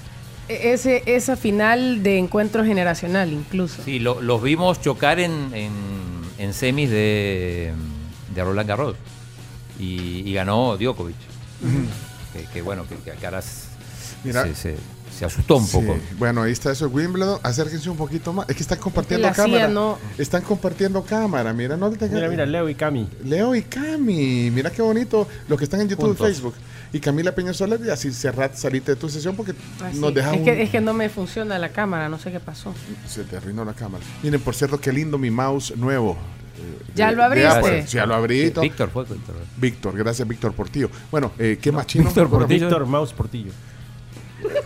e- 0.48 0.74
ese, 0.74 1.04
esa 1.06 1.36
final 1.36 2.04
de 2.04 2.18
encuentro 2.20 2.64
generacional 2.64 3.32
incluso. 3.34 3.82
Sí, 3.84 4.00
lo- 4.00 4.22
los 4.22 4.42
vimos 4.44 4.82
chocar 4.82 5.20
en, 5.20 5.52
en, 5.54 5.72
en 6.38 6.54
semis 6.54 6.90
de, 6.90 7.74
de 8.36 8.44
Roland 8.44 8.68
Garros 8.70 8.96
y, 9.80 10.24
y 10.30 10.34
ganó 10.34 10.76
Djokovic. 10.78 11.16
Que, 12.34 12.44
que 12.46 12.62
bueno, 12.62 12.86
que, 12.88 12.96
que 12.96 13.12
Alcaraz 13.12 13.64
Mira. 14.24 14.44
se, 14.44 14.56
se- 14.56 14.76
se 15.18 15.26
asustó 15.26 15.58
un 15.58 15.66
Sí, 15.66 15.76
poco. 15.76 15.98
Bueno, 16.18 16.44
ahí 16.44 16.52
está 16.54 16.72
eso 16.72 16.88
Wimbledon. 16.88 17.40
Acérquense 17.44 17.90
un 17.90 17.98
poquito 17.98 18.32
más. 18.32 18.48
Es 18.48 18.56
que 18.56 18.62
están 18.64 18.78
compartiendo 18.78 19.28
La 19.28 19.34
cámara. 19.34 19.68
no- 19.68 19.98
Están 20.18 20.44
compartiendo 20.44 21.04
cámara. 21.04 21.52
Mira, 21.52 21.76
no 21.76 21.90
te 21.92 22.08
Mira, 22.08 22.30
mira, 22.30 22.46
Leo 22.46 22.70
y 22.70 22.76
Cami. 22.76 23.10
Leo 23.26 23.54
y 23.56 23.64
Cami. 23.64 24.50
Mira 24.52 24.70
qué 24.70 24.82
bonito. 24.82 25.28
Los 25.50 25.58
que 25.58 25.66
están 25.66 25.82
en 25.82 25.90
YouTube 25.90 26.06
Juntos. 26.10 26.30
y 26.30 26.32
Facebook. 26.34 26.54
Y 26.94 27.00
Camila 27.00 27.34
Peñasola, 27.36 27.78
y 27.86 27.90
así 27.90 28.12
cerrar, 28.14 28.52
salite 28.56 28.94
de 28.94 28.96
tu 28.96 29.10
sesión 29.10 29.36
porque 29.36 29.54
Ah, 29.82 29.90
sí. 29.92 30.00
nos 30.00 30.14
dejas 30.14 30.34
es, 30.34 30.40
un- 30.40 30.46
que, 30.46 30.62
es 30.64 30.70
que 30.70 30.80
no 30.80 30.94
me 30.94 31.10
funciona 31.10 31.60
la 31.60 31.70
cámara, 31.70 32.08
no 32.08 32.18
sé 32.18 32.32
qué 32.32 32.40
pasó. 32.40 32.74
Se 33.08 33.24
te 33.24 33.36
arruinó 33.38 33.66
la 33.66 33.74
cámara. 33.74 34.04
Miren, 34.24 34.40
por 34.40 34.56
cierto, 34.56 34.80
qué 34.80 34.94
lindo 34.94 35.18
mi 35.18 35.30
mouse 35.32 35.76
nuevo. 35.76 36.18
Eh, 36.60 36.92
¿Ya 36.96 37.10
de- 37.10 37.16
lo 37.16 37.24
abriste? 37.24 37.86
Ya 37.88 38.06
lo 38.06 38.16
abrí. 38.16 38.52
Víctor 38.62 38.90
fue 38.90 39.04
Víctor. 39.06 39.36
Víctor, 39.58 39.98
gracias 39.98 40.28
Víctor 40.28 40.54
Portillo. 40.54 40.90
Bueno, 41.12 41.32
eh, 41.40 41.58
¿qué 41.62 41.72
más 41.72 41.88
chino? 41.88 42.06
Víctor 42.06 42.30
Portillo. 42.30 42.68
Víctor 42.68 42.86
Maus 42.86 43.14
Portillo. 43.14 43.52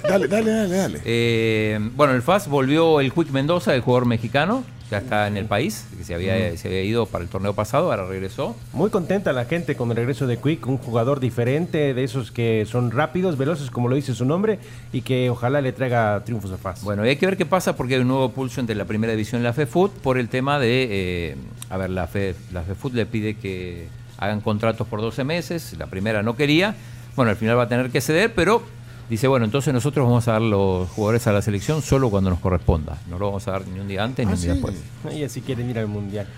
Dale, 0.03 0.27
dale, 0.27 0.51
dale, 0.51 0.75
dale. 0.75 1.01
Eh, 1.03 1.79
bueno, 1.95 2.13
el 2.13 2.21
FAS 2.21 2.47
volvió 2.47 2.99
el 2.99 3.11
Quick 3.11 3.31
Mendoza, 3.31 3.73
el 3.73 3.81
jugador 3.81 4.05
mexicano, 4.05 4.63
ya 4.91 4.99
está 4.99 5.27
en 5.27 5.37
el 5.37 5.45
país, 5.45 5.85
que 5.97 6.03
se 6.03 6.13
había, 6.13 6.55
se 6.57 6.67
había 6.67 6.83
ido 6.83 7.05
para 7.05 7.23
el 7.23 7.29
torneo 7.29 7.53
pasado, 7.53 7.91
ahora 7.91 8.05
regresó. 8.05 8.55
Muy 8.73 8.89
contenta 8.89 9.33
la 9.33 9.45
gente 9.45 9.75
con 9.75 9.89
el 9.89 9.95
regreso 9.95 10.27
de 10.27 10.37
Quick, 10.37 10.67
un 10.67 10.77
jugador 10.77 11.19
diferente, 11.19 11.93
de 11.93 12.03
esos 12.03 12.31
que 12.31 12.65
son 12.69 12.91
rápidos, 12.91 13.37
veloces, 13.37 13.71
como 13.71 13.87
lo 13.87 13.95
dice 13.95 14.13
su 14.13 14.25
nombre, 14.25 14.59
y 14.91 15.01
que 15.01 15.29
ojalá 15.29 15.61
le 15.61 15.71
traiga 15.71 16.21
triunfos 16.23 16.51
a 16.51 16.57
FAS. 16.57 16.83
Bueno, 16.83 17.05
y 17.05 17.09
hay 17.09 17.15
que 17.15 17.25
ver 17.25 17.37
qué 17.37 17.45
pasa 17.45 17.75
porque 17.75 17.95
hay 17.95 18.01
un 18.01 18.07
nuevo 18.07 18.29
pulso 18.29 18.61
entre 18.61 18.75
la 18.75 18.85
primera 18.85 19.13
división 19.13 19.41
y 19.41 19.43
la 19.43 19.53
FEFUT 19.53 19.91
por 19.93 20.17
el 20.17 20.29
tema 20.29 20.59
de, 20.59 20.87
eh, 20.89 21.35
a 21.69 21.77
ver, 21.77 21.89
la, 21.89 22.07
FE, 22.07 22.35
la 22.51 22.61
FEFUT 22.61 22.93
le 22.93 23.05
pide 23.05 23.35
que 23.35 23.87
hagan 24.17 24.41
contratos 24.41 24.87
por 24.87 25.01
12 25.01 25.23
meses, 25.23 25.75
la 25.77 25.87
primera 25.87 26.23
no 26.23 26.35
quería, 26.35 26.75
bueno, 27.15 27.31
al 27.31 27.37
final 27.37 27.57
va 27.57 27.63
a 27.63 27.67
tener 27.67 27.89
que 27.89 28.01
ceder, 28.01 28.33
pero 28.33 28.63
dice, 29.09 29.27
bueno, 29.27 29.45
entonces 29.45 29.73
nosotros 29.73 30.05
vamos 30.05 30.27
a 30.27 30.33
dar 30.33 30.41
los 30.41 30.89
jugadores 30.89 31.27
a 31.27 31.31
la 31.33 31.41
selección 31.41 31.81
solo 31.81 32.09
cuando 32.09 32.29
nos 32.29 32.39
corresponda, 32.39 32.97
no 33.09 33.19
lo 33.19 33.27
vamos 33.27 33.47
a 33.47 33.51
dar 33.51 33.67
ni 33.67 33.79
un 33.79 33.87
día 33.87 34.03
antes 34.03 34.25
ni 34.25 34.31
Ah, 34.31 34.35
un 34.35 34.41
día 34.41 34.53
sí. 34.53 34.59
después. 34.61 34.75
Ella 35.15 35.29
sí 35.29 35.41
quiere 35.41 35.63
ir 35.63 35.77
al 35.79 35.87
mundial. 35.87 36.27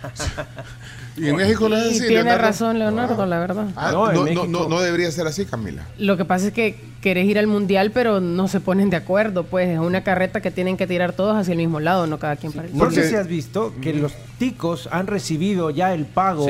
Y 1.18 1.30
en 1.30 1.38
México 1.38 1.70
no 1.70 1.78
es 1.78 1.86
Y 1.86 1.90
así. 1.92 2.00
tiene 2.00 2.14
Leonardo. 2.16 2.42
razón 2.42 2.78
Leonardo, 2.78 3.26
la 3.26 3.40
verdad. 3.40 3.68
Ah, 3.78 3.90
No, 3.94 4.08
no, 4.08 4.12
no, 4.14 4.24
México- 4.24 4.48
no, 4.50 4.68
no 4.68 4.82
debería 4.82 5.10
ser 5.12 5.26
así, 5.28 5.46
Camila. 5.46 5.86
Lo 5.98 6.18
que 6.18 6.26
pasa 6.26 6.48
es 6.48 6.54
que 6.54 6.78
querés 7.02 7.26
ir 7.26 7.40
al 7.40 7.48
mundial, 7.48 7.92
pero 7.92 8.20
no 8.20 8.50
se 8.50 8.60
ponen 8.60 8.90
de 8.90 8.98
acuerdo, 8.98 9.46
pues 9.46 9.70
es 9.70 9.80
una 9.80 10.04
carreta 10.04 10.42
que 10.42 10.52
tienen 10.52 10.76
que 10.76 10.88
tirar 10.88 11.14
todos 11.14 11.38
hacia 11.38 11.54
el 11.54 11.60
mismo 11.60 11.80
lado, 11.80 12.06
no 12.06 12.20
cada 12.20 12.36
quien 12.36 12.52
para 12.52 12.68
el 12.68 12.76
No 12.76 12.92
sé 12.92 13.08
si 13.08 13.16
has 13.16 13.28
visto 13.28 13.74
que 13.82 13.94
los 13.94 14.12
ticos 14.38 14.90
han 14.92 15.08
recibido 15.08 15.70
ya 15.70 15.94
el 15.94 16.06
pago 16.06 16.48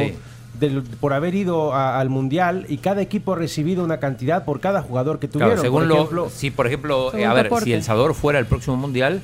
Del- 0.60 0.84
por 0.84 1.14
haber 1.14 1.36
ido 1.36 1.74
a- 1.74 2.00
al 2.00 2.10
mundial 2.10 2.66
y 2.70 2.78
cada 2.78 3.02
equipo 3.02 3.34
ha 3.34 3.36
recibido 3.36 3.84
una 3.84 3.98
cantidad 4.00 4.46
por 4.46 4.60
cada 4.60 4.82
jugador 4.82 5.20
que 5.20 5.28
tuvieron. 5.28 5.52
Claro, 5.56 5.62
según 5.62 5.80
por 5.82 5.88
lo, 5.88 5.96
ejemplo, 5.96 6.30
si 6.34 6.52
por 6.52 6.68
ejemplo, 6.68 7.14
eh, 7.16 7.26
a 7.26 7.34
ver, 7.34 7.44
deporte. 7.44 7.66
si 7.66 7.74
El 7.74 7.84
Salvador 7.84 8.14
fuera 8.14 8.40
el 8.40 8.46
próximo 8.46 8.78
mundial, 8.78 9.22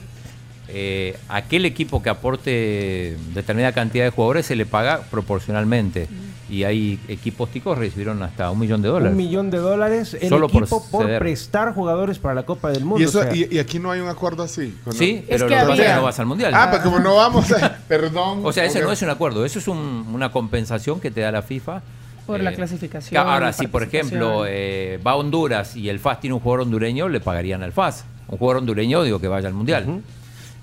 eh, 0.67 1.17
aquel 1.29 1.65
equipo 1.65 2.01
que 2.01 2.09
aporte 2.09 3.17
determinada 3.33 3.73
cantidad 3.73 4.03
de 4.05 4.09
jugadores 4.11 4.45
se 4.45 4.55
le 4.55 4.65
paga 4.65 5.01
proporcionalmente. 5.11 6.07
Y 6.51 6.65
hay 6.65 6.99
equipos 7.07 7.49
ticos 7.49 7.77
recibieron 7.77 8.21
hasta 8.23 8.51
un 8.51 8.59
millón 8.59 8.81
de 8.81 8.89
dólares. 8.89 9.11
Un 9.13 9.17
millón 9.17 9.49
de 9.49 9.57
dólares 9.57 10.15
el 10.19 10.27
Solo 10.27 10.49
por 10.49 10.63
equipo 10.63 10.85
por, 10.91 11.05
ceder. 11.05 11.19
prestar 11.19 11.73
jugadores 11.73 12.19
para 12.19 12.35
la 12.35 12.43
Copa 12.43 12.69
del 12.71 12.83
Mundo. 12.83 12.99
¿Y, 13.01 13.05
eso, 13.07 13.19
o 13.19 13.23
sea, 13.23 13.33
y, 13.33 13.47
y 13.49 13.57
aquí 13.57 13.79
no 13.79 13.89
hay 13.89 14.01
un 14.01 14.09
acuerdo 14.09 14.43
así. 14.43 14.77
Con- 14.83 14.91
Sí, 14.93 15.23
pero 15.29 15.47
que 15.47 15.53
lo 15.55 15.61
que 15.61 15.61
pasa 15.61 15.71
es 15.71 15.77
que 15.79 15.83
había- 15.85 15.95
no 15.95 16.03
vas 16.03 16.19
al 16.19 16.25
mundial. 16.25 16.51
Ah, 16.53 16.67
pues 16.69 16.81
como 16.83 16.99
no 16.99 17.15
vamos, 17.15 17.45
perdón. 17.87 18.41
O 18.43 18.51
sea, 18.51 18.65
ese 18.65 18.81
no 18.81 18.91
es 18.91 19.01
un 19.01 19.09
acuerdo, 19.09 19.45
eso 19.45 19.59
es 19.59 19.67
un- 19.69 20.05
una 20.13 20.29
compensación 20.33 20.99
que 20.99 21.09
te 21.09 21.21
da 21.21 21.31
la 21.31 21.41
FIFA. 21.41 21.81
Por 22.27 22.39
la 22.41 22.51
Eh, 22.51 22.55
clasificación, 22.55 23.09
que 23.11 23.17
Ahora, 23.17 23.53
si 23.53 23.67
por 23.67 23.81
ejemplo 23.83 24.43
eh, 24.45 24.99
va 25.05 25.11
a 25.11 25.15
Honduras 25.15 25.75
y 25.77 25.87
el 25.89 25.99
FAS 25.99 26.19
tiene 26.19 26.33
un 26.33 26.39
jugador 26.41 26.61
hondureño, 26.61 27.07
le 27.09 27.19
pagarían 27.21 27.63
al 27.63 27.71
FAS. 27.71 28.03
Un 28.27 28.37
jugador 28.37 28.57
hondureño, 28.57 29.03
digo 29.03 29.19
que 29.19 29.27
vaya 29.29 29.47
al 29.47 29.53
mundial. 29.53 30.01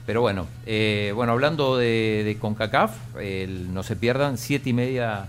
Pero 0.06 0.20
bueno, 0.20 0.46
eh, 0.66 1.12
bueno, 1.14 1.32
hablando 1.32 1.76
de, 1.76 2.22
de 2.24 2.36
CONCACAF, 2.38 2.92
el- 3.20 3.72
no 3.74 3.82
se 3.82 3.96
pierdan, 3.96 4.38
siete 4.38 4.70
y 4.70 4.72
media 4.72 5.26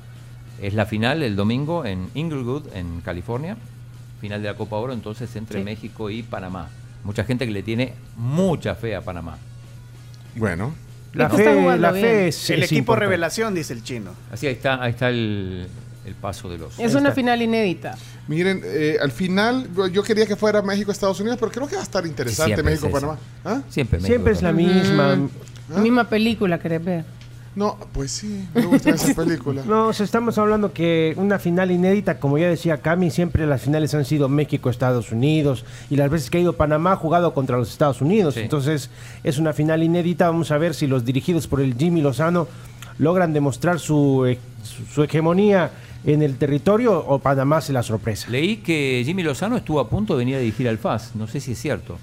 es 0.62 0.74
la 0.74 0.86
final 0.86 1.24
el 1.24 1.36
domingo 1.36 1.86
en 1.86 2.10
Inglewood, 2.14 2.68
en 2.76 3.02
California. 3.02 3.58
Final 4.22 4.42
de 4.42 4.50
la 4.50 4.56
Copa 4.56 4.76
Oro, 4.76 4.92
entonces 4.94 5.34
entre 5.36 5.60
Sí. 5.60 5.64
México 5.66 6.10
y 6.10 6.24
Panamá. 6.24 6.68
Mucha 7.04 7.24
gente 7.24 7.46
que 7.46 7.52
le 7.52 7.64
tiene 7.64 7.94
mucha 8.18 8.76
fe 8.76 8.96
a 8.96 9.02
Panamá. 9.02 9.38
Bueno. 10.36 10.74
la 11.14 11.30
México 11.30 11.50
fe, 11.72 11.78
la 11.78 11.92
bien. 11.92 12.06
fe 12.06 12.28
es 12.28 12.50
el 12.50 12.60
es 12.60 12.66
equipo 12.66 12.80
importante. 12.80 13.06
revelación, 13.06 13.56
dice 13.56 13.74
el 13.74 13.84
chino. 13.84 14.12
Así 14.32 14.46
ahí 14.48 14.54
está, 14.54 14.82
ahí 14.84 14.92
está 14.92 15.10
el, 15.10 15.68
el 16.06 16.14
paso 16.16 16.50
de 16.50 16.58
los. 16.58 16.78
Es 16.80 16.94
una 16.96 17.12
final 17.12 17.42
inédita. 17.42 17.96
Miren, 18.28 18.62
eh, 18.64 18.98
al 19.02 19.12
final 19.12 19.70
yo 19.92 20.04
quería 20.04 20.26
que 20.28 20.36
fuera 20.36 20.62
México-Estados 20.62 21.20
Unidos, 21.20 21.38
pero 21.40 21.52
creo 21.52 21.68
que 21.68 21.76
va 21.76 21.82
a 21.82 21.84
estar 21.86 22.06
interesante 22.06 22.54
Siempre 22.54 22.74
es 22.74 22.82
México-Panamá. 22.82 23.18
¿Ah? 23.46 23.62
Siempre, 23.70 24.00
Siempre 24.02 24.34
es 24.34 24.42
la 24.42 24.52
misma. 24.52 25.18
La 25.70 25.80
misma 25.82 26.10
película, 26.10 26.60
¿querés 26.60 26.84
ver? 26.84 27.06
No, 27.60 27.76
pues 27.92 28.12
sí, 28.12 28.48
me 28.56 28.62
gusta 28.66 28.92
esa 28.92 29.14
película. 29.22 29.64
No, 29.68 29.88
o 29.88 29.94
sea, 29.94 30.06
estamos 30.06 30.38
hablando 30.38 30.72
que 30.72 31.14
una 31.18 31.40
final 31.40 31.72
inédita, 31.72 32.18
como 32.18 32.38
ya 32.38 32.48
decía 32.48 32.78
Cami, 32.78 33.12
siempre 33.12 33.46
las 33.46 33.62
finales 33.62 33.94
han 33.94 34.06
sido 34.06 34.30
México-Estados 34.30 35.12
Unidos 35.12 35.66
y 35.90 35.98
las 35.98 36.10
veces 36.10 36.30
que 36.30 36.38
ha 36.38 36.42
ido 36.42 36.54
Panamá 36.54 36.94
ha 36.94 36.96
jugado 36.96 37.34
contra 37.34 37.58
los 37.58 37.70
Estados 37.70 38.00
Unidos. 38.00 38.36
Sí. 38.36 38.40
Entonces 38.40 38.90
es 39.26 39.40
una 39.40 39.52
final 39.52 39.84
inédita. 39.84 40.28
Vamos 40.28 40.52
a 40.52 40.58
ver 40.58 40.74
si 40.74 40.88
los 40.88 41.04
dirigidos 41.04 41.48
por 41.48 41.60
el 41.60 41.76
Jimmy 41.76 42.00
Lozano 42.02 42.48
logran 42.98 43.34
demostrar 43.34 43.78
su, 43.78 44.26
eh, 44.26 44.40
su, 44.64 44.86
su 44.86 45.04
hegemonía 45.04 45.70
en 46.06 46.22
el 46.22 46.38
territorio 46.38 46.98
o 46.98 47.20
Panamá 47.20 47.60
se 47.60 47.74
la 47.74 47.84
sorpresa. 47.84 48.30
Leí 48.30 48.58
que 48.58 49.04
Jimmy 49.06 49.22
Lozano 49.22 49.58
estuvo 49.58 49.82
a 49.82 49.90
punto 49.90 50.14
de 50.14 50.20
venir 50.20 50.36
a 50.38 50.40
dirigir 50.40 50.70
al 50.70 50.78
FAS. 50.78 51.14
No 51.14 51.28
sé 51.28 51.42
si 51.42 51.52
es 51.52 51.60
cierto. 51.60 51.98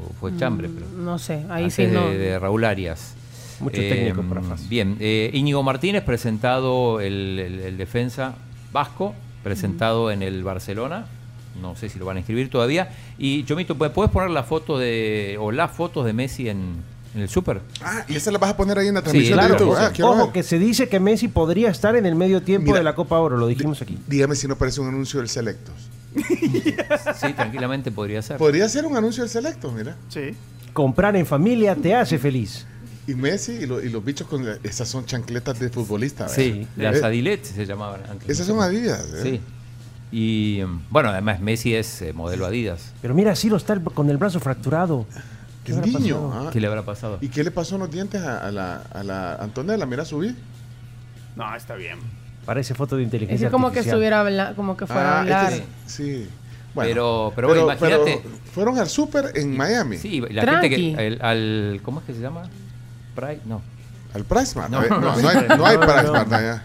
O 0.00 0.12
fue 0.20 0.36
chambre, 0.36 0.70
pero. 0.72 0.86
No 0.96 1.18
sé, 1.18 1.44
ahí 1.50 1.64
antes 1.64 1.74
sí 1.74 1.86
no. 1.88 2.08
de, 2.08 2.18
de 2.18 2.38
Raúl 2.38 2.64
Arias. 2.64 3.16
Mucho 3.62 3.80
técnico 3.80 4.22
para 4.22 4.42
FAS. 4.42 4.68
Bien, 4.68 4.96
eh, 5.00 5.30
Íñigo 5.32 5.62
Martínez 5.62 6.02
presentado 6.04 7.00
el, 7.00 7.38
el- 7.38 7.60
el 7.60 7.76
defensa 7.78 8.34
vasco, 8.72 9.14
presentado 9.42 10.10
en 10.10 10.22
el 10.22 10.42
Barcelona. 10.44 11.06
No 11.60 11.76
sé 11.76 11.88
si 11.90 11.98
lo 11.98 12.06
van 12.06 12.16
a 12.16 12.20
inscribir 12.20 12.48
todavía. 12.48 12.90
Y 13.18 13.44
Chomito, 13.44 13.76
¿pu- 13.76 13.90
¿puedes 13.92 14.10
poner 14.10 14.30
la 14.30 14.42
foto 14.42 14.78
de 14.78 15.36
o 15.40 15.52
las 15.52 15.70
fotos 15.70 16.06
de 16.06 16.12
Messi 16.14 16.48
en, 16.48 16.76
en 17.14 17.20
el 17.20 17.28
Super? 17.28 17.60
Ah, 17.84 18.04
y 18.08 18.16
esa 18.16 18.30
la 18.30 18.38
vas 18.38 18.50
a 18.50 18.56
poner 18.56 18.78
ahí 18.78 18.88
en 18.88 18.94
la 18.94 19.00
Sí, 19.00 19.04
transmisión 19.04 19.38
claro, 19.38 19.54
de 19.54 19.58
YouTube. 19.60 19.72
ojo. 19.74 19.80
Ah, 19.82 19.90
quiero 19.92 20.10
Ojo 20.12 20.32
que 20.32 20.42
se 20.42 20.58
dice 20.58 20.88
que 20.88 20.98
Messi 20.98 21.28
podría 21.28 21.68
estar 21.68 21.94
en 21.96 22.06
el 22.06 22.14
medio 22.14 22.40
tiempo 22.42 22.66
Mira, 22.68 22.78
de 22.78 22.84
la 22.84 22.94
Copa 22.94 23.18
Oro, 23.18 23.36
lo 23.36 23.46
dijimos 23.46 23.82
aquí. 23.82 23.98
Dígame 24.06 24.34
si 24.34 24.48
no 24.48 24.56
parece 24.56 24.80
un 24.80 24.88
anuncio 24.88 25.20
del 25.20 25.28
Selectos. 25.28 25.74
Sí, 27.20 27.32
tranquilamente 27.34 27.90
podría 27.90 28.22
ser. 28.22 28.36
Podría 28.38 28.68
ser 28.68 28.84
un 28.86 28.96
anuncio 28.96 29.22
del 29.22 29.30
Selectos, 29.30 29.72
mira. 29.72 29.96
Sí. 30.08 30.34
Comprar 30.72 31.16
en 31.16 31.26
familia 31.26 31.74
te 31.74 31.94
hace 31.94 32.18
feliz. 32.18 32.66
Y 33.06 33.14
Messi 33.14 33.52
y, 33.52 33.66
lo- 33.66 33.82
y 33.82 33.88
los 33.88 34.04
bichos 34.04 34.26
con 34.28 34.44
la- 34.46 34.58
esas 34.62 34.88
son 34.88 35.04
chancletas 35.06 35.58
de 35.58 35.70
futbolista. 35.70 36.24
¿verdad? 36.24 36.36
Sí, 36.36 36.66
las 36.76 36.96
Eh, 36.96 37.04
Adilet 37.04 37.44
se 37.44 37.66
llamaban 37.66 38.00
antes. 38.08 38.28
Esas 38.28 38.46
son 38.46 38.60
Adidas. 38.60 39.04
¿eh? 39.14 39.22
Sí. 39.22 39.40
Y 40.16 40.62
mm, 40.64 40.82
bueno, 40.90 41.08
además 41.08 41.40
Messi 41.40 41.74
es 41.74 42.02
eh, 42.02 42.12
modelo 42.12 42.46
Adidas. 42.46 42.92
Pero 43.02 43.14
mira, 43.14 43.34
Ciro 43.34 43.56
está 43.56 43.78
con 43.80 44.08
el 44.10 44.18
brazo 44.18 44.38
fracturado. 44.40 45.06
Qué 45.64 45.72
habrá 45.72 45.86
niño. 45.86 46.30
ah. 46.32 46.50
¿Qué 46.52 46.60
le 46.60 46.66
habrá 46.66 46.84
pasado? 46.84 47.18
¿Y 47.20 47.28
qué 47.28 47.42
le 47.44 47.50
pasó 47.50 47.74
en 47.76 47.82
los 47.82 47.90
dientes 47.90 48.20
a, 48.22 48.38
a 48.46 48.50
la, 48.52 48.76
a 48.92 49.02
la 49.02 49.34
Antonella? 49.36 49.86
Mira, 49.86 50.04
subí. 50.04 50.34
No, 51.36 51.56
está 51.56 51.74
bien. 51.74 51.98
Parece 52.44 52.74
foto 52.74 52.96
de 52.96 53.02
Es 53.02 53.06
inteligencia 53.06 53.48
que 53.48 53.52
como 53.52 53.68
que 53.70 53.78
artificial. 53.78 53.94
estuviera 53.96 54.20
habla- 54.20 54.52
como 54.56 54.76
que 54.76 54.86
fuera 54.86 55.02
a 55.02 55.16
Ah, 55.16 55.20
hablar. 55.20 55.52
este 55.52 55.64
es- 55.64 55.92
sí. 55.92 56.28
Bueno, 56.74 56.88
Pero- 56.90 57.32
pero 57.36 57.48
bueno, 57.48 57.62
imagínate- 57.64 58.20
pero 58.22 58.36
fueron 58.52 58.78
al 58.78 58.88
súper 58.88 59.32
en 59.36 59.56
Miami. 59.56 59.98
Sí, 59.98 60.20
la 60.30 60.42
Tranqui. 60.42 60.68
gente 60.68 60.96
que. 60.96 61.06
el- 61.06 61.22
al, 61.22 61.80
¿Cómo 61.82 62.00
es 62.00 62.06
que 62.06 62.14
se 62.14 62.20
llama? 62.20 62.42
Pride, 63.14 63.40
no. 63.46 63.62
Al 64.14 64.24
PriceMart. 64.24 64.70
No, 64.70 64.78
A 64.78 64.80
ver, 64.80 64.90
No, 64.90 65.00
no, 65.00 65.16
no, 65.20 65.28
hay, 65.28 65.36
no 65.56 65.66
hay 65.66 65.76
no, 65.76 65.80
PriceMart 65.86 66.28
no. 66.28 66.36
allá. 66.36 66.62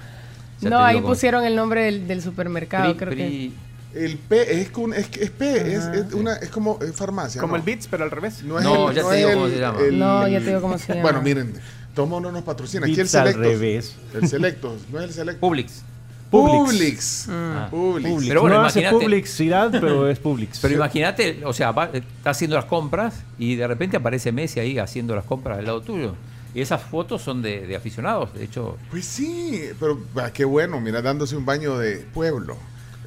No, 0.62 0.80
ahí 0.84 1.02
pusieron 1.02 1.44
el 1.46 1.56
nombre 1.56 1.84
del, 1.84 2.08
del 2.08 2.22
supermercado, 2.22 2.94
Pri- 2.94 2.98
creo 2.98 3.10
que. 3.12 3.16
Pri- 3.16 3.54
El 3.94 4.18
P 4.18 4.62
es, 4.62 4.70
con- 4.70 4.94
es, 4.94 5.08
es 5.18 5.30
P, 5.32 5.74
es, 5.74 5.86
es 5.86 6.14
una, 6.14 6.36
es 6.36 6.50
como 6.50 6.78
eh, 6.82 6.92
farmacia. 6.94 7.40
Como 7.42 7.52
¿no? 7.54 7.58
el 7.58 7.64
Beats, 7.64 7.88
pero 7.88 8.04
al 8.04 8.12
revés. 8.12 8.44
No, 8.44 8.58
es 8.60 8.64
No, 8.66 8.90
el- 8.90 8.96
ya 8.96 9.02
no 9.04 9.10
te 9.10 9.16
es 9.16 9.18
digo 9.20 9.30
el- 9.30 9.36
cómo 9.38 9.48
se 9.50 9.60
llama. 9.60 9.80
el- 9.82 10.00
No, 10.00 10.28
ya 10.28 10.40
te 10.40 10.46
digo 10.48 10.62
cómo 10.62 10.78
se 10.78 10.88
llama. 10.90 11.02
Bueno, 11.04 11.22
miren, 11.22 11.54
Tomo 11.96 12.20
no 12.20 12.32
nos 12.32 12.44
patrocina. 12.44 12.86
Aquí 12.86 12.92
el 12.92 12.98
Beats 12.98 13.16
al 13.16 13.28
Selectos. 13.34 13.46
revés. 13.54 13.96
El 14.14 14.28
Selectos, 14.28 14.82
no 14.92 15.00
es 15.00 15.06
el 15.06 15.14
Selectos. 15.14 15.40
Publix. 15.40 15.84
Publix. 16.30 17.28
Ah. 17.30 17.68
Publix. 17.72 18.10
Publix. 18.10 18.28
Pero 18.28 18.42
bueno, 18.42 18.58
no 18.62 18.66
hace 18.66 18.88
publicidad, 18.90 19.70
pero 19.72 20.08
es 20.10 20.20
Publix. 20.20 20.60
Pero 20.60 20.74
imagínate, 20.76 21.42
o 21.46 21.54
sea, 21.54 21.72
va- 21.72 21.90
está 21.94 22.32
haciendo 22.32 22.56
las 22.56 22.66
compras 22.66 23.16
y 23.40 23.56
de 23.56 23.66
repente 23.68 23.98
aparece 23.98 24.32
Messi 24.32 24.60
ahí 24.60 24.78
haciendo 24.78 25.16
las 25.16 25.26
compras 25.26 25.58
al 25.60 25.66
lado 25.66 25.82
tuyo. 25.82 26.16
Y 26.58 26.62
esas 26.62 26.82
fotos 26.82 27.22
son 27.22 27.44
de, 27.44 27.68
de 27.68 27.76
aficionados, 27.76 28.34
de 28.34 28.44
hecho. 28.44 28.80
Pues 28.90 29.06
sí, 29.06 29.62
pero 29.80 30.00
ah, 30.16 30.32
qué 30.34 30.44
bueno, 30.44 30.82
mira, 30.82 31.04
dándose 31.04 31.36
un 31.36 31.46
baño 31.46 31.78
de 31.78 31.98
pueblo. 31.98 32.58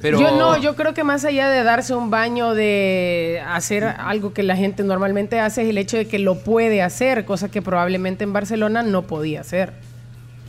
Pero 0.01 0.21
Yo 0.21 0.31
no, 0.37 0.55
yo 0.55 0.77
creo 0.77 0.93
que 0.93 1.03
más 1.03 1.25
allá 1.25 1.49
de 1.49 1.61
darse 1.61 1.93
un 1.93 2.09
baño 2.09 2.53
de 2.53 3.43
hacer 3.45 3.83
algo 3.83 4.33
que 4.33 4.43
la 4.43 4.55
gente 4.55 4.85
normalmente 4.85 5.41
hace 5.41 5.63
es 5.63 5.69
el 5.69 5.77
hecho 5.77 5.97
de 5.97 6.07
que 6.07 6.17
lo 6.17 6.35
puede 6.35 6.81
hacer, 6.81 7.25
cosa 7.25 7.51
que 7.51 7.61
probablemente 7.61 8.23
en 8.23 8.31
Barcelona 8.31 8.83
no 8.83 9.01
podía 9.01 9.41
hacer. 9.41 9.73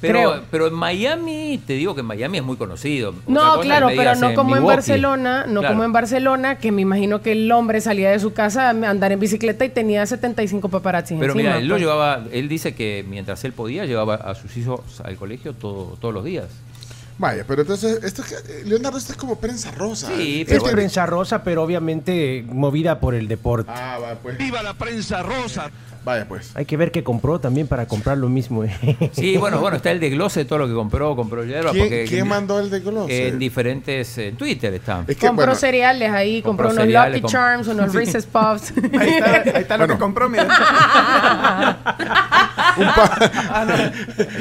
Pero, 0.03 0.19
creo. 0.33 0.43
pero 0.51 0.67
en 0.67 0.75
Miami, 0.75 1.59
te 1.67 1.73
digo 1.73 1.95
que 1.95 2.01
en 2.03 2.07
Miami 2.07 2.37
es 2.39 2.45
muy 2.45 2.57
conocido. 2.59 3.11
Otra 3.11 3.23
No, 3.29 3.61
claro, 3.61 3.89
pero 3.97 4.15
no 4.17 4.35
como 4.35 4.57
en. 4.57 4.65
Barcelona, 4.67 5.47
no 5.49 5.61
Claro. 5.61 5.73
como 5.75 5.85
en 5.85 5.93
Barcelona, 5.93 6.59
que 6.59 6.71
me 6.73 6.83
imagino 6.83 7.23
que 7.23 7.33
el 7.33 7.51
hombre 7.53 7.81
salía 7.81 8.11
de 8.11 8.19
su 8.21 8.35
casa 8.35 8.67
a 8.67 8.71
andar 8.71 9.13
en 9.13 9.21
bicicleta 9.21 9.65
y 9.65 9.71
tenía 9.71 10.05
75 10.05 10.69
paparazzis 10.69 11.17
Pero 11.19 11.33
encima. 11.33 11.51
mira, 11.51 11.59
él 11.63 11.69
lo 11.69 11.79
llevaba, 11.79 12.25
él 12.31 12.49
dice 12.51 12.75
que 12.75 13.05
mientras 13.09 13.43
él 13.45 13.55
podía, 13.55 13.87
llevaba 13.87 14.17
a 14.17 14.35
sus 14.35 14.55
hijos 14.59 15.01
al 15.03 15.17
colegio 15.17 15.55
todo, 15.55 15.97
todos 16.01 16.13
los 16.13 16.25
días. 16.25 16.47
Vaya, 17.19 17.45
pero 17.47 17.61
entonces, 17.63 18.03
esto, 18.03 18.23
es 18.23 18.29
que- 18.29 18.53
eh, 18.53 18.63
Leonardo, 18.65 18.99
esto 18.99 19.13
es 19.13 19.19
como 19.19 19.37
prensa 19.37 19.71
rosa. 19.71 20.09
Sí, 20.17 20.45
es 20.49 20.63
prensa 20.63 21.07
rosa, 21.07 21.45
pero 21.45 21.63
obviamente 21.63 22.43
movida 22.49 22.99
por 23.01 23.15
el 23.15 23.29
deporte. 23.29 23.71
Ah, 23.73 23.99
va, 24.03 24.15
pues. 24.17 24.39
¡Viva 24.39 24.63
la 24.63 24.75
prensa 24.75 25.23
rosa! 25.23 25.71
Vaya, 26.05 26.27
pues. 26.27 26.51
Hay 26.57 26.65
que 26.65 26.77
ver 26.77 26.91
qué 26.91 27.05
compró 27.05 27.39
también 27.39 27.69
para 27.69 27.87
comprar 27.87 28.19
lo 28.19 28.29
mismo. 28.29 28.65
eh. 28.65 29.11
Sí, 29.13 29.37
bueno, 29.37 29.61
bueno, 29.61 29.77
está 29.77 29.93
el 29.93 30.01
desglose 30.01 30.41
de 30.41 30.47
todo 30.47 30.59
lo 30.59 30.67
que 30.67 30.75
compró, 30.75 31.15
compró 31.15 31.45
hierba. 31.45 31.71
¿Quién, 31.71 31.85
porque 31.85 32.07
quién 32.09 32.27
mandó 32.27 32.59
el 32.59 32.71
desglose? 32.71 33.29
En 33.29 33.39
diferentes, 33.39 34.19
en 34.19 34.35
Twitter 34.37 34.75
está. 34.75 35.05
Es 35.07 35.17
que, 35.17 35.29
Compró 35.29 35.45
bueno, 35.47 35.55
cereales 35.55 36.11
ahí, 36.11 36.43
compró, 36.43 36.67
compró 36.69 36.83
unos 36.83 36.93
cereales, 36.93 37.23
Lucky 37.23 37.29
comp- 37.29 37.39
Charms, 37.39 37.69
unos 37.69 37.93
Sí. 37.93 37.97
Reese's 37.99 38.27
Puffs. 38.27 38.73
Ahí 38.99 39.11
está, 39.11 39.33
ahí 39.37 39.53
está 39.63 39.77
lo 39.77 39.87
Bueno. 39.87 39.95
que 39.95 40.01
compró, 40.01 40.29
mira. 40.29 40.45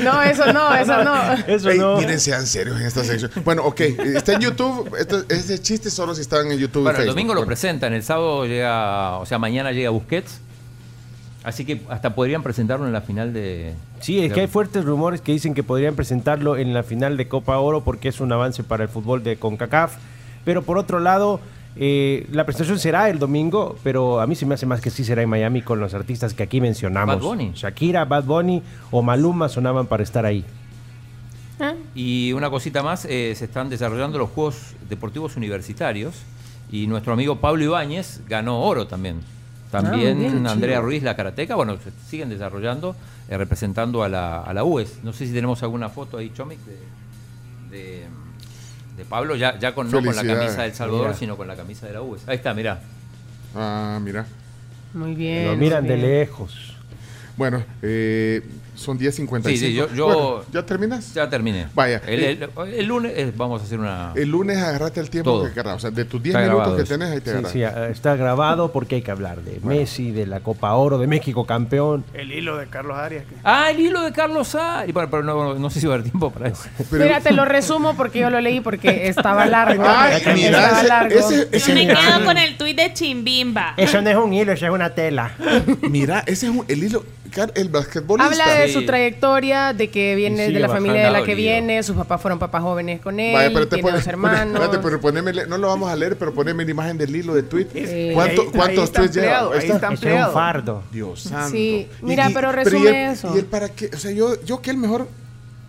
no, 0.04 0.22
eso 0.24 0.54
no, 0.54 0.76
eso 0.76 1.04
no. 1.04 1.34
Eso 1.48 1.70
Ey, 1.70 1.78
no. 1.80 1.98
Miren, 1.98 2.20
sean 2.20 2.46
serios 2.48 2.80
en 2.80 2.88
esta 2.88 3.04
sección. 3.04 3.32
Bueno, 3.44 3.64
ok, 3.66 3.80
está 3.82 4.34
en 4.34 4.42
YouTube. 4.42 4.96
Esto, 5.00 5.24
ese 5.30 5.62
chiste 5.62 5.90
solo 5.92 6.16
si 6.16 6.22
están 6.22 6.52
en 6.52 6.58
YouTube 6.58 6.84
Bueno, 6.84 7.00
y 7.00 7.02
el 7.04 7.08
domingo 7.08 7.34
lo 7.34 7.42
Bueno, 7.42 7.48
presentan, 7.48 7.94
el 7.94 8.04
sábado 8.04 8.46
llega, 8.46 9.18
o 9.18 9.26
sea, 9.26 9.38
mañana 9.40 9.72
llega 9.72 9.90
Busquets. 9.90 10.40
Así 11.44 11.66
que 11.66 11.82
hasta 11.90 12.14
podrían 12.14 12.44
presentarlo 12.44 12.86
en 12.86 12.94
la 12.94 13.02
final 13.02 13.34
de. 13.34 13.74
Sí, 14.00 14.20
es 14.20 14.32
que 14.32 14.42
hay 14.42 14.48
fuertes 14.48 14.86
rumores 14.86 15.22
que 15.22 15.32
dicen 15.32 15.54
que 15.56 15.64
podrían 15.64 15.96
presentarlo 15.96 16.56
en 16.56 16.74
la 16.74 16.84
final 16.84 17.18
de 17.18 17.28
Copa 17.28 17.58
Oro 17.58 17.84
porque 17.84 18.10
es 18.10 18.20
un 18.20 18.32
avance 18.32 18.64
para 18.64 18.84
el 18.84 18.90
fútbol 18.90 19.24
de 19.24 19.38
CONCACAF. 19.38 19.96
Pero 20.46 20.62
por 20.62 20.78
otro 20.78 21.00
lado, 21.00 21.40
eh, 21.76 22.28
la 22.32 22.46
presentación 22.46 22.78
será 22.78 23.10
el 23.10 23.18
domingo, 23.18 23.76
pero 23.84 24.20
a 24.20 24.28
mí 24.28 24.36
se 24.36 24.46
me 24.46 24.54
hace 24.54 24.66
más 24.66 24.82
que 24.82 24.92
sí 24.92 25.04
será 25.04 25.24
en 25.24 25.30
Miami 25.30 25.62
con 25.62 25.80
los 25.80 25.94
artistas 25.94 26.34
que 26.34 26.44
aquí 26.44 26.62
mencionamos. 26.62 27.16
Bad 27.16 27.24
Bunny. 27.24 27.52
Shakira, 27.56 28.06
Bad 28.06 28.26
Bunny 28.26 28.62
o 28.92 29.02
Maluma 29.02 29.50
sonaban 29.50 29.88
para 29.88 30.04
estar 30.04 30.26
ahí. 30.26 30.46
Y 31.94 32.34
una 32.34 32.50
cosita 32.50 32.82
más, 32.82 33.06
eh, 33.06 33.34
se 33.36 33.46
están 33.46 33.70
desarrollando 33.70 34.18
los 34.18 34.32
Juegos 34.32 34.74
Deportivos 34.90 35.36
Universitarios 35.36 36.16
y 36.72 36.88
nuestro 36.88 37.14
amigo 37.14 37.40
Pablo 37.40 37.64
Ibáñez 37.64 38.22
ganó 38.28 38.62
oro 38.62 38.88
también. 38.88 39.20
También 39.72 40.18
Ah, 40.18 40.20
bien, 40.20 40.48
Andrea 40.48 40.76
chido. 40.78 40.82
Ruiz, 40.82 41.04
la 41.04 41.16
karateca, 41.16 41.56
bueno, 41.56 41.78
se 41.78 41.92
siguen 42.10 42.30
desarrollando, 42.30 42.96
eh, 43.30 43.38
representando 43.38 44.04
a 44.04 44.10
la, 44.10 44.42
a 44.44 44.54
la 44.54 44.64
UES. 44.66 45.00
No 45.04 45.14
sé 45.14 45.26
si 45.26 45.34
tenemos 45.34 45.64
alguna 45.64 45.88
foto 45.90 46.18
ahí, 46.18 46.32
Chomic, 46.36 46.60
de, 46.66 46.78
de, 47.78 48.04
de 48.98 49.06
Pablo, 49.06 49.36
ya, 49.36 49.58
ya 49.60 49.74
con, 49.74 49.90
no 49.90 50.04
con 50.04 50.16
la 50.16 50.24
camisa 50.24 50.62
de 50.64 50.68
El 50.68 50.74
Salvador, 50.74 51.08
Mira. 51.08 51.18
sino 51.18 51.38
con 51.38 51.48
la 51.48 51.56
camisa 51.56 51.88
de 51.88 51.94
la 51.94 52.02
UES. 52.02 52.28
Ahí 52.28 52.36
está, 52.36 52.54
mirá. 52.54 52.82
Ah, 53.56 54.00
mira. 54.04 54.26
Muy 54.94 55.16
bien. 55.16 55.46
Lo 55.48 55.56
miran 55.56 55.88
de 55.88 55.96
lejos. 55.98 56.76
Bueno, 57.38 57.64
eh, 57.82 58.44
Son 58.82 58.98
10.55. 59.00 59.44
Sí, 59.50 59.58
sí, 59.58 59.74
yo, 59.74 59.88
yo- 59.94 60.06
Bueno, 60.08 60.42
¿Ya 60.52 60.66
terminas? 60.66 61.14
Ya 61.14 61.30
terminé. 61.30 61.68
Vaya. 61.74 62.02
El, 62.08 62.24
eh, 62.24 62.32
el- 62.66 62.74
el 62.74 62.86
lunes 62.86 63.14
eh, 63.16 63.32
vamos 63.36 63.62
a 63.62 63.66
hacer 63.66 63.80
una. 63.80 64.12
el 64.16 64.30
lunes 64.30 64.58
agarrate 64.58 65.00
el 65.00 65.10
tiempo 65.10 65.32
Todo. 65.32 65.46
que 65.46 65.54
querrás. 65.54 65.76
O 65.76 65.80
sea, 65.80 65.92
de 65.92 66.06
tus 66.06 66.22
10 66.22 66.36
Está 66.36 66.48
minutos 66.48 66.76
que 66.76 66.82
eso. 66.84 66.94
tenés, 66.94 67.10
ahí 67.12 67.20
te 67.22 67.26
Sí, 67.26 67.38
agarras. 67.38 67.52
sí, 67.52 67.62
eh, 67.64 67.92
está 67.92 68.16
grabado 68.16 68.72
porque 68.72 68.96
hay 68.96 69.02
que 69.02 69.12
hablar 69.12 69.42
de 69.42 69.60
Messi, 69.64 70.12
de 70.12 70.26
la 70.26 70.40
Copa 70.42 70.74
Oro, 70.74 70.98
de 70.98 71.08
México 71.08 71.46
campeón. 71.46 72.04
El 72.14 72.32
hilo 72.32 72.58
de 72.58 72.68
Carlos 72.68 72.98
Arias. 72.98 73.24
Ah, 73.44 73.70
el 73.72 73.80
hilo 73.80 74.02
de 74.02 74.12
Carlos 74.12 74.56
Ari. 74.56 74.92
Bueno, 74.92 75.10
pero 75.10 75.24
no, 75.24 75.54
no 75.56 75.70
sé 75.70 75.80
si 75.80 75.88
va 75.88 75.94
a 75.94 75.96
haber 75.98 76.10
tiempo 76.10 76.32
para 76.32 76.50
eso. 76.50 76.64
Mira, 76.92 77.22
te 77.22 77.32
lo 77.34 77.46
resumo 77.46 77.96
porque 77.96 78.20
yo 78.20 78.30
lo 78.30 78.42
leí 78.42 78.60
porque 78.62 79.08
estaba 79.08 79.46
largo. 79.48 79.84
Ay, 79.86 80.22
mira, 80.36 80.60
estaba 80.60 80.80
ese- 80.80 80.88
largo. 80.88 81.16
ese- 81.20 81.48
ese- 81.52 81.74
Me 81.74 81.88
quedo 81.88 82.26
con 82.26 82.38
el 82.38 82.58
tuit 82.58 82.76
de 82.78 82.94
Chimbimba. 82.94 83.74
Eso 83.78 84.02
no 84.02 84.10
es 84.10 84.16
un 84.18 84.34
hilo, 84.34 84.52
eso 84.54 84.66
es 84.66 84.72
una 84.72 84.90
tela. 84.92 85.32
Mira, 85.82 86.24
ese 86.26 86.48
es 86.48 86.52
un- 86.52 86.66
el 86.68 86.84
hilo. 86.84 87.04
Car- 87.32 87.52
El 87.56 87.70
basquetbolista. 87.70 88.44
Habla 88.44 88.60
de 88.60 88.74
su 88.74 88.86
trayectoria, 88.86 89.74
de 89.74 89.90
que 89.90 90.16
viene 90.16 90.48
Y 90.48 90.54
de 90.54 90.60
la 90.60 90.68
familia 90.68 91.06
de 91.06 91.12
la 91.12 91.24
que 91.24 91.34
viene, 91.34 91.82
sus 91.82 91.96
papás 91.96 92.22
fueron 92.22 92.38
papás 92.40 92.62
jóvenes 92.62 93.00
con 93.02 93.20
él, 93.20 93.34
Vaya, 93.34 93.50
pero 93.54 93.68
tiene 93.68 93.82
pone- 93.84 93.96
dos 93.98 94.08
hermanos. 94.08 94.54
Espérate, 94.54 94.80
pero 94.80 95.00
poneme, 95.02 95.32
no 95.48 95.58
lo 95.58 95.68
vamos 95.68 95.90
a 95.90 95.96
leer, 95.96 96.18
pero 96.18 96.34
poneme 96.34 96.66
la 96.66 96.72
imagen 96.72 96.98
del 96.98 97.16
hilo 97.16 97.34
de 97.34 97.44
tweet. 97.44 97.68
Sí. 97.74 98.12
¿Cuánto- 98.14 98.52
¿Cuántos 98.52 98.92
tweets 98.92 99.16
lleva? 99.16 99.38
ahí 99.54 99.68
está 99.70 99.94
Ese 99.94 100.10
es 100.10 100.26
un 100.28 100.34
fardo. 100.34 100.84
Dios 100.92 101.22
santo. 101.22 101.52
Sí, 101.52 101.88
Y- 102.02 102.06
mira, 102.06 102.30
y- 102.30 102.34
pero 102.34 102.50
y 102.50 102.54
resume 102.54 102.90
él- 102.90 103.12
eso. 103.14 103.34
¿Y 103.36 103.40
él 103.40 103.46
para 103.46 103.70
qué? 103.70 103.90
O 103.94 103.98
sea, 103.98 104.12
yo, 104.12 104.44
yo 104.44 104.62
que 104.62 104.72
el 104.72 104.78
mejor 104.78 105.08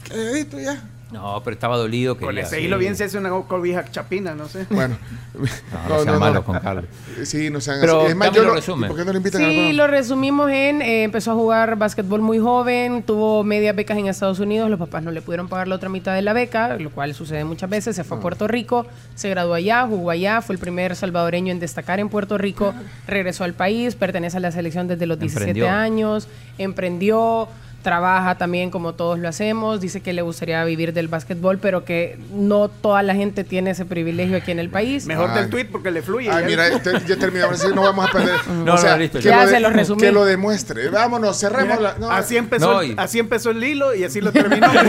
calladito 0.08 0.58
ya. 0.58 0.82
No, 1.12 1.40
pero 1.44 1.54
estaba 1.54 1.76
dolido 1.76 2.16
que 2.16 2.24
Con 2.24 2.36
ese 2.38 2.60
hilo 2.60 2.78
bien 2.78 2.96
se 2.96 3.04
hace 3.04 3.18
una 3.18 3.30
cobija 3.30 3.84
chapina, 3.90 4.34
no 4.34 4.48
sé. 4.48 4.66
Bueno. 4.70 4.96
No, 5.34 5.88
no 5.98 6.02
sean 6.04 6.18
malos 6.18 6.44
con 6.44 6.58
Carlos. 6.58 6.84
Sí, 7.24 7.50
no 7.50 7.60
sean 7.60 7.78
Pero 7.80 8.00
así. 8.00 8.10
Es 8.10 8.16
más, 8.16 8.32
yo 8.32 8.42
lo 8.42 8.48
lo- 8.48 8.54
resumen. 8.54 8.88
¿Por 8.88 8.98
qué 8.98 9.04
no 9.04 9.12
le 9.12 9.18
invitan 9.18 9.40
Sí, 9.42 9.70
a 9.70 9.72
lo 9.74 9.86
resumimos 9.86 10.50
en, 10.50 10.82
eh, 10.82 11.04
empezó 11.04 11.32
a 11.32 11.34
jugar 11.34 11.76
básquetbol 11.76 12.20
muy 12.20 12.38
joven, 12.38 13.02
tuvo 13.02 13.44
medias 13.44 13.74
becas 13.76 13.96
en 13.98 14.06
Estados 14.06 14.40
Unidos, 14.40 14.68
los 14.70 14.78
papás 14.78 15.02
no 15.02 15.10
le 15.10 15.22
pudieron 15.22 15.48
pagar 15.48 15.68
la 15.68 15.74
otra 15.76 15.88
mitad 15.88 16.14
de 16.14 16.22
la 16.22 16.32
beca, 16.32 16.76
lo 16.78 16.90
cual 16.90 17.14
sucede 17.14 17.44
muchas 17.44 17.68
veces, 17.70 17.94
se 17.96 18.04
fue 18.04 18.16
a. 18.18 18.20
Puerto 18.20 18.48
Rico, 18.48 18.86
se 19.14 19.28
graduó 19.30 19.54
allá, 19.54 19.86
jugó 19.86 20.10
allá, 20.10 20.40
fue 20.42 20.54
el 20.54 20.58
primer 20.60 20.96
salvadoreño 20.96 21.52
en 21.52 21.60
destacar 21.60 22.00
en 22.00 22.08
Puerto 22.08 22.36
Rico, 22.38 22.74
regresó 23.06 23.44
al 23.44 23.54
país, 23.54 23.94
pertenece 23.94 24.36
a 24.36 24.40
la 24.40 24.50
selección 24.52 24.88
desde 24.88 25.06
los 25.06 25.18
17 25.18 25.50
Emprendió. 25.50 25.70
años, 25.70 26.28
emprendió, 26.58 27.48
trabaja 27.82 28.36
también 28.38 28.70
como 28.70 28.92
todos 28.94 29.18
lo 29.18 29.28
hacemos, 29.28 29.80
dice 29.80 30.00
que 30.00 30.12
le 30.12 30.22
gustaría 30.22 30.62
vivir 30.64 30.92
del 30.92 31.08
básquetbol, 31.08 31.58
pero 31.58 31.84
que 31.84 32.18
no 32.32 32.68
toda 32.68 33.02
la 33.02 33.14
gente 33.14 33.44
tiene 33.44 33.70
ese 33.70 33.84
privilegio 33.84 34.36
aquí 34.36 34.50
en 34.52 34.58
el 34.60 34.68
país. 34.70 35.04
Mejor 35.06 35.30
Ay. 35.30 35.40
del 35.40 35.50
tweet 35.50 35.64
porque 35.66 35.90
le 35.90 36.02
fluye. 36.02 36.30
Ay, 36.30 36.42
ya. 36.42 36.46
mira, 36.46 36.78
te- 36.80 37.04
ya 37.06 37.16
terminamos, 37.16 37.60
así 37.62 37.74
no 37.74 37.82
vamos 37.82 38.08
a 38.08 38.12
perder. 38.12 38.32
No, 38.64 38.74
o 38.74 38.78
sea, 38.78 38.92
no, 38.92 38.98
listo, 38.98 39.18
que, 39.18 39.24
ya. 39.24 39.44
lo 39.44 39.50
se 39.50 39.60
lo 39.60 39.70
resumí. 39.70 40.00
que 40.00 40.12
lo 40.12 40.24
demuestre. 40.24 40.88
Vámonos, 40.88 41.38
cerremos 41.38 41.78
Mira, 41.78 41.92
la. 41.94 41.98
no. 41.98 42.10
así, 42.10 42.36
empezó 42.36 42.72
No, 42.74 42.80
el, 42.80 42.92
y- 42.92 42.94
así 42.96 43.18
empezó 43.18 43.50
el 43.50 43.62
hilo 43.64 43.94
y 43.94 44.04
así 44.04 44.20
lo 44.20 44.30
terminó. 44.32 44.68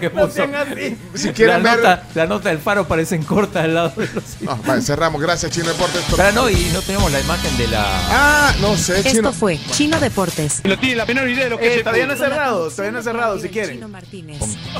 Que 0.00 0.08
No 0.10 0.26
puso. 0.26 0.42
así. 0.42 0.96
Si 1.14 1.30
quieren 1.32 1.62
la, 1.62 1.70
ver- 1.76 1.82
nota, 1.84 2.02
la 2.14 2.26
nota 2.26 2.48
del 2.48 2.58
faro 2.58 2.88
parecen 2.88 3.22
cortas 3.22 3.64
al 3.64 3.74
lado 3.74 3.92
de 3.96 4.08
los. 4.14 4.40
No, 4.40 4.56
vale, 4.66 4.82
cerramos. 4.82 5.20
Gracias, 5.20 5.52
Chino 5.52 5.68
Deportes. 5.68 6.02
Pero 6.16 6.32
no, 6.32 6.48
y 6.50 6.70
no 6.72 6.80
tenemos 6.82 7.12
la 7.12 7.20
imagen 7.20 7.56
de 7.58 7.68
la. 7.68 7.82
Ah, 7.84 8.52
no 8.60 8.76
sé, 8.76 8.98
Esto 8.98 9.10
Chino. 9.10 9.32
fue 9.32 9.58
Chino 9.70 9.91
Deportes. 10.00 10.60
No 10.64 10.78
tiene 10.78 10.96
la 10.96 11.06
menor 11.06 11.28
idea 11.28 11.44
de 11.44 11.50
lo 11.50 11.58
que 11.58 11.78
Todavía 11.78 12.06
no 12.06 12.14
he 12.14 12.16
cerrado, 12.18 12.70
todavía 12.70 12.92
no 12.92 13.02
cerrado, 13.02 13.38
si 13.40 13.48
quieren. 13.48 13.82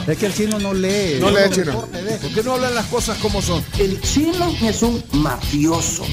Es 0.06 0.18
que 0.18 0.26
el 0.26 0.34
chino 0.34 0.58
no 0.58 0.74
lee. 0.74 1.18
No 1.20 1.30
lee, 1.30 1.50
chino. 1.50 1.86
¿Por 1.86 2.34
qué 2.34 2.42
no 2.44 2.54
hablan 2.54 2.74
las 2.74 2.86
cosas 2.86 3.18
como 3.18 3.40
son? 3.42 3.64
El 3.78 4.00
chino 4.00 4.54
es 4.62 4.82
un 4.82 5.02
mafioso. 5.12 6.04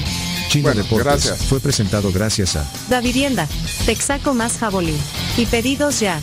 Chino 0.50 0.64
Bueno, 0.64 0.82
Deportes 0.84 1.06
gracias. 1.06 1.38
fue 1.48 1.60
presentado 1.60 2.12
gracias 2.12 2.56
a 2.56 2.66
Da 2.90 3.02
Vivienda, 3.02 3.48
Texaco 3.86 4.34
más 4.34 4.58
Jabolí. 4.58 4.96
Y 5.38 5.46
pedidos 5.46 6.00
ya. 6.00 6.20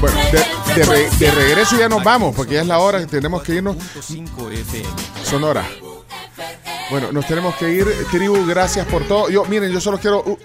Bueno, 0.00 0.16
de, 0.18 0.74
de 0.74 0.84
re- 0.84 1.10
de 1.18 1.30
regreso 1.30 1.78
ya 1.78 1.88
nos 1.88 2.02
vamos, 2.02 2.34
porque 2.34 2.54
ya 2.54 2.62
es 2.62 2.66
la 2.66 2.78
hora 2.80 2.98
que 3.00 3.06
tenemos 3.06 3.42
que 3.42 3.54
irnos. 3.54 3.76
5 4.00 4.50
FM. 4.50 4.88
Sonora. 5.24 5.64
Bueno, 6.90 7.12
nos 7.12 7.26
tenemos 7.26 7.54
que 7.56 7.70
ir. 7.70 7.86
Tribu, 8.10 8.44
gracias 8.46 8.86
por 8.86 9.06
todo. 9.06 9.30
Yo, 9.30 9.44
miren, 9.46 9.72
yo 9.72 9.80
solo 9.80 9.98
quiero 9.98 10.22
uh, 10.24 10.38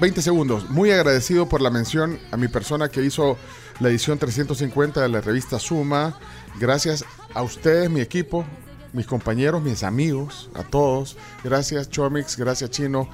20 0.00 0.22
segundos. 0.22 0.68
Muy 0.70 0.90
agradecido 0.90 1.48
por 1.48 1.60
la 1.60 1.70
mención 1.70 2.18
a 2.30 2.36
mi 2.36 2.48
persona 2.48 2.88
que 2.88 3.02
hizo 3.02 3.36
la 3.80 3.88
edición 3.88 4.18
350 4.18 5.00
de 5.00 5.08
la 5.08 5.20
revista 5.20 5.58
Suma. 5.58 6.18
Gracias 6.58 7.04
a 7.34 7.42
ustedes, 7.42 7.90
mi 7.90 8.00
equipo, 8.00 8.44
mis 8.92 9.06
compañeros, 9.06 9.62
mis 9.62 9.82
amigos, 9.82 10.50
a 10.54 10.62
todos. 10.62 11.16
Gracias, 11.44 11.88
Chomix. 11.90 12.36
Gracias, 12.36 12.70
Chino. 12.70 13.08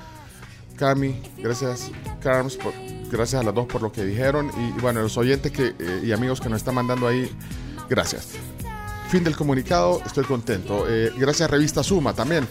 Cami, 0.76 1.22
gracias, 1.38 1.92
Carms, 2.20 2.58
gracias 3.08 3.40
a 3.40 3.44
las 3.44 3.54
dos 3.54 3.66
por 3.66 3.80
lo 3.80 3.92
que 3.92 4.04
dijeron. 4.04 4.50
Y, 4.58 4.76
y 4.76 4.80
bueno, 4.80 5.02
los 5.02 5.16
oyentes 5.16 5.52
que, 5.52 5.74
eh, 5.78 6.02
y 6.02 6.12
amigos 6.12 6.40
que 6.40 6.48
nos 6.48 6.58
están 6.58 6.74
mandando 6.74 7.06
ahí, 7.06 7.30
gracias. 7.88 8.30
Fin 9.08 9.22
del 9.22 9.36
comunicado, 9.36 10.02
estoy 10.04 10.24
contento. 10.24 10.86
Eh, 10.88 11.12
gracias 11.16 11.50
Revista 11.50 11.82
Suma 11.82 12.14
también 12.14 12.46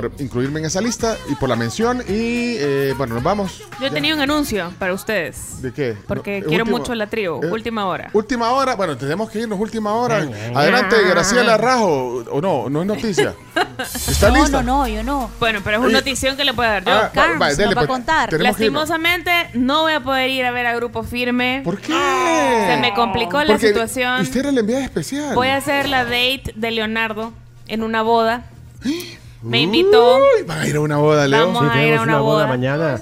por 0.00 0.12
incluirme 0.20 0.60
en 0.60 0.66
esa 0.66 0.80
lista 0.80 1.16
y 1.28 1.34
por 1.34 1.48
la 1.48 1.56
mención. 1.56 1.98
Y 2.08 2.54
eh, 2.58 2.94
bueno, 2.96 3.14
nos 3.14 3.22
vamos. 3.24 3.58
Yo 3.80 3.88
Ya. 3.88 3.90
tenía 3.90 4.14
un 4.14 4.20
anuncio 4.20 4.72
para 4.78 4.92
ustedes. 4.94 5.60
¿De 5.60 5.72
qué? 5.72 5.96
Porque 6.06 6.40
No, 6.40 6.46
quiero 6.46 6.62
último- 6.64 6.78
mucho 6.78 6.94
la 6.94 7.08
tribu. 7.08 7.42
eh, 7.42 7.50
última 7.50 7.86
hora. 7.86 8.10
Última 8.12 8.52
hora, 8.52 8.76
bueno, 8.76 8.96
tenemos 8.96 9.28
que 9.28 9.40
irnos 9.40 9.58
última 9.58 9.92
hora. 9.94 10.18
Adelante, 10.54 10.96
Graciela 11.08 11.56
Rajo, 11.56 12.24
o 12.30 12.40
no, 12.40 12.70
no 12.70 12.82
es 12.82 12.86
noticia. 12.86 13.34
¿Está 14.08 14.28
no, 14.30 14.36
lista? 14.36 14.62
no, 14.62 14.78
no, 14.84 14.88
yo 14.88 15.02
no. 15.02 15.30
Bueno, 15.40 15.60
pero 15.64 15.78
es 15.78 15.82
una 15.84 15.92
notición 15.98 16.36
que 16.36 16.44
le 16.44 16.54
puedo 16.54 16.70
dar 16.70 16.84
yo. 16.84 16.92
Ah, 16.92 17.00
va- 17.02 17.10
Carms, 17.12 17.42
va, 17.42 17.48
nos 17.48 17.56
dele, 17.56 17.74
va 17.74 17.82
a 17.82 17.86
pues, 17.86 17.96
contar. 17.96 18.32
Lastimosamente, 18.40 19.32
no 19.54 19.82
voy 19.82 19.94
a 19.94 20.00
poder 20.00 20.30
ir 20.30 20.44
a 20.44 20.52
ver 20.52 20.66
a 20.66 20.76
Grupo 20.76 21.02
Firme. 21.02 21.62
¿Por 21.64 21.80
qué? 21.80 21.92
Se 21.92 22.76
me 22.80 22.94
complicó 22.94 23.38
la 23.42 23.54
Porque 23.54 23.66
situación. 23.68 24.20
Usted 24.20 24.40
era 24.40 24.52
la 24.52 24.60
enviada 24.60 24.84
especial. 24.84 25.34
Voy 25.34 25.48
a 25.48 25.56
hacer 25.56 25.88
la 25.88 26.04
date 26.04 26.52
de 26.54 26.70
Leonardo 26.70 27.32
en 27.66 27.82
una 27.82 28.02
boda. 28.02 28.44
Me 29.42 29.60
invitó. 29.62 30.16
Uy, 30.16 30.44
van 30.46 30.60
a 30.60 30.66
ir 30.66 30.76
a 30.76 30.80
una 30.80 30.96
boda, 30.96 31.26
Leo. 31.26 31.46
Vamos 31.52 31.72
a 31.72 31.82
ir 31.84 31.94
a 31.94 32.02
una 32.02 32.20
boda. 32.20 32.46
mañana. 32.46 33.00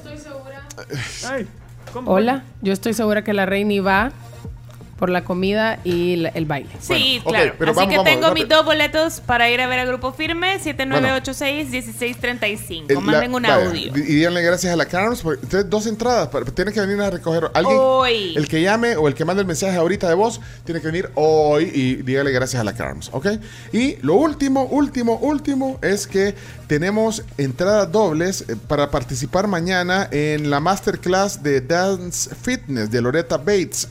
Hola, 2.05 2.45
yo 2.61 2.73
estoy 2.73 2.93
segura 2.93 3.25
que 3.25 3.33
la 3.33 3.47
reina 3.47 3.83
va 3.83 4.13
por 4.99 5.11
la 5.11 5.25
comida 5.25 5.79
y 5.85 6.17
la- 6.17 6.31
el 6.31 6.47
baile. 6.47 6.71
Sí, 6.81 7.21
Bueno, 7.23 7.25
ok, 7.25 7.31
claro. 7.45 7.55
pero 7.59 7.71
Así 7.73 7.77
vamos, 7.81 7.91
que 7.93 7.97
vamos, 7.99 8.13
tengo 8.13 8.33
mis 8.35 8.49
dos 8.49 8.65
boletos 8.65 9.21
para 9.21 9.51
ir 9.51 9.61
a 9.61 9.67
ver 9.67 9.79
a 9.81 9.85
Grupo 9.85 10.13
Firme, 10.13 10.59
7986-1635. 10.59 12.85
El- 12.89 13.01
Manden 13.01 13.31
la- 13.33 13.37
un 13.37 13.43
vaya, 13.43 13.55
audio. 13.67 13.97
Y 13.97 14.01
díganle 14.01 14.43
gracias 14.43 14.73
a 14.73 14.77
la 14.77 14.87
Carms. 14.87 15.25
Ustedes 15.25 15.69
dos 15.69 15.87
entradas. 15.87 16.29
Tienen 16.55 16.73
que 16.73 16.81
venir 16.81 17.01
a 17.03 17.11
recoger. 17.11 17.51
Alguien, 17.55 17.77
Hoy. 17.79 18.35
el 18.37 18.49
que 18.49 18.63
llame 18.63 18.97
o 18.97 19.09
el 19.09 19.15
que 19.15 19.25
mande 19.25 19.43
el 19.43 19.47
mensaje 19.47 19.77
ahorita 19.77 20.09
de 20.09 20.15
voz, 20.15 20.41
tiene 20.65 20.81
que 20.81 20.87
venir 20.87 21.11
hoy 21.15 21.71
y 21.75 21.97
dígale 21.97 22.31
gracias 22.33 22.61
a 22.61 22.65
la 22.65 22.75
Carms. 22.75 23.11
¿Ok? 23.13 23.27
Y 23.73 23.97
lo 24.03 24.15
último, 24.15 24.65
último, 24.65 25.17
último 25.19 25.79
es 25.83 26.07
que 26.07 26.35
tenemos 26.69 27.23
entradas 27.39 27.91
dobles 27.93 28.45
eh, 28.49 28.57
para 28.67 28.91
participar 28.91 29.47
mañana 29.47 30.09
en 30.11 30.51
la 30.51 30.61
masterclass 30.61 31.43
de 31.43 31.61
Dance 31.61 32.35
Fitness 32.35 32.91
de 32.91 33.01
Loretta 33.01 33.37
Bates, 33.37 33.89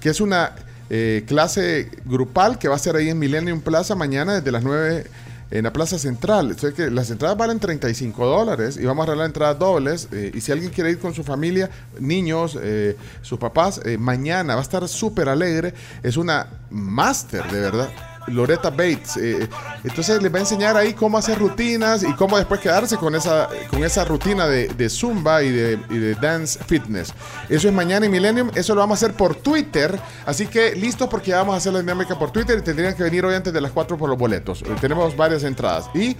que 0.00 0.10
es 0.10 0.20
una 0.20 0.52
eh, 0.90 1.24
clase 1.26 1.90
grupal 2.04 2.58
que 2.58 2.68
va 2.68 2.76
a 2.76 2.78
ser 2.78 2.96
ahí 2.96 3.08
en 3.08 3.18
Millennium 3.18 3.60
Plaza 3.60 3.94
mañana 3.94 4.34
desde 4.34 4.52
las 4.52 4.62
9 4.62 5.06
en 5.50 5.64
la 5.64 5.72
Plaza 5.72 5.98
Central. 5.98 6.50
Entonces, 6.50 6.74
que 6.74 6.90
las 6.90 7.10
entradas 7.10 7.36
valen 7.36 7.58
35 7.58 8.26
dólares 8.26 8.76
y 8.76 8.84
vamos 8.84 9.04
a 9.04 9.06
regalar 9.06 9.26
entradas 9.26 9.58
dobles. 9.58 10.08
eh, 10.12 10.32
y 10.34 10.40
si 10.40 10.52
alguien 10.52 10.70
quiere 10.70 10.90
ir 10.90 10.98
con 10.98 11.14
su 11.14 11.24
familia, 11.24 11.70
niños, 11.98 12.58
eh, 12.60 12.96
sus 13.22 13.38
papás, 13.38 13.80
eh, 13.84 13.98
mañana 13.98 14.54
va 14.54 14.60
a 14.60 14.62
estar 14.62 14.86
súper 14.88 15.28
alegre. 15.28 15.74
Es 16.02 16.16
una 16.16 16.46
máster, 16.70 17.44
de 17.50 17.60
verdad. 17.60 17.88
Loretta 18.30 18.70
Bates. 18.70 19.16
eh, 19.16 19.48
entonces 19.84 20.22
les 20.22 20.32
va 20.32 20.38
a 20.38 20.40
enseñar 20.40 20.76
ahí 20.76 20.94
cómo 20.94 21.18
hacer 21.18 21.38
rutinas 21.38 22.02
y 22.02 22.12
cómo 22.14 22.36
después 22.36 22.60
quedarse 22.60 22.96
con 22.96 23.14
esa, 23.14 23.48
con 23.70 23.84
esa 23.84 24.04
rutina 24.04 24.46
de, 24.46 24.88
Zumba 24.88 25.42
y 25.42 25.50
de, 25.50 25.78
y 25.90 25.98
de 25.98 26.14
Dance 26.14 26.58
Fitness. 26.66 27.12
Eso 27.48 27.68
es 27.68 27.74
mañana 27.74 28.06
en 28.06 28.12
Millennium. 28.12 28.50
Eso 28.54 28.74
lo 28.74 28.80
vamos 28.80 29.02
a 29.02 29.06
hacer 29.06 29.16
por 29.16 29.34
Twitter. 29.34 29.98
Así 30.26 30.46
que 30.46 30.74
listos 30.74 31.08
porque 31.08 31.30
ya 31.30 31.38
vamos 31.38 31.54
a 31.54 31.58
hacer 31.58 31.72
la 31.72 31.80
dinámica 31.80 32.18
por 32.18 32.30
Twitter 32.30 32.58
y 32.58 32.62
tendrían 32.62 32.94
que 32.94 33.02
venir 33.02 33.24
hoy 33.24 33.34
antes 33.34 33.52
de 33.52 33.60
las 33.60 33.72
4 33.72 33.96
por 33.96 34.08
los 34.08 34.18
boletos. 34.18 34.62
Eh, 34.62 34.66
tenemos 34.80 35.16
varias 35.16 35.44
entradas. 35.44 35.86
Y 35.94 36.16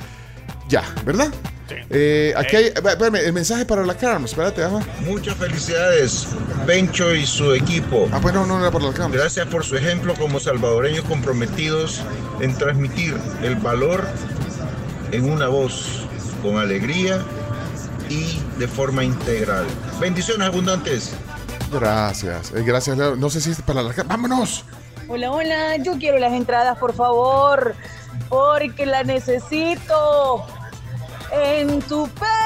ya, 0.69 0.85
¿verdad? 1.05 1.33
Eh, 1.91 2.35
aquí 2.37 2.57
hay, 2.57 2.65
espérame, 2.67 3.17
el 3.17 3.33
mensaje 3.33 3.65
para 3.65 3.85
la 3.85 3.95
Carms. 3.95 4.31
Espérate, 4.31 4.63
ajá. 4.63 4.81
Muchas 5.01 5.37
felicidades, 5.37 6.29
Pencho 6.67 7.15
y 7.15 7.27
su 7.27 7.55
equipo. 7.55 8.09
Ah, 8.13 8.19
pues 8.21 8.35
no, 8.35 8.47
no 8.47 8.59
era 8.59 8.71
por 8.71 8.83
la 8.83 8.93
Carms. 8.93 9.15
Gracias 9.15 9.47
por 9.47 9.65
su 9.65 9.77
ejemplo 9.77 10.15
como 10.15 10.41
salvadoreños 10.41 11.05
comprometidos 11.05 12.03
en 12.41 12.57
transmitir 12.57 13.17
el 13.43 13.57
valor 13.57 14.07
en 15.13 15.31
una 15.31 15.49
voz 15.49 16.07
con 16.43 16.59
alegría 16.59 17.21
y 18.09 18.39
de 18.59 18.69
forma 18.69 19.05
integral. 19.05 19.67
Bendiciones 20.01 20.49
abundantes. 20.49 21.13
Gracias. 21.73 22.53
Eh, 22.53 22.63
gracias, 22.65 22.97
Leo. 22.97 23.17
No 23.17 23.31
sé 23.31 23.41
si 23.41 23.51
es 23.51 23.63
para 23.63 23.83
la 23.83 23.93
Carms. 23.93 24.09
¡Vámonos! 24.09 24.65
Hola, 25.11 25.31
hola, 25.31 25.77
yo 25.79 25.97
quiero 25.99 26.19
las 26.19 26.35
entradas, 26.35 26.77
por 26.77 26.93
favor, 26.93 27.75
porque 28.29 28.85
las 28.85 29.07
necesito 29.07 30.47
en 31.33 31.81
tu 31.83 32.09
perra 32.09 32.39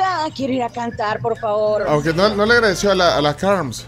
nada, 0.00 0.28
quiero 0.34 0.52
ir 0.52 0.62
a 0.62 0.68
cantar, 0.70 1.20
por 1.20 1.38
favor. 1.38 1.84
Aunque 1.86 2.12
no, 2.12 2.28
no 2.34 2.46
le 2.46 2.54
agradeció 2.54 2.92
a 2.92 2.94
la, 2.94 3.16
a 3.16 3.20
la 3.20 3.34
Carms. 3.36 3.86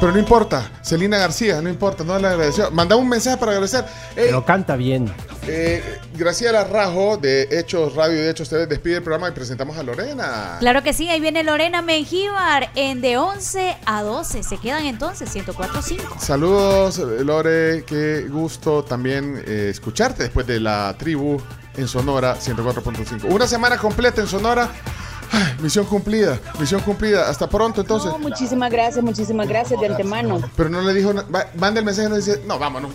Pero 0.00 0.12
no 0.12 0.18
importa, 0.18 0.68
Celina 0.82 1.16
García, 1.18 1.62
no 1.62 1.68
importa, 1.68 2.02
no 2.02 2.18
le 2.18 2.26
agradeció. 2.26 2.72
Manda 2.72 2.96
un 2.96 3.08
mensaje 3.08 3.36
para 3.36 3.52
agradecer. 3.52 3.84
Ey, 4.16 4.24
Pero 4.26 4.44
canta 4.44 4.74
bien. 4.74 5.12
eh, 5.46 6.00
Graciela 6.14 6.64
Rajo 6.64 7.16
de 7.18 7.46
Hechos 7.52 7.94
Radio 7.94 8.18
y 8.18 8.22
de 8.22 8.30
Hechos 8.30 8.48
TV 8.48 8.66
despide 8.66 8.96
el 8.96 9.02
programa 9.04 9.28
y 9.28 9.32
presentamos 9.32 9.76
a 9.78 9.84
Lorena. 9.84 10.56
Claro 10.58 10.82
que 10.82 10.92
sí, 10.92 11.08
ahí 11.08 11.20
viene 11.20 11.44
Lorena 11.44 11.82
Mengíbar 11.82 12.70
en 12.74 13.00
de 13.00 13.16
11 13.16 13.76
a 13.86 14.02
12. 14.02 14.42
Se 14.42 14.58
quedan 14.58 14.86
entonces 14.86 15.32
104.5. 15.32 16.18
Saludos, 16.18 16.98
Lore, 16.98 17.84
qué 17.86 18.26
gusto 18.28 18.82
también 18.82 19.40
eh, 19.46 19.68
escucharte 19.70 20.24
después 20.24 20.48
de 20.48 20.58
la 20.58 20.96
tribu 20.98 21.40
en 21.76 21.86
Sonora 21.86 22.36
104.5. 22.36 23.24
Una 23.32 23.46
semana 23.46 23.78
completa 23.78 24.20
en 24.20 24.26
Sonora. 24.26 24.68
Ay, 25.32 25.56
misión 25.62 25.86
cumplida, 25.86 26.38
misión 26.60 26.82
cumplida. 26.82 27.28
Hasta 27.28 27.48
pronto 27.48 27.80
entonces. 27.80 28.12
No, 28.12 28.18
muchísimas 28.18 28.70
gracias, 28.70 29.02
muchísimas 29.02 29.48
gracias 29.48 29.80
de 29.80 29.86
antemano. 29.86 30.40
Pero 30.56 30.68
no 30.68 30.82
le 30.82 30.92
dijo, 30.92 31.12
manda 31.56 31.80
el 31.80 31.86
mensaje 31.86 32.08
y 32.08 32.10
no 32.10 32.16
dice, 32.16 32.42
no, 32.46 32.58
vámonos. 32.58 32.92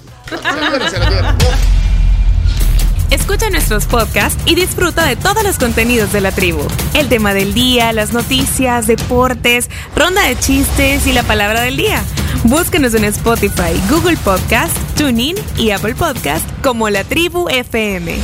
Escucha 3.09 3.49
nuestros 3.49 3.85
podcasts 3.85 4.41
y 4.45 4.55
disfruta 4.55 5.05
de 5.05 5.15
todos 5.15 5.41
los 5.43 5.57
contenidos 5.57 6.11
de 6.11 6.19
la 6.21 6.31
tribu. 6.31 6.61
El 6.93 7.07
tema 7.07 7.33
del 7.33 7.53
día, 7.53 7.93
las 7.93 8.11
noticias, 8.11 8.85
deportes, 8.85 9.69
ronda 9.95 10.23
de 10.23 10.37
chistes 10.37 11.07
y 11.07 11.13
la 11.13 11.23
palabra 11.23 11.61
del 11.61 11.77
día. 11.77 12.03
Búscanos 12.43 12.93
en 12.93 13.05
Spotify, 13.05 13.81
Google 13.89 14.17
Podcast, 14.17 14.75
TuneIn 14.97 15.37
y 15.57 15.71
Apple 15.71 15.95
Podcast 15.95 16.45
como 16.61 16.89
La 16.89 17.03
Tribu 17.05 17.47
FM. 17.49 18.17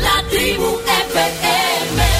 La 0.00 0.28
tribu 0.28 0.78
FM. 1.08 2.11